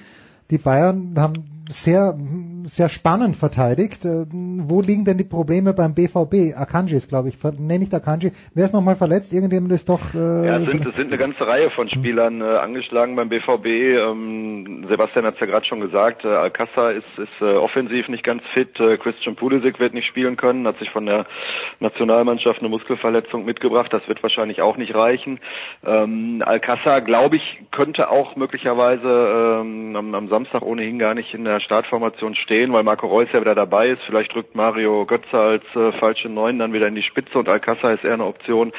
die 0.51 0.59
Bayern 0.59 1.15
haben 1.17 1.56
sehr, 1.69 2.17
sehr 2.65 2.89
spannend 2.89 3.37
verteidigt. 3.37 4.05
Äh, 4.05 4.27
wo 4.31 4.81
liegen 4.81 5.05
denn 5.05 5.19
die 5.19 5.25
Probleme 5.25 5.75
beim 5.75 5.95
BVB? 5.95 6.57
Akanji 6.57 6.97
ist, 6.97 7.09
glaube 7.09 7.29
ich, 7.29 7.37
nee, 7.59 7.79
nicht 7.79 7.93
Akanji. 7.93 8.33
Wer 8.55 8.65
ist 8.67 8.75
nochmal 8.75 8.97
verletzt? 8.97 9.33
Irgendjemand 9.33 9.73
ist 9.73 9.89
doch... 9.89 10.15
Äh, 10.15 10.47
ja, 10.47 10.57
es 10.57 10.71
sind, 10.71 10.87
es 10.87 10.95
sind 10.95 11.09
eine 11.09 11.19
ganze 11.19 11.47
Reihe 11.47 11.71
von 11.71 11.89
Spielern 11.89 12.41
äh, 12.41 12.45
angeschlagen 12.45 13.17
beim 13.17 13.29
BVB. 13.29 13.67
Ähm, 13.67 14.87
Sebastian 14.89 15.25
hat 15.25 15.35
es 15.35 15.41
ja 15.41 15.47
gerade 15.47 15.67
schon 15.67 15.81
gesagt. 15.81 16.25
Äh, 16.25 16.29
Alcázar 16.29 16.93
ist, 16.93 17.19
ist 17.19 17.41
äh, 17.41 17.57
offensiv 17.57 18.09
nicht 18.09 18.23
ganz 18.23 18.43
fit. 18.55 18.79
Äh, 18.79 18.97
Christian 18.99 19.35
Pulisic 19.35 19.81
wird 19.81 19.95
nicht 19.95 20.07
spielen 20.07 20.37
können. 20.37 20.67
Hat 20.67 20.79
sich 20.79 20.91
von 20.91 21.07
der 21.07 21.27
Nationalmannschaft 21.81 22.61
eine 22.61 22.69
Muskelverletzung 22.69 23.45
mitgebracht. 23.45 23.93
Das 23.93 24.07
wird 24.09 24.23
wahrscheinlich 24.23 24.63
auch 24.63 24.77
nicht 24.77 24.95
reichen. 24.95 25.41
Ähm, 25.85 26.43
Alcázar, 26.45 27.01
glaube 27.01 27.37
ich, 27.37 27.63
könnte 27.73 28.09
auch 28.11 28.37
möglicherweise 28.37 29.61
ähm, 29.63 29.97
am, 29.97 30.15
am 30.15 30.29
Samstag 30.29 30.63
ohnehin 30.63 30.99
gar 30.99 31.15
nicht 31.15 31.35
in 31.35 31.45
der 31.45 31.56
Startformation 31.61 32.35
stehen, 32.35 32.73
weil 32.73 32.83
Marco 32.83 33.07
Reus 33.07 33.29
ja 33.33 33.41
wieder 33.41 33.55
dabei 33.55 33.89
ist. 33.89 34.03
Vielleicht 34.07 34.35
rückt 34.35 34.55
Mario 34.55 35.07
Götze 35.07 35.39
als 35.39 35.65
äh, 35.75 35.93
falsche 35.99 36.29
Neun 36.29 36.59
dann 36.59 36.73
wieder 36.73 36.89
in 36.89 36.95
die 36.95 37.03
Spitze 37.03 37.39
und 37.39 37.49
Alcázar 37.49 37.95
ist 37.95 38.05
eher 38.05 38.15
eine 38.15 38.27
Option 38.27 38.73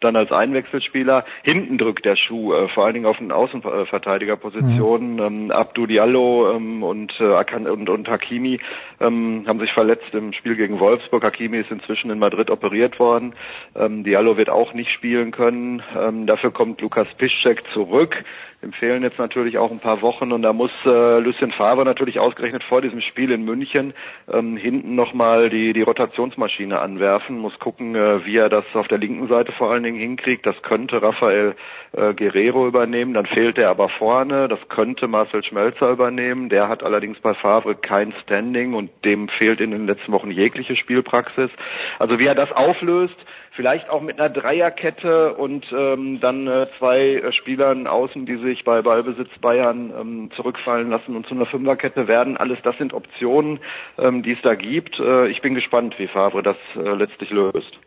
dann 0.00 0.16
als 0.16 0.32
Einwechselspieler. 0.32 1.24
Hinten 1.42 1.78
drückt 1.78 2.04
der 2.04 2.16
Schuh, 2.16 2.52
äh, 2.54 2.68
vor 2.68 2.84
allen 2.84 2.94
Dingen 2.94 3.06
auf 3.06 3.18
den 3.18 3.32
Außenverteidigerpositionen. 3.32 5.14
Mhm. 5.14 5.20
Ähm, 5.20 5.50
Abdu 5.50 5.86
Diallo 5.86 6.52
ähm, 6.54 6.82
und, 6.82 7.20
äh, 7.20 7.70
und, 7.70 7.88
und 7.88 8.08
Hakimi 8.08 8.58
ähm, 9.00 9.44
haben 9.46 9.60
sich 9.60 9.72
verletzt 9.72 10.12
im 10.12 10.32
Spiel 10.32 10.56
gegen 10.56 10.80
Wolfsburg. 10.80 11.22
Hakimi 11.22 11.58
ist 11.58 11.70
inzwischen 11.70 12.10
in 12.10 12.18
Madrid 12.18 12.50
operiert 12.50 12.98
worden. 12.98 13.34
Ähm, 13.74 14.04
Diallo 14.04 14.36
wird 14.36 14.50
auch 14.50 14.74
nicht 14.74 14.90
spielen 14.90 15.30
können. 15.30 15.82
Ähm, 15.96 16.26
dafür 16.26 16.50
kommt 16.50 16.80
Lukas 16.80 17.08
Piszczek 17.16 17.62
zurück. 17.72 18.24
Dem 18.62 18.74
fehlen 18.74 19.02
jetzt 19.02 19.18
natürlich 19.18 19.56
auch 19.56 19.70
ein 19.70 19.80
paar 19.80 20.02
Wochen 20.02 20.32
und 20.32 20.42
da 20.42 20.52
muss 20.52 20.70
äh, 20.84 21.18
Lucien 21.18 21.50
Favre 21.50 21.82
natürlich 21.82 22.18
ausgerechnet 22.18 22.62
vor 22.62 22.82
diesem 22.82 23.00
Spiel 23.00 23.30
in 23.30 23.42
München 23.42 23.94
ähm, 24.30 24.58
hinten 24.58 24.94
nochmal 24.94 25.48
die, 25.48 25.72
die 25.72 25.80
Rotationsmaschine 25.80 26.78
anwerfen, 26.78 27.38
muss 27.38 27.58
gucken, 27.58 27.94
äh, 27.94 28.26
wie 28.26 28.36
er 28.36 28.50
das 28.50 28.64
auf 28.74 28.86
der 28.86 28.98
linken 28.98 29.28
Seite 29.28 29.52
vor 29.52 29.70
allen 29.70 29.82
Dingen 29.82 29.89
hinkriegt. 29.94 30.46
Das 30.46 30.62
könnte 30.62 31.02
Rafael 31.02 31.54
äh, 31.92 32.14
Guerrero 32.14 32.66
übernehmen, 32.66 33.14
dann 33.14 33.26
fehlt 33.26 33.58
er 33.58 33.70
aber 33.70 33.88
vorne, 33.88 34.48
das 34.48 34.60
könnte 34.68 35.08
Marcel 35.08 35.44
Schmelzer 35.44 35.90
übernehmen. 35.90 36.48
Der 36.48 36.68
hat 36.68 36.82
allerdings 36.82 37.18
bei 37.20 37.34
Favre 37.34 37.74
kein 37.74 38.12
Standing 38.22 38.74
und 38.74 38.90
dem 39.04 39.28
fehlt 39.28 39.60
in 39.60 39.72
den 39.72 39.86
letzten 39.86 40.12
Wochen 40.12 40.30
jegliche 40.30 40.76
Spielpraxis. 40.76 41.50
Also 41.98 42.18
wie 42.18 42.26
er 42.26 42.34
das 42.34 42.52
auflöst, 42.52 43.16
vielleicht 43.52 43.90
auch 43.90 44.00
mit 44.00 44.20
einer 44.20 44.30
Dreierkette 44.30 45.34
und 45.34 45.66
ähm, 45.76 46.20
dann 46.20 46.46
äh, 46.46 46.66
zwei 46.78 47.16
äh, 47.16 47.32
Spielern 47.32 47.86
außen, 47.86 48.24
die 48.24 48.36
sich 48.36 48.64
bei 48.64 48.82
Ballbesitz 48.82 49.30
Bayern 49.40 49.92
ähm, 49.98 50.30
zurückfallen 50.36 50.90
lassen 50.90 51.16
und 51.16 51.26
zu 51.26 51.34
einer 51.34 51.46
Fünferkette 51.46 52.08
werden. 52.08 52.36
Alles 52.36 52.58
das 52.62 52.78
sind 52.78 52.94
Optionen, 52.94 53.58
ähm, 53.98 54.22
die 54.22 54.32
es 54.32 54.42
da 54.42 54.54
gibt. 54.54 54.98
Äh, 54.98 55.28
ich 55.28 55.42
bin 55.42 55.54
gespannt, 55.54 55.98
wie 55.98 56.06
Favre 56.06 56.42
das 56.42 56.56
äh, 56.76 56.94
letztlich 56.94 57.30
löst. 57.30 57.78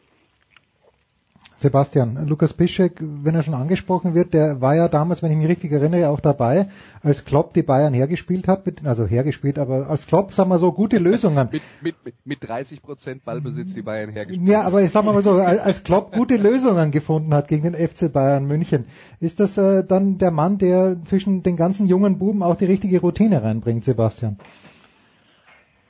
Sebastian, 1.55 2.27
Lukas 2.27 2.53
Piszek, 2.53 2.97
wenn 2.99 3.35
er 3.35 3.43
schon 3.43 3.53
angesprochen 3.53 4.15
wird, 4.15 4.33
der 4.33 4.59
war 4.59 4.75
ja 4.75 4.87
damals, 4.87 5.21
wenn 5.21 5.31
ich 5.31 5.37
mich 5.37 5.47
richtig 5.47 5.71
erinnere, 5.71 6.09
auch 6.09 6.19
dabei, 6.19 6.67
als 7.01 7.25
Klopp 7.25 7.53
die 7.53 7.61
Bayern 7.61 7.93
hergespielt 7.93 8.47
hat, 8.47 8.65
mit, 8.65 8.85
also 8.85 9.05
hergespielt, 9.05 9.59
aber 9.59 9.89
als 9.89 10.07
Klopp, 10.07 10.33
sagen 10.33 10.49
wir 10.49 10.59
so, 10.59 10.71
gute 10.71 10.97
Lösungen. 10.97 11.49
mit, 11.51 11.95
mit, 12.03 12.15
mit 12.25 12.47
30 12.47 12.81
Prozent 12.81 13.23
Ballbesitz 13.23 13.73
die 13.73 13.81
Bayern 13.81 14.09
hergespielt. 14.09 14.49
Ja, 14.49 14.63
aber 14.63 14.81
ich 14.81 14.91
sag 14.91 15.05
mal 15.05 15.21
so, 15.21 15.33
als 15.33 15.83
Klopp 15.83 16.13
gute 16.13 16.37
Lösungen 16.37 16.91
gefunden 16.91 17.33
hat 17.33 17.47
gegen 17.47 17.71
den 17.71 17.75
FC 17.75 18.11
Bayern 18.11 18.45
München, 18.45 18.85
ist 19.19 19.39
das 19.39 19.57
äh, 19.57 19.83
dann 19.83 20.17
der 20.17 20.31
Mann, 20.31 20.57
der 20.57 20.97
zwischen 21.05 21.43
den 21.43 21.55
ganzen 21.55 21.87
jungen 21.87 22.17
Buben 22.17 22.41
auch 22.43 22.55
die 22.55 22.65
richtige 22.65 22.99
Routine 22.99 23.43
reinbringt, 23.43 23.83
Sebastian? 23.83 24.39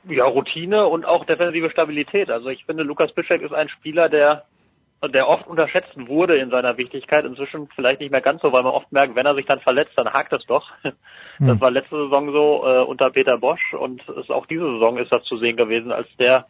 Ja, 0.06 0.26
Routine 0.26 0.86
und 0.86 1.06
auch 1.06 1.24
defensive 1.24 1.70
Stabilität. 1.70 2.30
Also 2.30 2.48
ich 2.48 2.66
finde, 2.66 2.82
Lukas 2.82 3.12
Piszek 3.12 3.40
ist 3.40 3.54
ein 3.54 3.70
Spieler, 3.70 4.10
der 4.10 4.44
der 5.08 5.28
oft 5.28 5.46
unterschätzt 5.46 5.92
wurde 5.96 6.36
in 6.36 6.50
seiner 6.50 6.76
Wichtigkeit. 6.76 7.24
Inzwischen 7.24 7.68
vielleicht 7.74 8.00
nicht 8.00 8.10
mehr 8.10 8.20
ganz 8.20 8.42
so, 8.42 8.52
weil 8.52 8.62
man 8.62 8.72
oft 8.72 8.90
merkt, 8.92 9.16
wenn 9.16 9.26
er 9.26 9.34
sich 9.34 9.46
dann 9.46 9.60
verletzt, 9.60 9.92
dann 9.96 10.12
hakt 10.12 10.32
es 10.32 10.44
doch. 10.46 10.70
Hm. 11.38 11.48
Das 11.48 11.60
war 11.60 11.72
letzte 11.72 11.96
Saison 11.96 12.30
so 12.30 12.64
äh, 12.64 12.82
unter 12.84 13.10
Peter 13.10 13.38
Bosch 13.38 13.74
und 13.74 14.08
ist 14.08 14.30
auch 14.30 14.46
diese 14.46 14.70
Saison 14.74 14.98
ist 14.98 15.10
das 15.10 15.24
zu 15.24 15.36
sehen 15.36 15.56
gewesen, 15.56 15.90
als 15.90 16.06
der 16.16 16.46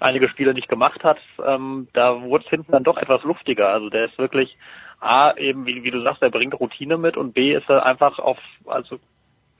einige 0.00 0.28
Spiele 0.28 0.52
nicht 0.52 0.68
gemacht 0.68 1.02
hat. 1.02 1.18
Ähm, 1.42 1.88
da 1.94 2.20
wurde 2.20 2.44
es 2.44 2.50
hinten 2.50 2.72
dann 2.72 2.84
doch 2.84 2.98
etwas 2.98 3.22
luftiger. 3.22 3.70
Also 3.70 3.88
der 3.88 4.04
ist 4.04 4.18
wirklich 4.18 4.56
A, 5.00 5.32
eben 5.36 5.66
wie, 5.66 5.82
wie 5.82 5.90
du 5.90 6.02
sagst, 6.02 6.22
er 6.22 6.30
bringt 6.30 6.58
Routine 6.58 6.98
mit 6.98 7.16
und 7.16 7.32
B 7.32 7.54
ist 7.54 7.68
er 7.68 7.86
einfach 7.86 8.18
auf, 8.18 8.38
also 8.66 8.98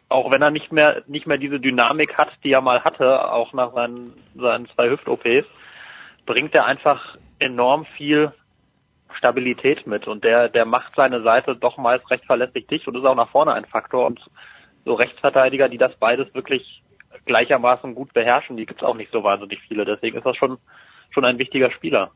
auch 0.09 0.31
wenn 0.31 0.43
er 0.43 0.51
nicht 0.51 0.73
mehr 0.73 1.03
nicht 1.07 1.27
mehr 1.27 1.39
diese 1.39 1.61
Dynamik 1.61 2.17
hat, 2.17 2.31
die 2.45 2.53
er 2.53 2.61
mal 2.61 2.83
hatte, 2.83 3.31
auch 3.33 3.53
nach 3.53 3.73
seinen, 3.73 4.15
seinen 4.35 4.67
zwei 4.69 4.91
Hüft-OPs, 4.91 5.47
bringt 6.27 6.55
er 6.55 6.67
einfach 6.67 7.17
enorm 7.39 7.85
viel 7.97 8.33
Stabilität 9.17 9.87
mit 9.87 10.07
und 10.07 10.25
der, 10.25 10.49
der 10.49 10.65
macht 10.65 10.93
seine 10.97 11.23
Seite 11.23 11.57
doch 11.57 11.77
meist 11.77 12.09
recht 12.11 12.25
verlässlich 12.25 12.67
dicht 12.67 12.87
und 12.87 12.97
ist 12.97 13.05
auch 13.05 13.15
nach 13.15 13.31
vorne 13.31 13.53
ein 13.53 13.65
Faktor 13.65 14.07
und 14.07 14.21
so 14.85 14.95
Rechtsverteidiger, 14.95 15.69
die 15.69 15.79
das 15.79 15.95
beides 15.97 16.33
wirklich 16.35 16.83
gleichermaßen 17.25 17.95
gut 17.95 18.13
beherrschen, 18.13 18.57
die 18.57 18.67
gibt 18.67 18.83
es 18.83 18.87
auch 18.87 18.97
nicht 18.97 19.13
so 19.13 19.23
wahnsinnig 19.23 19.61
viele. 19.67 19.85
Deswegen 19.85 20.17
ist 20.17 20.27
das 20.27 20.37
schon, 20.37 20.59
schon 21.11 21.25
ein 21.25 21.39
wichtiger 21.39 21.71
Spieler. 21.71 22.11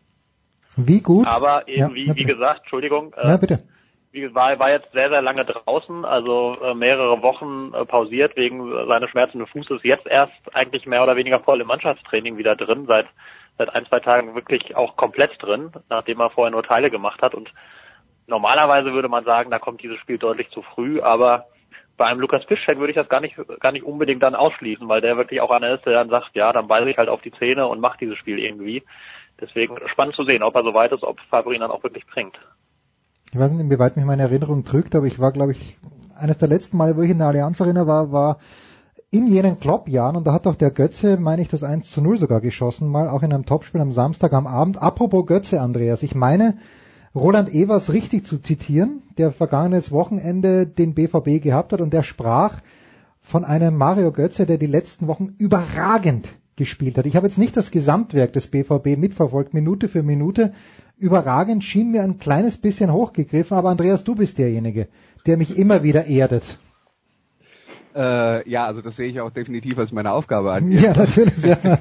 Wie 0.76 1.00
gut? 1.00 1.26
Aber 1.26 1.68
eben, 1.68 1.80
ja, 1.80 1.94
wie, 1.94 2.14
wie 2.14 2.24
gesagt, 2.24 2.60
Entschuldigung, 2.60 3.14
äh, 3.16 3.28
ja, 3.28 3.36
bitte. 3.36 3.62
Wie 4.10 4.34
war, 4.34 4.58
war 4.58 4.70
jetzt 4.70 4.92
sehr, 4.92 5.10
sehr 5.10 5.22
lange 5.22 5.44
draußen, 5.44 6.04
also 6.04 6.56
äh, 6.62 6.74
mehrere 6.74 7.22
Wochen 7.22 7.72
äh, 7.74 7.84
pausiert 7.86 8.36
wegen 8.36 8.70
seines 8.86 9.10
schmerzenden 9.10 9.46
Fußes. 9.46 9.82
Jetzt 9.84 10.06
erst 10.06 10.32
eigentlich 10.52 10.86
mehr 10.86 11.02
oder 11.02 11.16
weniger 11.16 11.40
voll 11.40 11.60
im 11.60 11.66
Mannschaftstraining 11.66 12.36
wieder 12.36 12.54
drin, 12.54 12.84
seit 12.86 13.06
seit 13.58 13.74
ein, 13.74 13.86
zwei 13.86 14.00
Tagen 14.00 14.34
wirklich 14.34 14.76
auch 14.76 14.96
komplett 14.96 15.42
drin, 15.42 15.72
nachdem 15.88 16.20
er 16.20 16.30
vorher 16.30 16.50
nur 16.50 16.62
Teile 16.62 16.90
gemacht 16.90 17.22
hat. 17.22 17.34
Und 17.34 17.52
normalerweise 18.26 18.92
würde 18.92 19.08
man 19.08 19.24
sagen, 19.24 19.50
da 19.50 19.58
kommt 19.58 19.82
dieses 19.82 19.98
Spiel 19.98 20.18
deutlich 20.18 20.50
zu 20.50 20.62
früh, 20.62 21.00
aber 21.00 21.46
bei 21.96 22.06
einem 22.06 22.20
Lukas 22.20 22.46
Piszczek 22.46 22.78
würde 22.78 22.92
ich 22.92 22.96
das 22.96 23.08
gar 23.08 23.20
nicht, 23.20 23.36
gar 23.60 23.72
nicht 23.72 23.84
unbedingt 23.84 24.22
dann 24.22 24.34
ausschließen, 24.34 24.88
weil 24.88 25.00
der 25.00 25.16
wirklich 25.16 25.40
auch 25.40 25.50
einer 25.50 25.74
ist, 25.74 25.84
der 25.84 25.92
dann 25.92 26.08
sagt, 26.08 26.30
ja, 26.34 26.52
dann 26.52 26.66
beiße 26.66 26.90
ich 26.90 26.96
halt 26.96 27.08
auf 27.08 27.20
die 27.22 27.32
Zähne 27.32 27.66
und 27.66 27.80
mache 27.80 27.98
dieses 28.00 28.18
Spiel 28.18 28.38
irgendwie. 28.38 28.82
Deswegen 29.40 29.76
spannend 29.86 30.14
zu 30.14 30.24
sehen, 30.24 30.42
ob 30.42 30.54
er 30.54 30.62
so 30.62 30.74
weit 30.74 30.92
ist, 30.92 31.02
ob 31.02 31.20
Fabri 31.30 31.58
dann 31.58 31.70
auch 31.70 31.82
wirklich 31.82 32.06
bringt. 32.06 32.38
Ich 33.32 33.38
weiß 33.38 33.50
nicht, 33.50 33.60
inwieweit 33.60 33.96
mich 33.96 34.04
meine 34.04 34.22
Erinnerung 34.22 34.64
drückt, 34.64 34.94
aber 34.94 35.06
ich 35.06 35.18
war, 35.18 35.32
glaube 35.32 35.52
ich, 35.52 35.76
eines 36.16 36.38
der 36.38 36.48
letzten 36.48 36.76
Male, 36.76 36.96
wo 36.96 37.02
ich 37.02 37.10
in 37.10 37.18
der 37.18 37.28
Allianz 37.28 37.60
Arena 37.60 37.86
war, 37.86 38.12
war 38.12 38.38
in 39.12 39.26
jenen 39.26 39.60
Klopp-Jahren, 39.60 40.16
und 40.16 40.26
da 40.26 40.32
hat 40.32 40.46
doch 40.46 40.56
der 40.56 40.70
Götze, 40.70 41.18
meine 41.18 41.42
ich, 41.42 41.48
das 41.48 41.62
1 41.62 41.90
zu 41.90 42.00
0 42.00 42.16
sogar 42.16 42.40
geschossen, 42.40 42.88
mal 42.88 43.10
auch 43.10 43.22
in 43.22 43.30
einem 43.30 43.44
Topspiel 43.44 43.82
am 43.82 43.92
Samstag 43.92 44.32
am 44.32 44.46
Abend. 44.46 44.80
Apropos 44.80 45.26
Götze, 45.26 45.60
Andreas, 45.60 46.02
ich 46.02 46.14
meine, 46.14 46.56
Roland 47.14 47.52
Evers 47.52 47.92
richtig 47.92 48.24
zu 48.24 48.38
zitieren, 48.38 49.02
der 49.18 49.30
vergangenes 49.30 49.92
Wochenende 49.92 50.66
den 50.66 50.94
BVB 50.94 51.42
gehabt 51.42 51.74
hat 51.74 51.82
und 51.82 51.92
der 51.92 52.02
sprach 52.02 52.60
von 53.20 53.44
einem 53.44 53.76
Mario 53.76 54.12
Götze, 54.12 54.46
der 54.46 54.56
die 54.56 54.66
letzten 54.66 55.08
Wochen 55.08 55.34
überragend 55.36 56.32
gespielt 56.56 56.96
hat. 56.96 57.04
Ich 57.04 57.14
habe 57.14 57.26
jetzt 57.26 57.38
nicht 57.38 57.54
das 57.54 57.70
Gesamtwerk 57.70 58.32
des 58.32 58.46
BVB 58.46 58.96
mitverfolgt, 58.96 59.52
Minute 59.52 59.88
für 59.88 60.02
Minute. 60.02 60.52
Überragend 60.96 61.64
schien 61.64 61.90
mir 61.90 62.02
ein 62.02 62.18
kleines 62.18 62.56
bisschen 62.56 62.90
hochgegriffen, 62.90 63.58
aber 63.58 63.68
Andreas, 63.68 64.04
du 64.04 64.14
bist 64.14 64.38
derjenige, 64.38 64.88
der 65.26 65.36
mich 65.36 65.58
immer 65.58 65.82
wieder 65.82 66.06
erdet. 66.06 66.58
Äh, 67.94 68.48
ja, 68.48 68.64
also 68.64 68.80
das 68.80 68.96
sehe 68.96 69.08
ich 69.08 69.20
auch 69.20 69.30
definitiv 69.30 69.78
als 69.78 69.92
meine 69.92 70.12
Aufgabe 70.12 70.52
an. 70.52 70.70
Ja, 70.70 70.96
natürlich. 70.96 71.44
Ja. 71.44 71.56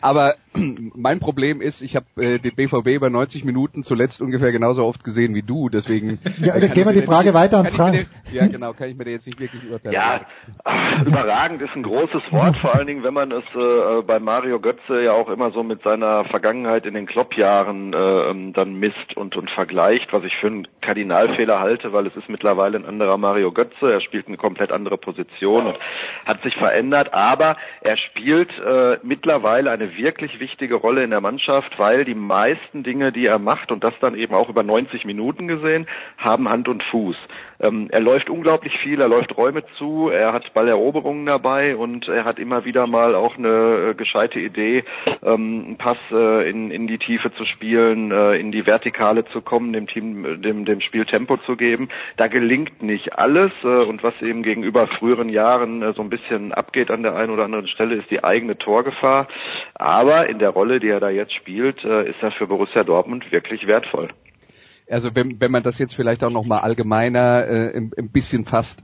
Aber 0.00 0.34
mein 0.94 1.20
Problem 1.20 1.60
ist, 1.60 1.82
ich 1.82 1.96
habe 1.96 2.06
äh, 2.16 2.38
den 2.38 2.54
BVB 2.54 2.88
über 2.88 3.10
90 3.10 3.44
Minuten 3.44 3.82
zuletzt 3.82 4.20
ungefähr 4.20 4.52
genauso 4.52 4.84
oft 4.84 5.04
gesehen 5.04 5.34
wie 5.34 5.42
du, 5.42 5.68
deswegen. 5.68 6.18
Ja, 6.38 6.58
dann 6.58 6.70
gehen 6.70 6.86
wir 6.86 6.92
die 6.92 7.02
Frage 7.02 7.28
nicht, 7.28 7.34
weiter 7.34 7.58
an 7.58 7.66
Frank. 7.66 7.96
Den, 7.96 8.06
ja, 8.32 8.46
genau, 8.46 8.72
kann 8.72 8.88
ich 8.88 8.96
mir 8.96 9.04
da 9.04 9.10
jetzt 9.10 9.26
nicht 9.26 9.40
wirklich 9.40 9.70
urteilen. 9.70 9.94
Ja, 9.94 10.20
ach, 10.64 11.02
überragend 11.06 11.62
ist 11.62 11.74
ein 11.74 11.82
großes 11.82 12.22
Wort, 12.30 12.56
vor 12.58 12.74
allen 12.74 12.86
Dingen, 12.86 13.02
wenn 13.02 13.14
man 13.14 13.30
es 13.32 13.44
äh, 13.54 14.02
bei 14.02 14.18
Mario 14.18 14.60
Götze 14.60 15.02
ja 15.02 15.12
auch 15.12 15.28
immer 15.28 15.50
so 15.50 15.62
mit 15.62 15.82
seiner 15.82 16.24
Vergangenheit 16.24 16.86
in 16.86 16.94
den 16.94 17.06
Kloppjahren 17.06 17.92
äh, 17.92 18.52
dann 18.52 18.74
misst 18.74 19.16
und, 19.16 19.36
und 19.36 19.50
vergleicht, 19.50 20.12
was 20.12 20.24
ich 20.24 20.36
für 20.36 20.48
einen 20.48 20.68
Kardinalfehler 20.80 21.60
halte, 21.60 21.92
weil 21.92 22.06
es 22.06 22.16
ist 22.16 22.28
mittlerweile 22.28 22.78
ein 22.78 22.86
anderer 22.86 23.18
Mario 23.18 23.52
Götze, 23.52 23.92
er 23.92 24.00
spielt 24.00 24.28
eine 24.28 24.36
komplett 24.36 24.72
andere 24.72 24.98
Position 24.98 25.66
und 25.66 25.78
hat 26.26 26.42
sich 26.42 26.54
verändert, 26.54 27.12
aber 27.12 27.56
er 27.80 27.96
spielt 27.96 28.50
äh, 28.58 28.98
mittlerweile 29.02 29.70
eine 29.84 29.96
wirklich 29.96 30.40
wichtige 30.40 30.76
Rolle 30.76 31.04
in 31.04 31.10
der 31.10 31.20
Mannschaft, 31.20 31.78
weil 31.78 32.04
die 32.04 32.14
meisten 32.14 32.82
Dinge, 32.82 33.12
die 33.12 33.26
er 33.26 33.38
macht, 33.38 33.70
und 33.70 33.84
das 33.84 33.94
dann 34.00 34.14
eben 34.14 34.34
auch 34.34 34.48
über 34.48 34.62
90 34.62 35.04
Minuten 35.04 35.46
gesehen, 35.46 35.86
haben 36.16 36.48
Hand 36.48 36.68
und 36.68 36.82
Fuß. 36.82 37.16
Ähm, 37.60 37.88
er 37.90 38.00
läuft 38.00 38.30
unglaublich 38.30 38.76
viel, 38.78 39.00
er 39.00 39.08
läuft 39.08 39.36
Räume 39.36 39.64
zu, 39.78 40.08
er 40.08 40.32
hat 40.32 40.52
Balleroberungen 40.54 41.26
dabei 41.26 41.76
und 41.76 42.08
er 42.08 42.24
hat 42.24 42.38
immer 42.38 42.64
wieder 42.64 42.86
mal 42.86 43.14
auch 43.14 43.36
eine 43.36 43.90
äh, 43.90 43.94
gescheite 43.94 44.40
Idee, 44.40 44.84
ähm, 45.22 45.64
einen 45.66 45.76
Pass 45.76 45.98
äh, 46.10 46.48
in, 46.48 46.70
in 46.70 46.86
die 46.86 46.98
Tiefe 46.98 47.32
zu 47.34 47.44
spielen, 47.44 48.10
äh, 48.10 48.36
in 48.36 48.50
die 48.50 48.66
Vertikale 48.66 49.24
zu 49.26 49.40
kommen, 49.40 49.72
dem 49.72 49.86
Team, 49.86 50.40
dem, 50.42 50.64
dem 50.64 50.80
Spiel 50.80 51.04
Tempo 51.04 51.36
zu 51.38 51.56
geben. 51.56 51.88
Da 52.16 52.26
gelingt 52.26 52.82
nicht 52.82 53.18
alles 53.18 53.52
äh, 53.62 53.66
und 53.66 54.02
was 54.02 54.20
eben 54.22 54.42
gegenüber 54.42 54.86
früheren 54.86 55.28
Jahren 55.28 55.82
äh, 55.82 55.92
so 55.92 56.02
ein 56.02 56.10
bisschen 56.10 56.52
abgeht 56.52 56.90
an 56.90 57.02
der 57.02 57.16
einen 57.16 57.30
oder 57.30 57.44
anderen 57.44 57.68
Stelle, 57.68 57.94
ist 57.96 58.10
die 58.10 58.24
eigene 58.24 58.58
Torgefahr. 58.58 59.28
Aber 59.74 60.28
in 60.28 60.38
der 60.38 60.50
Rolle, 60.50 60.80
die 60.80 60.88
er 60.88 61.00
da 61.00 61.10
jetzt 61.10 61.34
spielt, 61.34 61.84
äh, 61.84 62.08
ist 62.08 62.22
er 62.22 62.32
für 62.32 62.46
Borussia 62.46 62.84
Dortmund 62.84 63.30
wirklich 63.32 63.66
wertvoll 63.66 64.08
also 64.88 65.14
wenn, 65.14 65.40
wenn 65.40 65.50
man 65.50 65.62
das 65.62 65.78
jetzt 65.78 65.94
vielleicht 65.94 66.24
auch 66.24 66.30
nochmal 66.30 66.60
allgemeiner 66.60 67.46
äh, 67.46 67.76
ein, 67.76 67.92
ein 67.96 68.08
bisschen 68.10 68.44
fasst, 68.44 68.80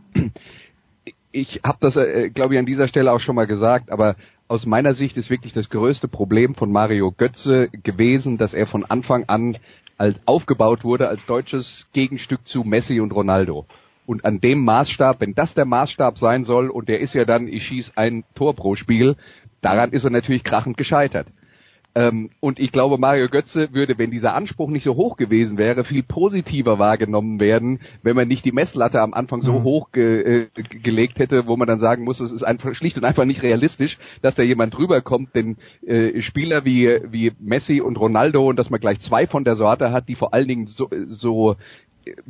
ich 1.32 1.60
habe 1.64 1.78
das, 1.80 1.96
äh, 1.96 2.30
glaube 2.30 2.54
ich, 2.54 2.58
an 2.58 2.66
dieser 2.66 2.88
Stelle 2.88 3.12
auch 3.12 3.20
schon 3.20 3.36
mal 3.36 3.46
gesagt, 3.46 3.90
aber 3.90 4.16
aus 4.48 4.66
meiner 4.66 4.94
Sicht 4.94 5.16
ist 5.16 5.30
wirklich 5.30 5.52
das 5.52 5.70
größte 5.70 6.08
Problem 6.08 6.54
von 6.54 6.72
Mario 6.72 7.12
Götze 7.12 7.68
gewesen, 7.68 8.36
dass 8.36 8.52
er 8.52 8.66
von 8.66 8.84
Anfang 8.84 9.24
an 9.28 9.58
als 9.96 10.18
aufgebaut 10.24 10.82
wurde 10.82 11.08
als 11.08 11.26
deutsches 11.26 11.86
Gegenstück 11.92 12.46
zu 12.46 12.64
Messi 12.64 13.00
und 13.00 13.12
Ronaldo. 13.12 13.66
Und 14.06 14.24
an 14.24 14.40
dem 14.40 14.64
Maßstab, 14.64 15.20
wenn 15.20 15.34
das 15.34 15.54
der 15.54 15.66
Maßstab 15.66 16.18
sein 16.18 16.42
soll, 16.42 16.68
und 16.68 16.88
der 16.88 17.00
ist 17.00 17.14
ja 17.14 17.24
dann, 17.24 17.46
ich 17.46 17.66
schieß 17.66 17.92
ein 17.96 18.24
Tor 18.34 18.56
pro 18.56 18.74
Spiel, 18.74 19.14
daran 19.60 19.92
ist 19.92 20.04
er 20.04 20.10
natürlich 20.10 20.42
krachend 20.42 20.76
gescheitert. 20.76 21.28
Ähm, 21.94 22.30
und 22.38 22.60
ich 22.60 22.70
glaube, 22.70 22.98
Mario 22.98 23.28
Götze 23.28 23.72
würde, 23.72 23.98
wenn 23.98 24.10
dieser 24.10 24.34
Anspruch 24.34 24.70
nicht 24.70 24.84
so 24.84 24.94
hoch 24.94 25.16
gewesen 25.16 25.58
wäre, 25.58 25.82
viel 25.82 26.02
positiver 26.02 26.78
wahrgenommen 26.78 27.40
werden, 27.40 27.80
wenn 28.02 28.14
man 28.14 28.28
nicht 28.28 28.44
die 28.44 28.52
Messlatte 28.52 29.00
am 29.00 29.12
Anfang 29.12 29.42
so 29.42 29.52
mhm. 29.52 29.62
hoch 29.64 29.92
ge 29.92 30.42
äh, 30.42 30.62
gelegt 30.62 31.18
hätte, 31.18 31.46
wo 31.46 31.56
man 31.56 31.66
dann 31.66 31.80
sagen 31.80 32.04
muss, 32.04 32.20
es 32.20 32.30
ist 32.30 32.44
einfach 32.44 32.74
schlicht 32.74 32.96
und 32.96 33.04
einfach 33.04 33.24
nicht 33.24 33.42
realistisch, 33.42 33.98
dass 34.22 34.36
da 34.36 34.42
jemand 34.42 34.76
drüber 34.76 35.00
kommt, 35.00 35.34
denn 35.34 35.56
äh, 35.84 36.20
Spieler 36.20 36.64
wie, 36.64 37.00
wie 37.10 37.32
Messi 37.40 37.80
und 37.80 37.98
Ronaldo 37.98 38.48
und 38.48 38.56
dass 38.56 38.70
man 38.70 38.80
gleich 38.80 39.00
zwei 39.00 39.26
von 39.26 39.44
der 39.44 39.56
Sorte 39.56 39.90
hat, 39.90 40.08
die 40.08 40.14
vor 40.14 40.32
allen 40.32 40.46
Dingen 40.46 40.66
so, 40.68 40.88
so 41.06 41.56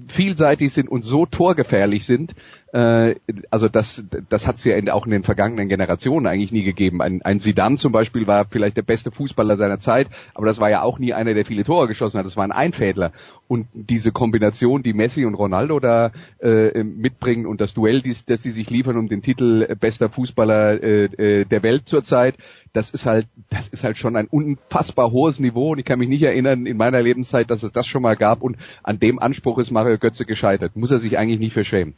vielseitig 0.09 0.73
sind 0.73 0.89
und 0.89 1.05
so 1.05 1.27
torgefährlich 1.27 2.05
sind, 2.07 2.35
äh, 2.73 3.17
also 3.51 3.69
das, 3.69 4.05
das 4.29 4.47
hat 4.47 4.57
es 4.57 4.65
ja 4.65 4.77
in, 4.77 4.89
auch 4.91 5.05
in 5.05 5.11
den 5.11 5.25
vergangenen 5.25 5.69
Generationen 5.69 6.27
eigentlich 6.27 6.53
nie 6.53 6.63
gegeben. 6.63 7.03
Ein, 7.03 7.23
ein 7.23 7.41
Zidane 7.41 7.77
zum 7.77 7.93
Beispiel 7.93 8.27
war 8.27 8.47
vielleicht 8.47 8.77
der 8.77 8.83
beste 8.83 9.11
Fußballer 9.11 9.57
seiner 9.57 9.81
Zeit, 9.81 10.09
aber 10.35 10.47
das 10.47 10.61
war 10.61 10.71
ja 10.71 10.83
auch 10.83 10.99
nie 10.99 11.13
einer, 11.13 11.35
der 11.35 11.45
viele 11.45 11.65
Tore 11.65 11.89
geschossen 11.89 12.19
hat. 12.19 12.27
Das 12.27 12.37
war 12.37 12.45
ein 12.45 12.53
Einfädler. 12.53 13.13
Und 13.49 13.67
diese 13.73 14.13
Kombination, 14.13 14.85
die 14.85 14.93
Messi 14.93 15.25
und 15.25 15.35
Ronaldo 15.35 15.81
da 15.81 16.13
äh, 16.41 16.85
mitbringen 16.85 17.47
und 17.47 17.61
das 17.61 17.75
Duell, 17.75 18.01
dies, 18.01 18.25
das 18.25 18.45
sie 18.45 18.53
sich 18.53 18.71
liefern 18.71 18.97
um 18.97 19.09
den 19.09 19.23
Titel 19.23 19.75
bester 19.75 20.09
Fußballer 20.09 20.81
äh, 20.83 21.05
äh, 21.05 21.45
der 21.45 21.63
Welt 21.65 21.89
zurzeit, 21.89 22.37
das 22.73 22.91
ist 22.91 23.07
halt, 23.07 23.27
das 23.51 23.69
ist 23.69 23.85
halt 23.85 23.99
schon 23.99 24.17
ein 24.17 24.27
unfassbar 24.27 25.11
hohes 25.11 25.41
Niveau 25.41 25.73
und 25.73 25.79
ich 25.79 25.85
kann 25.85 25.99
mich 25.99 26.09
nicht 26.09 26.23
erinnern 26.23 26.67
in 26.67 26.77
meiner 26.77 27.03
Lebenszeit, 27.03 27.51
dass 27.51 27.63
es 27.63 27.73
das 27.73 27.87
schon 27.87 28.03
mal 28.03 28.17
gab 28.17 28.43
und 28.43 28.57
an 28.83 28.99
dem 28.99 29.19
Anspruch 29.19 29.59
ist 29.59 29.71
Mario 29.71 29.99
Götze 29.99 30.25
gescheitert. 30.25 30.77
Muss 30.77 30.91
er 30.91 30.99
sich 30.99 31.19
eigentlich 31.19 31.41
nicht 31.41 31.53
verschämen. 31.53 31.95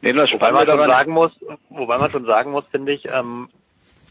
Nee, 0.00 0.12
das 0.12 0.30
wobei 0.32 0.52
man 0.52 0.66
schon 0.66 0.88
sagen 0.88 1.12
muss, 1.12 1.32
wobei 1.70 1.98
man 1.98 2.10
schon 2.10 2.24
sagen 2.24 2.52
muss, 2.52 2.64
finde 2.70 2.92
ich, 2.92 3.06
ähm, 3.06 3.48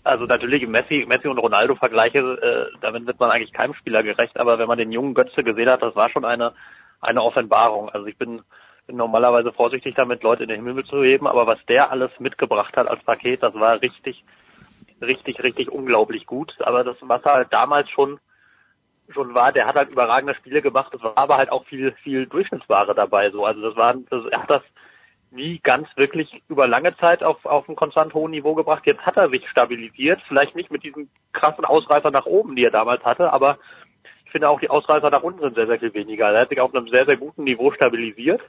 also 0.03 0.25
natürlich 0.25 0.65
Messi, 0.67 1.05
Messi 1.07 1.27
und 1.27 1.37
Ronaldo 1.37 1.75
Vergleiche, 1.75 2.19
äh, 2.19 2.77
damit 2.81 3.05
wird 3.05 3.19
man 3.19 3.31
eigentlich 3.31 3.53
keinem 3.53 3.73
Spieler 3.73 4.03
gerecht, 4.03 4.39
aber 4.39 4.59
wenn 4.59 4.67
man 4.67 4.77
den 4.77 4.91
jungen 4.91 5.13
Götze 5.13 5.43
gesehen 5.43 5.69
hat, 5.69 5.81
das 5.81 5.95
war 5.95 6.09
schon 6.09 6.25
eine 6.25 6.53
eine 7.01 7.23
Offenbarung. 7.23 7.89
Also 7.89 8.07
ich 8.07 8.17
bin, 8.17 8.41
bin 8.85 8.97
normalerweise 8.97 9.51
vorsichtig 9.51 9.95
damit, 9.95 10.23
Leute 10.23 10.43
in 10.43 10.49
den 10.49 10.65
Himmel 10.65 10.85
zu 10.85 11.03
heben, 11.03 11.27
aber 11.27 11.47
was 11.47 11.59
der 11.67 11.91
alles 11.91 12.11
mitgebracht 12.19 12.75
hat 12.75 12.87
als 12.87 13.03
Paket, 13.03 13.43
das 13.43 13.53
war 13.53 13.81
richtig, 13.81 14.23
richtig, 15.01 15.41
richtig 15.43 15.71
unglaublich 15.71 16.25
gut. 16.25 16.55
Aber 16.61 16.83
das, 16.83 16.97
was 17.01 17.23
halt 17.23 17.51
damals 17.51 17.89
schon 17.89 18.19
schon 19.13 19.33
war, 19.33 19.51
der 19.51 19.65
hat 19.65 19.75
halt 19.75 19.89
überragende 19.89 20.35
Spiele 20.35 20.61
gemacht, 20.61 20.93
es 20.93 21.01
war 21.01 21.17
aber 21.17 21.37
halt 21.37 21.51
auch 21.51 21.65
viel, 21.65 21.93
viel 22.03 22.25
Durchschnittsware 22.27 22.93
dabei, 22.93 23.31
so. 23.31 23.45
Also 23.45 23.61
das 23.61 23.75
war, 23.75 23.93
das, 24.09 24.25
er 24.25 24.41
hat 24.41 24.49
das 24.49 24.61
nie 25.31 25.59
ganz 25.59 25.87
wirklich 25.95 26.41
über 26.47 26.67
lange 26.67 26.95
Zeit 26.97 27.23
auf, 27.23 27.45
auf 27.45 27.67
ein 27.67 27.75
konstant 27.75 28.13
hohen 28.13 28.31
Niveau 28.31 28.55
gebracht. 28.55 28.83
Jetzt 28.85 29.05
hat 29.05 29.17
er 29.17 29.29
sich 29.29 29.47
stabilisiert, 29.49 30.21
vielleicht 30.27 30.55
nicht 30.55 30.71
mit 30.71 30.83
diesem 30.83 31.09
krassen 31.33 31.65
Ausreißer 31.65 32.11
nach 32.11 32.25
oben, 32.25 32.55
die 32.55 32.63
er 32.63 32.71
damals 32.71 33.03
hatte, 33.03 33.31
aber 33.31 33.57
ich 34.25 34.31
finde 34.31 34.49
auch 34.49 34.59
die 34.59 34.69
Ausreißer 34.69 35.09
nach 35.09 35.23
unten 35.23 35.41
sind 35.41 35.55
sehr, 35.55 35.67
sehr 35.67 35.79
viel 35.79 35.93
weniger. 35.93 36.29
Er 36.29 36.41
hat 36.41 36.49
sich 36.49 36.59
auf 36.59 36.73
einem 36.73 36.87
sehr, 36.89 37.05
sehr 37.05 37.17
guten 37.17 37.43
Niveau 37.43 37.71
stabilisiert, 37.71 38.41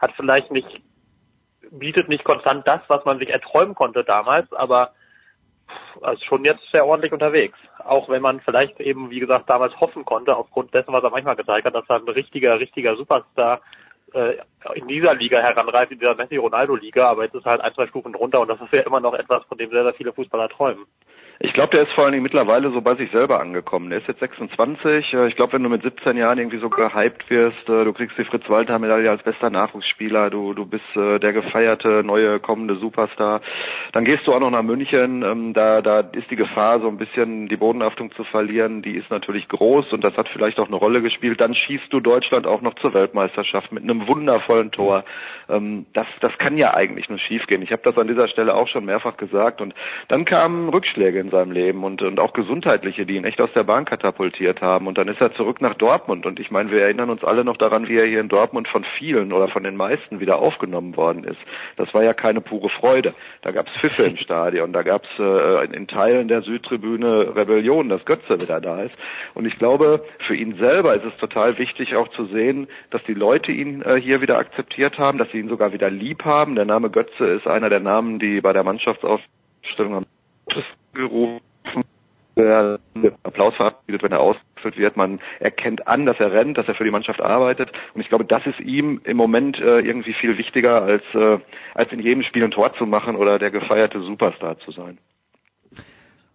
hat 0.00 0.12
vielleicht 0.16 0.50
nicht, 0.50 0.80
bietet 1.70 2.08
nicht 2.08 2.24
konstant 2.24 2.66
das, 2.66 2.80
was 2.88 3.04
man 3.04 3.18
sich 3.18 3.30
erträumen 3.30 3.74
konnte 3.74 4.04
damals, 4.04 4.52
aber 4.52 4.92
ist 6.12 6.24
schon 6.24 6.44
jetzt 6.44 6.62
sehr 6.70 6.86
ordentlich 6.86 7.12
unterwegs. 7.12 7.58
Auch 7.78 8.08
wenn 8.08 8.22
man 8.22 8.40
vielleicht 8.40 8.80
eben, 8.80 9.10
wie 9.10 9.20
gesagt, 9.20 9.48
damals 9.48 9.78
hoffen 9.80 10.04
konnte, 10.04 10.36
aufgrund 10.36 10.72
dessen, 10.74 10.92
was 10.92 11.02
er 11.02 11.10
manchmal 11.10 11.36
gezeigt 11.36 11.66
hat, 11.66 11.74
dass 11.74 11.88
er 11.88 11.96
ein 11.96 12.08
richtiger, 12.08 12.58
richtiger 12.58 12.96
Superstar 12.96 13.60
äh, 14.14 14.36
in 14.74 14.88
dieser 14.88 15.14
Liga 15.14 15.40
heranreift, 15.40 15.92
in 15.92 15.98
dieser 15.98 16.14
Messi-Ronaldo-Liga, 16.14 17.08
aber 17.08 17.24
jetzt 17.24 17.34
ist 17.34 17.46
halt 17.46 17.60
ein, 17.60 17.74
zwei 17.74 17.86
Stufen 17.86 18.12
drunter 18.12 18.40
und 18.40 18.48
das 18.48 18.60
ist 18.60 18.72
ja 18.72 18.82
immer 18.82 19.00
noch 19.00 19.14
etwas, 19.14 19.44
von 19.44 19.58
dem 19.58 19.70
sehr, 19.70 19.84
sehr 19.84 19.94
viele 19.94 20.12
Fußballer 20.12 20.48
träumen. 20.48 20.86
Ich 21.44 21.54
glaube, 21.54 21.70
der 21.72 21.82
ist 21.82 21.92
vor 21.92 22.04
allen 22.04 22.12
Dingen 22.12 22.22
mittlerweile 22.22 22.70
so 22.70 22.80
bei 22.80 22.94
sich 22.94 23.10
selber 23.10 23.40
angekommen. 23.40 23.90
Der 23.90 23.98
ist 23.98 24.06
jetzt 24.06 24.20
26. 24.20 25.12
Äh, 25.12 25.26
ich 25.26 25.34
glaube, 25.34 25.54
wenn 25.54 25.64
du 25.64 25.68
mit 25.68 25.82
17 25.82 26.16
Jahren 26.16 26.38
irgendwie 26.38 26.58
so 26.58 26.70
gehypt 26.70 27.28
wirst, 27.30 27.68
äh, 27.68 27.82
du 27.82 27.92
kriegst 27.92 28.16
die 28.16 28.22
Fritz-Walter-Medaille 28.22 29.10
als 29.10 29.24
bester 29.24 29.50
Nachwuchsspieler, 29.50 30.30
du, 30.30 30.54
du 30.54 30.66
bist 30.66 30.84
äh, 30.94 31.18
der 31.18 31.32
gefeierte 31.32 32.04
neue 32.04 32.38
kommende 32.38 32.76
Superstar, 32.76 33.40
dann 33.90 34.04
gehst 34.04 34.24
du 34.24 34.32
auch 34.32 34.38
noch 34.38 34.52
nach 34.52 34.62
München. 34.62 35.24
Ähm, 35.24 35.52
da, 35.52 35.82
da 35.82 36.00
ist 36.12 36.30
die 36.30 36.36
Gefahr, 36.36 36.78
so 36.78 36.86
ein 36.86 36.96
bisschen 36.96 37.48
die 37.48 37.56
Bodenhaftung 37.56 38.12
zu 38.12 38.22
verlieren, 38.22 38.80
die 38.80 38.92
ist 38.92 39.10
natürlich 39.10 39.48
groß 39.48 39.92
und 39.92 40.04
das 40.04 40.16
hat 40.16 40.28
vielleicht 40.28 40.60
auch 40.60 40.68
eine 40.68 40.76
Rolle 40.76 41.02
gespielt. 41.02 41.40
Dann 41.40 41.56
schießt 41.56 41.92
du 41.92 41.98
Deutschland 41.98 42.46
auch 42.46 42.60
noch 42.60 42.76
zur 42.76 42.94
Weltmeisterschaft 42.94 43.72
mit 43.72 43.82
einem 43.82 44.06
wundervollen 44.06 44.70
Tor. 44.70 45.04
Ähm, 45.48 45.86
das, 45.92 46.06
das 46.20 46.38
kann 46.38 46.56
ja 46.56 46.74
eigentlich 46.74 47.08
nur 47.08 47.18
schiefgehen. 47.18 47.62
Ich 47.62 47.72
habe 47.72 47.82
das 47.82 47.98
an 47.98 48.06
dieser 48.06 48.28
Stelle 48.28 48.54
auch 48.54 48.68
schon 48.68 48.84
mehrfach 48.84 49.16
gesagt. 49.16 49.60
Und 49.60 49.74
dann 50.06 50.24
kamen 50.24 50.68
Rückschläge 50.68 51.18
in 51.18 51.31
seinem 51.32 51.50
Leben 51.50 51.82
und, 51.82 52.00
und 52.02 52.20
auch 52.20 52.32
gesundheitliche, 52.32 53.04
die 53.04 53.16
ihn 53.16 53.24
echt 53.24 53.40
aus 53.40 53.52
der 53.52 53.64
Bahn 53.64 53.84
katapultiert 53.84 54.62
haben. 54.62 54.86
Und 54.86 54.98
dann 54.98 55.08
ist 55.08 55.20
er 55.20 55.34
zurück 55.34 55.60
nach 55.60 55.74
Dortmund. 55.74 56.24
Und 56.24 56.38
ich 56.38 56.52
meine, 56.52 56.70
wir 56.70 56.82
erinnern 56.82 57.10
uns 57.10 57.24
alle 57.24 57.44
noch 57.44 57.56
daran, 57.56 57.88
wie 57.88 57.96
er 57.96 58.06
hier 58.06 58.20
in 58.20 58.28
Dortmund 58.28 58.68
von 58.68 58.84
vielen 58.98 59.32
oder 59.32 59.48
von 59.48 59.64
den 59.64 59.76
meisten 59.76 60.20
wieder 60.20 60.38
aufgenommen 60.38 60.96
worden 60.96 61.24
ist. 61.24 61.40
Das 61.76 61.92
war 61.92 62.04
ja 62.04 62.14
keine 62.14 62.40
pure 62.40 62.68
Freude. 62.68 63.14
Da 63.40 63.50
gab 63.50 63.66
es 63.66 63.72
Pfiffe 63.80 64.04
im 64.04 64.16
Stadion, 64.22 64.72
da 64.72 64.82
gab 64.82 65.04
es 65.04 65.18
äh, 65.18 65.74
in 65.74 65.88
Teilen 65.88 66.28
der 66.28 66.42
Südtribüne 66.42 67.34
Rebellion, 67.34 67.88
dass 67.88 68.04
Götze 68.04 68.40
wieder 68.40 68.60
da 68.60 68.82
ist. 68.82 68.94
Und 69.34 69.46
ich 69.46 69.58
glaube, 69.58 70.04
für 70.26 70.36
ihn 70.36 70.56
selber 70.58 70.94
ist 70.94 71.04
es 71.04 71.16
total 71.16 71.58
wichtig 71.58 71.96
auch 71.96 72.08
zu 72.08 72.26
sehen, 72.26 72.68
dass 72.90 73.02
die 73.04 73.14
Leute 73.14 73.50
ihn 73.50 73.82
äh, 73.82 74.00
hier 74.00 74.20
wieder 74.20 74.38
akzeptiert 74.38 74.98
haben, 74.98 75.18
dass 75.18 75.30
sie 75.32 75.38
ihn 75.38 75.48
sogar 75.48 75.72
wieder 75.72 75.90
lieb 75.90 76.24
haben. 76.24 76.54
Der 76.54 76.66
Name 76.66 76.90
Götze 76.90 77.24
ist 77.24 77.46
einer 77.46 77.70
der 77.70 77.80
Namen, 77.80 78.18
die 78.18 78.40
bei 78.40 78.52
der 78.52 78.62
Mannschaftsaufstellung 78.62 79.96
am 79.96 80.04
gerufen 80.92 81.40
werden. 82.34 82.78
Applaus 83.22 83.54
verabschiedet, 83.54 84.02
wenn 84.02 84.12
er 84.12 84.20
ausgeführt 84.20 84.76
wird. 84.76 84.96
Man 84.96 85.20
erkennt 85.40 85.86
an, 85.86 86.06
dass 86.06 86.18
er 86.18 86.32
rennt, 86.32 86.58
dass 86.58 86.68
er 86.68 86.74
für 86.74 86.84
die 86.84 86.90
Mannschaft 86.90 87.20
arbeitet. 87.20 87.70
Und 87.94 88.00
ich 88.00 88.08
glaube, 88.08 88.24
das 88.24 88.46
ist 88.46 88.60
ihm 88.60 89.00
im 89.04 89.16
Moment 89.16 89.58
äh, 89.58 89.80
irgendwie 89.80 90.14
viel 90.14 90.38
wichtiger, 90.38 90.82
als, 90.82 91.02
äh, 91.14 91.38
als 91.74 91.92
in 91.92 92.00
jedem 92.00 92.22
Spiel 92.22 92.44
ein 92.44 92.50
Tor 92.50 92.72
zu 92.74 92.86
machen 92.86 93.16
oder 93.16 93.38
der 93.38 93.50
gefeierte 93.50 94.00
Superstar 94.00 94.58
zu 94.60 94.72
sein. 94.72 94.98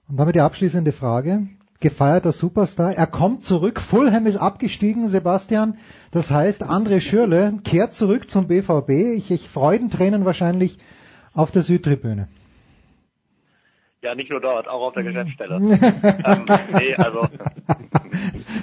Und 0.07 0.17
damit 0.17 0.35
die 0.35 0.41
abschließende 0.41 0.93
Frage. 0.93 1.47
Gefeierter 1.79 2.31
Superstar. 2.31 2.93
Er 2.93 3.05
kommt 3.05 3.43
zurück. 3.43 3.79
Fulham 3.79 4.25
ist 4.25 4.37
abgestiegen, 4.37 5.07
Sebastian. 5.07 5.77
Das 6.11 6.31
heißt, 6.31 6.63
André 6.63 7.01
Schürle 7.01 7.59
kehrt 7.63 7.93
zurück 7.93 8.31
zum 8.31 8.47
BVB. 8.47 8.89
Ich, 9.15 9.29
ich 9.29 9.47
Freudentränen 9.47 10.25
wahrscheinlich 10.25 10.79
auf 11.35 11.51
der 11.51 11.61
Südtribüne. 11.61 12.29
Ja, 14.07 14.15
nicht 14.15 14.29
nur 14.29 14.39
dort, 14.39 14.69
auch 14.69 14.87
auf 14.87 14.93
der 14.93 15.03
Geschäftsstelle. 15.03 15.55
ähm, 15.57 16.45
nee, 16.79 16.95
also 16.95 17.27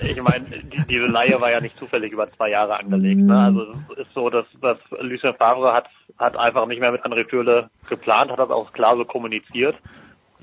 ich 0.00 0.23
meine, 0.23 0.47
die, 0.47 0.86
diese 0.89 1.05
Laie 1.05 1.39
war 1.39 1.50
ja 1.50 1.60
nicht 1.60 1.76
zufällig 1.76 2.12
über 2.12 2.32
zwei 2.32 2.48
Jahre 2.48 2.78
angelegt. 2.78 3.20
Ne? 3.20 3.39
Also 3.39 3.74
es 3.92 4.06
ist 4.06 4.14
so, 4.14 4.31
dass, 4.31 4.47
dass 4.62 4.78
Lucien 5.00 5.34
Favre 5.34 5.74
hat, 5.74 5.86
hat 6.16 6.39
einfach 6.39 6.64
nicht 6.64 6.81
mehr 6.81 6.92
mit 6.92 7.05
André 7.05 7.28
Schürle 7.28 7.68
geplant, 7.90 8.31
hat 8.31 8.39
das 8.39 8.48
auch 8.48 8.73
klar 8.73 8.97
so 8.97 9.05
kommuniziert. 9.05 9.76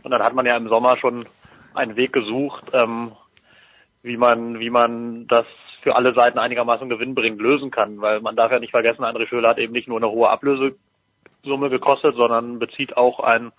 Und 0.04 0.12
dann 0.12 0.22
hat 0.22 0.36
man 0.36 0.46
ja 0.46 0.56
im 0.56 0.70
Sommer 0.70 0.98
schon 0.98 1.26
einen 1.74 1.96
Weg 1.96 2.14
gesucht, 2.14 2.66
ähm, 2.72 3.14
wie 4.04 4.18
man, 4.18 4.60
wie 4.60 4.70
man 4.70 5.26
das 5.26 5.48
für 5.82 5.96
alle 5.96 6.14
Seiten 6.14 6.38
einigermaßen 6.38 6.90
gewinnbringend 6.90 7.42
lösen 7.42 7.72
kann, 7.72 8.02
weil 8.02 8.22
man 8.22 8.36
darf 8.36 8.52
ja 8.52 8.60
nicht 8.60 8.70
vergessen, 8.70 9.04
André 9.04 9.28
Schöler 9.28 9.50
hat 9.50 9.58
eben 9.58 9.74
nicht 9.74 9.88
nur 9.88 9.98
eine 9.98 10.12
hohe 10.12 10.30
Ablösesumme 10.30 11.72
gekostet, 11.72 12.16
sondern 12.16 12.60
bezieht 12.60 12.96
auch 12.98 13.20
ein 13.20 13.52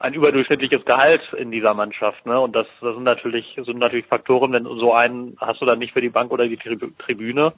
ein 0.00 0.14
überdurchschnittliches 0.14 0.84
Gehalt 0.84 1.22
in 1.36 1.50
dieser 1.50 1.74
Mannschaft, 1.74 2.24
ne? 2.24 2.38
Und 2.38 2.54
das, 2.54 2.66
das 2.80 2.94
sind 2.94 3.02
natürlich 3.02 3.58
sind 3.64 3.78
natürlich 3.78 4.06
Faktoren, 4.06 4.52
wenn 4.52 4.64
so 4.64 4.94
einen 4.94 5.36
hast 5.40 5.60
du 5.60 5.66
dann 5.66 5.80
nicht 5.80 5.92
für 5.92 6.00
die 6.00 6.08
Bank 6.08 6.30
oder 6.30 6.46
die 6.46 6.56
Tribüne. 6.56 7.52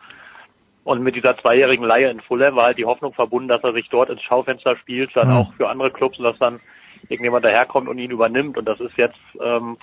Und 0.83 1.03
mit 1.03 1.15
dieser 1.15 1.37
zweijährigen 1.37 1.85
Leihe 1.85 2.09
in 2.11 2.21
Fulham 2.21 2.57
war 2.57 2.65
halt 2.65 2.79
die 2.79 2.87
Hoffnung 2.87 3.13
verbunden, 3.13 3.49
dass 3.49 3.63
er 3.63 3.75
sich 3.75 3.89
dort 3.91 4.09
ins 4.09 4.23
Schaufenster 4.23 4.77
spielt, 4.77 5.15
dann 5.15 5.29
mhm. 5.29 5.37
auch 5.37 5.53
für 5.55 5.69
andere 5.69 5.91
Clubs 5.91 6.19
und 6.19 6.25
dass 6.25 6.39
dann 6.39 6.61
irgendjemand 7.09 7.45
daherkommt 7.45 7.89
und 7.89 7.99
ihn 7.99 8.11
übernimmt. 8.11 8.57
Und 8.57 8.65
das 8.65 8.81
ist 8.81 8.97
jetzt 8.97 9.19
ähm, 9.43 9.77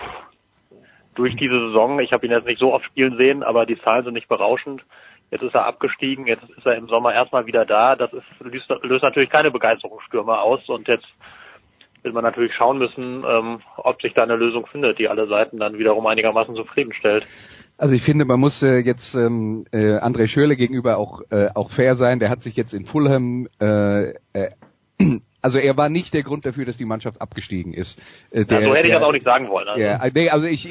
durch 1.14 1.36
diese 1.36 1.68
Saison, 1.68 2.00
ich 2.00 2.12
habe 2.12 2.26
ihn 2.26 2.32
jetzt 2.32 2.46
nicht 2.46 2.58
so 2.58 2.74
oft 2.74 2.84
spielen 2.84 3.16
sehen, 3.16 3.44
aber 3.44 3.66
die 3.66 3.80
Zahlen 3.80 4.04
sind 4.04 4.14
nicht 4.14 4.28
berauschend. 4.28 4.84
Jetzt 5.30 5.42
ist 5.42 5.54
er 5.54 5.66
abgestiegen, 5.66 6.26
jetzt 6.26 6.48
ist 6.56 6.66
er 6.66 6.76
im 6.76 6.88
Sommer 6.88 7.12
erstmal 7.12 7.46
wieder 7.46 7.64
da. 7.64 7.94
Das 7.94 8.12
ist, 8.12 8.24
löst, 8.40 8.68
löst 8.82 9.04
natürlich 9.04 9.30
keine 9.30 9.50
Begeisterungsstürme 9.50 10.40
aus 10.40 10.68
und 10.68 10.88
jetzt 10.88 11.06
will 12.02 12.12
man 12.12 12.24
natürlich 12.24 12.54
schauen 12.54 12.78
müssen, 12.78 13.24
ähm, 13.28 13.60
ob 13.76 14.00
sich 14.02 14.14
da 14.14 14.22
eine 14.22 14.36
Lösung 14.36 14.66
findet, 14.66 14.98
die 14.98 15.08
alle 15.08 15.26
Seiten 15.26 15.58
dann 15.58 15.78
wiederum 15.78 16.06
einigermaßen 16.06 16.54
zufriedenstellt. 16.54 17.26
Also 17.76 17.94
ich 17.94 18.02
finde, 18.02 18.24
man 18.24 18.40
muss 18.40 18.62
äh, 18.62 18.78
jetzt 18.78 19.14
ähm, 19.14 19.64
äh, 19.70 19.98
André 19.98 20.26
Schürle 20.26 20.56
gegenüber 20.56 20.98
auch 20.98 21.22
äh, 21.30 21.48
auch 21.54 21.70
fair 21.70 21.94
sein. 21.94 22.18
Der 22.18 22.28
hat 22.28 22.42
sich 22.42 22.56
jetzt 22.56 22.74
in 22.74 22.86
Fulham 22.86 23.48
äh, 23.60 24.10
äh, 24.32 24.50
also 25.42 25.58
er 25.58 25.76
war 25.76 25.88
nicht 25.88 26.12
der 26.14 26.22
Grund 26.22 26.44
dafür, 26.44 26.64
dass 26.64 26.76
die 26.76 26.84
Mannschaft 26.84 27.20
abgestiegen 27.20 27.72
ist. 27.72 28.00
Äh, 28.30 28.44
der, 28.44 28.60
ja, 28.60 28.66
so 28.66 28.74
hätte 28.74 28.86
ich 28.86 28.90
der, 28.90 29.00
das 29.00 29.08
auch 29.08 29.12
nicht 29.12 29.24
sagen 29.24 29.48
wollen. 29.48 29.68
Also. 29.68 29.80
Ja, 29.80 30.04
nee, 30.12 30.28
also 30.28 30.46
ich, 30.46 30.68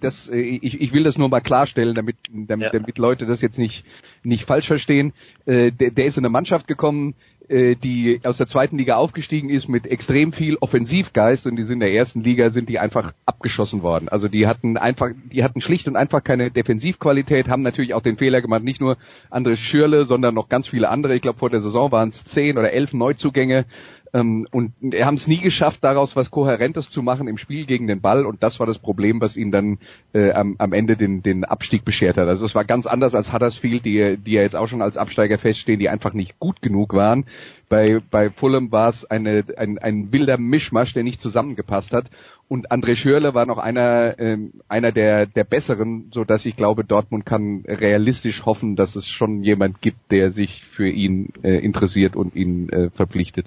das, 0.00 0.28
ich, 0.28 0.80
ich 0.80 0.92
will 0.92 1.04
das 1.04 1.18
nur 1.18 1.28
mal 1.28 1.40
klarstellen, 1.40 1.94
damit, 1.94 2.16
damit, 2.30 2.72
ja. 2.72 2.78
damit 2.78 2.98
Leute 2.98 3.26
das 3.26 3.42
jetzt 3.42 3.58
nicht, 3.58 3.84
nicht 4.22 4.44
falsch 4.44 4.66
verstehen. 4.66 5.12
Äh, 5.44 5.72
der, 5.72 5.90
der 5.90 6.06
ist 6.06 6.16
in 6.16 6.24
eine 6.24 6.30
Mannschaft 6.30 6.66
gekommen, 6.66 7.14
äh, 7.35 7.35
die 7.48 8.20
aus 8.24 8.38
der 8.38 8.46
zweiten 8.46 8.78
Liga 8.78 8.96
aufgestiegen 8.96 9.50
ist 9.50 9.68
mit 9.68 9.86
extrem 9.86 10.32
viel 10.32 10.56
Offensivgeist 10.56 11.46
und 11.46 11.56
die 11.56 11.62
sind 11.62 11.76
in 11.76 11.80
der 11.80 11.92
ersten 11.92 12.22
Liga 12.22 12.50
sind 12.50 12.68
die 12.68 12.78
einfach 12.78 13.12
abgeschossen 13.24 13.82
worden. 13.82 14.08
Also 14.08 14.28
die 14.28 14.46
hatten 14.46 14.76
einfach, 14.76 15.10
die 15.32 15.44
hatten 15.44 15.60
schlicht 15.60 15.86
und 15.86 15.96
einfach 15.96 16.24
keine 16.24 16.50
Defensivqualität, 16.50 17.48
haben 17.48 17.62
natürlich 17.62 17.94
auch 17.94 18.02
den 18.02 18.16
Fehler 18.16 18.40
gemacht, 18.40 18.64
nicht 18.64 18.80
nur 18.80 18.96
André 19.30 19.56
Schürle, 19.56 20.04
sondern 20.04 20.34
noch 20.34 20.48
ganz 20.48 20.66
viele 20.66 20.88
andere. 20.88 21.14
Ich 21.14 21.22
glaube 21.22 21.38
vor 21.38 21.50
der 21.50 21.60
Saison 21.60 21.92
waren 21.92 22.08
es 22.08 22.24
zehn 22.24 22.58
oder 22.58 22.72
elf 22.72 22.92
Neuzugänge 22.92 23.66
ähm, 24.12 24.46
und 24.50 24.72
haben 24.94 25.14
es 25.14 25.26
nie 25.26 25.38
geschafft, 25.38 25.84
daraus 25.84 26.16
was 26.16 26.30
Kohärentes 26.30 26.90
zu 26.90 27.02
machen 27.02 27.28
im 27.28 27.38
Spiel 27.38 27.66
gegen 27.66 27.86
den 27.86 28.00
Ball. 28.00 28.26
Und 28.26 28.42
das 28.42 28.58
war 28.60 28.66
das 28.66 28.78
Problem, 28.78 29.20
was 29.20 29.36
ihnen 29.36 29.52
dann 29.52 29.78
äh, 30.12 30.32
am, 30.32 30.56
am 30.58 30.72
Ende 30.72 30.96
den, 30.96 31.22
den 31.22 31.44
Abstieg 31.44 31.84
beschert 31.84 32.16
hat. 32.16 32.28
Also 32.28 32.44
es 32.46 32.54
war 32.54 32.64
ganz 32.64 32.86
anders 32.86 33.14
als 33.14 33.32
Huddersfield, 33.32 33.84
die, 33.84 34.16
die 34.16 34.32
ja 34.32 34.42
jetzt 34.42 34.56
auch 34.56 34.68
schon 34.68 34.82
als 34.82 34.96
Absteiger 34.96 35.38
feststehen, 35.38 35.80
die 35.80 35.88
einfach 35.88 36.12
nicht 36.12 36.38
gut 36.38 36.62
genug 36.62 36.94
waren. 36.94 37.24
Bei, 37.68 38.00
bei 38.10 38.30
Fulham 38.30 38.70
war 38.70 38.88
es 38.88 39.04
eine, 39.04 39.44
ein, 39.56 39.78
ein 39.78 40.12
wilder 40.12 40.38
Mischmasch, 40.38 40.94
der 40.94 41.02
nicht 41.02 41.20
zusammengepasst 41.20 41.92
hat. 41.92 42.06
Und 42.48 42.70
André 42.70 42.94
Schürle 42.94 43.34
war 43.34 43.44
noch 43.44 43.58
einer, 43.58 44.18
ähm, 44.20 44.52
einer 44.68 44.92
der, 44.92 45.26
der 45.26 45.42
besseren, 45.42 46.10
so 46.14 46.24
dass 46.24 46.46
ich 46.46 46.56
glaube, 46.56 46.84
Dortmund 46.84 47.26
kann 47.26 47.64
realistisch 47.66 48.46
hoffen, 48.46 48.76
dass 48.76 48.94
es 48.94 49.08
schon 49.08 49.42
jemand 49.42 49.80
gibt, 49.80 50.12
der 50.12 50.30
sich 50.30 50.64
für 50.64 50.88
ihn 50.88 51.32
äh, 51.42 51.58
interessiert 51.58 52.14
und 52.14 52.36
ihn 52.36 52.68
äh, 52.68 52.90
verpflichtet. 52.90 53.46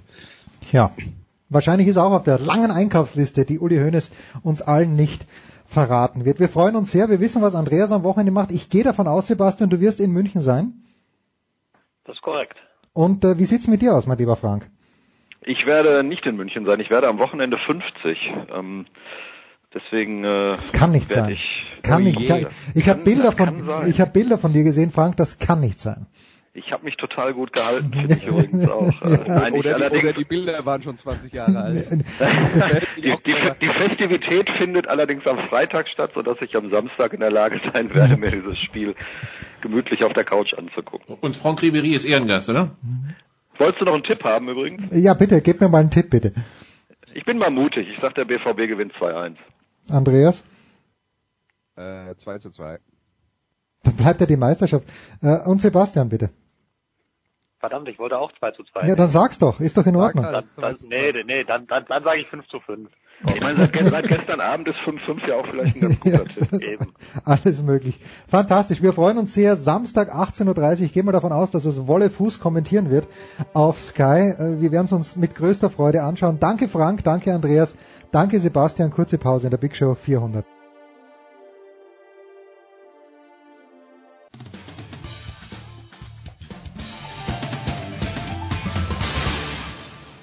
Ja, 0.74 0.92
wahrscheinlich 1.48 1.88
ist 1.88 1.98
auch 1.98 2.12
auf 2.12 2.24
der 2.24 2.40
langen 2.40 2.72
Einkaufsliste, 2.72 3.46
die 3.46 3.60
Uli 3.60 3.78
Hoeneß 3.78 4.12
uns 4.44 4.62
allen 4.62 4.96
nicht 4.96 5.26
verraten 5.66 6.26
wird. 6.26 6.42
Wir 6.42 6.50
freuen 6.50 6.76
uns 6.76 6.92
sehr. 6.92 7.10
Wir 7.10 7.22
wissen, 7.22 7.42
was 7.42 7.56
Andreas 7.56 7.94
am 7.94 8.04
Wochenende 8.04 8.34
macht. 8.34 8.52
Ich 8.52 8.70
gehe 8.70 8.84
davon 8.84 9.08
aus, 9.08 9.28
Sebastian, 9.28 9.70
du 9.70 9.80
wirst 9.80 10.02
in 10.02 10.12
München 10.12 10.42
sein. 10.42 10.74
Das 12.04 12.18
ist 12.18 12.22
korrekt. 12.22 12.58
Und 12.94 13.24
äh, 13.24 13.38
wie 13.38 13.46
sieht's 13.46 13.68
mit 13.68 13.82
dir 13.82 13.96
aus, 13.96 14.08
mein 14.08 14.18
lieber 14.18 14.36
Frank? 14.36 14.70
Ich 15.42 15.66
werde 15.66 16.04
nicht 16.04 16.26
in 16.26 16.36
München 16.36 16.66
sein. 16.66 16.80
Ich 16.80 16.90
werde 16.90 17.08
am 17.08 17.18
Wochenende 17.20 17.58
50. 17.58 18.18
Ähm, 18.54 18.86
deswegen. 19.74 20.24
Äh, 20.24 20.50
das 20.50 20.72
kann 20.74 20.92
nicht 20.92 21.10
sein. 21.10 21.32
Ich, 21.32 21.60
das 21.62 21.82
kann 21.82 22.02
oh 22.02 22.06
nicht. 22.06 22.20
Ich, 22.20 22.46
ich 22.76 22.90
habe 22.90 23.02
Bilder 23.02 23.32
von, 23.32 23.88
ich 23.88 24.02
habe 24.02 24.12
Bilder 24.12 24.38
von 24.38 24.54
dir 24.54 24.64
gesehen, 24.64 24.92
Frank. 24.92 25.18
Das 25.18 25.40
kann 25.40 25.62
nicht 25.62 25.80
sein. 25.80 26.08
Ich 26.54 26.72
habe 26.72 26.84
mich 26.84 26.98
total 26.98 27.34
gut 27.34 27.54
gehalten, 27.54 27.92
finde 27.94 28.16
ich 28.16 28.26
übrigens 28.26 28.70
auch. 28.70 29.02
Äh, 29.02 29.20
nein, 29.28 29.54
oder, 29.54 29.90
die, 29.90 29.98
oder, 29.98 30.14
die, 30.14 30.24
Bilder 30.24 30.66
waren 30.66 30.82
schon 30.82 30.98
20 30.98 31.32
Jahre 31.32 31.58
alt. 31.60 31.92
die, 32.98 33.02
die, 33.02 33.36
die, 33.62 33.68
Festivität 33.68 34.50
findet 34.58 34.88
allerdings 34.88 35.26
am 35.28 35.38
Freitag 35.50 35.88
statt, 35.90 36.12
sodass 36.16 36.38
ich 36.42 36.56
am 36.56 36.70
Samstag 36.70 37.14
in 37.14 37.20
der 37.20 37.32
Lage 37.32 37.62
sein 37.72 37.94
werde, 37.94 38.18
mir 38.18 38.32
dieses 38.32 38.58
Spiel 38.60 38.96
gemütlich 39.62 40.04
auf 40.04 40.14
der 40.14 40.24
Couch 40.24 40.54
anzugucken. 40.54 41.18
Und 41.22 41.36
Franck 41.36 41.62
Ribery 41.62 41.92
ist 41.92 42.06
Ehrengast, 42.06 42.50
oder? 42.50 42.72
Wolltest 43.58 43.82
du 43.82 43.86
noch 43.86 43.94
einen 43.94 44.04
Tipp 44.04 44.24
haben 44.24 44.50
übrigens? 44.50 44.92
Ja, 44.92 45.14
bitte, 45.14 45.42
gib 45.42 45.62
mir 45.62 45.70
mal 45.70 45.80
einen 45.80 45.92
Tipp, 45.92 46.10
bitte. 46.10 46.34
Ich 47.14 47.26
bin 47.26 47.38
mal 47.38 47.52
mutig. 47.52 47.88
Ich 47.90 48.00
sag, 48.02 48.16
der 48.16 48.26
BVB 48.26 48.68
gewinnt 48.68 48.94
2-1. 48.94 49.36
Andreas? 49.92 50.44
Äh, 51.76 52.16
2 52.16 52.38
zu 52.40 52.52
2. 52.52 52.80
Dann 53.84 53.96
bleibt 53.96 54.22
ja 54.22 54.28
die 54.28 54.38
Meisterschaft. 54.38 54.88
Äh, 55.22 55.40
und 55.46 55.62
Sebastian, 55.62 56.10
bitte. 56.10 56.30
Verdammt, 57.60 57.90
ich 57.90 58.00
wollte 58.00 58.18
auch 58.18 58.32
2 58.40 58.52
zu 58.52 58.64
2. 58.64 58.88
Ja, 58.88 58.96
dann 58.96 59.10
sag's 59.10 59.38
doch, 59.38 59.60
ist 59.60 59.78
doch 59.78 59.86
in 59.86 59.96
Ordnung. 59.96 60.24
Dann, 60.24 60.46
dann, 60.56 60.76
nee, 60.88 61.12
nee, 61.26 61.44
dann, 61.44 61.68
dann, 61.68 61.86
dann 61.88 62.04
sage 62.04 62.22
ich 62.22 62.28
5 62.28 62.48
zu 62.48 62.60
5. 62.62 62.90
Ich 63.36 63.42
meine, 63.42 63.58
seit, 63.58 63.86
seit 63.86 64.08
gestern 64.08 64.40
Abend 64.40 64.68
ist 64.70 64.78
5-5 64.78 65.28
ja 65.28 65.36
auch 65.36 65.46
vielleicht 65.46 65.76
ein 65.76 65.82
ganz 65.82 66.00
guter 66.00 66.26
Tipp. 66.26 66.62
Eben. 66.62 66.94
Alles 67.26 67.62
möglich. 67.62 68.00
Fantastisch. 68.30 68.82
Wir 68.82 68.94
freuen 68.94 69.18
uns 69.18 69.34
sehr. 69.34 69.58
Samstag 69.58 70.14
18.30 70.14 70.84
Uhr. 70.84 70.88
Gehen 70.88 71.06
wir 71.06 71.12
davon 71.12 71.34
aus, 71.34 71.52
dass 71.52 71.66
es 71.66 71.86
Wolle 71.86 72.10
Fuß 72.10 72.40
kommentieren 72.40 72.90
wird 72.90 73.08
auf 73.54 73.82
Sky. 73.82 74.34
Äh, 74.38 74.62
wir 74.62 74.72
werden 74.72 74.86
es 74.86 74.94
uns 74.94 75.16
mit 75.18 75.36
größter 75.36 75.70
Freude 75.70 76.04
anschauen. 76.04 76.40
Danke 76.40 76.70
Frank, 76.70 77.04
danke 77.04 77.34
Andreas, 77.34 77.76
danke 78.12 78.40
Sebastian. 78.40 78.92
Kurze 78.92 79.18
Pause 79.18 79.48
in 79.48 79.52
der 79.52 79.58
Big 79.58 79.76
Show 79.76 79.96
400. 79.96 80.46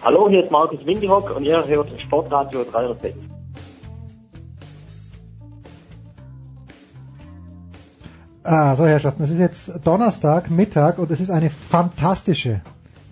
Hallo, 0.07 0.29
hier 0.29 0.45
ist 0.45 0.53
Markus 0.53 0.87
Windihock 0.87 1.35
und 1.37 1.43
ihr 1.43 1.67
hört 1.67 2.01
Sportradio 2.01 2.63
306. 2.63 3.17
Ah, 8.45 8.77
so 8.77 8.87
Herrschaften, 8.87 9.25
es 9.25 9.31
ist 9.31 9.41
jetzt 9.41 9.85
Donnerstag, 9.85 10.49
Mittag 10.49 11.01
und 11.01 11.11
es 11.11 11.19
ist 11.19 11.33
eine 11.33 11.51
fantastische 11.51 12.61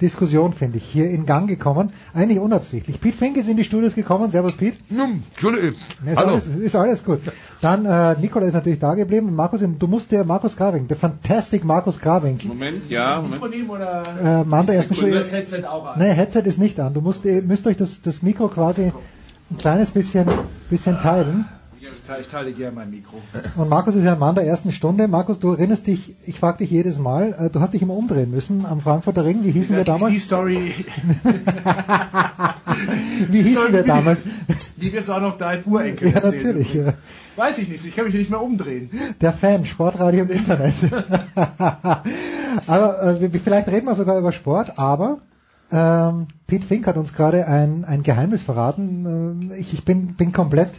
Diskussion, 0.00 0.52
finde 0.52 0.78
ich, 0.78 0.84
hier 0.84 1.08
in 1.08 1.26
Gang 1.26 1.48
gekommen. 1.48 1.92
Eigentlich 2.12 2.38
unabsichtlich. 2.38 3.00
Pete 3.00 3.16
Fink 3.16 3.36
ist 3.36 3.48
in 3.48 3.56
die 3.56 3.64
Studios 3.64 3.94
gekommen. 3.94 4.30
Servus, 4.30 4.56
Pete. 4.56 4.78
Hm, 4.88 5.22
Entschuldigung. 5.30 5.74
Ist 6.04 6.16
Hallo. 6.16 6.32
Alles, 6.32 6.46
ist 6.46 6.76
alles 6.76 7.04
gut. 7.04 7.20
Dann, 7.60 7.86
äh, 7.86 8.16
Nikola 8.20 8.46
ist 8.46 8.54
natürlich 8.54 8.78
da 8.78 8.94
geblieben. 8.94 9.34
Markus, 9.34 9.60
du 9.60 9.86
musst 9.86 10.12
der 10.12 10.24
Markus 10.24 10.56
Graving, 10.56 10.88
der 10.88 10.96
Fantastic 10.96 11.64
Markus 11.64 12.00
Graving. 12.00 12.40
Moment, 12.44 12.90
ja. 12.90 13.20
Moment. 13.20 13.40
Von 13.40 13.52
ihm 13.52 13.70
oder? 13.70 14.02
Äh, 14.20 14.44
Mann, 14.44 14.66
der 14.66 14.76
ersten 14.76 14.94
Stunde. 14.94 15.12
das 15.12 15.32
Headset 15.32 15.64
auch 15.64 15.86
an? 15.86 15.98
Nee, 15.98 16.12
Headset 16.12 16.42
ist 16.42 16.58
nicht 16.58 16.78
an. 16.80 16.92
Du 16.92 17.00
musst, 17.00 17.24
ihr 17.24 17.42
müsst 17.42 17.66
euch 17.66 17.76
das, 17.76 18.02
das 18.02 18.22
Mikro 18.22 18.48
quasi 18.48 18.92
ein 19.50 19.56
kleines 19.58 19.92
bisschen, 19.92 20.26
bisschen 20.70 20.98
teilen. 20.98 21.46
Ich 22.20 22.28
teile 22.28 22.52
gerne 22.52 22.72
mein 22.76 22.90
Mikro. 22.90 23.16
Und 23.56 23.68
Markus 23.70 23.94
ist 23.94 24.04
ja 24.04 24.12
ein 24.12 24.18
Mann 24.18 24.34
der 24.34 24.44
ersten 24.44 24.72
Stunde. 24.72 25.08
Markus, 25.08 25.38
du 25.40 25.52
erinnerst 25.52 25.86
dich, 25.86 26.14
ich 26.26 26.38
frage 26.38 26.58
dich 26.58 26.70
jedes 26.70 26.98
Mal, 26.98 27.34
äh, 27.38 27.48
du 27.50 27.60
hast 27.60 27.72
dich 27.72 27.80
immer 27.80 27.94
umdrehen 27.94 28.30
müssen 28.30 28.66
am 28.66 28.80
Frankfurter 28.82 29.24
Ring. 29.24 29.42
Wie 29.42 29.52
hießen 29.52 29.74
wir 29.74 29.84
damals? 29.84 30.12
Die 30.12 30.18
Story. 30.18 30.74
Wie 33.30 33.42
hießen 33.42 33.72
wir 33.72 33.84
damals? 33.84 34.24
Die 34.76 34.92
wirst 34.92 35.08
du 35.08 35.14
auch 35.14 35.20
noch 35.20 35.38
dein 35.38 35.64
Urenkel 35.64 36.12
Ja, 36.12 36.20
natürlich. 36.20 36.74
Ja. 36.74 36.92
Weiß 37.36 37.56
ich 37.58 37.68
nicht, 37.68 37.84
ich 37.84 37.96
kann 37.96 38.04
mich 38.04 38.14
nicht 38.14 38.30
mehr 38.30 38.42
umdrehen. 38.42 38.90
Der 39.20 39.32
Fan, 39.32 39.64
Sportradio 39.64 40.24
im 40.24 40.30
Internet. 40.30 40.74
aber 42.66 43.02
äh, 43.02 43.32
wir- 43.32 43.40
vielleicht 43.40 43.68
reden 43.68 43.86
wir 43.86 43.94
sogar 43.94 44.18
über 44.18 44.32
Sport, 44.32 44.78
aber 44.78 45.18
ähm, 45.72 46.26
Pete 46.46 46.66
Fink 46.66 46.86
hat 46.86 46.96
uns 46.96 47.14
gerade 47.14 47.46
ein, 47.48 47.84
ein 47.84 48.02
Geheimnis 48.02 48.42
verraten. 48.42 49.40
Ähm, 49.40 49.52
ich, 49.58 49.72
ich 49.72 49.84
bin, 49.84 50.14
bin 50.14 50.32
komplett 50.32 50.70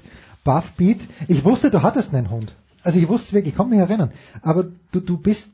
baff, 0.46 0.78
Pete. 0.78 1.04
Ich 1.28 1.44
wusste, 1.44 1.70
du 1.70 1.84
hattest 1.84 2.16
einen 2.16 2.30
Hund. 2.30 2.54
Also 2.84 3.00
ich 3.00 3.10
wusste 3.10 3.28
es 3.28 3.34
wirklich, 3.34 3.54
ich 3.54 3.58
kann 3.58 3.70
mich 3.70 3.80
erinnern. 3.80 4.12
Aber 4.42 4.66
du, 4.94 5.02
du 5.02 5.18
bist, 5.18 5.50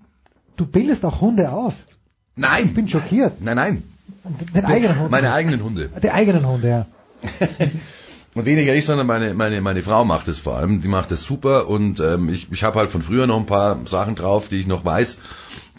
du 0.57 0.67
bildest 0.67 1.03
auch 1.03 1.21
Hunde 1.21 1.51
aus. 1.51 1.85
Nein! 2.35 2.65
Ich 2.65 2.73
bin 2.75 2.87
schockiert. 2.87 3.41
Nein, 3.41 3.55
nein. 3.55 3.83
Den 4.53 4.65
eigenen 4.65 4.99
Hund. 4.99 5.09
Meine 5.09 5.33
eigenen 5.33 5.63
Hunde. 5.63 5.89
Die 6.03 6.11
eigenen 6.11 6.45
Hunde, 6.45 6.69
ja. 6.69 6.85
Und 8.33 8.45
weniger 8.45 8.73
ich, 8.73 8.85
sondern 8.85 9.07
meine, 9.07 9.33
meine, 9.33 9.59
meine 9.61 9.81
Frau 9.81 10.05
macht 10.05 10.27
es 10.29 10.37
vor 10.37 10.55
allem. 10.55 10.81
Die 10.81 10.87
macht 10.87 11.11
es 11.11 11.23
super 11.23 11.67
und 11.67 11.99
ähm, 11.99 12.29
ich, 12.29 12.49
ich 12.49 12.63
habe 12.63 12.79
halt 12.79 12.89
von 12.89 13.01
früher 13.01 13.27
noch 13.27 13.37
ein 13.37 13.45
paar 13.45 13.79
Sachen 13.85 14.15
drauf, 14.15 14.47
die 14.47 14.55
ich 14.55 14.67
noch 14.67 14.85
weiß. 14.85 15.17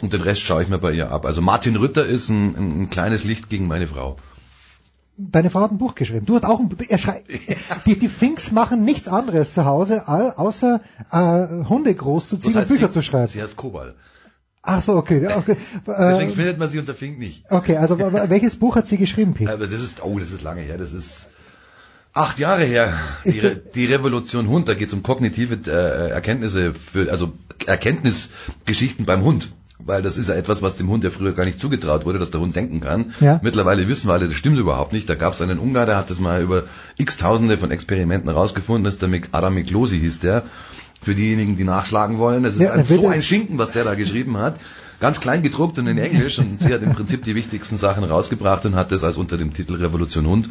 Und 0.03 0.13
den 0.13 0.21
Rest 0.21 0.43
schaue 0.43 0.63
ich 0.63 0.69
mir 0.69 0.77
bei 0.77 0.93
ihr 0.93 1.11
ab. 1.11 1.25
Also 1.25 1.41
Martin 1.41 1.77
Rütter 1.77 2.05
ist 2.05 2.29
ein, 2.29 2.55
ein, 2.55 2.83
ein 2.83 2.91
kleines 2.91 3.25
Licht 3.25 3.49
gegen 3.49 3.69
meine 3.69 3.87
Frau. 3.87 4.19
Deine 5.31 5.51
Frau 5.51 5.61
hat 5.63 5.71
ein 5.73 5.79
Buch 5.79 5.95
geschrieben. 5.95 6.27
Du 6.27 6.35
hast 6.35 6.45
auch 6.45 6.59
ein 6.61 6.69
Buch. 6.69 6.79
Schrei- 6.99 7.23
Die, 7.87 7.99
die 7.99 8.09
Finks 8.09 8.51
machen 8.51 8.85
nichts 8.85 9.09
anderes 9.09 9.55
zu 9.55 9.65
Hause, 9.65 10.09
außer 10.09 10.81
äh, 11.11 11.65
Hunde 11.69 11.95
großzuziehen 11.95 12.55
Das 12.55 12.63
und 12.71 12.77
Bücher 12.77 12.89
sie, 12.89 12.95
zu 12.95 13.03
schreiben. 13.03 13.27
Sie 13.29 13.43
heißt 13.43 13.57
Kobal. 13.57 13.95
Ach 14.63 14.81
so, 14.81 14.95
okay. 14.97 15.23
ja, 15.23 15.37
okay. 15.39 15.57
Deswegen 15.87 16.31
Äh, 16.31 16.35
findet 16.35 16.59
man 16.59 16.69
sie 16.71 16.79
unter 16.79 16.95
Fink 16.95 17.19
nicht. 17.19 17.45
okay, 17.51 17.77
also 17.77 17.99
welches 18.29 18.57
Buch 18.57 18.77
hat 18.77 18.87
sie 18.87 18.97
geschrieben, 18.97 19.35
Pete? 19.35 19.53
Aber 19.53 19.67
das 19.67 19.83
ist, 19.83 20.05
oh, 20.05 20.19
das 20.19 20.31
ist 20.31 20.43
lange 20.43 20.61
her. 20.63 20.79
Das 20.79 20.93
ist 20.93 21.29
acht 22.13 22.39
Jahre 22.39 22.65
her. 22.65 22.93
Ist 23.25 23.37
Die, 23.43 23.47
Re 23.47 23.57
die 23.75 23.87
Revolution 23.87 24.49
Hund. 24.49 24.69
Da 24.69 24.75
geht 24.75 24.89
es 24.89 24.95
um 24.95 25.03
kognitive 25.03 25.59
äh, 25.71 26.11
Erkenntnisse 26.11 26.75
für, 26.75 27.11
also 27.11 27.33
Erkenntnisgeschichten 27.67 29.05
beim 29.07 29.23
Hund. 29.23 29.53
Weil 29.85 30.03
das 30.03 30.17
ist 30.17 30.29
ja 30.29 30.35
etwas, 30.35 30.63
was 30.63 30.77
dem 30.77 30.89
Hund 30.89 31.05
ja 31.05 31.11
früher 31.11 31.33
gar 31.33 31.45
nicht 31.45 31.61
zugetraut 31.61 32.05
wurde, 32.05 32.19
dass 32.19 32.31
der 32.31 32.41
Hund 32.41 32.55
denken 32.55 32.81
kann. 32.81 33.15
Ja. 33.21 33.41
Mittlerweile 33.43 33.89
wissen 33.89 34.09
wir 34.09 34.15
alle, 34.15 34.27
das 34.27 34.35
stimmt 34.35 34.59
überhaupt 34.59 34.93
nicht. 34.93 35.09
Da 35.09 35.15
gab 35.15 35.33
es 35.33 35.41
einen 35.41 35.59
Ungar, 35.59 35.87
der 35.87 35.97
hat 35.97 36.11
das 36.11 36.21
mal 36.21 36.43
über 36.43 36.65
x 36.97 37.17
Tausende 37.17 37.59
von 37.59 37.71
Experimenten 37.71 38.31
rausgefunden. 38.31 38.85
Das 38.85 38.95
ist 38.95 39.03
der 39.03 39.11
Adam 39.33 39.55
Miklosi 39.55 39.99
hieß 39.99 40.21
der. 40.21 40.45
Für 41.01 41.15
diejenigen, 41.15 41.57
die 41.57 41.65
nachschlagen 41.65 42.19
wollen. 42.19 42.45
Das 42.45 42.55
ist 42.55 42.63
Ja, 42.63 42.73
ein, 42.75 42.87
so 42.87 43.09
ein 43.09 43.23
Schinken, 43.23 43.59
was 43.59 43.73
der 43.73 43.85
da 43.85 43.95
geschrieben 43.95 44.37
hat. 44.37 44.57
Ganz 45.01 45.19
klein 45.19 45.43
gedruckt 45.43 45.79
und 45.81 45.89
in 45.89 45.99
Englisch. 45.99 46.39
Und 46.39 46.63
sie 46.63 46.73
hat 46.73 46.83
im 46.83 46.95
Prinzip 46.95 47.25
die 47.25 47.35
wichtigsten 47.35 47.77
Sachen 47.77 48.05
rausgebracht 48.05 48.65
und 48.67 48.77
hat 48.77 48.93
das 48.93 49.03
als 49.03 49.17
unter 49.17 49.37
dem 49.37 49.53
Titel 49.53 49.75
Revolution 49.75 50.27
Hund 50.27 50.49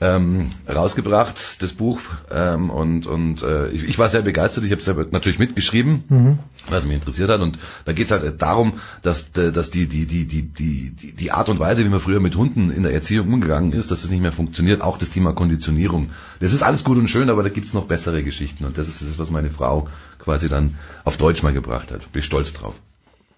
ähm, 0.00 0.48
rausgebracht, 0.68 1.62
das 1.62 1.72
Buch. 1.72 2.00
Ähm, 2.30 2.70
und 2.70 3.06
und 3.06 3.42
äh, 3.42 3.68
ich, 3.70 3.84
ich 3.84 3.98
war 3.98 4.08
sehr 4.08 4.22
begeistert. 4.22 4.64
Ich 4.64 4.72
habe 4.72 4.80
selber 4.80 5.06
natürlich 5.10 5.38
mitgeschrieben, 5.38 6.04
Mhm. 6.08 6.38
was 6.70 6.84
mich 6.86 6.94
interessiert 6.94 7.28
hat. 7.30 7.40
Und 7.40 7.58
da 7.84 7.92
geht 7.92 8.06
es 8.06 8.10
halt 8.12 8.40
darum, 8.40 8.74
dass, 9.02 9.30
äh, 9.36 9.52
dass 9.52 9.70
die, 9.70 9.86
die, 9.86 10.06
die, 10.06 10.24
die, 10.26 10.42
die, 10.42 10.90
die- 10.90 11.12
die 11.12 11.32
Art 11.32 11.48
und 11.48 11.58
Weise, 11.58 11.84
wie 11.84 11.88
man 11.88 12.00
früher 12.00 12.20
mit 12.20 12.36
Hunden 12.36 12.70
in 12.70 12.82
der 12.82 12.92
Erziehung 12.94 13.32
umgegangen 13.32 13.72
ist, 13.72 13.90
dass 13.90 14.02
das 14.02 14.10
nicht 14.10 14.22
mehr 14.22 14.32
funktioniert. 14.32 14.80
Auch 14.80 14.96
das 14.96 15.10
Thema 15.10 15.32
Konditionierung. 15.34 16.10
Das 16.40 16.52
ist 16.52 16.62
alles 16.62 16.82
gut 16.84 16.96
und 16.98 17.08
schön, 17.08 17.28
aber 17.30 17.42
da 17.42 17.48
gibt's 17.50 17.74
noch 17.74 17.84
bessere 17.86 18.22
Geschichten. 18.22 18.64
Und 18.64 18.78
das 18.78 18.88
ist 18.88 19.02
das, 19.02 19.18
was 19.18 19.30
meine 19.30 19.50
Frau 19.50 19.88
quasi 20.18 20.48
dann 20.48 20.76
auf 21.04 21.16
Deutsch 21.18 21.42
mal 21.42 21.52
gebracht 21.52 21.90
hat. 21.92 22.10
Bin 22.12 22.20
ich 22.20 22.26
stolz 22.26 22.52
drauf. 22.52 22.74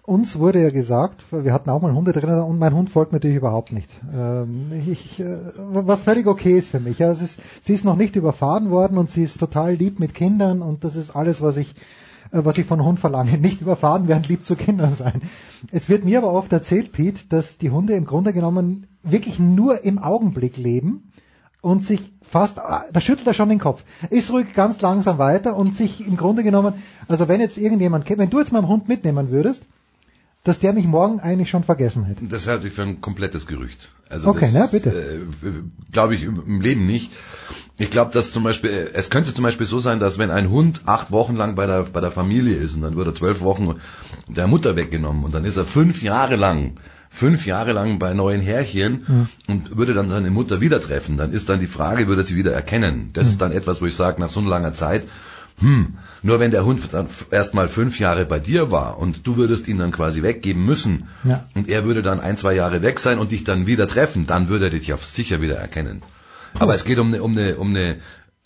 Uns 0.05 0.37
wurde 0.37 0.61
ja 0.61 0.69
gesagt, 0.69 1.23
wir 1.31 1.53
hatten 1.53 1.69
auch 1.69 1.81
mal 1.81 1.93
Hundetrainer 1.93 2.45
und 2.45 2.59
mein 2.59 2.75
Hund 2.75 2.89
folgt 2.89 3.13
natürlich 3.13 3.37
überhaupt 3.37 3.71
nicht. 3.71 3.89
Ähm, 4.13 4.69
ich, 4.85 5.21
äh, 5.21 5.37
was 5.57 6.01
völlig 6.01 6.27
okay 6.27 6.57
ist 6.57 6.67
für 6.67 6.81
mich. 6.81 6.99
Ja, 6.99 7.09
ist, 7.13 7.39
sie 7.61 7.73
ist 7.73 7.85
noch 7.85 7.95
nicht 7.95 8.17
überfahren 8.17 8.69
worden 8.69 8.97
und 8.97 9.09
sie 9.09 9.23
ist 9.23 9.39
total 9.39 9.75
lieb 9.75 10.01
mit 10.01 10.13
Kindern 10.13 10.61
und 10.61 10.83
das 10.83 10.97
ist 10.97 11.15
alles, 11.15 11.41
was 11.41 11.55
ich, 11.55 11.73
äh, 12.31 12.43
was 12.43 12.57
ich 12.57 12.65
von 12.65 12.83
Hund 12.83 12.99
verlange. 12.99 13.37
Nicht 13.37 13.61
überfahren 13.61 14.09
werden, 14.09 14.23
lieb 14.27 14.45
zu 14.45 14.57
Kindern 14.57 14.91
sein. 14.91 15.21
Es 15.71 15.87
wird 15.87 16.03
mir 16.03 16.17
aber 16.17 16.33
oft 16.33 16.51
erzählt, 16.51 16.91
Pete, 16.91 17.21
dass 17.29 17.57
die 17.57 17.69
Hunde 17.69 17.93
im 17.93 18.05
Grunde 18.05 18.33
genommen 18.33 18.87
wirklich 19.03 19.39
nur 19.39 19.85
im 19.85 19.99
Augenblick 19.99 20.57
leben 20.57 21.13
und 21.61 21.85
sich 21.85 22.11
fast, 22.21 22.59
ah, 22.59 22.83
da 22.91 22.99
schüttelt 22.99 23.27
er 23.27 23.33
schon 23.33 23.47
den 23.47 23.59
Kopf, 23.59 23.85
ist 24.09 24.33
ruhig 24.33 24.53
ganz 24.53 24.81
langsam 24.81 25.17
weiter 25.17 25.55
und 25.55 25.77
sich 25.77 26.05
im 26.05 26.17
Grunde 26.17 26.43
genommen, 26.43 26.73
also 27.07 27.29
wenn 27.29 27.39
jetzt 27.39 27.57
irgendjemand, 27.57 28.09
wenn 28.09 28.29
du 28.29 28.39
jetzt 28.39 28.51
meinen 28.51 28.67
Hund 28.67 28.89
mitnehmen 28.89 29.31
würdest, 29.31 29.65
dass 30.43 30.59
der 30.59 30.73
mich 30.73 30.85
morgen 30.85 31.19
eigentlich 31.21 31.49
schon 31.49 31.63
vergessen 31.63 32.03
hätte. 32.03 32.25
Das 32.25 32.47
halte 32.47 32.67
ich 32.67 32.73
für 32.73 32.81
ein 32.81 32.99
komplettes 32.99 33.47
Gerücht. 33.47 33.91
Also 34.09 34.27
Okay, 34.27 34.41
das, 34.51 34.53
na, 34.53 34.65
bitte. 34.67 34.89
Äh, 34.89 35.19
glaube 35.91 36.15
ich 36.15 36.23
im 36.23 36.59
Leben 36.59 36.85
nicht. 36.85 37.11
Ich 37.77 37.89
glaube, 37.89 38.11
dass 38.11 38.31
zum 38.31 38.43
Beispiel, 38.43 38.69
äh, 38.69 38.89
es 38.93 39.09
könnte 39.09 39.33
zum 39.33 39.43
Beispiel 39.43 39.65
so 39.65 39.79
sein, 39.79 39.99
dass 39.99 40.17
wenn 40.17 40.31
ein 40.31 40.49
Hund 40.49 40.81
acht 40.85 41.11
Wochen 41.11 41.35
lang 41.35 41.55
bei 41.55 41.65
der, 41.65 41.83
bei 41.83 42.01
der 42.01 42.11
Familie 42.11 42.55
ist 42.55 42.75
und 42.75 42.81
dann 42.81 42.95
wird 42.97 43.07
er 43.07 43.15
zwölf 43.15 43.41
Wochen 43.41 43.75
der 44.27 44.47
Mutter 44.47 44.75
weggenommen 44.75 45.23
und 45.23 45.33
dann 45.33 45.45
ist 45.45 45.55
er 45.57 45.65
fünf 45.65 46.03
Jahre 46.03 46.35
lang, 46.35 46.73
fünf 47.09 47.45
Jahre 47.45 47.71
lang 47.71 47.97
bei 47.97 48.13
neuen 48.13 48.41
Härchen 48.41 49.05
Mhm. 49.07 49.27
und 49.47 49.77
würde 49.77 49.93
dann 49.93 50.09
seine 50.09 50.29
Mutter 50.29 50.59
wieder 50.59 50.81
treffen, 50.81 51.15
dann 51.15 51.31
ist 51.31 51.47
dann 51.47 51.59
die 51.61 51.67
Frage, 51.67 52.07
würde 52.09 52.23
er 52.23 52.25
sie 52.25 52.35
wieder 52.35 52.51
erkennen? 52.51 53.11
Das 53.13 53.27
ist 53.27 53.39
dann 53.41 53.53
etwas, 53.53 53.81
wo 53.81 53.85
ich 53.85 53.95
sage, 53.95 54.19
nach 54.19 54.29
so 54.29 54.41
langer 54.41 54.73
Zeit, 54.73 55.03
hm, 55.59 55.97
nur 56.23 56.39
wenn 56.39 56.51
der 56.51 56.65
Hund 56.65 56.81
dann 56.93 57.07
erst 57.31 57.53
mal 57.53 57.67
fünf 57.69 57.99
Jahre 57.99 58.25
bei 58.25 58.39
dir 58.39 58.71
war 58.71 58.97
und 58.97 59.27
du 59.27 59.37
würdest 59.37 59.67
ihn 59.67 59.77
dann 59.77 59.91
quasi 59.91 60.23
weggeben 60.23 60.65
müssen 60.65 61.07
Ja. 61.23 61.43
und 61.55 61.69
er 61.69 61.85
würde 61.85 62.01
dann 62.01 62.19
ein, 62.19 62.37
zwei 62.37 62.53
Jahre 62.53 62.81
weg 62.81 62.99
sein 62.99 63.19
und 63.19 63.31
dich 63.31 63.43
dann 63.43 63.67
wieder 63.67 63.87
treffen, 63.87 64.25
dann 64.25 64.49
würde 64.49 64.65
er 64.65 64.71
dich 64.71 64.93
auf 64.93 65.05
sicher 65.05 65.41
wieder 65.41 65.55
erkennen. 65.57 66.01
Aber 66.59 66.75
es 66.75 66.85
geht 66.85 66.99
um 66.99 67.07
eine, 67.07 67.23
um 67.23 67.31
eine, 67.37 67.55
um 67.57 67.69
eine, 67.69 67.97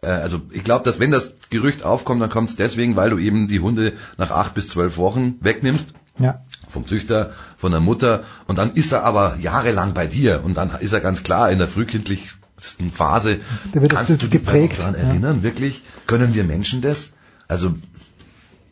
äh, 0.01 0.07
also 0.07 0.41
ich 0.51 0.63
glaube, 0.63 0.85
dass 0.85 0.99
wenn 0.99 1.11
das 1.11 1.33
Gerücht 1.49 1.83
aufkommt, 1.83 2.21
dann 2.21 2.29
kommt 2.29 2.49
es 2.49 2.55
deswegen, 2.55 2.95
weil 2.95 3.09
du 3.09 3.17
eben 3.17 3.47
die 3.47 3.59
Hunde 3.59 3.93
nach 4.17 4.31
acht 4.31 4.53
bis 4.53 4.67
zwölf 4.67 4.97
Wochen 4.97 5.35
wegnimmst 5.41 5.93
Ja. 6.19 6.41
vom 6.67 6.87
Züchter, 6.87 7.31
von 7.57 7.71
der 7.71 7.81
Mutter 7.81 8.23
und 8.47 8.57
dann 8.57 8.71
ist 8.73 8.91
er 8.91 9.03
aber 9.03 9.37
jahrelang 9.41 9.93
bei 9.93 10.07
dir 10.07 10.41
und 10.43 10.55
dann 10.57 10.71
ist 10.79 10.93
er 10.93 10.99
ganz 11.01 11.23
klar 11.23 11.51
in 11.51 11.59
der 11.59 11.67
frühkindlichsten 11.67 12.41
Phase, 12.59 13.39
Der 13.73 13.81
wird 13.81 13.91
kannst 13.91 14.21
du 14.21 14.29
geprägt, 14.29 14.79
daran 14.79 14.95
ja. 14.95 15.01
erinnern, 15.01 15.43
wirklich? 15.43 15.83
Können 16.07 16.33
wir 16.33 16.43
Menschen 16.43 16.81
das? 16.81 17.11
Also 17.47 17.75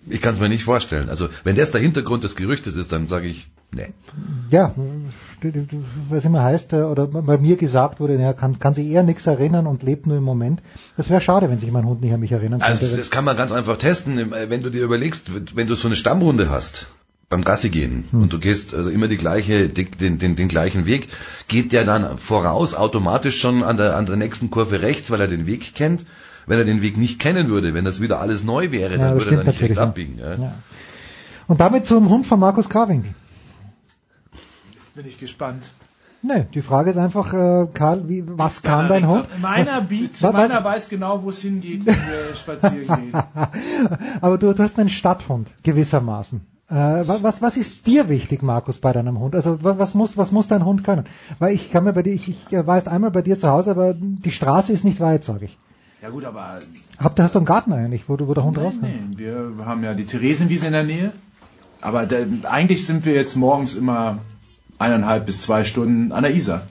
ich 0.08 0.22
kann 0.22 0.34
es 0.36 0.40
mir 0.40 0.50
nicht 0.50 0.64
vorstellen. 0.64 1.10
Also 1.10 1.30
wenn 1.44 1.56
das 1.56 1.72
der 1.72 1.82
Hintergrund 1.82 2.24
des 2.24 2.36
Gerüchtes 2.36 2.76
ist, 2.76 2.92
dann 2.92 3.08
sage 3.08 3.28
ich, 3.28 3.48
nee. 3.72 3.90
Ja, 4.50 4.74
was 6.10 6.26
immer 6.26 6.44
heißt, 6.44 6.74
äh, 6.74 6.82
oder 6.84 7.08
bei 7.08 7.38
mir 7.38 7.58
gesagt 7.58 8.00
wurde, 8.00 8.18
er 8.18 8.34
kann, 8.34 8.60
kann 8.60 8.74
sich 8.74 8.88
eher 8.88 9.04
nichts 9.04 9.26
erinnern 9.28 9.68
und 9.68 9.84
lebt 9.84 10.08
nur 10.08 10.18
im 10.18 10.24
Moment. 10.24 10.62
Das 10.98 11.10
wäre 11.10 11.22
schade, 11.22 11.50
wenn 11.50 11.60
sich 11.60 11.72
mein 11.72 11.86
Hund 11.86 12.02
nicht 12.02 12.14
an 12.14 12.20
mich 12.20 12.32
erinnern 12.32 12.60
könnte. 12.60 12.82
Also 12.82 12.98
das 12.98 13.12
kann 13.12 13.26
man 13.26 13.38
ganz 13.38 13.52
einfach 13.52 13.78
testen, 13.78 14.32
wenn 14.32 14.64
du 14.64 14.70
dir 14.70 14.84
überlegst, 14.84 15.56
wenn 15.56 15.68
du 15.68 15.76
so 15.76 15.88
eine 15.88 15.96
Stammrunde 15.96 16.50
hast 16.50 16.88
beim 17.30 17.44
Gassi 17.44 17.70
gehen 17.70 18.06
Hm. 18.12 18.24
und 18.24 18.34
du 18.34 18.40
gehst 18.40 18.74
also 18.74 18.90
immer 18.90 19.08
die 19.08 19.18
gleiche, 19.18 19.68
den, 19.70 20.18
den, 20.20 20.36
den 20.36 20.48
gleichen 20.48 20.86
Weg, 20.86 21.08
geht 21.48 21.72
der 21.72 21.84
dann 21.86 22.18
voraus 22.18 22.74
automatisch 22.76 23.40
schon 23.40 23.64
an 23.64 23.78
der, 23.78 23.96
an 23.98 24.06
der 24.06 24.16
nächsten 24.16 24.50
Kurve 24.52 24.82
rechts, 24.82 25.10
weil 25.12 25.22
er 25.22 25.28
den 25.28 25.48
Weg 25.48 25.74
kennt. 25.76 26.06
Wenn 26.48 26.60
er 26.60 26.66
den 26.66 26.84
Weg 26.84 26.96
nicht 26.98 27.18
kennen 27.20 27.48
würde, 27.50 27.74
wenn 27.74 27.86
das 27.86 28.02
wieder 28.02 28.20
alles 28.20 28.44
neu 28.44 28.70
wäre, 28.72 28.92
Ja, 28.92 28.98
dann 29.00 29.14
würde 29.16 29.18
er 29.18 29.22
stimmt 29.26 29.40
da 29.48 29.52
nicht 29.52 29.62
rechts 29.62 29.78
natürlich, 29.78 29.80
abbiegen. 29.80 30.20
Ja. 30.20 30.36
Ja. 30.36 30.54
Und 31.48 31.60
damit 31.60 31.88
zum 31.88 32.08
Hund 32.10 32.28
von 32.28 32.40
Markus 32.40 32.70
Karwinkel. 32.70 33.16
Jetzt 34.76 34.96
bin 34.96 35.08
ich 35.08 35.18
gespannt. 35.20 35.72
Nee, 36.22 36.46
die 36.54 36.62
Frage 36.62 36.92
ist 36.92 36.98
einfach, 36.98 37.34
äh, 37.34 37.68
Karl, 37.74 38.08
wie, 38.10 38.24
was 38.28 38.62
kann 38.62 38.88
dein 38.90 39.08
Hund? 39.08 39.26
Meiner 39.42 39.82
Beat, 39.90 40.22
Was- 40.22 40.34
meiner 40.34 40.64
weiß 40.64 40.90
genau, 40.90 41.24
wo 41.24 41.30
es 41.30 41.42
hingeht, 41.42 41.86
wenn 41.88 41.96
wir 41.96 42.36
spazieren 42.36 42.88
gehen. 43.12 43.14
Aber 44.22 44.38
du, 44.38 44.54
du 44.54 44.62
hast 44.64 44.78
einen 44.78 44.90
Stadthund, 44.90 45.52
gewissermaßen. 45.64 46.42
Äh, 46.70 46.74
wa- 46.74 47.20
was, 47.22 47.42
was 47.44 47.58
ist 47.58 47.86
dir 47.86 48.10
wichtig, 48.10 48.42
Markus, 48.42 48.80
bei 48.80 48.92
deinem 48.92 49.20
Hund? 49.20 49.36
Also 49.36 49.64
wa- 49.64 49.76
was 49.78 49.94
muss, 49.94 50.18
was 50.18 50.32
muss 50.32 50.48
dein 50.48 50.66
Hund 50.66 50.84
können? 50.84 51.06
Weil 51.38 51.54
ich 51.54 51.72
kann 51.72 51.84
mir 51.84 51.94
bei 51.94 52.02
dir, 52.02 52.14
ich, 52.14 52.28
ich 52.28 52.52
äh, 52.54 52.66
war 52.66 52.76
erst 52.76 52.88
einmal 52.88 53.12
bei 53.12 53.22
dir 53.22 53.38
zu 53.38 53.50
Hause, 53.50 53.72
aber 53.72 53.94
die 53.96 54.32
Straße 54.32 54.74
ist 54.74 54.84
nicht 54.84 55.00
weit, 55.00 55.24
sage 55.24 55.46
ich. 55.46 55.58
Ja 56.02 56.10
gut, 56.10 56.26
aber 56.26 56.60
Habt, 56.98 57.20
hast 57.20 57.36
du 57.36 57.40
einen 57.40 57.46
Garten 57.46 57.72
eigentlich, 57.74 58.10
wo, 58.10 58.18
wo 58.20 58.34
der 58.34 58.44
Hund 58.44 58.58
Nein, 58.58 58.66
rauskommt? 58.66 58.92
nein, 58.92 59.14
wir 59.18 59.66
haben 59.66 59.84
ja 59.84 59.94
die 59.94 60.06
Theresienwiese 60.06 60.66
in 60.68 60.74
der 60.74 60.84
Nähe. 60.84 61.12
Aber 61.82 62.06
der, 62.08 62.26
eigentlich 62.50 62.86
sind 62.86 63.06
wir 63.06 63.14
jetzt 63.14 63.36
morgens 63.36 63.76
immer 63.76 64.18
eineinhalb 64.80 65.26
bis 65.28 65.42
zwei 65.44 65.64
Stunden 65.66 66.12
an 66.12 66.24
der 66.24 66.34
Isar. 66.34 66.64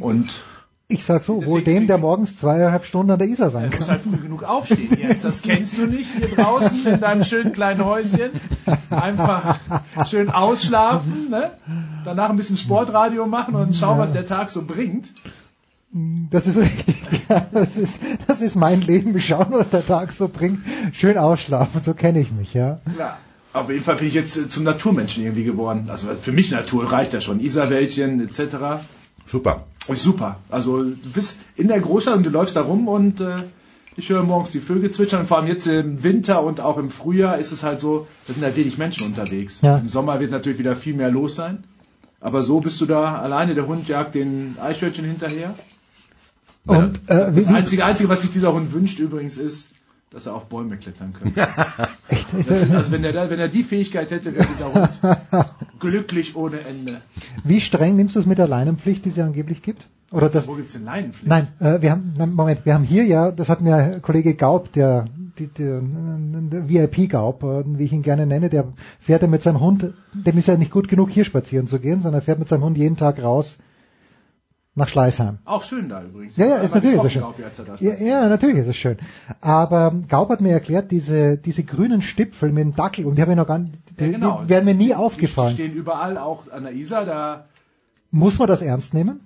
Und 0.00 0.30
Ich 0.90 1.04
sag 1.04 1.22
so, 1.22 1.46
wohl 1.46 1.62
dem, 1.62 1.86
der 1.86 1.98
morgens 1.98 2.36
zweieinhalb 2.36 2.84
Stunden 2.84 3.12
an 3.12 3.18
der 3.18 3.28
Isar 3.28 3.50
sein 3.50 3.70
du 3.70 3.76
musst 3.76 3.88
kann. 3.88 3.98
halt 3.98 4.02
früh 4.02 4.22
genug 4.22 4.42
aufstehen 4.42 4.96
jetzt. 5.00 5.24
Das 5.24 5.40
kennst 5.40 5.78
du 5.78 5.86
nicht 5.86 6.10
hier 6.14 6.28
draußen 6.28 6.84
in 6.84 7.00
deinem 7.00 7.24
schönen 7.24 7.52
kleinen 7.52 7.84
Häuschen. 7.84 8.30
Einfach 8.90 9.58
schön 10.06 10.30
ausschlafen, 10.30 11.30
ne? 11.30 11.52
danach 12.04 12.30
ein 12.30 12.36
bisschen 12.36 12.56
Sportradio 12.56 13.26
machen 13.26 13.54
und 13.54 13.76
schauen, 13.76 13.98
was 13.98 14.12
der 14.12 14.26
Tag 14.26 14.50
so 14.50 14.64
bringt. 14.64 15.10
Das 15.92 16.46
ist 16.46 16.56
richtig. 16.56 16.96
Ja, 17.28 17.46
das, 17.52 17.76
ist, 17.76 18.00
das 18.26 18.40
ist 18.40 18.56
mein 18.56 18.80
Leben. 18.80 19.14
Wir 19.14 19.20
schauen, 19.20 19.48
was 19.50 19.70
der 19.70 19.86
Tag 19.86 20.12
so 20.12 20.28
bringt. 20.28 20.60
Schön 20.92 21.18
ausschlafen, 21.18 21.80
so 21.80 21.94
kenne 21.94 22.20
ich 22.20 22.32
mich, 22.32 22.54
ja. 22.54 22.80
Ja. 22.98 23.18
Auf 23.52 23.68
jeden 23.70 23.82
Fall 23.82 23.96
bin 23.96 24.06
ich 24.06 24.14
jetzt 24.14 24.36
äh, 24.36 24.48
zum 24.48 24.62
Naturmenschen 24.62 25.24
irgendwie 25.24 25.44
geworden. 25.44 25.88
Also 25.88 26.08
für 26.20 26.32
mich 26.32 26.52
Natur 26.52 26.92
reicht 26.92 27.12
ja 27.12 27.20
schon. 27.20 27.40
Isarwäldchen 27.40 28.20
etc. 28.20 28.84
Super. 29.26 29.64
Ist 29.88 30.02
super. 30.02 30.38
Also 30.50 30.82
du 30.82 31.10
bist 31.12 31.40
in 31.56 31.68
der 31.68 31.80
Großstadt 31.80 32.16
und 32.16 32.24
du 32.24 32.30
läufst 32.30 32.56
da 32.56 32.62
rum 32.62 32.86
und 32.86 33.20
äh, 33.20 33.42
ich 33.96 34.08
höre 34.08 34.22
morgens 34.22 34.50
die 34.50 34.60
Vögel 34.60 34.90
zwitschern. 34.90 35.20
Und 35.20 35.26
vor 35.26 35.38
allem 35.38 35.46
jetzt 35.46 35.66
im 35.66 36.02
Winter 36.02 36.42
und 36.42 36.60
auch 36.60 36.78
im 36.78 36.90
Frühjahr 36.90 37.38
ist 37.38 37.52
es 37.52 37.62
halt 37.62 37.80
so, 37.80 38.06
da 38.26 38.32
sind 38.32 38.42
halt 38.42 38.56
wenig 38.56 38.78
Menschen 38.78 39.06
unterwegs. 39.06 39.60
Ja. 39.62 39.78
Im 39.78 39.88
Sommer 39.88 40.20
wird 40.20 40.30
natürlich 40.30 40.58
wieder 40.58 40.76
viel 40.76 40.94
mehr 40.94 41.10
los 41.10 41.34
sein. 41.34 41.64
Aber 42.20 42.42
so 42.42 42.60
bist 42.60 42.80
du 42.80 42.86
da 42.86 43.16
alleine, 43.16 43.54
der 43.54 43.66
Hund 43.66 43.88
jagt 43.88 44.14
den 44.14 44.56
Eichhörnchen 44.60 45.04
hinterher. 45.04 45.54
Und 46.66 47.00
äh, 47.08 47.32
Das 47.32 47.46
einzige, 47.46 47.84
einzige, 47.84 48.08
was 48.08 48.22
sich 48.22 48.30
dieser 48.30 48.52
Hund 48.52 48.72
wünscht 48.72 48.98
übrigens 48.98 49.38
ist, 49.38 49.72
dass 50.10 50.26
er 50.26 50.34
auf 50.34 50.46
Bäume 50.46 50.76
klettern 50.76 51.12
könnte. 51.18 51.46
Das 52.48 52.62
ist, 52.62 52.74
also 52.74 52.90
wenn 52.90 53.04
er, 53.04 53.30
wenn 53.30 53.38
er 53.38 53.48
die 53.48 53.62
Fähigkeit 53.62 54.10
hätte, 54.10 54.34
wäre 54.34 54.46
dieser 54.46 54.72
Hund 54.74 54.90
glücklich 55.78 56.36
ohne 56.36 56.60
Ende. 56.60 57.00
wie 57.44 57.60
streng 57.60 57.96
nimmst 57.96 58.16
du 58.16 58.20
es 58.20 58.26
mit 58.26 58.38
der 58.38 58.48
Leinenpflicht, 58.48 59.04
die 59.04 59.10
es 59.10 59.16
ja 59.16 59.24
angeblich 59.24 59.62
gibt? 59.62 59.86
Oder 60.12 60.28
das, 60.28 60.48
Wo 60.48 60.54
gibt's 60.54 60.72
denn 60.72 60.84
Leinenpflicht? 60.84 61.28
Nein, 61.28 61.48
äh, 61.60 61.80
wir 61.80 61.92
haben, 61.92 62.14
nein, 62.16 62.34
Moment, 62.34 62.66
wir 62.66 62.74
haben 62.74 62.82
hier 62.82 63.04
ja, 63.04 63.30
das 63.30 63.48
hat 63.48 63.60
mir 63.60 64.00
Kollege 64.02 64.34
Gaub, 64.34 64.72
der, 64.72 65.04
die, 65.38 65.46
der, 65.46 65.80
der 65.80 66.68
VIP 66.68 67.08
Gaub, 67.08 67.44
äh, 67.44 67.62
wie 67.78 67.84
ich 67.84 67.92
ihn 67.92 68.02
gerne 68.02 68.26
nenne, 68.26 68.50
der 68.50 68.72
fährt 68.98 69.22
ja 69.22 69.28
mit 69.28 69.42
seinem 69.42 69.60
Hund, 69.60 69.92
dem 70.12 70.38
ist 70.38 70.48
ja 70.48 70.56
nicht 70.56 70.72
gut 70.72 70.88
genug 70.88 71.10
hier 71.10 71.24
spazieren 71.24 71.68
zu 71.68 71.78
gehen, 71.78 72.00
sondern 72.00 72.20
er 72.20 72.24
fährt 72.24 72.40
mit 72.40 72.48
seinem 72.48 72.64
Hund 72.64 72.76
jeden 72.76 72.96
Tag 72.96 73.22
raus 73.22 73.58
nach 74.74 74.88
Schleißheim. 74.88 75.38
Auch 75.44 75.64
schön 75.64 75.88
da 75.88 76.02
übrigens. 76.02 76.36
Ja, 76.36 76.46
ja, 76.46 76.56
ist 76.58 76.70
die 76.70 76.74
natürlich 76.76 77.02
ist 77.04 77.12
schön. 77.12 77.24
Ja, 77.80 77.94
ja, 77.94 78.28
natürlich 78.28 78.56
ist 78.58 78.68
es 78.68 78.76
schön. 78.76 78.98
Aber 79.40 79.92
Gaub 80.08 80.30
hat 80.30 80.40
mir 80.40 80.52
erklärt, 80.52 80.90
diese, 80.90 81.36
diese 81.36 81.64
grünen 81.64 82.02
Stipfel 82.02 82.52
mit 82.52 82.62
dem 82.64 82.74
Dackel, 82.76 83.04
und 83.06 83.16
die 83.16 83.22
habe 83.22 83.32
ich 83.32 83.36
noch 83.36 83.46
gar 83.46 83.58
nicht, 83.58 83.72
die, 83.98 84.04
Ja, 84.04 84.10
genau. 84.12 84.42
die 84.44 84.48
wären 84.48 84.64
mir 84.64 84.74
nie 84.74 84.86
Die 84.86 84.94
aufgefallen. 84.94 85.54
stehen 85.54 85.72
überall, 85.74 86.16
auch 86.18 86.50
an 86.50 86.62
der 86.64 86.72
Isar, 86.72 87.04
da 87.04 87.46
Muss 88.10 88.38
man 88.38 88.46
das 88.48 88.62
ernst 88.62 88.94
nehmen? 88.94 89.20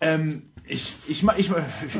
Ähm, 0.00 0.42
ich, 0.66 0.94
ich, 1.08 1.22
ich, 1.36 1.50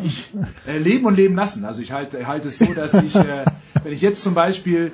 ich 0.05 0.32
äh, 0.66 0.78
leben 0.78 1.06
und 1.06 1.16
leben 1.16 1.34
lassen. 1.36 1.64
Also 1.64 1.81
ich 1.81 1.92
halte, 1.92 2.26
halte 2.26 2.48
es 2.48 2.58
so, 2.58 2.66
dass 2.74 2.94
ich, 2.94 3.14
äh, 3.14 3.44
wenn 3.82 3.92
ich 3.92 4.00
jetzt 4.00 4.23
zum 4.23 4.34
Beispiel 4.34 4.90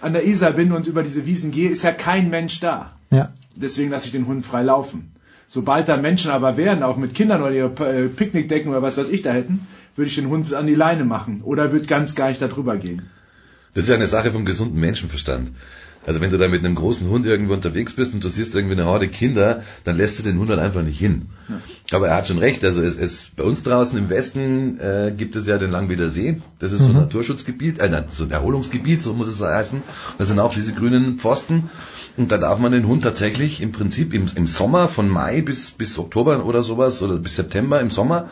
an 0.00 0.12
der 0.14 0.24
Isar 0.26 0.52
bin 0.52 0.72
und 0.72 0.86
über 0.86 1.02
diese 1.02 1.26
Wiesen 1.26 1.50
gehe, 1.50 1.68
ist 1.70 1.82
ja 1.82 1.92
kein 1.92 2.30
Mensch 2.30 2.60
da. 2.60 2.92
Ja. 3.10 3.32
Deswegen 3.54 3.90
lasse 3.90 4.06
ich 4.06 4.12
den 4.12 4.26
Hund 4.26 4.46
frei 4.46 4.62
laufen. 4.62 5.12
Sobald 5.52 5.88
da 5.88 5.96
Menschen 5.96 6.30
aber 6.30 6.56
wären, 6.56 6.84
auch 6.84 6.96
mit 6.96 7.12
Kindern 7.12 7.42
oder 7.42 7.50
ihre 7.50 7.72
äh, 7.84 8.06
Picknickdecken 8.08 8.70
oder 8.70 8.82
was 8.82 8.96
weiß 8.98 9.08
ich 9.08 9.22
da 9.22 9.32
hätten, 9.32 9.66
würde 9.96 10.08
ich 10.08 10.14
den 10.14 10.28
Hund 10.28 10.54
an 10.54 10.68
die 10.68 10.76
Leine 10.76 11.04
machen 11.04 11.40
oder 11.42 11.72
würde 11.72 11.86
ganz 11.86 12.14
gar 12.14 12.28
nicht 12.28 12.40
da 12.40 12.46
drüber 12.46 12.76
gehen. 12.76 13.02
Das 13.74 13.82
ist 13.84 13.90
ja 13.90 13.96
eine 13.96 14.06
Sache 14.06 14.30
vom 14.30 14.44
gesunden 14.44 14.78
Menschenverstand. 14.78 15.50
Also 16.06 16.20
wenn 16.20 16.30
du 16.30 16.38
da 16.38 16.46
mit 16.46 16.64
einem 16.64 16.76
großen 16.76 17.08
Hund 17.08 17.26
irgendwo 17.26 17.52
unterwegs 17.52 17.94
bist 17.94 18.14
und 18.14 18.22
du 18.22 18.28
siehst 18.28 18.54
irgendwie 18.54 18.74
eine 18.76 18.86
Horde 18.86 19.08
Kinder, 19.08 19.64
dann 19.82 19.96
lässt 19.96 20.20
du 20.20 20.22
den 20.22 20.38
Hund 20.38 20.50
halt 20.50 20.60
einfach 20.60 20.82
nicht 20.82 20.98
hin. 21.00 21.26
Aber 21.92 22.06
er 22.08 22.16
hat 22.16 22.28
schon 22.28 22.38
recht. 22.38 22.64
Also 22.64 22.80
es, 22.80 22.96
es 22.96 23.26
bei 23.36 23.42
uns 23.42 23.64
draußen 23.64 23.98
im 23.98 24.08
Westen 24.08 24.78
äh, 24.78 25.12
gibt 25.16 25.34
es 25.34 25.48
ja 25.48 25.58
den 25.58 25.72
Langweder 25.72 26.10
See. 26.10 26.40
Das 26.60 26.70
ist 26.70 26.82
so 26.82 26.86
ein 26.86 26.92
Mhm. 26.92 27.00
Naturschutzgebiet, 27.00 27.80
äh, 27.80 28.04
so 28.08 28.22
ein 28.24 28.30
Erholungsgebiet, 28.30 29.02
so 29.02 29.14
muss 29.14 29.26
es 29.28 29.40
heißen. 29.42 29.82
Da 30.16 30.24
sind 30.24 30.38
auch 30.38 30.54
diese 30.54 30.72
grünen 30.72 31.18
Pfosten. 31.18 31.68
Und 32.16 32.32
da 32.32 32.38
darf 32.38 32.58
man 32.58 32.72
den 32.72 32.86
Hund 32.86 33.02
tatsächlich 33.02 33.60
im 33.60 33.72
Prinzip 33.72 34.14
im, 34.14 34.28
im 34.34 34.46
Sommer 34.46 34.88
von 34.88 35.08
Mai 35.08 35.42
bis 35.42 35.70
bis 35.70 35.98
Oktober 35.98 36.44
oder 36.44 36.62
sowas 36.62 37.02
oder 37.02 37.16
bis 37.16 37.36
September 37.36 37.80
im 37.80 37.90
Sommer 37.90 38.28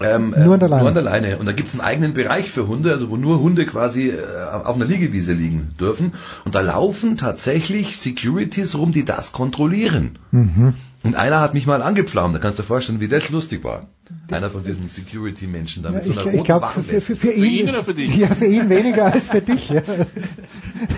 ähm, 0.00 0.34
Nur 0.36 0.54
an 0.54 0.60
der 0.60 0.68
Leine. 0.68 0.82
Nur 0.82 0.88
an 0.88 0.94
der 0.94 1.02
Leine. 1.02 1.38
Und 1.38 1.46
da 1.46 1.52
gibt's 1.52 1.72
einen 1.72 1.80
eigenen 1.80 2.14
Bereich 2.14 2.50
für 2.50 2.66
Hunde, 2.66 2.90
also 2.90 3.10
wo 3.10 3.16
nur 3.16 3.40
Hunde 3.40 3.64
quasi 3.64 4.08
äh, 4.08 4.18
auf 4.64 4.74
einer 4.74 4.84
Liegewiese 4.84 5.32
liegen 5.32 5.74
dürfen. 5.78 6.12
Und 6.44 6.54
da 6.54 6.60
laufen 6.60 7.16
tatsächlich 7.16 7.96
Securities 7.98 8.74
rum, 8.74 8.92
die 8.92 9.04
das 9.04 9.32
kontrollieren. 9.32 10.18
Mhm. 10.32 10.74
Und 11.04 11.16
einer 11.16 11.40
hat 11.40 11.54
mich 11.54 11.66
mal 11.66 11.82
angepflaumt, 11.82 12.34
da 12.34 12.38
kannst 12.38 12.58
du 12.58 12.62
dir 12.62 12.66
vorstellen, 12.66 13.00
wie 13.00 13.08
das 13.08 13.28
lustig 13.28 13.62
war. 13.62 13.86
Einer 14.30 14.50
von 14.50 14.62
diesen 14.64 14.86
Security-Menschen 14.88 15.82
da 15.82 15.90
Ja, 15.90 15.96
mit 15.96 16.04
so 16.04 16.12
ich 16.12 16.18
einer 16.18 16.26
ich 16.28 16.34
roten 16.34 16.44
glaube, 16.44 16.66
für, 16.74 16.82
für, 16.82 17.00
für, 17.00 17.16
für 17.16 17.32
ihn, 17.32 17.68
oder 17.68 17.84
für 17.84 17.94
dich? 17.94 18.14
Ja, 18.16 18.28
für 18.28 18.46
ihn 18.46 18.68
weniger 18.68 19.06
als 19.12 19.28
für 19.28 19.40
dich. 19.40 19.68
Ja. 19.70 19.82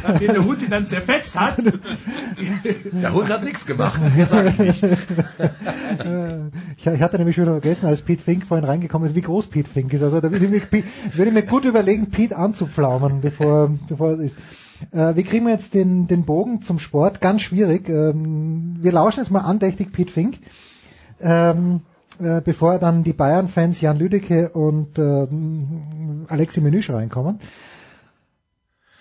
Nachdem 0.06 0.32
der 0.34 0.44
Hund 0.44 0.62
ihn 0.62 0.70
dann 0.70 0.86
zerfetzt 0.86 1.38
hat. 1.38 1.58
Der 2.92 3.12
Hund 3.12 3.28
hat 3.28 3.44
nichts 3.44 3.66
gemacht, 3.66 4.00
mehr 4.16 4.26
sag 4.26 4.46
ich 4.52 4.58
nicht. 4.58 4.84
Ich, 6.76 6.86
ich 6.86 7.02
hatte 7.02 7.16
nämlich 7.18 7.34
schon 7.36 7.44
wieder 7.44 7.52
vergessen, 7.60 7.86
als 7.86 8.02
Pete 8.02 8.22
Fink 8.22 8.46
vorhin 8.46 8.64
reingekommen 8.66 9.08
ist, 9.08 9.14
wie 9.14 9.22
groß 9.22 9.46
Pete 9.48 9.68
Fink 9.68 9.92
ist. 9.92 10.02
Also 10.02 10.20
da 10.20 10.30
würde 10.30 10.44
ich 10.44 10.50
mir, 10.50 10.60
Pete- 10.60 10.86
würde 11.14 11.28
ich 11.28 11.34
mir 11.34 11.42
gut 11.42 11.64
überlegen, 11.64 12.10
Pete 12.10 12.36
anzupflaumen, 12.36 13.20
bevor, 13.22 13.70
bevor 13.88 14.12
es 14.12 14.20
ist. 14.20 14.38
Äh, 14.92 15.16
wie 15.16 15.22
kriegen 15.22 15.46
wir 15.46 15.52
jetzt 15.54 15.74
den, 15.74 16.06
den 16.06 16.24
Bogen 16.24 16.60
zum 16.62 16.78
Sport? 16.78 17.20
Ganz 17.20 17.42
schwierig. 17.42 17.88
Ähm, 17.88 18.76
wir 18.80 18.92
lauschen 18.92 19.20
jetzt 19.20 19.30
mal 19.30 19.40
andächtig 19.40 19.92
Pete 19.92 20.12
Fink. 20.12 20.38
Ähm, 21.20 21.80
äh, 22.20 22.40
bevor 22.40 22.78
dann 22.78 23.02
die 23.02 23.12
Bayern-Fans 23.12 23.80
Jan 23.80 23.96
Lüdecke 23.96 24.50
und 24.50 24.98
äh, 24.98 25.26
Alexi 26.32 26.60
Menüsch 26.60 26.90
reinkommen. 26.90 27.40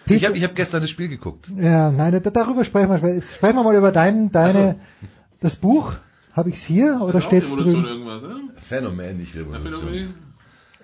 Ich 0.07 0.23
habe 0.25 0.37
ich 0.37 0.43
hab 0.43 0.55
gestern 0.55 0.81
das 0.81 0.89
Spiel 0.89 1.07
geguckt. 1.07 1.51
Ja, 1.57 1.89
nein, 1.89 2.21
da, 2.21 2.29
darüber 2.29 2.63
sprechen 2.63 2.89
wir. 2.89 3.15
Jetzt 3.15 3.35
sprechen 3.35 3.55
wir 3.55 3.63
mal 3.63 3.75
über 3.75 3.91
dein, 3.91 4.31
deine, 4.31 4.75
das 5.39 5.55
Buch. 5.55 5.95
Habe 6.33 6.49
ich's 6.49 6.63
hier 6.63 6.99
oder 7.01 7.21
steht's 7.21 7.47
Revolution 7.47 7.83
drüben? 7.83 7.87
irgendwas, 7.87 8.21
ne? 8.21 8.49
Phänomen, 8.57 9.17
nicht 9.17 9.35
Revolution. 9.35 10.13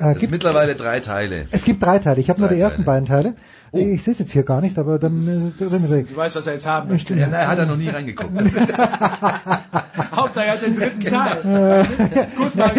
Äh, 0.02 0.14
Es 0.14 0.20
gibt, 0.20 0.32
mittlerweile 0.32 0.76
drei 0.76 1.00
Teile. 1.00 1.46
es 1.52 1.64
gibt 1.64 1.84
drei 1.84 2.00
Teile. 2.00 2.20
Ich 2.20 2.30
habe 2.30 2.40
nur 2.40 2.50
die 2.50 2.60
ersten 2.60 2.84
Teile. 2.86 3.04
beiden 3.04 3.06
Teile. 3.08 3.34
Ich 3.74 4.04
sehe 4.04 4.12
es 4.12 4.20
jetzt 4.20 4.34
hier 4.34 4.44
gar 4.44 4.60
nicht, 4.60 4.78
aber 4.78 5.00
dann 5.00 5.22
äh. 5.26 5.52
Du 5.58 5.72
weißt, 6.18 6.36
was 6.36 6.46
er 6.46 6.54
jetzt 6.54 6.68
haben 6.68 6.90
möchte. 6.90 7.16
Ja, 7.16 7.28
nein, 7.28 7.48
hat 7.48 7.58
er 7.58 7.66
noch 7.66 7.78
nie 7.78 7.88
reingeguckt. 7.88 8.30
Hauptsache 10.14 10.46
er 10.46 10.54
hat 10.54 10.62
den 10.62 10.76
dritten 10.76 11.00
Genau. 11.00 11.24
Teil. 11.24 11.86
kurz, 12.38 12.56
mal, 12.56 12.72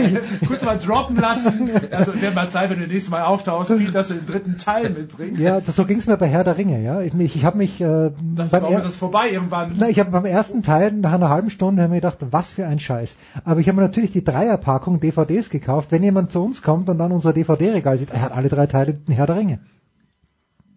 kurz 0.46 0.62
mal 0.64 0.78
droppen 0.78 1.16
lassen. 1.16 1.70
Also 1.90 2.20
wäre 2.20 2.34
mal 2.34 2.48
Zeit, 2.50 2.70
wenn 2.70 2.76
du 2.78 2.84
das 2.84 2.92
nächste 2.92 3.10
Mal 3.10 3.22
auftauchst, 3.22 3.74
Pete, 3.76 3.90
dass 3.90 4.08
du 4.08 4.14
den 4.14 4.26
dritten 4.26 4.56
Teil 4.58 4.90
mitbringst. 4.90 5.40
Ja, 5.40 5.60
das, 5.60 5.76
so 5.76 5.84
ging's 5.84 6.06
mir 6.06 6.16
bei 6.16 6.28
Herr 6.28 6.44
der 6.44 6.58
Ringe. 6.58 6.82
Ja, 6.82 7.00
ich, 7.00 7.14
ich 7.14 7.44
habe 7.44 7.58
mich 7.58 7.80
äh, 7.80 8.10
Das 8.36 8.50
beim 8.50 8.64
er- 8.64 8.78
ist 8.78 8.84
das 8.86 8.96
vorbei 8.96 9.30
irgendwann? 9.30 9.72
Na, 9.78 9.88
ich 9.88 9.98
habe 9.98 10.10
beim 10.10 10.24
ersten 10.26 10.62
Teil 10.62 10.92
nach 10.92 11.12
einer 11.12 11.28
halben 11.30 11.50
Stunde 11.50 11.88
mir 11.88 11.96
gedacht, 11.96 12.18
was 12.30 12.52
für 12.52 12.66
ein 12.66 12.78
Scheiß. 12.80 13.16
Aber 13.44 13.60
ich 13.60 13.68
habe 13.68 13.76
mir 13.76 13.82
natürlich 13.82 14.12
die 14.12 14.24
Dreierpackung 14.24 15.00
DVDs 15.00 15.50
gekauft. 15.50 15.88
Wenn 15.90 16.02
jemand 16.02 16.32
zu 16.32 16.42
uns 16.44 16.62
kommt 16.62 16.88
und 16.88 16.98
dann 16.98 17.11
unser 17.12 17.32
DVD-Regal 17.32 17.98
sieht, 17.98 18.10
er 18.10 18.22
hat 18.22 18.32
alle 18.32 18.48
drei 18.48 18.66
Teile 18.66 18.98
Herr 19.08 19.26
der 19.26 19.36
Ringe. 19.36 19.58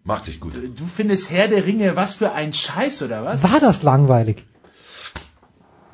Macht 0.04 0.26
sich 0.26 0.38
gut. 0.40 0.54
Du 0.54 0.84
findest 0.86 1.30
Herr 1.32 1.48
der 1.48 1.66
Ringe 1.66 1.96
was 1.96 2.14
für 2.14 2.32
ein 2.32 2.52
Scheiß, 2.52 3.02
oder 3.02 3.24
was? 3.24 3.42
War 3.42 3.58
das 3.60 3.82
langweilig? 3.82 4.46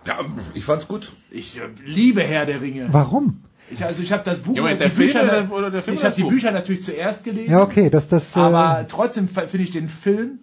Ja, 0.06 0.18
ich 0.54 0.64
fand's 0.64 0.88
gut. 0.88 1.12
Ich 1.30 1.58
äh, 1.58 1.62
liebe 1.86 2.22
Herr 2.22 2.44
der 2.46 2.60
Ringe. 2.60 2.88
Warum? 2.90 3.44
Ich, 3.70 3.84
also 3.84 4.02
ich 4.02 4.12
habe 4.12 4.22
das 4.24 4.40
Buch, 4.40 4.54
Ja, 4.54 4.62
Moment, 4.62 4.80
die 4.84 4.88
Bücher, 4.88 5.22
oder- 5.22 5.50
oder 5.52 5.70
der 5.70 5.82
Film 5.82 5.96
ich 5.96 6.04
habe 6.04 6.14
die 6.14 6.22
Buch? 6.22 6.30
Bücher 6.30 6.50
natürlich 6.50 6.82
zuerst 6.84 7.24
gelesen. 7.24 7.50
Ja, 7.52 7.62
okay, 7.62 7.88
das, 7.88 8.08
das. 8.08 8.36
Äh, 8.36 8.40
Aber 8.40 8.84
trotzdem 8.88 9.24
f- 9.24 9.48
finde 9.50 9.64
ich 9.64 9.70
den 9.70 9.88
Film 9.88 10.40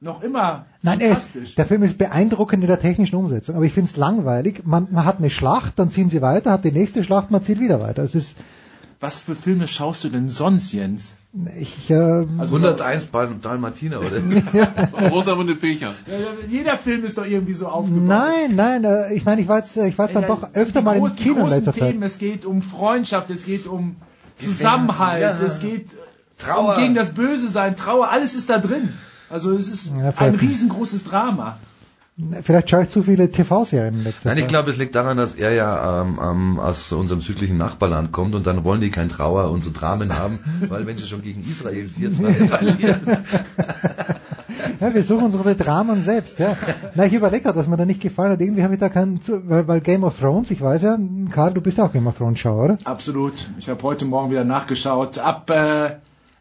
noch 0.00 0.22
immer 0.22 0.66
Nein, 0.82 1.00
er 1.00 1.12
ist, 1.12 1.30
fantastisch. 1.30 1.54
der 1.54 1.66
Film 1.66 1.82
ist 1.82 1.96
beeindruckend 1.98 2.62
in 2.64 2.68
der 2.68 2.80
technischen 2.80 3.16
Umsetzung, 3.16 3.54
aber 3.54 3.64
ich 3.66 3.72
finde 3.72 3.90
es 3.90 3.96
langweilig. 3.96 4.62
Man, 4.64 4.88
man 4.90 5.04
hat 5.04 5.18
eine 5.18 5.30
Schlacht, 5.30 5.78
dann 5.78 5.90
ziehen 5.90 6.10
sie 6.10 6.22
weiter, 6.22 6.50
hat 6.52 6.64
die 6.64 6.72
nächste 6.72 7.04
Schlacht, 7.04 7.30
man 7.30 7.42
zieht 7.42 7.60
wieder 7.60 7.80
weiter. 7.80 8.02
Es 8.02 8.14
ist, 8.14 8.36
Was 9.00 9.20
für 9.20 9.34
Filme 9.34 9.68
schaust 9.68 10.04
du 10.04 10.08
denn 10.08 10.28
sonst, 10.30 10.72
Jens? 10.72 11.14
ich, 11.60 11.90
äh, 11.90 11.94
Also 12.38 12.56
101 12.56 13.10
Dal- 13.10 13.34
Dalmatiner, 13.42 14.00
oder? 14.00 14.22
Rosamunde 15.10 15.54
Pilcher. 15.54 15.94
Jeder 16.48 16.78
Film 16.78 17.04
ist 17.04 17.18
doch 17.18 17.26
irgendwie 17.26 17.52
so 17.52 17.68
aufgebaut. 17.68 18.02
nein, 18.08 18.54
nein, 18.56 18.84
äh, 18.84 19.12
ich 19.12 19.26
meine, 19.26 19.42
ich 19.42 19.48
war 19.48 19.58
jetzt, 19.58 19.76
äh, 19.76 19.86
ich 19.88 19.98
war 19.98 20.08
dann 20.08 20.22
Ja, 20.22 20.28
doch 20.28 20.54
öfter 20.54 20.80
mal 20.80 20.96
im 20.96 21.04
Kino 21.14 21.14
die 21.14 21.28
in 21.28 21.34
großen 21.34 21.50
letzter 21.58 21.72
Zeit. 21.74 21.90
Themen, 21.92 22.02
es 22.04 22.16
geht 22.16 22.46
um 22.46 22.62
Freundschaft, 22.62 23.28
es 23.30 23.44
geht 23.44 23.66
um 23.66 23.96
Zusammenhalt, 24.38 25.20
Ja. 25.20 25.32
es 25.32 25.60
geht 25.60 25.88
Trauer. 26.38 26.76
um 26.76 26.80
gegen 26.82 26.94
das 26.94 27.10
Böse 27.12 27.48
sein, 27.48 27.76
Trauer, 27.76 28.08
alles 28.10 28.34
ist 28.34 28.48
da 28.48 28.58
drin. 28.58 28.94
Also 29.28 29.52
es 29.52 29.68
ist 29.68 29.92
Ja, 29.94 30.12
ein 30.16 30.34
riesengroßes 30.36 31.04
Drama. 31.04 31.58
Vielleicht 32.42 32.70
schaue 32.70 32.84
ich 32.84 32.88
zu 32.88 33.02
viele 33.02 33.30
TV-Serien 33.30 33.94
in 33.96 34.04
letzter 34.04 34.30
Nein, 34.30 34.38
ich 34.38 34.46
glaube, 34.48 34.70
es 34.70 34.78
liegt 34.78 34.94
daran, 34.94 35.18
dass 35.18 35.34
er 35.34 35.52
ja 35.52 36.00
ähm, 36.00 36.18
ähm, 36.22 36.58
aus 36.58 36.90
unserem 36.92 37.20
südlichen 37.20 37.58
Nachbarland 37.58 38.10
kommt 38.10 38.34
und 38.34 38.46
dann 38.46 38.64
wollen 38.64 38.80
die 38.80 38.88
kein 38.90 39.10
Trauer 39.10 39.50
und 39.50 39.62
so 39.62 39.70
Dramen 39.70 40.18
haben, 40.18 40.38
weil 40.68 40.86
wenn 40.86 40.96
sie 40.96 41.06
schon 41.06 41.20
gegen 41.20 41.44
Israel 41.48 41.90
4-2 41.98 42.48
verlieren. 42.48 43.00
Ja, 44.80 44.92
wir 44.92 45.02
suchen 45.04 45.24
unsere 45.24 45.54
Dramen 45.54 46.02
selbst, 46.02 46.38
ja. 46.38 46.54
Na, 46.94 47.06
ich 47.06 47.12
überlege 47.14 47.44
gerade, 47.44 47.58
was 47.58 47.66
mir 47.66 47.78
da 47.78 47.86
nicht 47.86 48.00
gefallen 48.00 48.32
hat. 48.32 48.40
Irgendwie 48.42 48.62
habe 48.62 48.74
ich 48.74 48.80
da 48.80 48.90
keinen, 48.90 49.22
zu- 49.22 49.48
weil, 49.48 49.66
weil 49.68 49.80
Game 49.80 50.04
of 50.04 50.18
Thrones, 50.18 50.50
ich 50.50 50.60
weiß 50.60 50.82
ja, 50.82 50.98
Karl, 51.30 51.54
du 51.54 51.62
bist 51.62 51.80
auch 51.80 51.92
Game 51.92 52.06
of 52.06 52.18
Thrones 52.18 52.38
Schauer, 52.40 52.64
oder? 52.64 52.78
Absolut. 52.84 53.48
Ich 53.58 53.70
habe 53.70 53.82
heute 53.82 54.04
Morgen 54.04 54.30
wieder 54.30 54.44
nachgeschaut. 54.44 55.18
Ab 55.18 55.48
äh, 55.50 55.92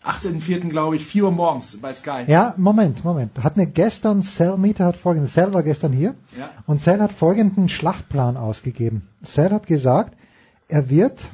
18.04. 0.06 0.69
glaube 0.69 0.95
ich, 0.95 1.06
4 1.06 1.25
Uhr 1.25 1.32
morgens 1.32 1.77
bei 1.82 1.92
Sky. 1.93 2.25
Ja, 2.27 2.53
Moment, 2.58 3.03
Moment. 3.03 3.43
Hat 3.43 3.58
mir 3.58 3.66
gestern 3.66 4.22
Cell 4.22 4.58
Meter 4.58 4.85
hat 4.85 4.98
folgendes, 4.98 5.34
Cell 5.34 5.53
war 5.53 5.64
gestern 5.64 5.93
hier 5.93 6.16
Ja. 6.38 6.51
und 6.67 6.80
Cell 6.82 7.00
hat 7.01 7.11
folgenden 7.11 7.69
Schlachtplan 7.69 8.38
ausgegeben. 8.38 9.08
Cell 9.24 9.51
hat 9.51 9.66
gesagt, 9.67 10.16
er 10.67 10.90
wird 10.90 11.30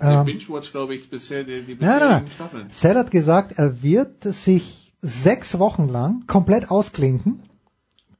Der 0.00 0.20
Ähm, 0.20 0.24
Binge-Watch, 0.26 0.72
glaube 0.72 0.94
ich, 0.94 1.10
bisher 1.10 1.44
die, 1.44 1.62
die 1.62 1.74
Nein, 1.74 1.78
nein, 1.78 1.78
bisherigen 1.78 2.10
nein. 2.10 2.30
Staffeln. 2.30 2.66
Sell 2.70 2.94
hat 2.96 3.10
gesagt, 3.10 3.58
er 3.58 3.82
wird 3.82 4.24
sich 4.24 4.92
sechs 5.02 5.58
Wochen 5.58 5.88
lang 5.88 6.26
komplett 6.26 6.70
ausklinken, 6.70 7.42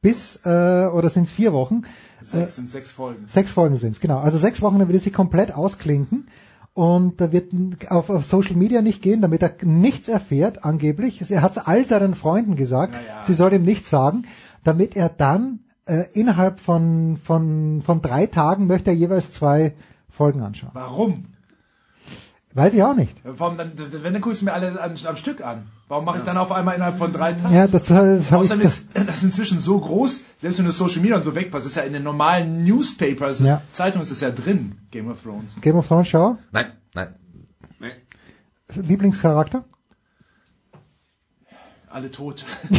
bis, 0.03 0.37
äh, 0.45 0.49
oder 0.49 1.09
sind 1.09 1.23
es 1.25 1.33
vier 1.33 1.53
Wochen? 1.55 1.83
Sechs 2.21 2.57
sind 2.57 2.71
sechs 2.71 2.93
Folgen. 2.93 3.27
Sechs 3.27 3.51
Folgen 3.51 3.77
sind's 3.77 4.01
genau. 4.01 4.19
Also 4.19 4.39
sechs 4.39 4.61
Wochen 4.63 4.79
wird 4.79 4.91
er 4.93 4.99
sich 4.99 5.13
komplett 5.13 5.55
ausklinken 5.55 6.29
und 6.75 7.21
er 7.21 7.33
wird 7.33 7.53
auf, 7.89 8.11
auf 8.11 8.27
Social 8.27 8.57
Media 8.57 8.83
nicht 8.83 9.01
gehen, 9.01 9.23
damit 9.23 9.43
er 9.43 9.55
nichts 9.63 10.09
erfährt, 10.09 10.65
angeblich. 10.65 11.31
Er 11.31 11.43
hat 11.43 11.57
es 11.57 11.59
all 11.59 11.87
seinen 11.87 12.15
Freunden 12.15 12.57
gesagt, 12.57 12.97
sie 13.23 13.35
soll 13.35 13.53
ihm 13.53 13.63
nichts 13.63 13.89
sagen, 13.89 14.25
damit 14.65 14.97
er 14.97 15.09
dann 15.09 15.61
äh, 15.87 16.05
innerhalb 16.13 16.59
von, 16.61 17.17
von, 17.17 17.81
von 17.83 18.03
drei 18.03 18.27
Tagen 18.27 18.67
möchte 18.67 18.91
er 18.91 18.97
jeweils 18.97 19.31
zwei 19.31 19.75
Folgen 20.11 20.43
anschauen. 20.43 20.73
Warum? 20.75 21.27
Weiß 22.55 22.73
ich 22.73 22.83
auch 22.85 22.95
nicht. 22.95 23.17
Warum 23.25 23.57
dann, 23.59 23.73
wenn 23.77 24.13
dann 24.13 24.23
guckst 24.23 24.41
du 24.41 24.45
mir 24.45 24.53
alle 24.53 24.81
an, 24.81 24.95
am 25.07 25.17
Stück 25.17 25.45
an. 25.45 25.67
Warum 25.89 26.05
mache 26.05 26.19
ich 26.19 26.25
dann 26.25 26.39
auf 26.39 26.53
einmal 26.53 26.77
innerhalb 26.77 26.99
von 26.99 27.13
drei 27.13 27.33
Tagen? 27.33 27.53
Ja, 27.53 27.67
das, 27.67 27.83
das 27.85 27.91
habe 27.99 28.17
ich. 28.21 28.33
Außerdem 28.33 28.61
ist 28.61 28.89
das 28.95 29.23
inzwischen 29.25 29.59
so 29.59 29.81
groß, 29.81 30.23
selbst 30.39 30.59
wenn 30.59 30.67
du 30.67 30.71
Social 30.71 31.01
Media 31.01 31.17
und 31.17 31.23
so 31.23 31.35
wegpasst, 31.35 31.67
ist 31.67 31.75
ja 31.77 31.83
in 31.83 31.93
den 31.93 32.05
normalen 32.05 32.63
Newspapers, 32.65 33.41
Ja. 33.41 33.61
Zeitungen 33.73 34.03
ist 34.03 34.13
es 34.13 34.21
ja 34.21 34.31
drin, 34.31 34.79
Game 34.93 35.11
of 35.11 35.21
Thrones. 35.23 35.57
Game 35.61 35.77
of 35.77 35.89
Thrones 35.89 36.09
Schau. 36.09 36.39
Nein, 36.53 36.67
nein. 36.95 37.09
Lieblingscharakter? 38.75 39.65
Alle 41.95 42.11
tot. 42.11 42.45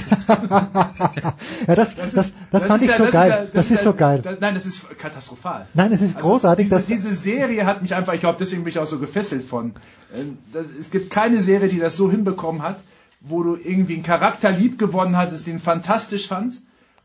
ja, 1.68 1.76
das, 1.76 1.96
das, 1.96 2.34
das, 2.52 2.66
fand 2.66 2.84
ist 2.84 2.90
ich 2.90 2.96
so 2.98 3.04
das 3.06 3.14
geil. 3.14 3.50
das 3.54 3.72
ist 3.72 3.84
so 3.84 3.94
geil. 3.94 4.22
das- 4.22 4.40
nein, 4.42 4.54
das 4.56 4.66
ist 4.66 4.98
katastrophal. 4.98 5.68
Nein, 5.74 5.94
es 5.94 6.02
ist 6.02 6.20
großartig, 6.20 6.68
diese, 6.68 6.82
diese 6.86 7.14
Serie 7.14 7.66
hat 7.66 7.82
mich 7.82 7.96
einfach, 7.96 8.12
ich 8.14 8.20
glaube, 8.20 8.38
deswegen 8.40 8.66
bin 8.66 8.72
ich 8.72 8.80
auch 8.80 8.86
so 8.88 9.00
gefesselt 9.00 9.46
von. 9.46 9.74
Ähm, 10.14 10.38
Das, 10.52 10.66
es 10.80 10.92
gibt 10.92 11.12
keine 11.12 11.40
Serie, 11.42 11.70
die 11.70 11.80
das 11.80 11.96
so 11.96 12.12
hinbekommen 12.12 12.62
hat, 12.62 12.80
wo 13.22 13.42
du 13.42 13.56
irgendwie 13.56 13.94
einen 13.94 14.04
Charakter 14.04 14.52
lieb 14.52 14.78
gewonnen 14.78 15.16
hattest, 15.16 15.48
den 15.48 15.60
fantastisch 15.60 16.28
fand. 16.28 16.60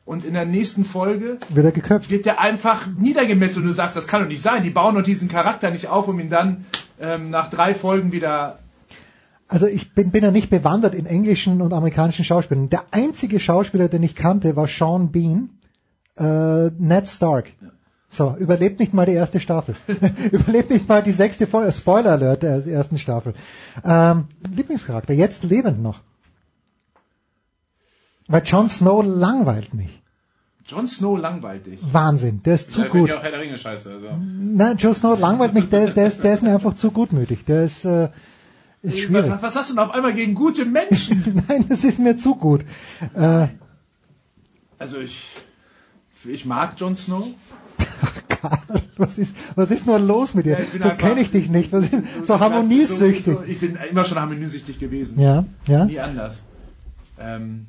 Und 0.05 0.25
in 0.25 0.35
der 0.35 0.47
nächsten 0.47 0.85
Folge 0.85 1.39
wird 1.51 1.65
er 1.67 1.73
geköpft. 1.73 2.11
wird 2.11 2.27
der 2.27 2.41
einfach 2.41 2.89
niedergemessen 2.99 3.63
und 3.63 3.69
du 3.69 3.73
sagst, 3.75 3.97
das 3.97 4.09
kann 4.09 4.21
doch 4.23 4.29
nicht 4.29 4.43
sein. 4.43 4.65
Die 4.65 4.71
bauen 4.71 4.97
doch 4.97 5.03
diesen 5.03 5.29
Charakter 5.29 5.71
nicht 5.71 5.87
auf, 5.89 6.09
um 6.09 6.19
ihn 6.19 6.31
dann 6.31 6.65
ähm, 7.01 7.31
nach 7.31 7.51
drei 7.51 7.73
Folgen 7.75 8.11
wieder 8.11 8.59
Also 9.51 9.67
ich 9.67 9.95
bin, 9.95 10.13
bin 10.13 10.23
ja 10.23 10.31
nicht 10.31 10.49
bewandert 10.49 10.95
in 10.95 11.07
englischen 11.07 11.61
und 11.61 11.73
amerikanischen 11.73 12.25
Schauspielern. 12.25 12.69
Der 12.69 12.85
einzige 12.93 13.41
Schauspieler, 13.41 13.89
den 13.89 14.05
ich 14.05 14.15
kannte, 14.15 14.55
war 14.55 14.69
Sean 14.69 15.11
Bean, 15.11 15.51
äh, 16.17 16.71
Ned 16.79 17.09
Stark. 17.09 17.53
So, 18.09 18.37
überlebt 18.37 18.79
nicht 18.79 18.95
mal 18.95 19.07
die 19.07 19.13
erste 19.13 19.41
Staffel. 19.41 19.75
überlebt 20.31 20.71
nicht 20.71 20.89
mal 20.89 21.03
die 21.03 21.11
sechste 21.11 21.49
Folge. 21.49 21.73
Spoiler 21.73 22.13
Alert 22.13 22.45
der 22.45 22.65
ersten 22.65 22.97
Staffel. 22.97 23.35
Ähm, 23.85 24.29
Lieblingscharakter, 24.55 25.15
jetzt 25.15 25.43
lebend 25.43 25.83
noch. 25.83 25.99
Weil 28.29 28.43
Jon 28.45 28.69
Snow 28.69 29.05
langweilt 29.05 29.75
mich. 29.75 30.01
Jon 30.65 30.87
Snow 30.87 31.19
langweilt 31.19 31.67
dich. 31.67 31.81
Wahnsinn, 31.93 32.41
der 32.45 32.55
ist 32.55 32.71
zu 32.71 32.83
finde 32.83 32.99
gut. 32.99 33.09
ich 33.09 33.15
auch 33.15 33.23
Herr 33.25 33.33
der 33.33 33.41
Ringe 33.41 33.59
scheiße. 33.59 33.91
Also. 33.91 34.17
Nein, 34.17 34.77
Jon 34.77 34.95
Snow 34.95 35.19
langweilt 35.19 35.55
mich, 35.55 35.69
der, 35.69 35.91
der, 35.91 36.07
ist, 36.07 36.23
der 36.23 36.35
ist 36.35 36.45
mir 36.45 36.55
einfach 36.55 36.75
zu 36.75 36.93
gutmütig. 36.93 37.45
Der 37.47 37.65
ist, 37.65 37.85
äh, 37.85 38.11
ist 38.83 38.99
schwierig. 38.99 39.31
Was, 39.31 39.43
was 39.43 39.57
hast 39.57 39.71
du 39.71 39.75
denn 39.75 39.83
auf 39.83 39.91
einmal 39.91 40.15
gegen 40.15 40.35
gute 40.35 40.65
Menschen? 40.65 41.43
Nein, 41.49 41.67
das 41.69 41.85
ist 41.85 41.99
mir 41.99 42.17
zu 42.17 42.35
gut. 42.37 42.63
Äh, 43.15 43.49
Also 44.79 44.99
ich, 44.99 45.27
ich 46.25 46.45
mag 46.47 46.75
Jon 46.79 46.97
Snow. 46.97 47.29
was 48.97 49.19
ist, 49.19 49.35
was 49.55 49.71
ist 49.71 49.87
nur 49.87 49.99
los 49.99 50.35
mit 50.35 50.47
dir? 50.47 50.59
Ja, 50.59 50.81
so 50.81 50.89
kenne 50.97 51.21
ich 51.21 51.31
dich 51.31 51.51
nicht. 51.51 51.73
Was 51.73 51.85
ist, 51.85 51.93
so, 52.25 52.35
ich 52.35 52.41
harmoniesüchtig. 52.41 53.25
So, 53.25 53.33
so, 53.35 53.43
ich 53.43 53.61
bin 53.61 53.77
immer 53.91 54.05
schon 54.05 54.19
harmoniesüchtig 54.19 54.79
gewesen. 54.79 55.21
Ja, 55.21 55.45
ja. 55.67 55.85
Nie 55.85 56.01
anders. 56.01 56.43
Ähm, 57.19 57.67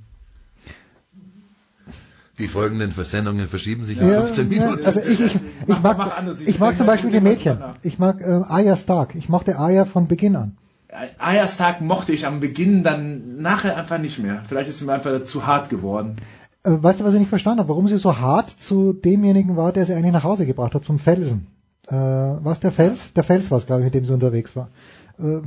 Die 2.39 2.47
folgenden 2.47 2.91
Versendungen 2.91 3.47
verschieben 3.47 3.83
sich 3.83 3.99
um 3.99 4.09
Ja, 4.09 4.21
15 4.21 4.51
ja, 4.51 4.59
Minuten. 4.65 4.85
also 4.85 5.01
ich, 5.01 5.19
ich, 5.19 5.35
ich 5.67 5.79
mag. 5.81 6.23
Ich 6.45 6.59
mag 6.59 6.77
zum 6.77 6.85
Beispiel 6.87 7.11
die 7.11 7.19
Mädchen. 7.21 7.57
Ich 7.83 7.99
mag 7.99 8.21
äh, 8.21 8.41
Arya 8.47 8.77
Stark. 8.77 9.15
Ich 9.15 9.27
mochte 9.27 9.57
Arya 9.57 9.83
von 9.85 10.07
Beginn 10.07 10.35
an. 10.37 10.57
Ayers 11.19 11.57
Tag 11.57 11.81
mochte 11.81 12.11
ich 12.11 12.25
am 12.25 12.39
Beginn, 12.39 12.83
dann 12.83 13.41
nachher 13.41 13.77
einfach 13.77 13.97
nicht 13.97 14.19
mehr. 14.19 14.43
Vielleicht 14.47 14.69
ist 14.69 14.79
sie 14.79 14.85
mir 14.85 14.93
einfach 14.93 15.23
zu 15.23 15.45
hart 15.45 15.69
geworden. 15.69 16.17
Äh, 16.63 16.71
weißt 16.81 16.99
du, 16.99 17.03
was 17.05 17.13
ich 17.13 17.19
nicht 17.19 17.29
verstanden 17.29 17.59
habe? 17.59 17.69
Warum 17.69 17.87
sie 17.87 17.97
so 17.97 18.19
hart 18.19 18.49
zu 18.49 18.93
demjenigen 18.93 19.55
war, 19.57 19.71
der 19.71 19.85
sie 19.85 19.93
eigentlich 19.93 20.11
nach 20.11 20.23
Hause 20.23 20.45
gebracht 20.45 20.75
hat, 20.75 20.83
zum 20.83 20.99
Felsen. 20.99 21.47
Äh, 21.87 21.95
was 21.95 22.59
der 22.59 22.71
Fels? 22.71 23.13
Der 23.13 23.23
Fels 23.23 23.49
war 23.51 23.57
es, 23.57 23.65
glaube 23.65 23.81
ich, 23.81 23.85
mit 23.85 23.93
dem 23.93 24.05
sie 24.05 24.13
unterwegs 24.13 24.55
war. 24.55 24.69
Äh, 25.19 25.41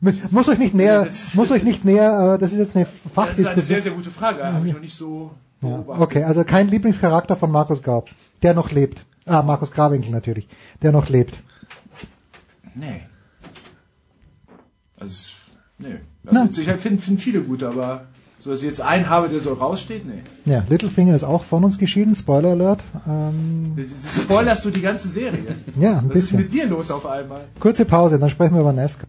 muss 0.30 0.48
euch 0.48 0.58
nicht 0.58 0.74
näher, 0.74 1.06
muss 1.34 1.50
euch 1.50 1.62
nicht 1.62 1.84
näher, 1.84 2.34
äh, 2.34 2.38
das 2.38 2.52
ist 2.52 2.58
jetzt 2.58 2.76
eine 2.76 2.84
Das 2.84 2.92
ist 2.94 3.04
eine 3.06 3.14
Fachdiskussion. 3.14 3.64
sehr, 3.64 3.80
sehr 3.82 3.92
gute 3.92 4.10
Frage. 4.10 4.44
Habe 4.44 4.66
ich 4.66 4.74
noch 4.74 4.80
nicht 4.80 4.96
so 4.96 5.30
Ja, 5.62 5.68
beobachtet. 5.78 6.02
okay, 6.02 6.24
also 6.24 6.44
kein 6.44 6.68
Lieblingscharakter 6.68 7.36
von 7.36 7.50
Markus 7.50 7.82
Gaub, 7.82 8.10
der 8.42 8.54
noch 8.54 8.70
lebt. 8.72 9.04
Ah, 9.26 9.42
Markus 9.42 9.70
Grawinkel 9.72 10.10
natürlich, 10.10 10.48
der 10.82 10.92
noch 10.92 11.08
lebt. 11.08 11.34
Nee. 12.74 13.02
Also, 15.04 15.30
nee. 15.78 15.96
Also, 16.26 16.60
ich 16.62 16.68
finde 16.68 17.02
find 17.02 17.20
viele 17.20 17.42
gut, 17.42 17.62
aber 17.62 18.06
so, 18.38 18.50
dass 18.50 18.60
ich 18.62 18.68
jetzt 18.68 18.80
einen 18.80 19.08
habe, 19.08 19.28
der 19.28 19.40
so 19.40 19.54
raussteht, 19.54 20.04
nee. 20.06 20.22
Ja, 20.44 20.64
Littlefinger 20.68 21.14
ist 21.14 21.24
auch 21.24 21.44
von 21.44 21.64
uns 21.64 21.78
geschieden, 21.78 22.14
Spoiler 22.14 22.50
Alert. 22.50 22.82
Ähm, 23.08 23.74
Spoilerst 24.10 24.64
du 24.64 24.70
die 24.70 24.82
ganze 24.82 25.08
Serie? 25.08 25.40
ja, 25.78 25.92
ein 25.92 25.96
Was 25.96 26.02
ist 26.04 26.12
bisschen. 26.12 26.40
mit 26.40 26.52
dir 26.52 26.66
los 26.66 26.90
auf 26.90 27.06
einmal? 27.06 27.44
Kurze 27.60 27.84
Pause, 27.84 28.18
dann 28.18 28.30
sprechen 28.30 28.54
wir 28.54 28.60
über 28.60 28.72
NASCAR. 28.72 29.08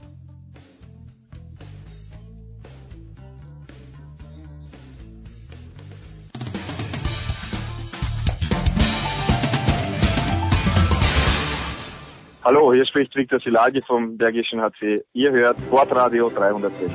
Hallo, 12.46 12.72
hier 12.72 12.86
spricht 12.86 13.16
Viktor 13.16 13.40
Silagi 13.40 13.82
vom 13.88 14.20
Bergischen 14.20 14.62
HC. 14.62 15.04
Ihr 15.14 15.32
hört 15.32 15.58
Sportradio 15.66 16.30
360. 16.30 16.92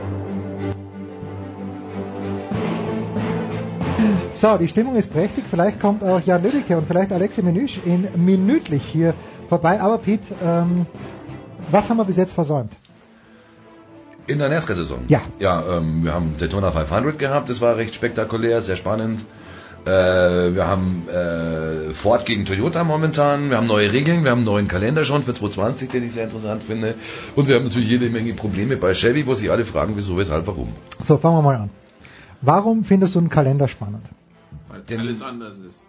So, 4.32 4.58
die 4.58 4.68
Stimmung 4.68 4.94
ist 4.94 5.12
prächtig. 5.12 5.42
Vielleicht 5.50 5.80
kommt 5.80 6.04
auch 6.04 6.20
Jan 6.24 6.44
Lüdecke 6.44 6.76
und 6.76 6.86
vielleicht 6.86 7.10
Alexi 7.10 7.42
Menüsch 7.42 7.80
in 7.84 8.08
minütlich 8.24 8.84
hier 8.84 9.12
vorbei. 9.48 9.80
Aber 9.80 9.98
Pete, 9.98 10.22
ähm, 10.40 10.86
was 11.68 11.90
haben 11.90 11.96
wir 11.96 12.04
bis 12.04 12.16
jetzt 12.16 12.32
versäumt? 12.32 12.70
In 14.28 14.38
der 14.38 14.50
NASCAR-Saison? 14.50 15.06
Ja. 15.08 15.20
Ja, 15.40 15.78
ähm, 15.78 16.04
wir 16.04 16.14
haben 16.14 16.36
Daytona 16.38 16.70
500 16.70 17.18
gehabt, 17.18 17.50
das 17.50 17.60
war 17.60 17.76
recht 17.76 17.96
spektakulär, 17.96 18.62
sehr 18.62 18.76
spannend. 18.76 19.26
Äh, 19.86 20.54
wir 20.54 20.66
haben 20.66 21.08
äh, 21.08 21.94
Ford 21.94 22.26
gegen 22.26 22.44
Toyota 22.44 22.84
momentan, 22.84 23.50
wir 23.50 23.56
haben 23.56 23.66
neue 23.66 23.92
Regeln, 23.92 24.24
wir 24.24 24.30
haben 24.30 24.40
einen 24.40 24.46
neuen 24.46 24.68
Kalender 24.68 25.04
schon 25.04 25.22
für 25.22 25.34
2020, 25.34 25.88
den 25.88 26.04
ich 26.04 26.12
sehr 26.12 26.24
interessant 26.24 26.62
finde. 26.62 26.94
Und 27.34 27.48
wir 27.48 27.56
haben 27.56 27.64
natürlich 27.64 27.88
jede 27.88 28.10
Menge 28.10 28.34
Probleme 28.34 28.76
bei 28.76 28.92
Chevy, 28.94 29.26
wo 29.26 29.34
sich 29.34 29.50
alle 29.50 29.64
fragen, 29.64 29.94
wieso, 29.96 30.16
weshalb, 30.16 30.46
warum. 30.46 30.72
So, 31.04 31.16
fangen 31.16 31.36
wir 31.38 31.42
mal 31.42 31.56
an. 31.56 31.70
Warum 32.42 32.84
findest 32.84 33.14
du 33.14 33.20
einen 33.20 33.30
Kalender 33.30 33.68
spannend? 33.68 34.04
Weil 34.68 34.98
alles 34.98 35.22
anders 35.22 35.58
ist. 35.58 35.80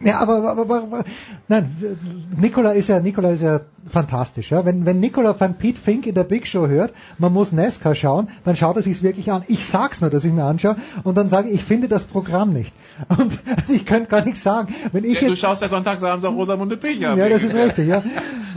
Ja, 0.00 0.20
aber, 0.20 0.48
aber, 0.48 0.62
aber, 0.62 1.04
nein, 1.48 1.98
Nikola 2.36 2.72
ist 2.72 2.88
ja, 2.88 3.00
Nikola 3.00 3.30
ist 3.30 3.42
ja 3.42 3.60
fantastisch. 3.88 4.50
Ja? 4.50 4.64
Wenn, 4.64 4.86
wenn 4.86 5.00
Nikola 5.00 5.34
von 5.34 5.54
Pete 5.54 5.80
Fink 5.80 6.06
in 6.06 6.14
der 6.14 6.24
Big 6.24 6.46
Show 6.46 6.68
hört, 6.68 6.92
man 7.18 7.32
muss 7.32 7.50
NASCAR 7.52 7.94
schauen, 7.96 8.28
dann 8.44 8.54
schaut 8.56 8.76
er 8.76 8.82
sich 8.82 9.02
wirklich 9.02 9.32
an. 9.32 9.42
Ich 9.48 9.66
sag's 9.66 10.00
nur, 10.00 10.10
dass 10.10 10.24
ich 10.24 10.32
mir 10.32 10.44
anschaue 10.44 10.76
und 11.02 11.16
dann 11.16 11.28
sage 11.28 11.48
ich, 11.48 11.56
ich 11.56 11.64
finde 11.64 11.88
das 11.88 12.04
Programm 12.04 12.52
nicht. 12.52 12.72
Und 13.08 13.38
also 13.56 13.72
ich 13.72 13.86
könnte 13.86 14.08
gar 14.08 14.24
nichts 14.24 14.42
sagen. 14.42 14.72
Wenn 14.92 15.04
ich 15.04 15.14
Ja, 15.14 15.20
du 15.20 15.26
jetzt, 15.30 15.40
schaust 15.40 15.62
ja 15.62 15.68
Sonntagsabends 15.68 16.24
auf 16.24 16.34
Rosamunde 16.34 16.76
Pilcher. 16.76 17.16
ja, 17.16 17.28
das 17.28 17.42
ist 17.42 17.54
richtig, 17.54 17.88
ja. 17.88 18.02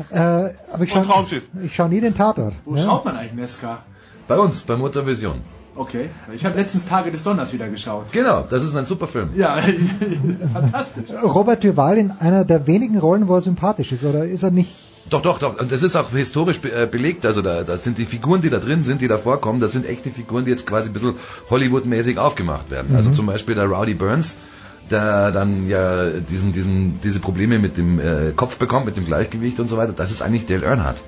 Äh, 0.10 0.18
aber 0.18 0.84
ich 0.84 0.96
Und 0.96 1.04
schaue 1.04 1.06
Traumschiff. 1.06 1.44
ich 1.64 1.76
schau 1.76 1.88
nie 1.88 2.02
den 2.02 2.16
Tatort. 2.16 2.56
Wo 2.66 2.76
ja? 2.76 2.82
schaut 2.82 3.06
man 3.06 3.16
eigentlich 3.16 3.34
Nesca? 3.34 3.84
Bei 4.28 4.40
uns, 4.40 4.62
bei 4.64 4.76
Motorvision. 4.76 5.42
Okay. 5.76 6.10
Ich 6.34 6.44
habe 6.46 6.58
letztens 6.60 6.86
Tage 6.86 7.12
des 7.12 7.24
Donners 7.24 7.54
wieder 7.54 7.70
geschaut. 7.70 8.12
Genau, 8.12 8.46
das 8.50 8.62
ist 8.64 8.76
ein 8.76 8.86
super 8.86 9.08
Film. 9.08 9.30
Ja, 9.36 9.58
fantastisch. 10.54 11.10
Robert 11.24 11.64
Duval 11.64 11.98
in 11.98 12.12
einer 12.12 12.44
der 12.46 12.68
wenigen 12.68 12.98
Rollen, 12.98 13.28
wo 13.28 13.36
er 13.36 13.42
sympathisch 13.42 13.92
ist, 13.92 14.04
oder 14.04 14.26
ist 14.26 14.44
er 14.44 14.52
nicht? 14.52 14.72
Doch, 15.10 15.22
doch, 15.22 15.40
doch. 15.40 15.60
Und 15.60 15.72
das 15.72 15.82
ist 15.84 15.96
auch 15.96 16.12
historisch 16.12 16.60
be 16.62 16.72
äh, 16.72 16.88
belegt. 16.88 17.26
Also 17.26 17.42
da, 17.42 17.64
da 17.64 17.78
sind 17.78 17.98
die 17.98 18.06
Figuren, 18.06 18.42
die 18.42 18.50
da 18.50 18.60
drin 18.60 18.84
sind, 18.84 19.02
die 19.02 19.08
da 19.08 19.18
vorkommen, 19.18 19.60
das 19.60 19.72
sind 19.72 19.86
echte 19.86 20.12
Figuren, 20.12 20.46
die 20.46 20.52
jetzt 20.52 20.68
quasi 20.68 20.90
ein 20.90 20.94
bisschen 20.94 21.16
Hollywood-mäßig 21.50 22.18
aufgemacht 22.18 22.70
werden. 22.70 22.96
Also 22.96 23.10
Mhm. 23.10 23.14
zum 23.16 23.26
Beispiel 23.26 23.56
der 23.56 23.66
Rowdy 23.66 23.94
Burns, 23.94 24.36
der 24.90 25.32
dann 25.32 25.68
ja 25.68 26.08
diesen, 26.10 26.52
diesen, 26.54 27.00
diese 27.02 27.20
Probleme 27.20 27.60
mit 27.60 27.78
dem 27.78 28.00
äh, 28.00 28.32
Kopf 28.36 28.58
bekommt, 28.58 28.86
mit 28.86 28.98
dem 28.98 29.06
Gleichgewicht 29.06 29.60
und 29.60 29.68
so 29.70 29.78
weiter. 29.78 29.94
Das 29.94 30.12
ist 30.12 30.22
eigentlich 30.22 30.46
Dale 30.46 30.66
Earnhardt. 30.66 31.02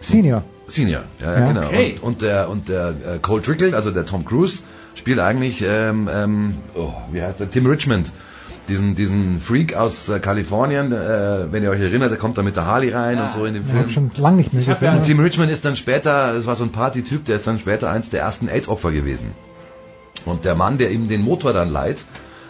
Senior. 0.00 0.42
Senior, 0.68 1.02
ja, 1.20 1.32
Ja. 1.32 1.40
ja 1.40 1.52
genau. 1.52 1.66
Okay. 1.66 1.94
Und, 2.02 2.02
und 2.02 2.22
der 2.22 2.48
und 2.48 2.68
der 2.68 2.88
äh, 2.88 3.18
Cole 3.20 3.42
Trickle, 3.42 3.74
also 3.74 3.90
der 3.90 4.04
Tom 4.06 4.24
Cruise, 4.24 4.62
spielt 4.94 5.18
eigentlich, 5.20 5.62
ähm, 5.66 6.08
ähm, 6.12 6.54
oh, 6.74 6.92
wie 7.12 7.22
heißt 7.22 7.38
der, 7.40 7.50
Tim 7.50 7.66
Richmond, 7.66 8.10
diesen, 8.68 8.94
diesen 8.96 9.38
Freak 9.40 9.74
aus 9.74 10.08
äh, 10.08 10.18
Kalifornien, 10.18 10.90
äh, 10.92 11.52
wenn 11.52 11.62
ihr 11.62 11.70
euch 11.70 11.80
erinnert, 11.80 12.10
der 12.10 12.18
kommt 12.18 12.36
da 12.36 12.42
mit 12.42 12.56
der 12.56 12.66
Harley 12.66 12.90
rein 12.90 13.20
und 13.20 13.30
so 13.30 13.44
in 13.44 13.54
dem 13.54 13.62
Ich 13.62 13.68
Film. 13.68 13.80
habe 13.82 13.90
schon 13.90 14.10
lange 14.16 14.38
nicht 14.38 14.52
mehr 14.52 14.60
Ich 14.62 14.66
gesehen. 14.68 14.84
ja- 14.86 14.94
Und 14.96 15.04
Tim 15.04 15.20
Richmond 15.20 15.50
ist 15.52 15.64
dann 15.64 15.76
später, 15.76 16.32
das 16.34 16.46
war 16.46 16.56
so 16.56 16.64
ein 16.64 16.72
Partytyp, 16.72 17.24
der 17.24 17.36
ist 17.36 17.46
dann 17.46 17.58
später 17.60 17.90
eins 17.90 18.10
der 18.10 18.20
ersten 18.22 18.48
AIDS-Opfer 18.48 18.90
gewesen. 18.90 19.32
Und 20.24 20.44
der 20.44 20.56
Mann, 20.56 20.78
der 20.78 20.90
ihm 20.90 21.06
den 21.08 21.22
Motor 21.22 21.52
dann 21.52 21.70
leiht, 21.70 22.04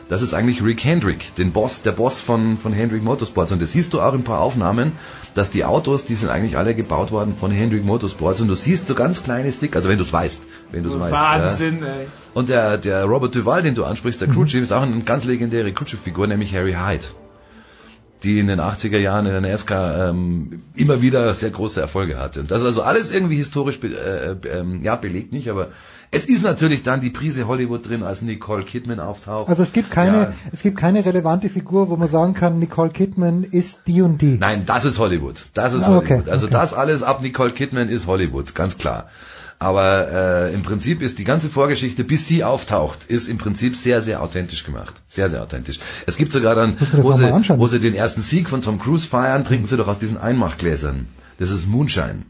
das 0.08 0.22
ist 0.22 0.34
eigentlich 0.34 0.62
Rick 0.62 0.84
Hendrick, 0.84 1.34
den 1.34 1.50
Boss, 1.52 1.82
der 1.82 1.90
Boss 1.90 2.20
von, 2.20 2.56
von 2.56 2.72
Hendrick 2.72 3.02
Motorsports. 3.02 3.50
Und 3.50 3.60
das 3.60 3.72
siehst 3.72 3.92
du 3.92 4.00
auch 4.00 4.12
in 4.12 4.20
ein 4.20 4.24
paar 4.24 4.40
Aufnahmen, 4.40 4.92
dass 5.34 5.50
die 5.50 5.64
Autos, 5.64 6.04
die 6.04 6.14
sind 6.14 6.28
eigentlich 6.28 6.56
alle 6.56 6.74
gebaut 6.76 7.10
worden 7.10 7.34
von 7.38 7.50
Hendrick 7.50 7.84
Motorsports. 7.84 8.40
Und 8.40 8.48
du 8.48 8.54
siehst 8.54 8.86
so 8.86 8.94
ganz 8.94 9.24
kleine 9.24 9.50
Stick, 9.50 9.74
also 9.74 9.88
wenn 9.88 9.98
du 9.98 10.04
es 10.04 10.12
weißt, 10.12 10.42
wenn 10.70 10.84
du 10.84 10.90
es 10.90 11.00
weißt. 11.00 11.12
Ja. 11.12 11.42
Wahnsinn, 11.42 11.82
ey. 11.82 12.06
Und 12.34 12.48
der, 12.48 12.78
der 12.78 13.04
Robert 13.04 13.34
Duval, 13.34 13.62
den 13.62 13.74
du 13.74 13.84
ansprichst, 13.84 14.20
der 14.20 14.28
Crew 14.28 14.44
Chief, 14.44 14.62
ist 14.62 14.72
auch 14.72 14.82
eine 14.82 15.00
ganz 15.02 15.24
legendäre 15.24 15.72
Crew 15.72 15.84
Chief 15.84 16.00
Figur, 16.00 16.28
nämlich 16.28 16.54
Harry 16.54 16.74
Hyde. 16.74 17.06
Die 18.22 18.38
in 18.38 18.46
den 18.46 18.60
80er 18.60 18.98
Jahren 18.98 19.26
in 19.26 19.32
der 19.32 19.40
NASCAR 19.40 20.08
ähm, 20.08 20.62
immer 20.74 21.02
wieder 21.02 21.34
sehr 21.34 21.50
große 21.50 21.80
Erfolge 21.80 22.18
hatte. 22.18 22.40
Und 22.40 22.50
das 22.50 22.62
ist 22.62 22.66
also 22.66 22.82
alles 22.82 23.10
irgendwie 23.10 23.36
historisch 23.36 23.80
be 23.80 23.88
äh, 23.88 24.58
ähm, 24.58 24.82
ja, 24.82 24.96
belegt 24.96 25.32
nicht, 25.32 25.50
aber 25.50 25.68
es 26.10 26.24
ist 26.24 26.42
natürlich 26.42 26.82
dann 26.82 27.00
die 27.00 27.10
Prise 27.10 27.46
Hollywood 27.48 27.88
drin, 27.88 28.02
als 28.02 28.22
Nicole 28.22 28.64
Kidman 28.64 29.00
auftaucht. 29.00 29.48
Also 29.48 29.62
es 29.62 29.72
gibt 29.72 29.90
keine, 29.90 30.16
Ja. 30.16 30.32
es 30.52 30.62
gibt 30.62 30.76
keine 30.78 31.04
relevante 31.04 31.48
Figur, 31.48 31.88
wo 31.88 31.96
man 31.96 32.08
sagen 32.08 32.34
kann, 32.34 32.58
Nicole 32.58 32.90
Kidman 32.90 33.42
ist 33.44 33.82
die 33.86 34.02
und 34.02 34.20
die. 34.22 34.38
Nein, 34.38 34.64
das 34.66 34.84
ist 34.84 34.98
Hollywood. 34.98 35.46
Das 35.54 35.72
ist 35.72 35.84
Ah, 35.84 35.96
okay, 35.96 36.14
Hollywood. 36.14 36.28
Also 36.30 36.46
okay. 36.46 36.52
das 36.54 36.72
alles 36.74 37.02
ab 37.02 37.22
Nicole 37.22 37.50
Kidman 37.50 37.88
ist 37.88 38.06
Hollywood, 38.06 38.54
ganz 38.54 38.78
klar. 38.78 39.08
Aber 39.58 40.08
äh, 40.12 40.52
im 40.54 40.62
Prinzip 40.62 41.00
ist 41.00 41.18
die 41.18 41.24
ganze 41.24 41.48
Vorgeschichte, 41.48 42.04
bis 42.04 42.28
sie 42.28 42.44
auftaucht, 42.44 43.06
ist 43.06 43.26
im 43.26 43.38
Prinzip 43.38 43.74
sehr, 43.74 44.02
sehr 44.02 44.22
authentisch 44.22 44.64
gemacht. 44.64 44.94
Sehr, 45.08 45.30
sehr 45.30 45.42
authentisch. 45.42 45.80
Es 46.06 46.18
gibt 46.18 46.30
sogar 46.32 46.54
dann, 46.54 46.76
wo 46.92 47.12
sie, 47.14 47.32
wo 47.56 47.66
sie 47.66 47.80
den 47.80 47.94
ersten 47.94 48.20
Sieg 48.20 48.50
von 48.50 48.60
Tom 48.60 48.78
Cruise 48.78 49.06
feiern, 49.08 49.44
trinken 49.44 49.66
sie 49.66 49.78
doch 49.78 49.88
aus 49.88 49.98
diesen 49.98 50.18
Einmachgläsern. 50.18 51.06
Das 51.38 51.50
ist 51.50 51.66
Moonshine. 51.66 52.22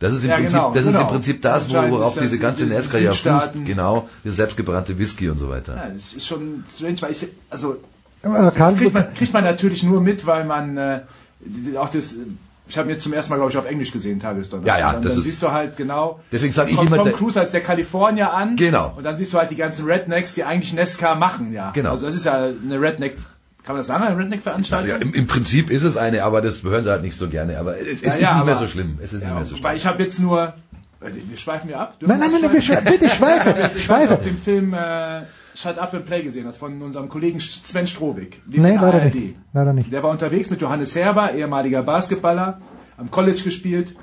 Das 0.00 0.12
ist 0.12 0.24
im 0.24 0.30
Ja, 0.30 0.36
Prinzip, 0.36 0.56
genau, 0.56 0.72
das 0.74 0.86
ist 0.86 0.92
genau. 0.92 1.04
im 1.04 1.08
Prinzip 1.08 1.42
das, 1.42 1.70
worauf 1.70 2.16
ist 2.16 2.22
diese 2.22 2.38
ganze 2.38 2.66
NASCAR 2.66 3.00
ja 3.00 3.12
fußt. 3.12 3.64
Genau, 3.64 4.08
der 4.24 4.32
selbstgebrannte 4.32 4.98
Whisky 4.98 5.30
und 5.30 5.38
so 5.38 5.48
weiter. 5.48 5.76
Ja, 5.76 5.88
das 5.88 6.12
ist 6.12 6.26
schon 6.26 6.64
strange, 6.74 7.00
weil 7.00 7.12
ich, 7.12 7.28
also, 7.50 7.76
Aber 8.22 8.50
das 8.50 8.76
kriegt 8.76 8.92
man, 8.92 9.14
kriegt 9.14 9.32
man 9.32 9.44
natürlich 9.44 9.82
nur 9.82 10.00
mit, 10.00 10.26
weil 10.26 10.44
man 10.44 10.76
äh, 10.76 11.00
auch 11.78 11.88
das, 11.90 12.16
ich 12.68 12.76
habe 12.78 12.90
jetzt 12.90 13.02
zum 13.02 13.12
ersten 13.12 13.30
Mal, 13.30 13.36
glaube 13.36 13.52
ich, 13.52 13.56
auf 13.58 13.66
Englisch 13.66 13.92
gesehen, 13.92 14.20
Tagesdonner. 14.20 14.66
Ja, 14.66 14.78
ja, 14.78 14.92
dann, 14.92 15.02
das 15.02 15.12
dann 15.12 15.20
ist- 15.20 15.26
siehst 15.26 15.42
du 15.42 15.52
halt 15.52 15.76
genau, 15.76 16.20
Deswegen 16.32 16.52
sag 16.52 16.70
ich 16.70 16.80
immer, 16.80 16.96
Tom 16.96 17.12
Cruise 17.12 17.38
als 17.38 17.52
der 17.52 17.60
Kalifornier 17.60 18.32
an. 18.32 18.56
Genau. 18.56 18.94
Und 18.96 19.04
dann 19.04 19.16
siehst 19.16 19.32
du 19.32 19.38
halt 19.38 19.50
die 19.50 19.56
ganzen 19.56 19.84
Rednecks, 19.86 20.34
die 20.34 20.44
eigentlich 20.44 20.72
NASCAR 20.72 21.14
machen, 21.14 21.52
ja. 21.52 21.70
Genau. 21.72 21.90
Also 21.92 22.06
das 22.06 22.14
ist 22.14 22.24
ja 22.24 22.32
eine 22.44 22.80
Redneck, 22.80 23.16
kann 23.64 23.74
man 23.74 23.78
das 23.78 23.86
sagen, 23.86 24.04
eine 24.04 24.18
Redneck-Veranstaltung? 24.18 24.88
Ja, 24.90 24.96
im, 24.96 25.14
Im 25.14 25.26
Prinzip 25.26 25.70
ist 25.70 25.82
es 25.82 25.96
eine, 25.96 26.22
aber 26.22 26.40
das 26.42 26.62
hören 26.62 26.84
sie 26.84 26.90
halt 26.90 27.02
nicht 27.02 27.16
so 27.16 27.28
gerne. 27.28 27.58
Aber 27.58 27.78
es, 27.78 27.86
es 27.88 28.02
Ja, 28.02 28.08
ist 28.08 28.20
ja, 28.20 28.34
nicht 28.36 28.44
mehr 28.44 28.54
aber- 28.56 28.66
so 28.66 28.70
schlimm. 28.70 28.98
Es 29.02 29.12
ist 29.12 29.22
nicht 29.22 29.34
mehr 29.34 29.44
so 29.44 29.54
schlimm. 29.54 29.64
Weil 29.64 29.76
ich 29.76 29.86
habe 29.86 30.02
jetzt 30.02 30.20
nur, 30.20 30.52
wir 31.00 31.36
schweifen 31.36 31.68
wir 31.68 31.80
ab. 31.80 31.96
Nein, 32.00 32.20
nein, 32.20 32.30
nein, 32.40 32.52
wir 32.52 32.62
schwe- 32.62 32.82
bitte 32.82 33.08
schweife, 33.08 33.70
Ich 33.76 33.84
schweife. 33.84 34.10
weiß, 34.10 34.16
ob 34.18 34.22
du 34.22 34.28
den 34.30 34.38
Film 34.38 34.74
äh, 34.74 35.22
Shut 35.54 35.78
Up 35.78 35.94
and 35.94 36.04
Play 36.06 36.22
gesehen 36.22 36.46
hast, 36.46 36.58
von 36.58 36.80
unserem 36.82 37.08
Kollegen 37.08 37.40
Sven 37.40 37.86
Strohwig. 37.86 38.40
Lief 38.46 38.60
Nee, 38.60 38.74
in 38.74 38.80
der 38.80 38.82
leider 38.82 39.02
ARD. 39.02 39.14
nicht. 39.14 39.34
Leider 39.52 39.72
nicht. 39.72 39.92
Der 39.92 40.02
war 40.02 40.10
unterwegs 40.10 40.50
mit 40.50 40.60
Johannes 40.60 40.94
Herber, 40.94 41.32
ehemaliger 41.34 41.82
Basketballer, 41.82 42.60
am 42.98 43.10
College 43.10 43.42
gespielt, 43.42 43.94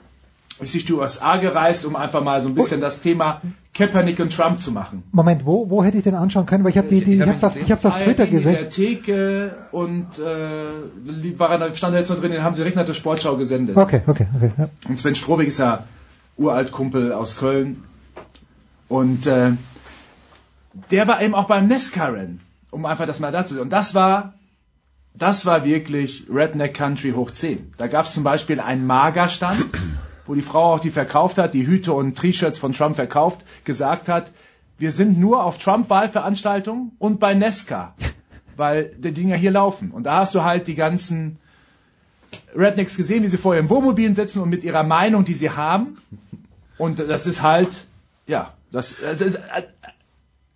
ist 0.59 0.73
durch 0.73 0.85
die 0.85 0.93
USA 0.93 1.37
gereist, 1.37 1.85
um 1.85 1.95
einfach 1.95 2.23
mal 2.23 2.41
so 2.41 2.49
ein 2.49 2.55
bisschen 2.55 2.81
das 2.81 3.01
Thema 3.01 3.41
Kaepernick 3.81 4.19
und 4.19 4.33
Trump 4.33 4.59
zu 4.59 4.71
machen. 4.71 5.03
Moment, 5.11 5.45
wo, 5.45 5.69
wo 5.69 5.83
hätte 5.83 5.97
ich 5.97 6.03
den 6.03 6.13
anschauen 6.13 6.45
können? 6.45 6.63
Weil 6.63 6.71
ich 6.71 6.77
habe 6.77 6.87
die, 6.87 7.03
die, 7.03 7.15
ich 7.15 7.27
hab's 7.27 7.43
auf, 7.43 7.55
ich 7.55 7.71
hab's 7.71 7.85
auf 7.85 7.97
Twitter 7.97 8.27
gesehen. 8.27 8.53
Mediathek 8.53 9.07
äh, 9.07 9.49
und 9.71 10.19
äh, 10.19 11.39
war, 11.39 11.73
stand 11.73 11.95
da 11.95 11.97
jetzt 11.97 12.09
noch 12.09 12.19
drin, 12.19 12.31
den 12.31 12.43
haben 12.43 12.53
sie 12.53 12.61
Rechner 12.61 12.83
der 12.83 12.93
Sportschau 12.93 13.37
gesendet. 13.37 13.75
Okay, 13.75 14.01
okay, 14.05 14.27
okay. 14.35 14.51
Ja. 14.57 14.69
Und 14.87 14.99
Sven 14.99 15.15
Strohweg 15.15 15.47
ist 15.47 15.57
ja 15.57 15.85
Uraltkumpel 16.37 17.11
aus 17.11 17.37
Köln. 17.37 17.83
Und 18.87 19.25
äh, 19.25 19.53
der 20.91 21.07
war 21.07 21.21
eben 21.21 21.33
auch 21.33 21.45
beim 21.45 21.67
Nesca-Rennen, 21.67 22.39
um 22.69 22.85
einfach 22.85 23.07
das 23.07 23.19
mal 23.19 23.31
dazu. 23.31 23.59
Und 23.61 23.71
das 23.71 23.95
war, 23.95 24.33
das 25.15 25.45
war 25.47 25.65
wirklich 25.65 26.25
Redneck 26.31 26.75
Country 26.75 27.13
hoch 27.13 27.31
10. 27.31 27.73
Da 27.77 27.87
gab 27.87 28.05
es 28.05 28.13
zum 28.13 28.23
Beispiel 28.23 28.59
einen 28.59 28.85
Magerstand, 28.85 29.65
wo 30.31 30.35
die 30.35 30.41
Frau 30.41 30.75
auch 30.75 30.79
die 30.79 30.91
verkauft 30.91 31.37
hat, 31.37 31.53
die 31.53 31.67
Hüte 31.67 31.91
und 31.91 32.17
T-Shirts 32.17 32.57
von 32.57 32.71
Trump 32.71 32.95
verkauft, 32.95 33.43
gesagt 33.65 34.07
hat, 34.07 34.31
wir 34.77 34.93
sind 34.93 35.19
nur 35.19 35.43
auf 35.43 35.57
Trump-Wahlveranstaltungen 35.57 36.93
und 36.99 37.19
bei 37.19 37.33
Nesca, 37.33 37.93
weil 38.55 38.95
die 38.97 39.11
Dinger 39.11 39.35
hier 39.35 39.51
laufen. 39.51 39.91
Und 39.91 40.03
da 40.03 40.19
hast 40.19 40.33
du 40.33 40.43
halt 40.43 40.67
die 40.67 40.75
ganzen 40.75 41.37
Rednecks 42.55 42.95
gesehen, 42.95 43.23
wie 43.23 43.27
sie 43.27 43.37
vor 43.37 43.55
ihren 43.55 43.69
Wohnmobilen 43.69 44.15
sitzen 44.15 44.41
und 44.41 44.47
mit 44.47 44.63
ihrer 44.63 44.83
Meinung, 44.83 45.25
die 45.25 45.33
sie 45.33 45.49
haben. 45.49 45.97
Und 46.77 46.99
das 46.99 47.27
ist 47.27 47.41
halt, 47.41 47.85
ja, 48.25 48.53
das, 48.71 48.95
das 49.01 49.19
ist 49.19 49.35
äh, 49.35 49.63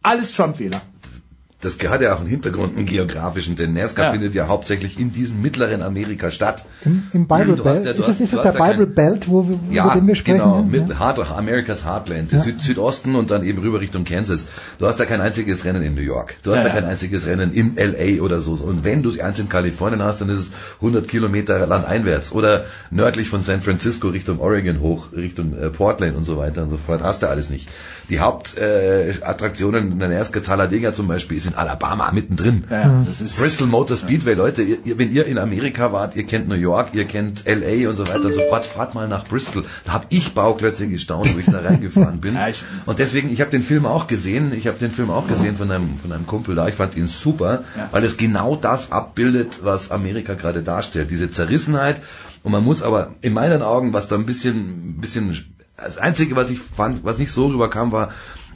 alles 0.01 0.31
Trump-Wähler. 0.31 0.81
Das 1.65 1.77
hat 1.89 1.99
ja 2.01 2.13
auch 2.13 2.19
einen 2.19 2.29
Hintergrund, 2.29 2.77
einen 2.77 2.85
geografischen, 2.85 3.55
denn 3.55 3.73
NASCAR 3.73 4.05
Ja. 4.05 4.11
findet 4.11 4.35
ja 4.35 4.47
hauptsächlich 4.47 4.99
in 4.99 5.11
diesem 5.11 5.41
mittleren 5.41 5.81
Amerika 5.81 6.29
statt. 6.29 6.63
Im, 6.85 7.03
im 7.11 7.27
Bible 7.27 7.55
Belt. 7.55 7.85
ja- 7.85 7.91
ist 7.93 8.07
es, 8.07 8.19
ist 8.21 8.33
es 8.33 8.41
der 8.43 8.51
Bible 8.51 8.85
kein- 8.85 8.93
Belt, 8.93 9.27
wo, 9.29 9.49
wir- 9.49 9.59
Ja, 9.71 9.85
über 9.85 9.95
den 9.95 10.07
wir 10.07 10.13
sprechen? 10.15 10.37
genau, 10.37 10.57
ja? 10.71 10.81
mit 10.83 10.99
Hard, 10.99 11.17
America's 11.31 11.83
Heartland, 11.83 12.31
Ja. 12.31 12.39
Süd, 12.39 12.61
Südosten 12.61 13.15
und 13.15 13.31
dann 13.31 13.43
eben 13.43 13.59
rüber 13.63 13.81
Richtung 13.81 14.03
Kansas. 14.05 14.45
Du 14.77 14.85
hast 14.85 14.99
da 14.99 15.05
kein 15.05 15.21
einziges 15.21 15.65
Rennen 15.65 15.81
in 15.81 15.95
New 15.95 16.01
York. 16.01 16.35
Du 16.43 16.51
hast 16.51 16.57
Ja, 16.57 16.63
da 16.65 16.69
ja. 16.69 16.75
kein 16.75 16.85
einziges 16.85 17.25
Rennen 17.25 17.51
in 17.51 17.77
LA 17.77 18.21
oder 18.21 18.41
so. 18.41 18.51
Und 18.63 18.83
wenn 18.83 19.01
du 19.01 19.09
eins 19.19 19.39
in 19.39 19.49
Kalifornien 19.49 20.03
hast, 20.03 20.21
dann 20.21 20.29
ist 20.29 20.39
es 20.39 20.51
100 20.81 21.07
Kilometer 21.07 21.65
landeinwärts 21.65 22.31
oder 22.31 22.65
nördlich 22.91 23.27
von 23.29 23.41
San 23.41 23.61
Francisco 23.63 24.09
Richtung 24.09 24.39
Oregon 24.39 24.81
hoch, 24.81 25.07
Richtung 25.15 25.57
äh, 25.57 25.69
Portland 25.71 26.15
und 26.15 26.25
so 26.25 26.37
weiter 26.37 26.61
und 26.61 26.69
so 26.69 26.77
fort. 26.77 27.01
Hast 27.01 27.23
du 27.23 27.27
alles 27.27 27.49
nicht. 27.49 27.67
Die 28.09 28.19
Hauptattraktionen 28.19 29.19
äh, 29.19 29.25
Attraktionen 29.25 29.91
in 29.93 29.99
der 29.99 30.09
NASCAR 30.09 30.43
Talladega 30.43 30.93
zum 30.93 31.07
Beispiel 31.07 31.37
ist 31.37 31.47
in 31.47 31.54
Alabama 31.55 32.11
mittendrin. 32.11 32.63
Ja, 32.69 33.03
das 33.07 33.21
ist, 33.21 33.39
Bristol 33.39 33.67
Motor 33.67 33.97
Speedway, 33.97 34.33
Leute, 34.33 34.61
ihr, 34.61 34.77
ihr, 34.85 34.97
wenn 34.99 35.11
ihr 35.11 35.25
in 35.25 35.37
Amerika 35.37 35.91
wart, 35.91 36.15
ihr 36.15 36.25
kennt 36.25 36.47
New 36.47 36.55
York, 36.55 36.89
ihr 36.93 37.05
kennt 37.05 37.43
LA 37.45 37.89
und 37.89 37.95
so 37.95 38.07
weiter 38.07 38.25
und 38.25 38.33
so 38.33 38.41
fort, 38.49 38.65
fahrt 38.65 38.93
mal 38.95 39.07
nach 39.07 39.25
Bristol. 39.25 39.65
Da 39.85 39.93
habe 39.93 40.05
ich 40.09 40.33
Bauklötze 40.33 40.87
gestaunt, 40.87 41.33
wo 41.33 41.39
ich 41.39 41.45
da 41.45 41.59
reingefahren 41.59 42.19
bin. 42.21 42.35
Ja, 42.35 42.47
ich- 42.49 42.63
Und 42.85 42.99
deswegen, 42.99 43.31
ich 43.31 43.41
habe 43.41 43.51
den 43.51 43.63
Film 43.63 43.85
auch 43.85 44.07
gesehen, 44.07 44.53
ich 44.55 44.67
habe 44.67 44.77
den 44.77 44.91
Film 44.91 45.09
auch 45.09 45.27
gesehen 45.27 45.57
von 45.57 45.71
einem, 45.71 45.97
von 45.99 46.11
einem 46.11 46.27
Kumpel 46.27 46.55
da, 46.55 46.67
ich 46.67 46.75
fand 46.75 46.95
ihn 46.97 47.07
super, 47.07 47.63
Ja. 47.77 47.89
weil 47.91 48.03
es 48.03 48.17
genau 48.17 48.55
das 48.55 48.91
abbildet, 48.91 49.61
was 49.63 49.91
Amerika 49.91 50.33
gerade 50.33 50.61
darstellt. 50.63 51.11
Diese 51.11 51.29
Zerrissenheit. 51.31 52.01
Und 52.43 52.51
man 52.51 52.63
muss 52.63 52.83
aber 52.83 53.15
in 53.21 53.33
meinen 53.33 53.61
Augen, 53.61 53.93
was 53.93 54.07
da 54.07 54.15
ein 54.15 54.25
bisschen, 54.25 54.55
ein 54.89 54.97
bisschen, 55.01 55.55
das 55.77 55.97
Einzige, 55.97 56.35
was 56.35 56.49
ich 56.49 56.59
fand, 56.59 57.03
was 57.03 57.17
nicht 57.17 57.31
so 57.31 57.47
rüberkam, 57.47 57.91
war, 57.91 58.09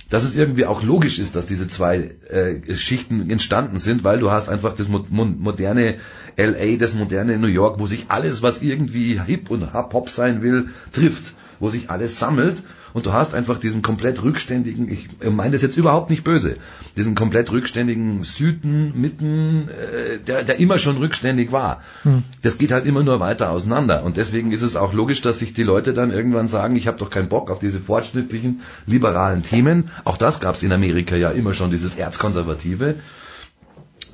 dass 0.09 0.23
es 0.23 0.35
irgendwie 0.35 0.65
auch 0.65 0.83
logisch 0.83 1.19
ist, 1.19 1.35
dass 1.35 1.45
diese 1.45 1.67
zwei 1.67 2.15
äh, 2.29 2.73
Schichten 2.73 3.29
entstanden 3.29 3.79
sind, 3.79 4.03
weil 4.03 4.19
du 4.19 4.31
hast 4.31 4.49
einfach 4.49 4.73
das 4.73 4.87
mo 4.87 5.05
mo 5.09 5.25
moderne 5.25 5.97
LA, 6.37 6.77
das 6.77 6.95
moderne 6.95 7.37
New 7.37 7.47
York, 7.47 7.79
wo 7.79 7.87
sich 7.87 8.05
alles, 8.09 8.41
was 8.41 8.61
irgendwie 8.61 9.19
hip 9.19 9.49
und 9.49 9.73
hop 9.73 10.09
sein 10.09 10.41
will, 10.41 10.69
trifft, 10.91 11.33
wo 11.59 11.69
sich 11.69 11.89
alles 11.89 12.17
sammelt 12.17 12.63
und 12.93 13.05
du 13.05 13.13
hast 13.13 13.33
einfach 13.33 13.59
diesen 13.59 13.81
komplett 13.81 14.23
rückständigen, 14.23 14.91
ich 14.91 15.07
meine 15.29 15.51
das 15.51 15.61
jetzt 15.61 15.77
überhaupt 15.77 16.09
nicht 16.09 16.23
böse, 16.23 16.57
diesen 16.95 17.15
komplett 17.15 17.51
rückständigen 17.51 18.23
Süden, 18.23 18.93
Mitten, 18.95 19.67
äh, 19.69 20.19
der, 20.19 20.43
der 20.43 20.59
immer 20.59 20.79
schon 20.79 20.97
rückständig 20.97 21.51
war. 21.51 21.81
Hm. 22.03 22.23
Das 22.41 22.57
geht 22.57 22.71
halt 22.71 22.85
immer 22.85 23.03
nur 23.03 23.19
weiter 23.19 23.51
auseinander 23.51 24.03
und 24.03 24.17
deswegen 24.17 24.51
ist 24.51 24.61
es 24.61 24.75
auch 24.75 24.93
logisch, 24.93 25.21
dass 25.21 25.39
sich 25.39 25.53
die 25.53 25.63
Leute 25.63 25.93
dann 25.93 26.11
irgendwann 26.11 26.47
sagen, 26.47 26.75
ich 26.75 26.87
habe 26.87 26.97
doch 26.97 27.09
keinen 27.09 27.29
Bock 27.29 27.51
auf 27.51 27.59
diese 27.59 27.79
fortschrittlichen, 27.79 28.61
liberalen 28.85 29.43
Themen. 29.43 29.91
Auch 30.05 30.17
das 30.17 30.39
gab 30.39 30.55
es 30.55 30.63
in 30.63 30.71
Amerika 30.71 31.15
ja 31.15 31.31
immer 31.31 31.53
schon, 31.53 31.71
dieses 31.71 31.95
Erzkonservative 31.95 32.95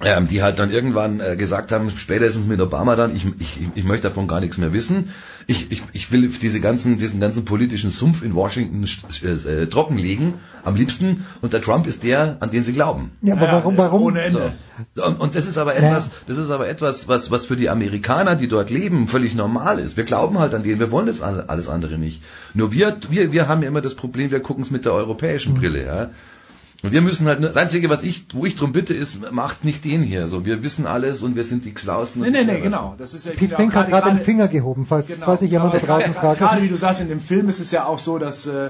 ähm, 0.04 0.28
die 0.28 0.44
halt 0.44 0.60
dann 0.60 0.72
irgendwann 0.72 1.20
äh, 1.22 1.36
gesagt 1.38 1.72
haben, 1.72 1.90
spätestens 1.96 2.48
mit 2.48 2.60
Obama 2.60 2.96
dann, 2.96 3.16
ich, 3.16 3.26
ich, 3.40 3.60
ich 3.76 3.84
möchte 3.86 4.10
davon 4.10 4.28
gar 4.28 4.42
nichts 4.42 4.58
mehr 4.58 4.74
wissen. 4.74 5.10
Ich, 5.48 5.72
ich, 5.72 5.84
ich 5.94 6.12
will 6.12 6.28
diese 6.28 6.60
ganzen, 6.60 6.98
diesen 6.98 7.20
ganzen 7.20 7.46
politischen 7.46 7.92
Sumpf 7.92 8.22
in 8.24 8.36
Washington 8.36 8.86
sch- 8.86 9.48
äh, 9.48 9.68
trockenlegen, 9.68 10.34
am 10.64 10.76
liebsten. 10.76 11.26
Und 11.42 11.54
der 11.54 11.62
Trump 11.62 11.88
ist 11.88 12.04
der, 12.04 12.38
an 12.42 12.50
den 12.50 12.64
sie 12.64 12.74
glauben. 12.74 13.12
Ja, 13.22 13.36
aber 13.36 13.48
warum, 13.52 13.78
warum? 13.78 14.02
Ohne 14.02 14.24
Ende. 14.24 14.52
So. 14.96 15.04
Und, 15.06 15.20
und 15.22 15.36
das 15.36 15.46
ist 15.48 15.58
aber 15.58 15.76
etwas, 15.76 16.10
das 16.28 16.38
ist 16.38 16.50
aber 16.50 16.68
etwas, 16.68 17.08
was, 17.08 17.32
was 17.32 17.46
für 17.46 17.56
die 17.56 17.70
Amerikaner, 17.70 18.36
die 18.36 18.48
dort 18.50 18.70
leben, 18.72 19.08
völlig 19.08 19.34
normal 19.36 19.80
ist. 19.80 19.96
Wir 19.96 20.04
glauben 20.04 20.40
halt 20.40 20.54
an 20.54 20.64
den, 20.64 20.80
wir 20.80 20.92
wollen 20.92 21.08
das 21.08 21.22
alle- 21.22 21.48
alles 21.48 21.70
andere 21.70 21.98
nicht. 21.98 22.22
Nur 22.54 22.72
wir, 22.74 22.98
wir, 23.10 23.32
wir 23.32 23.48
haben 23.48 23.62
ja 23.62 23.70
immer 23.70 23.82
das 23.82 23.96
Problem, 23.96 24.32
wir 24.32 24.42
gucken 24.42 24.64
es 24.64 24.72
mit 24.72 24.84
der 24.84 24.94
europäischen 24.94 25.54
Mhm. 25.54 25.58
Brille, 25.60 25.86
ja. 25.86 26.10
Und 26.86 26.92
wir 26.92 27.02
müssen 27.02 27.26
halt, 27.28 27.40
nur- 27.40 27.50
das 27.50 27.58
Einzige, 27.58 27.90
was 27.90 28.04
ich, 28.04 28.28
wo 28.34 28.46
ich 28.46 28.56
drum 28.56 28.72
bitte, 28.72 28.94
ist, 28.94 29.32
macht 29.32 29.66
nicht 29.66 29.84
den 29.86 30.04
hier. 30.04 30.28
So, 30.28 30.46
wir 30.46 30.62
wissen 30.64 30.86
alles 30.86 31.24
und 31.24 31.36
wir 31.36 31.44
sind 31.44 31.66
die 31.66 31.74
Schlausten. 31.78 32.22
Nee, 32.22 32.28
und 32.28 32.34
nee, 32.34 32.44
nee, 32.46 32.60
genau. 32.62 32.96
Das 32.98 33.14
ist 33.14 33.26
ja 33.26 33.32
Pete 33.32 33.48
genau, 33.48 33.58
Fink 33.58 33.76
hat 33.76 33.90
gerade 33.90 34.10
den 34.12 34.20
Finger 34.20 34.48
gehoben, 34.48 34.86
falls, 34.86 35.08
Genau. 35.08 35.26
falls 35.26 35.40
sich 35.40 35.50
jemand 35.52 35.74
da 35.74 35.80
draußen 35.80 36.14
gerade, 36.14 36.20
fragt. 36.20 36.40
gerade 36.40 36.62
wie 36.62 36.68
du 36.68 36.78
sagst, 36.78 37.02
in 37.02 37.10
dem 37.10 37.20
Film 37.20 37.50
ist 37.50 37.60
es 37.60 37.72
ja 37.72 37.86
auch 37.86 37.98
so, 38.00 38.20
dass 38.20 38.46
äh, 38.46 38.70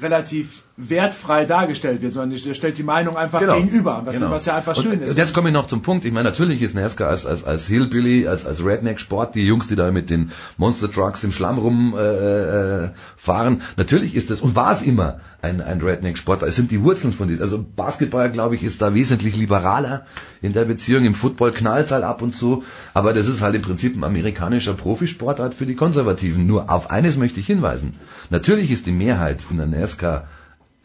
relativ 0.00 0.62
wertfrei 0.78 1.46
dargestellt 1.46 2.02
wird, 2.02 2.12
sondern 2.12 2.38
der 2.38 2.54
stellt 2.54 2.76
die 2.76 2.82
Meinung 2.82 3.16
einfach 3.16 3.40
Genau. 3.40 3.56
gegenüber, 3.56 4.02
was, 4.04 4.16
Genau. 4.16 4.30
was 4.30 4.44
ja 4.44 4.56
einfach 4.56 4.76
und, 4.76 4.82
schön 4.82 4.92
Und 5.00 5.02
ist. 5.02 5.16
jetzt 5.16 5.32
komme 5.32 5.48
ich 5.48 5.54
noch 5.54 5.66
zum 5.66 5.80
Punkt. 5.80 6.04
Ich 6.04 6.12
meine, 6.12 6.28
natürlich 6.28 6.60
ist 6.60 6.74
NASCAR 6.74 7.08
als, 7.08 7.24
als, 7.24 7.44
als 7.44 7.66
Hillbilly, 7.66 8.26
als, 8.26 8.44
als 8.44 8.62
Redneck-Sport, 8.62 9.34
die 9.34 9.46
Jungs, 9.46 9.68
die 9.68 9.76
da 9.76 9.90
mit 9.90 10.10
den 10.10 10.32
Monster 10.58 10.90
Trucks 10.92 11.24
im 11.24 11.32
Schlamm 11.32 11.56
rumfahren, 11.58 13.54
äh, 13.54 13.56
äh, 13.56 13.58
natürlich 13.78 14.14
ist 14.14 14.30
das, 14.30 14.42
und 14.42 14.54
war 14.54 14.72
es 14.72 14.82
immer, 14.82 15.20
ein, 15.46 15.60
ein 15.60 15.80
Redneck-Sport. 15.80 16.42
Es 16.42 16.56
sind 16.56 16.70
die 16.70 16.82
Wurzeln 16.82 17.12
von 17.12 17.28
diesem. 17.28 17.42
Also 17.42 17.64
Basketball, 17.76 18.30
glaube 18.30 18.54
ich, 18.54 18.62
ist 18.62 18.82
da 18.82 18.94
wesentlich 18.94 19.36
liberaler 19.36 20.04
in 20.42 20.52
der 20.52 20.64
Beziehung. 20.64 21.04
Im 21.04 21.14
Football 21.14 21.52
knallt 21.52 21.90
halt 21.90 22.04
ab 22.04 22.20
und 22.22 22.34
zu. 22.34 22.64
Aber 22.94 23.12
das 23.12 23.28
ist 23.28 23.42
halt 23.42 23.54
im 23.54 23.62
Prinzip 23.62 23.96
ein 23.96 24.04
amerikanischer 24.04 24.74
Profisportart 24.74 25.54
für 25.54 25.66
die 25.66 25.76
Konservativen. 25.76 26.46
Nur 26.46 26.70
auf 26.70 26.90
eines 26.90 27.16
möchte 27.16 27.40
ich 27.40 27.46
hinweisen. 27.46 27.94
Natürlich 28.30 28.70
ist 28.70 28.86
die 28.86 28.92
Mehrheit 28.92 29.46
in 29.50 29.56
der 29.58 29.66
NASCAR 29.66 30.24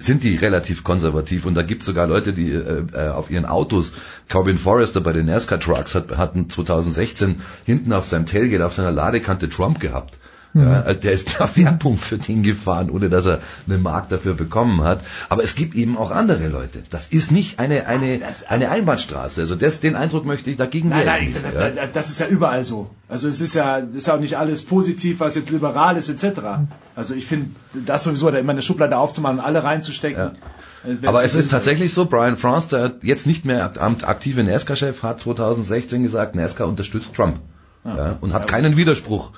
sind 0.03 0.23
die 0.23 0.35
relativ 0.35 0.83
konservativ 0.83 1.45
und 1.45 1.55
da 1.55 1.61
gibt 1.61 1.81
es 1.81 1.85
sogar 1.85 2.07
Leute, 2.07 2.33
die 2.33 2.51
äh, 2.51 2.83
äh, 2.93 3.09
auf 3.09 3.29
ihren 3.29 3.45
Autos, 3.45 3.93
Corbin 4.29 4.57
Forrester 4.57 5.01
bei 5.01 5.13
den 5.13 5.25
NASCAR 5.25 5.59
Trucks 5.59 5.95
hat, 5.95 6.17
hatten 6.17 6.49
2016 6.49 7.41
hinten 7.65 7.93
auf 7.93 8.05
seinem 8.05 8.25
Tailgate, 8.25 8.65
auf 8.65 8.73
seiner 8.73 8.91
Ladekante 8.91 9.49
Trump 9.49 9.79
gehabt. 9.79 10.19
Mhm. 10.53 10.63
Ja, 10.63 10.81
also 10.81 10.99
der 10.99 11.11
ist 11.13 11.39
da 11.39 11.49
Werbung 11.55 11.97
für 11.97 12.17
den 12.17 12.43
gefahren, 12.43 12.89
ohne 12.89 13.09
dass 13.09 13.25
er 13.25 13.39
einen 13.67 13.81
Markt 13.81 14.11
dafür 14.11 14.33
bekommen 14.33 14.83
hat. 14.83 15.01
Aber 15.29 15.43
es 15.43 15.55
gibt 15.55 15.75
eben 15.75 15.97
auch 15.97 16.11
andere 16.11 16.47
Leute. 16.47 16.83
Das 16.89 17.07
ist 17.07 17.31
nicht 17.31 17.59
eine, 17.59 17.87
eine, 17.87 18.19
eine 18.49 18.69
Einbahnstraße. 18.69 19.41
Also 19.41 19.55
das, 19.55 19.79
den 19.79 19.95
Eindruck 19.95 20.25
möchte 20.25 20.49
ich 20.49 20.57
dagegen 20.57 20.89
Nein, 20.89 21.05
wehren. 21.05 21.33
nein, 21.33 21.35
das, 21.43 21.53
ja. 21.53 21.87
das, 21.91 22.09
ist 22.09 22.19
ja 22.19 22.27
überall 22.27 22.65
so. 22.65 22.89
Also 23.07 23.27
es 23.27 23.39
ist 23.41 23.53
ja, 23.55 23.77
ist 23.77 24.07
ja 24.07 24.15
auch 24.15 24.19
nicht 24.19 24.37
alles 24.37 24.63
positiv, 24.63 25.19
was 25.19 25.35
jetzt 25.35 25.49
liberal 25.51 25.95
ist, 25.97 26.09
etc. 26.09 26.41
Also 26.95 27.13
ich 27.13 27.25
finde, 27.25 27.47
das 27.85 28.03
sowieso, 28.03 28.29
da 28.31 28.37
immer 28.37 28.51
eine 28.51 28.61
Schublade 28.61 28.97
aufzumachen 28.97 29.39
und 29.39 29.45
alle 29.45 29.63
reinzustecken. 29.63 30.31
wäre 30.83 31.07
Aber 31.07 31.23
es 31.23 31.33
ist 31.33 31.51
tatsächlich 31.51 31.93
so, 31.93 32.05
Brian 32.05 32.35
France, 32.35 32.67
der 32.69 32.91
jetzt 33.01 33.25
nicht 33.25 33.45
mehr 33.45 33.63
akt- 33.63 34.03
aktive 34.03 34.43
NASCAR-Chef, 34.43 35.01
hat 35.03 35.21
2016 35.21 36.03
gesagt, 36.03 36.35
NASCAR 36.35 36.67
unterstützt 36.67 37.13
Trump. 37.13 37.39
Ah. 37.83 37.95
Ja, 37.97 38.17
und 38.21 38.33
hat 38.33 38.47
keinen 38.47 38.77
Widerspruch 38.77 39.31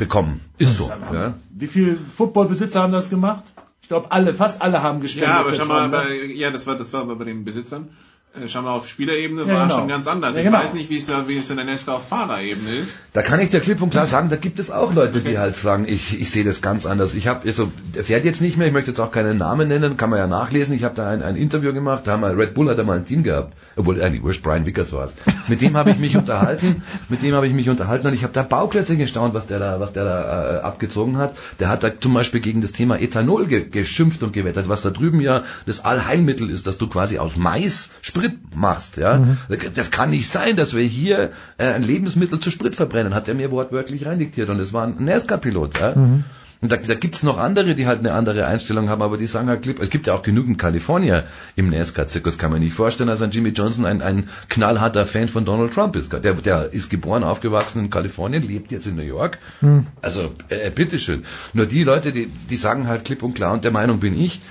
bekommen. 0.00 0.40
Ist 0.58 0.78
so. 0.78 0.84
Ist 0.84 0.92
Ja. 1.12 1.34
Wie 1.50 1.68
viele 1.68 1.96
Footballbesitzer 1.96 2.82
haben 2.82 2.92
das 2.92 3.08
gemacht? 3.10 3.44
Ich 3.82 3.88
glaube 3.88 4.10
alle, 4.10 4.34
fast 4.34 4.60
alle 4.62 4.82
haben 4.82 5.00
gespendet. 5.00 5.30
Ja, 5.30 5.40
aber 5.40 5.54
schau 5.54 5.66
mal, 5.66 5.88
ne? 5.88 5.96
bei, 5.96 6.26
ja, 6.32 6.50
das 6.50 6.66
war, 6.66 6.74
das 6.74 6.92
war 6.92 7.02
aber 7.02 7.16
bei 7.16 7.24
den 7.24 7.44
Besitzern. 7.44 7.90
Äh, 8.32 8.48
Schau 8.48 8.62
mal, 8.62 8.70
auf 8.70 8.88
Spielerebene 8.88 9.42
Ja, 9.42 9.48
war 9.48 9.62
genau. 9.64 9.78
schon 9.78 9.88
ganz 9.88 10.06
anders. 10.06 10.34
Ja, 10.34 10.40
ich 10.40 10.46
genau. 10.46 10.58
weiß 10.58 10.74
nicht, 10.74 10.88
wie 10.88 10.98
es 10.98 11.06
da, 11.06 11.26
wie 11.26 11.38
es 11.38 11.50
in 11.50 11.56
der 11.56 11.64
NASCAR 11.64 11.96
auf 11.96 12.06
Fahrerebene 12.06 12.76
ist. 12.76 12.96
Da 13.12 13.22
kann 13.22 13.40
ich 13.40 13.50
dir 13.50 13.58
klipp 13.58 13.82
und 13.82 13.90
klar 13.90 14.06
sagen, 14.06 14.28
da 14.28 14.36
gibt 14.36 14.60
es 14.60 14.70
auch 14.70 14.94
Leute, 14.94 15.20
die 15.20 15.36
halt 15.36 15.56
sagen, 15.56 15.84
ich, 15.88 16.20
ich 16.20 16.30
sehe 16.30 16.44
das 16.44 16.62
ganz 16.62 16.86
anders. 16.86 17.14
Ich 17.14 17.26
habe, 17.26 17.48
also, 17.48 17.72
der 17.94 18.04
fährt 18.04 18.24
jetzt 18.24 18.40
nicht 18.40 18.56
mehr, 18.56 18.68
ich 18.68 18.72
möchte 18.72 18.92
jetzt 18.92 19.00
auch 19.00 19.10
keinen 19.10 19.38
Namen 19.38 19.66
nennen, 19.66 19.96
kann 19.96 20.10
man 20.10 20.20
ja 20.20 20.28
nachlesen. 20.28 20.76
Ich 20.76 20.84
habe 20.84 20.94
da 20.94 21.08
ein, 21.08 21.22
ein 21.22 21.34
Interview 21.34 21.72
gemacht, 21.72 22.06
da 22.06 22.12
haben 22.12 22.20
wir, 22.20 22.38
Red 22.38 22.54
Bull 22.54 22.70
hat 22.70 22.78
da 22.78 22.84
mal 22.84 22.98
ein 22.98 23.06
Team 23.06 23.24
gehabt, 23.24 23.54
obwohl 23.76 24.02
eigentlich 24.02 24.22
wurscht, 24.22 24.42
Brian 24.42 24.66
Vickers 24.66 24.92
war 24.92 25.04
es. 25.04 25.14
Mit 25.48 25.60
dem 25.62 25.76
habe 25.76 25.90
ich 25.90 25.98
mich 25.98 26.16
unterhalten, 26.16 26.82
mit 27.08 27.22
dem 27.22 27.34
habe 27.34 27.46
ich 27.46 27.52
mich 27.52 27.68
unterhalten 27.68 28.06
und 28.06 28.14
ich 28.14 28.22
habe 28.22 28.32
da 28.32 28.42
Bauklötze 28.42 28.96
gestaunt, 28.96 29.34
was 29.34 29.46
der 29.46 29.58
da, 29.58 29.80
was 29.80 29.92
der 29.92 30.04
da 30.04 30.56
äh, 30.56 30.60
abgezogen 30.60 31.16
hat. 31.18 31.36
Der 31.58 31.68
hat 31.68 31.82
da 31.82 31.90
zum 31.98 32.14
Beispiel 32.14 32.40
gegen 32.40 32.62
das 32.62 32.72
Thema 32.72 33.00
Ethanol 33.00 33.46
ge 33.46 33.68
geschimpft 33.68 34.22
und 34.22 34.32
gewettert, 34.32 34.68
was 34.68 34.82
da 34.82 34.90
drüben 34.90 35.20
ja 35.20 35.44
das 35.66 35.84
Allheilmittel 35.84 36.50
ist, 36.50 36.66
dass 36.66 36.78
du 36.78 36.88
quasi 36.88 37.18
aus 37.18 37.36
Mais 37.36 37.90
Sprit 38.02 38.32
machst. 38.54 38.96
Ja, 38.96 39.18
Mhm. 39.18 39.38
das 39.74 39.90
kann 39.90 40.10
nicht 40.10 40.28
sein, 40.28 40.56
dass 40.56 40.74
wir 40.74 40.82
hier 40.84 41.30
äh, 41.58 41.66
ein 41.66 41.82
Lebensmittel 41.82 42.40
zu 42.40 42.50
Sprit 42.50 42.76
verbrennen, 42.76 43.14
hat 43.14 43.28
er 43.28 43.34
mir 43.34 43.50
wortwörtlich 43.50 44.06
reindiktiert 44.06 44.48
und 44.50 44.60
es 44.60 44.72
war 44.72 44.84
ein 44.86 44.96
NASCAR-Pilot. 45.04 45.78
Ja? 45.80 45.94
Mhm. 45.96 46.24
Und 46.62 46.70
da, 46.70 46.76
da 46.76 46.94
gibt's 46.94 47.22
noch 47.22 47.38
andere, 47.38 47.74
die 47.74 47.86
halt 47.86 48.00
eine 48.00 48.12
andere 48.12 48.46
Einstellung 48.46 48.90
haben, 48.90 49.00
aber 49.00 49.16
die 49.16 49.26
sagen 49.26 49.48
halt 49.48 49.62
klipp, 49.62 49.80
es 49.80 49.88
gibt 49.88 50.06
ja 50.06 50.14
auch 50.14 50.22
genügend 50.22 50.58
Kalifornier 50.58 51.24
im 51.56 51.70
NASCAR-Zirkus, 51.70 52.36
kann 52.36 52.50
man 52.50 52.60
nicht 52.60 52.74
vorstellen, 52.74 53.08
dass 53.08 53.22
ein 53.22 53.30
Jimmy 53.30 53.50
Johnson 53.50 53.86
ein, 53.86 54.02
ein 54.02 54.28
knallharter 54.50 55.06
Fan 55.06 55.28
von 55.28 55.46
Donald 55.46 55.72
Trump 55.72 55.96
ist. 55.96 56.12
Der, 56.12 56.34
der 56.34 56.72
ist 56.72 56.90
geboren, 56.90 57.24
aufgewachsen 57.24 57.84
in 57.84 57.90
Kalifornien, 57.90 58.42
lebt 58.42 58.72
jetzt 58.72 58.86
in 58.86 58.96
New 58.96 59.02
York. 59.02 59.38
Hm. 59.60 59.86
Also, 60.02 60.32
äh, 60.50 60.70
bitteschön. 60.70 61.24
Nur 61.54 61.64
die 61.64 61.82
Leute, 61.82 62.12
die, 62.12 62.26
die 62.26 62.56
sagen 62.56 62.88
halt 62.88 63.06
klipp 63.06 63.22
und 63.22 63.34
klar, 63.34 63.54
und 63.54 63.64
der 63.64 63.72
Meinung 63.72 64.00
bin 64.00 64.20
ich, 64.20 64.42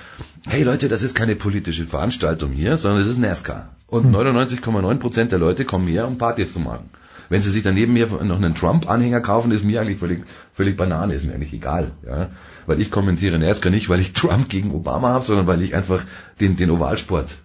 hey 0.48 0.64
Leute, 0.64 0.88
das 0.88 1.02
ist 1.02 1.14
keine 1.14 1.36
politische 1.36 1.84
Veranstaltung 1.84 2.50
hier, 2.50 2.76
sondern 2.76 3.02
es 3.02 3.06
ist 3.06 3.18
NASCAR. 3.18 3.68
Und 3.86 4.12
99,9 4.12 4.98
Prozent 4.98 5.32
der 5.32 5.38
Leute 5.38 5.64
kommen 5.64 5.86
her, 5.86 6.08
um 6.08 6.18
Partys 6.18 6.52
zu 6.52 6.60
machen. 6.60 6.90
Wenn 7.30 7.42
sie 7.42 7.52
sich 7.52 7.62
daneben 7.62 7.94
hier 7.94 8.08
noch 8.08 8.36
einen 8.36 8.56
Trump-Anhänger 8.56 9.20
kaufen, 9.20 9.52
ist 9.52 9.64
mir 9.64 9.80
eigentlich 9.80 9.98
völlig, 9.98 10.24
völlig 10.52 10.76
Banane, 10.76 11.14
ist 11.14 11.24
mir 11.24 11.32
eigentlich 11.32 11.52
egal. 11.52 11.92
Ja? 12.04 12.30
Weil 12.66 12.80
ich 12.80 12.90
kommentiere 12.90 13.38
NASCAR 13.38 13.70
nicht, 13.70 13.88
weil 13.88 14.00
ich 14.00 14.12
Trump 14.14 14.48
gegen 14.48 14.72
Obama 14.72 15.10
habe, 15.10 15.24
sondern 15.24 15.46
weil 15.46 15.62
ich 15.62 15.74
einfach 15.74 16.04
den, 16.40 16.56
den 16.56 16.70
Ovalsport 16.70 17.38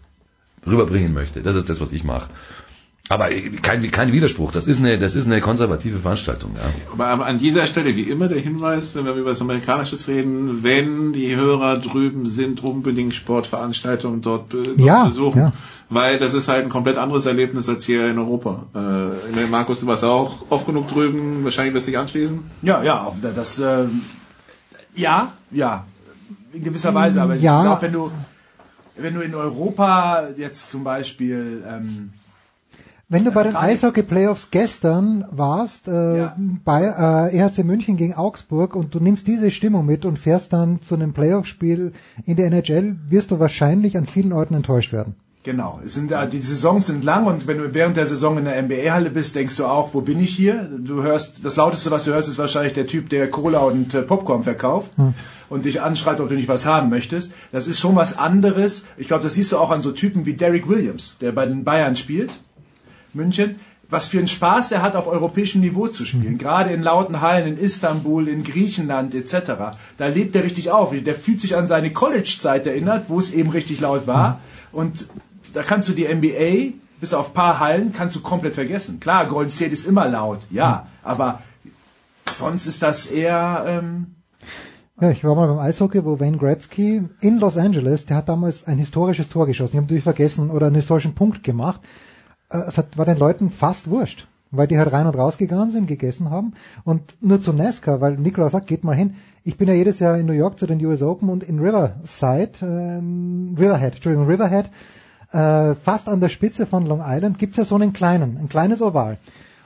rüberbringen 0.65 1.13
möchte. 1.13 1.43
Das 1.43 1.55
ist 1.55 1.69
das, 1.69 1.79
was 1.79 1.91
ich 1.91 2.03
mache. 2.03 2.31
Aber 3.07 3.29
kein, 3.61 3.91
kein 3.91 4.11
Widerspruch, 4.11 4.51
das 4.51 4.65
ist 4.65 4.79
eine, 4.79 4.97
das 4.97 5.13
ist 5.13 5.27
eine 5.27 5.39
konservative 5.39 5.99
Veranstaltung. 5.99 6.55
Ja. 6.55 6.61
Aber, 6.91 7.05
aber 7.07 7.25
an 7.27 7.37
dieser 7.37 7.67
Stelle 7.67 7.95
wie 7.95 8.01
immer 8.09 8.27
der 8.27 8.39
Hinweis, 8.39 8.95
wenn 8.95 9.05
wir 9.05 9.13
über 9.13 9.29
das 9.29 9.41
Amerikanische 9.41 9.95
reden, 10.07 10.63
wenn 10.63 11.13
die 11.13 11.35
Hörer 11.35 11.77
drüben 11.77 12.25
sind, 12.27 12.63
unbedingt 12.63 13.13
Sportveranstaltungen 13.13 14.21
dort, 14.21 14.49
be 14.49 14.63
dort 14.63 14.79
Ja, 14.79 15.05
besuchen. 15.05 15.39
ja. 15.39 15.53
Weil 15.89 16.17
das 16.17 16.33
ist 16.33 16.47
halt 16.47 16.63
ein 16.63 16.69
komplett 16.69 16.97
anderes 16.97 17.27
Erlebnis 17.27 17.69
als 17.69 17.85
hier 17.85 18.09
in 18.09 18.17
Europa. 18.17 18.63
Äh, 18.73 19.45
Markus, 19.51 19.81
du 19.81 19.85
warst 19.85 20.03
auch 20.03 20.37
oft 20.49 20.65
genug 20.65 20.87
drüben, 20.87 21.43
wahrscheinlich 21.43 21.75
wirst 21.75 21.85
du 21.85 21.91
dich 21.91 21.99
anschließen. 21.99 22.39
Ja, 22.63 22.83
ja, 22.83 23.11
das, 23.35 23.59
ähm, 23.59 24.01
ja, 24.95 25.31
ja, 25.51 25.85
in 26.53 26.63
gewisser 26.63 26.95
Weise, 26.95 27.21
aber 27.21 27.35
Ja. 27.35 27.59
ich 27.59 27.65
glaube, 27.65 27.81
wenn 27.83 27.93
du, 27.93 28.11
wenn 28.97 29.13
du 29.13 29.21
in 29.21 29.35
Europa 29.35 30.29
jetzt 30.37 30.71
zum 30.71 30.83
Beispiel, 30.83 31.63
ähm, 31.69 32.13
Wenn 33.07 33.23
du 33.23 33.31
bei 33.31 33.43
den 33.43 33.55
Eishockey-Playoffs 33.55 34.49
gestern 34.49 35.25
warst, 35.29 35.87
äh, 35.87 36.29
bei 36.63 37.29
äh, 37.31 37.37
EHC 37.37 37.63
München 37.63 37.97
gegen 37.97 38.15
Augsburg 38.15 38.75
und 38.75 38.95
du 38.95 38.99
nimmst 38.99 39.27
diese 39.27 39.51
Stimmung 39.51 39.85
mit 39.85 40.05
und 40.05 40.17
fährst 40.17 40.51
dann 40.53 40.81
zu 40.81 40.95
einem 40.95 41.13
Playoff-Spiel 41.13 41.93
in 42.25 42.35
der 42.35 42.47
NHL, 42.47 42.95
wirst 43.07 43.29
du 43.29 43.39
wahrscheinlich 43.39 43.95
an 43.95 44.07
vielen 44.07 44.33
Orten 44.33 44.55
enttäuscht 44.55 44.91
werden. 44.91 45.13
Genau, 45.43 45.79
es 45.85 45.93
sind 45.93 46.11
äh, 46.11 46.27
die 46.27 46.41
Saisons 46.41 46.87
sind 46.87 47.03
lang 47.03 47.27
und 47.27 47.45
wenn 47.45 47.59
du 47.59 47.75
während 47.75 47.95
der 47.95 48.07
Saison 48.07 48.39
in 48.39 48.45
der 48.45 48.59
NBA-Halle 48.59 49.11
bist, 49.11 49.35
denkst 49.35 49.57
du 49.57 49.65
auch, 49.65 49.93
wo 49.93 50.01
bin 50.01 50.19
ich 50.19 50.35
hier? 50.35 50.63
Du 50.63 51.03
hörst, 51.03 51.45
das 51.45 51.57
lauteste, 51.57 51.91
was 51.91 52.05
du 52.05 52.11
hörst, 52.11 52.27
ist 52.27 52.39
wahrscheinlich 52.39 52.73
der 52.73 52.87
Typ, 52.87 53.09
der 53.09 53.29
Cola 53.29 53.59
und 53.59 53.93
äh, 53.93 54.01
Popcorn 54.01 54.41
verkauft 54.41 54.93
und 55.49 55.65
dich 55.65 55.79
anschreit, 55.79 56.19
ob 56.21 56.29
du 56.29 56.33
nicht 56.33 56.47
was 56.47 56.65
haben 56.65 56.89
möchtest. 56.89 57.33
Das 57.51 57.67
ist 57.67 57.79
schon 57.79 57.95
was 57.95 58.17
anderes. 58.17 58.85
Ich 58.97 59.05
glaube, 59.05 59.21
das 59.21 59.35
siehst 59.35 59.51
du 59.51 59.59
auch 59.59 59.69
an 59.69 59.83
so 59.83 59.91
Typen 59.91 60.25
wie 60.25 60.33
Derek 60.33 60.67
Williams, 60.67 61.19
der 61.21 61.33
bei 61.33 61.45
den 61.45 61.63
Bayern 61.63 61.95
spielt, 61.95 62.31
München. 63.15 63.55
Was 63.87 64.07
für 64.07 64.17
einen 64.17 64.27
Spaß 64.27 64.69
der 64.69 64.81
hat, 64.81 64.95
auf 64.95 65.07
europäischem 65.07 65.61
Niveau 65.61 65.87
zu 65.87 66.05
spielen. 66.05 66.39
Gerade 66.39 66.71
in 66.71 66.81
lauten 66.81 67.21
Hallen 67.21 67.47
in 67.47 67.57
Istanbul, 67.57 68.27
in 68.27 68.43
Griechenland 68.43 69.13
etc. 69.13 69.77
Da 69.97 70.07
lebt 70.07 70.35
er 70.35 70.43
richtig 70.43 70.71
auf. 70.71 70.91
Der 70.91 71.13
fühlt 71.13 71.39
sich 71.39 71.55
an 71.55 71.67
seine 71.67 71.93
College-Zeit 71.93 72.65
erinnert, 72.65 73.09
wo 73.09 73.19
es 73.19 73.31
eben 73.31 73.51
richtig 73.51 73.79
laut 73.81 74.07
war. 74.07 74.39
Und 74.71 75.05
da 75.53 75.61
kannst 75.61 75.87
du 75.87 75.93
die 75.93 76.07
NBA, 76.07 76.73
bis 76.99 77.13
auf 77.13 77.33
paar 77.33 77.59
Hallen, 77.59 77.93
kannst 77.93 78.15
du 78.15 78.21
komplett 78.21 78.55
vergessen. 78.55 78.99
Klar, 78.99 79.27
Golden 79.27 79.51
State 79.51 79.71
ist 79.71 79.85
immer 79.85 80.07
laut, 80.07 80.39
ja, 80.49 80.87
aber 81.03 81.41
sonst 82.33 82.65
ist 82.67 82.81
das 82.81 83.07
eher, 83.07 83.65
ähm, 83.67 84.15
Ja, 84.99 85.11
ich 85.11 85.23
war 85.23 85.35
mal 85.35 85.47
beim 85.47 85.59
Eishockey, 85.59 86.05
wo 86.05 86.19
Wayne 86.19 86.37
Gretzky 86.37 87.03
in 87.19 87.39
Los 87.39 87.57
Angeles, 87.57 88.05
der 88.05 88.17
hat 88.17 88.29
damals 88.29 88.65
ein 88.65 88.77
historisches 88.77 89.29
Tor 89.29 89.45
geschossen. 89.45 89.73
Ich 89.73 89.77
habe 89.77 89.85
natürlich 89.85 90.03
vergessen 90.03 90.49
oder 90.49 90.67
einen 90.67 90.75
historischen 90.75 91.15
Punkt 91.15 91.43
gemacht. 91.43 91.81
Äh, 92.49 92.59
Es 92.67 92.77
hat, 92.77 92.97
war 92.97 93.05
den 93.05 93.17
Leuten 93.17 93.49
fast 93.49 93.89
wurscht, 93.89 94.27
weil 94.51 94.67
die 94.67 94.77
halt 94.77 94.91
rein 94.91 95.07
und 95.07 95.17
raus 95.17 95.37
gegangen 95.37 95.71
sind, 95.71 95.87
gegessen 95.87 96.29
haben. 96.29 96.53
Und 96.83 97.01
nur 97.21 97.39
zu 97.41 97.53
NASCAR, 97.53 98.01
weil 98.01 98.17
Nikola 98.17 98.49
sagt, 98.49 98.67
geht 98.67 98.83
mal 98.83 98.95
hin. 98.95 99.15
Ich 99.43 99.57
bin 99.57 99.67
ja 99.67 99.73
jedes 99.73 99.99
Jahr 99.99 100.17
in 100.17 100.25
New 100.25 100.33
York 100.33 100.59
zu 100.59 100.65
den 100.65 100.83
US 100.85 101.01
Open 101.01 101.29
und 101.29 101.43
in 101.43 101.59
Riverside, 101.59 102.51
äh, 102.61 103.59
Riverhead, 103.61 103.95
Entschuldigung, 103.95 104.27
Riverhead, 104.27 104.69
äh, 105.31 105.75
fast 105.75 106.07
an 106.07 106.21
der 106.21 106.29
Spitze 106.29 106.65
von 106.65 106.85
Long 106.85 107.01
Island, 107.05 107.37
gibt's 107.37 107.57
ja 107.57 107.65
so 107.65 107.75
einen 107.75 107.93
kleinen, 107.93 108.37
ein 108.37 108.49
kleines 108.49 108.81
Oval. 108.81 109.17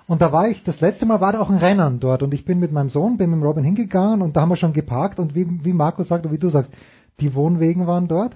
Und 0.07 0.23
da 0.23 0.31
war 0.31 0.47
ich, 0.47 0.63
das 0.63 0.81
letzte 0.81 1.05
Mal 1.05 1.21
war 1.21 1.33
da 1.33 1.39
auch 1.39 1.51
ein 1.51 1.57
Rennen 1.57 1.99
dort 1.99 2.23
und 2.23 2.33
ich 2.33 2.43
bin 2.43 2.59
mit 2.59 2.71
meinem 2.71 2.89
Sohn, 2.89 3.17
bin 3.17 3.29
mit 3.29 3.43
Robin 3.43 3.63
hingegangen 3.63 4.23
und 4.23 4.35
da 4.35 4.41
haben 4.41 4.49
wir 4.49 4.55
schon 4.55 4.73
geparkt 4.73 5.19
und 5.19 5.35
wie, 5.35 5.47
wie 5.63 5.73
Markus 5.73 6.07
sagt 6.07 6.25
und 6.25 6.31
wie 6.31 6.39
du 6.39 6.49
sagst, 6.49 6.71
die 7.19 7.35
Wohnwegen 7.35 7.85
waren 7.85 8.07
dort. 8.07 8.35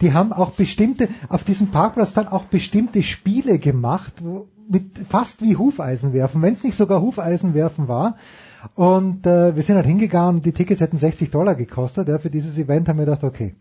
Die 0.00 0.12
haben 0.12 0.32
auch 0.32 0.52
bestimmte, 0.52 1.08
auf 1.28 1.44
diesem 1.44 1.68
Parkplatz 1.70 2.12
dann 2.12 2.28
auch 2.28 2.44
bestimmte 2.44 3.02
Spiele 3.02 3.58
gemacht, 3.58 4.14
mit 4.68 4.98
fast 5.08 5.42
wie 5.42 5.56
Hufeisen 5.56 6.12
werfen, 6.12 6.42
wenn 6.42 6.54
es 6.54 6.62
nicht 6.62 6.76
sogar 6.76 7.00
Hufeisen 7.00 7.54
werfen 7.54 7.88
war. 7.88 8.16
Und 8.74 9.26
äh, 9.26 9.54
wir 9.56 9.62
sind 9.62 9.76
halt 9.76 9.86
hingegangen, 9.86 10.42
die 10.42 10.52
Tickets 10.52 10.80
hätten 10.80 10.98
60 10.98 11.30
Dollar 11.30 11.54
gekostet. 11.54 12.08
Ja, 12.08 12.18
für 12.18 12.30
dieses 12.30 12.58
Event 12.58 12.88
haben 12.88 12.98
wir 12.98 13.06
gedacht, 13.06 13.24
okay, 13.24 13.54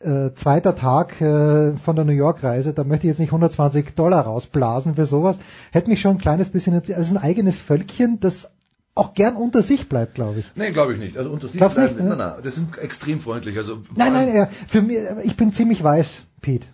äh, 0.00 0.32
zweiter 0.34 0.74
Tag 0.74 1.20
äh, 1.20 1.76
von 1.76 1.96
der 1.96 2.04
New 2.04 2.12
York 2.12 2.42
Reise, 2.42 2.72
da 2.72 2.84
möchte 2.84 3.06
ich 3.06 3.10
jetzt 3.10 3.18
nicht 3.18 3.30
120 3.30 3.94
Dollar 3.94 4.22
rausblasen 4.22 4.96
für 4.96 5.06
sowas. 5.06 5.38
Hätte 5.72 5.90
mich 5.90 6.00
schon 6.00 6.16
ein 6.16 6.18
kleines 6.18 6.50
bisschen, 6.50 6.74
ist 6.74 7.10
ein 7.10 7.16
eigenes 7.16 7.58
Völkchen, 7.58 8.20
das 8.20 8.50
auch 8.96 9.14
gern 9.14 9.36
unter 9.36 9.62
sich 9.62 9.88
bleibt, 9.88 10.14
glaube 10.14 10.40
ich. 10.40 10.46
Nee, 10.56 10.72
glaube 10.72 10.94
ich 10.94 10.98
nicht. 10.98 11.16
Also 11.16 11.30
unter 11.30 11.48
sich 11.48 11.58
Glaubst 11.58 11.76
bleiben, 11.76 11.94
nicht, 11.94 12.02
ne? 12.02 12.16
nein, 12.16 12.18
nein, 12.18 12.42
das 12.42 12.54
sind 12.54 12.78
extrem 12.78 13.20
freundlich. 13.20 13.56
Also 13.58 13.82
Nein, 13.94 14.12
nein, 14.14 14.28
er, 14.28 14.48
für 14.66 14.82
mich, 14.82 14.98
ich 15.22 15.36
bin 15.36 15.52
ziemlich 15.52 15.84
weiß, 15.84 16.22
Pete. 16.40 16.66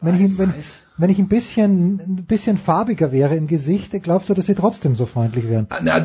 Wenn 0.00 0.24
ich, 0.24 0.38
wenn, 0.38 0.54
wenn 1.00 1.10
ich 1.10 1.18
ein 1.18 1.28
bisschen, 1.28 2.00
ein 2.00 2.24
bisschen 2.26 2.58
farbiger 2.58 3.10
wäre 3.12 3.34
im 3.36 3.46
Gesicht, 3.46 3.92
glaubst 4.02 4.28
du, 4.28 4.34
dass 4.34 4.46
sie 4.46 4.54
trotzdem 4.54 4.96
so 4.96 5.06
freundlich 5.06 5.48
wären? 5.48 5.66
Ah, 5.70 5.78
Na, 5.82 5.98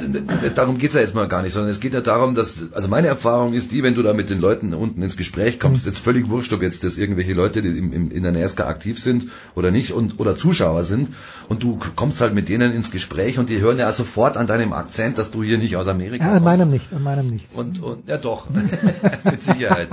darum 0.56 0.78
geht's 0.78 0.96
ja 0.96 1.02
jetzt 1.02 1.14
mal 1.16 1.28
gar 1.28 1.42
nicht, 1.42 1.54
sondern 1.54 1.70
es 1.72 1.80
geht 1.80 1.94
ja 1.94 2.02
darum, 2.02 2.34
dass, 2.36 2.72
also 2.74 2.88
meine 2.88 3.08
Erfahrung 3.08 3.54
ist 3.54 3.72
die, 3.72 3.84
wenn 3.84 3.94
du 3.96 4.02
da 4.04 4.14
mit 4.14 4.30
den 4.30 4.40
Leuten 4.40 4.74
unten 4.74 5.02
ins 5.02 5.18
Gespräch 5.18 5.60
kommst, 5.60 5.86
jetzt 5.86 6.00
völlig 6.00 6.30
wurscht, 6.30 6.54
ob 6.54 6.62
jetzt 6.62 6.84
das 6.86 6.98
irgendwelche 6.98 7.34
Leute, 7.34 7.62
die 7.62 7.78
im, 7.78 7.92
im, 7.94 8.12
in 8.12 8.24
der 8.24 8.32
NASCAR 8.32 8.68
aktiv 8.68 9.00
sind 9.00 9.26
oder 9.54 9.70
nicht 9.72 9.92
und 9.92 10.20
oder 10.20 10.38
Zuschauer 10.38 10.84
sind 10.86 11.10
und 11.50 11.62
du 11.64 11.78
kommst 11.96 12.22
halt 12.22 12.34
mit 12.34 12.48
denen 12.48 12.72
ins 12.74 12.90
Gespräch 12.90 13.38
und 13.38 13.50
die 13.50 13.60
hören 13.60 13.78
ja 13.78 13.92
sofort 13.92 14.38
an 14.38 14.48
deinem 14.48 14.72
Akzent, 14.74 15.18
dass 15.18 15.30
du 15.32 15.44
hier 15.44 15.58
nicht 15.58 15.76
aus 15.76 15.88
Amerika 15.88 16.26
Ja, 16.26 16.38
an 16.38 16.44
meinem 16.44 16.70
nicht, 16.72 16.94
an 16.94 17.04
meinem 17.04 17.30
nicht. 17.30 17.46
und, 17.54 17.82
und 17.84 18.08
ja 18.08 18.18
doch, 18.18 18.48
mit 19.24 19.44
Sicherheit. 19.44 19.90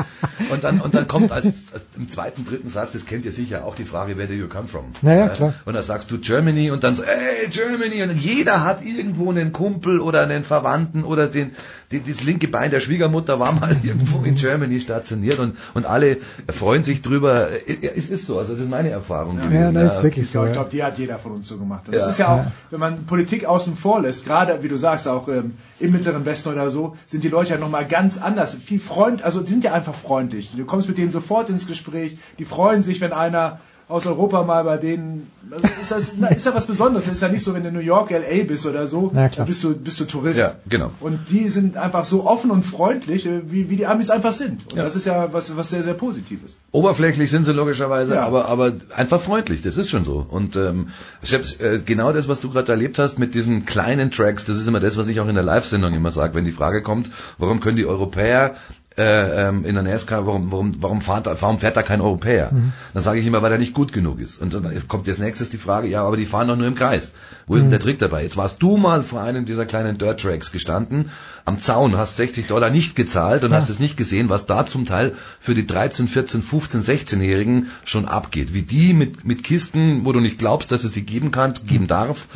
Und 0.50 0.62
dann, 0.64 0.80
und 0.80 0.94
dann 0.94 1.08
kommt 1.08 1.32
als, 1.32 1.46
als 1.46 1.84
im 1.96 2.08
zweiten, 2.08 2.44
dritten 2.44 2.68
Satz, 2.68 2.92
das 2.92 3.06
kennt 3.06 3.24
ihr 3.24 3.32
sicher 3.32 3.64
auch 3.64 3.74
die 3.74 3.84
Frage, 3.84 4.16
where 4.16 4.28
do 4.28 4.34
you 4.34 4.46
come 4.48 4.68
from? 4.68 4.91
Naja, 5.00 5.28
klar. 5.28 5.54
Und 5.64 5.74
dann 5.74 5.82
sagst 5.82 6.10
du 6.10 6.18
Germany 6.18 6.70
und 6.70 6.84
dann 6.84 6.94
so, 6.94 7.02
hey, 7.04 7.48
Germany. 7.48 8.02
Und 8.02 8.16
jeder 8.18 8.64
hat 8.64 8.84
irgendwo 8.84 9.30
einen 9.30 9.52
Kumpel 9.52 10.00
oder 10.00 10.22
einen 10.22 10.44
Verwandten 10.44 11.04
oder 11.04 11.26
den, 11.28 11.52
die, 11.90 12.02
das 12.02 12.22
linke 12.22 12.48
Bein 12.48 12.70
der 12.70 12.80
Schwiegermutter 12.80 13.38
war 13.40 13.52
mal 13.52 13.76
irgendwo 13.82 14.22
in 14.24 14.34
Germany 14.34 14.80
stationiert 14.80 15.38
und, 15.38 15.56
und 15.74 15.86
alle 15.86 16.18
freuen 16.50 16.84
sich 16.84 17.02
drüber. 17.02 17.48
Es 17.96 18.10
ist 18.10 18.26
so, 18.26 18.38
also 18.38 18.52
das 18.52 18.62
ist 18.62 18.70
meine 18.70 18.90
Erfahrung 18.90 19.36
gewesen. 19.36 19.76
Ich 20.16 20.30
glaube, 20.32 20.48
ich 20.48 20.52
glaub, 20.52 20.70
die 20.70 20.82
hat 20.84 20.98
jeder 20.98 21.18
von 21.18 21.32
uns 21.32 21.48
so 21.48 21.56
gemacht. 21.58 21.86
Und 21.86 21.94
das 21.94 22.04
Ja. 22.04 22.10
ist 22.10 22.18
ja 22.18 22.28
auch, 22.28 22.36
Ja. 22.38 22.52
wenn 22.70 22.80
man 22.80 23.04
Politik 23.06 23.44
außen 23.44 23.76
vor 23.76 24.02
lässt, 24.02 24.24
gerade 24.24 24.62
wie 24.62 24.68
du 24.68 24.76
sagst, 24.76 25.08
auch 25.08 25.28
ähm, 25.28 25.54
im 25.80 25.92
Mittleren 25.92 26.24
Westen 26.24 26.50
oder 26.50 26.70
so, 26.70 26.96
sind 27.06 27.24
die 27.24 27.28
Leute 27.28 27.50
ja 27.52 27.58
nochmal 27.58 27.86
ganz 27.86 28.20
anders. 28.20 28.54
Viel 28.54 28.80
Freund, 28.80 29.22
also 29.22 29.40
die 29.40 29.50
sind 29.50 29.64
ja 29.64 29.72
einfach 29.72 29.94
freundlich. 29.94 30.50
Du 30.56 30.64
kommst 30.64 30.88
mit 30.88 30.98
denen 30.98 31.10
sofort 31.10 31.50
ins 31.50 31.66
Gespräch, 31.66 32.16
die 32.38 32.44
freuen 32.44 32.82
sich, 32.82 33.00
wenn 33.00 33.12
einer 33.12 33.60
aus 33.92 34.06
Europa 34.06 34.42
mal 34.42 34.64
bei 34.64 34.76
denen, 34.78 35.30
also 35.50 35.68
ist 35.80 35.90
das 35.90 36.12
na, 36.18 36.28
ist 36.28 36.46
ja 36.46 36.54
was 36.54 36.66
Besonderes. 36.66 37.06
Es 37.06 37.12
ist 37.12 37.22
ja 37.22 37.28
nicht 37.28 37.44
so, 37.44 37.54
wenn 37.54 37.62
du 37.62 37.68
in 37.68 37.74
New 37.74 37.80
York, 37.80 38.10
LA 38.10 38.44
bist 38.44 38.66
oder 38.66 38.86
so, 38.86 39.10
Na 39.12 39.28
dann 39.28 39.46
bist 39.46 39.62
du, 39.62 39.74
bist 39.74 40.00
du 40.00 40.04
Tourist. 40.06 40.40
Ja, 40.40 40.54
genau. 40.68 40.90
Und 41.00 41.30
die 41.30 41.48
sind 41.50 41.76
einfach 41.76 42.04
so 42.04 42.26
offen 42.26 42.50
und 42.50 42.64
freundlich, 42.64 43.26
äh, 43.26 43.42
wie, 43.50 43.68
wie 43.70 43.76
die 43.76 43.86
Amis 43.86 44.10
einfach 44.10 44.32
sind. 44.32 44.72
Und 44.72 44.78
das 44.78 44.96
ist 44.96 45.04
ja 45.06 45.32
was, 45.32 45.56
was 45.56 45.70
sehr, 45.70 45.82
sehr 45.82 45.94
Positives. 45.94 46.56
Oberflächlich 46.72 47.30
sind 47.30 47.44
sie 47.44 47.52
logischerweise, 47.52 48.14
Ja. 48.14 48.26
aber, 48.26 48.46
aber 48.48 48.72
einfach 48.96 49.20
freundlich, 49.20 49.62
das 49.62 49.76
ist 49.76 49.90
schon 49.90 50.04
so. 50.04 50.26
Und 50.28 50.56
ähm, 50.56 50.88
ich 51.22 51.34
hab, 51.34 51.42
äh, 51.60 51.78
genau 51.84 52.12
das, 52.12 52.28
was 52.28 52.40
du 52.40 52.50
gerade 52.50 52.72
erlebt 52.72 52.98
hast 52.98 53.18
mit 53.18 53.34
diesen 53.34 53.66
kleinen 53.66 54.10
Tracks, 54.10 54.44
das 54.46 54.58
ist 54.58 54.66
immer 54.66 54.80
das, 54.80 54.96
was 54.96 55.08
ich 55.08 55.20
auch 55.20 55.28
in 55.28 55.34
der 55.34 55.44
Live-Sendung 55.44 55.92
immer 55.94 56.10
sage, 56.10 56.34
wenn 56.34 56.44
die 56.44 56.52
Frage 56.52 56.82
kommt, 56.82 57.10
warum 57.38 57.60
können 57.60 57.76
die 57.76 57.86
Europäer 57.86 58.56
äh, 58.98 59.48
ähm, 59.48 59.64
in 59.64 59.74
der 59.74 59.82
NASCAR, 59.82 60.26
warum, 60.26 60.52
warum, 60.52 60.76
warum, 60.80 61.00
fährt, 61.00 61.26
da- 61.26 61.36
warum 61.40 61.58
fährt 61.58 61.76
da 61.76 61.82
kein 61.82 62.00
Europäer? 62.00 62.50
Mhm. 62.52 62.72
Dann 62.94 63.02
sage 63.02 63.20
ich 63.20 63.26
immer, 63.26 63.40
weil 63.42 63.52
er 63.52 63.58
nicht 63.58 63.74
gut 63.74 63.92
genug 63.92 64.20
ist. 64.20 64.40
Und 64.40 64.52
dann 64.54 64.70
kommt 64.88 65.08
als 65.08 65.18
nächstes 65.18 65.50
die 65.50 65.58
Frage, 65.58 65.88
ja, 65.88 66.04
aber 66.04 66.16
die 66.16 66.26
fahren 66.26 66.48
doch 66.48 66.56
nur 66.56 66.66
im 66.66 66.74
Kreis. 66.74 67.12
Wo 67.46 67.56
ist 67.56 67.62
denn 67.62 67.70
der 67.70 67.80
Trick 67.80 67.98
dabei? 67.98 68.22
Jetzt 68.22 68.36
warst 68.36 68.62
du 68.62 68.76
mal 68.76 69.02
vor 69.02 69.20
einem 69.22 69.44
dieser 69.46 69.66
kleinen 69.66 69.98
Dirt 69.98 70.20
Tracks 70.20 70.52
gestanden, 70.52 71.10
am 71.44 71.58
Zaun, 71.60 71.96
hast 71.96 72.16
60 72.18 72.46
Dollar 72.46 72.70
nicht 72.70 72.94
gezahlt 72.94 73.42
und 73.44 73.52
hast 73.52 73.68
es 73.68 73.80
nicht 73.80 73.96
gesehen, 73.96 74.28
was 74.28 74.46
da 74.46 74.64
zum 74.66 74.86
Teil 74.86 75.12
für 75.40 75.54
die 75.54 75.66
13, 75.66 76.06
14, 76.06 76.42
15, 76.42 76.82
16-Jährigen 76.82 77.68
schon 77.84 78.06
abgeht. 78.06 78.54
Wie 78.54 78.62
die 78.62 78.94
mit, 78.94 79.24
mit 79.24 79.42
Kisten, 79.42 80.04
wo 80.04 80.12
du 80.12 80.20
nicht 80.20 80.38
glaubst, 80.38 80.70
dass 80.70 80.84
es 80.84 80.94
sie 80.94 81.02
geben 81.02 81.30
kann, 81.30 81.54
geben 81.66 81.86
darf, 81.88 82.28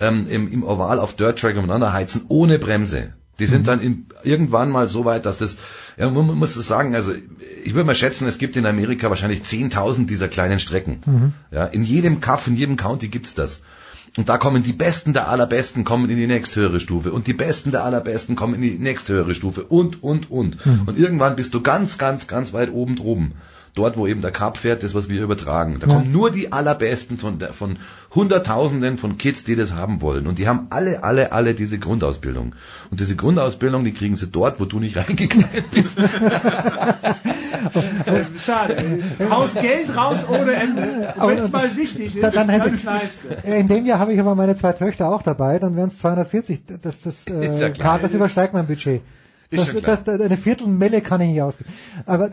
ähm, 0.00 0.26
im, 0.30 0.50
im 0.50 0.62
Oval 0.64 0.98
auf 0.98 1.14
Dirt 1.16 1.38
Track 1.40 1.56
umeinander 1.56 1.92
heizen, 1.92 2.22
ohne 2.28 2.58
Bremse. 2.58 3.12
Die 3.40 3.46
sind 3.46 3.66
dann 3.66 3.80
im, 3.80 4.06
irgendwann 4.22 4.70
mal 4.70 4.88
so 4.88 5.04
weit, 5.04 5.26
dass 5.26 5.38
das, 5.38 5.56
ja, 5.96 6.10
man, 6.10 6.26
muss 6.26 6.56
es 6.56 6.66
sagen, 6.66 6.94
also 6.94 7.12
ich 7.64 7.74
würde 7.74 7.86
mal 7.86 7.94
schätzen, 7.94 8.26
es 8.26 8.38
gibt 8.38 8.56
in 8.56 8.66
Amerika 8.66 9.10
wahrscheinlich 9.10 9.42
10.000 9.42 10.06
dieser 10.06 10.28
kleinen 10.28 10.60
Strecken. 10.60 11.00
Mhm. 11.06 11.32
Ja, 11.50 11.66
in 11.66 11.84
jedem 11.84 12.20
Kaff, 12.20 12.46
in 12.46 12.56
jedem 12.56 12.76
County 12.76 13.08
gibt's 13.08 13.34
das. 13.34 13.62
Und 14.16 14.28
da 14.28 14.38
kommen 14.38 14.62
die 14.62 14.72
Besten 14.72 15.12
der 15.12 15.28
Allerbesten 15.28 15.82
kommen 15.82 16.08
in 16.08 16.16
die 16.16 16.28
nächsthöhere 16.28 16.78
Stufe 16.78 17.12
und 17.12 17.26
die 17.26 17.32
Besten 17.32 17.72
der 17.72 17.84
Allerbesten 17.84 18.36
kommen 18.36 18.54
in 18.54 18.62
die 18.62 18.78
nächsthöhere 18.78 19.34
Stufe 19.34 19.64
und, 19.64 20.02
und, 20.02 20.30
und. 20.30 20.64
Mhm. 20.64 20.82
Und 20.86 20.98
irgendwann 20.98 21.34
bist 21.34 21.52
du 21.52 21.60
ganz, 21.60 21.98
ganz, 21.98 22.28
ganz 22.28 22.52
weit 22.52 22.70
oben 22.72 22.94
droben. 22.94 23.32
Dort, 23.74 23.96
wo 23.96 24.06
eben 24.06 24.20
der 24.22 24.30
Cup 24.30 24.56
fährt, 24.56 24.84
das, 24.84 24.94
was 24.94 25.08
wir 25.08 25.20
übertragen. 25.20 25.78
Da 25.80 25.88
Ja. 25.88 25.94
kommen 25.94 26.12
nur 26.12 26.30
die 26.30 26.52
Allerbesten 26.52 27.18
von, 27.18 27.40
von 27.40 27.78
Hunderttausenden 28.14 28.98
von 28.98 29.18
Kids, 29.18 29.42
die 29.42 29.56
das 29.56 29.74
haben 29.74 30.00
wollen. 30.00 30.28
Und 30.28 30.38
die 30.38 30.46
haben 30.46 30.68
alle, 30.70 31.02
alle, 31.02 31.32
alle 31.32 31.54
diese 31.54 31.80
Grundausbildung. 31.80 32.54
Und 32.92 33.00
diese 33.00 33.16
Grundausbildung, 33.16 33.84
die 33.84 33.92
kriegen 33.92 34.14
sie 34.14 34.28
dort, 34.28 34.60
wo 34.60 34.64
du 34.64 34.78
nicht 34.78 34.96
reingegangen 35.08 35.48
bist. 35.72 35.98
Schade. 38.44 38.76
Haus 39.28 39.54
Geld 39.54 39.96
raus 39.96 40.24
ohne 40.28 40.52
Ende. 40.52 41.14
Wenn 41.18 41.38
es 41.38 41.50
mal 41.50 41.76
wichtig 41.76 42.16
ist, 42.16 42.36
dann, 42.36 42.46
dann, 42.46 42.78
kneifst 42.78 43.24
du. 43.24 43.48
Äh, 43.48 43.58
in 43.58 43.66
dem 43.68 43.86
Jahr 43.86 43.98
habe 43.98 44.12
ich 44.12 44.20
aber 44.20 44.36
meine 44.36 44.54
zwei 44.54 44.72
Töchter 44.72 45.08
auch 45.08 45.22
dabei, 45.22 45.58
dann 45.58 45.76
wären 45.76 45.88
es 45.88 45.98
240. 45.98 46.62
Das, 46.80 47.00
das, 47.00 47.26
äh, 47.26 47.46
Ist 47.46 47.60
ja. 47.60 47.70
Klar, 47.70 47.98
das 47.98 48.14
übersteigt 48.14 48.54
mein 48.54 48.66
Budget. 48.66 49.02
Ist 49.54 49.74
Das, 49.74 49.82
klar. 49.82 49.98
das, 50.04 50.20
eine 50.20 50.36
Viertelmille 50.36 51.00
kann 51.00 51.20
ich 51.20 51.30
nicht 51.30 51.42
ausgeben. 51.42 51.70
Aber 52.06 52.30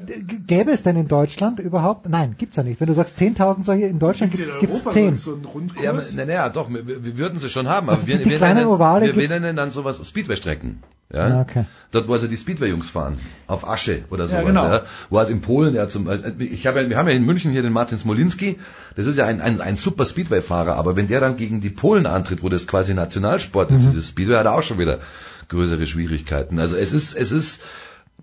gäbe 0.47 0.71
es 0.71 0.83
denn 0.83 0.97
in 0.97 1.07
Deutschland 1.07 1.59
überhaupt? 1.59 2.09
Nein, 2.09 2.35
gibt's 2.37 2.55
ja 2.55 2.63
nicht. 2.63 2.79
Wenn 2.79 2.87
du 2.87 2.93
sagst 2.93 3.17
10.000 3.17 3.65
solche, 3.65 3.85
in 3.85 3.99
Deutschland 3.99 4.33
Gibt's 4.33 4.59
gibt's, 4.59 4.59
gibt's 4.59 4.85
Europa 4.85 4.91
10. 4.91 5.17
so? 5.17 5.39
Ja, 5.81 5.91
aber, 5.91 6.01
na, 6.15 6.25
na, 6.25 6.33
ja, 6.33 6.49
doch, 6.49 6.69
wir, 6.69 6.85
wir 6.85 7.17
würden 7.17 7.39
sie 7.39 7.49
schon 7.49 7.67
haben, 7.67 7.87
aber 7.89 7.97
Also 7.97 8.07
wir, 8.07 8.17
die 8.17 8.29
wir, 8.29 8.37
kleinen 8.37 8.59
nennen, 8.59 8.69
Ovale 8.69 9.05
wir, 9.07 9.15
wir 9.15 9.29
nennen 9.29 9.55
dann 9.55 9.71
sowas 9.71 10.01
Speedway-Strecken. 10.05 10.81
Ja? 11.13 11.27
Ah, 11.27 11.41
okay. 11.41 11.65
Dort, 11.91 12.07
wo 12.07 12.13
also 12.13 12.27
die 12.27 12.37
Speedway-Jungs 12.37 12.89
fahren, 12.89 13.17
auf 13.47 13.67
Asche 13.67 14.03
oder 14.09 14.27
sowas. 14.27 14.41
Ja, 14.41 14.47
genau. 14.47 14.65
ja? 14.65 14.81
Wo 15.09 15.17
also 15.17 15.31
in 15.31 15.41
Polen, 15.41 15.75
ja, 15.75 15.89
zum, 15.89 16.07
äh, 16.07 16.31
ich 16.39 16.65
habe 16.67 16.81
ja, 16.81 16.89
wir 16.89 16.97
haben 16.97 17.07
ja 17.09 17.13
in 17.13 17.25
München 17.25 17.51
hier 17.51 17.61
den 17.61 17.73
Martin 17.73 17.97
Smolinski, 17.97 18.59
das 18.95 19.07
ist 19.07 19.17
ja 19.17 19.25
ein, 19.25 19.41
ein, 19.41 19.59
ein 19.59 19.75
super 19.75 20.05
Speedway-Fahrer, 20.05 20.75
aber 20.75 20.95
wenn 20.95 21.07
der 21.07 21.19
dann 21.19 21.35
gegen 21.35 21.59
die 21.59 21.69
Polen 21.69 22.05
antritt, 22.05 22.43
wo 22.43 22.49
das 22.49 22.65
quasi 22.65 22.93
Nationalsport 22.93 23.71
ist, 23.71 23.81
dieses 23.81 24.07
Speedway, 24.07 24.37
hat 24.37 24.45
er 24.45 24.53
auch 24.53 24.63
schon 24.63 24.77
wieder 24.79 24.99
größere 25.51 25.85
Schwierigkeiten. 25.85 26.59
Also 26.59 26.75
es 26.75 26.91
ist, 26.93 27.13
es 27.13 27.31
ist, 27.31 27.61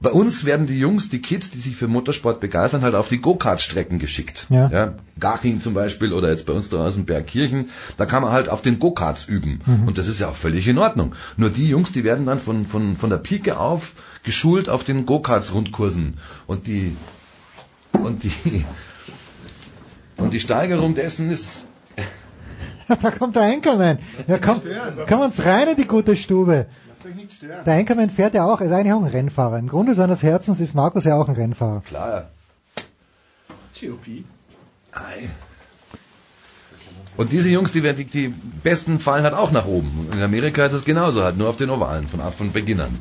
bei 0.01 0.11
uns 0.11 0.45
werden 0.45 0.67
die 0.67 0.79
Jungs, 0.79 1.09
die 1.09 1.21
Kids, 1.21 1.51
die 1.51 1.59
sich 1.59 1.77
für 1.77 1.89
Motorsport 1.89 2.41
begeistern, 2.41 2.83
halt 2.83 2.95
auf 2.95 3.09
die 3.09 3.19
Go-Kart-Strecken 3.19 3.99
geschickt. 3.99 4.47
Ja. 4.49 4.69
Ja, 4.71 4.95
Garching 5.19 5.61
zum 5.61 5.75
Beispiel 5.75 6.13
oder 6.13 6.31
jetzt 6.31 6.47
bei 6.47 6.53
uns 6.53 6.69
draußen 6.69 7.05
Bergkirchen, 7.05 7.71
da 7.97 8.07
kann 8.07 8.23
man 8.23 8.33
halt 8.33 8.49
auf 8.49 8.63
den 8.63 8.79
Go-Karts 8.79 9.27
üben. 9.27 9.61
Mhm. 9.67 9.89
Und 9.89 9.99
das 9.99 10.07
ist 10.07 10.21
ja 10.21 10.29
auch 10.29 10.37
völlig 10.37 10.67
in 10.67 10.79
Ordnung. 10.79 11.15
Nur 11.37 11.51
die 11.51 11.69
Jungs, 11.69 11.93
die 11.93 12.05
werden 12.05 12.27
dann 12.27 12.41
von, 12.41 12.67
von, 12.67 12.97
von 12.97 13.11
der 13.11 13.19
Pike 13.19 13.59
auf 13.59 13.95
geschult 14.23 14.69
auf 14.69 14.85
den 14.85 15.05
Go-Karts-Rundkursen. 15.05 16.19
Und 16.47 16.67
die, 16.67 16.97
und 17.93 18.25
die, 18.25 18.33
und 20.17 20.33
die 20.33 20.41
Steigerung 20.41 20.95
dessen 20.95 21.31
ist, 21.31 21.68
da 23.03 23.11
kommt 23.11 23.37
der 23.37 23.43
Anchorman. 23.43 23.99
Ja, 24.27 24.39
komm, 24.39 24.63
komm 25.09 25.21
uns 25.21 25.45
rein 25.45 25.69
in 25.69 25.77
die 25.77 25.87
gute 25.87 26.17
Stube. 26.17 26.67
Lass 26.89 27.01
dich 27.01 27.15
nicht 27.15 27.33
stören. 27.33 27.65
Der 27.65 27.75
Anchorman 27.75 28.11
fährt 28.11 28.35
ja 28.35 28.45
auch, 28.45 28.61
ist 28.61 28.73
eigentlich 28.73 28.93
auch 28.93 29.03
ein 29.03 29.11
Rennfahrer. 29.11 29.59
Im 29.59 29.69
Grunde 29.69 29.95
seines 29.95 30.23
Herzens 30.23 30.61
ist 30.61 30.75
Markus 30.75 31.05
ja 31.05 31.17
auch 31.17 31.29
ein 31.29 31.35
Rennfahrer. 31.35 31.83
klar, 31.87 32.29
GOP. 33.81 34.25
Ei. 34.93 35.29
Und 37.17 37.33
diese 37.33 37.49
Jungs, 37.49 37.73
die, 37.73 37.83
werden- 37.83 37.97
die, 37.97 38.05
die 38.05 38.29
besten 38.29 38.99
fallen 39.01 39.25
halt 39.25 39.35
auch 39.35 39.51
nach 39.51 39.67
oben. 39.67 40.09
In 40.13 40.23
Amerika 40.23 40.65
ist 40.65 40.73
es 40.73 40.85
genauso, 40.85 41.23
halt 41.23 41.37
nur 41.37 41.49
auf 41.49 41.57
den 41.57 41.71
Ovalen, 41.71 42.07
von, 42.07 42.21
von 42.33 42.53
Beginn 42.53 42.81
an. 42.81 42.97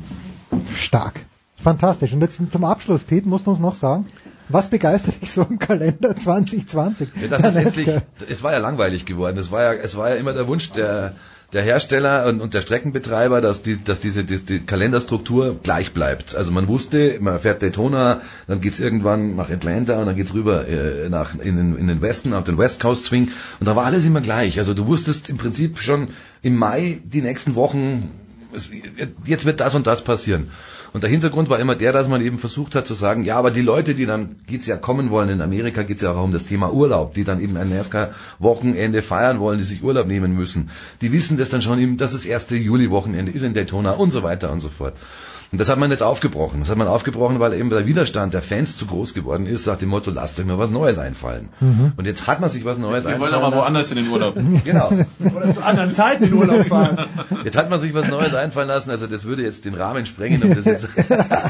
Stark. 0.76 1.20
Fantastisch. 1.56 2.12
Und 2.12 2.20
jetzt 2.20 2.40
zum 2.50 2.64
Abschluss, 2.64 3.04
Pete, 3.04 3.28
musst 3.28 3.46
du 3.46 3.50
uns 3.50 3.60
noch 3.60 3.74
sagen, 3.74 4.06
was 4.48 4.70
begeistert 4.70 5.20
dich 5.20 5.32
so 5.32 5.42
im 5.42 5.58
Kalender 5.58 6.16
2020? 6.16 7.08
Ja, 7.20 7.38
das 7.38 7.54
ist 7.54 7.56
endlich, 7.56 8.02
es 8.28 8.42
war 8.42 8.52
ja 8.52 8.58
langweilig 8.58 9.04
geworden. 9.04 9.38
Es 9.38 9.50
war 9.50 9.62
ja, 9.62 9.72
es 9.74 9.96
war 9.96 10.10
ja 10.10 10.16
immer 10.16 10.32
der 10.32 10.46
Wunsch 10.46 10.70
der, 10.72 11.14
der 11.52 11.62
Hersteller 11.62 12.26
und, 12.26 12.40
und 12.40 12.54
der 12.54 12.60
Streckenbetreiber, 12.60 13.40
dass 13.40 13.62
die, 13.62 13.82
dass 13.82 14.00
diese, 14.00 14.24
die, 14.24 14.36
die 14.36 14.60
Kalenderstruktur 14.60 15.58
gleich 15.62 15.92
bleibt. 15.92 16.34
Also 16.34 16.52
man 16.52 16.68
wusste, 16.68 17.18
man 17.20 17.40
fährt 17.40 17.62
Daytona, 17.62 18.20
dann 18.46 18.60
geht's 18.60 18.80
irgendwann 18.80 19.36
nach 19.36 19.50
Atlanta 19.50 19.98
und 19.98 20.06
dann 20.06 20.16
geht's 20.16 20.34
rüber 20.34 20.68
äh, 20.68 21.08
nach 21.08 21.34
in 21.34 21.56
den, 21.56 21.76
in 21.76 21.88
den 21.88 22.02
Westen 22.02 22.34
auf 22.34 22.44
den 22.44 22.58
West 22.58 22.80
Coast 22.80 23.06
Swing 23.06 23.30
und 23.60 23.66
da 23.66 23.76
war 23.76 23.86
alles 23.86 24.04
immer 24.04 24.20
gleich. 24.20 24.58
Also 24.58 24.74
du 24.74 24.86
wusstest 24.86 25.30
im 25.30 25.38
Prinzip 25.38 25.80
schon 25.80 26.08
im 26.42 26.56
Mai 26.56 27.00
die 27.04 27.22
nächsten 27.22 27.54
Wochen, 27.54 28.10
es, 28.54 28.68
jetzt 29.24 29.44
wird 29.46 29.60
das 29.60 29.74
und 29.74 29.86
das 29.86 30.02
passieren. 30.02 30.50
Und 30.92 31.02
der 31.02 31.10
Hintergrund 31.10 31.50
war 31.50 31.58
immer 31.58 31.74
der, 31.74 31.92
dass 31.92 32.08
man 32.08 32.22
eben 32.22 32.38
versucht 32.38 32.74
hat 32.74 32.86
zu 32.86 32.94
sagen, 32.94 33.24
ja, 33.24 33.36
aber 33.36 33.50
die 33.50 33.60
Leute, 33.60 33.94
die 33.94 34.06
dann 34.06 34.36
geht's 34.46 34.66
ja 34.66 34.76
kommen 34.76 35.10
wollen, 35.10 35.28
in 35.28 35.40
Amerika 35.40 35.82
geht's 35.82 36.02
ja 36.02 36.12
auch 36.12 36.24
um 36.24 36.32
das 36.32 36.46
Thema 36.46 36.72
Urlaub, 36.72 37.14
die 37.14 37.24
dann 37.24 37.40
eben 37.40 37.56
ein 37.56 37.68
NASCAR-Wochenende 37.68 39.02
feiern 39.02 39.38
wollen, 39.38 39.58
die 39.58 39.64
sich 39.64 39.82
Urlaub 39.82 40.06
nehmen 40.06 40.34
müssen, 40.34 40.70
die 41.00 41.12
wissen 41.12 41.36
das 41.36 41.50
dann 41.50 41.62
schon, 41.62 41.78
eben, 41.78 41.98
dass 41.98 42.12
das 42.12 42.24
erste 42.24 42.56
Juli-Wochenende 42.56 43.32
ist 43.32 43.42
in 43.42 43.54
Daytona 43.54 43.92
und 43.92 44.12
so 44.12 44.22
weiter 44.22 44.50
und 44.50 44.60
so 44.60 44.68
fort. 44.68 44.94
Und 45.50 45.58
das 45.58 45.70
hat 45.70 45.78
man 45.78 45.90
jetzt 45.90 46.02
aufgebrochen. 46.02 46.60
Das 46.60 46.68
hat 46.68 46.76
man 46.76 46.88
aufgebrochen, 46.88 47.40
weil 47.40 47.54
eben 47.54 47.70
der 47.70 47.86
Widerstand 47.86 48.34
der 48.34 48.42
Fans 48.42 48.76
zu 48.76 48.84
groß 48.84 49.14
geworden 49.14 49.46
ist, 49.46 49.66
nach 49.66 49.78
dem 49.78 49.88
Motto, 49.88 50.10
lasst 50.10 50.38
euch 50.38 50.44
mal 50.44 50.58
was 50.58 50.70
Neues 50.70 50.98
einfallen. 50.98 51.48
Mhm. 51.60 51.92
Und 51.96 52.04
jetzt 52.06 52.26
hat 52.26 52.40
man 52.40 52.50
sich 52.50 52.66
was 52.66 52.76
Neues 52.76 53.04
Wir 53.04 53.12
wollen 53.18 53.32
einfallen 53.32 53.34
aber 53.34 53.56
lassen. 53.56 53.64
woanders 53.64 53.90
in 53.90 53.96
den 53.96 54.08
Urlaub. 54.08 54.34
Genau. 54.64 54.92
Oder 55.34 55.54
zu 55.54 55.64
anderen 55.64 55.92
Zeiten 55.92 56.24
in 56.24 56.34
Urlaub 56.34 56.66
fahren. 56.66 56.98
Jetzt 57.44 57.56
hat 57.56 57.70
man 57.70 57.78
sich 57.78 57.94
was 57.94 58.08
Neues 58.08 58.34
einfallen 58.34 58.68
lassen. 58.68 58.90
Also 58.90 59.06
das 59.06 59.24
würde 59.24 59.42
jetzt 59.42 59.64
den 59.64 59.74
Rahmen 59.74 60.04
sprengen. 60.04 60.42
Und 60.42 60.56
das 60.56 60.66
ist 60.66 60.88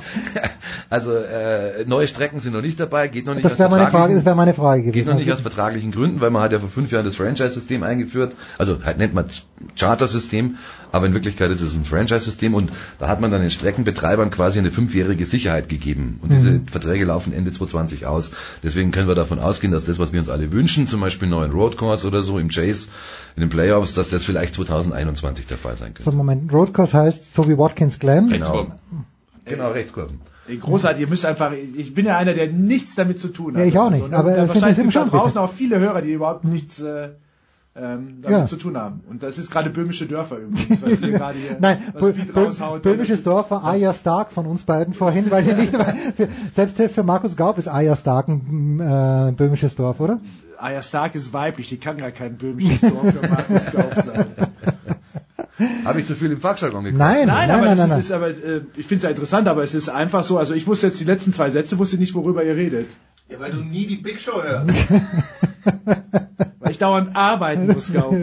also 0.91 1.13
äh, 1.15 1.85
neue 1.87 2.07
Strecken 2.09 2.41
sind 2.41 2.53
noch 2.53 2.61
nicht 2.63 2.79
dabei. 2.79 3.09
Geht 3.09 3.27
noch 3.27 3.35
nicht 3.35 3.45
Das 3.45 3.53
aus 3.55 3.59
wäre 3.59 3.71
meine 3.71 3.85
vertraglichen- 3.85 3.91
Frage, 3.99 4.15
das 4.17 4.25
wäre 4.25 4.37
meine 4.37 4.55
Frage 4.55 4.83
Geht 4.85 4.93
gewesen. 4.93 5.09
noch 5.11 5.17
nicht 5.19 5.33
aus 5.33 5.41
vertraglichen 5.41 5.91
Gründen, 5.93 6.21
weil 6.21 6.31
man 6.31 6.43
hat 6.43 6.53
ja 6.53 6.59
vor 6.59 6.69
fünf 6.69 6.91
Jahren 6.93 7.05
das 7.05 7.17
Franchise-System 7.17 7.83
eingeführt. 7.83 8.37
Also 8.59 8.79
halt 8.85 8.99
nennt 8.99 9.15
man 9.15 9.27
Charter-System, 9.79 10.57
aber 10.93 11.07
in 11.07 11.15
Wirklichkeit 11.15 11.51
ist 11.51 11.61
es 11.61 11.75
ein 11.75 11.85
Franchise-System 11.85 12.55
und 12.55 12.73
da 12.99 13.09
hat 13.09 13.21
man 13.21 13.31
dann 13.31 13.41
den 13.41 13.51
Streckenbetreibern 13.51 14.31
quasi 14.31 14.59
eine 14.59 14.71
fünfjährige 14.71 15.27
Sicherheit 15.27 15.69
gegeben. 15.69 16.19
Und 16.23 16.33
diese 16.33 16.51
Mhm. 16.51 16.69
Verträge 16.69 17.05
laufen 17.05 17.33
Ende 17.33 17.53
2020 17.53 18.07
aus. 18.07 18.31
Deswegen 18.63 18.91
können 18.91 19.09
wir 19.09 19.15
davon 19.15 19.39
ausgehen, 19.39 19.73
dass 19.73 19.85
das, 19.85 19.99
was 19.99 20.13
wir 20.13 20.21
uns 20.21 20.29
alle 20.29 20.53
wünschen, 20.53 20.87
zum 20.87 21.01
Beispiel 21.01 21.27
einen 21.27 21.39
neuen 21.39 21.53
Roadcourse 21.53 22.07
oder 22.07 22.23
so 22.23 22.39
im 22.39 22.49
Chase, 22.49 22.89
in 23.37 23.41
den 23.41 23.51
Playoffs, 23.51 23.95
dass 23.95 24.09
das 24.09 24.25
vielleicht 24.25 24.55
2021 24.55 25.47
der 25.47 25.59
Fall 25.59 25.77
sein 25.77 25.95
könnte. 25.95 26.11
So, 26.11 26.17
Moment, 26.17 26.53
Roadcourse 26.53 26.97
heißt, 26.97 27.35
so 27.35 27.49
wie 27.49 27.59
Watkins 27.59 27.99
Glen. 27.99 28.29
Genau. 28.29 28.67
Genau, 29.45 29.71
Rechtskurven. 29.71 30.21
Großartig, 30.61 31.03
ihr 31.03 31.09
müsst 31.09 31.27
einfach, 31.27 31.53
ich 31.53 31.93
bin 31.93 32.07
ja 32.07 32.17
einer, 32.17 32.33
der 32.33 32.51
nichts 32.51 32.95
damit 32.95 33.21
zu 33.21 33.29
tun 33.29 33.55
hat. 33.55 33.61
Ja, 33.61 33.67
ich 33.67 33.79
auch 33.79 33.91
nicht, 33.91 34.01
so, 34.01 34.09
ne? 34.09 34.17
aber 34.17 34.37
es 34.39 34.53
da 34.53 34.91
schon 34.91 35.11
draußen 35.11 35.39
auch 35.39 35.53
viele 35.53 35.79
Hörer, 35.79 36.01
die 36.01 36.13
überhaupt 36.13 36.45
nichts 36.45 36.81
äh, 36.81 37.11
ähm, 37.81 38.19
damit 38.23 38.39
Ja. 38.39 38.47
zu 38.47 38.57
tun 38.57 38.77
haben. 38.77 39.01
Und 39.09 39.23
das 39.23 39.39
ist 39.39 39.51
gerade 39.51 39.71
böhmische 39.71 40.07
Dörfer 40.07 40.39
übrigens, 40.39 40.83
was 40.83 41.01
ihr 41.01 41.11
gerade 41.19 41.39
hier 41.39 41.57
Nein, 41.61 41.79
was 41.95 42.11
Feed 42.11 42.31
Bö- 42.31 42.47
raushaut. 42.47 42.83
böhmisches 42.83 43.23
Dorf 43.23 43.51
war 43.51 43.65
Aya 43.65 43.95
Stark 43.95 44.33
von 44.33 44.47
uns 44.47 44.63
beiden 44.65 44.93
vorhin, 44.95 45.31
weil 45.31 45.47
wir 45.47 45.55
nicht, 45.55 45.71
für, 46.17 46.29
selbst 46.55 46.81
für 46.95 47.03
Markus 47.03 47.37
Gaub 47.37 47.59
ist 47.59 47.69
Aya 47.69 47.95
Stark 47.97 48.29
ein 48.29 48.81
äh, 48.81 49.33
böhmisches 49.33 49.77
Dorf, 49.77 50.01
oder? 50.01 50.19
Aya 50.59 50.83
Stark 50.83 51.15
ist 51.15 51.33
weiblich, 51.33 51.69
die 51.69 51.77
kann 51.79 51.99
gar 51.99 52.11
kein 52.11 52.37
böhmisches 52.37 52.81
Dorf 52.81 53.13
für 53.15 53.29
Markus 53.29 53.71
Gaub 53.71 53.95
sein. 53.97 54.27
Habe 55.85 56.01
ich 56.01 56.07
zu 56.07 56.15
viel 56.15 56.31
im 56.31 56.41
Fachjargon 56.41 56.85
geguckt? 56.85 56.99
Nein, 56.99 57.27
Nein, 57.27 57.49
nein, 57.49 57.51
aber 57.51 57.67
nein, 57.67 57.77
das 57.77 57.91
nein, 57.91 57.99
ist, 57.99 58.05
ist 58.07 58.13
aber 58.13 58.29
äh, 58.29 58.61
ich 58.77 58.87
finde 58.87 58.97
es 58.99 59.03
ja 59.05 59.11
interessant, 59.11 59.49
aber 59.49 59.63
es 59.65 59.75
ist 59.75 59.89
einfach 59.89 60.23
so, 60.23 60.39
also 60.39 60.55
ich 60.55 60.67
wusste 60.67 60.87
jetzt 60.89 61.01
die 61.01 61.05
letzten 61.05 61.33
zwei 61.33 61.51
Sätze, 61.51 61.79
wusste 61.79 61.97
nicht, 61.99 62.15
worüber 62.15 62.45
ihr 62.45 62.55
redet. 62.55 62.91
Ja, 63.31 63.39
weil 63.41 63.53
du 63.53 63.59
nie 63.59 63.87
die 63.87 63.97
Big 63.97 64.21
Show 64.21 64.43
hörst. 64.43 64.71
Weil 66.61 66.71
ich 66.71 66.79
dauernd 66.79 67.15
arbeiten 67.15 67.67
muss, 67.67 67.93
Gaub. 67.93 68.15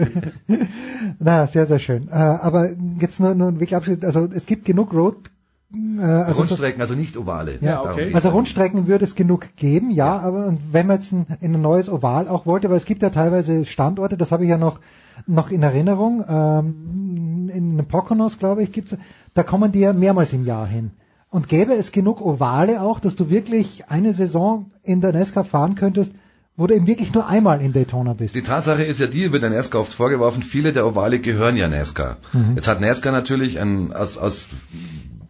Na, 1.18 1.46
sehr, 1.46 1.66
sehr 1.66 1.78
schön. 1.78 2.08
Äh, 2.08 2.14
aber 2.14 2.70
jetzt 3.00 3.20
nur, 3.20 3.34
nur 3.34 3.52
wirklich 3.54 3.76
abschließend, 3.76 4.04
also 4.04 4.28
es 4.32 4.46
gibt 4.46 4.64
genug 4.64 4.92
Road, 4.92 5.30
äh, 5.72 6.00
also 6.02 6.32
so- 6.32 6.38
Rundstrecken, 6.38 6.80
also 6.80 6.94
nicht 6.94 7.16
ovale. 7.16 7.58
Ja, 7.60 7.92
geht's. 7.94 8.14
Also 8.14 8.30
Rundstrecken 8.30 8.86
würde 8.88 9.04
es 9.04 9.14
genug 9.14 9.54
geben, 9.56 9.90
ja, 9.90 10.18
aber 10.18 10.46
und 10.46 10.60
wenn 10.72 10.86
man 10.86 10.96
jetzt 10.98 11.12
ein, 11.12 11.26
in 11.40 11.54
ein 11.54 11.62
neues 11.62 11.88
Oval 11.88 12.28
auch 12.28 12.46
wollte, 12.46 12.68
weil 12.70 12.76
es 12.76 12.84
gibt 12.84 13.02
ja 13.02 13.10
teilweise 13.10 13.64
Standorte, 13.64 14.16
das 14.16 14.32
habe 14.32 14.44
ich 14.44 14.50
ja 14.50 14.58
noch 14.58 14.80
noch 15.26 15.50
in 15.50 15.62
Erinnerung, 15.62 16.24
ähm, 16.28 17.48
in 17.52 17.86
Poconos, 17.88 18.38
glaube 18.38 18.62
ich, 18.62 18.72
gibt's, 18.72 18.96
da 19.34 19.42
kommen 19.42 19.72
die 19.72 19.80
ja 19.80 19.92
mehrmals 19.94 20.32
im 20.34 20.44
Jahr 20.44 20.66
hin. 20.66 20.90
Und 21.36 21.50
gäbe 21.50 21.74
es 21.74 21.92
genug 21.92 22.22
Ovale 22.22 22.80
auch, 22.80 22.98
dass 22.98 23.14
du 23.14 23.28
wirklich 23.28 23.90
eine 23.90 24.14
Saison 24.14 24.70
in 24.82 25.02
der 25.02 25.12
NASCAR 25.12 25.44
fahren 25.44 25.74
könntest, 25.74 26.12
wo 26.56 26.66
du 26.66 26.74
eben 26.74 26.86
wirklich 26.86 27.12
nur 27.12 27.28
einmal 27.28 27.60
in 27.60 27.74
Daytona 27.74 28.14
bist. 28.14 28.34
Die 28.34 28.40
Tatsache 28.40 28.82
ist 28.82 29.00
ja 29.00 29.06
die, 29.06 29.32
wird 29.32 29.42
der 29.42 29.50
NASCAR 29.50 29.82
oft 29.82 29.92
vorgeworfen, 29.92 30.42
viele 30.42 30.72
der 30.72 30.86
Ovale 30.86 31.18
gehören 31.18 31.58
ja 31.58 31.68
NASCAR. 31.68 32.16
Mhm. 32.32 32.56
Jetzt 32.56 32.68
hat 32.68 32.80
NASCAR 32.80 33.12
natürlich 33.12 33.60
ein, 33.60 33.92
aus, 33.92 34.16
aus 34.16 34.48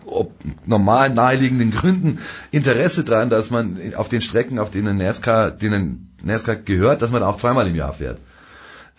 ob, 0.04 0.30
normal 0.64 1.10
naheliegenden 1.10 1.72
Gründen 1.72 2.20
Interesse 2.52 3.02
daran, 3.02 3.28
dass 3.28 3.50
man 3.50 3.76
auf 3.96 4.08
den 4.08 4.20
Strecken, 4.20 4.60
auf 4.60 4.70
denen 4.70 4.98
NASCAR, 4.98 5.50
denen 5.50 6.14
NASCAR 6.22 6.54
gehört, 6.54 7.02
dass 7.02 7.10
man 7.10 7.24
auch 7.24 7.36
zweimal 7.36 7.66
im 7.66 7.74
Jahr 7.74 7.94
fährt. 7.94 8.20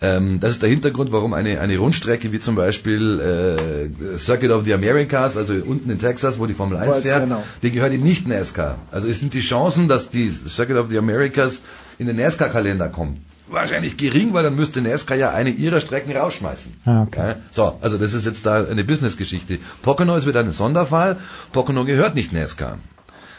Ähm, 0.00 0.38
das 0.38 0.52
ist 0.52 0.62
der 0.62 0.68
Hintergrund, 0.68 1.10
warum 1.10 1.34
eine, 1.34 1.60
eine 1.60 1.76
Rundstrecke 1.76 2.30
wie 2.30 2.38
zum 2.38 2.54
Beispiel 2.54 3.88
äh, 4.14 4.18
Circuit 4.18 4.50
of 4.50 4.64
the 4.64 4.72
Americas, 4.72 5.36
also 5.36 5.54
unten 5.54 5.90
in 5.90 5.98
Texas, 5.98 6.38
wo 6.38 6.46
die 6.46 6.54
Formel 6.54 6.78
1 6.78 6.88
Weiß, 6.88 7.02
fährt, 7.02 7.24
genau. 7.24 7.42
die 7.62 7.72
gehört 7.72 7.92
eben 7.92 8.04
nicht 8.04 8.28
NASCAR. 8.28 8.78
Also 8.92 9.08
es 9.08 9.18
sind 9.18 9.34
die 9.34 9.40
Chancen, 9.40 9.88
dass 9.88 10.08
die 10.08 10.30
Circuit 10.30 10.76
of 10.76 10.90
the 10.90 10.98
Americas 10.98 11.62
in 11.98 12.06
den 12.06 12.16
NASCAR-Kalender 12.16 12.88
kommt. 12.88 13.18
Wahrscheinlich 13.48 13.96
gering, 13.96 14.34
weil 14.34 14.44
dann 14.44 14.54
müsste 14.54 14.82
NASCAR 14.82 15.16
ja 15.16 15.32
eine 15.32 15.50
ihrer 15.50 15.80
Strecken 15.80 16.14
rausschmeißen. 16.16 16.72
Ah, 16.84 17.02
okay. 17.02 17.34
So, 17.50 17.76
also 17.80 17.98
das 17.98 18.12
ist 18.12 18.24
jetzt 18.24 18.46
da 18.46 18.64
eine 18.64 18.84
Business-Geschichte. 18.84 19.58
Pocono 19.82 20.14
ist 20.14 20.26
wieder 20.26 20.40
ein 20.40 20.52
Sonderfall. 20.52 21.16
Pocono 21.52 21.84
gehört 21.84 22.14
nicht 22.14 22.32
NASCAR. 22.32 22.78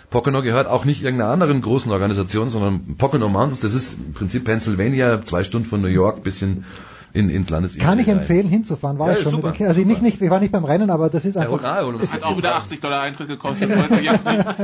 Pocono 0.10 0.42
gehört 0.42 0.68
auch 0.68 0.86
nicht 0.86 1.04
irgendeiner 1.04 1.32
anderen 1.32 1.62
großen 1.62 1.92
Organisation, 1.92 2.50
sondern 2.50 2.96
Pocono 2.98 3.30
Mountains, 3.30 3.60
das 3.60 3.74
ist 3.76 3.94
im 3.94 4.14
Prinzip 4.14 4.44
Pennsylvania, 4.46 5.22
zwei 5.24 5.44
Stunden 5.44 5.68
von 5.68 5.82
New 5.82 5.88
York, 5.88 6.24
bisschen 6.24 6.66
in, 7.14 7.30
ins 7.30 7.50
Landesinnere. 7.50 7.88
Kann 7.90 8.00
ich 8.00 8.08
rein. 8.08 8.20
empfehlen, 8.20 8.48
hinzufahren, 8.48 9.00
war 9.00 9.12
Ja, 9.12 9.18
ich 9.18 9.24
schon 9.24 9.32
super, 9.34 9.48
mit 9.48 9.54
den 9.56 9.58
Kindern. 9.58 9.76
Also 9.78 9.88
nicht, 9.88 10.02
nicht, 10.02 10.22
ich 10.22 10.30
war 10.30 10.40
nicht 10.40 10.52
beim 10.52 10.64
Rennen, 10.66 10.90
aber 10.92 11.10
das 11.10 11.26
ist 11.26 11.38
einfach. 11.38 11.54
ist- 12.02 12.14
Hat 12.14 12.24
auch 12.24 12.38
wieder 12.38 12.56
80 12.56 12.82
Dollar 12.82 13.02
Eintritt 13.02 13.28
gekostet, 13.28 13.70
wollte 13.76 14.04
jetzt 14.04 14.26
nicht. 14.26 14.46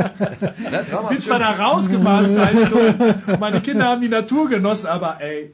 Ich 1.02 1.10
bin 1.10 1.22
zwar 1.22 1.40
da 1.40 1.52
rausgefahren, 1.52 2.30
zwei 2.30 2.56
Stunden, 2.66 3.32
und 3.32 3.40
meine 3.40 3.62
Kinder 3.62 3.86
haben 3.86 4.02
die 4.02 4.10
Natur 4.10 4.48
genossen, 4.50 4.88
aber 4.88 5.18
ey, 5.22 5.54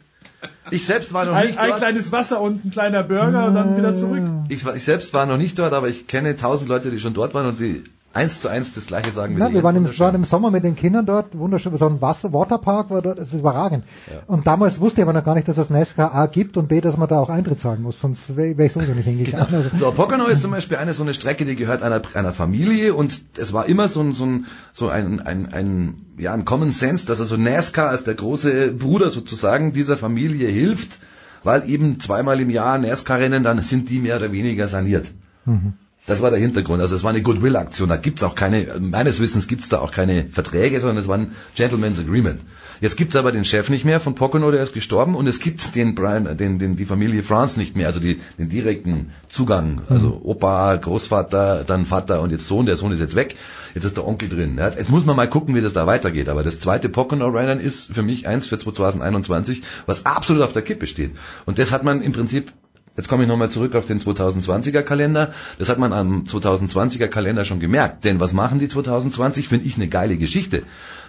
Ich 0.69 0.85
selbst 0.85 1.13
war 1.13 1.25
noch 1.25 1.33
ein, 1.33 1.47
nicht 1.47 1.59
ein 1.59 1.67
dort. 1.69 1.79
kleines 1.79 2.11
Wasser 2.11 2.41
und 2.41 2.65
ein 2.65 2.71
kleiner 2.71 3.03
Burger 3.03 3.45
und 3.47 3.55
dann 3.55 3.77
wieder 3.77 3.95
zurück. 3.95 4.23
Ich, 4.49 4.65
ich 4.65 4.83
selbst 4.83 5.13
war 5.13 5.25
noch 5.25 5.37
nicht 5.37 5.57
dort, 5.59 5.73
aber 5.73 5.87
ich 5.89 6.07
kenne 6.07 6.35
tausend 6.35 6.67
Leute, 6.69 6.91
die 6.91 6.99
schon 6.99 7.13
dort 7.13 7.33
waren 7.33 7.45
und 7.45 7.59
die 7.59 7.83
eins 8.13 8.41
zu 8.41 8.49
eins 8.49 8.73
das 8.73 8.87
gleiche 8.87 9.11
sagen 9.11 9.35
Na, 9.37 9.47
die 9.47 9.55
wir 9.55 9.63
waren 9.63 9.75
im, 9.75 9.99
waren 9.99 10.15
im 10.15 10.25
Sommer 10.25 10.51
mit 10.51 10.63
den 10.63 10.75
Kindern 10.75 11.05
dort, 11.05 11.37
wunderschön, 11.37 11.77
so 11.77 11.87
ein 11.87 12.01
Wasser, 12.01 12.33
Waterpark 12.33 12.89
war 12.89 13.01
dort, 13.01 13.19
das 13.19 13.27
ist 13.27 13.39
überragend. 13.39 13.85
Und 14.27 14.47
damals 14.47 14.79
wusste 14.79 15.01
ich 15.01 15.03
aber 15.03 15.13
noch 15.13 15.23
gar 15.23 15.35
nicht, 15.35 15.47
dass 15.47 15.57
es 15.57 15.69
NASCAR 15.69 16.13
A 16.13 16.25
gibt 16.25 16.57
und 16.57 16.67
B, 16.67 16.81
dass 16.81 16.97
man 16.97 17.07
da 17.07 17.19
auch 17.19 17.29
Eintritt 17.29 17.59
zahlen 17.59 17.81
muss, 17.81 17.99
sonst 17.99 18.35
wäre 18.35 18.57
wär 18.57 18.65
ich 18.65 18.73
sowieso 18.73 18.93
nicht 18.93 19.05
hingegangen. 19.05 19.53
Also, 19.53 19.69
So, 19.77 19.91
Pocono 19.91 20.25
ist 20.25 20.41
zum 20.41 20.51
Beispiel 20.51 20.77
eine 20.77 20.93
so 20.93 21.03
eine 21.03 21.13
Strecke, 21.13 21.45
die 21.45 21.55
gehört 21.55 21.83
einer, 21.83 22.01
einer 22.13 22.33
Familie 22.33 22.93
und 22.93 23.21
es 23.37 23.53
war 23.53 23.67
immer 23.67 23.87
so 23.87 24.01
ein, 24.01 24.13
so 24.13 24.25
ein, 24.25 24.45
so 24.73 24.89
ein, 24.89 25.19
ein, 25.21 25.53
ein, 25.53 25.95
ja, 26.17 26.33
ein 26.33 26.45
Common 26.45 26.71
Sense, 26.71 27.05
dass 27.05 27.19
also 27.19 27.37
NASCAR 27.37 27.89
als 27.89 28.03
der 28.03 28.15
große 28.15 28.73
Bruder 28.73 29.09
sozusagen 29.09 29.71
dieser 29.73 29.97
Familie 29.97 30.49
hilft, 30.49 30.99
weil 31.43 31.67
eben 31.69 31.99
zweimal 31.99 32.39
im 32.41 32.49
Jahr 32.49 32.77
NASCAR-Rennen, 32.77 33.43
dann 33.43 33.61
sind 33.61 33.89
die 33.89 33.99
mehr 33.99 34.17
oder 34.17 34.31
weniger 34.31 34.67
saniert. 34.67 35.11
Mhm. 35.45 35.73
Das 36.11 36.21
war 36.21 36.29
der 36.29 36.41
Hintergrund. 36.41 36.81
Also 36.81 36.93
es 36.93 37.03
war 37.03 37.11
eine 37.11 37.21
Goodwill-Aktion. 37.21 37.87
Da 37.87 37.95
gibt's 37.95 38.21
auch 38.21 38.35
keine, 38.35 38.67
meines 38.81 39.21
Wissens 39.21 39.47
gibt's 39.47 39.69
da 39.69 39.79
auch 39.79 39.91
keine 39.91 40.25
Verträge, 40.25 40.81
sondern 40.81 40.97
es 40.97 41.07
war 41.07 41.17
ein 41.17 41.31
Gentleman's 41.55 41.99
Agreement. 41.99 42.41
Jetzt 42.81 42.97
gibt's 42.97 43.15
aber 43.15 43.31
den 43.31 43.45
Chef 43.45 43.69
nicht 43.69 43.85
mehr 43.85 44.01
von 44.01 44.13
Pocono, 44.13 44.51
der 44.51 44.61
ist 44.61 44.73
gestorben, 44.73 45.15
und 45.15 45.25
es 45.27 45.39
gibt 45.39 45.73
den 45.73 45.95
Brian, 45.95 46.35
den, 46.35 46.59
den, 46.59 46.75
die 46.75 46.85
Familie 46.85 47.23
France 47.23 47.57
nicht 47.57 47.77
mehr, 47.77 47.87
also 47.87 48.01
die, 48.01 48.19
den 48.37 48.49
direkten 48.49 49.11
Zugang. 49.29 49.83
Also 49.87 50.19
Opa, 50.21 50.75
Großvater, 50.75 51.63
dann 51.63 51.85
Vater 51.85 52.19
und 52.19 52.31
jetzt 52.31 52.45
Sohn. 52.45 52.65
Der 52.65 52.75
Sohn 52.75 52.91
ist 52.91 52.99
jetzt 52.99 53.15
weg. 53.15 53.37
Jetzt 53.73 53.85
ist 53.85 53.95
der 53.95 54.05
Onkel 54.05 54.27
drin. 54.27 54.57
Jetzt 54.57 54.89
muss 54.89 55.05
man 55.05 55.15
mal 55.15 55.29
gucken, 55.29 55.55
wie 55.55 55.61
das 55.61 55.71
da 55.71 55.87
weitergeht. 55.87 56.27
Aber 56.27 56.43
das 56.43 56.59
zweite 56.59 56.89
Pocono-Rennen 56.89 57.61
ist 57.61 57.93
für 57.93 58.03
mich 58.03 58.27
eins 58.27 58.47
für 58.47 58.57
2021, 58.57 59.63
was 59.85 60.05
absolut 60.05 60.43
auf 60.43 60.51
der 60.51 60.61
Kippe 60.61 60.87
steht. 60.87 61.11
Und 61.45 61.57
das 61.57 61.71
hat 61.71 61.85
man 61.85 62.01
im 62.01 62.11
Prinzip 62.11 62.51
Jetzt 62.97 63.07
komme 63.07 63.23
ich 63.23 63.29
nochmal 63.29 63.49
zurück 63.49 63.73
auf 63.75 63.85
den 63.85 64.01
2020er 64.01 64.81
Kalender. 64.81 65.33
Das 65.57 65.69
hat 65.69 65.77
man 65.79 65.93
am 65.93 66.25
2020er 66.25 67.07
Kalender 67.07 67.45
schon 67.45 67.61
gemerkt. 67.61 68.03
Denn 68.03 68.19
was 68.19 68.33
machen 68.33 68.59
die 68.59 68.67
2020? 68.67 69.47
Finde 69.47 69.65
ich 69.65 69.77
eine 69.77 69.87
geile 69.87 70.17
Geschichte. 70.17 70.63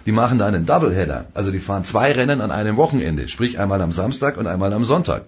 Die 0.05 0.13
machen 0.13 0.39
da 0.39 0.45
einen 0.47 0.65
Doubleheader. 0.65 1.25
Also 1.33 1.51
die 1.51 1.59
fahren 1.59 1.83
zwei 1.83 2.13
Rennen 2.13 2.39
an 2.39 2.51
einem 2.51 2.77
Wochenende. 2.77 3.27
Sprich 3.27 3.59
einmal 3.59 3.81
am 3.81 3.91
Samstag 3.91 4.37
und 4.37 4.47
einmal 4.47 4.71
am 4.71 4.85
Sonntag. 4.85 5.23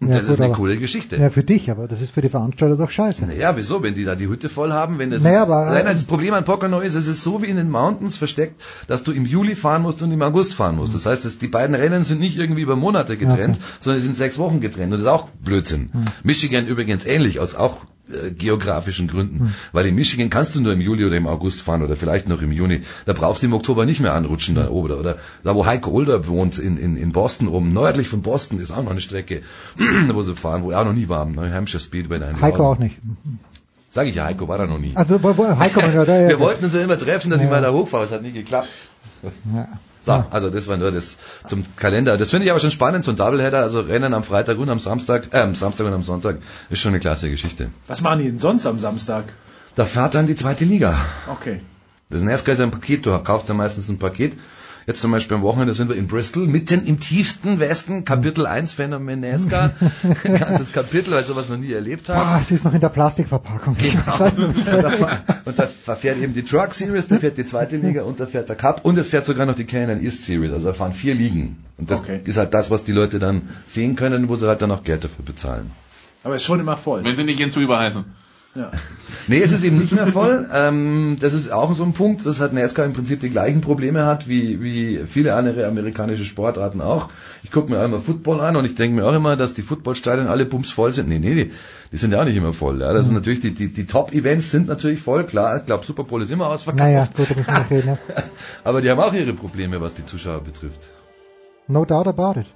Und 0.00 0.08
Ja, 0.08 0.16
das 0.16 0.26
gut, 0.26 0.34
ist 0.34 0.40
eine 0.40 0.46
aber- 0.46 0.56
coole 0.56 0.78
Geschichte. 0.78 1.16
ja, 1.16 1.28
für 1.28 1.42
dich, 1.44 1.70
aber 1.70 1.86
das 1.86 2.00
ist 2.00 2.12
für 2.14 2.22
die 2.22 2.30
Veranstalter 2.30 2.76
doch 2.76 2.88
scheiße. 2.90 3.26
Naja, 3.26 3.54
wieso? 3.54 3.82
Wenn 3.82 3.94
die 3.94 4.04
da 4.04 4.14
die 4.14 4.28
Hütte 4.28 4.48
voll 4.48 4.72
haben, 4.72 4.98
wenn 4.98 5.10
das. 5.10 5.22
Naja, 5.22 5.42
aber- 5.42 5.66
Nein, 5.70 5.84
das 5.84 6.04
Problem 6.04 6.32
an 6.32 6.46
Pocono 6.46 6.80
ist, 6.80 6.94
es 6.94 7.06
ist 7.06 7.22
so 7.22 7.42
wie 7.42 7.46
in 7.46 7.56
den 7.56 7.70
Mountains 7.70 8.16
versteckt, 8.16 8.62
dass 8.86 9.02
du 9.02 9.12
im 9.12 9.26
Juli 9.26 9.54
fahren 9.54 9.82
musst 9.82 10.02
und 10.02 10.10
im 10.10 10.22
August 10.22 10.54
fahren 10.54 10.76
musst. 10.76 10.94
Das 10.94 11.04
heißt, 11.04 11.26
dass 11.26 11.36
die 11.36 11.48
beiden 11.48 11.74
Rennen 11.74 12.04
sind 12.04 12.18
nicht 12.18 12.38
irgendwie 12.38 12.62
über 12.62 12.76
Monate 12.76 13.18
getrennt, 13.18 13.56
Okay. 13.56 13.64
sondern 13.80 14.02
sind 14.02 14.16
sechs 14.16 14.38
Wochen 14.38 14.60
getrennt. 14.60 14.86
Und 14.86 14.92
das 14.92 15.00
ist 15.02 15.06
auch 15.06 15.28
Blödsinn. 15.44 15.90
Michigan 16.24 16.66
übrigens 16.66 17.04
ähnlich, 17.04 17.38
aus 17.38 17.54
auch 17.54 17.76
äh, 18.12 18.30
geografischen 18.30 19.08
Gründen. 19.08 19.54
Weil 19.72 19.86
in 19.86 19.94
Michigan 19.94 20.30
kannst 20.30 20.54
du 20.54 20.60
nur 20.60 20.72
im 20.72 20.80
Juli 20.80 21.04
oder 21.04 21.16
im 21.16 21.26
August 21.26 21.62
fahren 21.62 21.82
oder 21.82 21.96
vielleicht 21.96 22.28
noch 22.28 22.42
im 22.42 22.52
Juni. 22.52 22.82
Da 23.06 23.12
brauchst 23.12 23.42
du 23.42 23.46
im 23.46 23.52
Oktober 23.52 23.86
nicht 23.86 24.00
mehr 24.00 24.14
anrutschen 24.14 24.54
da 24.54 24.68
oben. 24.70 24.92
Oder 24.92 25.16
da, 25.44 25.54
wo 25.54 25.66
Heiko 25.66 25.90
Older 25.90 26.26
wohnt, 26.26 26.58
in, 26.58 26.76
in, 26.76 26.96
in 26.96 27.12
Boston 27.12 27.48
oben, 27.48 27.72
nördlich 27.72 28.08
von 28.08 28.22
Boston, 28.22 28.60
ist 28.60 28.70
auch 28.72 28.82
noch 28.82 28.90
eine 28.90 29.00
Strecke, 29.00 29.42
wo 30.12 30.22
sie 30.22 30.34
fahren, 30.36 30.62
wo 30.62 30.70
er 30.70 30.80
auch 30.80 30.84
noch 30.84 30.92
nie 30.92 31.08
war. 31.08 31.24
New 31.26 31.42
Hampshire 31.42 31.80
Speedway. 31.80 32.18
Nein, 32.18 32.40
Heiko 32.40 32.70
auch 32.72 32.78
nicht. 32.78 32.96
Sag 33.92 34.06
ich 34.06 34.14
ja, 34.14 34.24
Heiko 34.26 34.46
war 34.46 34.58
da 34.58 34.66
noch 34.66 34.78
nie. 34.78 34.92
Also, 34.94 35.20
wo, 35.22 35.36
wo, 35.36 35.58
Heiko, 35.58 35.80
ja, 35.80 36.04
da, 36.04 36.16
ja, 36.20 36.28
Wir 36.34 36.40
wollten 36.40 36.64
uns 36.64 36.74
ja 36.74 36.80
immer 36.82 36.98
treffen, 36.98 37.30
dass 37.30 37.40
ich 37.40 37.46
Ja. 37.46 37.50
mal 37.50 37.60
da 37.62 37.72
hochfahre, 37.72 38.04
es 38.04 38.12
hat 38.12 38.22
nie 38.22 38.30
geklappt. 38.30 38.68
Ja. 39.54 39.66
So, 40.02 40.24
also 40.30 40.50
das 40.50 40.66
war 40.66 40.76
nur 40.76 40.90
das 40.90 41.18
zum 41.46 41.64
Kalender. 41.76 42.16
Das 42.16 42.30
finde 42.30 42.46
ich 42.46 42.50
aber 42.50 42.60
schon 42.60 42.70
spannend, 42.70 43.04
so 43.04 43.10
ein 43.10 43.16
Doubleheader, 43.16 43.60
also 43.60 43.80
Rennen 43.80 44.14
am 44.14 44.24
Freitag 44.24 44.58
und 44.58 44.70
am 44.70 44.78
Samstag, 44.78 45.28
äh, 45.32 45.38
am 45.40 45.54
Samstag 45.54 45.86
und 45.86 45.92
am 45.92 46.02
Sonntag, 46.02 46.38
ist 46.70 46.80
schon 46.80 46.90
eine 46.90 47.00
klasse 47.00 47.28
Geschichte. 47.30 47.70
Was 47.86 48.00
machen 48.00 48.20
die 48.20 48.24
denn 48.26 48.38
sonst 48.38 48.66
am 48.66 48.78
Samstag? 48.78 49.24
Da 49.74 49.84
fährt 49.84 50.14
dann 50.14 50.26
die 50.26 50.36
zweite 50.36 50.64
Liga. 50.64 50.96
Okay. 51.28 51.60
Das 52.08 52.22
ist 52.22 52.60
ein 52.60 52.70
Paket, 52.70 53.06
du 53.06 53.16
kaufst 53.18 53.48
ja 53.48 53.54
meistens 53.54 53.88
ein 53.88 53.98
Paket. 53.98 54.32
Jetzt 54.90 55.02
zum 55.02 55.12
Beispiel 55.12 55.36
am 55.36 55.44
Wochenende 55.44 55.72
sind 55.72 55.88
wir 55.88 55.94
in 55.94 56.08
Bristol, 56.08 56.48
mitten 56.48 56.84
im 56.84 56.98
tiefsten 56.98 57.60
Westen, 57.60 58.04
Kapitel 58.04 58.44
1 58.44 58.72
Phänomenesca. 58.72 59.70
Ein 60.24 60.36
ganzes 60.36 60.72
Kapitel, 60.72 61.12
weil 61.12 61.22
sowas 61.22 61.48
noch 61.48 61.58
nie 61.58 61.70
erlebt 61.70 62.08
habe. 62.08 62.18
Ah, 62.20 62.40
es 62.42 62.50
ist 62.50 62.64
noch 62.64 62.74
in 62.74 62.80
der 62.80 62.88
Plastikverpackung. 62.88 63.76
Genau. 63.78 64.24
und, 65.44 65.56
da, 65.56 65.94
fährt 65.94 66.18
eben 66.18 66.34
die 66.34 66.42
Truck 66.42 66.74
Series, 66.74 67.06
da 67.06 67.18
fährt 67.20 67.38
die 67.38 67.44
zweite 67.44 67.76
Liga 67.76 68.02
und 68.02 68.18
da 68.18 68.26
fährt 68.26 68.48
der 68.48 68.56
Cup 68.56 68.84
und 68.84 68.98
es 68.98 69.10
fährt 69.10 69.24
sogar 69.24 69.46
noch 69.46 69.54
die 69.54 69.62
K&N 69.62 70.02
East 70.02 70.24
Series. 70.24 70.52
Also 70.52 70.66
da 70.66 70.74
fahren 70.74 70.92
vier 70.92 71.14
Ligen. 71.14 71.64
Und 71.78 71.92
das 71.92 72.00
Okay. 72.00 72.22
ist 72.24 72.36
halt 72.36 72.52
das, 72.52 72.72
was 72.72 72.82
die 72.82 72.90
Leute 72.90 73.20
dann 73.20 73.42
sehen 73.68 73.94
können, 73.94 74.28
wo 74.28 74.34
sie 74.34 74.48
halt 74.48 74.60
dann 74.60 74.72
auch 74.72 74.82
Geld 74.82 75.04
dafür 75.04 75.24
bezahlen. 75.24 75.70
Aber 76.24 76.34
ist 76.34 76.42
schon 76.42 76.58
immer 76.58 76.76
voll. 76.76 77.04
Wenn 77.04 77.14
sie 77.14 77.22
nicht 77.22 77.38
Jens 77.38 77.56
Weber 77.56 77.78
heißen. 77.78 78.04
Ja. 78.54 78.72
Nee, 79.28 79.40
es 79.42 79.52
ist 79.52 79.62
eben 79.62 79.78
nicht 79.78 79.92
mehr 79.92 80.08
voll. 80.08 80.48
Ähm, 80.52 81.16
das 81.20 81.34
ist 81.34 81.52
auch 81.52 81.72
so 81.72 81.84
ein 81.84 81.92
Punkt, 81.92 82.26
dass 82.26 82.40
halt 82.40 82.52
NASCAR 82.52 82.84
im 82.84 82.94
Prinzip 82.94 83.20
die 83.20 83.30
gleichen 83.30 83.60
Probleme 83.60 84.04
hat, 84.04 84.28
wie, 84.28 84.60
wie 84.60 85.06
viele 85.06 85.34
andere 85.34 85.68
amerikanische 85.68 86.24
Sportarten 86.24 86.80
auch. 86.80 87.10
Ich 87.44 87.52
gucke 87.52 87.70
mir 87.70 87.80
einmal 87.80 88.00
Football 88.00 88.40
an 88.40 88.56
und 88.56 88.64
ich 88.64 88.74
denke 88.74 88.96
mir 88.96 89.06
auch 89.06 89.14
immer, 89.14 89.36
dass 89.36 89.54
die 89.54 89.62
Footballstadien 89.62 90.26
alle 90.26 90.46
bums 90.46 90.70
voll 90.70 90.92
sind. 90.92 91.08
Nee, 91.08 91.20
nee, 91.20 91.34
die, 91.34 91.52
die 91.92 91.96
sind 91.96 92.12
ja 92.12 92.20
auch 92.20 92.24
nicht 92.24 92.36
immer 92.36 92.52
voll. 92.52 92.80
Ja. 92.80 92.92
Das 92.92 93.06
sind 93.06 93.14
natürlich, 93.14 93.38
die, 93.38 93.54
die, 93.54 93.72
die 93.72 93.86
Top-Events 93.86 94.50
sind 94.50 94.66
natürlich 94.66 95.00
voll, 95.00 95.24
klar. 95.26 95.58
Ich 95.58 95.66
glaube, 95.66 95.86
Super 95.86 96.02
Bowl 96.02 96.20
ist 96.20 96.32
immer 96.32 96.48
ausverkauft. 96.48 96.82
Naja, 96.82 97.08
gut, 97.16 97.30
da 97.30 97.36
müssen 97.36 97.70
wir 97.70 97.70
reden. 97.70 97.98
Aber 98.64 98.80
die 98.80 98.90
haben 98.90 98.98
auch 98.98 99.12
ihre 99.12 99.32
Probleme, 99.32 99.80
was 99.80 99.94
die 99.94 100.04
Zuschauer 100.04 100.40
betrifft. 100.40 100.90
No 101.68 101.84
doubt 101.84 102.08
about 102.08 102.40
it. 102.40 102.46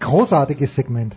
Großartiges 0.00 0.74
Segment. 0.74 1.16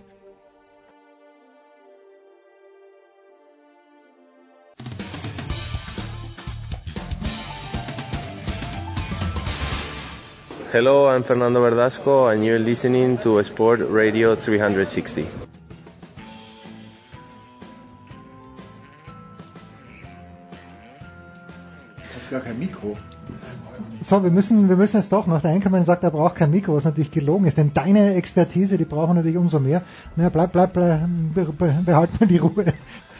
Hello, 10.71 11.07
I'm 11.09 11.23
Fernando 11.23 11.61
Verdasco, 11.61 12.31
and 12.31 12.45
you're 12.45 12.59
listening 12.59 13.17
to 13.23 13.43
Sport 13.43 13.79
Radio 13.89 14.35
360. 14.35 15.25
Jetzt 21.97 22.15
hast 22.15 22.27
du 22.27 22.35
gar 22.35 22.41
kein 22.41 22.59
Mikro. 22.59 22.95
So, 24.03 24.23
wir 24.23 24.29
müssen, 24.29 24.69
wir 24.69 24.75
müssen 24.75 24.97
jetzt 24.97 25.11
doch 25.11 25.25
noch. 25.25 25.41
Der 25.41 25.49
Einkommen 25.49 25.83
sagt, 25.85 26.03
er 26.03 26.11
braucht 26.11 26.35
kein 26.35 26.51
Mikro, 26.51 26.75
was 26.75 26.85
natürlich 26.85 27.09
gelogen 27.09 27.47
ist. 27.47 27.57
Denn 27.57 27.73
deine 27.73 28.13
Expertise, 28.13 28.77
die 28.77 28.85
brauchen 28.85 29.09
wir 29.09 29.13
natürlich 29.15 29.37
umso 29.37 29.59
mehr. 29.59 29.81
Naja, 30.15 30.29
bleib, 30.29 30.51
bleib, 30.51 30.73
bleib 30.73 31.01
be, 31.33 31.45
be, 31.45 31.73
behalt 31.83 32.19
mal 32.19 32.27
die 32.27 32.37
Ruhe. 32.37 32.73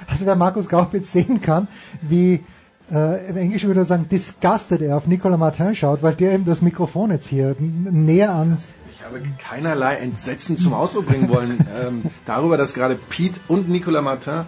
Also 0.07 0.27
wer 0.27 0.35
Markus 0.35 0.69
Gaub 0.69 0.93
jetzt 0.93 1.11
sehen 1.11 1.41
kann, 1.41 1.67
wie 2.01 2.43
äh, 2.91 3.29
im 3.29 3.37
Englischen 3.37 3.67
würde 3.67 3.81
er 3.81 3.85
sagen, 3.85 4.07
disgusted 4.09 4.81
er 4.81 4.97
auf 4.97 5.07
Nicolas 5.07 5.39
Martin 5.39 5.75
schaut, 5.75 6.01
weil 6.03 6.13
der 6.15 6.33
eben 6.33 6.45
das 6.45 6.61
Mikrofon 6.61 7.11
jetzt 7.11 7.27
hier 7.27 7.55
näher 7.59 8.33
an 8.33 8.57
Ich 8.93 9.03
habe 9.05 9.21
keinerlei 9.37 9.95
Entsetzen 9.95 10.57
zum 10.57 10.73
Ausdruck 10.73 11.07
bringen 11.07 11.29
wollen 11.29 11.57
ähm, 11.87 12.01
darüber, 12.25 12.57
dass 12.57 12.73
gerade 12.73 12.97
Pete 13.09 13.39
und 13.47 13.69
Nicolas 13.69 14.03
Martin 14.03 14.41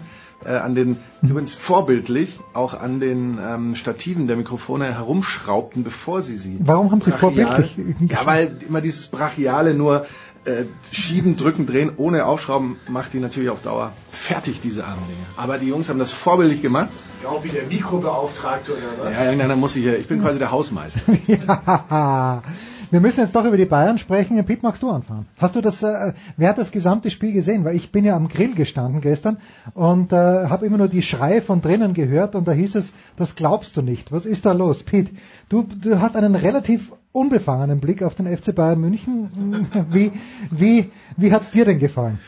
äh, 0.44 0.50
an 0.56 0.74
den, 0.74 0.98
übrigens 1.22 1.54
vorbildlich, 1.54 2.40
auch 2.54 2.74
an 2.74 3.00
den 3.00 3.38
ähm, 3.40 3.76
Stativen 3.76 4.26
der 4.28 4.38
Mikrofone 4.38 4.94
herumschraubten, 4.94 5.84
bevor 5.84 6.22
sie 6.24 6.36
sie. 6.36 6.58
Warum 6.60 6.90
haben 6.92 7.02
Sie 7.02 7.12
brachial- 7.12 7.20
vorbildlich- 7.66 8.12
Ja, 8.12 8.26
weil 8.26 8.58
immer 8.68 8.82
dieses 8.82 9.08
Brachiale 9.08 9.76
nur 9.76 10.06
äh, 10.46 10.66
schieben, 10.92 11.38
drücken, 11.38 11.66
drehen, 11.66 11.92
ohne 11.98 12.26
aufschrauben, 12.26 12.78
macht 12.88 13.14
die 13.14 13.20
natürlich 13.20 13.50
auf 13.50 13.62
Dauer 13.62 13.94
fertig, 14.10 14.62
diese 14.62 14.86
armen 14.86 15.06
Dinge. 15.08 15.26
Aber 15.38 15.58
die 15.58 15.68
Jungs 15.68 15.90
haben 15.90 16.00
das 16.00 16.12
vorbildlich 16.12 16.62
gemacht. 16.62 16.90
Auch 17.26 17.44
wie 17.44 17.50
der 17.50 17.66
Mikrobeauftragte 17.66 18.74
oder 18.74 19.06
was? 19.06 19.14
Ja, 19.14 19.26
irgendeiner 19.26 19.56
muss 19.56 19.76
ich 19.76 19.86
ja, 19.86 19.94
ich 19.94 20.08
bin 20.08 20.22
quasi 20.22 20.40
der 20.40 20.52
Hausmeister. 20.52 21.02
ja. 21.28 22.44
Wir 22.92 23.00
müssen 23.00 23.22
jetzt 23.22 23.36
doch 23.36 23.46
über 23.46 23.56
die 23.56 23.66
Bayern 23.66 23.98
sprechen. 23.98 24.44
Pete, 24.44 24.64
magst 24.64 24.84
du 24.84 24.90
anfangen? 24.90 25.26
Hast 25.40 25.56
du 25.56 25.62
das, 25.62 25.82
äh, 25.82 26.12
wer 26.36 26.50
hat 26.50 26.58
das 26.58 26.72
gesamte 26.72 27.10
Spiel 27.10 27.32
gesehen? 27.32 27.64
Weil 27.64 27.78
ich 27.78 27.94
bin 27.94 28.04
ja 28.04 28.18
am 28.18 28.28
Grill 28.28 28.54
gestanden 28.54 29.00
gestern 29.00 29.38
und 29.74 30.12
äh, 30.12 30.16
habe 30.16 30.66
immer 30.66 30.78
nur 30.78 30.90
die 30.90 31.02
Schreie 31.02 31.42
von 31.42 31.62
drinnen 31.62 31.94
gehört 31.94 32.36
und 32.36 32.50
da 32.50 32.52
hieß 32.52 32.76
es, 32.76 32.92
das 33.16 33.38
glaubst 33.38 33.78
du 33.78 33.82
nicht. 33.82 34.12
Was 34.12 34.26
ist 34.26 34.46
da 34.46 34.52
los? 34.52 34.84
Pete, 34.84 35.12
du, 35.48 35.64
du 35.64 36.02
hast 36.02 36.18
einen 36.18 36.36
relativ 36.36 36.92
unbefangenen 37.14 37.80
Blick 37.80 38.04
auf 38.04 38.16
den 38.16 38.28
FC 38.28 38.54
Bayern 38.54 38.82
München. 38.82 39.68
Wie, 39.90 40.12
wie, 40.50 40.92
wie 41.16 41.34
hat's 41.34 41.52
dir 41.52 41.64
denn 41.64 41.80
gefallen? 41.80 42.20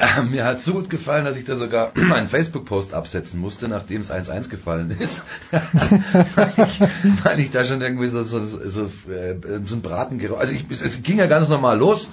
Äh, 0.00 0.22
Mir 0.22 0.46
hat 0.46 0.62
so 0.62 0.72
gut 0.72 0.88
gefallen, 0.88 1.26
dass 1.26 1.36
ich 1.36 1.44
da 1.44 1.56
sogar 1.56 1.92
einen 1.96 2.26
Facebook-Post 2.26 2.94
absetzen 2.94 3.38
musste, 3.38 3.68
nachdem 3.68 4.00
es 4.00 4.10
1-1 4.10 4.48
gefallen 4.48 4.96
ist. 4.98 5.22
weil, 5.50 6.52
ich, 6.56 6.80
weil 7.24 7.40
ich 7.40 7.50
da 7.50 7.64
schon 7.64 7.82
irgendwie 7.82 8.08
so, 8.08 8.24
so, 8.24 8.44
so, 8.44 8.58
so, 8.64 8.84
äh, 9.12 9.36
so 9.66 9.76
ein 9.76 9.82
Braten 9.82 10.20
Also 10.38 10.52
ich, 10.52 10.64
es, 10.70 10.80
es 10.80 11.02
ging 11.02 11.18
ja 11.18 11.26
ganz 11.26 11.48
normal 11.48 11.78
los. 11.78 12.08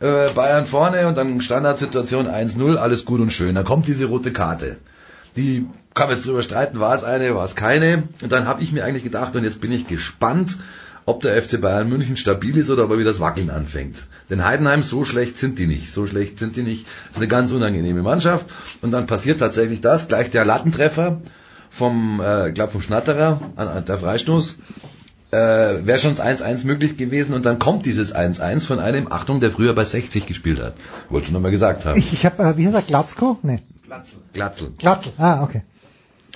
Äh, 0.00 0.30
Bayern 0.32 0.66
vorne 0.66 1.06
und 1.08 1.16
dann 1.16 1.40
Standardsituation 1.40 2.26
1-0, 2.26 2.76
alles 2.76 3.04
gut 3.06 3.20
und 3.20 3.32
schön. 3.32 3.54
Dann 3.54 3.64
kommt 3.64 3.88
diese 3.88 4.04
rote 4.04 4.32
Karte. 4.32 4.76
Die 5.36 5.66
kann 5.94 6.08
man 6.08 6.16
jetzt 6.16 6.26
drüber 6.26 6.42
streiten, 6.42 6.80
war 6.80 6.94
es 6.94 7.04
eine, 7.04 7.34
war 7.34 7.44
es 7.44 7.54
keine. 7.54 8.08
Und 8.22 8.32
dann 8.32 8.46
habe 8.46 8.62
ich 8.62 8.72
mir 8.72 8.84
eigentlich 8.84 9.04
gedacht, 9.04 9.34
und 9.36 9.44
jetzt 9.44 9.60
bin 9.60 9.72
ich 9.72 9.86
gespannt, 9.86 10.58
ob 11.10 11.20
der 11.22 11.40
FC 11.42 11.60
Bayern 11.60 11.88
München 11.88 12.16
stabil 12.16 12.56
ist 12.56 12.70
oder 12.70 12.84
ob 12.84 12.92
er 12.92 12.98
wieder 12.98 13.10
das 13.10 13.20
Wackeln 13.20 13.50
anfängt. 13.50 14.06
Denn 14.30 14.44
Heidenheim, 14.44 14.82
so 14.82 15.04
schlecht 15.04 15.38
sind 15.38 15.58
die 15.58 15.66
nicht. 15.66 15.90
So 15.90 16.06
schlecht 16.06 16.38
sind 16.38 16.56
die 16.56 16.62
nicht. 16.62 16.86
Das 17.08 17.16
ist 17.16 17.18
eine 17.18 17.28
ganz 17.28 17.50
unangenehme 17.50 18.02
Mannschaft. 18.02 18.46
Und 18.80 18.92
dann 18.92 19.06
passiert 19.06 19.40
tatsächlich 19.40 19.80
das, 19.80 20.08
gleich 20.08 20.30
der 20.30 20.44
Lattentreffer 20.44 21.20
vom, 21.68 22.20
äh, 22.20 22.48
ich 22.48 22.54
glaube 22.54 22.72
vom 22.72 22.80
Schnatterer, 22.80 23.40
an, 23.56 23.68
an 23.68 23.84
der 23.84 23.98
Freistoß. 23.98 24.58
Äh, 25.32 25.36
Wäre 25.36 25.98
schon 25.98 26.16
das 26.16 26.24
1-1 26.24 26.66
möglich 26.66 26.96
gewesen 26.96 27.34
und 27.34 27.44
dann 27.44 27.58
kommt 27.58 27.86
dieses 27.86 28.14
1-1 28.14 28.66
von 28.66 28.78
einem, 28.78 29.10
Achtung, 29.12 29.40
der 29.40 29.50
früher 29.50 29.74
bei 29.74 29.84
60 29.84 30.26
gespielt 30.26 30.60
hat. 30.60 30.74
Wollte 31.08 31.26
ich 31.26 31.32
nochmal 31.32 31.50
gesagt 31.50 31.86
haben. 31.86 31.98
Ich, 31.98 32.12
ich 32.12 32.24
habe, 32.24 32.42
äh, 32.42 32.56
wie 32.56 32.66
heißt 32.66 32.76
er, 32.76 32.82
Glatzko? 32.82 33.38
Nee. 33.42 33.60
Glatzel. 34.32 34.72
Glatzel. 34.78 35.12
Ah, 35.18 35.42
okay. 35.42 35.62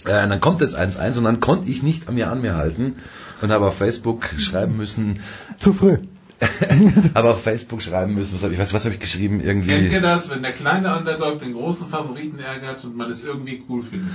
Äh, 0.04 0.28
dann 0.28 0.40
kommt 0.40 0.60
das 0.60 0.76
1-1 0.76 1.18
und 1.18 1.24
dann 1.24 1.40
konnte 1.40 1.70
ich 1.70 1.82
nicht 1.82 2.08
an 2.08 2.16
mir 2.16 2.30
an 2.30 2.40
mir 2.42 2.56
halten 2.56 2.96
und 3.44 3.52
habe 3.52 3.66
auf 3.66 3.76
Facebook 3.76 4.26
schreiben 4.38 4.76
müssen. 4.76 5.20
Zu 5.58 5.72
früh. 5.74 5.98
aber 7.14 7.32
auf 7.32 7.42
Facebook 7.42 7.80
schreiben 7.80 8.14
müssen, 8.14 8.34
was 8.34 8.42
habe 8.42 8.54
ich, 8.54 8.58
was, 8.58 8.74
was 8.74 8.84
habe 8.84 8.94
ich 8.94 9.00
geschrieben? 9.00 9.40
Irgendwie. 9.40 9.68
Kennt 9.68 9.92
ihr 9.92 10.00
das, 10.00 10.30
wenn 10.30 10.42
der 10.42 10.52
kleine 10.52 10.96
Underdog 10.96 11.38
den 11.38 11.52
großen 11.52 11.86
Favoriten 11.86 12.38
ärgert 12.40 12.84
und 12.84 12.96
man 12.96 13.10
es 13.10 13.22
irgendwie 13.22 13.62
cool 13.68 13.82
findet? 13.82 14.10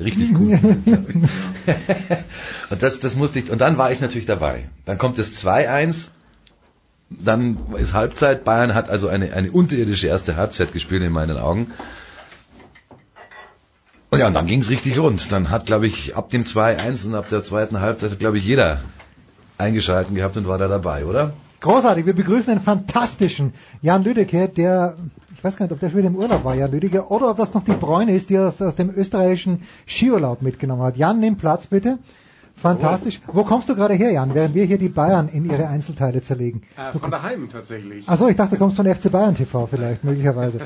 Richtig 0.00 0.30
cool. 0.38 0.58
und 2.70 2.82
das, 2.82 3.00
das 3.00 3.14
musste 3.14 3.38
ich, 3.38 3.50
und 3.50 3.60
dann 3.60 3.78
war 3.78 3.92
ich 3.92 4.00
natürlich 4.00 4.26
dabei. 4.26 4.64
Dann 4.84 4.98
kommt 4.98 5.18
das 5.18 5.32
2-1, 5.32 6.08
dann 7.10 7.58
ist 7.78 7.92
Halbzeit, 7.92 8.44
Bayern 8.44 8.74
hat 8.74 8.90
also 8.90 9.08
eine, 9.08 9.32
eine 9.32 9.52
unterirdische 9.52 10.08
erste 10.08 10.36
Halbzeit 10.36 10.72
gespielt 10.72 11.02
in 11.02 11.12
meinen 11.12 11.36
Augen. 11.36 11.70
Und 14.14 14.20
ja, 14.20 14.28
und 14.28 14.34
dann 14.34 14.46
ging 14.46 14.60
es 14.60 14.70
richtig 14.70 14.96
rund. 14.96 15.32
Dann 15.32 15.50
hat, 15.50 15.66
glaube 15.66 15.88
ich, 15.88 16.16
ab 16.16 16.30
dem 16.30 16.44
2-1 16.44 17.08
und 17.08 17.16
ab 17.16 17.28
der 17.30 17.42
zweiten 17.42 17.80
Halbzeit, 17.80 18.16
glaube 18.20 18.38
ich, 18.38 18.44
jeder 18.44 18.78
eingeschalten 19.58 20.14
gehabt 20.14 20.36
und 20.36 20.46
war 20.46 20.56
da 20.56 20.68
dabei, 20.68 21.04
oder? 21.04 21.32
Großartig, 21.58 22.06
wir 22.06 22.12
begrüßen 22.12 22.52
einen 22.52 22.60
fantastischen 22.60 23.54
Jan 23.82 24.04
Lüdecke, 24.04 24.48
der, 24.48 24.94
ich 25.34 25.42
weiß 25.42 25.56
gar 25.56 25.66
nicht, 25.66 25.72
ob 25.72 25.80
der 25.80 25.88
schon 25.90 25.98
wieder 25.98 26.10
im 26.10 26.14
Urlaub 26.14 26.44
war, 26.44 26.54
Jan 26.54 26.70
Lüdecke, 26.70 27.08
oder 27.08 27.28
ob 27.28 27.38
das 27.38 27.54
noch 27.54 27.64
die 27.64 27.72
Bräune 27.72 28.14
ist, 28.14 28.30
die 28.30 28.36
er 28.36 28.46
aus, 28.46 28.62
aus 28.62 28.76
dem 28.76 28.94
österreichischen 28.94 29.62
Skiurlaub 29.84 30.42
mitgenommen 30.42 30.82
hat. 30.82 30.96
Jan, 30.96 31.18
nimm 31.18 31.34
Platz 31.34 31.66
bitte. 31.66 31.98
Fantastisch. 32.54 33.20
Wo 33.26 33.42
kommst 33.42 33.68
du 33.68 33.74
gerade 33.74 33.94
her, 33.94 34.12
Jan, 34.12 34.32
während 34.32 34.54
wir 34.54 34.64
hier 34.64 34.78
die 34.78 34.90
Bayern 34.90 35.26
in 35.26 35.44
ihre 35.50 35.66
Einzelteile 35.66 36.22
zerlegen? 36.22 36.62
Äh, 36.76 36.96
von 36.96 37.10
daheim 37.10 37.48
tatsächlich. 37.50 38.08
Achso, 38.08 38.28
ich 38.28 38.36
dachte, 38.36 38.54
du 38.54 38.58
kommst 38.58 38.76
von 38.76 38.86
FC 38.86 39.10
Bayern 39.10 39.34
TV 39.34 39.66
vielleicht, 39.66 40.04
möglicherweise. 40.04 40.60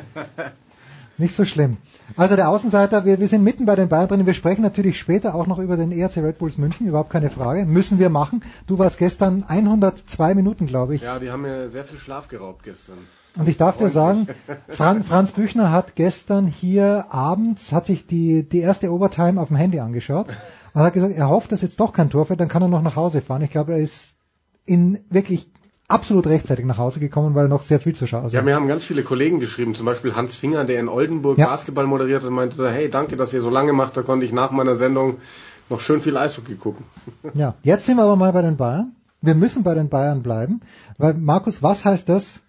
Nicht 1.16 1.34
so 1.34 1.46
schlimm. 1.46 1.78
Also 2.16 2.36
der 2.36 2.48
Außenseiter, 2.48 3.04
wir, 3.04 3.20
wir 3.20 3.28
sind 3.28 3.44
mitten 3.44 3.66
bei 3.66 3.76
den 3.76 3.88
Bayern 3.88 4.08
drin. 4.08 4.26
Wir 4.26 4.34
sprechen 4.34 4.62
natürlich 4.62 4.98
später 4.98 5.34
auch 5.34 5.46
noch 5.46 5.58
über 5.58 5.76
den 5.76 5.92
ERC 5.92 6.18
Red 6.18 6.38
Bulls 6.38 6.56
München, 6.56 6.86
überhaupt 6.86 7.10
keine 7.10 7.30
Frage. 7.30 7.66
Müssen 7.66 7.98
wir 7.98 8.08
machen. 8.10 8.42
Du 8.66 8.78
warst 8.78 8.98
gestern 8.98 9.44
102 9.46 10.34
Minuten, 10.34 10.66
glaube 10.66 10.94
ich. 10.94 11.02
Ja, 11.02 11.18
die 11.18 11.30
haben 11.30 11.42
mir 11.42 11.68
sehr 11.68 11.84
viel 11.84 11.98
Schlaf 11.98 12.28
geraubt 12.28 12.62
gestern. 12.62 12.98
Und 13.36 13.48
ich 13.48 13.56
darf 13.56 13.76
dir 13.76 13.88
sagen, 13.88 14.26
Freundlich. 14.26 14.56
Fran, 14.76 15.04
Franz 15.04 15.32
Büchner 15.32 15.70
hat 15.70 15.94
gestern 15.94 16.46
hier 16.46 17.06
abends, 17.10 17.72
hat 17.72 17.86
sich 17.86 18.06
die, 18.06 18.48
die 18.48 18.60
erste 18.60 18.92
Overtime 18.92 19.40
auf 19.40 19.48
dem 19.48 19.56
Handy 19.56 19.78
angeschaut 19.78 20.26
und 20.72 20.80
hat 20.82 20.94
gesagt, 20.94 21.14
er 21.14 21.28
hofft, 21.28 21.52
dass 21.52 21.62
jetzt 21.62 21.78
doch 21.78 21.92
kein 21.92 22.10
Tor 22.10 22.26
fällt, 22.26 22.40
dann 22.40 22.48
kann 22.48 22.62
er 22.62 22.68
noch 22.68 22.82
nach 22.82 22.96
Hause 22.96 23.20
fahren. 23.20 23.42
Ich 23.42 23.50
glaube, 23.50 23.72
er 23.72 23.78
ist 23.78 24.16
in 24.64 24.98
wirklich 25.10 25.50
absolut 25.88 26.26
rechtzeitig 26.26 26.66
nach 26.66 26.78
Hause 26.78 27.00
gekommen, 27.00 27.34
weil 27.34 27.46
er 27.46 27.48
noch 27.48 27.62
sehr 27.62 27.80
viel 27.80 27.94
zu 27.94 28.06
schauen 28.06 28.28
Ja, 28.30 28.42
mir 28.42 28.54
haben 28.54 28.68
ganz 28.68 28.84
viele 28.84 29.02
Kollegen 29.02 29.40
geschrieben, 29.40 29.74
zum 29.74 29.86
Beispiel 29.86 30.14
Hans 30.14 30.36
Finger, 30.36 30.64
der 30.64 30.78
in 30.80 30.88
Oldenburg 30.88 31.38
Ja. 31.38 31.46
Basketball 31.48 31.86
moderiert 31.86 32.22
hat, 32.22 32.30
meinte, 32.30 32.70
hey, 32.70 32.90
danke, 32.90 33.16
dass 33.16 33.32
ihr 33.32 33.40
so 33.40 33.50
lange 33.50 33.72
macht, 33.72 33.96
da 33.96 34.02
konnte 34.02 34.26
ich 34.26 34.32
nach 34.32 34.50
meiner 34.50 34.76
Sendung 34.76 35.16
noch 35.70 35.80
schön 35.80 36.00
viel 36.00 36.16
Eishockey 36.16 36.54
gucken. 36.56 36.84
Ja, 37.34 37.54
jetzt 37.62 37.86
sind 37.86 37.96
wir 37.96 38.04
aber 38.04 38.16
mal 38.16 38.32
bei 38.32 38.42
den 38.42 38.56
Bayern. 38.56 38.92
Wir 39.20 39.34
müssen 39.34 39.62
bei 39.64 39.74
den 39.74 39.88
Bayern 39.88 40.22
bleiben, 40.22 40.60
weil 40.98 41.14
Markus, 41.14 41.62
was 41.62 41.84
heißt 41.84 42.08
das? 42.08 42.40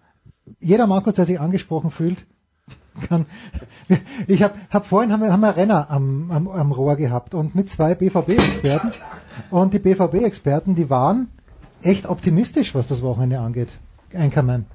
Jeder 0.60 0.86
Markus, 0.86 1.14
der 1.14 1.24
sich 1.24 1.40
angesprochen 1.40 1.90
fühlt, 1.90 2.18
kann. 3.08 3.26
Ich 4.28 4.42
habe 4.42 4.54
hab 4.70 4.86
vorhin 4.86 5.12
haben 5.12 5.22
wir, 5.22 5.32
haben 5.32 5.40
wir 5.40 5.56
Renner 5.56 5.90
am, 5.90 6.30
am, 6.30 6.46
am 6.48 6.72
Rohr 6.72 6.96
gehabt 6.96 7.34
und 7.34 7.54
mit 7.54 7.68
zwei 7.70 7.94
BVB-Experten 7.94 8.92
und 9.50 9.74
die 9.74 9.78
BVB-Experten, 9.80 10.74
die 10.74 10.88
waren 10.90 11.28
echt 11.82 12.06
optimistisch, 12.06 12.74
was 12.74 12.86
das 12.86 13.02
Wochenende 13.02 13.38
angeht. 13.38 13.78
Anchorman. 14.14 14.66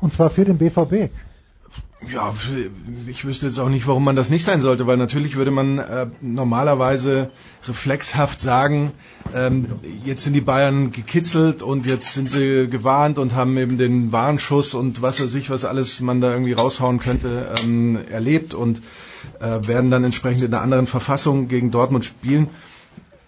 Und 0.00 0.12
zwar 0.12 0.30
für 0.30 0.44
den 0.44 0.58
BVB. 0.58 1.10
Ja, 2.06 2.32
ich 3.08 3.24
wüsste 3.24 3.46
jetzt 3.46 3.58
auch 3.58 3.68
nicht, 3.68 3.88
warum 3.88 4.04
man 4.04 4.14
das 4.14 4.30
nicht 4.30 4.44
sein 4.44 4.60
sollte, 4.60 4.86
weil 4.86 4.96
natürlich 4.96 5.34
würde 5.34 5.50
man 5.50 5.78
äh, 5.78 6.06
normalerweise 6.20 7.30
reflexhaft 7.66 8.38
sagen, 8.38 8.92
ähm, 9.34 9.66
jetzt 10.04 10.22
sind 10.22 10.34
die 10.34 10.40
Bayern 10.40 10.92
gekitzelt 10.92 11.60
und 11.60 11.86
jetzt 11.86 12.14
sind 12.14 12.30
sie 12.30 12.68
gewarnt 12.70 13.18
und 13.18 13.34
haben 13.34 13.58
eben 13.58 13.78
den 13.78 14.12
Warnschuss 14.12 14.74
und 14.74 15.02
was 15.02 15.20
weiß 15.20 15.34
ich, 15.34 15.50
was 15.50 15.64
alles 15.64 16.00
man 16.00 16.20
da 16.20 16.30
irgendwie 16.30 16.52
raushauen 16.52 17.00
könnte, 17.00 17.52
ähm, 17.64 17.98
erlebt 18.08 18.54
und 18.54 18.80
äh, 19.40 19.66
werden 19.66 19.90
dann 19.90 20.04
entsprechend 20.04 20.44
in 20.44 20.54
einer 20.54 20.62
anderen 20.62 20.86
Verfassung 20.86 21.48
gegen 21.48 21.72
Dortmund 21.72 22.04
spielen. 22.04 22.48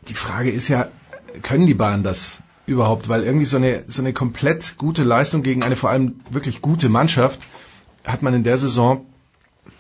Die 0.08 0.14
Frage 0.14 0.50
ist 0.50 0.68
ja, 0.68 0.86
können 1.42 1.66
die 1.66 1.74
Bayern 1.74 2.04
das 2.04 2.38
überhaupt? 2.66 3.08
Weil 3.08 3.24
irgendwie 3.24 3.46
so 3.46 3.56
eine, 3.56 3.84
so 3.86 4.02
eine 4.02 4.12
komplett 4.12 4.76
gute 4.78 5.02
Leistung 5.02 5.42
gegen 5.42 5.62
eine 5.62 5.76
vor 5.76 5.90
allem 5.90 6.20
wirklich 6.30 6.60
gute 6.60 6.88
Mannschaft 6.88 7.40
hat 8.04 8.22
man 8.22 8.34
in 8.34 8.44
der 8.44 8.58
Saison 8.58 9.04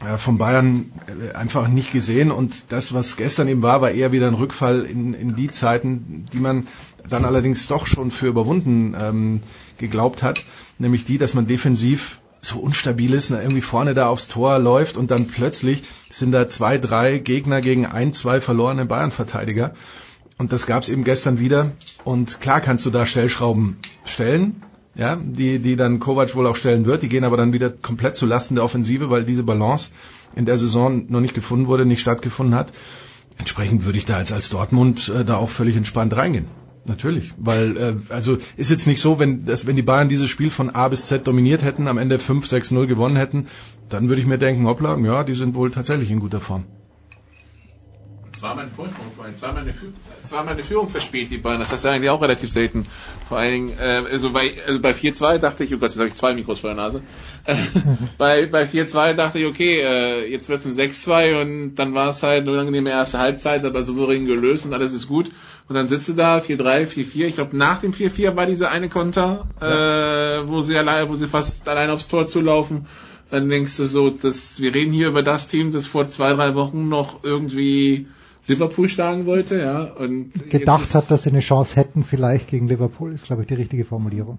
äh, 0.00 0.16
von 0.16 0.38
Bayern 0.38 0.92
äh, 1.06 1.34
einfach 1.34 1.68
nicht 1.68 1.92
gesehen 1.92 2.30
und 2.30 2.64
das, 2.70 2.92
was 2.92 3.16
gestern 3.16 3.48
eben 3.48 3.62
war, 3.62 3.80
war 3.80 3.90
eher 3.90 4.12
wieder 4.12 4.28
ein 4.28 4.34
Rückfall 4.34 4.82
in, 4.82 5.14
in 5.14 5.34
die 5.34 5.50
Zeiten, 5.50 6.26
die 6.32 6.38
man 6.38 6.68
dann 7.08 7.24
allerdings 7.24 7.66
doch 7.66 7.86
schon 7.86 8.10
für 8.10 8.26
überwunden 8.26 8.94
ähm, 8.98 9.40
geglaubt 9.78 10.22
hat, 10.22 10.44
nämlich 10.78 11.04
die, 11.04 11.18
dass 11.18 11.34
man 11.34 11.46
defensiv 11.46 12.20
so 12.40 12.58
unstabil 12.58 13.12
ist, 13.12 13.30
irgendwie 13.30 13.60
vorne 13.60 13.94
da 13.94 14.08
aufs 14.08 14.28
Tor 14.28 14.58
läuft 14.58 14.96
und 14.96 15.10
dann 15.10 15.26
plötzlich 15.26 15.82
sind 16.08 16.32
da 16.32 16.48
zwei, 16.48 16.78
drei 16.78 17.18
Gegner 17.18 17.60
gegen 17.60 17.84
ein, 17.84 18.12
zwei 18.12 18.40
verlorene 18.40 18.86
Bayern-Verteidiger. 18.86 19.74
Und 20.40 20.52
das 20.52 20.66
gab 20.66 20.82
es 20.82 20.88
eben 20.88 21.04
gestern 21.04 21.38
wieder. 21.38 21.72
Und 22.02 22.40
klar 22.40 22.62
kannst 22.62 22.86
du 22.86 22.90
da 22.90 23.04
Stellschrauben 23.04 23.76
stellen, 24.06 24.62
ja, 24.94 25.18
die, 25.22 25.58
die 25.58 25.76
dann 25.76 25.98
Kovac 26.00 26.34
wohl 26.34 26.46
auch 26.46 26.56
stellen 26.56 26.86
wird. 26.86 27.02
Die 27.02 27.10
gehen 27.10 27.24
aber 27.24 27.36
dann 27.36 27.52
wieder 27.52 27.68
komplett 27.68 28.16
zu 28.16 28.24
Lasten 28.24 28.54
der 28.54 28.64
Offensive, 28.64 29.10
weil 29.10 29.24
diese 29.24 29.42
Balance 29.42 29.90
in 30.34 30.46
der 30.46 30.56
Saison 30.56 31.04
noch 31.10 31.20
nicht 31.20 31.34
gefunden 31.34 31.66
wurde, 31.66 31.84
nicht 31.84 32.00
stattgefunden 32.00 32.54
hat. 32.54 32.72
Entsprechend 33.36 33.84
würde 33.84 33.98
ich 33.98 34.06
da 34.06 34.16
als, 34.16 34.32
als 34.32 34.48
Dortmund 34.48 35.12
äh, 35.14 35.26
da 35.26 35.36
auch 35.36 35.50
völlig 35.50 35.76
entspannt 35.76 36.16
reingehen. 36.16 36.46
Natürlich, 36.86 37.34
weil 37.36 37.76
äh, 37.76 37.94
also 38.08 38.38
ist 38.56 38.70
jetzt 38.70 38.86
nicht 38.86 39.02
so, 39.02 39.18
wenn 39.18 39.44
das, 39.44 39.66
wenn 39.66 39.76
die 39.76 39.82
Bayern 39.82 40.08
dieses 40.08 40.30
Spiel 40.30 40.48
von 40.48 40.70
A 40.70 40.88
bis 40.88 41.04
Z 41.08 41.26
dominiert 41.26 41.62
hätten, 41.62 41.86
am 41.86 41.98
Ende 41.98 42.16
5-6-0 42.16 42.86
gewonnen 42.86 43.16
hätten, 43.16 43.48
dann 43.90 44.08
würde 44.08 44.22
ich 44.22 44.26
mir 44.26 44.38
denken, 44.38 44.66
hoppla, 44.66 44.96
ja, 45.00 45.22
die 45.22 45.34
sind 45.34 45.54
wohl 45.54 45.70
tatsächlich 45.70 46.10
in 46.10 46.20
guter 46.20 46.40
Form 46.40 46.64
zweimal 48.40 48.64
eine 48.64 48.72
Vorsprung, 48.72 49.06
zweimal 49.34 49.62
eine, 49.62 49.74
zweimal 50.24 50.54
eine 50.54 50.62
Führung 50.62 50.88
verspielt, 50.88 51.30
die 51.30 51.38
Bayern. 51.38 51.60
Das 51.60 51.70
heißt 51.70 51.84
ja 51.84 51.92
eigentlich 51.92 52.10
auch 52.10 52.22
relativ 52.22 52.50
selten. 52.50 52.86
Vor 53.28 53.38
allen 53.38 53.52
Dingen, 53.52 53.78
äh, 53.78 54.02
also 54.10 54.30
bei, 54.30 54.54
also 54.66 54.80
bei 54.80 54.92
4-2 54.92 55.38
dachte 55.38 55.64
ich, 55.64 55.74
oh 55.74 55.78
Gott, 55.78 55.90
jetzt 55.90 55.98
habe 55.98 56.08
ich 56.08 56.14
zwei 56.14 56.34
Mikros 56.34 56.60
vor 56.60 56.70
der 56.70 56.76
Nase. 56.76 57.02
bei 58.18 58.46
bei 58.46 58.64
4-2 58.64 59.12
dachte 59.12 59.38
ich, 59.38 59.46
okay, 59.46 59.80
äh, 59.80 60.30
jetzt 60.30 60.48
wird 60.48 60.64
es 60.64 60.66
ein 60.66 60.90
6-2 60.90 61.42
und 61.42 61.74
dann 61.74 61.94
war 61.94 62.10
es 62.10 62.22
halt 62.22 62.42
eine 62.42 62.52
unangenehme 62.52 62.90
erste 62.90 63.18
Halbzeit, 63.18 63.64
aber 63.64 63.82
souverän 63.82 64.24
gelöst 64.24 64.64
und 64.64 64.72
alles 64.72 64.92
ist 64.92 65.06
gut. 65.06 65.30
Und 65.68 65.74
dann 65.74 65.86
sitzt 65.86 66.08
du 66.08 66.14
da, 66.14 66.38
4-3, 66.38 66.86
4-4. 66.86 67.26
Ich 67.26 67.34
glaube, 67.34 67.56
nach 67.56 67.80
dem 67.82 67.92
4-4 67.92 68.36
war 68.36 68.46
diese 68.46 68.70
eine 68.70 68.88
Konter, 68.88 69.46
ja. 69.60 70.38
äh, 70.38 70.48
wo 70.48 70.62
sie 70.62 70.76
allein, 70.76 71.08
wo 71.08 71.14
sie 71.14 71.28
fast 71.28 71.68
allein 71.68 71.90
aufs 71.90 72.08
Tor 72.08 72.26
zulaufen 72.26 72.86
dann 73.30 73.48
denkst 73.48 73.76
du 73.76 73.86
so, 73.86 74.10
dass 74.10 74.60
wir 74.60 74.74
reden 74.74 74.92
hier 74.92 75.06
über 75.06 75.22
das 75.22 75.46
Team, 75.46 75.70
das 75.70 75.86
vor 75.86 76.08
zwei, 76.08 76.34
drei 76.34 76.56
Wochen 76.56 76.88
noch 76.88 77.22
irgendwie 77.22 78.08
Liverpool 78.46 78.88
schlagen 78.88 79.26
wollte, 79.26 79.58
ja. 79.60 79.84
Und 79.84 80.50
gedacht 80.50 80.94
hat, 80.94 81.10
dass 81.10 81.22
sie 81.22 81.30
eine 81.30 81.40
Chance 81.40 81.76
hätten, 81.76 82.04
vielleicht 82.04 82.48
gegen 82.48 82.68
Liverpool, 82.68 83.12
ist 83.12 83.26
glaube 83.26 83.42
ich 83.42 83.48
die 83.48 83.54
richtige 83.54 83.84
Formulierung. 83.84 84.38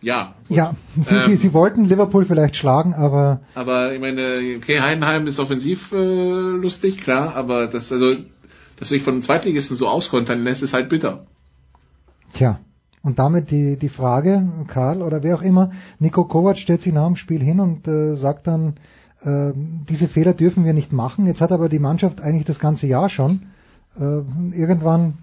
Ja. 0.00 0.34
Gut. 0.48 0.56
Ja, 0.56 0.74
sie, 1.00 1.14
ähm, 1.14 1.22
sie, 1.24 1.36
sie 1.36 1.52
wollten 1.52 1.84
Liverpool 1.84 2.24
vielleicht 2.24 2.56
schlagen, 2.56 2.94
aber. 2.94 3.40
Aber 3.54 3.92
ich 3.92 4.00
meine, 4.00 4.38
okay, 4.56 4.80
Heidenheim 4.80 5.26
ist 5.26 5.38
offensiv 5.38 5.92
äh, 5.92 5.96
lustig, 5.96 6.98
klar, 6.98 7.34
aber 7.34 7.66
das, 7.66 7.90
also, 7.90 8.14
dass 8.76 8.88
sich 8.88 9.02
von 9.02 9.14
einem 9.14 9.22
Zweitligisten 9.22 9.76
so 9.76 9.88
auskontern 9.88 10.44
lässt, 10.44 10.62
ist 10.62 10.74
halt 10.74 10.88
bitter. 10.88 11.26
Tja. 12.34 12.60
Und 13.02 13.18
damit 13.18 13.50
die, 13.50 13.78
die 13.78 13.90
Frage, 13.90 14.48
Karl 14.66 15.02
oder 15.02 15.22
wer 15.22 15.36
auch 15.36 15.42
immer, 15.42 15.72
Nico 15.98 16.24
Kovac 16.24 16.56
stellt 16.56 16.80
sich 16.80 16.92
nach 16.92 17.06
dem 17.06 17.16
Spiel 17.16 17.42
hin 17.42 17.60
und 17.60 17.86
äh, 17.86 18.16
sagt 18.16 18.46
dann, 18.46 18.76
äh, 19.24 19.52
diese 19.88 20.08
Fehler 20.08 20.34
dürfen 20.34 20.64
wir 20.64 20.74
nicht 20.74 20.92
machen. 20.92 21.26
Jetzt 21.26 21.40
hat 21.40 21.52
aber 21.52 21.68
die 21.68 21.78
Mannschaft 21.78 22.20
eigentlich 22.20 22.44
das 22.44 22.58
ganze 22.58 22.86
Jahr 22.86 23.08
schon 23.08 23.46
äh, 23.98 24.20
irgendwann 24.56 25.14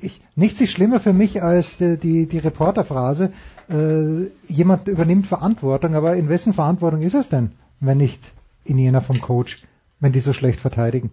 ich, 0.00 0.20
nichts 0.36 0.60
ist 0.60 0.72
schlimmer 0.72 1.00
für 1.00 1.12
mich 1.12 1.42
als 1.42 1.78
die, 1.78 1.96
die, 1.96 2.26
die 2.26 2.38
Reporterphrase, 2.38 3.32
äh, 3.70 4.26
jemand 4.52 4.88
übernimmt 4.88 5.26
Verantwortung, 5.26 5.94
aber 5.94 6.16
in 6.16 6.28
wessen 6.28 6.52
Verantwortung 6.52 7.02
ist 7.02 7.14
es 7.14 7.28
denn, 7.28 7.52
wenn 7.80 7.98
nicht 7.98 8.20
in 8.64 8.78
jener 8.78 9.00
vom 9.00 9.20
Coach, 9.20 9.62
wenn 10.00 10.12
die 10.12 10.20
so 10.20 10.32
schlecht 10.32 10.60
verteidigen? 10.60 11.10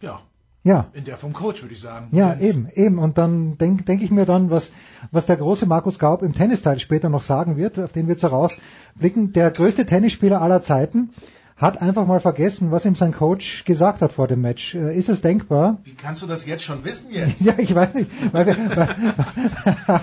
Ja, 0.00 0.20
ja. 0.66 0.88
In 0.94 1.04
der 1.04 1.16
vom 1.16 1.32
Coach, 1.32 1.62
würde 1.62 1.74
ich 1.74 1.80
sagen. 1.80 2.08
Ja, 2.10 2.34
Jens. 2.34 2.42
eben, 2.42 2.68
eben. 2.74 2.98
Und 2.98 3.18
dann 3.18 3.56
denke 3.56 3.84
denk 3.84 4.02
ich 4.02 4.10
mir 4.10 4.26
dann, 4.26 4.50
was, 4.50 4.72
was 5.12 5.24
der 5.26 5.36
große 5.36 5.64
Markus 5.64 6.00
Gaub 6.00 6.22
im 6.22 6.34
Tennisteil 6.34 6.80
später 6.80 7.08
noch 7.08 7.22
sagen 7.22 7.56
wird, 7.56 7.78
auf 7.78 7.92
den 7.92 8.08
wird 8.08 8.18
es 8.18 8.24
herausblicken. 8.24 9.32
Der 9.32 9.52
größte 9.52 9.86
Tennisspieler 9.86 10.42
aller 10.42 10.62
Zeiten 10.62 11.10
hat 11.56 11.80
einfach 11.80 12.04
mal 12.04 12.18
vergessen, 12.18 12.72
was 12.72 12.84
ihm 12.84 12.96
sein 12.96 13.12
Coach 13.12 13.64
gesagt 13.64 14.02
hat 14.02 14.12
vor 14.12 14.26
dem 14.26 14.40
Match. 14.40 14.74
Äh, 14.74 14.98
ist 14.98 15.08
es 15.08 15.20
denkbar? 15.20 15.78
Wie 15.84 15.94
kannst 15.94 16.22
du 16.22 16.26
das 16.26 16.44
jetzt 16.46 16.64
schon 16.64 16.84
wissen 16.84 17.12
jetzt? 17.12 17.40
Ja, 17.44 17.54
ich 17.58 17.72
weiß 17.72 17.94
nicht, 17.94 18.10
weil 18.32 18.46
wir, 18.46 18.56
weil, 18.76 18.88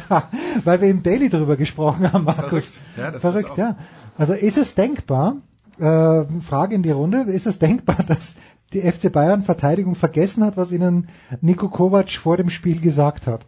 weil 0.63 0.81
wir 0.81 0.87
im 0.87 1.03
Daily 1.03 1.27
darüber 1.27 1.57
gesprochen 1.57 2.11
haben, 2.11 2.23
Markus. 2.23 2.67
Verrückt, 2.67 2.97
ja. 2.97 3.11
Das 3.11 3.21
Verrückt, 3.21 3.57
ja. 3.57 3.75
Also 4.17 4.31
ist 4.31 4.57
es 4.57 4.75
denkbar, 4.75 5.35
äh, 5.79 6.23
Frage 6.41 6.75
in 6.75 6.83
die 6.83 6.91
Runde, 6.91 7.23
ist 7.23 7.47
es 7.47 7.59
denkbar, 7.59 7.97
dass 8.07 8.35
die 8.73 8.81
FC 8.81 9.11
Bayern 9.11 9.43
Verteidigung 9.43 9.95
vergessen 9.95 10.43
hat, 10.43 10.57
was 10.57 10.71
ihnen 10.71 11.09
Niko 11.41 11.69
Kovac 11.69 12.11
vor 12.11 12.37
dem 12.37 12.49
Spiel 12.49 12.79
gesagt 12.79 13.27
hat? 13.27 13.45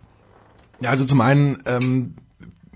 Ja, 0.80 0.90
also 0.90 1.06
zum 1.06 1.22
einen 1.22 1.58
ähm, 1.66 2.16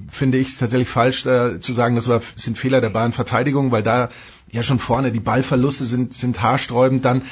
finde 0.07 0.37
ich 0.37 0.49
es 0.49 0.57
tatsächlich 0.57 0.89
falsch 0.89 1.25
äh, 1.25 1.59
zu 1.59 1.73
sagen, 1.73 1.95
das 1.95 2.07
war, 2.07 2.21
sind 2.35 2.57
Fehler 2.57 2.81
der 2.81 2.89
Bayern 2.89 3.11
Verteidigung, 3.11 3.71
weil 3.71 3.83
da 3.83 4.09
ja 4.51 4.63
schon 4.63 4.79
vorne 4.79 5.11
die 5.11 5.19
Ballverluste 5.19 5.85
sind, 5.85 6.13
sind 6.13 6.41
haarsträubend. 6.41 7.05
Dann 7.05 7.23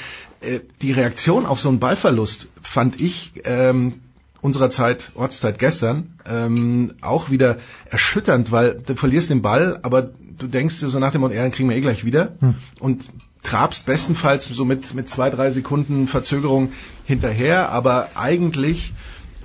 äh, 0.41 0.59
die 0.81 0.91
Reaktion 0.91 1.45
auf 1.45 1.59
so 1.59 1.69
einen 1.69 1.79
Ballverlust 1.79 2.49
fand 2.61 2.99
ich 2.99 3.33
ähm, 3.43 4.01
unserer 4.41 4.69
Zeit, 4.69 5.11
Ortszeit 5.15 5.59
gestern, 5.59 6.13
ähm, 6.25 6.93
auch 7.01 7.29
wieder 7.29 7.57
erschütternd, 7.89 8.51
weil 8.51 8.81
du 8.85 8.95
verlierst 8.95 9.29
den 9.29 9.41
Ball, 9.41 9.79
aber 9.83 10.01
du 10.01 10.47
denkst 10.47 10.79
dir 10.79 10.89
so 10.89 10.99
nach 10.99 11.11
dem 11.11 11.21
Motto, 11.21 11.33
ja, 11.33 11.41
dann 11.41 11.51
kriegen 11.51 11.69
wir 11.69 11.75
eh 11.75 11.81
gleich 11.81 12.05
wieder. 12.05 12.33
Hm. 12.39 12.55
Und 12.79 13.05
trabst 13.43 13.85
bestenfalls 13.85 14.45
so 14.45 14.65
mit, 14.65 14.93
mit 14.93 15.09
zwei, 15.09 15.29
drei 15.29 15.51
Sekunden 15.51 16.07
Verzögerung 16.07 16.73
hinterher, 17.05 17.71
aber 17.71 18.09
eigentlich 18.15 18.93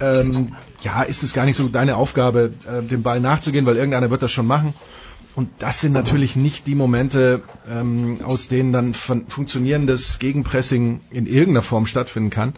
ähm, 0.00 0.54
ja, 0.82 1.02
ist 1.02 1.22
es 1.22 1.32
gar 1.32 1.44
nicht 1.44 1.56
so 1.56 1.68
deine 1.68 1.96
Aufgabe, 1.96 2.52
äh, 2.66 2.82
dem 2.82 3.02
Ball 3.02 3.20
nachzugehen, 3.20 3.66
weil 3.66 3.76
irgendeiner 3.76 4.10
wird 4.10 4.22
das 4.22 4.32
schon 4.32 4.46
machen. 4.46 4.74
Und 5.34 5.48
das 5.60 5.80
sind 5.80 5.92
natürlich 5.92 6.36
nicht 6.36 6.66
die 6.66 6.74
Momente, 6.74 7.42
ähm, 7.70 8.20
aus 8.22 8.48
denen 8.48 8.72
dann 8.72 8.92
fun 8.92 9.24
funktionierendes 9.28 10.18
Gegenpressing 10.18 11.00
in 11.10 11.26
irgendeiner 11.26 11.62
Form 11.62 11.86
stattfinden 11.86 12.30
kann. 12.30 12.54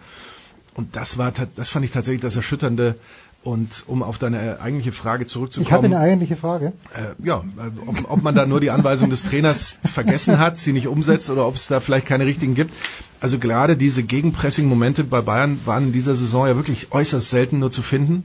Und 0.74 0.96
das 0.96 1.18
war, 1.18 1.32
das 1.54 1.70
fand 1.70 1.84
ich 1.84 1.92
tatsächlich 1.92 2.20
das 2.20 2.36
Erschütternde 2.36 2.96
und 3.44 3.84
um 3.86 4.02
auf 4.02 4.18
deine 4.18 4.60
eigentliche 4.60 4.92
Frage 4.92 5.26
zurückzukommen. 5.26 5.66
Ich 5.66 5.72
habe 5.72 5.86
eine 5.86 5.98
eigentliche 5.98 6.36
Frage. 6.36 6.72
Äh, 6.94 7.24
ja, 7.24 7.40
äh, 7.40 7.80
ob, 7.86 8.10
ob 8.10 8.22
man 8.22 8.34
da 8.34 8.46
nur 8.46 8.60
die 8.60 8.70
Anweisung 8.70 9.10
des 9.10 9.22
Trainers 9.22 9.76
vergessen 9.84 10.38
hat, 10.38 10.58
sie 10.58 10.72
nicht 10.72 10.88
umsetzt 10.88 11.30
oder 11.30 11.46
ob 11.46 11.56
es 11.56 11.68
da 11.68 11.80
vielleicht 11.80 12.06
keine 12.06 12.26
richtigen 12.26 12.54
gibt. 12.54 12.72
Also 13.20 13.38
gerade 13.38 13.76
diese 13.76 14.02
Gegenpressing-Momente 14.02 15.04
bei 15.04 15.20
Bayern 15.20 15.60
waren 15.66 15.88
in 15.88 15.92
dieser 15.92 16.16
Saison 16.16 16.46
ja 16.46 16.56
wirklich 16.56 16.92
äußerst 16.92 17.30
selten 17.30 17.58
nur 17.58 17.70
zu 17.70 17.82
finden. 17.82 18.24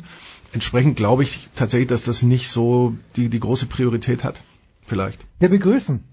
Entsprechend 0.54 0.96
glaube 0.96 1.24
ich 1.24 1.50
tatsächlich, 1.54 1.90
dass 1.90 2.04
das 2.04 2.24
nicht 2.24 2.50
so 2.50 2.96
die, 3.16 3.30
die 3.30 3.40
große 3.40 3.66
Priorität 3.66 4.24
hat. 4.24 4.42
Vielleicht. 4.88 5.26
Wir 5.40 5.50
begrüßen 5.50 6.04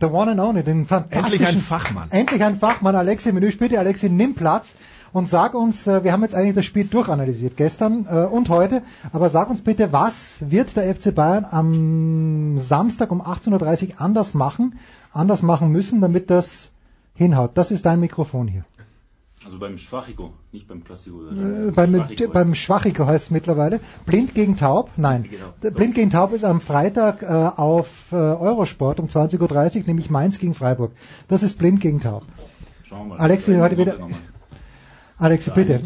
The 0.00 0.06
One 0.06 0.32
and 0.32 0.40
Only, 0.40 0.64
den 0.64 0.86
fantastischen... 0.86 1.32
Endlich 1.32 1.46
ein 1.46 1.58
Fachmann. 1.58 2.10
Endlich 2.10 2.42
ein 2.42 2.58
Fachmann, 2.58 2.96
Alexi 2.96 3.32
Menü. 3.32 3.52
Bitte, 3.52 3.78
Alexi, 3.78 4.08
nimm 4.08 4.34
Platz 4.34 4.74
und 5.14 5.28
sag 5.28 5.54
uns, 5.54 5.86
äh, 5.86 6.02
wir 6.02 6.12
haben 6.12 6.22
jetzt 6.22 6.34
eigentlich 6.34 6.56
das 6.56 6.66
Spiel 6.66 6.86
durchanalysiert, 6.86 7.56
gestern 7.56 8.06
äh, 8.10 8.26
und 8.26 8.48
heute, 8.48 8.82
aber 9.12 9.30
sag 9.30 9.48
uns 9.48 9.62
bitte, 9.62 9.92
was 9.92 10.38
wird 10.40 10.76
der 10.76 10.92
FC 10.92 11.14
Bayern 11.14 11.46
am 11.48 12.58
Samstag 12.58 13.12
um 13.12 13.22
18.30 13.22 13.90
Uhr 13.90 14.00
anders 14.00 14.34
machen, 14.34 14.76
anders 15.12 15.42
machen 15.42 15.70
müssen, 15.70 16.00
damit 16.00 16.30
das 16.30 16.72
hinhaut. 17.14 17.52
Das 17.54 17.70
ist 17.70 17.86
dein 17.86 18.00
Mikrofon 18.00 18.48
hier. 18.48 18.64
Also 19.44 19.58
beim 19.58 19.78
Schwachico, 19.78 20.32
nicht 20.50 20.66
beim 20.66 20.82
Klassiko. 20.82 21.20
Äh, 21.28 21.70
beim, 21.70 21.94
Schwachico 21.94 22.32
beim 22.32 22.54
Schwachico 22.56 23.06
heißt 23.06 23.26
es 23.26 23.30
mittlerweile. 23.30 23.78
Blind 24.06 24.34
gegen 24.34 24.56
Taub? 24.56 24.90
Nein. 24.96 25.26
Genau. 25.30 25.74
Blind 25.74 25.94
gegen 25.94 26.10
Taub 26.10 26.32
ist 26.32 26.44
am 26.44 26.60
Freitag 26.60 27.22
äh, 27.22 27.26
auf 27.26 28.10
äh, 28.10 28.16
Eurosport 28.16 28.98
um 28.98 29.06
20.30 29.06 29.80
Uhr, 29.80 29.82
nämlich 29.86 30.10
Mainz 30.10 30.40
gegen 30.40 30.54
Freiburg. 30.54 30.90
Das 31.28 31.44
ist 31.44 31.56
Blind 31.56 31.80
gegen 31.80 32.00
Taub. 32.00 32.24
Schauen 32.82 33.10
wir 33.10 33.16
mal. 33.16 33.18
Alexi, 33.18 33.54
heute 33.56 33.78
wieder, 33.78 33.96
Alex, 35.18 35.50
bitte. 35.54 35.80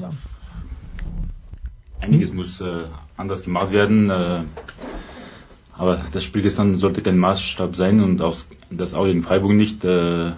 einiges 2.01 2.33
muss 2.33 2.61
äh, 2.61 2.85
anders 3.17 3.43
gemacht 3.43 3.73
werden. 3.73 4.11
Äh, 4.11 4.43
aber 5.77 6.01
das 6.13 6.25
Spiel 6.25 6.43
gestern 6.43 6.77
sollte 6.79 7.03
kein 7.03 7.19
Maßstab 7.19 7.77
sein 7.77 8.03
und 8.03 8.21
auch, 8.21 8.37
das 8.71 8.95
auch 8.95 9.05
gegen 9.05 9.23
Freiburg 9.23 9.53
nicht. 9.53 9.85
Äh, 9.85 10.33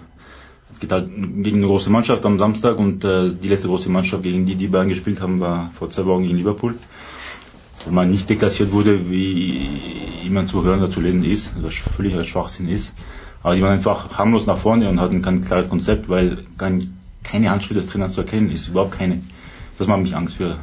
es 0.71 0.79
geht 0.79 0.91
halt 0.91 1.09
gegen 1.09 1.57
eine 1.57 1.67
große 1.67 1.89
Mannschaft 1.89 2.25
am 2.25 2.37
Samstag 2.37 2.77
und 2.77 3.03
äh, 3.03 3.31
die 3.33 3.47
letzte 3.47 3.67
große 3.67 3.89
Mannschaft, 3.89 4.23
gegen 4.23 4.45
die 4.45 4.55
die 4.55 4.67
beiden 4.67 4.89
gespielt 4.89 5.21
haben, 5.21 5.39
war 5.39 5.71
vor 5.73 5.89
zwei 5.89 6.05
Wochen 6.05 6.23
gegen 6.23 6.37
Liverpool. 6.37 6.75
Wo 7.85 7.91
man 7.91 8.09
nicht 8.11 8.29
deklassiert 8.29 8.71
wurde, 8.71 9.09
wie 9.09 10.21
jemand 10.23 10.49
zu 10.49 10.63
hören 10.63 10.79
oder 10.79 10.91
zu 10.91 11.01
lesen 11.01 11.23
ist, 11.23 11.53
was 11.61 11.73
völliger 11.73 12.23
Schwachsinn 12.23 12.69
ist. 12.69 12.93
Aber 13.41 13.55
die 13.55 13.61
waren 13.61 13.73
einfach 13.73 14.17
harmlos 14.17 14.45
nach 14.45 14.57
vorne 14.57 14.87
und 14.87 14.99
hatten 14.99 15.23
kein 15.23 15.43
klares 15.43 15.67
Konzept, 15.67 16.07
weil 16.07 16.43
kein, 16.59 17.00
keine 17.23 17.49
Handschrift 17.49 17.77
des 17.79 17.87
Trainers 17.87 18.13
zu 18.13 18.21
erkennen 18.21 18.51
ist, 18.51 18.67
überhaupt 18.69 18.91
keine. 18.97 19.21
Das 19.77 19.87
macht 19.87 20.01
mich 20.01 20.15
Angst 20.15 20.35
für, 20.35 20.57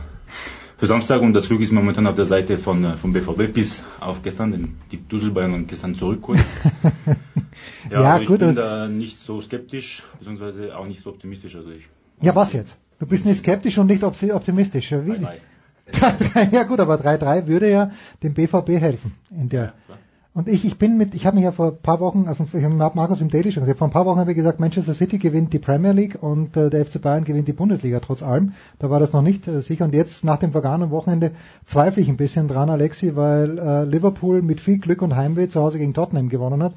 für 0.76 0.86
Samstag 0.86 1.22
und 1.22 1.32
das 1.32 1.48
Glück 1.48 1.60
ist 1.60 1.72
momentan 1.72 2.06
auf 2.06 2.14
der 2.16 2.26
Seite 2.26 2.58
von, 2.58 2.84
äh, 2.84 2.96
vom 2.96 3.12
BVB 3.12 3.52
bis 3.52 3.82
auf 4.00 4.22
gestern, 4.22 4.52
denn 4.52 4.76
die 4.92 4.98
Dusselbayern 5.08 5.52
waren 5.52 5.66
gestern 5.66 5.94
zurück 5.94 6.22
kurz. 6.22 6.40
ja, 7.90 8.02
Ja, 8.02 8.10
also 8.12 8.22
ich 8.22 8.28
gut, 8.28 8.38
bin 8.40 8.48
und- 8.50 8.54
da 8.56 8.88
nicht 8.88 9.18
so 9.18 9.40
skeptisch, 9.40 10.02
beziehungsweise 10.18 10.76
auch 10.76 10.86
nicht 10.86 11.00
so 11.02 11.10
optimistisch, 11.10 11.56
also 11.56 11.70
ich. 11.70 11.86
Ja, 12.20 12.34
was 12.34 12.52
jetzt? 12.52 12.78
Du 12.98 13.06
bist 13.06 13.24
nicht 13.24 13.38
skeptisch 13.38 13.78
und 13.78 13.86
nicht 13.86 14.02
opti- 14.02 14.32
optimistisch. 14.32 14.90
Wie? 14.90 15.12
3-3. 15.92 16.50
ja 16.52 16.64
gut, 16.64 16.80
aber 16.80 16.96
3-3 16.96 17.46
würde 17.46 17.70
ja 17.70 17.92
dem 18.22 18.34
BVB 18.34 18.68
helfen. 18.80 19.14
In 19.30 19.48
der 19.48 19.72
und 20.38 20.48
ich, 20.48 20.64
ich 20.64 20.78
bin 20.78 20.96
mit, 20.96 21.16
ich 21.16 21.26
habe 21.26 21.34
mich 21.34 21.42
ja 21.42 21.50
vor 21.50 21.72
ein 21.72 21.78
paar 21.78 21.98
Wochen, 21.98 22.26
also 22.28 22.44
ich 22.52 22.62
habe 22.62 22.72
Markus 22.72 23.20
im 23.20 23.28
Daily 23.28 23.50
schon 23.50 23.64
gesagt, 23.64 23.80
vor 23.80 23.88
ein 23.88 23.90
paar 23.90 24.06
Wochen 24.06 24.20
habe 24.20 24.30
ich 24.30 24.36
gesagt, 24.36 24.60
Manchester 24.60 24.94
City 24.94 25.18
gewinnt 25.18 25.52
die 25.52 25.58
Premier 25.58 25.90
League 25.90 26.16
und 26.22 26.56
äh, 26.56 26.70
der 26.70 26.86
FC 26.86 27.02
Bayern 27.02 27.24
gewinnt 27.24 27.48
die 27.48 27.52
Bundesliga 27.52 27.98
trotz 27.98 28.22
allem. 28.22 28.52
Da 28.78 28.88
war 28.88 29.00
das 29.00 29.12
noch 29.12 29.22
nicht 29.22 29.48
äh, 29.48 29.62
sicher 29.62 29.84
und 29.84 29.94
jetzt 29.94 30.22
nach 30.22 30.36
dem 30.36 30.52
vergangenen 30.52 30.92
Wochenende 30.92 31.32
zweifle 31.66 32.02
ich 32.02 32.08
ein 32.08 32.16
bisschen 32.16 32.46
dran, 32.46 32.70
Alexi, 32.70 33.16
weil 33.16 33.58
äh, 33.58 33.82
Liverpool 33.82 34.40
mit 34.40 34.60
viel 34.60 34.78
Glück 34.78 35.02
und 35.02 35.16
Heimweh 35.16 35.48
zu 35.48 35.60
Hause 35.60 35.80
gegen 35.80 35.92
Tottenham 35.92 36.28
gewonnen 36.28 36.62
hat 36.62 36.74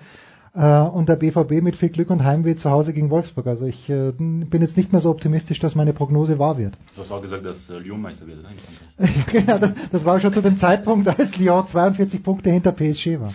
und 0.53 1.07
der 1.07 1.15
BVB 1.15 1.61
mit 1.61 1.77
viel 1.77 1.89
Glück 1.89 2.09
und 2.09 2.25
Heimweh 2.25 2.55
zu 2.55 2.69
Hause 2.69 2.93
gegen 2.93 3.09
Wolfsburg. 3.09 3.47
Also 3.47 3.65
ich 3.65 3.89
äh, 3.89 4.11
bin 4.11 4.61
jetzt 4.61 4.75
nicht 4.75 4.91
mehr 4.91 4.99
so 4.99 5.09
optimistisch, 5.09 5.59
dass 5.59 5.75
meine 5.75 5.93
Prognose 5.93 6.39
wahr 6.39 6.57
wird. 6.57 6.77
Du 6.95 7.01
hast 7.01 7.11
auch 7.11 7.21
gesagt, 7.21 7.45
dass 7.45 7.69
äh, 7.69 7.77
Lyon 7.77 8.01
Meister 8.01 8.27
wird, 8.27 8.43
nein, 8.43 8.55
in 8.97 9.13
Frankreich. 9.13 9.25
genau, 9.45 9.57
das, 9.59 9.71
das 9.91 10.05
war 10.05 10.19
schon 10.19 10.33
zu 10.33 10.41
dem 10.41 10.57
Zeitpunkt, 10.57 11.07
als 11.07 11.37
Lyon 11.37 11.67
42 11.67 12.21
Punkte 12.21 12.49
hinter 12.49 12.73
PSG 12.73 13.19
war. 13.21 13.33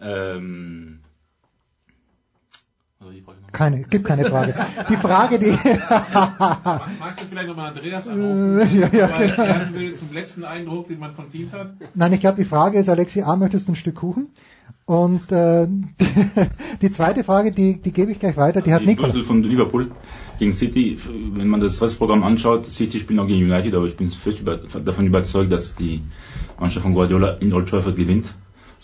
Ähm? 0.00 1.00
Keine, 3.52 3.82
gibt 3.84 4.04
keine 4.04 4.26
Frage. 4.26 4.54
Die 4.90 4.96
Frage, 4.96 5.38
die 5.38 5.50
Magst 5.88 7.22
du 7.22 7.26
vielleicht 7.30 7.48
nochmal 7.48 7.68
Andreas 7.68 8.08
anrufen, 8.08 8.58
Äh, 8.60 8.80
ja, 8.80 8.88
ja, 8.92 9.06
genau. 9.06 9.78
will 9.78 9.94
zum 9.94 10.12
letzten 10.12 10.44
Eindruck, 10.44 10.88
den 10.88 10.98
man 10.98 11.14
von 11.14 11.30
Teams 11.30 11.54
hat? 11.54 11.72
Nein, 11.94 12.12
ich 12.12 12.20
glaube, 12.20 12.36
die 12.36 12.44
Frage 12.44 12.78
ist, 12.78 12.88
Alexi 12.88 13.22
A, 13.22 13.36
möchtest 13.36 13.68
du 13.68 13.72
ein 13.72 13.76
Stück 13.76 13.96
Kuchen? 13.96 14.28
Und 14.86 15.32
äh, 15.32 15.66
die 16.80 16.90
zweite 16.92 17.24
Frage, 17.24 17.50
die, 17.50 17.82
die 17.82 17.90
gebe 17.90 18.12
ich 18.12 18.20
gleich 18.20 18.36
weiter, 18.36 18.62
die 18.62 18.72
hat 18.72 18.82
die 18.82 18.86
Nikola. 18.86 19.08
Dussel 19.08 19.24
von 19.24 19.42
Liverpool 19.42 19.90
gegen 20.38 20.54
City, 20.54 20.96
wenn 21.34 21.48
man 21.48 21.58
das 21.58 21.82
Restprogramm 21.82 22.22
anschaut, 22.22 22.66
City 22.66 23.00
spielt 23.00 23.18
auch 23.18 23.26
gegen 23.26 23.44
United, 23.44 23.74
aber 23.74 23.86
ich 23.86 23.96
bin 23.96 24.08
fest 24.10 24.40
über, 24.40 24.56
davon 24.56 25.08
überzeugt, 25.08 25.50
dass 25.50 25.74
die 25.74 26.02
Mannschaft 26.60 26.84
von 26.84 26.94
Guardiola 26.94 27.32
in 27.40 27.52
Old 27.52 27.68
Trafford 27.68 27.96
gewinnt. 27.96 28.32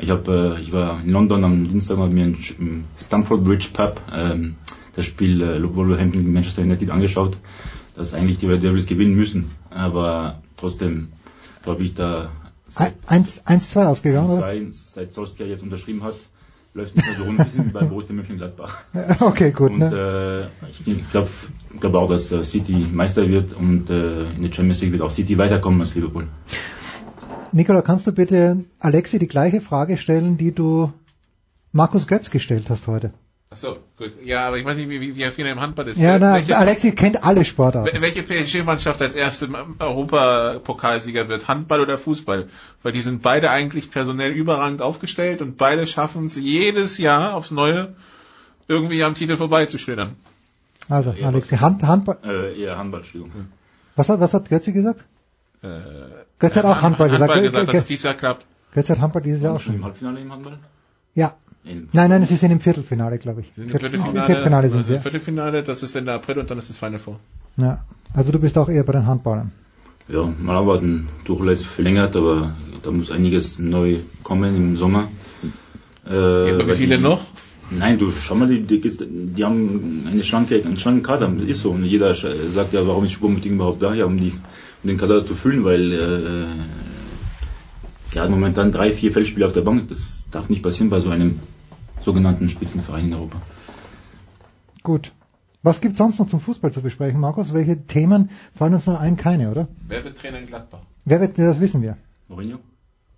Ich 0.01 0.11
habe, 0.11 0.57
äh, 0.59 0.61
ich 0.61 0.73
war 0.73 1.01
in 1.01 1.11
London 1.11 1.45
am 1.45 1.69
Dienstag 1.69 1.99
und 1.99 2.13
mir 2.13 2.35
im 2.59 2.85
Stamford 3.01 3.45
Bridge 3.45 3.69
Pub 3.73 4.01
ähm, 4.13 4.57
das 4.97 5.05
Spiel 5.05 5.41
äh, 5.41 5.63
Wolverhampton 5.77 6.23
gegen 6.23 6.33
Manchester 6.33 6.63
United 6.63 6.91
angeschaut, 6.91 7.37
dass 7.95 8.13
eigentlich 8.13 8.39
die 8.39 8.47
Red 8.47 8.65
Devils 8.65 8.87
gewinnen 8.87 9.15
müssen, 9.15 9.53
aber 9.71 10.43
trotzdem 10.57 11.09
glaube 11.63 11.85
ich 11.85 11.95
da 11.95 12.33
1-2 12.71 13.85
ausgegangen, 13.85 14.31
oder? 14.31 14.41
zwei, 14.41 14.67
seit 14.71 15.13
Solskjaer 15.13 15.49
jetzt 15.49 15.63
unterschrieben 15.63 16.03
hat, 16.03 16.15
läuft 16.75 16.97
nicht 16.97 17.07
mehr 17.07 17.17
so 17.17 17.25
rund, 17.25 17.39
ein 17.41 17.47
bisschen 17.47 17.67
wie 17.67 17.71
bei 17.71 17.85
Borussia 17.85 18.15
Mönchengladbach. 18.15 18.79
Okay, 19.21 19.51
gut, 19.51 19.73
Und 19.73 19.79
ne? 19.81 20.51
äh, 20.63 20.69
ich 20.71 21.11
glaube 21.11 21.29
glaub 21.81 21.95
auch, 21.95 22.09
dass 22.09 22.33
äh, 22.33 22.45
City 22.45 22.87
Meister 22.93 23.29
wird 23.29 23.53
und 23.53 23.91
äh, 23.91 24.23
in 24.23 24.43
der 24.43 24.53
Champions 24.53 24.81
League 24.81 24.93
wird 24.93 25.03
auch 25.03 25.11
City 25.11 25.37
weiterkommen 25.39 25.81
als 25.81 25.95
Liverpool. 25.95 26.29
Nikola, 27.53 27.83
kannst 27.83 28.07
du 28.07 28.13
bitte 28.13 28.65
Alexi 28.79 29.19
die 29.19 29.27
gleiche 29.27 29.61
Frage 29.61 29.99
stellen, 29.99 30.39
die 30.39 30.53
du 30.53 30.91
Markus 31.73 32.07
Götz 32.07 32.31
gestellt 32.31 32.71
hast 32.71 32.87
heute? 32.87 33.13
Achso, 33.53 33.77
gut. 33.99 34.13
Ja, 34.25 34.49
aber 34.49 34.57
ich 34.57 34.65
weiß 34.65 34.77
nicht, 34.79 34.89
wie, 34.89 35.01
wie, 35.01 35.15
wie 35.15 35.25
viel 35.31 35.47
im 35.47 35.61
Handball 35.61 35.87
ist. 35.89 35.99
Ja, 35.99 36.19
na, 36.19 36.35
welche, 36.35 36.57
Alexi 36.57 36.93
kennt 36.93 37.23
alle 37.23 37.45
Sportarten. 37.45 37.95
wel- 37.95 38.01
welche 38.01 38.23
PSG-Mannschaft 38.23 39.03
als 39.03 39.15
erste 39.15 39.49
Europapokalsieger 39.79 41.29
wird? 41.29 41.49
Handball 41.49 41.81
oder 41.81 41.99
Fußball? 41.99 42.49
Weil 42.83 42.93
die 42.93 43.03
sind 43.03 43.23
beide 43.23 43.51
eigentlich 43.51 43.91
personell 43.91 44.33
überragend 44.33 44.83
aufgestellt 44.83 45.43
und 45.43 45.57
beide 45.59 45.87
schaffen 45.87 46.27
es 46.27 46.37
jedes 46.37 46.99
Jahr 46.99 47.35
aufs 47.35 47.51
Neue 47.51 47.95
irgendwie 48.69 49.05
am 49.05 49.15
Titel 49.15 49.37
vorbeizuschlittern. 49.37 50.17
Also, 50.89 51.15
Alexi, 51.23 51.57
Hand, 51.57 51.83
Handball. 51.85 52.19
Äh, 52.25 52.61
eher 52.61 52.77
Handball, 52.79 53.01
Entschuldigung. 53.01 53.49
Was 53.97 54.09
hat, 54.09 54.19
was 54.21 54.35
hat 54.35 54.49
Götzi 54.49 54.73
gesagt? 54.73 55.05
Äh, 55.63 55.69
Götz 56.39 56.57
hat 56.57 56.65
auch 56.65 56.81
Handball 56.81 57.09
gesagt. 57.09 57.31
Handball 57.31 57.43
gesagt, 57.43 57.69
dass 57.69 57.77
es 57.83 57.87
dieses 57.87 58.05
Jahr 58.05 58.15
klappt. 58.15 58.47
Götz 58.75 58.89
hat 58.89 59.01
Handball 59.01 59.23
dieses 59.23 59.43
Jahr 59.43 59.55
auch 59.55 59.61
Schon 59.61 59.75
im 59.75 59.81
schon. 59.81 59.85
Halbfinale 59.91 60.21
im 60.21 60.33
Handball? 60.33 60.59
Ja. 61.15 61.35
In- 61.65 61.89
Nein, 61.93 62.11
nein, 62.11 62.25
sie 62.25 62.37
sind 62.37 62.51
im 62.51 62.61
Viertelfinale, 62.61 63.19
glaube 63.19 63.43
ich. 63.43 63.53
Sind 63.55 63.65
im 63.65 63.71
Viertel- 63.71 63.91
Viertelfinale, 63.91 64.27
Viertelfinale 64.27 64.69
sind 64.71 64.79
also 64.79 64.89
sie. 64.89 64.95
im. 64.97 65.01
Viertelfinale, 65.03 65.63
das 65.63 65.83
ist 65.83 65.95
Ende 65.95 66.13
April 66.13 66.39
und 66.39 66.51
dann 66.51 66.59
ist 66.59 66.69
das 66.71 66.77
Final 66.77 66.99
Four. 66.99 67.21
Ja. 67.57 67.85
Also 68.15 68.33
du 68.33 68.39
bist 68.39 68.59
auch 68.59 68.69
eher 68.69 68.83
bei 68.83 68.93
den 68.93 69.07
Handballern. 69.07 69.53
Ja, 70.09 70.25
mal 70.41 70.57
abwarten. 70.57 71.09
Tuchel 71.25 71.49
ist 71.51 71.65
verlängert, 71.65 72.17
aber 72.17 72.53
da 72.83 72.91
muss 72.91 73.11
einiges 73.11 73.59
neu 73.61 74.01
kommen 74.25 74.57
im 74.57 74.77
Sommer. 74.77 75.09
Äh, 76.07 76.49
Ja, 76.49 76.55
aber 76.55 76.67
wie 76.69 76.73
viele 76.73 76.99
noch? 76.99 77.21
Nein, 77.71 77.99
du 77.99 78.13
schau 78.21 78.35
mal, 78.35 78.49
die, 78.49 78.63
die, 78.65 78.81
die 78.81 79.45
haben 79.45 80.05
eine 80.11 80.23
schlanke, 80.25 80.57
einen 80.63 80.77
schlanken 80.79 81.03
Kader, 81.05 81.29
das 81.29 81.49
ist 81.49 81.61
so. 81.61 81.71
Und 81.71 81.85
jeder 81.85 82.13
sagt 82.15 82.73
ja, 82.75 82.87
warum 82.87 83.05
ist 83.05 83.13
Schwurmting 83.13 83.55
überhaupt 83.55 83.81
da? 83.83 83.95
Ja, 83.95 84.05
um, 84.05 84.19
die, 84.19 84.33
um 84.83 84.89
den 84.89 84.99
Kader 84.99 85.25
zu 85.25 85.35
füllen, 85.35 85.65
weil 85.65 85.93
äh, 85.93 86.47
der 88.15 88.23
hat 88.23 88.31
momentan 88.31 88.73
drei, 88.73 88.93
vier 88.93 89.11
Feldspieler 89.13 89.47
auf 89.47 89.53
der 89.55 89.63
Bank. 89.63 89.89
Das 89.89 90.27
darf 90.31 90.51
nicht 90.51 90.63
passieren 90.63 90.91
bei 90.91 91.01
so 91.01 91.09
einem 91.09 91.39
sogenannten 92.03 92.49
Spitzenverein 92.49 93.07
in 93.07 93.15
Europa. 93.15 93.41
Gut. 94.83 95.13
Was 95.63 95.81
gibt's 95.81 95.99
sonst 95.99 96.19
noch 96.19 96.27
zum 96.27 96.41
Fußball 96.41 96.73
zu 96.73 96.83
besprechen, 96.83 97.21
Markus? 97.21 97.55
Welche 97.55 97.87
Themen 97.87 98.31
fallen 98.55 98.75
uns 98.75 98.87
noch 98.87 98.99
ein? 98.99 99.17
Keine, 99.17 99.51
oder? 99.51 99.69
Wer 99.87 100.05
wird 100.05 100.19
Trainer 100.19 100.39
in 100.41 100.47
Gladbach? 100.47 100.81
Wer 101.05 101.21
wird, 101.21 101.39
das 101.39 101.61
wissen 101.61 101.83
wir. 101.83 101.97
Mourinho? 102.29 102.59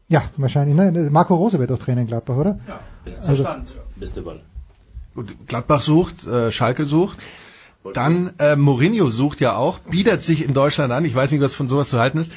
Ja, 0.09 0.25
wahrscheinlich. 0.37 0.77
Ne? 0.77 1.09
Marco 1.11 1.35
Rose 1.35 1.59
wird 1.59 1.73
auch 1.73 1.79
Trainer 1.79 2.03
in 2.03 2.07
Gladbach, 2.07 2.37
oder? 2.37 2.61
Ja, 2.69 2.81
Also, 3.27 3.47
Beste 3.97 4.21
Ball. 4.23 4.41
Gut, 5.15 5.35
Gladbach 5.47 5.81
sucht, 5.81 6.27
äh, 6.27 6.51
Schalke 6.53 6.85
sucht. 6.85 7.19
Dann 7.93 8.33
äh, 8.39 8.57
Mourinho 8.57 9.09
sucht 9.11 9.41
ja 9.41 9.57
auch, 9.57 9.79
bietet 9.79 10.23
sich 10.23 10.45
in 10.45 10.55
Deutschland 10.55 10.93
an. 10.93 11.05
Ich 11.05 11.15
weiß 11.15 11.33
nicht, 11.33 11.41
was 11.41 11.55
von 11.55 11.69
sowas 11.69 11.89
zu 11.89 11.99
halten 11.99 12.19
ist. 12.19 12.33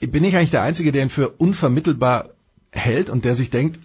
Bin 0.00 0.24
ich 0.24 0.36
eigentlich 0.36 0.50
der 0.50 0.62
Einzige, 0.62 0.92
der 0.92 1.02
ihn 1.02 1.10
für 1.10 1.28
unvermittelbar 1.28 2.30
hält 2.70 3.10
und 3.10 3.24
der 3.24 3.34
sich 3.34 3.50
denkt, 3.50 3.78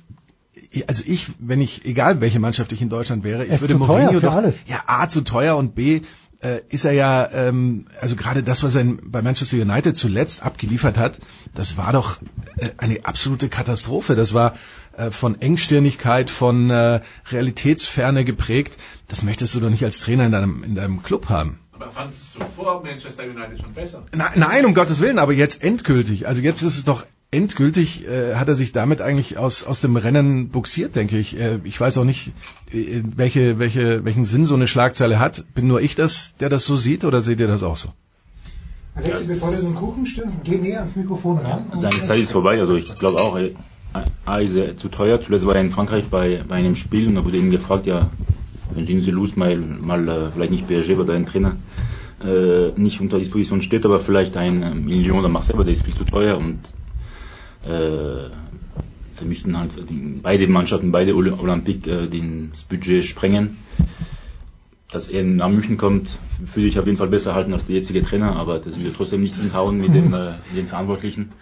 also 0.87 1.03
ich, 1.05 1.27
wenn 1.39 1.61
ich, 1.61 1.85
egal 1.85 2.21
welche 2.21 2.39
Mannschaft 2.39 2.71
ich 2.71 2.81
in 2.81 2.89
Deutschland 2.89 3.23
wäre, 3.23 3.45
ich 3.45 3.51
ist 3.51 3.61
würde 3.61 3.73
zu 3.73 3.79
teuer 3.79 3.87
Mourinho 3.87 4.19
für 4.19 4.25
doch, 4.25 4.35
alles. 4.35 4.59
ja 4.65 4.83
A 4.87 5.09
zu 5.09 5.21
teuer 5.21 5.57
und 5.57 5.75
B 5.75 6.01
äh, 6.41 6.61
ist 6.69 6.85
er 6.85 6.91
ja, 6.91 7.29
ähm, 7.31 7.85
also 7.99 8.15
gerade 8.15 8.43
das, 8.43 8.63
was 8.63 8.75
er 8.75 8.81
in, 8.81 9.11
bei 9.11 9.21
Manchester 9.21 9.57
United 9.57 9.97
zuletzt 9.97 10.43
abgeliefert 10.43 10.97
hat, 10.97 11.19
das 11.53 11.77
war 11.77 11.91
doch 11.91 12.19
äh, 12.57 12.69
eine 12.77 13.05
absolute 13.05 13.49
Katastrophe. 13.49 14.15
Das 14.15 14.33
war 14.33 14.55
äh, 14.97 15.11
von 15.11 15.41
Engstirnigkeit, 15.41 16.29
von 16.29 16.69
äh, 16.69 17.01
Realitätsferne 17.31 18.23
geprägt. 18.23 18.77
Das 19.07 19.23
möchtest 19.23 19.55
du 19.55 19.59
doch 19.59 19.69
nicht 19.69 19.83
als 19.83 19.99
Trainer 19.99 20.25
in 20.25 20.31
deinem, 20.31 20.63
in 20.63 20.75
deinem 20.75 21.03
Club 21.03 21.29
haben. 21.29 21.59
Aber 21.71 21.89
fandst 21.89 22.35
du 22.35 22.39
vor 22.55 22.83
Manchester 22.83 23.23
United 23.23 23.59
schon 23.59 23.73
besser? 23.73 24.05
Na, 24.13 24.31
nein, 24.35 24.65
um 24.65 24.73
Gottes 24.73 25.01
Willen, 25.01 25.19
aber 25.19 25.33
jetzt 25.33 25.61
endgültig. 25.61 26.27
Also 26.27 26.41
jetzt 26.41 26.61
ist 26.61 26.77
es 26.77 26.83
doch 26.85 27.05
endgültig, 27.35 28.07
äh, 28.07 28.35
hat 28.35 28.47
er 28.47 28.55
sich 28.55 28.71
damit 28.71 29.01
eigentlich 29.01 29.37
aus, 29.37 29.63
aus 29.63 29.81
dem 29.81 29.97
Rennen 29.97 30.49
buxiert, 30.49 30.95
denke 30.95 31.17
ich. 31.17 31.37
Äh, 31.39 31.59
ich 31.63 31.79
weiß 31.79 31.97
auch 31.97 32.03
nicht, 32.03 32.31
äh, 32.71 33.01
welche, 33.15 33.59
welche, 33.59 34.05
welchen 34.05 34.25
Sinn 34.25 34.45
so 34.45 34.55
eine 34.55 34.67
Schlagzeile 34.67 35.19
hat. 35.19 35.43
Bin 35.53 35.67
nur 35.67 35.81
ich 35.81 35.95
das, 35.95 36.33
der 36.39 36.49
das 36.49 36.65
so 36.65 36.75
sieht, 36.75 37.03
oder 37.03 37.21
seht 37.21 37.39
ihr 37.39 37.47
das 37.47 37.63
auch 37.63 37.75
so? 37.75 37.89
Alexi, 38.95 39.25
bevor 39.25 39.51
du 39.51 39.61
den 39.61 39.75
Kuchen 39.75 40.05
stimmst, 40.05 40.37
geh 40.43 40.57
näher 40.57 40.77
ans 40.77 40.95
Mikrofon 40.95 41.39
ran. 41.39 41.65
Seine 41.73 42.01
Zeit 42.01 42.19
ist 42.19 42.31
vorbei, 42.31 42.59
also 42.59 42.75
ich 42.75 42.95
glaube 42.95 43.19
auch, 43.19 43.37
äh, 43.37 43.53
A 44.25 44.39
ist 44.39 44.55
er 44.55 44.77
zu 44.77 44.89
teuer. 44.89 45.21
Zuletzt 45.21 45.45
war 45.45 45.55
er 45.55 45.61
in 45.61 45.69
Frankreich 45.69 46.05
bei, 46.05 46.43
bei 46.47 46.55
einem 46.55 46.75
Spiel 46.75 47.07
und 47.07 47.15
da 47.15 47.25
wurde 47.25 47.37
ihn 47.37 47.51
gefragt, 47.51 47.85
ja, 47.85 48.09
wenn 48.73 48.85
Lindsay 48.85 49.11
Luz 49.11 49.35
mal, 49.35 49.57
mal 49.57 50.31
vielleicht 50.33 50.51
nicht 50.51 50.67
PSG, 50.67 50.91
aber 50.91 51.05
dein 51.05 51.25
Trainer 51.25 51.55
äh, 52.23 52.71
nicht 52.77 53.01
unter 53.01 53.19
Disposition 53.19 53.61
steht, 53.61 53.85
aber 53.85 53.99
vielleicht 53.99 54.37
ein 54.37 54.63
äh, 54.63 54.73
Million 54.73 55.19
oder 55.19 55.29
Marseille, 55.29 55.55
aber 55.55 55.63
der 55.63 55.73
ist 55.73 55.85
viel 55.85 55.95
zu 55.95 56.05
teuer 56.05 56.37
und 56.37 56.59
äh, 57.65 58.29
sie 59.13 59.25
müssten 59.25 59.57
halt 59.57 59.71
die, 59.89 60.19
beide 60.21 60.47
Mannschaften, 60.47 60.91
beide 60.91 61.15
Olympique 61.15 61.87
äh, 61.89 62.07
den- 62.07 62.51
das 62.51 62.63
Budget 62.63 63.03
sprengen. 63.05 63.57
dass 64.91 65.09
er 65.09 65.23
nach 65.23 65.49
München 65.49 65.75
kommt, 65.77 66.17
würde 66.39 66.67
ich 66.69 66.79
auf 66.79 66.85
jeden 66.85 66.97
Fall 66.97 67.07
besser 67.07 67.33
halten 67.35 67.51
als 67.53 67.65
der 67.65 67.75
jetzige 67.75 68.01
Trainer, 68.03 68.35
aber 68.37 68.59
das 68.59 68.79
will 68.79 68.93
trotzdem 68.95 69.21
nicht 69.23 69.35
hinhauen 69.35 69.81
mit, 69.81 69.93
dem, 69.93 70.13
äh, 70.13 70.33
mit 70.49 70.57
den 70.57 70.67
Verantwortlichen. 70.67 71.33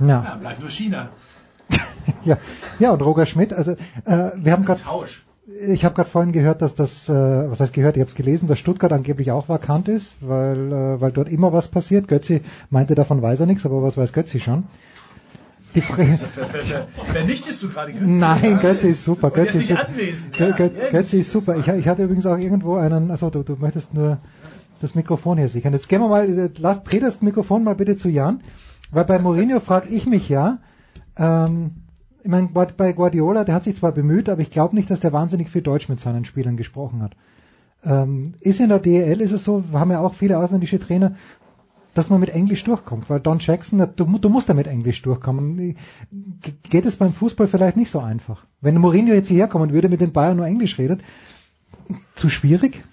Ja. 0.00 0.06
Ja, 0.06 0.34
bleibt 0.36 0.60
nur 0.60 0.70
China. 0.70 1.08
Ja, 2.24 2.36
ja 2.78 2.90
und 2.92 3.00
Roger 3.02 3.26
Schmidt, 3.26 3.52
also 3.52 3.72
äh, 3.72 4.30
wir 4.36 4.52
haben 4.52 4.64
gerade 4.64 4.80
Tausch. 4.82 5.22
Ich 5.70 5.84
habe 5.84 5.94
gerade 5.94 6.08
vorhin 6.10 6.32
gehört, 6.32 6.60
dass 6.62 6.74
das, 6.74 7.08
äh, 7.08 7.12
was 7.12 7.60
heißt 7.60 7.72
gehört, 7.72 7.96
ich 7.96 8.00
habe 8.00 8.08
es 8.10 8.14
gelesen, 8.14 8.48
dass 8.48 8.58
Stuttgart 8.58 8.92
angeblich 8.92 9.30
auch 9.32 9.48
vakant 9.48 9.88
ist, 9.88 10.16
weil, 10.20 10.72
äh, 10.72 11.00
weil 11.00 11.10
dort 11.12 11.28
immer 11.30 11.52
was 11.52 11.68
passiert. 11.68 12.06
Götzi 12.08 12.42
meinte, 12.70 12.94
davon 12.94 13.22
weiß 13.22 13.40
er 13.40 13.46
nichts, 13.46 13.64
aber 13.64 13.82
was 13.82 13.96
weiß 13.96 14.12
Götzi 14.12 14.40
schon? 14.40 14.64
Die 15.74 15.80
Frage, 15.80 16.06
Vernichtest 17.06 17.62
du 17.62 17.68
gerade 17.68 17.92
Götze? 17.92 18.06
Nein, 18.06 18.58
Götze 18.60 18.88
ist 18.88 19.04
super. 19.04 19.30
Götze 19.30 19.58
ist 19.58 19.68
super. 19.68 19.86
anwesend. 19.88 20.34
Gö- 20.36 20.48
Ja, 20.50 20.56
Gö- 20.56 20.70
jetzt 20.74 20.90
Götze 20.90 21.16
ist 21.18 21.32
super. 21.32 21.56
Ich, 21.56 21.66
ich 21.68 21.88
hatte 21.88 22.02
übrigens 22.04 22.26
auch 22.26 22.38
irgendwo 22.38 22.76
einen, 22.76 23.10
also 23.10 23.30
du, 23.30 23.42
du 23.42 23.56
möchtest 23.56 23.92
nur 23.94 24.18
das 24.80 24.94
Mikrofon 24.94 25.38
hier 25.38 25.48
sichern. 25.48 25.72
Jetzt 25.72 25.88
gehen 25.88 26.00
wir 26.00 26.08
mal, 26.08 26.28
äh, 26.38 26.50
lass, 26.58 26.82
dreh 26.84 27.00
das 27.00 27.20
Mikrofon 27.22 27.64
mal 27.64 27.74
bitte 27.74 27.96
zu 27.96 28.08
Jan, 28.08 28.40
weil 28.90 29.04
bei 29.04 29.18
Mourinho 29.18 29.60
frage 29.60 29.88
ich 29.88 30.06
mich 30.06 30.28
ja, 30.28 30.58
ähm, 31.18 31.72
ich 32.22 32.28
meine, 32.28 32.48
bei 32.48 32.92
Guardiola, 32.92 33.44
der 33.44 33.54
hat 33.54 33.64
sich 33.64 33.76
zwar 33.76 33.92
bemüht, 33.92 34.28
aber 34.28 34.40
ich 34.40 34.50
glaube 34.50 34.74
nicht, 34.74 34.90
dass 34.90 35.00
der 35.00 35.12
wahnsinnig 35.12 35.50
viel 35.50 35.62
Deutsch 35.62 35.88
mit 35.88 36.00
seinen 36.00 36.24
Spielern 36.24 36.56
gesprochen 36.56 37.02
hat. 37.02 37.16
Ähm, 37.84 38.34
ist 38.40 38.60
in 38.60 38.68
der 38.70 38.80
DEL, 38.80 39.20
ist 39.20 39.32
es 39.32 39.44
so, 39.44 39.62
haben 39.72 39.90
ja 39.92 40.00
auch 40.00 40.14
viele 40.14 40.38
ausländische 40.38 40.80
Trainer, 40.80 41.14
dass 41.94 42.10
man 42.10 42.20
mit 42.20 42.30
Englisch 42.30 42.62
durchkommt, 42.64 43.08
weil 43.08 43.20
Don 43.20 43.38
Jackson, 43.40 43.78
du, 43.96 44.04
du 44.04 44.28
musst 44.28 44.48
da 44.48 44.54
mit 44.54 44.66
Englisch 44.66 45.02
durchkommen. 45.02 45.56
Ge- 45.56 46.54
Geht 46.70 46.86
es 46.86 46.96
beim 46.96 47.12
Fußball 47.12 47.48
vielleicht 47.48 47.76
nicht 47.76 47.90
so 47.90 48.00
einfach? 48.00 48.44
Wenn 48.60 48.78
Mourinho 48.78 49.14
jetzt 49.14 49.28
hierher 49.28 49.48
kommen 49.48 49.72
würde, 49.72 49.88
mit 49.88 50.00
den 50.00 50.12
Bayern 50.12 50.36
nur 50.36 50.46
Englisch 50.46 50.78
redet, 50.78 51.00
zu 52.14 52.28
schwierig? 52.28 52.84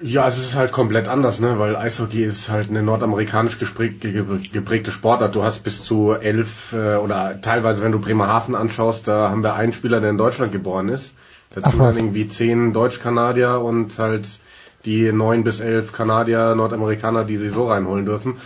Ja, 0.00 0.28
es 0.28 0.38
ist 0.38 0.54
halt 0.54 0.72
komplett 0.72 1.08
anders, 1.08 1.40
ne? 1.40 1.58
weil 1.58 1.76
Eishockey 1.76 2.24
ist 2.24 2.50
halt 2.50 2.68
eine 2.68 2.82
nordamerikanisch 2.82 3.58
geprägte 3.58 4.92
Sportart. 4.92 5.34
Du 5.34 5.42
hast 5.42 5.64
bis 5.64 5.82
zu 5.82 6.12
elf 6.12 6.72
äh, 6.72 6.96
oder 6.96 7.40
teilweise, 7.40 7.82
wenn 7.82 7.92
du 7.92 8.00
Bremerhaven 8.00 8.54
anschaust, 8.54 9.08
da 9.08 9.30
haben 9.30 9.42
wir 9.42 9.54
einen 9.54 9.72
Spieler, 9.72 10.00
der 10.00 10.10
in 10.10 10.18
Deutschland 10.18 10.52
geboren 10.52 10.88
ist. 10.88 11.14
Dazu 11.54 11.78
dann 11.78 11.96
irgendwie 11.96 12.26
zehn 12.26 12.72
Deutsch-Kanadier 12.72 13.60
und 13.60 13.98
halt 13.98 14.26
die 14.84 15.12
neun 15.12 15.44
bis 15.44 15.60
elf 15.60 15.92
Kanadier, 15.92 16.54
Nordamerikaner, 16.54 17.24
die 17.24 17.36
sie 17.36 17.48
so 17.48 17.68
reinholen 17.68 18.04
dürfen. 18.04 18.36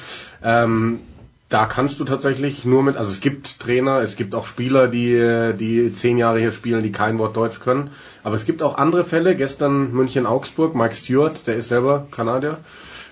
Ähm, 0.43 1.01
da 1.49 1.65
kannst 1.65 1.99
du 1.99 2.05
tatsächlich 2.05 2.67
nur 2.67 2.83
mit, 2.83 2.97
also 2.97 3.11
es 3.11 3.21
gibt 3.21 3.59
Trainer, 3.59 4.01
es 4.01 4.17
gibt 4.17 4.35
auch 4.35 4.45
Spieler, 4.45 4.87
die, 4.87 5.55
die 5.59 5.93
zehn 5.95 6.19
Jahre 6.19 6.41
hier 6.41 6.53
spielen, 6.53 6.83
die 6.83 6.93
kein 6.93 7.19
Wort 7.19 7.37
Deutsch 7.37 7.61
können. 7.61 7.91
Aber 8.23 8.35
es 8.35 8.45
gibt 8.45 8.63
auch 8.63 8.77
andere 8.77 9.05
Fälle. 9.05 9.35
Gestern 9.35 9.93
München-Augsburg, 9.93 10.75
Mike 10.75 10.95
Stewart, 10.95 11.47
der 11.47 11.57
ist 11.57 11.69
selber 11.69 12.07
Kanadier, 12.11 12.59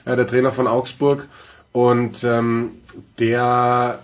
äh, 0.05 0.17
der 0.17 0.27
Trainer 0.27 0.53
von 0.53 0.67
Augsburg. 0.67 1.27
Und 1.73 2.25
ähm, 2.25 2.73
der 3.19 4.01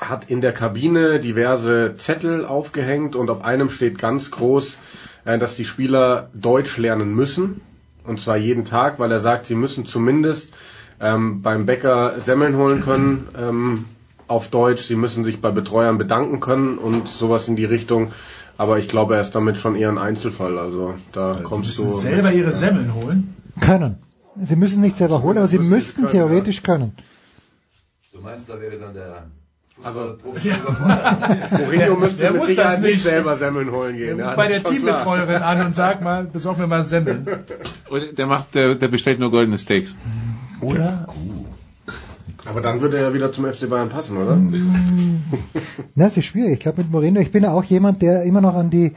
hat 0.00 0.30
in 0.30 0.40
der 0.40 0.52
Kabine 0.52 1.20
diverse 1.20 1.94
Zettel 1.96 2.44
aufgehängt 2.44 3.14
und 3.14 3.30
auf 3.30 3.44
einem 3.44 3.70
steht 3.70 3.98
ganz 3.98 4.32
groß, 4.32 4.78
äh, 5.26 5.38
dass 5.38 5.54
die 5.54 5.64
Spieler 5.64 6.28
Deutsch 6.34 6.76
lernen 6.76 7.14
müssen. 7.14 7.60
Und 8.04 8.20
zwar 8.20 8.36
jeden 8.36 8.64
Tag, 8.64 8.98
weil 8.98 9.12
er 9.12 9.20
sagt, 9.20 9.46
sie 9.46 9.54
müssen 9.54 9.86
zumindest 9.86 10.52
ähm, 11.00 11.42
beim 11.42 11.66
Bäcker 11.66 12.20
Semmeln 12.20 12.56
holen 12.56 12.80
können 12.80 13.28
ähm, 13.38 13.84
auf 14.28 14.48
Deutsch. 14.48 14.82
Sie 14.82 14.96
müssen 14.96 15.24
sich 15.24 15.40
bei 15.40 15.50
Betreuern 15.50 15.98
bedanken 15.98 16.40
können 16.40 16.78
und 16.78 17.08
sowas 17.08 17.48
in 17.48 17.56
die 17.56 17.64
Richtung. 17.64 18.12
Aber 18.56 18.78
ich 18.78 18.88
glaube, 18.88 19.16
er 19.16 19.20
ist 19.20 19.34
damit 19.34 19.56
schon 19.56 19.74
eher 19.74 19.88
ein 19.88 19.98
Einzelfall. 19.98 20.58
Also 20.58 20.94
da 21.12 21.38
kommst 21.42 21.68
müssen 21.68 21.90
du 21.90 21.96
selber 21.96 22.32
ihre 22.32 22.52
Semmeln 22.52 22.94
holen. 22.94 23.34
Können. 23.60 23.96
Sie 24.36 24.56
müssen 24.56 24.80
nicht 24.80 24.96
selber 24.96 25.22
holen, 25.22 25.38
aber 25.38 25.48
sie 25.48 25.58
müssten 25.58 26.06
theoretisch 26.08 26.62
können. 26.62 26.92
Du 28.12 28.20
meinst, 28.20 28.48
da 28.48 28.60
wäre 28.60 28.78
dann 28.78 28.94
der 28.94 29.26
Also, 29.82 30.16
Mourinho 31.50 31.96
müsste 31.96 32.22
Der 32.22 32.30
mit 32.30 32.40
muss 32.40 32.48
Sicherheit 32.48 32.78
das 32.78 32.80
nicht 32.80 33.02
selber 33.02 33.36
Semmeln 33.36 33.70
holen 33.72 33.96
Der 33.96 34.06
gehen. 34.06 34.20
ruft 34.20 34.30
ja, 34.30 34.36
bei 34.36 34.48
der. 34.48 34.62
Teambetreuerin 34.62 35.42
an 35.42 35.66
und 35.66 35.74
sagt 35.74 36.02
mal, 36.02 36.24
besorg 36.24 36.58
mir 36.58 36.66
mal 36.68 36.82
Semmeln. 36.84 37.26
Oder 37.90 38.12
der 38.12 38.26
macht, 38.26 38.54
der, 38.54 38.76
der 38.76 38.88
bestellt 38.88 39.18
nur 39.18 39.30
goldene 39.30 39.58
Steaks. 39.58 39.96
Oder? 40.64 41.06
Aber 42.46 42.60
dann 42.60 42.80
würde 42.80 42.98
er 42.98 43.14
wieder 43.14 43.32
zum 43.32 43.50
FC 43.50 43.68
Bayern 43.68 43.88
passen, 43.88 44.16
oder? 44.16 44.38
Na, 45.94 46.06
es 46.06 46.16
ist 46.16 46.24
schwierig. 46.24 46.52
Ich 46.54 46.60
glaube 46.60 46.82
mit 46.82 46.90
Mourinho, 46.90 47.20
ich 47.20 47.32
bin 47.32 47.42
ja 47.42 47.52
auch 47.52 47.64
jemand, 47.64 48.02
der 48.02 48.22
immer 48.24 48.40
noch 48.40 48.54
an 48.54 48.70
die 48.70 48.92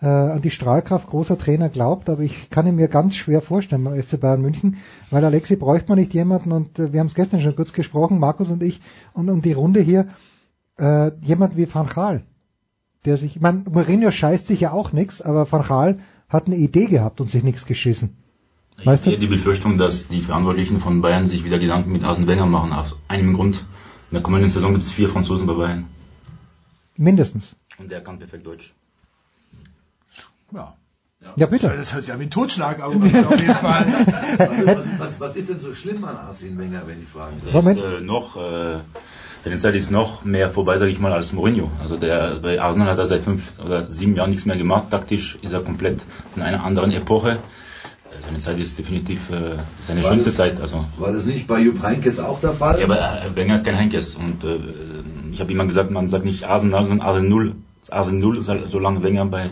äh, 0.00 0.06
an 0.06 0.42
die 0.42 0.50
Strahlkraft 0.50 1.08
großer 1.08 1.38
Trainer 1.38 1.68
glaubt, 1.68 2.08
aber 2.08 2.22
ich 2.22 2.50
kann 2.50 2.66
ihn 2.66 2.76
mir 2.76 2.88
ganz 2.88 3.16
schwer 3.16 3.42
vorstellen 3.42 3.84
beim 3.84 4.00
FC 4.00 4.20
Bayern 4.20 4.40
München, 4.40 4.76
weil 5.10 5.24
Alexi 5.24 5.56
bräuchte 5.56 5.88
man 5.88 5.98
nicht 5.98 6.14
jemanden 6.14 6.52
und 6.52 6.78
äh, 6.78 6.92
wir 6.92 7.00
haben 7.00 7.08
es 7.08 7.14
gestern 7.14 7.40
schon 7.40 7.56
kurz 7.56 7.72
gesprochen, 7.72 8.18
Markus 8.18 8.50
und 8.50 8.62
ich 8.62 8.80
und 9.12 9.28
um 9.28 9.42
die 9.42 9.52
Runde 9.52 9.80
hier, 9.80 10.08
äh, 10.78 11.10
jemand 11.22 11.56
wie 11.56 11.72
Van 11.72 11.86
Gaal, 11.86 12.22
der 13.04 13.16
sich, 13.16 13.36
ich 13.36 13.42
meine, 13.42 13.64
Mourinho 13.68 14.10
scheißt 14.10 14.46
sich 14.46 14.60
ja 14.60 14.72
auch 14.72 14.92
nichts, 14.92 15.20
aber 15.20 15.50
Van 15.50 15.66
Gaal 15.66 15.98
hat 16.28 16.46
eine 16.46 16.56
Idee 16.56 16.86
gehabt 16.86 17.20
und 17.20 17.28
sich 17.28 17.42
nichts 17.42 17.66
geschissen. 17.66 18.18
Weißt 18.84 19.06
Ich 19.06 19.14
du? 19.14 19.20
die 19.20 19.26
Befürchtung, 19.26 19.76
dass 19.78 20.08
die 20.08 20.22
Verantwortlichen 20.22 20.80
von 20.80 21.00
Bayern 21.00 21.26
sich 21.26 21.44
wieder 21.44 21.58
Gedanken 21.58 21.90
mit 21.92 22.04
Arsene 22.04 22.26
Wenger 22.26 22.46
machen. 22.46 22.72
Aus 22.72 22.96
einem 23.08 23.34
Grund. 23.34 23.56
In 24.10 24.14
der 24.14 24.22
kommenden 24.22 24.50
Saison 24.50 24.72
gibt 24.72 24.84
es 24.84 24.90
vier 24.90 25.08
Franzosen 25.08 25.46
bei 25.46 25.52
Bayern. 25.54 25.86
Mindestens. 26.96 27.54
Und 27.78 27.90
der 27.90 28.00
kann 28.02 28.18
perfekt 28.18 28.46
Deutsch. 28.46 28.72
Ja. 30.52 30.74
Ja, 31.36 31.46
bitte. 31.46 31.68
Das 31.76 31.92
hört 31.92 32.04
sich 32.04 32.12
ja 32.14 32.18
wie 32.20 32.24
ein 32.24 32.30
Totschlag 32.30 32.80
auf 32.80 32.94
jeden 33.04 33.10
Fall. 33.24 33.86
was, 34.38 34.66
was, 34.66 34.86
was, 34.98 35.20
was 35.20 35.36
ist 35.36 35.48
denn 35.48 35.58
so 35.58 35.74
schlimm 35.74 36.04
an 36.04 36.16
Arsene 36.16 36.56
Wenger, 36.58 36.82
wenn 36.86 37.02
ich 37.02 37.08
fragen 37.08 37.36
Der 37.44 37.52
darf? 37.52 37.66
ist 37.66 37.76
äh, 37.76 38.00
noch, 38.00 38.36
äh, 38.36 38.78
seine 39.44 39.56
Zeit 39.56 39.74
ist 39.74 39.90
noch 39.90 40.24
mehr 40.24 40.48
vorbei, 40.48 40.78
sage 40.78 40.90
ich 40.92 41.00
mal, 41.00 41.12
als 41.12 41.32
Mourinho. 41.32 41.70
Also 41.80 41.96
der 41.96 42.36
bei 42.40 42.60
Arsenal 42.60 42.88
hat 42.88 42.98
er 42.98 43.06
seit 43.06 43.22
fünf 43.24 43.58
oder 43.58 43.86
sieben 43.90 44.14
Jahren 44.14 44.30
nichts 44.30 44.46
mehr 44.46 44.56
gemacht. 44.56 44.90
Taktisch 44.90 45.36
ist 45.42 45.52
er 45.52 45.60
komplett 45.62 46.02
in 46.36 46.42
einer 46.42 46.62
anderen 46.64 46.92
Epoche. 46.92 47.40
Seine 48.24 48.38
Zeit 48.38 48.58
ist 48.58 48.78
definitiv 48.78 49.30
äh, 49.30 49.56
seine 49.82 50.02
War 50.02 50.10
schönste 50.10 50.30
das- 50.30 50.36
Zeit. 50.36 50.60
Also 50.60 50.84
War 50.98 51.12
das 51.12 51.24
nicht 51.26 51.46
bei 51.46 51.60
Jupp 51.60 51.82
Heynckes 51.82 52.18
auch 52.20 52.40
der 52.40 52.52
Fall? 52.52 52.78
ja, 52.78 52.84
aber 52.86 53.22
äh, 53.22 53.34
Wenger 53.36 53.54
ist 53.54 53.64
kein 53.64 53.76
Heinkes 53.76 54.14
und 54.14 54.44
äh, 54.44 54.58
ich 55.32 55.40
habe 55.40 55.52
immer 55.52 55.66
gesagt, 55.66 55.90
man 55.90 56.08
sagt 56.08 56.24
nicht 56.24 56.44
Arsenal, 56.44 56.84
sondern 56.84 57.06
Arsenal. 57.06 57.54
Arsenal, 57.90 58.42
solange 58.68 59.02
Wenger 59.02 59.24
bei 59.26 59.48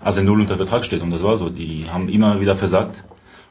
Arsenal 0.00 0.40
unter 0.40 0.56
Vertrag 0.56 0.84
steht 0.84 1.02
und 1.02 1.10
das 1.10 1.22
war 1.22 1.36
so. 1.36 1.50
Die 1.50 1.84
haben 1.92 2.08
immer 2.08 2.40
wieder 2.40 2.56
versagt 2.56 3.04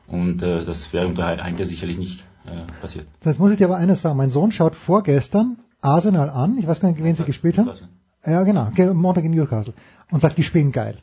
und 0.07 0.41
äh, 0.41 0.65
das 0.65 0.91
wäre 0.93 1.05
unter 1.07 1.25
Heinke 1.27 1.67
sicherlich 1.67 1.97
nicht 1.97 2.21
äh, 2.45 2.49
passiert. 2.81 3.05
Jetzt 3.23 3.39
muss 3.39 3.51
ich 3.51 3.57
dir 3.57 3.65
aber 3.65 3.77
eines 3.77 4.01
sagen. 4.01 4.17
Mein 4.17 4.31
Sohn 4.31 4.51
schaut 4.51 4.75
vorgestern 4.75 5.57
Arsenal 5.81 6.29
an. 6.31 6.57
Ich 6.57 6.65
weiß 6.65 6.79
gar 6.79 6.89
nicht, 6.89 7.03
wen 7.03 7.13
sie 7.15 7.23
gespielt 7.23 7.57
haben. 7.59 7.69
Ja, 8.25 8.41
genau. 8.43 8.69
Ge- 8.73 8.93
Montag 8.93 9.23
in 9.25 9.31
Newcastle. 9.31 9.73
Und 10.09 10.21
sagt, 10.21 10.37
die 10.39 10.43
spielen 10.43 10.71
geil. 10.71 10.97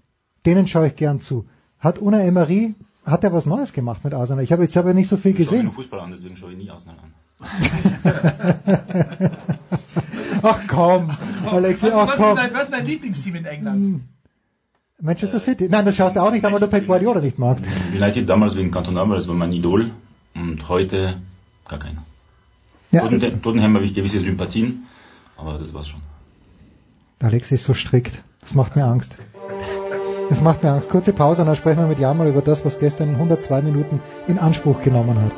Denen 0.45 0.67
schaue 0.67 0.89
ich 0.89 0.97
gern 0.97 1.21
zu. 1.21 1.47
Hat 1.79 2.01
Una 2.03 2.21
Emery, 2.23 2.75
hat 3.05 3.25
er 3.25 3.33
was 3.33 3.47
Neues 3.47 3.73
gemacht 3.73 4.05
mit 4.05 4.15
Arsenal? 4.15 4.45
Ich 4.45 4.53
habe 4.53 4.63
jetzt 4.63 4.77
aber 4.77 4.95
nicht 4.95 5.09
so 5.09 5.17
viel 5.17 5.33
Ich 5.33 5.39
schaue 5.39 5.45
gesehen. 5.47 5.65
nur 5.67 5.75
Fußball 5.75 6.01
an, 6.01 6.13
deswegen 6.13 6.37
schaue 6.37 6.53
ich 6.53 6.59
nie 6.59 6.71
Arsenal 6.71 6.97
an. 7.03 7.13
Ach 10.43 10.59
komm, 10.67 11.11
Alexi, 11.47 11.87
was, 11.87 11.95
ach 11.95 12.07
was, 12.09 12.15
ist 12.15 12.21
komm. 12.21 12.37
dein, 12.37 12.53
was 12.55 12.65
ist 12.65 12.73
dein 12.73 12.87
Lieblingsteam 12.87 13.35
in 13.37 13.45
England? 13.45 14.01
Manchester 15.01 15.41
City. 15.41 15.69
Nein, 15.69 15.85
das 15.85 15.97
schaust 15.97 16.17
du 16.17 16.21
auch 16.21 16.31
nicht 16.31 16.45
an, 16.45 16.53
weil 16.53 16.61
du 16.61 16.69
Pep 16.69 16.87
Guardiola 16.87 17.21
nicht 17.21 17.39
magst. 17.39 17.65
United 17.93 18.29
damals 18.29 18.57
wegen 18.57 18.71
Cantona, 18.71 19.09
weil 19.09 19.17
das 19.17 19.27
war 19.29 19.35
mein 19.35 19.53
Idol 19.53 19.91
und 20.35 20.69
heute 20.69 21.17
gar 21.69 21.79
keiner. 21.79 22.05
Ja. 22.93 23.03
Tottenham, 23.03 23.43
Tottenham 23.43 23.75
habe 23.75 23.85
ich 23.85 23.95
gewisse 23.95 24.21
Sympathien, 24.21 24.85
aber 25.37 25.59
das 25.59 25.73
war's 25.75 25.89
schon. 25.89 26.01
Alexi 27.21 27.55
ist 27.55 27.65
so 27.65 27.75
strikt. 27.75 28.23
Das 28.41 28.55
macht 28.55 28.75
mir 28.77 28.85
Angst. 28.85 29.17
Das 30.33 30.41
macht 30.41 30.63
mir 30.63 30.71
Angst. 30.71 30.89
Kurze 30.89 31.13
Pause 31.13 31.43
und 31.43 31.47
dann 31.49 31.57
sprechen 31.57 31.81
wir 31.81 31.87
mit 31.89 31.99
Jamal 31.99 32.27
über 32.27 32.41
das, 32.41 32.65
was 32.65 32.79
gestern 32.79 33.11
102 33.17 33.61
Minuten 33.61 34.01
in 34.27 34.39
Anspruch 34.39 34.81
genommen 34.81 35.21
hat. 35.21 35.33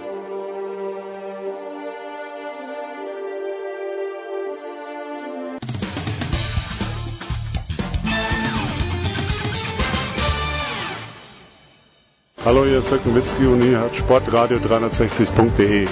Hallo, 12.44 12.64
hier 12.64 12.78
ist 12.78 12.88
Dirk 12.88 13.04
Nowitzki 13.04 13.46
und 13.46 13.62
hier 13.62 13.80
hat 13.80 13.94
sportradio360.de. 13.94 15.88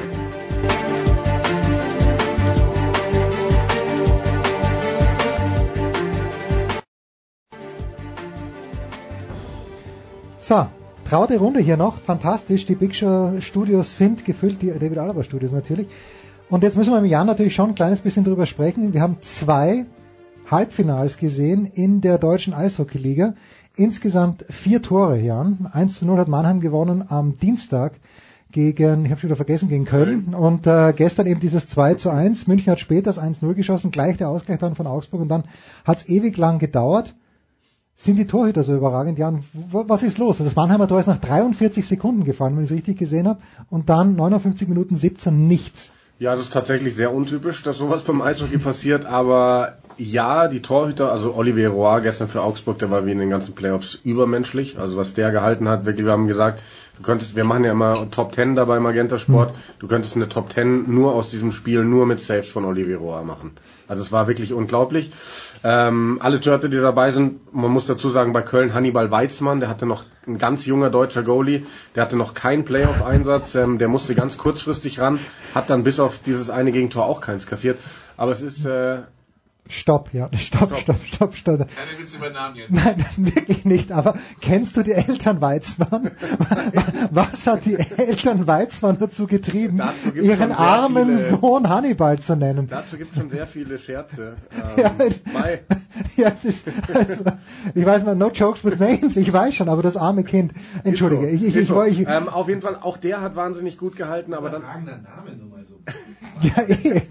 So, 10.53 10.67
traute 11.09 11.39
Runde 11.39 11.61
hier 11.61 11.79
noch. 11.79 11.99
Fantastisch. 11.99 12.67
Die 12.67 12.75
Big 12.75 12.95
Show 12.95 13.41
Studios 13.41 13.97
sind 13.97 14.27
gefüllt, 14.27 14.61
die 14.61 14.67
David 14.67 14.99
Alaba 14.99 15.25
Studios 15.25 15.51
natürlich. 15.51 15.87
Und 16.51 16.63
jetzt 16.63 16.77
müssen 16.77 16.93
wir 16.93 16.99
im 16.99 17.07
Jahr 17.07 17.25
natürlich 17.25 17.55
schon 17.55 17.71
ein 17.71 17.75
kleines 17.75 18.01
bisschen 18.01 18.23
drüber 18.23 18.45
sprechen. 18.45 18.93
Wir 18.93 19.01
haben 19.01 19.17
zwei 19.23 19.87
Halbfinals 20.51 21.17
gesehen 21.17 21.65
in 21.65 22.03
der 22.03 22.19
deutschen 22.19 22.53
Eishockeyliga. 22.53 23.33
insgesamt 23.77 24.45
vier 24.51 24.83
Tore, 24.83 25.19
Jan. 25.19 25.71
1 25.73 26.01
zu 26.01 26.05
0 26.05 26.19
hat 26.19 26.29
Mannheim 26.29 26.61
gewonnen 26.61 27.03
am 27.09 27.39
Dienstag 27.39 27.99
gegen, 28.51 29.07
ich 29.07 29.11
habe 29.11 29.21
schon 29.23 29.31
wieder 29.31 29.37
vergessen, 29.37 29.71
gegen 29.71 29.87
Köln. 29.87 30.35
Und 30.35 30.67
äh, 30.67 30.93
gestern 30.95 31.29
eben 31.29 31.41
dieses 31.41 31.67
2 31.69 31.95
zu 31.95 32.11
1. 32.11 32.47
München 32.47 32.71
hat 32.71 32.81
später 32.81 33.05
das 33.05 33.19
1-0 33.19 33.55
geschossen, 33.55 33.91
gleich 33.91 34.19
der 34.19 34.29
Ausgleich 34.29 34.59
dann 34.59 34.75
von 34.75 34.87
Augsburg 34.87 35.23
und 35.23 35.29
dann 35.29 35.45
hat 35.87 35.97
es 35.97 36.09
ewig 36.11 36.37
lang 36.37 36.59
gedauert. 36.59 37.15
Sind 37.97 38.17
die 38.17 38.27
Torhüter 38.27 38.65
so 38.65 38.75
überragend? 38.75 39.19
Jan, 39.19 39.45
was 39.53 40.03
ist 40.03 40.19
los? 40.19 40.39
Das 40.39 40.57
Mannheimer 40.57 40.89
Tor 40.89 41.01
ist 41.01 41.07
nach 41.07 41.21
43 41.21 41.87
Sekunden 41.87 42.25
gefallen, 42.25 42.57
wenn 42.57 42.65
ich 42.65 42.71
es 42.71 42.77
richtig 42.77 42.99
gesehen 42.99 43.29
habe. 43.29 43.41
Und 43.71 43.89
dann 43.89 44.17
59 44.17 44.69
Minuten 44.69 44.97
17 44.97 45.47
nichts. 45.47 45.93
Ja, 46.19 46.33
das 46.33 46.43
ist 46.43 46.53
tatsächlich 46.53 46.95
sehr 46.95 47.13
untypisch, 47.13 47.63
dass 47.63 47.79
sowas 47.79 48.03
beim 48.03 48.23
Eishockey 48.23 48.59
passiert, 48.59 49.07
aber 49.07 49.79
ja, 49.99 50.49
die 50.49 50.63
Torhüter, 50.63 51.13
also 51.13 51.35
Olivier 51.35 51.71
Roy 51.71 52.01
gestern 52.03 52.29
für 52.29 52.43
Augsburg, 52.43 52.79
der 52.79 52.91
war 52.91 53.07
wie 53.07 53.13
in 53.13 53.19
den 53.19 53.31
ganzen 53.31 53.55
Playoffs 53.55 53.99
übermenschlich, 54.05 54.79
also 54.79 54.97
was 54.97 55.15
der 55.15 55.31
gehalten 55.31 55.69
hat, 55.69 55.85
wirklich, 55.85 56.05
wir 56.05 56.13
haben 56.13 56.27
gesagt, 56.27 56.61
du 56.97 57.03
könntest, 57.03 57.37
wir 57.37 57.45
machen 57.45 57.65
ja 57.65 57.73
immer 57.73 58.11
Top 58.11 58.35
10 58.35 58.55
dabei 58.55 58.79
im 58.79 58.83
Magenta 58.83 59.19
Sport, 59.19 59.55
du 59.79 59.89
könntest 59.89 60.17
eine 60.17 60.29
Top 60.29 60.53
10 60.53 60.93
nur 60.93 61.15
aus 61.15 61.31
diesem 61.31 61.53
Spiel, 61.53 61.85
nur 61.85 62.07
mit 62.07 62.21
Saves 62.21 62.51
von 62.51 62.65
Olivier 62.65 62.99
Roy 62.99 63.25
machen. 63.25 63.53
Also 63.89 64.03
es 64.03 64.13
war 64.13 64.27
wirklich 64.27 64.53
unglaublich. 64.53 65.13
Ähm, 65.65 66.19
alle 66.21 66.41
Torhüter, 66.41 66.69
die 66.69 66.79
dabei 66.79 67.11
sind, 67.11 67.53
man 67.55 67.71
muss 67.71 67.87
dazu 67.87 68.11
sagen, 68.11 68.33
bei 68.33 68.43
Köln 68.43 68.75
Hannibal 68.75 69.11
Weizmann, 69.11 69.61
der 69.61 69.69
hatte 69.69 69.87
noch 69.87 70.05
ein 70.27 70.39
ganz 70.39 70.67
junger 70.67 70.91
deutscher 70.91 71.23
Goalie, 71.23 71.67
der 71.95 72.05
hatte 72.05 72.17
noch 72.17 72.35
keinen 72.35 72.65
Playoff-Einsatz, 72.65 73.55
ähm, 73.55 73.79
der 73.79 73.89
musste 73.89 74.15
ganz 74.15 74.39
kurzfristig 74.39 74.99
ran, 75.01 75.19
hat 75.55 75.71
dann 75.71 75.83
bis 75.83 76.01
auf 76.01 76.21
dieses 76.21 76.51
eine 76.51 76.73
Gegentor 76.73 77.07
auch 77.07 77.21
keins 77.21 77.47
kassiert. 77.47 77.79
Aber 78.17 78.33
es 78.33 78.43
ist 78.43 78.65
äh, 78.65 79.03
Stopp, 79.69 80.13
ja, 80.13 80.29
stopp, 80.37 80.77
stopp, 80.81 80.97
stopp, 81.07 81.35
stopp. 81.37 81.59
Keine 81.59 81.99
Witze 81.99 82.17
über 82.17 82.31
Namen 82.31 82.57
jetzt. 82.57 82.73
Nein, 82.73 83.05
wirklich 83.17 83.65
nicht. 83.65 83.93
Aber 83.93 84.15
kennst 84.41 84.77
du 84.77 84.83
die 84.83 84.93
Eltern 84.93 85.41
Weizmann? 85.41 86.11
Was 87.11 87.47
hat 87.47 87.65
die 87.65 87.77
Eltern 87.79 88.47
Weizmann 88.47 88.99
dazu 88.99 89.27
getrieben, 89.27 89.81
ihren 90.15 90.53
armen 90.53 91.17
viele- 91.17 91.39
Sohn 91.39 91.69
Hannibal 91.69 92.19
zu 92.19 92.35
nennen? 92.37 92.67
dazu 92.69 92.97
gibt 92.97 93.13
es 93.13 93.19
schon 93.19 93.31
sehr 93.31 93.47
viele 93.47 93.79
Scherze. 93.79 94.35
Ja, 94.77 94.93
Ähm, 94.99 95.59
ja, 96.17 96.29
es 96.37 96.45
ist, 96.45 96.67
also, 96.93 97.25
ich 97.75 97.87
weiß 97.87 98.05
mal, 98.05 98.17
no 98.17 98.31
jokes 98.31 98.65
with 98.65 98.79
names, 98.79 99.17
ich 99.17 99.33
weiß 99.33 99.55
schon, 99.55 99.69
aber 99.69 99.83
das 99.83 99.97
arme 99.97 100.25
Kind. 100.25 100.53
Entschuldige, 100.85 101.29
Ist 101.29 101.39
so, 101.39 101.45
ich, 101.45 101.49
ich, 101.49 101.55
ist 101.57 101.63
ich, 101.63 101.69
so. 101.69 101.83
ich, 101.85 102.01
ähm, 102.01 102.29
auf 102.29 102.49
jeden 102.49 102.63
Fall, 102.63 102.77
auch 102.81 102.97
der 102.97 103.21
hat 103.21 103.37
wahnsinnig 103.37 103.79
gut 103.79 103.97
gehalten, 103.97 104.35
aber 104.35 104.51
dann. 104.51 104.63
Ja, 106.43 106.63
eh. 106.63 107.03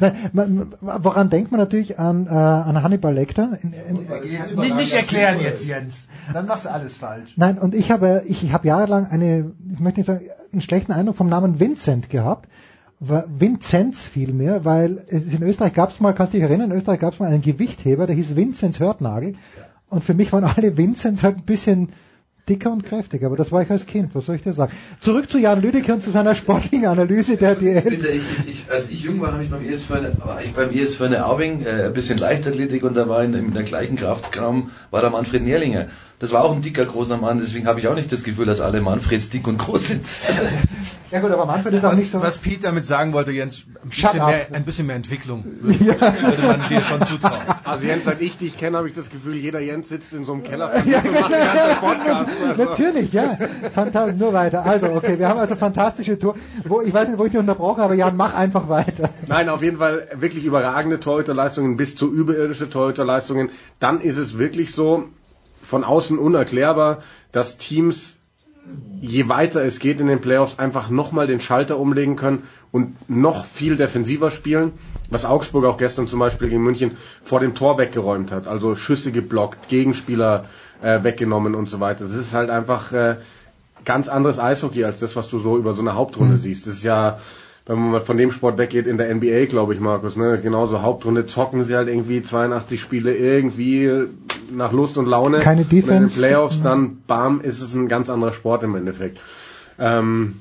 Nein, 0.00 0.30
man- 0.32 0.72
Woran 0.80 1.30
denkt 1.30 1.50
man 1.50 1.60
natürlich 1.64 1.98
an, 1.98 2.26
äh, 2.26 2.30
an 2.30 2.82
Hannibal 2.82 3.14
Lecter? 3.14 3.58
In, 3.62 3.72
in, 3.72 4.56
Nicht, 4.56 4.76
nicht 4.76 4.92
erklären 4.92 5.40
jetzt, 5.40 5.66
Jens. 5.66 6.08
Dann 6.32 6.46
machst 6.46 6.64
du 6.64 6.70
alles 6.70 6.96
falsch. 6.96 7.34
Nein, 7.36 7.58
und 7.58 7.74
ich 7.74 7.90
habe, 7.90 8.22
ich, 8.26 8.42
ich 8.42 8.52
habe 8.52 8.66
jahrelang 8.66 9.06
eine, 9.06 9.52
ich 9.72 9.80
möchte 9.80 10.00
nicht 10.00 10.06
sagen, 10.06 10.20
einen 10.52 10.62
schlechten 10.62 10.92
Eindruck 10.92 11.16
vom 11.16 11.28
Namen 11.28 11.60
Vincent 11.60 12.10
gehabt. 12.10 12.48
Vinzenz 13.00 14.06
vielmehr, 14.06 14.64
weil 14.64 15.04
in 15.08 15.42
Österreich 15.42 15.74
gab 15.74 15.90
es 15.90 16.00
mal, 16.00 16.14
kannst 16.14 16.32
du 16.32 16.38
dich 16.38 16.44
erinnern, 16.48 16.70
in 16.70 16.76
Österreich 16.76 17.00
gab 17.00 17.12
es 17.12 17.20
mal 17.20 17.28
einen 17.28 17.42
Gewichtheber, 17.42 18.06
der 18.06 18.16
hieß 18.16 18.36
Vinzenz 18.36 18.80
Hörtnagel. 18.80 19.34
Und 19.90 20.02
für 20.02 20.14
mich 20.14 20.32
waren 20.32 20.44
alle 20.44 20.76
Vinzenz 20.76 21.22
halt 21.22 21.36
ein 21.36 21.44
bisschen 21.44 21.90
dicker 22.48 22.70
und 22.72 22.84
kräftiger, 22.84 23.26
aber 23.28 23.36
das 23.36 23.52
war 23.52 23.62
ich 23.62 23.70
als 23.70 23.86
Kind, 23.86 24.14
was 24.14 24.26
soll 24.26 24.36
ich 24.36 24.42
dir 24.42 24.52
sagen? 24.52 24.72
Zurück 25.00 25.30
zu 25.30 25.38
Jan 25.38 25.62
Lüdecke 25.62 25.92
und 25.94 26.02
zu 26.02 26.10
seiner 26.10 26.34
sportlichen 26.34 26.86
Analyse 26.86 27.36
der 27.36 27.54
DL. 27.54 27.80
Bitte, 27.82 28.08
ich, 28.08 28.22
ich, 28.46 28.64
als 28.70 28.90
ich 28.90 29.02
jung 29.02 29.20
war, 29.20 29.32
habe 29.32 29.44
ich 29.44 29.50
beim 29.50 29.64
ESV, 29.64 29.90
eine- 29.92 30.12
war 30.24 30.42
ich 30.42 30.52
beim 30.52 30.70
ESV 30.70 31.00
eine 31.02 31.24
Aubing, 31.26 31.64
äh, 31.64 31.84
ein 31.86 31.92
bisschen 31.94 32.18
Leichtathletik 32.18 32.84
und 32.84 32.94
da 32.96 33.08
war 33.08 33.24
in, 33.24 33.32
in 33.34 33.54
der 33.54 33.62
gleichen 33.62 33.96
Kraftraum 33.96 34.70
war 34.90 35.00
der 35.00 35.10
Manfred 35.10 35.42
Nährlinger. 35.42 35.86
Das 36.24 36.32
war 36.32 36.42
auch 36.42 36.56
ein 36.56 36.62
dicker, 36.62 36.86
großer 36.86 37.18
Mann, 37.18 37.38
deswegen 37.38 37.66
habe 37.66 37.80
ich 37.80 37.86
auch 37.86 37.94
nicht 37.94 38.10
das 38.10 38.24
Gefühl, 38.24 38.46
dass 38.46 38.62
alle 38.62 38.80
Manfreds 38.80 39.28
dick 39.28 39.46
und 39.46 39.58
groß 39.58 39.88
sind. 39.88 40.06
Ja 41.10 41.20
gut, 41.20 41.30
aber 41.30 41.46
Manfred 41.46 41.74
ist 41.74 41.84
auch 41.84 41.92
was, 41.92 41.98
nicht 41.98 42.10
so. 42.10 42.20
was 42.20 42.38
Pete 42.38 42.62
damit 42.62 42.84
sagen 42.84 43.12
wollte, 43.12 43.30
Jens, 43.30 43.66
ein 43.84 43.88
bisschen, 43.88 44.26
mehr, 44.26 44.46
ein 44.52 44.64
bisschen 44.64 44.86
mehr 44.88 44.96
Entwicklung 44.96 45.44
würde, 45.60 45.78
würde 46.00 46.42
man 46.42 46.68
dir 46.68 46.82
schon 46.82 47.02
zutrauen. 47.02 47.40
Also 47.62 47.86
Jens, 47.86 48.04
seit 48.04 48.20
ich 48.20 48.36
dich 48.36 48.58
kenne, 48.58 48.78
habe 48.78 48.88
ich 48.88 48.94
das 48.94 49.10
Gefühl, 49.10 49.36
jeder 49.36 49.60
Jens 49.60 49.90
sitzt 49.90 50.12
in 50.12 50.24
so 50.24 50.32
einem 50.32 50.42
Keller 50.42 50.72
und 50.74 50.86
macht 50.90 51.30
den 51.30 51.40
ganzen 51.40 51.80
Podcast. 51.80 52.30
Also. 52.48 52.64
Natürlich, 52.64 53.12
ja. 53.12 53.38
Fantastisch, 53.72 54.16
nur 54.18 54.32
weiter. 54.32 54.66
Also, 54.66 54.88
okay, 54.88 55.16
wir 55.16 55.28
haben 55.28 55.38
also 55.38 55.54
fantastische 55.54 56.18
Tour. 56.18 56.34
Wo, 56.64 56.80
ich 56.80 56.92
weiß 56.92 57.06
nicht, 57.06 57.18
wo 57.20 57.26
ich 57.26 57.30
dich 57.30 57.38
unterbrochen 57.38 57.82
habe, 57.82 57.94
Jan, 57.94 58.16
mach 58.16 58.34
einfach 58.34 58.68
weiter. 58.68 59.10
Nein, 59.28 59.48
auf 59.50 59.62
jeden 59.62 59.76
Fall 59.76 60.08
wirklich 60.16 60.44
überragende 60.44 60.98
Torhüterleistungen 60.98 61.76
bis 61.76 61.94
zu 61.94 62.12
überirdische 62.12 62.68
Torhüterleistungen. 62.68 63.50
Dann 63.78 64.00
ist 64.00 64.16
es 64.16 64.36
wirklich 64.36 64.72
so, 64.72 65.04
von 65.64 65.84
außen 65.84 66.18
unerklärbar, 66.18 67.02
dass 67.32 67.56
Teams, 67.56 68.16
je 69.00 69.28
weiter 69.28 69.64
es 69.64 69.78
geht 69.78 70.00
in 70.00 70.06
den 70.06 70.20
Playoffs, 70.20 70.58
einfach 70.58 70.90
nochmal 70.90 71.26
den 71.26 71.40
Schalter 71.40 71.78
umlegen 71.78 72.16
können 72.16 72.44
und 72.70 73.08
noch 73.08 73.44
viel 73.44 73.76
defensiver 73.76 74.30
spielen. 74.30 74.72
Was 75.10 75.24
Augsburg 75.24 75.64
auch 75.64 75.76
gestern 75.76 76.08
zum 76.08 76.18
Beispiel 76.18 76.48
gegen 76.48 76.62
München 76.62 76.92
vor 77.22 77.40
dem 77.40 77.54
Tor 77.54 77.78
weggeräumt 77.78 78.32
hat. 78.32 78.46
Also 78.46 78.74
Schüsse 78.74 79.12
geblockt, 79.12 79.68
Gegenspieler 79.68 80.46
äh, 80.82 81.02
weggenommen 81.02 81.54
und 81.54 81.68
so 81.68 81.80
weiter. 81.80 82.04
Das 82.04 82.14
ist 82.14 82.34
halt 82.34 82.50
einfach 82.50 82.92
äh, 82.92 83.16
ganz 83.84 84.08
anderes 84.08 84.38
Eishockey 84.38 84.84
als 84.84 85.00
das, 85.00 85.16
was 85.16 85.28
du 85.28 85.38
so 85.38 85.56
über 85.56 85.74
so 85.74 85.82
eine 85.82 85.94
Hauptrunde 85.94 86.38
siehst. 86.38 86.66
Das 86.66 86.76
ist 86.76 86.84
ja, 86.84 87.18
wenn 87.66 87.78
man 87.78 87.90
mal 87.92 88.00
von 88.00 88.16
dem 88.18 88.30
Sport 88.30 88.58
weggeht, 88.58 88.86
in 88.86 88.98
der 88.98 89.14
NBA, 89.14 89.46
glaube 89.46 89.74
ich, 89.74 89.80
Markus, 89.80 90.16
ne? 90.16 90.38
Genauso 90.42 90.82
Hauptrunde 90.82 91.24
zocken 91.24 91.64
sie 91.64 91.74
halt 91.74 91.88
irgendwie 91.88 92.22
82 92.22 92.80
Spiele 92.80 93.16
irgendwie 93.16 94.06
nach 94.52 94.72
Lust 94.72 94.98
und 94.98 95.06
Laune. 95.06 95.38
Keine 95.38 95.62
Und 95.62 95.72
in 95.72 95.78
den 95.78 95.82
Defense. 95.86 96.18
Playoffs 96.18 96.60
dann, 96.60 96.98
bam, 97.06 97.40
ist 97.40 97.62
es 97.62 97.74
ein 97.74 97.88
ganz 97.88 98.10
anderer 98.10 98.34
Sport 98.34 98.64
im 98.64 98.74
Endeffekt. 98.74 99.18
Ähm, 99.78 100.36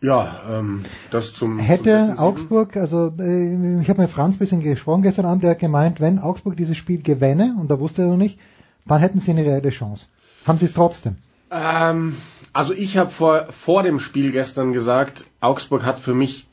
ja, 0.00 0.40
ähm, 0.50 0.82
das 1.10 1.34
zum 1.34 1.56
zum 1.56 1.58
Hätte 1.58 1.84
Defensiven. 1.84 2.18
Augsburg, 2.18 2.76
also 2.76 3.12
äh, 3.18 3.80
ich 3.80 3.88
habe 3.88 4.02
mit 4.02 4.10
Franz 4.10 4.36
ein 4.36 4.38
bisschen 4.38 4.60
gesprochen 4.60 5.02
gestern 5.02 5.24
Abend, 5.24 5.42
der 5.42 5.50
hat 5.50 5.58
gemeint, 5.58 6.00
wenn 6.00 6.18
Augsburg 6.18 6.56
dieses 6.56 6.76
Spiel 6.76 7.02
gewänne, 7.02 7.56
und 7.60 7.70
da 7.70 7.78
wusste 7.78 8.02
er 8.02 8.08
noch 8.08 8.16
nicht, 8.16 8.38
dann 8.86 9.00
hätten 9.00 9.20
sie 9.20 9.32
eine 9.32 9.44
reelle 9.44 9.70
Chance. 9.70 10.06
Haben 10.46 10.58
sie 10.58 10.66
es 10.66 10.74
trotzdem? 10.74 11.16
Ähm, 11.50 12.16
also 12.52 12.74
ich 12.74 12.96
habe 12.96 13.10
vor, 13.10 13.46
vor 13.50 13.82
dem 13.82 13.98
Spiel 13.98 14.32
gestern 14.32 14.72
gesagt, 14.72 15.24
Augsburg 15.40 15.84
hat 15.84 15.98
für 15.98 16.14
mich 16.14 16.48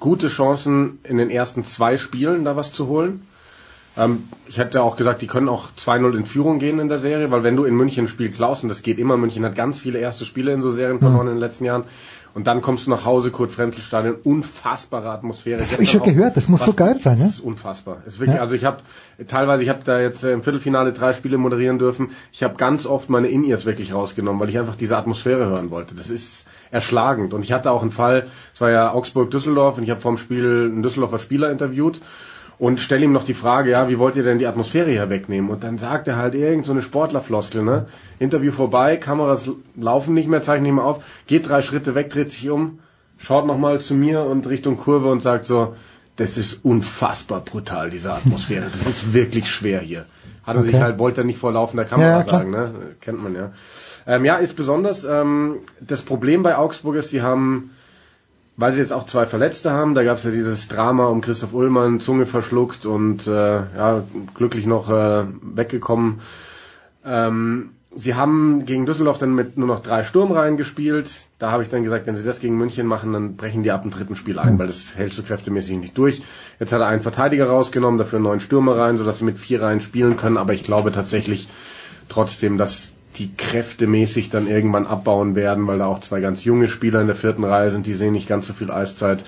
gute 0.00 0.28
Chancen 0.28 0.98
in 1.04 1.18
den 1.18 1.30
ersten 1.30 1.64
zwei 1.64 1.96
Spielen 1.96 2.44
da 2.44 2.56
was 2.56 2.72
zu 2.72 2.88
holen. 2.88 3.26
Ähm, 3.96 4.24
ich 4.48 4.58
hätte 4.58 4.82
auch 4.82 4.96
gesagt, 4.96 5.22
die 5.22 5.26
können 5.26 5.48
auch 5.48 5.68
2-0 5.78 6.16
in 6.16 6.24
Führung 6.24 6.58
gehen 6.58 6.80
in 6.80 6.88
der 6.88 6.98
Serie, 6.98 7.30
weil 7.30 7.44
wenn 7.44 7.56
du 7.56 7.64
in 7.64 7.74
München 7.74 8.04
ein 8.04 8.08
Spiel 8.08 8.30
klaust, 8.30 8.62
und 8.62 8.68
das 8.68 8.82
geht 8.82 8.98
immer, 8.98 9.16
München 9.16 9.44
hat 9.44 9.54
ganz 9.54 9.78
viele 9.78 9.98
erste 9.98 10.24
Spiele 10.24 10.52
in 10.52 10.62
so 10.62 10.72
Serien 10.72 10.98
verloren 10.98 11.28
in 11.28 11.34
den 11.34 11.40
letzten 11.40 11.64
Jahren, 11.64 11.84
und 12.34 12.46
dann 12.48 12.60
kommst 12.60 12.86
du 12.86 12.90
nach 12.90 13.04
Hause, 13.04 13.30
Kurt 13.30 13.52
Frenzel 13.52 13.80
Stadion, 13.80 14.16
unfassbare 14.24 15.10
Atmosphäre. 15.10 15.58
Das 15.60 15.72
habe 15.72 15.84
ich 15.84 15.90
schon 15.90 16.02
gehört, 16.02 16.36
das 16.36 16.48
muss 16.48 16.64
so 16.64 16.72
geil 16.72 16.98
sein, 17.00 17.16
ne? 17.18 17.24
Das 17.24 17.34
ist 17.34 17.40
unfassbar. 17.40 17.98
Es 18.06 18.14
ist 18.14 18.20
wirklich, 18.20 18.36
Ja. 18.36 18.42
also 18.42 18.54
ich 18.54 18.64
habe 18.64 18.78
teilweise, 19.28 19.62
ich 19.62 19.68
habe 19.68 19.84
da 19.84 20.00
jetzt 20.00 20.24
äh, 20.24 20.32
im 20.32 20.42
Viertelfinale 20.42 20.92
drei 20.92 21.12
Spiele 21.12 21.38
moderieren 21.38 21.78
dürfen. 21.78 22.10
Ich 22.32 22.42
habe 22.42 22.56
ganz 22.56 22.86
oft 22.86 23.08
meine 23.08 23.28
In-Ears 23.28 23.64
wirklich 23.66 23.94
rausgenommen, 23.94 24.40
weil 24.40 24.48
ich 24.48 24.58
einfach 24.58 24.74
diese 24.76 24.96
Atmosphäre 24.96 25.46
hören 25.46 25.70
wollte. 25.70 25.94
Das 25.94 26.10
ist 26.10 26.46
erschlagend. 26.72 27.34
Und 27.34 27.42
ich 27.44 27.52
hatte 27.52 27.70
auch 27.70 27.82
einen 27.82 27.92
Fall, 27.92 28.26
es 28.52 28.60
war 28.60 28.70
ja 28.70 28.92
Augsburg-Düsseldorf 28.92 29.78
und 29.78 29.84
ich 29.84 29.90
habe 29.90 30.00
vorm 30.00 30.16
Spiel 30.16 30.70
einen 30.72 30.82
Düsseldorfer 30.82 31.20
Spieler 31.20 31.50
interviewt 31.50 32.00
und 32.58 32.80
stelle 32.80 33.04
ihm 33.04 33.12
noch 33.12 33.24
die 33.24 33.34
Frage, 33.34 33.70
ja, 33.70 33.88
wie 33.88 33.98
wollt 33.98 34.16
ihr 34.16 34.22
denn 34.22 34.38
die 34.38 34.46
Atmosphäre 34.46 34.90
hier 34.90 35.10
wegnehmen? 35.10 35.50
Und 35.50 35.64
dann 35.64 35.78
sagt 35.78 36.08
er 36.08 36.16
halt 36.16 36.34
irgend 36.34 36.64
so 36.66 36.72
eine 36.72 36.82
Sportlerfloskel, 36.82 37.62
ne? 37.62 37.86
Interview 38.18 38.52
vorbei, 38.52 38.96
Kameras 38.96 39.50
laufen 39.76 40.14
nicht 40.14 40.28
mehr, 40.28 40.42
zeichnen 40.42 40.64
nicht 40.64 40.74
mehr 40.74 40.84
auf, 40.84 41.04
geht 41.26 41.48
drei 41.48 41.62
Schritte 41.62 41.94
weg, 41.94 42.10
dreht 42.10 42.30
sich 42.30 42.48
um, 42.50 42.78
schaut 43.18 43.46
nochmal 43.46 43.80
zu 43.80 43.94
mir 43.94 44.22
und 44.22 44.46
Richtung 44.46 44.76
Kurve 44.76 45.10
und 45.10 45.20
sagt 45.20 45.46
so, 45.46 45.74
das 46.16 46.38
ist 46.38 46.64
unfassbar 46.64 47.40
brutal, 47.40 47.90
diese 47.90 48.12
Atmosphäre. 48.12 48.66
Das 48.70 48.86
ist 48.86 49.14
wirklich 49.14 49.48
schwer 49.50 49.80
hier. 49.80 50.06
Hat 50.44 50.56
er 50.56 50.62
sich 50.62 50.74
Okay. 50.74 50.84
halt, 50.84 50.98
wollte 50.98 51.22
er 51.22 51.24
nicht 51.24 51.38
vor 51.38 51.52
laufender 51.52 51.84
Kamera 51.84 52.18
Ja, 52.18 52.24
sagen, 52.24 52.50
ne? 52.50 52.70
Kennt 53.00 53.22
man 53.22 53.34
ja. 53.34 53.50
Ähm, 54.06 54.24
ja, 54.24 54.36
ist 54.36 54.54
besonders. 54.54 55.02
Ähm, 55.04 55.56
das 55.80 56.02
Problem 56.02 56.42
bei 56.42 56.56
Augsburg 56.56 56.96
ist, 56.96 57.10
sie 57.10 57.22
haben, 57.22 57.70
weil 58.56 58.72
sie 58.72 58.80
jetzt 58.80 58.92
auch 58.92 59.04
zwei 59.04 59.26
Verletzte 59.26 59.72
haben, 59.72 59.94
da 59.94 60.04
gab 60.04 60.18
es 60.18 60.24
ja 60.24 60.30
dieses 60.30 60.68
Drama 60.68 61.06
um 61.06 61.20
Christoph 61.20 61.54
Ullmann, 61.54 62.00
Zunge 62.00 62.26
verschluckt 62.26 62.86
und 62.86 63.26
äh, 63.26 63.30
ja, 63.30 64.04
glücklich 64.34 64.66
noch 64.66 64.90
äh, 64.90 65.24
weggekommen. 65.42 66.20
Ähm, 67.04 67.70
sie 67.96 68.14
haben 68.14 68.64
gegen 68.64 68.86
Düsseldorf 68.86 69.18
dann 69.18 69.34
mit 69.34 69.56
nur 69.56 69.66
noch 69.66 69.80
drei 69.80 70.04
Sturmreihen 70.04 70.56
gespielt. 70.56 71.26
Da 71.38 71.50
habe 71.50 71.62
ich 71.64 71.68
dann 71.68 71.82
gesagt, 71.82 72.06
wenn 72.06 72.16
sie 72.16 72.24
das 72.24 72.40
gegen 72.40 72.56
München 72.56 72.86
machen, 72.86 73.12
dann 73.12 73.36
brechen 73.36 73.64
die 73.64 73.72
ab 73.72 73.82
dem 73.82 73.90
dritten 73.90 74.16
Spiel 74.16 74.38
ein, 74.38 74.58
weil 74.58 74.68
das 74.68 74.96
hältst 74.96 75.18
du 75.18 75.22
kräftemäßig 75.22 75.78
nicht 75.78 75.98
durch. 75.98 76.22
Jetzt 76.60 76.72
hat 76.72 76.80
er 76.80 76.86
einen 76.86 77.02
Verteidiger 77.02 77.46
rausgenommen, 77.46 77.98
dafür 77.98 78.20
neun 78.20 78.40
Stürmer 78.40 78.76
rein, 78.76 78.96
sodass 78.96 79.18
sie 79.18 79.24
mit 79.24 79.38
vier 79.38 79.62
Reihen 79.62 79.80
spielen 79.80 80.16
können. 80.16 80.36
Aber 80.36 80.54
ich 80.54 80.62
glaube 80.62 80.92
tatsächlich 80.92 81.48
trotzdem, 82.08 82.56
dass 82.56 82.92
die 83.16 83.34
kräftemäßig 83.34 84.30
dann 84.30 84.46
irgendwann 84.46 84.86
abbauen 84.86 85.34
werden, 85.34 85.66
weil 85.66 85.78
da 85.78 85.86
auch 85.86 86.00
zwei 86.00 86.20
ganz 86.20 86.44
junge 86.44 86.68
Spieler 86.68 87.00
in 87.00 87.06
der 87.06 87.16
vierten 87.16 87.44
Reihe 87.44 87.70
sind, 87.70 87.86
die 87.86 87.94
sehen 87.94 88.12
nicht 88.12 88.28
ganz 88.28 88.46
so 88.46 88.52
viel 88.52 88.70
Eiszeit. 88.70 89.24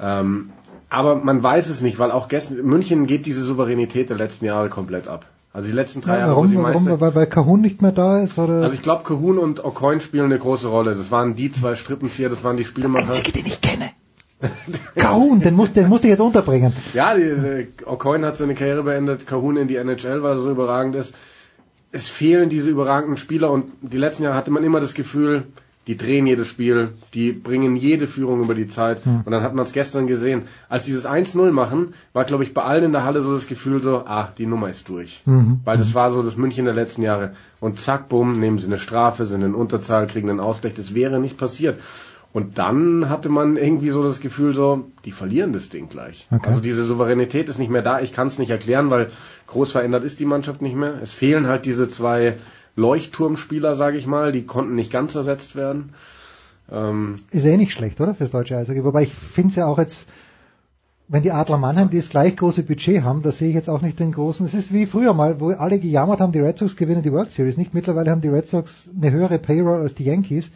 Ähm, 0.00 0.50
aber 0.90 1.16
man 1.16 1.42
weiß 1.42 1.68
es 1.68 1.80
nicht, 1.80 1.98
weil 1.98 2.10
auch 2.10 2.28
gestern, 2.28 2.64
München 2.64 3.06
geht 3.06 3.26
diese 3.26 3.42
Souveränität 3.42 4.10
der 4.10 4.16
letzten 4.16 4.46
Jahre 4.46 4.68
komplett 4.68 5.08
ab. 5.08 5.26
Also 5.52 5.68
die 5.68 5.74
letzten 5.74 6.00
drei 6.02 6.14
Ja, 6.14 6.18
Jahre, 6.20 6.32
wo 6.32 6.36
warum, 6.36 6.46
sie 6.48 6.56
Meister 6.56 6.86
warum, 6.86 7.00
weil, 7.00 7.14
weil 7.14 7.26
Kahun 7.26 7.60
nicht 7.60 7.82
mehr 7.82 7.92
da 7.92 8.20
ist? 8.20 8.38
Oder? 8.38 8.62
Also 8.62 8.74
ich 8.74 8.82
glaube, 8.82 9.02
Kahun 9.02 9.38
und 9.38 9.64
O'Coin 9.64 10.00
spielen 10.00 10.26
eine 10.26 10.38
große 10.38 10.68
Rolle. 10.68 10.94
Das 10.94 11.10
waren 11.10 11.34
die 11.34 11.50
zwei 11.50 11.74
Strippenzieher, 11.74 12.28
das 12.28 12.44
waren 12.44 12.56
die 12.56 12.64
Spielmacher. 12.64 13.08
Einzige, 13.08 13.32
den 13.32 13.46
ich 13.46 13.60
kenne. 13.60 13.90
Kahun, 14.94 15.40
den 15.40 15.54
musst, 15.54 15.74
den 15.74 15.88
musst 15.88 16.04
du 16.04 16.08
jetzt 16.08 16.20
unterbringen. 16.20 16.72
Ja, 16.94 17.14
die, 17.14 17.22
die, 17.22 17.84
O'Coin 17.84 18.24
hat 18.24 18.36
seine 18.36 18.54
Karriere 18.54 18.84
beendet, 18.84 19.26
Kahun 19.26 19.56
in 19.56 19.66
die 19.68 19.76
NHL, 19.76 20.22
weil 20.22 20.36
er 20.36 20.38
so 20.38 20.50
überragend 20.50 20.94
ist. 20.94 21.14
Es 21.90 22.08
fehlen 22.08 22.48
diese 22.48 22.70
überragenden 22.70 23.16
Spieler 23.16 23.50
und 23.50 23.66
die 23.80 23.96
letzten 23.96 24.24
Jahre 24.24 24.36
hatte 24.36 24.50
man 24.50 24.64
immer 24.64 24.80
das 24.80 24.94
Gefühl, 24.94 25.44
die 25.88 25.96
drehen 25.96 26.26
jedes 26.26 26.48
Spiel, 26.48 26.90
die 27.14 27.32
bringen 27.32 27.74
jede 27.74 28.06
Führung 28.06 28.42
über 28.42 28.54
die 28.54 28.66
Zeit. 28.66 29.02
Hm. 29.06 29.22
Und 29.24 29.32
dann 29.32 29.42
hat 29.42 29.54
man 29.54 29.64
es 29.64 29.72
gestern 29.72 30.06
gesehen. 30.06 30.42
Als 30.68 30.84
dieses 30.84 31.06
1-0 31.06 31.50
machen, 31.50 31.94
war, 32.12 32.26
glaube 32.26 32.44
ich, 32.44 32.52
bei 32.52 32.62
allen 32.62 32.84
in 32.84 32.92
der 32.92 33.04
Halle 33.04 33.22
so 33.22 33.32
das 33.32 33.46
Gefühl 33.46 33.80
so, 33.80 34.04
ah, 34.04 34.30
die 34.36 34.44
Nummer 34.44 34.68
ist 34.68 34.90
durch. 34.90 35.22
Mhm. 35.24 35.60
Weil 35.64 35.78
das 35.78 35.94
war 35.94 36.10
so 36.10 36.22
das 36.22 36.36
München 36.36 36.66
der 36.66 36.74
letzten 36.74 37.00
Jahre. 37.00 37.32
Und 37.58 37.80
zack, 37.80 38.10
bumm, 38.10 38.38
nehmen 38.38 38.58
sie 38.58 38.66
eine 38.66 38.76
Strafe, 38.76 39.24
sind 39.24 39.40
in 39.40 39.54
Unterzahl, 39.54 40.06
kriegen 40.06 40.28
einen 40.28 40.40
Ausgleich. 40.40 40.74
Das 40.74 40.94
wäre 40.94 41.20
nicht 41.20 41.38
passiert. 41.38 41.80
Und 42.34 42.58
dann 42.58 43.08
hatte 43.08 43.30
man 43.30 43.56
irgendwie 43.56 43.88
so 43.88 44.02
das 44.02 44.20
Gefühl 44.20 44.52
so, 44.52 44.84
die 45.06 45.12
verlieren 45.12 45.54
das 45.54 45.70
Ding 45.70 45.88
gleich. 45.88 46.28
Okay. 46.30 46.46
Also 46.46 46.60
diese 46.60 46.84
Souveränität 46.84 47.48
ist 47.48 47.58
nicht 47.58 47.70
mehr 47.70 47.80
da. 47.80 48.00
Ich 48.00 48.12
kann 48.12 48.26
es 48.26 48.38
nicht 48.38 48.50
erklären, 48.50 48.90
weil 48.90 49.10
groß 49.48 49.72
verändert 49.72 50.04
ist 50.04 50.20
die 50.20 50.26
Mannschaft 50.26 50.62
nicht 50.62 50.76
mehr. 50.76 51.02
Es 51.02 51.12
fehlen 51.12 51.48
halt 51.48 51.64
diese 51.64 51.88
zwei 51.88 52.34
Leuchtturmspieler, 52.76 53.74
sage 53.74 53.98
ich 53.98 54.06
mal. 54.06 54.30
Die 54.30 54.46
konnten 54.46 54.74
nicht 54.74 54.92
ganz 54.92 55.14
ersetzt 55.14 55.56
werden. 55.56 55.94
Ähm, 56.70 57.16
Ist 57.30 57.44
eh 57.44 57.56
nicht 57.56 57.72
schlecht, 57.72 58.00
oder? 58.00 58.14
Fürs 58.14 58.30
deutsche 58.30 58.56
Eishockey. 58.56 58.84
Wobei 58.84 59.02
ich 59.02 59.12
finde 59.14 59.50
es 59.50 59.56
ja 59.56 59.66
auch 59.66 59.78
jetzt, 59.78 60.06
wenn 61.08 61.22
die 61.22 61.32
Adler 61.32 61.56
Mannheim, 61.56 61.88
die 61.90 61.96
das 61.96 62.10
gleich 62.10 62.36
große 62.36 62.62
Budget 62.62 63.02
haben, 63.02 63.22
da 63.22 63.32
sehe 63.32 63.48
ich 63.48 63.54
jetzt 63.54 63.70
auch 63.70 63.80
nicht 63.80 63.98
den 63.98 64.12
großen. 64.12 64.44
Es 64.44 64.54
ist 64.54 64.72
wie 64.72 64.84
früher 64.84 65.14
mal, 65.14 65.40
wo 65.40 65.50
alle 65.50 65.78
gejammert 65.78 66.20
haben, 66.20 66.32
die 66.32 66.40
Red 66.40 66.58
Sox 66.58 66.76
gewinnen 66.76 67.02
die 67.02 67.12
World 67.12 67.30
Series 67.30 67.56
nicht. 67.56 67.72
Mittlerweile 67.72 68.10
haben 68.10 68.20
die 68.20 68.28
Red 68.28 68.46
Sox 68.46 68.90
eine 68.94 69.10
höhere 69.10 69.38
Payroll 69.38 69.80
als 69.80 69.94
die 69.94 70.04
Yankees. 70.04 70.50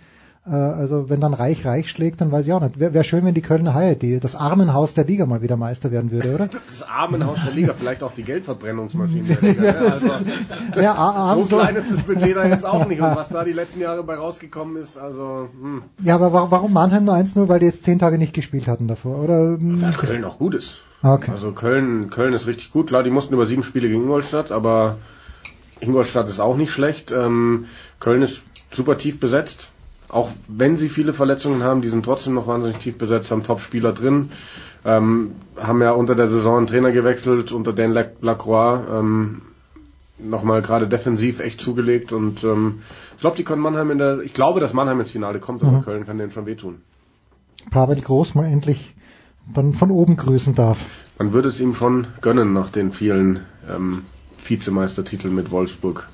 Äh, 0.47 0.51
Also 0.51 1.09
wenn 1.09 1.21
dann 1.21 1.35
Reich 1.35 1.65
Reich 1.65 1.89
schlägt, 1.89 2.21
dann 2.21 2.33
weiß 2.33 2.47
ich 2.47 2.53
auch 2.53 2.61
nicht. 2.61 2.81
Wäre 2.81 2.95
wär 2.95 3.05
schön, 3.05 3.25
wenn 3.25 3.35
die 3.35 3.43
Kölner 3.43 3.75
Haie, 3.75 3.95
die, 3.97 4.19
das 4.19 4.35
Armenhaus 4.35 4.95
der 4.95 5.05
Liga 5.05 5.25
mal 5.27 5.41
wieder 5.43 5.57
Meister 5.57 5.91
werden 5.93 6.11
würde, 6.11 6.35
oder? 6.35 6.49
das 6.69 6.83
Armenhaus 6.83 7.39
der 7.45 7.53
Liga, 7.53 7.75
vielleicht 7.75 8.03
auch 8.03 8.13
die 8.13 8.23
Geldverbrennungsmaschine 8.25 9.23
der 9.25 9.43
Liga. 9.51 9.63
Ne? 9.63 9.79
Also, 9.93 10.09
Ja, 10.81 11.37
so 11.49 11.57
klein 11.57 11.77
ist 11.77 11.91
das 11.91 12.01
Budget 12.03 12.37
da 12.37 12.45
jetzt 12.47 12.65
auch 12.67 12.87
nicht. 12.89 13.01
Und 13.01 13.15
was 13.17 13.29
da 13.29 13.45
die 13.45 13.53
letzten 13.53 13.81
Jahre 13.81 14.03
bei 14.03 14.15
rausgekommen 14.17 14.77
ist, 14.77 14.99
also 14.99 15.49
hm. 15.61 15.83
Ja, 16.03 16.17
aber 16.17 16.33
wa- 16.33 16.47
warum 16.51 16.73
Mannheim 16.73 17.05
nur 17.05 17.15
1-0? 17.15 17.49
Weil 17.49 17.61
die 17.61 17.67
jetzt 17.67 17.85
zehn 17.85 17.99
Tage 17.99 18.19
nicht 18.19 18.35
gespielt 18.35 18.67
hatten 18.67 18.89
davor, 18.89 19.19
oder? 19.23 19.59
Ja, 19.81 19.91
Köln 19.93 20.25
auch 20.25 20.39
gut 20.39 20.55
ist. 20.55 20.77
Okay. 21.05 21.31
Also 21.33 21.53
Köln, 21.53 22.11
Köln 22.11 22.33
ist 22.33 22.47
richtig 22.47 22.73
gut. 22.73 22.89
Klar, 22.89 23.03
die 23.03 23.11
mussten 23.11 23.35
über 23.35 23.47
sieben 23.47 23.63
Spiele 23.63 23.89
gegen 23.89 24.03
Ingolstadt, 24.03 24.51
aber 24.53 24.99
Ingolstadt 25.81 26.29
ist 26.29 26.41
auch 26.41 26.57
nicht 26.57 26.71
schlecht. 26.73 27.11
Ähm, 27.13 27.67
Köln 28.01 28.23
ist 28.23 28.41
super 28.71 28.97
tief 28.97 29.19
besetzt. 29.21 29.71
Auch 30.13 30.31
wenn 30.47 30.77
sie 30.77 30.89
viele 30.89 31.13
Verletzungen 31.13 31.63
haben, 31.65 31.81
die 31.83 31.89
sind 31.89 32.05
trotzdem 32.05 32.35
noch 32.35 32.47
wahnsinnig 32.47 32.77
tief 32.79 32.97
besetzt, 32.99 33.31
haben 33.33 33.43
Top-Spieler 33.43 33.93
drin. 33.93 34.31
Ähm, 34.85 35.33
haben 35.61 35.81
ja 35.83 35.93
unter 35.93 36.15
der 36.15 36.27
Saison 36.29 36.59
einen 36.59 36.67
Trainer 36.69 36.93
gewechselt, 36.93 37.51
unter 37.51 37.73
Dan 37.73 37.93
Lac- 37.93 38.17
Lacroix. 38.21 38.81
Ähm, 38.93 39.43
nochmal 40.19 40.63
gerade 40.63 40.87
defensiv 40.87 41.41
echt 41.41 41.61
zugelegt 41.61 42.13
und 42.13 42.45
ähm, 42.45 42.81
ich 43.15 43.21
glaube, 43.21 43.37
die 43.37 43.43
können 43.43 43.61
Mannheim 43.63 43.91
in 43.91 43.99
der, 43.99 44.21
ich 44.21 44.35
glaube, 44.35 44.61
dass 44.61 44.73
Mannheim 44.73 45.01
ins 45.01 45.11
Finale 45.11 45.41
kommt, 45.41 45.63
aber 45.63 45.79
Mhm. 45.79 45.83
Köln 45.83 46.05
kann 46.07 46.19
denen 46.19 46.31
schon 46.31 46.47
wehtun. 46.47 46.77
Pavel 47.71 48.01
Groß 48.01 48.35
mal 48.37 48.45
endlich 48.47 48.95
dann 49.53 49.73
von 49.73 49.91
oben 49.91 50.17
grüßen 50.17 50.55
darf. 50.55 50.79
Man 51.19 51.33
würde 51.33 51.49
es 51.49 51.59
ihm 51.59 51.75
schon 51.75 52.07
gönnen 52.21 52.53
nach 52.53 52.71
den 52.71 52.93
vielen 52.93 53.41
ähm, 53.69 54.03
Vizemeistertiteln 54.47 55.35
mit 55.35 55.51
Wolfsburg. 55.51 56.09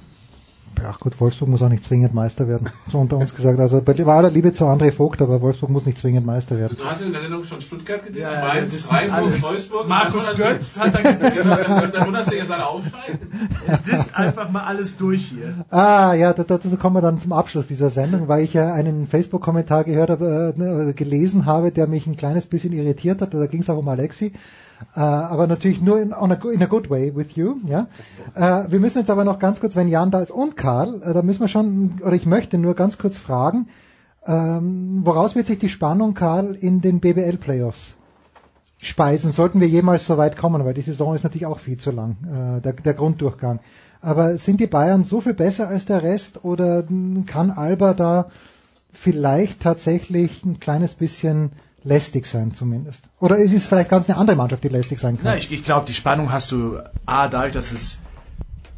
Ja 0.82 0.94
gut, 1.00 1.20
Wolfsburg 1.20 1.48
muss 1.48 1.62
auch 1.62 1.68
nicht 1.68 1.84
zwingend 1.84 2.14
Meister 2.14 2.48
werden. 2.48 2.68
So 2.90 2.98
unter 2.98 3.18
uns 3.18 3.34
gesagt. 3.34 3.58
Also 3.60 3.82
bei 3.82 3.92
aller 4.04 4.30
Liebe 4.30 4.52
zu 4.52 4.64
André 4.64 4.92
Vogt, 4.92 5.20
aber 5.20 5.42
Wolfsburg 5.42 5.70
muss 5.70 5.84
nicht 5.84 5.98
zwingend 5.98 6.24
Meister 6.24 6.56
werden. 6.56 6.76
Du 6.78 6.84
hast 6.84 7.02
in 7.02 7.12
der 7.12 7.20
Sendung 7.22 7.44
schon 7.44 7.60
Stuttgart 7.60 8.04
gedisst, 8.06 8.32
Ja, 8.32 8.40
Mainz, 8.46 8.86
Freiburg, 8.86 9.16
alles- 9.16 9.42
Wolfsburg. 9.42 9.88
Markus 9.88 10.36
Götz 10.36 10.78
hat 10.78 10.94
da 10.94 11.02
gedisst. 11.02 11.46
Dann 11.46 11.92
dann 11.92 12.06
wunderst 12.06 12.30
du 12.32 12.36
jetzt 12.36 12.50
alle 12.50 12.66
aufsteigen. 12.66 13.18
Das 13.86 14.00
ist 14.00 14.16
einfach 14.16 14.50
mal 14.50 14.64
alles 14.64 14.96
durch 14.96 15.26
hier. 15.26 15.64
Ah, 15.70 16.14
ja, 16.14 16.32
da- 16.32 16.44
dazu 16.44 16.68
kommen 16.76 16.96
wir 16.96 17.02
dann 17.02 17.18
zum 17.20 17.32
Abschluss 17.32 17.66
dieser 17.66 17.90
Sendung, 17.90 18.28
weil 18.28 18.42
ich 18.42 18.54
ja 18.54 18.72
einen 18.72 19.06
Facebook-Kommentar 19.06 19.84
gehört 19.84 20.10
habe, 20.10 20.54
äh, 20.88 20.92
gelesen 20.94 21.44
habe, 21.46 21.70
der 21.72 21.86
mich 21.88 22.06
ein 22.06 22.16
kleines 22.16 22.46
bisschen 22.46 22.72
irritiert 22.72 23.20
hat. 23.20 23.34
Da 23.34 23.46
ging 23.46 23.60
es 23.62 23.68
auch 23.70 23.78
um 23.78 23.88
Alexi. 23.88 24.32
Äh, 24.94 25.00
aber 25.00 25.46
natürlich 25.46 25.80
nur 25.82 26.00
in, 26.00 26.12
a, 26.12 26.24
in 26.24 26.62
a 26.62 26.66
good 26.66 26.90
way 26.90 27.14
with 27.14 27.32
you, 27.36 27.56
ja. 27.66 27.86
Äh, 28.34 28.70
wir 28.70 28.80
müssen 28.80 28.98
jetzt 28.98 29.10
aber 29.10 29.24
noch 29.24 29.38
ganz 29.38 29.60
kurz, 29.60 29.76
wenn 29.76 29.88
Jan 29.88 30.10
da 30.10 30.20
ist 30.20 30.30
und 30.30 30.56
Karl, 30.56 31.02
äh, 31.02 31.12
da 31.12 31.22
müssen 31.22 31.40
wir 31.40 31.48
schon, 31.48 32.00
oder 32.00 32.14
ich 32.14 32.26
möchte 32.26 32.58
nur 32.58 32.74
ganz 32.74 32.98
kurz 32.98 33.16
fragen, 33.16 33.68
ähm, 34.26 35.00
woraus 35.04 35.34
wird 35.34 35.46
sich 35.46 35.58
die 35.58 35.68
Spannung, 35.68 36.14
Karl, 36.14 36.54
in 36.54 36.80
den 36.80 37.00
BBL-Playoffs 37.00 37.96
speisen? 38.80 39.32
Sollten 39.32 39.60
wir 39.60 39.68
jemals 39.68 40.06
so 40.06 40.16
weit 40.16 40.36
kommen, 40.36 40.64
weil 40.64 40.74
die 40.74 40.82
Saison 40.82 41.14
ist 41.14 41.24
natürlich 41.24 41.46
auch 41.46 41.58
viel 41.58 41.78
zu 41.78 41.90
lang, 41.90 42.16
äh, 42.24 42.60
der, 42.60 42.74
der 42.74 42.94
Grunddurchgang. 42.94 43.60
Aber 44.00 44.38
sind 44.38 44.60
die 44.60 44.66
Bayern 44.68 45.02
so 45.02 45.20
viel 45.20 45.34
besser 45.34 45.68
als 45.68 45.86
der 45.86 46.02
Rest 46.02 46.44
oder 46.44 46.84
mh, 46.88 47.24
kann 47.26 47.50
Alba 47.50 47.94
da 47.94 48.30
vielleicht 48.92 49.60
tatsächlich 49.60 50.44
ein 50.44 50.60
kleines 50.60 50.94
bisschen 50.94 51.52
lästig 51.84 52.26
sein 52.26 52.52
zumindest? 52.52 53.04
Oder 53.20 53.36
ist 53.38 53.52
es 53.52 53.66
vielleicht 53.66 53.90
ganz 53.90 54.08
eine 54.08 54.18
andere 54.18 54.36
Mannschaft, 54.36 54.64
die 54.64 54.68
lästig 54.68 54.98
sein 55.00 55.16
kann? 55.16 55.24
Na, 55.24 55.36
ich, 55.36 55.50
ich 55.52 55.64
glaube, 55.64 55.86
die 55.86 55.94
Spannung 55.94 56.32
hast 56.32 56.50
du 56.50 56.78
A, 57.06 57.28
dadurch, 57.28 57.52
dass 57.52 57.72
es 57.72 57.98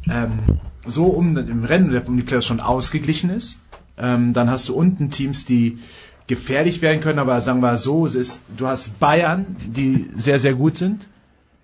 ähm, 0.09 0.39
so 0.85 1.05
um 1.05 1.37
im 1.37 1.63
Rennen 1.63 1.95
um 2.05 2.17
die 2.17 2.23
Playoffs 2.23 2.47
schon 2.47 2.59
ausgeglichen 2.59 3.29
ist. 3.29 3.59
Ähm, 3.97 4.33
dann 4.33 4.49
hast 4.49 4.69
du 4.69 4.75
unten 4.75 5.11
Teams, 5.11 5.45
die 5.45 5.79
gefährlich 6.27 6.81
werden 6.81 7.01
können, 7.01 7.19
aber 7.19 7.41
sagen 7.41 7.61
wir 7.61 7.77
so, 7.77 8.05
ist, 8.05 8.41
du 8.57 8.67
hast 8.67 8.99
Bayern, 8.99 9.55
die 9.59 10.09
sehr, 10.15 10.39
sehr 10.39 10.53
gut 10.53 10.77
sind. 10.77 11.07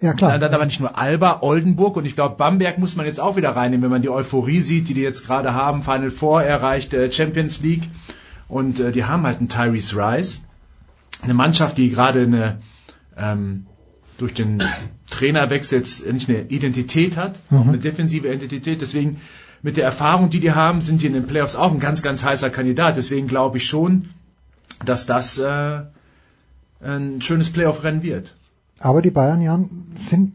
Ja, 0.01 0.13
klar. 0.13 0.31
Dann, 0.31 0.41
dann 0.41 0.53
aber 0.53 0.65
nicht 0.65 0.79
nur 0.79 0.97
Alba, 0.97 1.39
Oldenburg 1.41 1.95
und 1.95 2.05
ich 2.05 2.15
glaube, 2.15 2.35
Bamberg 2.35 2.77
muss 2.77 2.95
man 2.95 3.05
jetzt 3.05 3.19
auch 3.19 3.35
wieder 3.35 3.55
reinnehmen, 3.55 3.83
wenn 3.83 3.89
man 3.89 4.01
die 4.01 4.09
Euphorie 4.09 4.61
sieht, 4.61 4.89
die 4.89 4.93
die 4.93 5.01
jetzt 5.01 5.25
gerade 5.25 5.53
haben, 5.53 5.81
Final 5.81 6.11
Four 6.11 6.43
erreicht, 6.43 6.93
äh, 6.93 7.11
Champions 7.11 7.61
League 7.61 7.83
und 8.47 8.79
äh, 8.79 8.91
die 8.91 9.05
haben 9.05 9.23
halt 9.23 9.39
einen 9.39 9.49
Tyrese 9.49 9.95
Rice, 9.95 10.41
eine 11.21 11.33
Mannschaft, 11.33 11.77
die 11.77 11.89
gerade 11.89 12.21
eine 12.21 12.59
ähm, 13.17 13.65
durch 14.17 14.33
den 14.33 14.63
Trainerwechsel 15.09 15.79
jetzt 15.79 16.05
nicht 16.11 16.29
eine 16.29 16.41
Identität 16.49 17.17
hat, 17.17 17.39
Mhm. 17.49 17.69
eine 17.69 17.77
defensive 17.77 18.27
Identität. 18.27 18.81
Deswegen 18.81 19.21
mit 19.61 19.77
der 19.77 19.85
Erfahrung, 19.85 20.29
die 20.29 20.39
die 20.39 20.51
haben, 20.51 20.81
sind 20.81 21.01
die 21.01 21.07
in 21.07 21.13
den 21.13 21.27
Playoffs 21.27 21.55
auch 21.55 21.71
ein 21.71 21.79
ganz, 21.79 22.01
ganz 22.01 22.23
heißer 22.23 22.49
Kandidat. 22.49 22.97
Deswegen 22.97 23.27
glaube 23.27 23.57
ich 23.57 23.65
schon, 23.67 24.09
dass 24.85 25.05
das 25.05 25.37
äh, 25.37 25.81
ein 26.81 27.21
schönes 27.21 27.49
Playoff-Rennen 27.51 28.03
wird. 28.03 28.35
Aber 28.79 29.01
die 29.01 29.09
Bayern, 29.11 29.41
Jan, 29.41 29.69
sind 30.09 30.33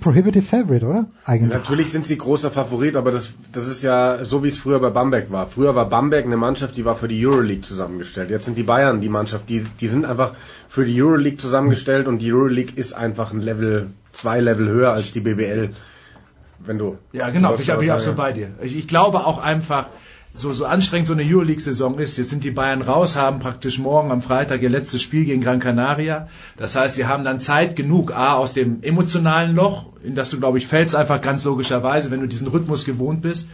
Prohibitive 0.00 0.42
Favorite, 0.42 0.86
oder? 0.86 1.06
Eigentlich. 1.24 1.52
Natürlich 1.52 1.90
sind 1.90 2.04
sie 2.04 2.16
großer 2.16 2.50
Favorit, 2.50 2.96
aber 2.96 3.10
das, 3.10 3.32
das 3.52 3.66
ist 3.66 3.82
ja 3.82 4.24
so, 4.24 4.42
wie 4.42 4.48
es 4.48 4.58
früher 4.58 4.80
bei 4.80 4.90
Bamberg 4.90 5.30
war. 5.30 5.46
Früher 5.46 5.74
war 5.74 5.88
Bamberg 5.88 6.24
eine 6.24 6.36
Mannschaft, 6.36 6.76
die 6.76 6.84
war 6.84 6.96
für 6.96 7.08
die 7.08 7.26
Euroleague 7.26 7.62
zusammengestellt. 7.62 8.30
Jetzt 8.30 8.44
sind 8.44 8.56
die 8.56 8.62
Bayern 8.62 9.00
die 9.00 9.08
Mannschaft, 9.08 9.48
die, 9.48 9.64
die 9.80 9.88
sind 9.88 10.04
einfach 10.04 10.34
für 10.68 10.84
die 10.84 11.00
Euroleague 11.02 11.38
zusammengestellt 11.38 12.06
und 12.06 12.18
die 12.18 12.32
Euroleague 12.32 12.72
ist 12.76 12.92
einfach 12.92 13.32
ein 13.32 13.40
Level, 13.40 13.88
zwei 14.12 14.40
Level 14.40 14.68
höher 14.68 14.92
als 14.92 15.10
die 15.10 15.20
BBL. 15.20 15.70
Wenn 16.60 16.78
du. 16.78 16.98
Ja, 17.12 17.30
genau, 17.30 17.54
du 17.54 17.62
ich 17.62 17.66
bin 17.68 17.90
absolut 17.90 18.16
bei 18.16 18.32
dir. 18.32 18.50
Ich, 18.60 18.76
ich 18.76 18.88
glaube 18.88 19.26
auch 19.26 19.38
einfach, 19.38 19.86
so, 20.34 20.52
so 20.52 20.66
anstrengend 20.66 21.08
so 21.08 21.14
eine 21.14 21.24
Euroleague-Saison 21.24 21.98
ist, 21.98 22.16
jetzt 22.18 22.30
sind 22.30 22.44
die 22.44 22.50
Bayern 22.50 22.82
raus, 22.82 23.16
haben 23.16 23.40
praktisch 23.40 23.78
morgen 23.78 24.10
am 24.12 24.22
Freitag 24.22 24.62
ihr 24.62 24.70
letztes 24.70 25.02
Spiel 25.02 25.24
gegen 25.24 25.40
Gran 25.40 25.58
Canaria. 25.58 26.28
Das 26.56 26.76
heißt, 26.76 26.94
sie 26.94 27.06
haben 27.06 27.24
dann 27.24 27.40
Zeit 27.40 27.76
genug, 27.76 28.12
A, 28.12 28.34
aus 28.34 28.52
dem 28.52 28.82
emotionalen 28.82 29.54
Loch, 29.54 29.86
in 30.02 30.14
das 30.14 30.30
du, 30.30 30.38
glaube 30.38 30.58
ich, 30.58 30.66
fällst, 30.66 30.94
einfach 30.94 31.20
ganz 31.20 31.44
logischerweise, 31.44 32.10
wenn 32.10 32.20
du 32.20 32.28
diesen 32.28 32.48
Rhythmus 32.48 32.84
gewohnt 32.84 33.22
bist, 33.22 33.48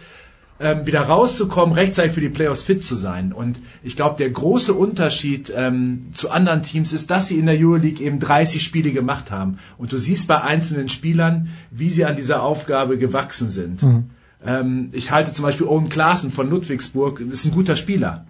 ähm, 0.60 0.86
wieder 0.86 1.00
rauszukommen, 1.00 1.74
rechtzeitig 1.74 2.12
für 2.12 2.20
die 2.20 2.28
Playoffs 2.28 2.62
fit 2.62 2.84
zu 2.84 2.94
sein. 2.94 3.32
Und 3.32 3.60
ich 3.82 3.96
glaube, 3.96 4.16
der 4.18 4.30
große 4.30 4.72
Unterschied 4.72 5.52
ähm, 5.54 6.10
zu 6.12 6.30
anderen 6.30 6.62
Teams 6.62 6.92
ist, 6.92 7.10
dass 7.10 7.28
sie 7.28 7.38
in 7.38 7.46
der 7.46 7.58
Euroleague 7.58 8.04
eben 8.04 8.20
30 8.20 8.62
Spiele 8.62 8.92
gemacht 8.92 9.30
haben. 9.30 9.58
Und 9.78 9.92
du 9.92 9.96
siehst 9.96 10.28
bei 10.28 10.40
einzelnen 10.40 10.88
Spielern, 10.88 11.48
wie 11.70 11.88
sie 11.88 12.04
an 12.04 12.14
dieser 12.14 12.42
Aufgabe 12.42 12.98
gewachsen 12.98 13.48
sind. 13.48 13.82
Mhm. 13.82 14.10
Ähm, 14.44 14.90
ich 14.92 15.10
halte 15.10 15.32
zum 15.32 15.44
Beispiel 15.44 15.66
Owen 15.66 15.88
Klaassen 15.88 16.30
von 16.30 16.50
Ludwigsburg, 16.50 17.18
das 17.18 17.40
ist 17.40 17.46
ein 17.46 17.52
guter 17.52 17.76
Spieler. 17.76 18.26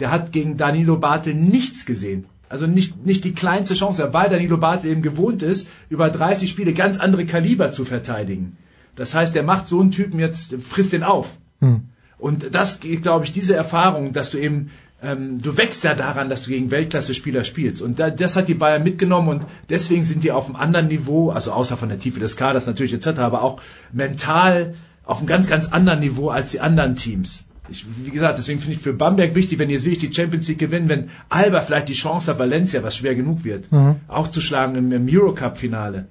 Der 0.00 0.10
hat 0.10 0.32
gegen 0.32 0.56
Danilo 0.56 0.98
Bartel 0.98 1.34
nichts 1.34 1.86
gesehen. 1.86 2.26
Also 2.48 2.66
nicht, 2.66 3.06
nicht 3.06 3.24
die 3.24 3.32
kleinste 3.32 3.74
Chance, 3.74 4.12
weil 4.12 4.28
Danilo 4.28 4.58
Bartel 4.58 4.90
eben 4.90 5.02
gewohnt 5.02 5.42
ist, 5.42 5.68
über 5.88 6.10
30 6.10 6.50
Spiele 6.50 6.74
ganz 6.74 6.98
andere 6.98 7.24
Kaliber 7.24 7.72
zu 7.72 7.84
verteidigen. 7.84 8.56
Das 8.94 9.14
heißt, 9.14 9.34
der 9.34 9.42
macht 9.42 9.68
so 9.68 9.80
einen 9.80 9.90
Typen 9.90 10.20
jetzt, 10.20 10.54
frisst 10.60 10.92
den 10.92 11.02
auf. 11.02 11.28
Hm. 11.60 11.88
Und 12.18 12.54
das, 12.54 12.80
glaube 12.80 13.24
ich, 13.24 13.32
diese 13.32 13.56
Erfahrung, 13.56 14.12
dass 14.12 14.30
du 14.30 14.38
eben 14.38 14.70
ähm, 15.02 15.42
du 15.42 15.56
wächst 15.58 15.82
ja 15.84 15.94
daran, 15.94 16.28
dass 16.28 16.44
du 16.44 16.50
gegen 16.50 16.70
Weltklasse-Spieler 16.70 17.44
spielst. 17.44 17.82
Und 17.82 17.98
da, 17.98 18.10
das 18.10 18.36
hat 18.36 18.48
die 18.48 18.54
Bayern 18.54 18.84
mitgenommen 18.84 19.28
und 19.28 19.46
deswegen 19.68 20.04
sind 20.04 20.22
die 20.22 20.30
auf 20.30 20.46
einem 20.46 20.56
anderen 20.56 20.88
Niveau, 20.88 21.30
also 21.30 21.52
außer 21.52 21.76
von 21.76 21.88
der 21.88 21.98
Tiefe 21.98 22.20
des 22.20 22.36
Kaders 22.36 22.66
natürlich 22.66 22.92
etc., 22.92 23.18
aber 23.18 23.42
auch 23.42 23.60
mental 23.92 24.74
auf 25.04 25.18
einem 25.18 25.26
ganz, 25.26 25.48
ganz 25.48 25.66
anderen 25.66 26.00
Niveau 26.00 26.28
als 26.28 26.52
die 26.52 26.60
anderen 26.60 26.96
Teams. 26.96 27.44
Ich, 27.68 27.86
wie 28.04 28.10
gesagt, 28.10 28.38
deswegen 28.38 28.58
finde 28.58 28.74
ich 28.76 28.82
für 28.82 28.92
Bamberg 28.92 29.34
wichtig, 29.34 29.58
wenn 29.58 29.68
die 29.68 29.74
jetzt 29.74 29.84
wirklich 29.84 30.10
die 30.10 30.14
Champions 30.14 30.48
League 30.48 30.58
gewinnen, 30.58 30.88
wenn 30.88 31.10
Alba 31.28 31.60
vielleicht 31.60 31.88
die 31.88 31.94
Chance 31.94 32.30
hat, 32.30 32.38
Valencia, 32.38 32.82
was 32.82 32.96
schwer 32.96 33.14
genug 33.14 33.44
wird, 33.44 33.70
Mhm. 33.72 33.96
auch 34.08 34.28
zu 34.28 34.40
schlagen 34.40 34.74
im, 34.74 34.90
im 34.92 35.06
Eurocup-Finale, 35.08 36.06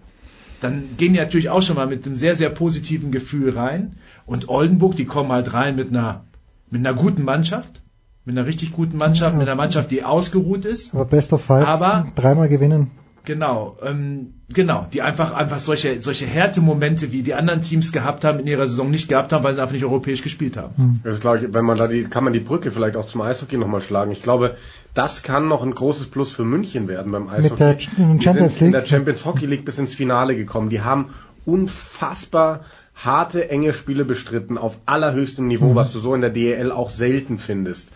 dann 0.61 0.83
gehen 0.97 1.13
die 1.13 1.19
natürlich 1.19 1.49
auch 1.49 1.61
schon 1.61 1.75
mal 1.75 1.87
mit 1.87 2.05
einem 2.05 2.15
sehr, 2.15 2.35
sehr 2.35 2.49
positiven 2.49 3.11
Gefühl 3.11 3.49
rein. 3.51 3.97
Und 4.25 4.47
Oldenburg, 4.49 4.95
die 4.95 5.05
kommen 5.05 5.31
halt 5.31 5.53
rein 5.53 5.75
mit 5.75 5.89
einer, 5.89 6.23
mit 6.69 6.85
einer 6.85 6.93
guten 6.95 7.23
Mannschaft, 7.23 7.81
mit 8.25 8.37
einer 8.37 8.45
richtig 8.47 8.71
guten 8.71 8.97
Mannschaft, 8.97 9.35
mit 9.35 9.47
einer 9.47 9.55
Mannschaft, 9.55 9.91
die 9.91 10.03
ausgeruht 10.03 10.63
ist. 10.65 10.93
Aber 10.93 11.05
Best 11.05 11.33
of 11.33 11.41
Five, 11.43 11.67
Aber- 11.67 12.07
dreimal 12.15 12.47
gewinnen. 12.47 12.91
Genau, 13.23 13.77
ähm, 13.83 14.33
genau, 14.49 14.87
die 14.91 15.03
einfach 15.03 15.33
einfach 15.33 15.59
solche 15.59 16.01
solche 16.01 16.25
Härtemomente, 16.25 17.11
wie 17.11 17.21
die 17.21 17.35
anderen 17.35 17.61
Teams 17.61 17.91
gehabt 17.91 18.23
haben 18.23 18.39
in 18.39 18.47
ihrer 18.47 18.65
Saison 18.65 18.89
nicht 18.89 19.07
gehabt 19.09 19.31
haben, 19.31 19.43
weil 19.43 19.53
sie 19.53 19.61
einfach 19.61 19.73
nicht 19.73 19.85
europäisch 19.85 20.23
gespielt 20.23 20.57
haben. 20.57 21.01
Das 21.03 21.13
ist, 21.15 21.21
glaube 21.21 21.37
ich, 21.37 21.53
wenn 21.53 21.63
man 21.63 21.77
da 21.77 21.87
die, 21.87 22.03
kann 22.05 22.23
man 22.23 22.33
die 22.33 22.39
Brücke 22.39 22.71
vielleicht 22.71 22.95
auch 22.97 23.05
zum 23.05 23.21
Eishockey 23.21 23.57
nochmal 23.57 23.81
schlagen. 23.81 24.11
Ich 24.11 24.23
glaube, 24.23 24.57
das 24.95 25.21
kann 25.21 25.47
noch 25.47 25.61
ein 25.61 25.75
großes 25.75 26.07
Plus 26.07 26.31
für 26.31 26.43
München 26.43 26.87
werden 26.87 27.11
beim 27.11 27.29
Eishockey. 27.29 27.49
Mit 27.51 27.59
der 27.59 27.79
Ch- 27.79 27.89
die 28.17 28.23
Champions 28.23 28.55
sind 28.55 28.65
in 28.67 28.71
der 28.73 28.85
Champions 28.87 29.23
Hockey 29.25 29.45
League 29.45 29.65
bis 29.65 29.77
ins 29.77 29.93
Finale 29.93 30.35
gekommen. 30.35 30.69
Die 30.69 30.81
haben 30.81 31.09
unfassbar 31.45 32.61
harte, 32.95 33.49
enge 33.49 33.73
Spiele 33.73 34.05
bestritten 34.05 34.57
auf 34.57 34.77
allerhöchstem 34.85 35.47
Niveau, 35.47 35.69
Mhm. 35.71 35.75
was 35.75 35.91
du 35.93 35.99
so 35.99 36.13
in 36.15 36.21
der 36.21 36.29
DEL 36.29 36.71
auch 36.71 36.89
selten 36.89 37.37
findest. 37.37 37.89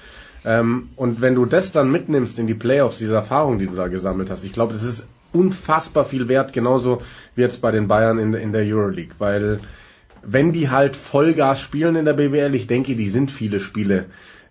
Ähm, 0.46 0.90
und 0.96 1.22
wenn 1.22 1.36
du 1.36 1.46
das 1.46 1.72
dann 1.72 1.92
mitnimmst 1.92 2.38
in 2.40 2.48
die 2.48 2.54
Playoffs, 2.54 3.00
diese 3.00 3.16
Erfahrung, 3.16 3.58
die 3.58 3.66
du 3.68 3.76
da 3.76 3.88
gesammelt 3.88 4.30
hast, 4.30 4.44
ich 4.44 4.54
glaube, 4.54 4.74
das 4.74 4.84
ist 4.84 5.06
unfassbar 5.36 6.06
viel 6.06 6.28
wert, 6.28 6.54
genauso 6.54 7.02
wie 7.36 7.42
jetzt 7.42 7.62
bei 7.62 7.72
den 7.72 7.88
Bayern 7.88 8.18
in, 8.18 8.34
in 8.34 8.52
der 8.52 8.64
Euroleague, 8.64 9.16
weil 9.20 9.60
wenn 10.24 10.52
die 10.52 10.70
halt 10.70 10.96
Vollgas 10.96 11.60
spielen 11.60 11.96
in 11.96 12.06
der 12.06 12.14
BBL, 12.14 12.56
ich 12.56 12.68
denke, 12.68 12.96
die 12.96 13.10
sind 13.10 13.30
viele 13.30 13.60
Spiele 13.60 14.06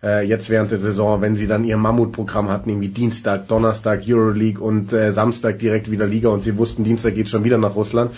äh, 0.05 0.25
jetzt 0.25 0.51
während 0.51 0.71
der 0.71 0.79
Saison, 0.79 1.21
wenn 1.21 1.35
sie 1.35 1.47
dann 1.47 1.65
ihr 1.65 1.77
Mammutprogramm 1.77 2.49
hatten, 2.49 2.71
irgendwie 2.71 2.89
Dienstag, 2.89 3.49
Donnerstag 3.49 4.03
Euroleague 4.07 4.63
und 4.63 4.93
äh, 4.93 5.11
Samstag 5.11 5.59
direkt 5.59 5.91
wieder 5.91 6.07
Liga 6.07 6.29
und 6.29 6.43
sie 6.43 6.59
wussten, 6.59 6.85
Dienstag 6.85 7.15
geht 7.15 7.29
schon 7.29 7.43
wieder 7.43 7.59
nach 7.59 7.75
Russland, 7.75 8.13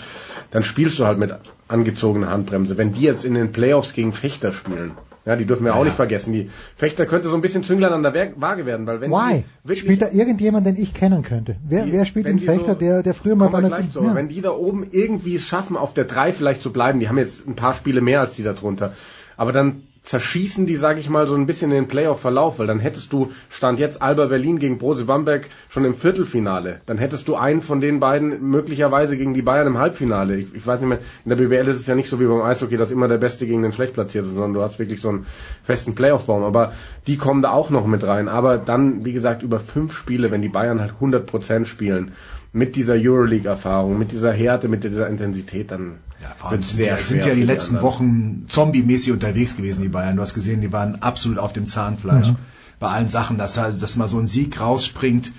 dann 0.51 0.63
spielst 0.63 0.99
du 0.99 1.05
halt 1.05 1.17
mit 1.17 1.33
angezogener 1.67 2.29
Handbremse. 2.29 2.77
Wenn 2.77 2.93
die 2.93 3.01
jetzt 3.01 3.25
in 3.25 3.33
den 3.33 3.51
Playoffs 3.51 3.93
gegen 3.93 4.13
Fechter 4.13 4.51
spielen, 4.51 4.91
ja, 5.27 5.35
die 5.35 5.45
dürfen 5.45 5.65
wir 5.65 5.75
auch 5.75 5.79
Ja. 5.79 5.83
nicht 5.85 5.95
vergessen, 5.95 6.31
die 6.33 6.49
Fechter 6.75 7.05
könnte 7.05 7.27
so 7.27 7.35
ein 7.35 7.41
bisschen 7.41 7.63
Zünglein 7.63 7.91
an 7.93 8.01
der 8.01 8.13
Waage 8.37 8.65
werden, 8.65 8.87
weil 8.87 9.01
wenn 9.01 9.11
Why? 9.11 9.43
Spielt 9.75 10.01
da 10.01 10.07
irgendjemand, 10.11 10.65
den 10.65 10.77
ich 10.77 10.93
kennen 10.93 11.21
könnte? 11.21 11.57
Wer, 11.67 11.83
die- 11.85 11.91
wer 11.91 12.05
spielt 12.05 12.25
den 12.27 12.39
Fechter, 12.39 12.73
so- 12.73 12.79
der, 12.79 13.03
der 13.03 13.13
früher 13.13 13.35
mal 13.35 13.49
bei 13.49 13.59
einer... 13.59 13.67
gleich 13.67 13.89
so. 13.91 14.01
ja. 14.03 14.15
Wenn 14.15 14.29
die 14.29 14.41
da 14.41 14.51
oben 14.51 14.87
irgendwie 14.91 15.35
es 15.35 15.43
schaffen, 15.43 15.75
auf 15.77 15.93
der 15.93 16.05
3 16.05 16.31
vielleicht 16.31 16.61
zu 16.63 16.71
bleiben, 16.71 16.99
die 16.99 17.09
haben 17.09 17.17
jetzt 17.17 17.45
ein 17.47 17.55
paar 17.55 17.73
Spiele 17.73 18.01
mehr 18.01 18.21
als 18.21 18.33
die 18.33 18.43
da 18.43 18.53
drunter, 18.53 18.93
aber 19.35 19.51
dann 19.51 19.83
zerschießen 20.03 20.65
die, 20.65 20.75
sage 20.75 20.99
ich 20.99 21.09
mal, 21.09 21.27
so 21.27 21.35
ein 21.35 21.45
bisschen 21.45 21.71
den 21.71 21.87
Playoff-Verlauf, 21.87 22.59
weil 22.59 22.67
dann 22.67 22.79
hättest 22.79 23.11
du, 23.13 23.31
stand 23.49 23.79
jetzt 23.79 24.01
Alba 24.01 24.25
Berlin 24.25 24.59
gegen 24.59 24.77
Brose 24.77 25.05
Bamberg 25.05 25.49
schon 25.69 25.85
im 25.85 25.95
Viertelfinale. 25.95 26.81
Dann 26.85 26.97
hättest 26.97 27.27
du 27.27 27.35
einen 27.35 27.61
von 27.61 27.81
den 27.81 27.99
beiden 27.99 28.49
möglicherweise 28.49 29.17
gegen 29.17 29.33
die 29.33 29.41
Bayern 29.41 29.67
im 29.67 29.77
Halbfinale. 29.77 30.37
Ich, 30.37 30.53
ich 30.53 30.65
weiß 30.65 30.79
nicht 30.79 30.89
mehr, 30.89 30.99
in 31.25 31.29
der 31.29 31.35
BBL 31.35 31.67
ist 31.67 31.77
es 31.77 31.87
ja 31.87 31.95
nicht 31.95 32.09
so 32.09 32.19
wie 32.19 32.25
beim 32.25 32.41
Eishockey, 32.41 32.77
dass 32.77 32.91
immer 32.91 33.07
der 33.07 33.17
Beste 33.17 33.47
gegen 33.47 33.61
den 33.61 33.71
schlecht 33.71 33.93
platziert 33.93 34.25
ist, 34.25 34.31
sondern 34.31 34.53
du 34.53 34.61
hast 34.61 34.79
wirklich 34.79 35.01
so 35.01 35.09
einen 35.09 35.25
festen 35.63 35.95
Playoff-Baum. 35.95 36.43
Aber 36.43 36.73
die 37.07 37.17
kommen 37.17 37.41
da 37.41 37.51
auch 37.51 37.69
noch 37.69 37.85
mit 37.85 38.03
rein. 38.03 38.27
Aber 38.27 38.57
dann, 38.57 39.05
wie 39.05 39.13
gesagt, 39.13 39.43
über 39.43 39.59
fünf 39.59 39.93
Spiele, 39.95 40.31
wenn 40.31 40.41
die 40.41 40.49
Bayern 40.49 40.79
halt 40.79 40.93
100% 41.01 41.65
spielen, 41.65 42.13
mit 42.53 42.75
dieser 42.75 42.95
Euroleague-Erfahrung, 42.95 43.97
mit 43.97 44.11
dieser 44.11 44.33
Härte, 44.33 44.67
mit 44.67 44.83
dieser 44.83 45.07
Intensität, 45.07 45.71
dann 45.71 45.95
Vor 46.37 46.51
allem 46.51 46.63
sind, 46.63 46.79
ja, 46.79 46.97
sind 46.97 47.25
ja 47.25 47.33
die 47.33 47.43
letzten 47.43 47.77
anderen. 47.77 47.93
Wochen 47.93 48.45
zombie-mäßig 48.47 49.11
unterwegs 49.11 49.55
gewesen, 49.55 49.81
die 49.81 49.89
Bayern. 49.89 50.15
Du 50.15 50.21
hast 50.21 50.33
gesehen, 50.33 50.61
die 50.61 50.71
waren 50.71 51.01
absolut 51.01 51.37
auf 51.37 51.53
dem 51.53 51.67
Zahnfleisch. 51.67 52.27
Mhm. 52.27 52.35
Bei 52.79 52.89
allen 52.89 53.09
Sachen, 53.09 53.37
dass, 53.37 53.57
halt, 53.57 53.81
dass 53.81 53.95
mal 53.95 54.07
so 54.07 54.19
ein 54.19 54.27
Sieg 54.27 54.59
rausspringt, 54.59 55.31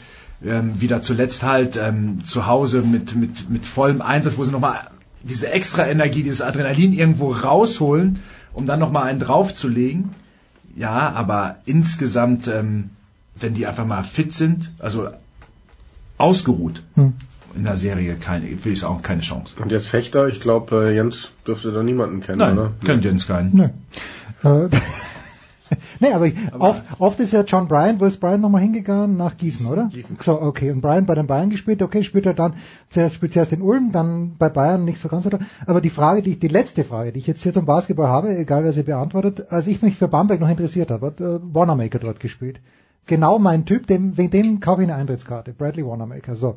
ähm, 0.44 0.80
wieder 0.80 1.02
zuletzt 1.02 1.42
halt 1.42 1.76
ähm, 1.76 2.24
zu 2.24 2.46
Hause 2.46 2.82
mit, 2.82 3.16
mit, 3.16 3.50
mit 3.50 3.66
vollem 3.66 4.02
Einsatz, 4.02 4.36
wo 4.36 4.44
sie 4.44 4.52
nochmal 4.52 4.88
diese 5.22 5.50
extra 5.50 5.86
Energie, 5.86 6.22
dieses 6.22 6.42
Adrenalin 6.42 6.92
irgendwo 6.92 7.32
rausholen, 7.32 8.20
um 8.52 8.66
dann 8.66 8.78
nochmal 8.78 9.04
einen 9.04 9.18
draufzulegen. 9.18 10.10
Ja, 10.76 11.10
aber 11.12 11.56
insgesamt, 11.64 12.46
ähm, 12.46 12.90
wenn 13.34 13.54
die 13.54 13.66
einfach 13.66 13.86
mal 13.86 14.04
fit 14.04 14.32
sind, 14.32 14.72
also 14.78 15.08
ausgeruht 16.18 16.82
Hm. 16.94 17.14
in 17.56 17.64
der 17.64 17.76
Serie, 17.76 18.14
keine, 18.16 18.64
will 18.64 18.72
ich 18.72 18.84
auch 18.84 19.02
keine 19.02 19.22
Chance. 19.22 19.54
Und 19.60 19.72
jetzt 19.72 19.88
Fechter, 19.88 20.28
ich 20.28 20.40
glaube, 20.40 20.92
Jens 20.94 21.30
dürfte 21.46 21.72
da 21.72 21.82
niemanden 21.82 22.20
kennen, 22.20 22.38
Nein, 22.38 22.58
oder? 22.58 22.72
kennt 22.84 23.04
Jens 23.04 23.26
keinen. 23.26 23.54
Nö. 23.54 23.68
Äh, 24.44 24.68
nee, 26.00 26.12
aber, 26.12 26.28
oft, 26.58 26.84
oft 26.98 27.20
ist 27.20 27.32
ja 27.32 27.42
John 27.42 27.68
Bryan, 27.68 28.00
wo 28.00 28.04
ist 28.04 28.20
Bryan 28.20 28.40
nochmal 28.40 28.62
hingegangen? 28.62 29.16
Nach 29.16 29.36
Gießen, 29.36 29.66
oder? 29.66 29.88
Gießen. 29.92 30.16
So, 30.20 30.40
okay. 30.40 30.70
Und 30.70 30.80
Bryan 30.80 31.06
bei 31.06 31.14
den 31.14 31.26
Bayern 31.26 31.50
gespielt, 31.50 31.82
okay, 31.82 32.04
spielt 32.04 32.26
er 32.26 32.34
dann 32.34 32.54
zuerst, 32.88 33.14
spielt 33.16 33.32
zuerst 33.32 33.52
in 33.52 33.62
Ulm, 33.62 33.92
dann 33.92 34.36
bei 34.38 34.48
Bayern 34.48 34.84
nicht 34.84 35.00
so 35.00 35.08
ganz, 35.08 35.26
oder? 35.26 35.40
Aber 35.66 35.80
die 35.80 35.90
Frage, 35.90 36.22
die, 36.22 36.38
die 36.38 36.48
letzte 36.48 36.84
Frage, 36.84 37.12
die 37.12 37.18
ich 37.18 37.26
jetzt 37.26 37.42
hier 37.42 37.52
zum 37.52 37.66
Basketball 37.66 38.08
habe, 38.08 38.36
egal 38.36 38.64
wer 38.64 38.72
sie 38.72 38.82
beantwortet, 38.82 39.50
als 39.50 39.66
ich 39.66 39.82
mich 39.82 39.96
für 39.96 40.08
Bamberg 40.08 40.40
noch 40.40 40.48
interessiert 40.48 40.90
habe, 40.90 41.06
hat 41.06 41.20
äh, 41.20 41.38
Wanamaker 41.42 41.98
dort 41.98 42.20
gespielt. 42.20 42.60
Genau 43.08 43.38
mein 43.40 43.64
Typ, 43.64 43.86
dem, 43.88 44.16
wegen 44.16 44.30
dem 44.30 44.60
kaufe 44.60 44.82
ich 44.82 44.88
eine 44.88 44.96
Eintrittskarte. 44.96 45.52
Bradley 45.52 45.84
Wanamaker, 45.84 46.36
so. 46.36 46.56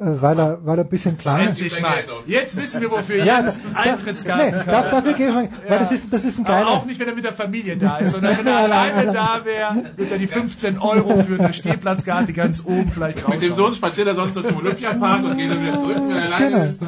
Äh, 0.00 0.04
weil 0.22 0.38
er, 0.38 0.64
weil 0.64 0.78
er 0.78 0.84
ein 0.84 0.90
bisschen 0.90 1.18
kleiner 1.18 1.48
Endlich 1.50 1.80
mal. 1.82 2.04
Jetzt 2.28 2.56
wissen 2.56 2.80
wir, 2.80 2.90
wofür 2.92 3.16
Ja, 3.24 3.40
Jens 3.40 3.58
da- 3.74 3.80
Eintrittskarten 3.80 4.58
nee, 4.60 4.64
da- 4.64 4.82
dafür 4.92 5.12
gebe 5.14 5.28
ich 5.30 5.34
mal- 5.34 5.48
weil 5.68 5.78
das 5.80 5.90
ist- 5.90 6.12
das 6.12 6.24
ist 6.24 6.38
ein 6.38 6.46
Aber 6.46 6.54
geiler- 6.54 6.70
auch 6.70 6.84
nicht, 6.84 7.00
wenn 7.00 7.08
er 7.08 7.16
mit 7.16 7.24
der 7.24 7.32
Familie 7.32 7.76
da 7.76 7.96
ist, 7.98 8.12
sondern 8.12 8.38
wenn 8.38 8.46
er 8.46 8.58
alleine 8.70 9.12
da 9.12 9.40
wäre, 9.44 9.90
wird 9.96 10.12
er 10.12 10.18
die 10.18 10.28
15 10.28 10.78
Euro 10.78 11.16
für 11.24 11.40
eine 11.42 11.52
Stehplatzkarte 11.52 12.32
ganz 12.32 12.62
oben 12.64 12.88
vielleicht 12.94 13.24
raus. 13.24 13.34
Mit 13.34 13.42
dem 13.42 13.54
Sohn 13.54 13.74
spaziert 13.74 14.06
er 14.06 14.14
sonst 14.14 14.36
nur 14.36 14.44
zum 14.44 14.58
Olympiapark 14.58 15.24
und 15.24 15.36
geht 15.36 15.50
dann 15.50 15.62
wieder 15.62 15.74
zurück, 15.74 15.96
wenn 15.96 16.10
er 16.16 16.26
alleine 16.26 16.50
Genau. 16.50 16.62
ist. 16.64 16.80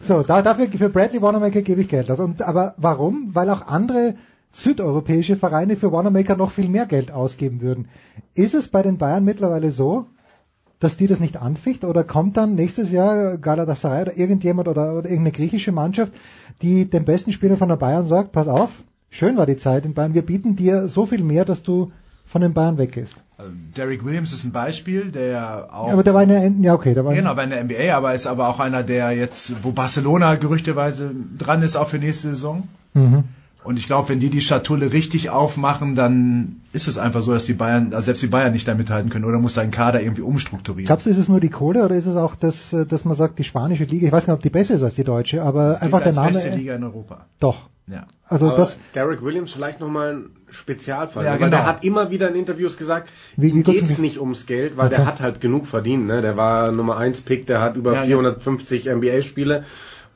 So, 0.00 0.22
da, 0.22 0.40
dafür, 0.40 0.66
für 0.68 0.88
Bradley 0.88 1.20
Wanamaker 1.20 1.60
gebe 1.60 1.82
ich 1.82 1.88
Geld 1.88 2.10
aus. 2.10 2.20
Und, 2.20 2.40
aber 2.40 2.72
warum? 2.78 3.32
Weil 3.34 3.50
auch 3.50 3.66
andere 3.66 4.14
südeuropäische 4.56 5.36
Vereine 5.36 5.76
für 5.76 5.92
Wanamaker 5.92 6.36
noch 6.36 6.50
viel 6.50 6.68
mehr 6.68 6.86
Geld 6.86 7.12
ausgeben 7.12 7.60
würden. 7.60 7.88
Ist 8.34 8.54
es 8.54 8.68
bei 8.68 8.82
den 8.82 8.96
Bayern 8.96 9.24
mittlerweile 9.24 9.70
so, 9.70 10.06
dass 10.78 10.96
die 10.96 11.06
das 11.06 11.20
nicht 11.20 11.36
anficht 11.36 11.84
oder 11.84 12.04
kommt 12.04 12.36
dann 12.36 12.54
nächstes 12.54 12.90
Jahr 12.90 13.36
Galatasaray 13.36 14.02
oder 14.02 14.16
irgendjemand 14.16 14.68
oder, 14.68 14.92
oder 14.94 15.08
irgendeine 15.08 15.32
griechische 15.32 15.72
Mannschaft, 15.72 16.12
die 16.62 16.86
dem 16.86 17.04
besten 17.04 17.32
Spieler 17.32 17.56
von 17.56 17.68
der 17.68 17.76
Bayern 17.76 18.06
sagt, 18.06 18.32
pass 18.32 18.48
auf, 18.48 18.70
schön 19.10 19.36
war 19.36 19.46
die 19.46 19.58
Zeit 19.58 19.84
in 19.84 19.94
Bayern, 19.94 20.14
wir 20.14 20.22
bieten 20.22 20.56
dir 20.56 20.88
so 20.88 21.04
viel 21.04 21.22
mehr, 21.22 21.44
dass 21.44 21.62
du 21.62 21.92
von 22.24 22.40
den 22.40 22.54
Bayern 22.54 22.78
weggehst. 22.78 23.14
Derek 23.76 24.04
Williams 24.04 24.32
ist 24.32 24.44
ein 24.44 24.52
Beispiel, 24.52 25.12
der 25.12 25.68
auch. 25.70 25.88
Ja, 25.88 25.92
aber 25.92 26.02
der 26.02 26.14
war 26.14 26.22
in 26.22 26.28
der, 26.30 26.50
ja 26.62 26.74
okay, 26.74 26.94
der 26.94 27.04
war 27.04 27.14
Genau, 27.14 27.34
bei 27.34 27.44
der 27.44 27.62
NBA, 27.62 27.94
aber 27.94 28.14
ist 28.14 28.26
aber 28.26 28.48
auch 28.48 28.58
einer, 28.58 28.82
der 28.82 29.12
jetzt, 29.12 29.62
wo 29.62 29.72
Barcelona 29.72 30.36
gerüchteweise 30.36 31.10
dran 31.36 31.62
ist, 31.62 31.76
auch 31.76 31.88
für 31.90 31.98
nächste 31.98 32.30
Saison. 32.30 32.66
Mhm. 32.94 33.24
Und 33.66 33.78
ich 33.78 33.86
glaube, 33.86 34.08
wenn 34.10 34.20
die 34.20 34.30
die 34.30 34.40
Schatulle 34.40 34.92
richtig 34.92 35.30
aufmachen, 35.30 35.94
dann 35.96 36.60
ist 36.72 36.88
es 36.88 36.98
einfach 36.98 37.22
so, 37.22 37.32
dass 37.32 37.46
die 37.46 37.52
Bayern, 37.54 37.92
also 37.92 38.06
selbst 38.06 38.22
die 38.22 38.28
Bayern 38.28 38.52
nicht 38.52 38.66
da 38.68 38.74
mithalten 38.74 39.10
können 39.10 39.24
oder 39.24 39.38
muss 39.38 39.54
dein 39.54 39.70
Kader 39.70 40.00
irgendwie 40.00 40.22
umstrukturieren. 40.22 40.86
Glaubst 40.86 41.06
du, 41.06 41.10
ist 41.10 41.18
es 41.18 41.28
nur 41.28 41.40
die 41.40 41.48
Kohle 41.50 41.84
oder 41.84 41.94
ist 41.96 42.06
es 42.06 42.16
auch, 42.16 42.34
das, 42.36 42.72
äh, 42.72 42.86
dass 42.86 43.04
man 43.04 43.16
sagt, 43.16 43.38
die 43.38 43.44
spanische 43.44 43.84
Liga, 43.84 44.06
ich 44.06 44.12
weiß 44.12 44.26
nicht, 44.26 44.34
ob 44.34 44.42
die 44.42 44.50
besser 44.50 44.74
ist 44.76 44.82
als 44.82 44.94
die 44.94 45.04
deutsche, 45.04 45.42
aber 45.42 45.70
Das 45.72 45.82
einfach 45.82 46.02
der 46.02 46.12
Name. 46.12 46.32
beste 46.32 46.50
Liga 46.50 46.74
in 46.74 46.84
Europa. 46.84 47.26
Doch. 47.40 47.68
Ja. 47.88 48.06
Also 48.28 48.48
Aber 48.48 48.56
das, 48.56 48.76
Derek 48.96 49.22
Williams 49.22 49.52
vielleicht 49.52 49.78
nochmal 49.80 50.14
ein 50.16 50.24
Spezialfall, 50.48 51.24
Ja, 51.24 51.34
ne? 51.34 51.40
weil 51.40 51.50
genau. 51.50 51.62
der 51.62 51.66
hat 51.66 51.84
immer 51.84 52.10
wieder 52.10 52.28
in 52.28 52.34
Interviews 52.34 52.76
gesagt, 52.76 53.08
Wie- 53.36 53.46
wie 53.46 53.48
ihm 53.58 53.62
gut 53.62 53.74
geht's 53.76 53.94
die- 53.96 54.02
nicht 54.02 54.18
ums 54.20 54.46
Geld, 54.46 54.76
weil 54.76 54.86
Okay. 54.86 54.96
der 54.96 55.06
hat 55.06 55.20
halt 55.20 55.40
genug 55.40 55.66
verdient. 55.66 56.06
Ne? 56.06 56.20
Der 56.20 56.36
war 56.36 56.72
Nummer 56.72 56.96
1 56.96 57.20
Pick, 57.20 57.46
der 57.46 57.60
hat 57.60 57.76
über 57.76 57.92
Ja, 57.94 58.00
ja. 58.00 58.06
450 58.06 58.88
NBA-Spiele 58.88 59.62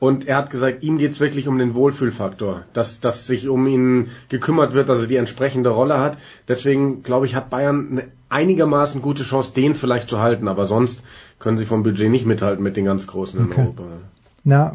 und 0.01 0.27
er 0.27 0.37
hat 0.37 0.49
gesagt, 0.49 0.81
ihm 0.81 0.97
geht's 0.97 1.19
wirklich 1.19 1.47
um 1.47 1.59
den 1.59 1.75
Wohlfühlfaktor, 1.75 2.63
dass, 2.73 3.01
dass 3.01 3.27
sich 3.27 3.47
um 3.47 3.67
ihn 3.67 4.07
gekümmert 4.29 4.73
wird, 4.73 4.89
dass 4.89 5.01
er 5.01 5.05
die 5.05 5.15
entsprechende 5.15 5.69
Rolle 5.69 5.99
hat. 5.99 6.17
Deswegen 6.47 7.03
glaube 7.03 7.27
ich, 7.27 7.35
hat 7.35 7.51
Bayern 7.51 7.87
eine 7.91 8.03
einigermaßen 8.27 9.03
gute 9.03 9.21
Chance, 9.21 9.53
den 9.53 9.75
vielleicht 9.75 10.09
zu 10.09 10.19
halten, 10.19 10.47
aber 10.47 10.65
sonst 10.65 11.03
können 11.37 11.59
sie 11.59 11.67
vom 11.67 11.83
Budget 11.83 12.09
nicht 12.09 12.25
mithalten 12.25 12.63
mit 12.63 12.77
den 12.77 12.85
ganz 12.85 13.05
Großen 13.05 13.39
in 13.39 13.45
Okay. 13.51 13.61
Europa. 13.61 13.83
na, 14.43 14.73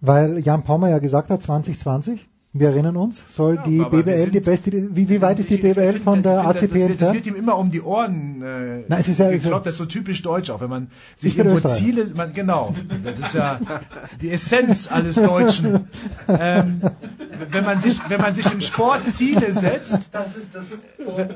weil 0.00 0.38
Jan 0.38 0.62
Pommer 0.64 0.88
ja 0.88 0.98
gesagt 0.98 1.28
hat, 1.28 1.42
2020, 1.42 2.26
wir 2.56 2.68
erinnern 2.68 2.96
uns, 2.96 3.22
soll 3.28 3.58
die 3.66 3.80
aber 3.80 3.98
wir 3.98 4.04
BBL 4.04 4.30
die 4.30 4.38
beste, 4.38 4.70
wie, 4.96 5.08
wie 5.08 5.20
weit 5.20 5.40
ist 5.40 5.50
die 5.50 5.56
BBL 5.56 5.98
von 5.98 6.22
der 6.22 6.38
Ich 6.40 6.46
ACP 6.46 6.60
das, 6.62 6.72
wird, 6.72 7.00
das 7.00 7.12
wird 7.12 7.26
ihm 7.26 7.34
immer 7.34 7.58
um 7.58 7.72
die 7.72 7.82
Ohren 7.82 8.42
äh, 8.42 8.84
Nein, 8.86 9.00
es 9.00 9.08
ist 9.08 9.18
ja- 9.18 9.28
gekloppt, 9.28 9.66
das 9.66 9.74
ist 9.74 9.78
so 9.78 9.86
typisch 9.86 10.22
deutsch 10.22 10.50
auch, 10.50 10.60
wenn 10.60 10.70
man 10.70 10.86
sich 11.16 11.32
Ich 11.32 11.38
irgendwo. 11.44 11.68
Ziele, 11.68 12.06
man, 12.14 12.32
genau, 12.32 12.72
das 13.02 13.18
ist 13.28 13.34
ja 13.34 13.58
die 14.22 14.30
Essenz 14.30 14.86
alles 14.90 15.16
Deutschen. 15.16 15.88
Ähm, 16.28 16.80
wenn 17.50 17.64
man 17.64 17.80
sich, 17.80 18.00
wenn 18.08 18.20
man 18.20 18.34
sich 18.34 18.52
im 18.52 18.60
Sport 18.60 19.06
Ziele 19.08 19.52
setzt, 19.52 19.98
Das 20.12 20.36
ist 20.36 20.54
das 20.54 20.64
Österreich 20.72 21.28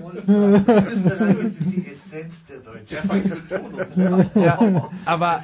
sind 1.53 1.73
die 1.73 1.87
Essenz 1.91 2.45
der 2.49 2.59
Deutschen. 2.59 2.99
ja, 4.35 4.59
aber 5.05 5.43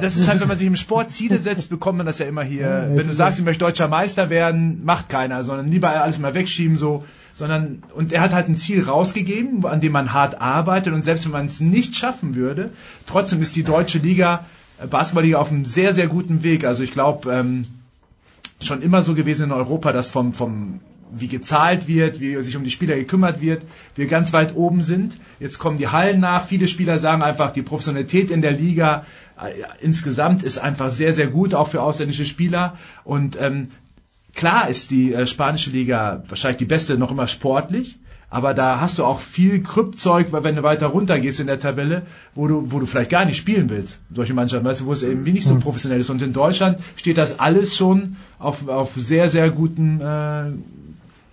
das 0.00 0.16
ist 0.16 0.28
halt, 0.28 0.40
wenn 0.40 0.48
man 0.48 0.56
sich 0.56 0.66
im 0.66 0.76
Sport 0.76 1.10
Ziele 1.10 1.38
setzt, 1.38 1.70
bekommt 1.70 1.98
man 1.98 2.06
das 2.06 2.18
ja 2.18 2.26
immer 2.26 2.42
hier. 2.42 2.88
Wenn 2.90 3.06
du 3.06 3.12
sagst, 3.12 3.38
ich 3.38 3.44
möchte 3.44 3.64
deutscher 3.64 3.88
Meister 3.88 4.30
werden, 4.30 4.84
macht 4.84 5.08
keiner, 5.08 5.44
sondern 5.44 5.70
lieber 5.70 5.90
alles 5.90 6.18
mal 6.18 6.34
wegschieben 6.34 6.76
so. 6.76 7.04
Sondern, 7.34 7.84
und 7.94 8.12
er 8.12 8.20
hat 8.20 8.32
halt 8.32 8.48
ein 8.48 8.56
Ziel 8.56 8.82
rausgegeben, 8.82 9.64
an 9.64 9.80
dem 9.80 9.92
man 9.92 10.12
hart 10.12 10.40
arbeitet 10.40 10.92
und 10.92 11.04
selbst 11.04 11.24
wenn 11.24 11.30
man 11.30 11.46
es 11.46 11.60
nicht 11.60 11.94
schaffen 11.94 12.34
würde, 12.34 12.70
trotzdem 13.06 13.40
ist 13.40 13.54
die 13.54 13.62
deutsche 13.62 13.98
Liga, 13.98 14.44
äh, 14.82 14.88
Basketballliga 14.88 15.38
auf 15.38 15.52
einem 15.52 15.64
sehr, 15.64 15.92
sehr 15.92 16.08
guten 16.08 16.42
Weg. 16.42 16.64
Also 16.64 16.82
ich 16.82 16.92
glaube, 16.92 17.32
ähm, 17.32 17.64
schon 18.60 18.82
immer 18.82 19.02
so 19.02 19.14
gewesen 19.14 19.44
in 19.44 19.52
Europa, 19.52 19.92
dass 19.92 20.10
vom, 20.10 20.32
vom 20.32 20.80
wie 21.10 21.28
gezahlt 21.28 21.88
wird, 21.88 22.20
wie 22.20 22.40
sich 22.42 22.56
um 22.56 22.64
die 22.64 22.70
Spieler 22.70 22.96
gekümmert 22.96 23.40
wird, 23.40 23.62
wir 23.94 24.06
ganz 24.06 24.32
weit 24.32 24.54
oben 24.54 24.82
sind. 24.82 25.16
Jetzt 25.40 25.58
kommen 25.58 25.78
die 25.78 25.88
Hallen 25.88 26.20
nach. 26.20 26.44
Viele 26.44 26.68
Spieler 26.68 26.98
sagen 26.98 27.22
einfach, 27.22 27.52
die 27.52 27.62
Professionalität 27.62 28.30
in 28.30 28.42
der 28.42 28.52
Liga 28.52 29.06
äh, 29.40 29.52
insgesamt 29.80 30.42
ist 30.42 30.58
einfach 30.58 30.90
sehr, 30.90 31.12
sehr 31.12 31.28
gut, 31.28 31.54
auch 31.54 31.68
für 31.68 31.82
ausländische 31.82 32.26
Spieler. 32.26 32.76
Und 33.04 33.40
ähm, 33.40 33.70
klar 34.34 34.68
ist 34.68 34.90
die 34.90 35.14
äh, 35.14 35.26
spanische 35.26 35.70
Liga 35.70 36.24
wahrscheinlich 36.28 36.58
die 36.58 36.66
beste 36.66 36.98
noch 36.98 37.10
immer 37.10 37.26
sportlich. 37.26 37.98
Aber 38.30 38.52
da 38.52 38.80
hast 38.80 38.98
du 38.98 39.04
auch 39.04 39.20
viel 39.20 39.62
Kryptzeug, 39.62 40.32
weil 40.32 40.44
wenn 40.44 40.56
du 40.56 40.62
weiter 40.62 40.88
runter 40.88 41.18
gehst 41.18 41.40
in 41.40 41.46
der 41.46 41.58
Tabelle, 41.58 42.02
wo 42.34 42.46
du, 42.46 42.70
wo 42.70 42.78
du 42.78 42.84
vielleicht 42.84 43.10
gar 43.10 43.24
nicht 43.24 43.38
spielen 43.38 43.70
willst, 43.70 44.00
solche 44.12 44.34
Mannschaften, 44.34 44.66
weißt 44.66 44.82
du, 44.82 44.86
wo 44.86 44.92
es 44.92 45.02
irgendwie 45.02 45.32
nicht 45.32 45.46
so 45.46 45.58
professionell 45.58 46.00
ist. 46.00 46.10
Und 46.10 46.20
in 46.20 46.34
Deutschland 46.34 46.78
steht 46.96 47.16
das 47.16 47.38
alles 47.40 47.76
schon 47.76 48.16
auf, 48.38 48.68
auf 48.68 48.92
sehr, 48.96 49.30
sehr 49.30 49.50
guten 49.50 50.00
äh, 50.00 50.52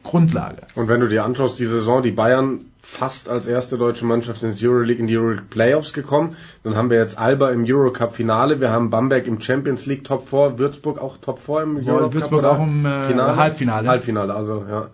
Grundlage. 0.04 0.62
Und 0.76 0.88
wenn 0.88 1.02
du 1.02 1.10
dir 1.10 1.26
anschaust, 1.26 1.60
die 1.60 1.66
Saison, 1.66 2.02
die 2.02 2.12
Bayern 2.12 2.62
fast 2.86 3.28
als 3.28 3.48
erste 3.48 3.78
deutsche 3.78 4.06
Mannschaft 4.06 4.44
ins 4.44 4.64
Euroleague, 4.64 5.02
in 5.02 5.08
die 5.08 5.18
Euroleague 5.18 5.46
Playoffs 5.50 5.92
gekommen. 5.92 6.36
Dann 6.64 6.76
haben 6.76 6.90
wir 6.90 7.00
jetzt 7.00 7.18
Alba 7.18 7.50
im 7.50 7.66
Eurocup 7.68 8.16
Finale, 8.16 8.62
wir 8.62 8.70
haben 8.70 8.90
Bamberg 8.92 9.26
im 9.28 9.42
Champions 9.42 9.86
League 9.88 10.04
Top 10.04 10.30
4, 10.30 10.60
Würzburg 10.60 11.00
auch 11.00 11.18
Top 11.18 11.40
4 11.40 11.64
im 11.64 11.84
Ja, 11.84 11.94
Eurocup. 11.94 12.14
Würzburg 12.14 12.44
auch 12.46 12.60
im, 12.60 12.86
äh, 12.86 13.02
Finale? 13.02 13.36
Halbfinale. 13.36 13.88
Halbfinale, 13.90 14.34
also 14.34 14.66
ja. 14.70 14.88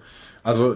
Also 0.44 0.76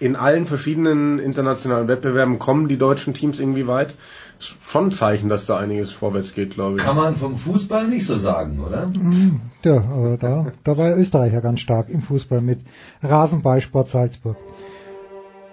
in 0.00 0.16
allen 0.16 0.46
verschiedenen 0.46 1.18
internationalen 1.18 1.88
Wettbewerben 1.88 2.38
kommen 2.38 2.68
die 2.68 2.78
deutschen 2.78 3.14
Teams 3.14 3.40
irgendwie 3.40 3.66
weit. 3.66 3.96
Ist 4.38 4.54
Schon 4.62 4.86
ein 4.86 4.92
Zeichen, 4.92 5.28
dass 5.28 5.46
da 5.46 5.56
einiges 5.58 5.90
vorwärts 5.92 6.34
geht, 6.34 6.54
glaube 6.54 6.76
ich. 6.76 6.82
Kann 6.82 6.96
man 6.96 7.16
vom 7.16 7.36
Fußball 7.36 7.88
nicht 7.88 8.06
so 8.06 8.16
sagen, 8.16 8.60
oder? 8.64 8.86
Mm, 8.86 9.40
Ja, 9.64 9.76
aber 9.76 10.16
da, 10.16 10.46
da 10.62 10.78
war 10.78 10.90
ja 10.90 10.96
Österreich 10.96 11.32
ja 11.32 11.40
ganz 11.40 11.60
stark 11.60 11.88
im 11.88 12.02
Fußball 12.02 12.40
mit 12.40 12.60
Rasenballsport 13.02 13.88
Salzburg. 13.88 14.36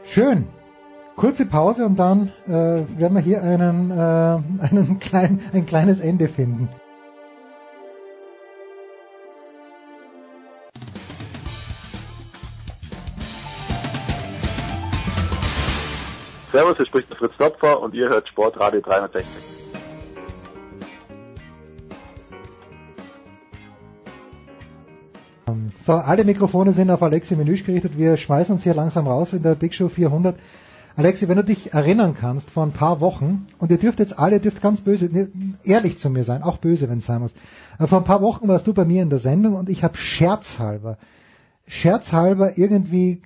Schön. 0.04 0.46
Kurze 1.16 1.46
Pause 1.46 1.86
und 1.86 1.98
dann 1.98 2.32
äh, 2.46 2.52
werden 2.52 3.16
wir 3.16 3.22
hier 3.22 3.42
einen, 3.42 3.90
äh, 3.90 3.96
einen 4.70 5.00
klein, 5.00 5.40
ein 5.54 5.66
kleines 5.66 6.00
Ende 6.00 6.28
finden. 6.28 6.70
Servus, 16.56 16.78
hier 16.78 16.86
spricht 16.86 17.10
der 17.10 17.18
Fritz 17.18 17.34
Topfer 17.38 17.82
und 17.82 17.94
ihr 17.94 18.08
hört 18.08 18.30
Sportradio 18.30 18.80
360. 18.80 19.26
So, 25.86 25.92
alle 25.92 26.24
Mikrofone 26.24 26.72
sind 26.72 26.92
auf 26.92 27.04
Alexi 27.04 27.36
Menüsch 27.36 27.66
gerichtet. 27.66 27.98
Wir 27.98 28.16
schmeißen 28.16 28.56
uns 28.56 28.64
hier 28.64 28.74
langsam 28.74 29.06
raus 29.06 29.34
in 29.34 29.44
der 29.44 29.56
Big 29.56 29.74
Show 29.74 29.90
400. 29.90 30.38
Alexi, 30.96 31.28
wenn 31.28 31.36
du 31.36 31.44
dich 31.44 31.74
erinnern 31.74 32.16
kannst, 32.18 32.50
vor 32.50 32.64
ein 32.64 32.72
paar 32.72 33.02
Wochen, 33.02 33.48
und 33.60 33.70
ihr 33.70 33.78
dürft 33.78 34.00
jetzt 34.00 34.18
alle, 34.18 34.40
dürft 34.40 34.62
ganz 34.62 34.80
böse, 34.80 35.10
ehrlich 35.66 36.00
zu 36.00 36.10
mir 36.10 36.24
sein, 36.24 36.42
auch 36.42 36.56
böse, 36.56 36.88
wenn 36.90 37.00
es 37.00 37.06
sein 37.06 37.20
muss. 37.20 37.34
Aber 37.78 37.90
vor 37.90 37.98
ein 37.98 38.06
paar 38.06 38.22
Wochen 38.22 38.48
warst 38.48 38.66
du 38.66 38.74
bei 38.74 38.86
mir 38.86 39.04
in 39.04 39.10
der 39.10 39.20
Sendung 39.20 39.56
und 39.56 39.70
ich 39.70 39.84
habe 39.84 39.98
scherzhalber, 39.98 40.98
scherzhalber 41.68 42.58
irgendwie 42.58 43.24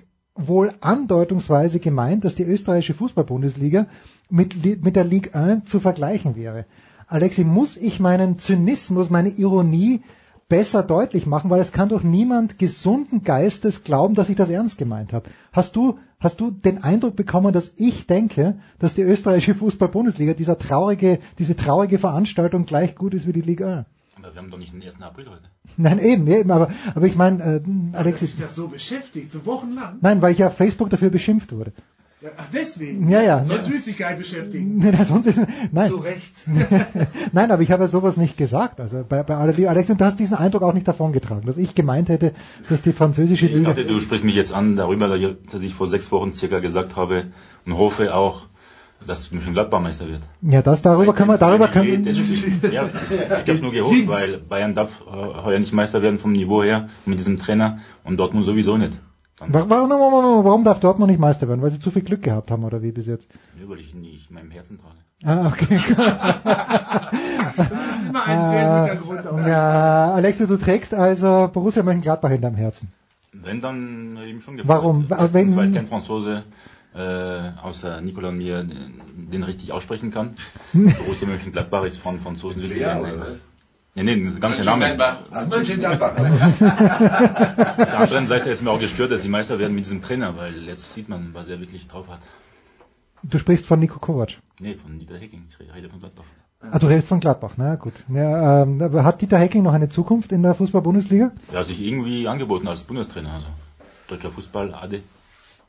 wohl 0.48 0.72
andeutungsweise 0.82 1.80
gemeint, 1.80 2.26
dass 2.26 2.36
die 2.36 2.44
österreichische 2.44 2.94
Fußball-Bundesliga 2.94 3.88
mit, 4.30 4.84
mit 4.84 4.96
der 4.96 5.04
Ligue 5.04 5.34
1 5.36 5.66
zu 5.70 5.80
vergleichen 5.80 6.36
wäre. 6.36 6.66
Alexi, 7.08 7.44
muss 7.44 7.76
ich 7.76 8.00
meinen 8.00 8.38
Zynismus, 8.40 9.10
meine 9.10 9.30
Ironie 9.30 10.02
besser 10.48 10.82
deutlich 10.82 11.26
machen, 11.28 11.50
weil 11.50 11.62
es 11.62 11.72
kann 11.72 11.90
doch 11.90 12.04
niemand 12.04 12.58
gesunden 12.58 13.24
Geistes 13.24 13.84
glauben, 13.84 14.16
dass 14.16 14.30
ich 14.30 14.36
das 14.36 14.50
ernst 14.50 14.78
gemeint 14.78 15.14
habe. 15.14 15.30
Hast 15.52 15.76
du, 15.76 16.00
hast 16.20 16.40
du 16.40 16.52
den 16.52 16.84
Eindruck 16.84 17.16
bekommen, 17.16 17.54
dass 17.54 17.72
ich 17.78 18.08
denke, 18.08 18.56
dass 18.80 18.96
die 18.96 19.04
österreichische 19.04 19.56
Fußball-Bundesliga, 19.56 20.34
dieser 20.34 20.58
traurige, 20.58 21.20
diese 21.38 21.56
traurige 21.56 22.00
Veranstaltung 22.00 22.66
gleich 22.66 22.96
gut 22.96 23.14
ist 23.14 23.28
wie 23.28 23.34
die 23.34 23.42
Liga 23.42 23.80
1? 23.80 23.99
Aber 24.24 24.34
wir 24.34 24.42
haben 24.42 24.52
doch 24.52 24.58
nicht 24.58 24.74
den 24.74 24.84
1. 24.84 25.02
April 25.02 25.28
heute. 25.30 25.44
Nein, 25.78 26.00
eben, 26.00 26.28
eben, 26.28 26.52
aber, 26.52 26.70
aber 26.96 27.06
ich 27.06 27.16
meine, 27.16 27.44
äh, 27.44 27.62
Dass 27.92 28.02
Alexi, 28.02 28.26
sich 28.28 28.38
das 28.40 28.56
so 28.56 28.68
beschäftigt, 28.68 29.32
so 29.32 29.46
wochenlang. 29.46 29.98
nein, 30.02 30.22
weil 30.22 30.32
ich 30.34 30.40
ja 30.40 30.48
auf 30.48 30.58
Facebook 30.58 30.90
dafür 30.90 31.10
beschimpft 31.10 31.52
wurde. 31.52 31.74
Ja, 32.22 32.32
ach, 32.36 32.48
deswegen. 32.54 33.10
Ja, 33.10 33.22
ja. 33.22 33.46
Sonst 33.46 33.70
willst 33.70 33.88
du 33.88 33.92
dich 33.92 33.98
gar 33.98 34.10
nicht 34.10 34.20
beschäftigen. 34.20 34.78
Nein, 34.80 35.06
sonst 35.06 35.28
ist, 35.28 35.40
nein. 35.72 35.90
Zu 35.90 35.96
Recht. 36.00 36.34
nein, 37.32 37.50
aber 37.50 37.62
ich 37.62 37.72
habe 37.72 37.84
ja 37.84 37.88
sowas 37.88 38.18
nicht 38.18 38.36
gesagt. 38.36 38.82
Also 38.82 39.06
bei, 39.08 39.24
bei 39.24 39.38
aller 39.38 39.54
Liebe, 39.54 39.70
Alex, 39.70 39.88
du 39.88 39.98
hast 40.04 40.20
diesen 40.20 40.36
Eindruck 40.36 40.64
auch 40.64 40.74
nicht 40.74 40.86
davongetragen, 40.86 41.46
dass 41.46 41.56
ich 41.56 41.76
gemeint 41.76 42.10
hätte, 42.10 42.34
dass 42.68 42.82
die 42.82 42.92
französische 42.92 43.46
Ich 43.46 43.54
Liga. 43.54 43.70
dachte, 43.70 43.86
du 43.86 44.02
sprichst 44.02 44.26
mich 44.26 44.36
jetzt 44.36 44.52
an 44.52 44.76
darüber, 44.76 45.08
dass 45.18 45.62
ich 45.62 45.74
vor 45.74 45.88
sechs 45.88 46.12
Wochen 46.12 46.34
circa 46.34 46.60
gesagt 46.60 46.98
habe 46.98 47.28
und 47.66 47.78
hoffe 47.78 48.14
auch, 48.14 48.48
dass 49.06 49.32
Mönchengladbach 49.32 49.80
Meister 49.82 50.08
wird. 50.08 50.22
Ja, 50.42 50.62
das 50.62 50.82
darüber 50.82 51.14
können 51.14 51.30
wir, 51.30 51.38
darüber 51.38 51.68
können 51.68 52.06
ist- 52.06 52.44
ja, 52.72 52.90
ich 53.44 53.50
habe 53.50 53.60
nur 53.62 53.72
gehofft, 53.72 54.08
weil 54.08 54.38
Bayern 54.38 54.74
darf 54.76 55.02
äh, 55.08 55.44
heuer 55.44 55.60
nicht 55.60 55.74
Meister 55.74 56.02
werden 56.02 56.20
vom 56.20 56.32
Niveau 56.34 56.62
her 56.64 56.90
mit 57.06 57.18
diesem 57.20 57.40
Trainer 57.40 57.80
und 58.04 58.18
Dortmund 58.18 58.46
sowieso 58.46 58.78
nicht. 58.78 59.00
Warum, 59.48 59.70
warum, 59.70 59.90
warum, 59.90 60.44
warum 60.46 60.64
darf 60.66 60.82
Dortmund 60.82 61.10
nicht 61.12 61.20
Meister 61.20 61.48
werden? 61.48 61.62
Weil 61.62 61.72
sie 61.72 61.80
zu 61.80 61.92
viel 61.92 62.02
Glück 62.02 62.22
gehabt 62.24 62.52
haben 62.52 62.66
oder 62.66 62.82
wie 62.82 62.92
bis 62.92 63.08
jetzt? 63.08 63.26
Ja, 63.62 63.70
weil 63.70 63.80
ich 63.80 63.94
ihn 63.94 64.02
nicht 64.02 64.30
in 64.30 64.36
meinem 64.36 64.52
Herzen 64.52 64.78
trage. 64.80 64.96
Ah, 65.24 65.48
okay. 65.48 65.80
Das 67.58 67.86
ist 67.88 68.08
immer 68.08 68.26
ein 68.26 68.50
sehr 68.50 68.96
guter 68.96 69.24
Grund. 69.24 69.28
Auch. 69.28 69.48
Ja, 69.48 70.12
Alexi, 70.14 70.48
du 70.48 70.58
trägst 70.58 70.94
also 70.94 71.50
Borussia 71.52 71.84
Mönchengladbach 71.84 72.32
in 72.32 72.42
deinem 72.42 72.56
Herzen. 72.56 72.90
Wenn, 73.34 73.60
dann 73.62 74.18
eben 74.26 74.42
schon 74.42 74.58
gefreut. 74.58 74.78
Warum? 74.78 75.06
Erstens, 75.10 75.34
Wenn- 75.34 75.56
weil 75.56 75.72
kein 75.72 75.88
Franzose 75.88 76.44
äh, 76.96 77.52
außer 77.62 78.02
Nicolas 78.02 78.32
und 78.32 78.38
mir 78.38 78.64
den, 78.64 79.30
den 79.32 79.44
richtig 79.44 79.72
aussprechen 79.72 80.12
kann. 80.12 80.36
Borussia 80.74 81.28
Mönchengladbach 81.28 81.84
ist 81.86 81.98
von 81.98 82.20
Franzosen 82.20 82.62
wirklich 82.62 82.82
Ja, 82.82 83.02
ein... 83.02 83.22
Ja, 83.96 84.04
nee, 84.04 84.24
das 84.24 84.40
ganze 84.40 84.64
Name. 84.64 84.86
Mönchengladbach. 84.88 85.48
Mönchengladbach. 85.50 86.12
Auf 86.18 87.78
der 87.78 88.00
anderen 88.00 88.28
Seite 88.28 88.50
ist 88.50 88.62
mir 88.62 88.72
auch 88.72 88.80
gestört, 88.80 89.12
dass 89.12 89.24
sie 89.24 89.30
Meister 89.30 89.60
werden 89.60 89.76
mit 89.76 89.86
diesem 89.86 90.02
Trainer, 90.02 90.38
weil 90.38 90.64
jetzt 90.64 90.94
sieht 90.94 91.10
man, 91.10 91.34
was 91.34 91.48
er 91.48 91.60
wirklich 91.60 91.88
drauf 91.88 92.08
hat. 92.08 92.20
Du 93.24 93.38
sprichst 93.38 93.66
von 93.66 93.80
Nico 93.80 94.00
Kovac. 94.00 94.38
Nee, 94.60 94.76
von 94.76 94.98
Dieter 95.00 95.18
Hecking, 95.18 95.48
ich 95.50 95.76
rede 95.76 95.90
von 95.90 96.00
Gladbach. 96.00 96.24
Ah, 96.62 96.78
du 96.78 96.88
redest 96.88 97.08
von 97.08 97.20
Gladbach, 97.20 97.54
na 97.58 97.76
gut. 97.76 97.94
Ja, 98.10 98.64
ähm, 98.64 98.82
aber 98.82 99.04
hat 99.04 99.22
Dieter 99.22 99.38
Hecking 99.38 99.64
noch 99.64 99.74
eine 99.74 99.90
Zukunft 99.90 100.32
in 100.32 100.44
der 100.44 100.56
Fußball-Bundesliga? 100.56 101.32
Er 101.52 101.60
hat 101.60 101.68
sich 101.68 101.80
irgendwie 101.82 102.28
angeboten 102.28 102.68
als 102.68 102.84
Bundestrainer, 102.84 103.34
also 103.34 103.48
deutscher 104.08 104.32
Fußball, 104.32 104.74
AD. 104.74 105.02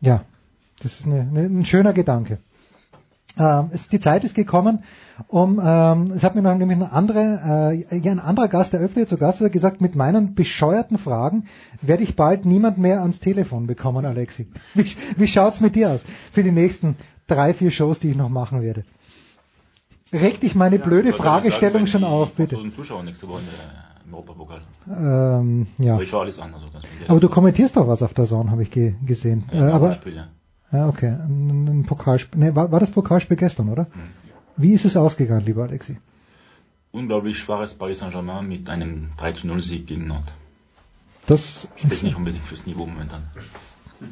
Ja, 0.00 0.24
das 0.82 1.00
ist 1.00 1.06
eine, 1.06 1.20
eine, 1.20 1.40
ein 1.42 1.64
schöner 1.64 1.92
Gedanke. 1.92 2.38
Ähm, 3.38 3.70
es, 3.72 3.88
die 3.88 4.00
Zeit 4.00 4.24
ist 4.24 4.34
gekommen, 4.34 4.82
um, 5.28 5.60
ähm, 5.64 6.12
es 6.14 6.24
hat 6.24 6.34
mir 6.34 6.42
noch 6.42 6.56
nämlich 6.56 6.78
ein, 6.78 6.84
andere, 6.84 7.74
äh, 7.90 7.98
ja, 7.98 8.12
ein 8.12 8.18
anderer 8.18 8.48
Gast, 8.48 8.72
der 8.72 8.80
öfter 8.80 9.06
zu 9.06 9.16
Gast 9.18 9.40
war, 9.40 9.50
gesagt, 9.50 9.80
mit 9.80 9.94
meinen 9.94 10.34
bescheuerten 10.34 10.98
Fragen 10.98 11.44
werde 11.80 12.02
ich 12.02 12.16
bald 12.16 12.44
niemand 12.44 12.78
mehr 12.78 13.02
ans 13.02 13.20
Telefon 13.20 13.66
bekommen, 13.66 14.04
Alexi. 14.04 14.48
Wie, 14.74 14.86
wie 15.16 15.26
schaut's 15.28 15.60
mit 15.60 15.76
dir 15.76 15.90
aus 15.90 16.00
für 16.32 16.42
die 16.42 16.52
nächsten 16.52 16.96
drei, 17.26 17.54
vier 17.54 17.70
Shows, 17.70 18.00
die 18.00 18.10
ich 18.10 18.16
noch 18.16 18.28
machen 18.28 18.62
werde? 18.62 18.84
Reg 20.12 20.40
dich 20.40 20.56
meine 20.56 20.78
blöde 20.78 21.10
ich 21.10 21.16
sagen, 21.16 21.28
Fragestellung 21.28 21.82
wenn 21.82 21.86
schon 21.86 22.00
die 22.00 22.06
auf, 22.08 22.32
bitte. 22.32 22.56
1000 22.56 22.74
Zuschauer 22.74 23.02
nächste 23.04 23.28
Woche 23.28 23.42
äh, 23.42 24.06
im 24.08 24.14
Europapokal. 24.14 24.60
Ähm, 24.88 25.68
ja. 25.78 25.94
Aber 25.94 26.02
ich 26.02 26.08
schaue 26.08 26.22
alles 26.22 26.40
an. 26.40 26.52
Also 26.52 26.66
Aber 27.06 27.20
du 27.20 27.28
kommentierst 27.28 27.76
doch 27.76 27.86
was 27.86 28.02
auf 28.02 28.12
der 28.12 28.26
Zone, 28.26 28.50
habe 28.50 28.64
ich 28.64 28.72
ge 28.72 28.94
gesehen. 29.06 29.44
Ja, 29.52 29.68
äh, 29.68 29.70
aber 29.70 29.90
Pokalspiel, 29.90 30.24
ja. 30.72 30.88
okay, 30.88 31.08
ein, 31.08 31.66
ein 31.66 31.84
Pokalspiel. 31.84 32.40
Nee, 32.40 32.54
war, 32.54 32.70
war 32.72 32.80
das 32.80 32.90
Pokalspiel 32.90 33.36
gestern, 33.36 33.68
oder? 33.68 33.86
Wie 34.56 34.72
ist 34.72 34.84
es 34.84 34.96
ausgegangen, 34.96 35.44
lieber 35.44 35.62
Alexi? 35.62 35.98
Unglaublich 36.92 37.38
schwaches 37.38 37.74
Paris 37.74 38.00
Saint-Germain 38.00 38.46
mit 38.46 38.68
einem 38.68 39.10
3-0-Sieg 39.18 39.86
gegen 39.86 40.08
Nord. 40.08 40.34
Das 41.26 41.68
Spricht 41.76 42.02
nicht 42.02 42.16
unbedingt 42.16 42.44
fürs 42.44 42.66
Niveau 42.66 42.86
momentan. 42.86 43.22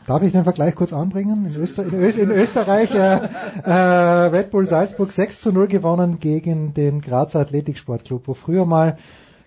Darf 0.07 0.23
ich 0.23 0.33
den 0.33 0.45
Vergleich 0.45 0.75
kurz 0.75 0.93
anbringen? 0.93 1.47
In, 1.47 1.57
Öster 1.61 1.85
in, 1.85 1.95
Ö 1.95 2.09
in 2.09 2.31
Österreich 2.31 2.91
äh, 2.93 3.29
äh, 3.65 3.73
Red 3.73 4.51
Bull 4.51 4.67
Salzburg 4.67 5.11
6 5.11 5.41
zu 5.41 5.53
0 5.53 5.67
gewonnen 5.67 6.21
gegen 6.21 6.75
den 6.75 7.01
Grazer 7.01 7.41
Athletiksportclub, 7.41 8.29
wo 8.29 8.35
früher 8.35 8.67
mal 8.67 8.99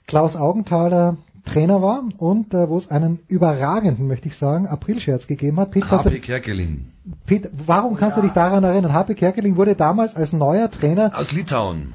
Klaus 0.08 0.36
Augenthaler 0.36 1.18
Trainer 1.46 1.82
war 1.82 2.04
und 2.18 2.54
äh, 2.54 2.70
wo 2.70 2.78
es 2.78 2.90
einen 2.90 3.20
überragenden, 3.28 4.08
möchte 4.08 4.28
ich 4.28 4.38
sagen, 4.38 4.68
Aprilscherz 4.68 5.28
gegeben 5.28 5.60
hat. 5.60 5.72
Pete, 5.72 5.90
HP 5.90 6.20
Kerkeling. 6.20 6.88
Pete, 7.26 7.50
warum 7.66 7.96
kannst 7.98 8.18
du 8.18 8.22
dich 8.22 8.32
daran 8.32 8.64
erinnern? 8.64 8.94
HP 8.94 9.16
Kerkeling 9.16 9.56
wurde 9.56 9.76
damals 9.76 10.16
als 10.16 10.34
neuer 10.34 10.70
Trainer 10.70 11.12
Aus 11.16 11.32
Litauen. 11.32 11.94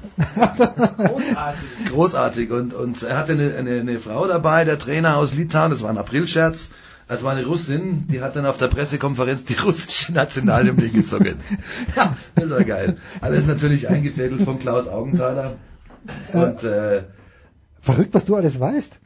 Großartig. 0.97 1.59
Großartig. 1.89 2.51
Und, 2.51 2.73
und 2.73 3.01
er 3.03 3.17
hatte 3.17 3.33
eine, 3.33 3.55
eine, 3.55 3.79
eine 3.79 3.99
Frau 3.99 4.27
dabei, 4.27 4.65
der 4.65 4.77
Trainer 4.77 5.17
aus 5.17 5.33
Litauen, 5.33 5.71
das 5.71 5.81
war 5.81 5.89
ein 5.89 5.97
Aprilscherz. 5.97 6.69
Das 7.07 7.23
war 7.23 7.31
eine 7.31 7.45
Russin, 7.45 8.05
die 8.09 8.21
hat 8.21 8.35
dann 8.35 8.45
auf 8.45 8.57
der 8.57 8.67
Pressekonferenz 8.67 9.45
die 9.45 9.53
russische 9.53 10.11
Nationalhymne 10.11 10.89
gesungen. 10.89 11.37
ja, 11.95 12.17
das 12.35 12.49
war 12.49 12.65
geil. 12.65 12.97
Alles 13.21 13.47
natürlich 13.47 13.87
eingefädelt 13.87 14.41
von 14.41 14.59
Klaus 14.59 14.89
Augenthaler. 14.89 15.53
Und 16.33 16.63
äh, 16.63 17.03
Verrückt, 17.79 18.13
was 18.13 18.25
du 18.25 18.35
alles 18.35 18.59
weißt. 18.59 18.99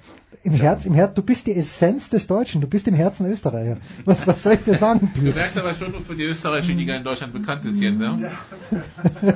Im 0.44 0.54
Herz, 0.54 0.86
im 0.86 0.94
Herz, 0.94 1.14
du 1.14 1.22
bist 1.22 1.46
die 1.46 1.56
Essenz 1.56 2.10
des 2.10 2.26
Deutschen, 2.26 2.62
du 2.62 2.68
bist 2.68 2.88
im 2.88 2.96
Herzen 2.96 3.30
Österreicher. 3.30 3.78
Was, 4.06 4.26
was 4.26 4.42
soll 4.42 4.54
ich 4.54 4.64
dir 4.64 4.76
sagen? 4.76 5.12
Du 5.14 5.22
merkst 5.22 5.58
aber 5.58 5.76
schon, 5.76 5.94
wofür 5.94 6.16
die 6.16 6.24
österreichische 6.24 6.72
Liga 6.72 6.96
in 6.96 7.04
Deutschland 7.04 7.34
bekannt 7.34 7.66
ist 7.66 7.80
jetzt, 7.82 8.02
ja? 8.02 8.18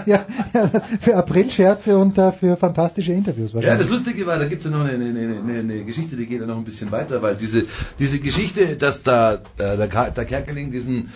ja, 0.06 0.26
ja, 0.54 0.72
für 1.02 1.16
Aprilscherze 1.16 1.98
und 1.98 2.18
äh, 2.18 2.32
für 2.32 2.56
fantastische 2.56 3.12
Interviews 3.12 3.52
Ja, 3.52 3.60
das 3.60 3.66
wahrscheinlich. 3.66 3.90
Lustige 3.90 4.26
war, 4.26 4.40
da 4.40 4.46
gibt's 4.46 4.66
ja 4.66 4.72
noch 4.72 4.86
eine, 4.86 4.94
eine, 4.94 5.20
eine, 5.20 5.60
eine 5.60 5.84
Geschichte, 5.84 6.16
die 6.16 6.26
geht 6.26 6.40
ja 6.40 6.48
noch 6.48 6.58
ein 6.58 6.64
bisschen 6.64 6.92
weiter, 6.92 7.22
weil 7.22 7.36
diese, 7.36 7.66
diese 8.00 8.20
Geschichte, 8.20 8.78
dass 8.78 9.04
da 9.04 9.34
äh, 9.34 9.38
der, 9.58 9.88
der 9.88 10.26
Kerkeling 10.26 10.72
diesen 10.72 11.12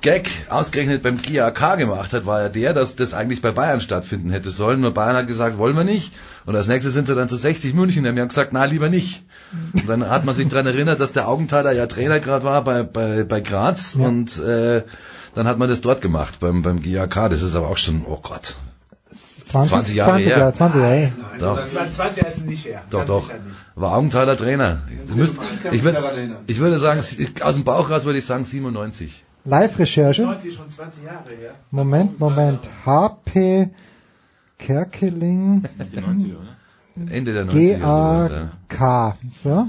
Gag 0.00 0.30
ausgerechnet 0.48 1.02
beim 1.02 1.20
GAK 1.20 1.78
gemacht 1.78 2.12
hat, 2.12 2.26
war 2.26 2.42
ja 2.42 2.48
der, 2.48 2.74
dass 2.74 2.96
das 2.96 3.14
eigentlich 3.14 3.42
bei 3.42 3.52
Bayern 3.52 3.80
stattfinden 3.80 4.30
hätte 4.30 4.50
sollen. 4.50 4.80
Nur 4.80 4.92
Bayern 4.92 5.16
hat 5.16 5.26
gesagt, 5.26 5.58
wollen 5.58 5.76
wir 5.76 5.84
nicht. 5.84 6.12
Und 6.46 6.56
als 6.56 6.68
nächstes 6.68 6.94
sind 6.94 7.06
sie 7.06 7.14
dann 7.14 7.28
zu 7.28 7.36
60 7.36 7.74
München 7.74 8.06
und 8.06 8.14
die 8.14 8.20
haben 8.20 8.28
gesagt, 8.28 8.52
na, 8.52 8.64
lieber 8.64 8.88
nicht. 8.88 9.22
Und 9.74 9.88
dann 9.88 10.08
hat 10.08 10.24
man 10.24 10.34
sich 10.34 10.48
daran 10.48 10.66
erinnert, 10.66 11.00
dass 11.00 11.12
der 11.12 11.28
Augenthaler 11.28 11.72
ja 11.72 11.86
Trainer 11.86 12.20
gerade 12.20 12.44
war 12.44 12.64
bei, 12.64 12.82
bei, 12.82 13.24
bei 13.24 13.40
Graz 13.40 13.96
Ja. 13.98 14.06
und 14.06 14.38
äh, 14.38 14.82
dann 15.34 15.46
hat 15.46 15.58
man 15.58 15.68
das 15.68 15.80
dort 15.80 16.00
gemacht, 16.00 16.40
beim, 16.40 16.62
beim 16.62 16.82
GAK. 16.82 17.30
Das 17.30 17.42
ist 17.42 17.54
aber 17.54 17.68
auch 17.68 17.76
schon, 17.76 18.04
oh 18.06 18.18
Gott, 18.22 18.56
20, 19.50 19.70
20 19.70 19.94
Jahre 19.96 20.10
20 20.12 20.26
her. 20.26 20.38
Jahre, 20.38 20.52
20 20.52 20.80
Jahre. 20.80 21.12
Doch. 21.40 21.58
also 21.58 21.78
20 21.90 22.16
Jahre 22.18 22.28
ist 22.28 22.46
nicht 22.46 22.66
her. 22.66 22.82
Doch, 22.90 23.04
doch. 23.04 23.28
nicht. 23.28 23.40
War 23.74 23.96
Augenthaler 23.96 24.36
Trainer. 24.36 24.82
Ich, 25.04 25.14
müsst, 25.14 25.38
ich, 25.72 25.82
würd, 25.82 25.96
ich 26.46 26.60
würde 26.60 26.78
sagen, 26.78 27.02
aus 27.42 27.54
dem 27.54 27.64
Bauch 27.64 27.90
raus 27.90 28.04
würde 28.04 28.18
ich 28.18 28.26
sagen 28.26 28.44
97. 28.44 29.24
Live-Recherche. 29.44 30.22
90 30.22 30.50
ist 30.50 30.56
schon 30.56 30.68
20 30.68 31.04
Jahre 31.04 31.30
her. 31.30 31.52
Moment, 31.70 32.20
Moment. 32.20 32.60
HP 32.86 33.70
Kerkeling 34.66 35.64
Die 35.92 35.98
90er, 35.98 36.36
oder? 36.36 37.12
Ende 37.12 37.32
der 37.32 37.46
90er. 37.46 37.78
sowas, 37.80 38.30
ja. 38.30 38.50
GAK. 38.68 39.16
So. 39.30 39.68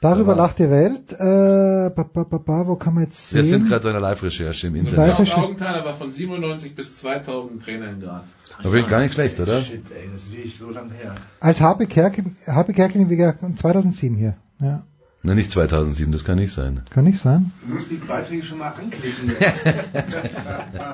Darüber 0.00 0.32
Aber- 0.32 0.42
lacht 0.42 0.58
die 0.58 0.68
Welt. 0.68 1.12
Äh, 1.14 1.90
ba, 1.94 2.02
ba, 2.12 2.24
ba, 2.24 2.36
ba, 2.38 2.66
wo 2.66 2.76
kann 2.76 2.92
man 2.94 3.04
jetzt 3.04 3.32
Wir 3.34 3.42
sind 3.42 3.62
sehen? 3.62 3.68
gerade 3.70 3.84
bei 3.84 3.90
einer 3.90 4.00
Live-Recherche 4.00 4.66
im 4.66 4.76
Internet. 4.76 5.16
Klaus 5.16 5.32
Augenthaler 5.34 5.82
war 5.84 5.94
von 5.94 6.10
97 6.10 6.74
bis 6.74 6.96
2000 6.96 7.62
Trainer 7.62 7.88
in 7.90 8.00
Graz. 8.00 8.26
Da 8.62 8.68
bin 8.68 8.80
ich 8.84 8.88
gar 8.90 9.00
nicht 9.00 9.14
schlecht, 9.14 9.40
oder? 9.40 9.60
Shit, 9.62 9.90
ey, 9.92 10.08
das 10.12 10.24
ist 10.24 10.32
wirklich 10.32 10.58
so 10.58 10.68
lange 10.70 10.92
her. 10.92 11.14
Als 11.40 11.60
HP 11.62 11.86
Kerkeling, 11.86 12.36
HP 12.46 12.72
Kerkeling 12.74 13.08
wie 13.08 13.16
gesagt 13.16 13.40
2007 13.58 14.16
hier. 14.16 14.34
Ja, 14.60 14.82
Na, 15.26 15.34
nicht 15.34 15.50
2007, 15.50 16.12
das 16.12 16.22
kann 16.24 16.36
nicht 16.36 16.52
sein. 16.52 16.82
kann 16.90 17.04
nicht 17.04 17.18
sein. 17.22 17.50
Du 17.66 17.72
musst 17.72 17.90
die 17.90 17.94
Beiträge 17.94 18.44
schon 18.44 18.58
mal 18.58 18.68
anklicken. 18.78 19.32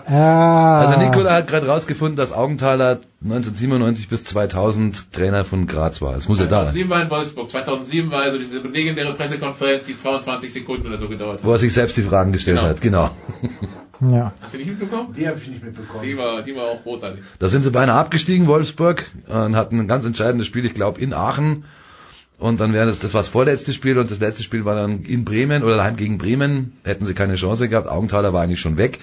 Ah. 0.06 0.80
Also 0.80 1.00
Nikola 1.00 1.32
hat 1.34 1.48
gerade 1.48 1.66
rausgefunden, 1.66 2.16
dass 2.16 2.32
Augenthaler 2.32 3.00
1997 3.22 4.08
bis 4.08 4.24
2000 4.24 5.12
Trainer 5.12 5.44
von 5.44 5.66
Graz 5.66 6.00
war. 6.00 6.14
Das 6.14 6.28
muss 6.28 6.38
ja 6.38 6.46
da 6.46 6.64
sein. 6.72 6.72
2007 6.74 6.90
war 6.90 7.02
in 7.02 7.10
Wolfsburg. 7.10 7.50
2007 7.50 8.10
war 8.10 8.22
also 8.22 8.38
diese 8.38 8.58
legendäre 8.60 9.14
Pressekonferenz, 9.14 9.86
die 9.86 9.96
22 9.96 10.52
Sekunden 10.52 10.86
oder 10.86 10.98
so 10.98 11.08
gedauert 11.08 11.44
Wo 11.44 11.50
er 11.50 11.54
hat. 11.54 11.60
sich 11.60 11.72
selbst 11.72 11.96
die 11.96 12.02
Fragen 12.02 12.32
gestellt 12.32 12.58
Genau. 12.58 12.68
hat, 12.70 12.80
genau. 12.80 13.10
Ja. 14.10 14.32
Hast 14.40 14.54
du 14.54 14.58
nicht 14.58 14.68
mitbekommen? 14.68 15.12
Die 15.14 15.28
habe 15.28 15.38
ich 15.38 15.46
nicht 15.48 15.62
mitbekommen. 15.62 16.02
Die 16.02 16.16
war, 16.16 16.40
die 16.42 16.56
war 16.56 16.64
auch 16.68 16.82
großartig. 16.82 17.20
Da 17.38 17.48
sind 17.48 17.64
sie 17.64 17.70
beinahe 17.70 17.98
abgestiegen, 17.98 18.46
Wolfsburg, 18.46 19.10
und 19.28 19.54
hatten 19.56 19.78
ein 19.78 19.88
ganz 19.88 20.06
entscheidendes 20.06 20.46
Spiel, 20.46 20.64
ich 20.64 20.72
glaube, 20.72 20.98
in 21.02 21.12
Aachen. 21.12 21.64
Und 22.40 22.58
dann 22.58 22.72
wäre 22.72 22.86
das, 22.86 23.00
das 23.00 23.12
war 23.12 23.20
das 23.20 23.28
vorletzte 23.28 23.74
Spiel 23.74 23.98
und 23.98 24.10
das 24.10 24.18
letzte 24.18 24.42
Spiel 24.42 24.64
war 24.64 24.74
dann 24.74 25.02
in 25.02 25.26
Bremen 25.26 25.62
oder 25.62 25.76
daheim 25.76 25.96
gegen 25.96 26.16
Bremen. 26.16 26.72
Hätten 26.84 27.04
sie 27.04 27.12
keine 27.12 27.34
Chance 27.34 27.68
gehabt. 27.68 27.86
Augenthaler 27.86 28.32
war 28.32 28.42
eigentlich 28.42 28.60
schon 28.60 28.78
weg 28.78 28.98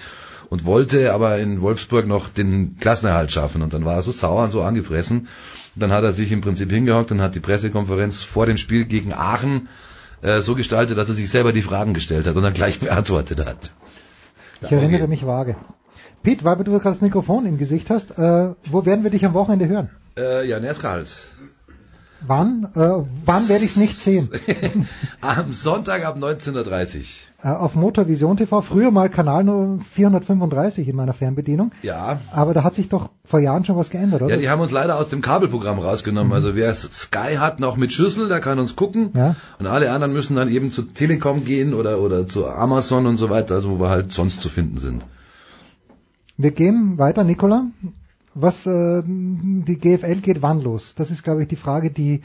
und 0.50 0.64
wollte 0.64 1.12
aber 1.12 1.38
in 1.38 1.60
Wolfsburg 1.60 2.08
noch 2.08 2.28
den 2.28 2.78
Klassenerhalt 2.80 3.30
schaffen. 3.30 3.62
Und 3.62 3.72
dann 3.72 3.84
war 3.84 3.94
er 3.94 4.02
so 4.02 4.10
sauer 4.10 4.42
und 4.42 4.50
so 4.50 4.62
angefressen. 4.62 5.20
Und 5.20 5.28
dann 5.76 5.92
hat 5.92 6.02
er 6.02 6.10
sich 6.10 6.32
im 6.32 6.40
Prinzip 6.40 6.68
hingehockt 6.68 7.12
und 7.12 7.20
hat 7.20 7.36
die 7.36 7.40
Pressekonferenz 7.40 8.22
vor 8.22 8.46
dem 8.46 8.58
Spiel 8.58 8.86
gegen 8.86 9.12
Aachen 9.12 9.68
äh, 10.20 10.40
so 10.40 10.56
gestaltet, 10.56 10.98
dass 10.98 11.08
er 11.08 11.14
sich 11.14 11.30
selber 11.30 11.52
die 11.52 11.62
Fragen 11.62 11.94
gestellt 11.94 12.26
hat 12.26 12.34
und 12.34 12.42
dann 12.42 12.54
gleich 12.54 12.80
beantwortet 12.80 13.38
hat. 13.38 13.70
Ich 14.62 14.72
erinnere 14.72 15.06
mich 15.06 15.24
vage. 15.24 15.54
Pete, 16.24 16.44
weil 16.44 16.56
du 16.56 16.72
gerade 16.72 16.82
das 16.82 17.00
Mikrofon 17.00 17.46
im 17.46 17.56
Gesicht 17.58 17.88
hast, 17.90 18.18
äh, 18.18 18.48
wo 18.64 18.84
werden 18.84 19.04
wir 19.04 19.12
dich 19.12 19.24
am 19.24 19.34
Wochenende 19.34 19.68
hören? 19.68 19.90
Äh, 20.16 20.48
ja, 20.48 20.58
Neskalt. 20.58 21.30
Wann? 22.26 22.68
Äh, 22.74 23.04
wann 23.24 23.48
werde 23.48 23.64
ich 23.64 23.72
es 23.72 23.76
nicht 23.76 23.98
sehen? 23.98 24.30
Am 25.20 25.52
Sonntag 25.52 26.04
ab 26.04 26.16
19.30 26.16 27.04
Äh, 27.42 27.48
auf 27.48 27.76
Motorvision 27.76 28.36
TV, 28.36 28.60
früher 28.60 28.90
mal 28.90 29.08
Kanal 29.08 29.44
nur 29.44 29.78
435 29.92 30.88
in 30.88 30.96
meiner 30.96 31.14
Fernbedienung. 31.14 31.70
Ja. 31.82 32.20
Aber 32.32 32.54
da 32.54 32.64
hat 32.64 32.74
sich 32.74 32.88
doch 32.88 33.10
vor 33.24 33.38
Jahren 33.38 33.64
schon 33.64 33.76
was 33.76 33.90
geändert, 33.90 34.22
oder? 34.22 34.34
Ja, 34.34 34.40
die 34.40 34.50
haben 34.50 34.60
uns 34.60 34.72
leider 34.72 34.96
aus 34.96 35.10
dem 35.10 35.20
Kabelprogramm 35.20 35.78
rausgenommen. 35.78 36.32
Also 36.32 36.56
wer 36.56 36.74
Sky 36.74 37.36
hat 37.38 37.60
noch 37.60 37.76
mit 37.76 37.92
Schüssel, 37.92 38.28
der 38.28 38.40
kann 38.40 38.58
uns 38.58 38.74
gucken. 38.74 39.10
Ja. 39.14 39.36
Und 39.58 39.66
alle 39.66 39.92
anderen 39.92 40.12
müssen 40.12 40.34
dann 40.34 40.48
eben 40.48 40.72
zu 40.72 40.82
Telekom 40.82 41.44
gehen 41.44 41.74
oder, 41.74 42.00
oder 42.00 42.26
zu 42.26 42.48
Amazon 42.48 43.06
und 43.06 43.16
so 43.16 43.30
weiter, 43.30 43.54
also 43.54 43.70
wo 43.70 43.80
wir 43.80 43.90
halt 43.90 44.12
sonst 44.12 44.40
zu 44.40 44.48
finden 44.48 44.78
sind. 44.78 45.06
Wir 46.36 46.50
gehen 46.52 46.98
weiter, 46.98 47.24
Nicola. 47.24 47.66
Was 48.40 48.66
äh, 48.66 49.02
die 49.04 49.78
GFL 49.78 50.20
geht 50.20 50.42
wann 50.42 50.60
los? 50.60 50.94
Das 50.96 51.10
ist, 51.10 51.22
glaube 51.22 51.42
ich, 51.42 51.48
die 51.48 51.56
Frage, 51.56 51.90
die 51.90 52.22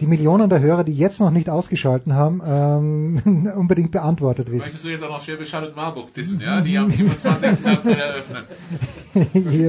die 0.00 0.06
Millionen 0.06 0.48
der 0.48 0.60
Hörer, 0.60 0.82
die 0.82 0.94
jetzt 0.94 1.20
noch 1.20 1.30
nicht 1.30 1.50
ausgeschalten 1.50 2.14
haben, 2.14 2.40
ähm, 2.46 3.52
unbedingt 3.56 3.90
beantwortet 3.90 4.50
wissen. 4.50 4.64
Möchtest 4.64 4.84
du 4.84 4.88
jetzt 4.88 5.04
auch 5.04 5.10
noch 5.10 5.22
Schwäbisch 5.22 5.52
Hall 5.52 5.66
und 5.66 5.76
Marburg 5.76 6.14
dissen, 6.14 6.40
ja? 6.40 6.60
Die 6.62 6.78
am 6.78 6.90
27. 6.90 7.66
April 7.66 7.96
eröffnen. 7.96 8.44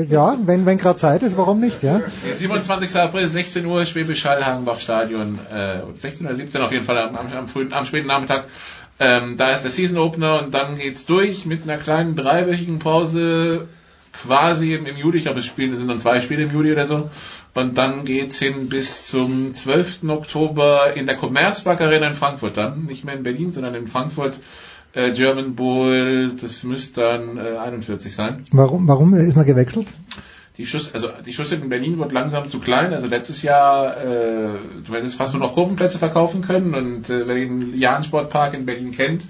ja, 0.10 0.38
wenn, 0.46 0.66
wenn 0.66 0.78
gerade 0.78 1.00
Zeit 1.00 1.24
ist, 1.24 1.36
warum 1.38 1.60
nicht, 1.60 1.84
ja? 1.84 2.02
Der 2.26 2.36
27. 2.36 2.96
April, 2.96 3.28
16 3.28 3.66
Uhr, 3.66 3.86
Schwäbisch 3.86 4.24
Hall, 4.26 4.46
Hagenbach 4.46 4.80
Stadion, 4.80 5.38
äh, 5.54 5.80
16 5.94 6.26
oder 6.26 6.36
17 6.36 6.62
auf 6.62 6.72
jeden 6.72 6.86
Fall 6.86 6.98
am, 6.98 7.16
am, 7.16 7.28
am, 7.34 7.48
frühen, 7.48 7.74
am 7.74 7.86
späten 7.86 8.08
Nachmittag. 8.08 8.46
Ähm, 9.00 9.36
da 9.36 9.52
ist 9.52 9.64
der 9.64 9.72
Season 9.72 9.98
Opener 9.98 10.44
und 10.44 10.54
dann 10.54 10.78
geht's 10.78 11.06
durch 11.06 11.46
mit 11.46 11.64
einer 11.64 11.78
kleinen 11.78 12.16
dreiwöchigen 12.16 12.80
Pause 12.80 13.68
quasi 14.14 14.74
im, 14.74 14.86
im 14.86 14.98
Juli. 14.98 15.18
Ich 15.20 15.24
glaube, 15.24 15.40
es 15.40 15.46
spielen, 15.46 15.76
sind 15.78 15.88
dann 15.88 16.00
zwei 16.00 16.22
Spiele 16.22 16.44
im 16.44 16.52
Juli 16.52 16.72
oder 16.72 16.86
so. 16.86 17.10
Und 17.54 17.78
dann 17.78 18.06
geht's 18.06 18.40
hin 18.40 18.70
bis 18.70 19.08
zum 19.08 19.54
12. 19.54 20.04
Oktober 20.08 20.94
in 20.96 21.06
der 21.06 21.18
Commerzbank 21.18 21.82
Arena 21.82 22.08
in 22.08 22.16
Frankfurt 22.16 22.58
dann. 22.58 22.86
Nicht 22.86 23.04
mehr 23.04 23.16
in 23.16 23.24
Berlin, 23.24 23.52
sondern 23.52 23.76
in 23.76 23.88
Frankfurt. 23.88 24.40
Äh, 24.94 25.12
German 25.14 25.56
Bowl, 25.56 26.34
das 26.42 26.64
müsste 26.66 27.02
dann 27.02 27.38
äh, 27.38 27.58
41 27.58 28.14
sein. 28.14 28.44
Warum, 28.52 28.88
warum 28.90 29.14
ist 29.14 29.38
man 29.38 29.46
gewechselt? 29.46 29.88
Die 30.62 30.68
Schuss, 30.68 30.94
also 30.94 31.10
die 31.26 31.34
Schüssel 31.34 31.60
in 31.60 31.70
Berlin 31.70 31.98
wird 31.98 32.12
langsam 32.12 32.48
zu 32.48 32.60
klein. 32.60 32.94
Also 32.94 33.08
letztes 33.08 33.42
Jahr, 33.42 33.98
äh, 33.98 34.60
du 34.86 34.94
hättest 34.94 35.16
fast 35.16 35.34
nur 35.34 35.42
noch 35.42 35.56
Kurvenplätze 35.56 35.98
verkaufen 35.98 36.42
können. 36.42 36.76
Und 36.76 37.10
äh, 37.10 37.28
wer 37.28 37.34
den 37.34 37.76
Jahn-Sportpark 37.76 38.54
in 38.54 38.68
Berlin 38.68 38.92
kennt, 38.92 39.24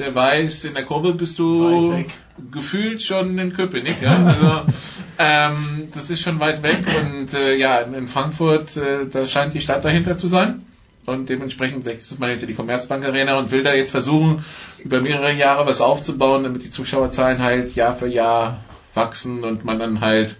der 0.00 0.12
weiß, 0.12 0.64
in 0.64 0.74
der 0.74 0.84
Kurve 0.84 1.14
bist 1.14 1.38
du 1.38 2.04
gefühlt 2.50 3.02
schon 3.02 3.38
in 3.38 3.52
Köpenick. 3.52 4.02
Ja? 4.02 4.18
Also 4.26 4.72
ähm, 5.20 5.88
das 5.94 6.10
ist 6.10 6.22
schon 6.22 6.40
weit 6.40 6.64
weg. 6.64 6.82
Und 7.04 7.32
äh, 7.34 7.54
ja, 7.54 7.78
in 7.78 8.08
Frankfurt, 8.08 8.76
äh, 8.76 9.06
da 9.08 9.28
scheint 9.28 9.54
die 9.54 9.60
Stadt 9.60 9.84
dahinter 9.84 10.16
zu 10.16 10.26
sein. 10.26 10.66
Und 11.06 11.28
dementsprechend 11.28 11.84
wechselt 11.84 12.18
man 12.18 12.30
jetzt 12.30 12.48
die 12.48 12.54
Commerzbank 12.54 13.04
Arena 13.04 13.38
und 13.38 13.52
will 13.52 13.62
da 13.62 13.74
jetzt 13.74 13.92
versuchen, 13.92 14.44
über 14.80 15.00
mehrere 15.00 15.34
Jahre 15.34 15.68
was 15.68 15.80
aufzubauen, 15.80 16.42
damit 16.42 16.64
die 16.64 16.70
Zuschauerzahlen 16.70 17.38
halt 17.38 17.76
Jahr 17.76 17.94
für 17.94 18.08
Jahr 18.08 18.58
wachsen 18.94 19.44
und 19.44 19.64
man 19.64 19.78
dann 19.78 20.00
halt 20.00 20.36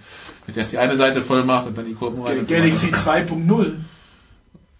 mit 0.46 0.56
erst 0.56 0.72
die 0.72 0.78
eine 0.78 0.96
Seite 0.96 1.22
voll 1.22 1.44
macht 1.44 1.66
und 1.66 1.78
dann 1.78 1.86
die 1.86 1.94
Kurven 1.94 2.24
Galaxy 2.24 2.92
weiter. 2.92 3.32
2.0. 3.32 3.74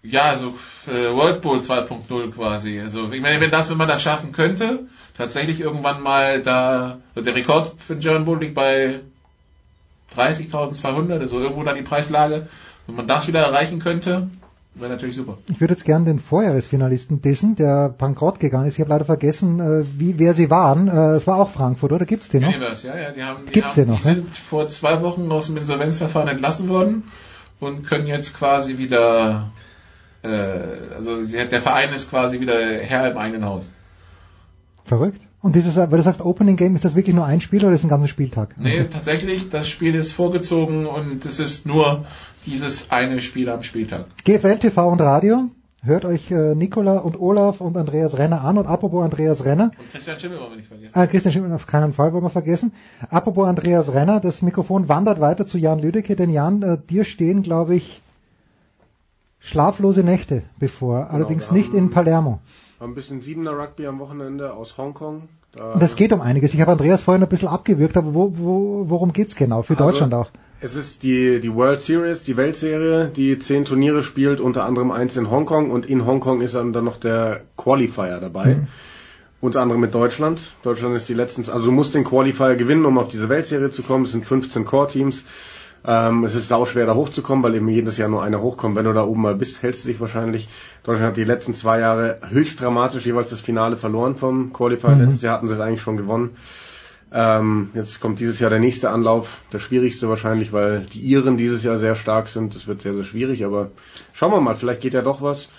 Ja, 0.03 0.37
so 0.37 0.53
äh, 0.91 1.11
World 1.11 1.41
Bowl 1.41 1.59
2.0 1.59 2.31
quasi. 2.31 2.79
Also 2.79 3.11
ich 3.11 3.21
meine, 3.21 3.41
wenn 3.41 3.49
das, 3.49 3.69
wenn 3.69 3.77
man 3.77 3.87
das 3.87 4.03
schaffen 4.03 4.31
könnte, 4.31 4.87
tatsächlich 5.17 5.59
irgendwann 5.59 6.01
mal 6.01 6.41
da, 6.41 6.99
also 7.15 7.25
der 7.25 7.35
Rekord 7.35 7.81
für 7.81 7.95
den 7.95 8.01
German 8.01 8.25
Bowl 8.25 8.39
liegt 8.39 8.53
bei 8.53 8.99
30.200, 10.15 11.19
also 11.19 11.39
irgendwo 11.39 11.63
dann 11.63 11.75
die 11.75 11.81
Preislage. 11.81 12.47
Wenn 12.85 12.95
man 12.95 13.07
das 13.07 13.27
wieder 13.27 13.41
erreichen 13.41 13.79
könnte, 13.79 14.29
wäre 14.75 14.91
natürlich 14.91 15.15
super. 15.15 15.37
Ich 15.47 15.59
würde 15.59 15.73
jetzt 15.73 15.85
gern 15.85 16.05
den 16.05 16.19
Vorjahresfinalisten 16.19 17.21
dissen, 17.21 17.55
der 17.55 17.89
bankrott 17.89 18.39
gegangen 18.39 18.67
ist. 18.67 18.75
Ich 18.75 18.79
habe 18.81 18.89
leider 18.89 19.05
vergessen, 19.05 19.59
äh, 19.59 19.85
wie, 19.97 20.19
wer 20.19 20.33
sie 20.33 20.49
waren. 20.49 20.87
Äh, 20.87 21.15
es 21.15 21.27
war 21.27 21.37
auch 21.37 21.49
Frankfurt, 21.49 21.91
oder? 21.91 22.05
Gibt's 22.05 22.29
den 22.29 22.43
noch? 22.43 22.51
Ja, 22.51 22.97
ja, 22.97 23.11
die 23.11 23.23
haben, 23.23 23.45
die, 23.45 23.51
Gibt's 23.51 23.71
haben, 23.71 23.85
den 23.85 23.87
noch, 23.87 24.01
die 24.01 24.07
ne? 24.07 24.15
sind 24.15 24.35
vor 24.35 24.67
zwei 24.67 25.01
Wochen 25.01 25.31
aus 25.31 25.47
dem 25.47 25.57
Insolvenzverfahren 25.57 26.29
entlassen 26.29 26.69
worden 26.69 27.03
und 27.59 27.87
können 27.87 28.07
jetzt 28.07 28.35
quasi 28.35 28.77
wieder 28.77 29.51
Äh, 30.25 30.95
also 30.95 31.23
der 31.23 31.45
der 31.45 31.61
Verein 31.61 31.93
ist 31.93 32.09
quasi 32.09 32.39
wieder 32.39 32.59
Herr 32.79 33.11
im 33.11 33.17
eigenen 33.17 33.45
Haus. 33.45 33.71
Verrückt. 34.83 35.24
Und 35.45 35.55
dieses, 35.55 35.77
weil 35.77 35.87
du 35.89 36.01
sagst 36.01 36.21
Opening 36.21 36.55
Game, 36.55 36.73
ist 36.73 36.85
das 36.85 36.95
wirklich 36.95 37.15
nur 37.15 37.23
ein 37.23 37.39
Spiel 37.39 37.63
oder 37.63 37.75
ist 37.75 37.81
das 37.81 37.85
ein 37.85 37.89
ganzer 37.89 38.07
Spieltag? 38.07 38.55
Nee, 38.57 38.83
tatsächlich, 38.85 39.47
das 39.51 39.69
Spiel 39.69 39.93
ist 39.93 40.11
vorgezogen 40.11 40.87
und 40.87 41.23
es 41.23 41.37
ist 41.37 41.67
nur 41.67 42.05
dieses 42.47 42.89
eine 42.89 43.21
Spiel 43.21 43.47
am 43.51 43.61
Spieltag. 43.61 44.07
GFL 44.23 44.57
TV 44.57 44.89
und 44.89 45.01
Radio. 45.01 45.51
Hört 45.83 46.03
euch 46.03 46.31
äh, 46.31 46.55
Nicola 46.55 46.97
und 46.97 47.19
Olaf 47.19 47.61
und 47.61 47.77
Andreas 47.77 48.17
Renner 48.17 48.43
an. 48.43 48.57
Und 48.57 48.65
apropos 48.65 49.03
Andreas 49.03 49.45
Renner, 49.45 49.65
Und 49.65 49.91
Christian 49.91 50.19
Schimmel 50.19 50.39
wollen 50.39 50.49
wir 50.49 50.57
nicht 50.57 50.67
vergessen. 50.67 50.93
Ah, 50.97 51.05
Christian 51.05 51.31
Schimmel 51.31 51.53
auf 51.53 51.67
keinen 51.67 51.93
Fall 51.93 52.11
wollen 52.11 52.23
wir 52.23 52.31
vergessen. 52.31 52.71
Apropos 53.11 53.47
Andreas 53.47 53.93
Renner, 53.93 54.19
das 54.19 54.41
Mikrofon 54.41 54.89
wandert 54.89 55.19
weiter 55.19 55.45
zu 55.45 55.59
Jan 55.59 55.77
Lüdecke, 55.77 56.15
denn 56.15 56.31
Jan, 56.31 56.63
äh, 56.63 56.79
dir 56.89 57.03
stehen, 57.03 57.43
glaube 57.43 57.75
ich, 57.75 58.01
schlaflose 59.37 60.01
Nächte 60.01 60.41
bevor, 60.57 61.11
allerdings 61.11 61.51
wir 61.51 61.57
nicht 61.59 61.75
in 61.75 61.91
Palermo. 61.91 62.39
Ein 62.79 62.93
bisschen 62.93 63.21
Siebener 63.21 63.57
Rugby 63.57 63.87
am 63.87 63.99
Wochenende 63.99 64.53
aus 64.53 64.77
Hongkong. 64.77 65.29
Da 65.55 65.75
das 65.79 65.95
geht 65.95 66.11
um 66.11 66.19
einiges. 66.19 66.53
Ich 66.53 66.59
habe 66.59 66.73
Andreas 66.73 67.03
vorhin 67.03 67.23
ein 67.23 67.29
bisschen 67.29 67.47
abgewürgt, 67.47 67.95
aber 67.95 68.13
wo, 68.13 68.33
wo, 68.37 68.85
worum 68.89 69.13
geht's 69.13 69.35
genau? 69.35 69.61
Für 69.61 69.73
Also, 69.73 69.85
Deutschland 69.85 70.13
auch. 70.13 70.29
Es 70.59 70.75
ist 70.75 71.03
die, 71.03 71.39
die 71.39 71.53
World 71.53 71.81
Series, 71.81 72.23
die 72.23 72.35
Weltserie, 72.37 73.07
die 73.07 73.39
zehn 73.39 73.65
Turniere 73.65 74.03
spielt, 74.03 74.41
unter 74.41 74.65
anderem 74.65 74.91
eins 74.91 75.15
in 75.15 75.29
Hongkong 75.29 75.71
und 75.71 75.85
in 75.85 76.05
Hongkong 76.05 76.41
ist 76.41 76.55
dann, 76.55 76.73
dann 76.73 76.83
noch 76.85 76.97
der 76.97 77.41
Qualifier 77.55 78.19
dabei. 78.19 78.57
Unter 79.41 79.61
anderem 79.61 79.81
mit 79.81 79.93
Deutschland. 79.93 80.39
Deutschland 80.63 80.95
ist 80.95 81.07
die 81.07 81.13
letzten, 81.13 81.49
also 81.49 81.65
du 81.65 81.71
musst 81.71 81.93
den 81.93 82.03
Qualifier 82.03 82.55
gewinnen, 82.55 82.85
um 82.85 82.97
auf 82.97 83.09
diese 83.09 83.29
Weltserie 83.29 83.69
zu 83.69 83.83
kommen. 83.83 84.05
Es 84.05 84.11
sind 84.11 84.25
15 84.25 84.65
Core-Teams. 84.65 85.23
Ähm, 85.87 86.23
es 86.23 86.35
ist 86.35 86.47
sauschwer 86.47 86.85
da 86.85 86.95
hochzukommen, 86.95 87.43
weil 87.43 87.55
eben 87.55 87.69
jedes 87.69 87.97
Jahr 87.97 88.09
nur 88.09 88.23
einer 88.23 88.41
hochkommt. 88.41 88.75
Wenn 88.75 88.85
du 88.85 88.93
da 88.93 89.03
oben 89.03 89.21
mal 89.21 89.35
bist, 89.35 89.61
hältst 89.61 89.83
du 89.83 89.89
dich 89.89 89.99
wahrscheinlich. 89.99 90.49
Deutschland 90.83 91.09
hat 91.09 91.17
die 91.17 91.23
letzten 91.23 91.53
zwei 91.53 91.79
Jahre 91.79 92.19
höchst 92.29 92.61
dramatisch 92.61 93.05
jeweils 93.05 93.29
das 93.29 93.41
Finale 93.41 93.77
verloren 93.77 94.15
vom 94.15 94.51
Qualifier. 94.53 94.91
Mhm. 94.91 95.01
Letztes 95.01 95.21
Jahr 95.21 95.35
hatten 95.35 95.47
sie 95.47 95.53
es 95.53 95.59
eigentlich 95.59 95.81
schon 95.81 95.97
gewonnen. 95.97 96.35
Ähm, 97.11 97.69
jetzt 97.75 98.01
kommt 98.01 98.19
dieses 98.19 98.39
Jahr 98.39 98.49
der 98.49 98.59
nächste 98.59 98.89
Anlauf, 98.89 99.41
der 99.53 99.59
schwierigste 99.59 100.09
wahrscheinlich, 100.09 100.51
weil 100.51 100.81
die 100.81 100.99
Iren 100.99 101.37
dieses 101.37 101.63
Jahr 101.63 101.77
sehr 101.77 101.95
stark 101.95 102.27
sind. 102.27 102.55
Das 102.55 102.67
wird 102.67 102.81
sehr, 102.81 102.93
sehr 102.93 103.03
schwierig, 103.03 103.45
aber 103.45 103.71
schauen 104.13 104.31
wir 104.31 104.41
mal, 104.41 104.55
vielleicht 104.55 104.81
geht 104.81 104.93
ja 104.93 105.01
doch 105.01 105.21
was. 105.21 105.49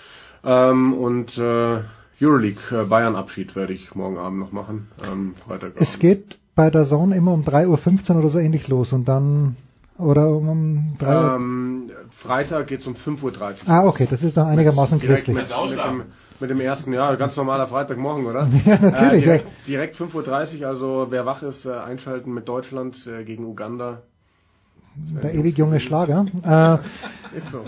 Ähm, 0.43 0.93
und 0.93 1.37
äh, 1.37 1.79
Euroleague 2.21 2.61
äh, 2.71 2.83
Bayern 2.85 3.15
Abschied 3.15 3.55
werde 3.55 3.73
ich 3.73 3.95
morgen 3.95 4.17
Abend 4.17 4.39
noch 4.39 4.51
machen. 4.51 4.89
Ähm, 5.09 5.35
Freitag. 5.47 5.73
Es 5.75 5.99
geht 5.99 6.37
bei 6.55 6.69
der 6.69 6.85
Zone 6.85 7.15
immer 7.15 7.33
um 7.33 7.43
3.15 7.43 8.11
Uhr 8.11 8.19
oder 8.19 8.29
so 8.29 8.39
ähnlich 8.39 8.67
los 8.67 8.93
und 8.93 9.05
dann, 9.05 9.55
oder 9.99 10.29
um, 10.29 10.47
um 10.49 10.93
3 10.99 11.07
Uhr. 11.07 11.35
Ähm, 11.35 11.91
Freitag 12.11 12.67
geht's 12.67 12.87
um 12.87 12.93
5.30 12.95 13.23
Uhr. 13.23 13.55
Ah, 13.67 13.85
okay, 13.85 14.07
das 14.09 14.23
ist 14.23 14.37
dann 14.37 14.47
einigermaßen 14.47 14.99
christlich. 14.99 15.35
Mit, 15.35 15.49
mit, 15.49 15.79
dem, 15.79 16.03
mit 16.39 16.49
dem 16.49 16.59
ersten, 16.59 16.93
ja, 16.93 17.15
ganz 17.15 17.35
normaler 17.35 17.67
Freitagmorgen, 17.67 18.25
oder? 18.25 18.47
Ja, 18.65 18.77
natürlich, 18.79 19.23
Äh, 19.23 19.41
direkt 19.67 19.67
direkt 19.67 19.95
5.30 19.95 20.61
Uhr, 20.61 20.67
also 20.67 21.07
wer 21.09 21.25
wach 21.25 21.43
ist, 21.43 21.65
äh, 21.65 21.71
einschalten 21.71 22.33
mit 22.33 22.47
Deutschland 22.47 23.07
äh, 23.07 23.23
gegen 23.23 23.45
Uganda. 23.45 24.01
Der 25.23 25.33
ewig 25.35 25.57
junge 25.57 25.79
Schlager. 25.79 26.25
Äh, 26.43 27.37
Ist 27.37 27.51
so. 27.51 27.63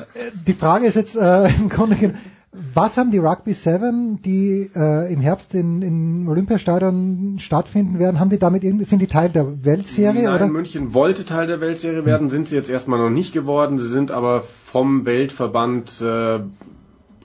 die 0.48 0.53
Frage 0.53 0.88
ist 0.88 0.95
jetzt 0.95 1.16
äh, 1.16 1.48
im 1.48 1.69
Grunde 1.69 1.95
genommen, 1.95 2.17
was 2.51 2.97
haben 2.97 3.11
die 3.11 3.19
Rugby 3.19 3.53
Seven, 3.53 4.21
die 4.23 4.71
äh, 4.75 5.13
im 5.13 5.21
Herbst 5.21 5.53
in, 5.53 5.83
in 5.83 6.27
Olympiastadion 6.27 7.37
stattfinden 7.37 7.99
werden, 7.99 8.19
haben 8.19 8.31
die 8.31 8.39
damit 8.39 8.63
sind 8.63 9.01
die 9.01 9.07
Teil 9.07 9.29
der 9.29 9.63
Weltserie 9.65 10.23
Nein, 10.23 10.33
oder? 10.33 10.47
München 10.47 10.93
wollte 10.95 11.25
Teil 11.25 11.45
der 11.45 11.61
Weltserie 11.61 12.05
werden, 12.05 12.29
sind 12.29 12.47
sie 12.47 12.55
jetzt 12.55 12.69
erstmal 12.69 12.99
noch 12.99 13.11
nicht 13.11 13.33
geworden. 13.33 13.77
Sie 13.77 13.89
sind 13.89 14.09
aber 14.09 14.41
vom 14.41 15.05
Weltverband 15.05 16.01
äh, 16.01 16.39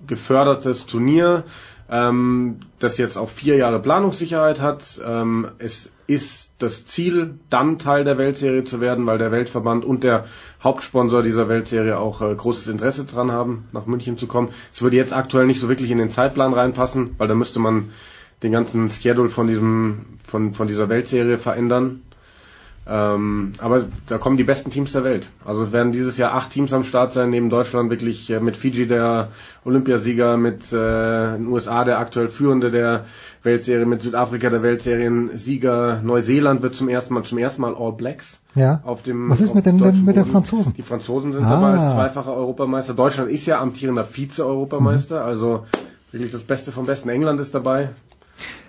gefördertes 0.06 0.84
Turnier, 0.84 1.44
ähm, 1.88 2.58
das 2.78 2.98
jetzt 2.98 3.16
auch 3.16 3.30
vier 3.30 3.56
Jahre 3.56 3.80
Planungssicherheit 3.80 4.60
hat. 4.60 5.00
Ähm, 5.02 5.48
es 5.56 5.90
ist 6.06 6.50
das 6.58 6.84
Ziel, 6.84 7.38
dann 7.50 7.78
Teil 7.78 8.04
der 8.04 8.18
Weltserie 8.18 8.64
zu 8.64 8.80
werden, 8.80 9.06
weil 9.06 9.18
der 9.18 9.32
Weltverband 9.32 9.84
und 9.84 10.04
der 10.04 10.24
Hauptsponsor 10.62 11.22
dieser 11.22 11.48
Weltserie 11.48 11.98
auch 11.98 12.20
äh, 12.20 12.34
großes 12.34 12.68
Interesse 12.68 13.04
dran 13.04 13.32
haben, 13.32 13.66
nach 13.72 13.86
München 13.86 14.18
zu 14.18 14.26
kommen. 14.26 14.48
Es 14.72 14.82
würde 14.82 14.96
jetzt 14.96 15.12
aktuell 15.12 15.46
nicht 15.46 15.60
so 15.60 15.68
wirklich 15.68 15.90
in 15.90 15.98
den 15.98 16.10
Zeitplan 16.10 16.52
reinpassen, 16.52 17.14
weil 17.18 17.28
da 17.28 17.34
müsste 17.34 17.58
man 17.58 17.90
den 18.42 18.52
ganzen 18.52 18.90
Schedule 18.90 19.28
von 19.30 19.46
diesem 19.46 20.04
von 20.24 20.54
von 20.54 20.68
dieser 20.68 20.88
Weltserie 20.88 21.38
verändern. 21.38 22.02
Ähm, 22.86 23.52
aber 23.58 23.86
da 24.08 24.18
kommen 24.18 24.36
die 24.36 24.44
besten 24.44 24.70
Teams 24.70 24.92
der 24.92 25.04
Welt. 25.04 25.28
Also 25.44 25.72
werden 25.72 25.92
dieses 25.92 26.18
Jahr 26.18 26.34
acht 26.34 26.50
Teams 26.50 26.72
am 26.74 26.84
Start 26.84 27.12
sein, 27.14 27.30
neben 27.30 27.48
Deutschland 27.48 27.88
wirklich 27.88 28.28
äh, 28.30 28.40
mit 28.40 28.56
Fiji 28.58 28.86
der 28.86 29.28
Olympiasieger, 29.64 30.36
mit 30.36 30.70
äh, 30.70 31.32
den 31.36 31.46
USA 31.46 31.84
der 31.84 31.98
aktuell 31.98 32.28
führende 32.28 32.70
der 32.70 33.06
Weltserie, 33.44 33.84
mit 33.86 34.02
Südafrika 34.02 34.48
der 34.50 34.62
Weltserien-Sieger. 34.62 36.00
Neuseeland 36.02 36.62
wird 36.62 36.74
zum 36.74 36.88
ersten 36.88 37.14
Mal 37.14 37.22
zum 37.24 37.38
ersten 37.38 37.62
Mal 37.62 37.74
All 37.76 37.92
Blacks 37.92 38.40
Ja. 38.54 38.80
auf 38.84 39.02
dem 39.02 39.28
Was 39.30 39.40
ist 39.40 39.50
auf 39.50 39.54
mit 39.54 39.66
den, 39.66 39.76
mit 40.04 40.16
den. 40.16 40.24
Franzosen? 40.24 40.72
Die 40.74 40.82
Franzosen 40.82 41.32
sind 41.32 41.44
Ah. 41.44 41.50
dabei 41.50 41.78
als 41.78 41.92
zweifacher 41.94 42.34
Europameister. 42.34 42.94
Deutschland 42.94 43.30
ist 43.30 43.46
ja 43.46 43.60
amtierender 43.60 44.04
Vize-Europameister, 44.04 45.24
also 45.24 45.64
wirklich 46.10 46.32
das 46.32 46.42
Beste 46.44 46.72
vom 46.72 46.86
Besten. 46.86 47.08
England 47.10 47.38
ist 47.40 47.54
dabei. 47.54 47.90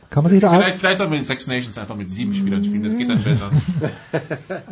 Kann 0.09 0.23
man 0.23 0.29
sich 0.31 0.39
da 0.41 0.49
Vielleicht, 0.49 0.77
vielleicht 0.79 0.97
sollten 0.99 1.13
wir 1.13 1.19
die 1.19 1.25
Six 1.25 1.47
Nations 1.47 1.77
einfach 1.77 1.95
mit 1.95 2.09
sieben 2.11 2.33
Spielern 2.33 2.63
spielen, 2.63 2.83
das 2.83 2.95
geht 2.95 3.09
dann 3.09 3.23
besser. 3.23 3.49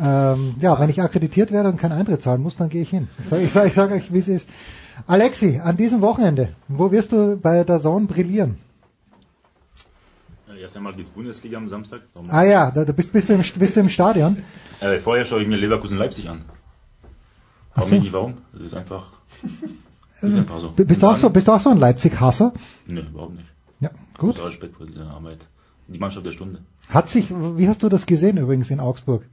ähm, 0.00 0.54
ja, 0.60 0.78
wenn 0.78 0.88
ich 0.90 1.00
akkreditiert 1.02 1.50
werde 1.52 1.68
und 1.70 1.78
keinen 1.78 1.92
Eintritt 1.92 2.22
zahlen 2.22 2.42
muss, 2.42 2.56
dann 2.56 2.68
gehe 2.68 2.82
ich 2.82 2.90
hin. 2.90 3.08
Ich 3.18 3.28
sage 3.28 3.42
ich 3.42 3.52
sag, 3.52 3.66
ich 3.66 3.74
sag 3.74 3.90
euch, 3.92 4.12
wie 4.12 4.18
es 4.18 4.28
ist. 4.28 4.48
Alexi, 5.06 5.60
an 5.62 5.76
diesem 5.76 6.00
Wochenende, 6.02 6.50
wo 6.68 6.92
wirst 6.92 7.12
du 7.12 7.36
bei 7.36 7.64
der 7.64 7.80
Zone 7.80 8.06
brillieren? 8.06 8.58
Erst 10.64 10.78
einmal 10.78 10.94
die 10.94 11.02
Bundesliga 11.02 11.58
am 11.58 11.68
Samstag. 11.68 12.00
Warum- 12.14 12.30
Ah 12.30 12.42
ja, 12.42 12.70
da, 12.70 12.86
da 12.86 12.92
bist, 12.92 13.12
bist, 13.12 13.28
du 13.28 13.34
im, 13.34 13.42
bist 13.42 13.76
du 13.76 13.80
im 13.80 13.90
Stadion. 13.90 14.38
Äh, 14.80 14.98
vorher 14.98 15.26
schaue 15.26 15.42
ich 15.42 15.46
mir 15.48 15.56
Leverkusen-Leipzig 15.56 16.30
an. 16.30 16.40
Ach 17.74 17.82
Frag 17.82 17.88
so. 17.90 17.94
nicht 17.96 18.12
warum. 18.14 18.38
Das 18.54 18.62
ist 18.62 18.74
einfach, 18.74 19.08
ist 20.22 20.34
einfach 20.34 20.60
so. 20.60 20.70
Bist 20.70 21.02
du 21.02 21.06
auch 21.06 21.16
so, 21.18 21.28
bist 21.28 21.48
du 21.48 21.52
auch 21.52 21.60
so 21.60 21.68
ein 21.68 21.76
Leipzig-Hasser? 21.76 22.54
Nö, 22.86 23.02
überhaupt 23.02 23.34
nicht. 23.34 23.46
Ja, 23.80 23.90
gut. 24.16 24.36
Großer 24.36 24.46
Respekt 24.46 24.76
vor 24.78 24.86
dieser 24.86 25.06
Arbeit. 25.10 25.40
Die 25.88 25.98
Mannschaft 25.98 26.24
der 26.24 26.30
Stunde. 26.32 26.60
Hat 26.88 27.10
sich, 27.10 27.26
wie 27.30 27.68
hast 27.68 27.82
du 27.82 27.90
das 27.90 28.06
gesehen 28.06 28.38
übrigens 28.38 28.70
in 28.70 28.80
Augsburg? 28.80 29.26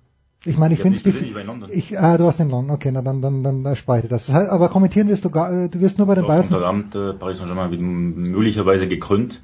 Ich 0.44 0.58
meine, 0.58 0.74
ich 0.74 0.80
Ich 0.80 0.84
finde 0.84 0.98
es 0.98 1.04
bisschen, 1.04 1.28
ich 1.30 1.34
war 1.34 1.40
in 1.42 1.48
London. 1.48 1.70
ich, 1.72 1.98
ah, 1.98 2.18
du 2.18 2.26
warst 2.26 2.42
in 2.42 2.50
London, 2.50 2.76
okay, 2.76 2.92
na, 2.92 3.02
dann, 3.02 3.22
dann, 3.22 3.42
dann, 3.42 3.74
speichere 3.78 4.10
das. 4.10 4.26
Das 4.26 4.50
Aber 4.50 4.68
kommentieren 4.68 5.08
wirst 5.08 5.24
du 5.24 5.30
gar, 5.30 5.50
äh, 5.54 5.70
du 5.70 5.80
wirst 5.80 5.98
nur 5.98 6.08
bei 6.08 6.16
den 6.16 6.26
Bayern. 6.28 6.46
Sonntagabend 6.46 6.94
äh, 6.96 7.14
Paris 7.14 7.38
Saint-Germain 7.38 7.72
wird 7.72 7.80
möglicherweise 7.80 8.86
gekrönt. 8.90 9.42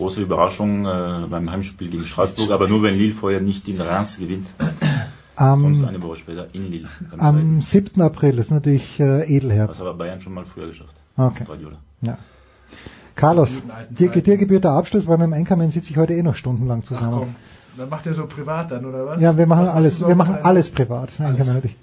Große 0.00 0.22
Überraschung 0.22 0.86
äh, 0.86 1.26
beim 1.28 1.50
Heimspiel 1.50 1.90
gegen 1.90 2.06
Straßburg, 2.06 2.50
aber 2.52 2.68
nur 2.68 2.82
wenn 2.82 2.94
Lille 2.94 3.12
vorher 3.12 3.42
nicht 3.42 3.68
in 3.68 3.78
Reims 3.78 4.16
gewinnt. 4.18 4.46
Am- 5.36 5.62
Kommst 5.62 5.84
eine 5.84 6.02
Woche 6.02 6.16
später 6.16 6.46
in 6.54 6.70
Lille. 6.70 6.88
Am 7.18 7.60
7. 7.60 8.00
April, 8.00 8.36
das 8.36 8.46
ist 8.46 8.50
natürlich 8.52 8.98
äh, 8.98 9.24
Edelherb. 9.36 9.68
Das 9.68 9.78
hat 9.78 9.86
aber 9.86 9.98
Bayern 9.98 10.22
schon 10.22 10.32
mal 10.32 10.46
früher 10.46 10.68
geschafft. 10.68 10.94
Okay. 11.18 11.44
Ja. 12.00 12.16
Carlos, 13.14 13.50
dir, 13.90 14.08
dir 14.08 14.36
gebührt 14.38 14.64
der 14.64 14.70
Abschluss, 14.70 15.06
weil 15.06 15.18
mit 15.18 15.26
dem 15.26 15.32
Enkermann 15.34 15.70
sitze 15.70 15.90
ich 15.90 15.98
heute 15.98 16.14
eh 16.14 16.22
noch 16.22 16.34
stundenlang 16.34 16.80
Ach 16.82 16.88
zusammen. 16.88 17.12
komm, 17.18 17.34
dann 17.76 17.90
macht 17.90 18.06
er 18.06 18.14
so 18.14 18.24
privat 18.26 18.70
dann, 18.70 18.86
oder 18.86 19.04
was? 19.04 19.20
Ja, 19.20 19.36
wir 19.36 19.46
machen 19.46 19.64
Was 19.64 19.70
alles, 19.70 20.00
wir 20.00 20.14
machen 20.14 20.38
alles 20.42 20.70
privat. 20.70 21.20
Enkermann 21.20 21.56
und 21.56 21.64
ich. 21.66 21.76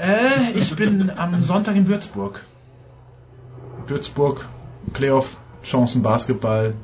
Äh, 0.00 0.56
ich 0.58 0.76
bin 0.76 1.10
am 1.10 1.40
Sonntag 1.42 1.74
in 1.74 1.88
Würzburg. 1.88 2.44
Würzburg, 3.88 4.48
Playoff, 4.92 5.38
Chancen 5.64 6.02
Basketball 6.02 6.74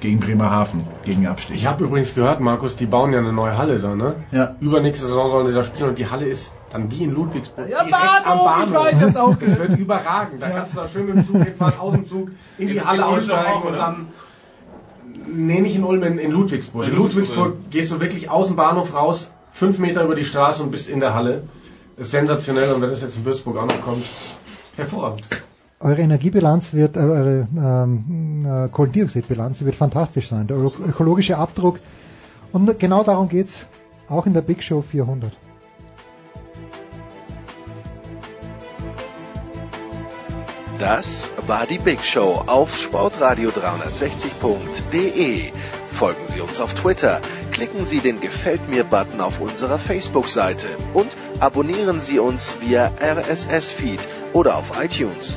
gegen 0.00 0.20
Bremerhaven, 0.20 0.84
gegen 1.04 1.26
Abstieg. 1.26 1.56
Ich 1.56 1.66
habe 1.66 1.84
übrigens 1.84 2.14
gehört, 2.14 2.40
Markus, 2.40 2.76
die 2.76 2.86
bauen 2.86 3.12
ja 3.12 3.18
eine 3.18 3.32
neue 3.32 3.58
Halle 3.58 3.80
da, 3.80 3.94
ne? 3.94 4.14
Ja. 4.30 4.54
Übernächste 4.60 5.06
Saison 5.06 5.30
sollen 5.30 5.46
sie 5.48 5.52
da 5.54 5.64
spielen 5.64 5.88
und 5.90 5.98
die 5.98 6.08
Halle 6.08 6.26
ist 6.26 6.52
dann 6.72 6.90
wie 6.90 7.02
in 7.04 7.14
Ludwigsburg. 7.14 7.68
Ja, 7.68 7.82
direkt 7.84 7.90
Bahnhof, 7.90 8.26
am 8.26 8.38
Bahnhof. 8.44 8.68
ich 8.68 8.92
weiß 8.92 9.00
jetzt 9.00 9.18
auch. 9.18 9.34
Das 9.36 9.58
wird 9.58 9.78
überragend. 9.78 10.40
Da 10.42 10.50
kannst 10.50 10.72
du 10.74 10.76
da 10.76 10.86
schön 10.88 11.06
mit 11.06 11.16
dem 11.16 11.26
Zug 11.26 11.42
hinfahren, 11.42 11.78
aus 11.80 11.94
dem 11.94 12.06
Zug, 12.06 12.30
in 12.58 12.68
die 12.68 12.76
In- 12.76 12.84
Halle 12.86 12.98
in 12.98 13.04
aussteigen 13.04 13.48
auch, 13.52 13.64
und 13.64 13.72
dann. 13.74 14.08
Nee, 15.30 15.60
nicht 15.60 15.76
in 15.76 15.84
Ulm, 15.84 16.02
in, 16.04 16.18
in 16.18 16.30
Ludwigsburg. 16.30 16.84
In 16.84 16.90
In 16.92 16.96
Ludwigsburg 16.96 17.36
Ludwigsburg, 17.38 17.70
gehst 17.70 17.90
du 17.92 18.00
wirklich 18.00 18.30
aus 18.30 18.46
dem 18.46 18.56
Bahnhof 18.56 18.94
raus, 18.94 19.30
fünf 19.50 19.78
Meter 19.78 20.04
über 20.04 20.14
die 20.14 20.24
Straße 20.24 20.62
und 20.62 20.70
bist 20.70 20.88
in 20.88 21.00
der 21.00 21.14
Halle. 21.14 21.42
Das 21.96 22.06
ist 22.06 22.12
sensationell 22.12 22.72
und 22.72 22.80
wenn 22.80 22.90
das 22.90 23.02
jetzt 23.02 23.16
in 23.16 23.24
Würzburg 23.24 23.56
auch 23.56 23.66
noch 23.66 23.80
kommt, 23.80 24.04
hervorragend. 24.76 25.22
Eure 25.80 26.02
Energiebilanz 26.02 26.74
wird, 26.74 26.96
äh, 26.96 27.00
eure 27.00 27.46
ähm, 27.56 28.44
äh, 28.44 28.68
Kohlendioxidbilanz 28.68 29.62
wird 29.62 29.76
fantastisch 29.76 30.28
sein. 30.28 30.46
Der 30.48 30.56
öko- 30.56 30.84
ökologische 30.88 31.36
Abdruck. 31.38 31.78
Und 32.52 32.78
genau 32.80 33.04
darum 33.04 33.28
geht's 33.28 33.66
auch 34.08 34.26
in 34.26 34.32
der 34.34 34.40
Big 34.42 34.62
Show 34.64 34.82
400. 34.82 35.30
Das 40.78 41.28
war 41.46 41.66
die 41.66 41.78
Big 41.78 42.04
Show 42.04 42.42
auf 42.46 42.76
sportradio360.de. 42.76 45.50
Folgen 45.88 46.20
Sie 46.32 46.40
uns 46.40 46.60
auf 46.60 46.74
Twitter, 46.74 47.20
klicken 47.50 47.84
Sie 47.84 47.98
den 47.98 48.20
Gefällt 48.20 48.68
mir-Button 48.68 49.20
auf 49.20 49.40
unserer 49.40 49.78
Facebook-Seite 49.78 50.68
und 50.94 51.08
abonnieren 51.40 51.98
Sie 52.00 52.20
uns 52.20 52.56
via 52.60 52.92
RSS-Feed 53.00 53.98
oder 54.32 54.56
auf 54.56 54.80
iTunes. 54.80 55.36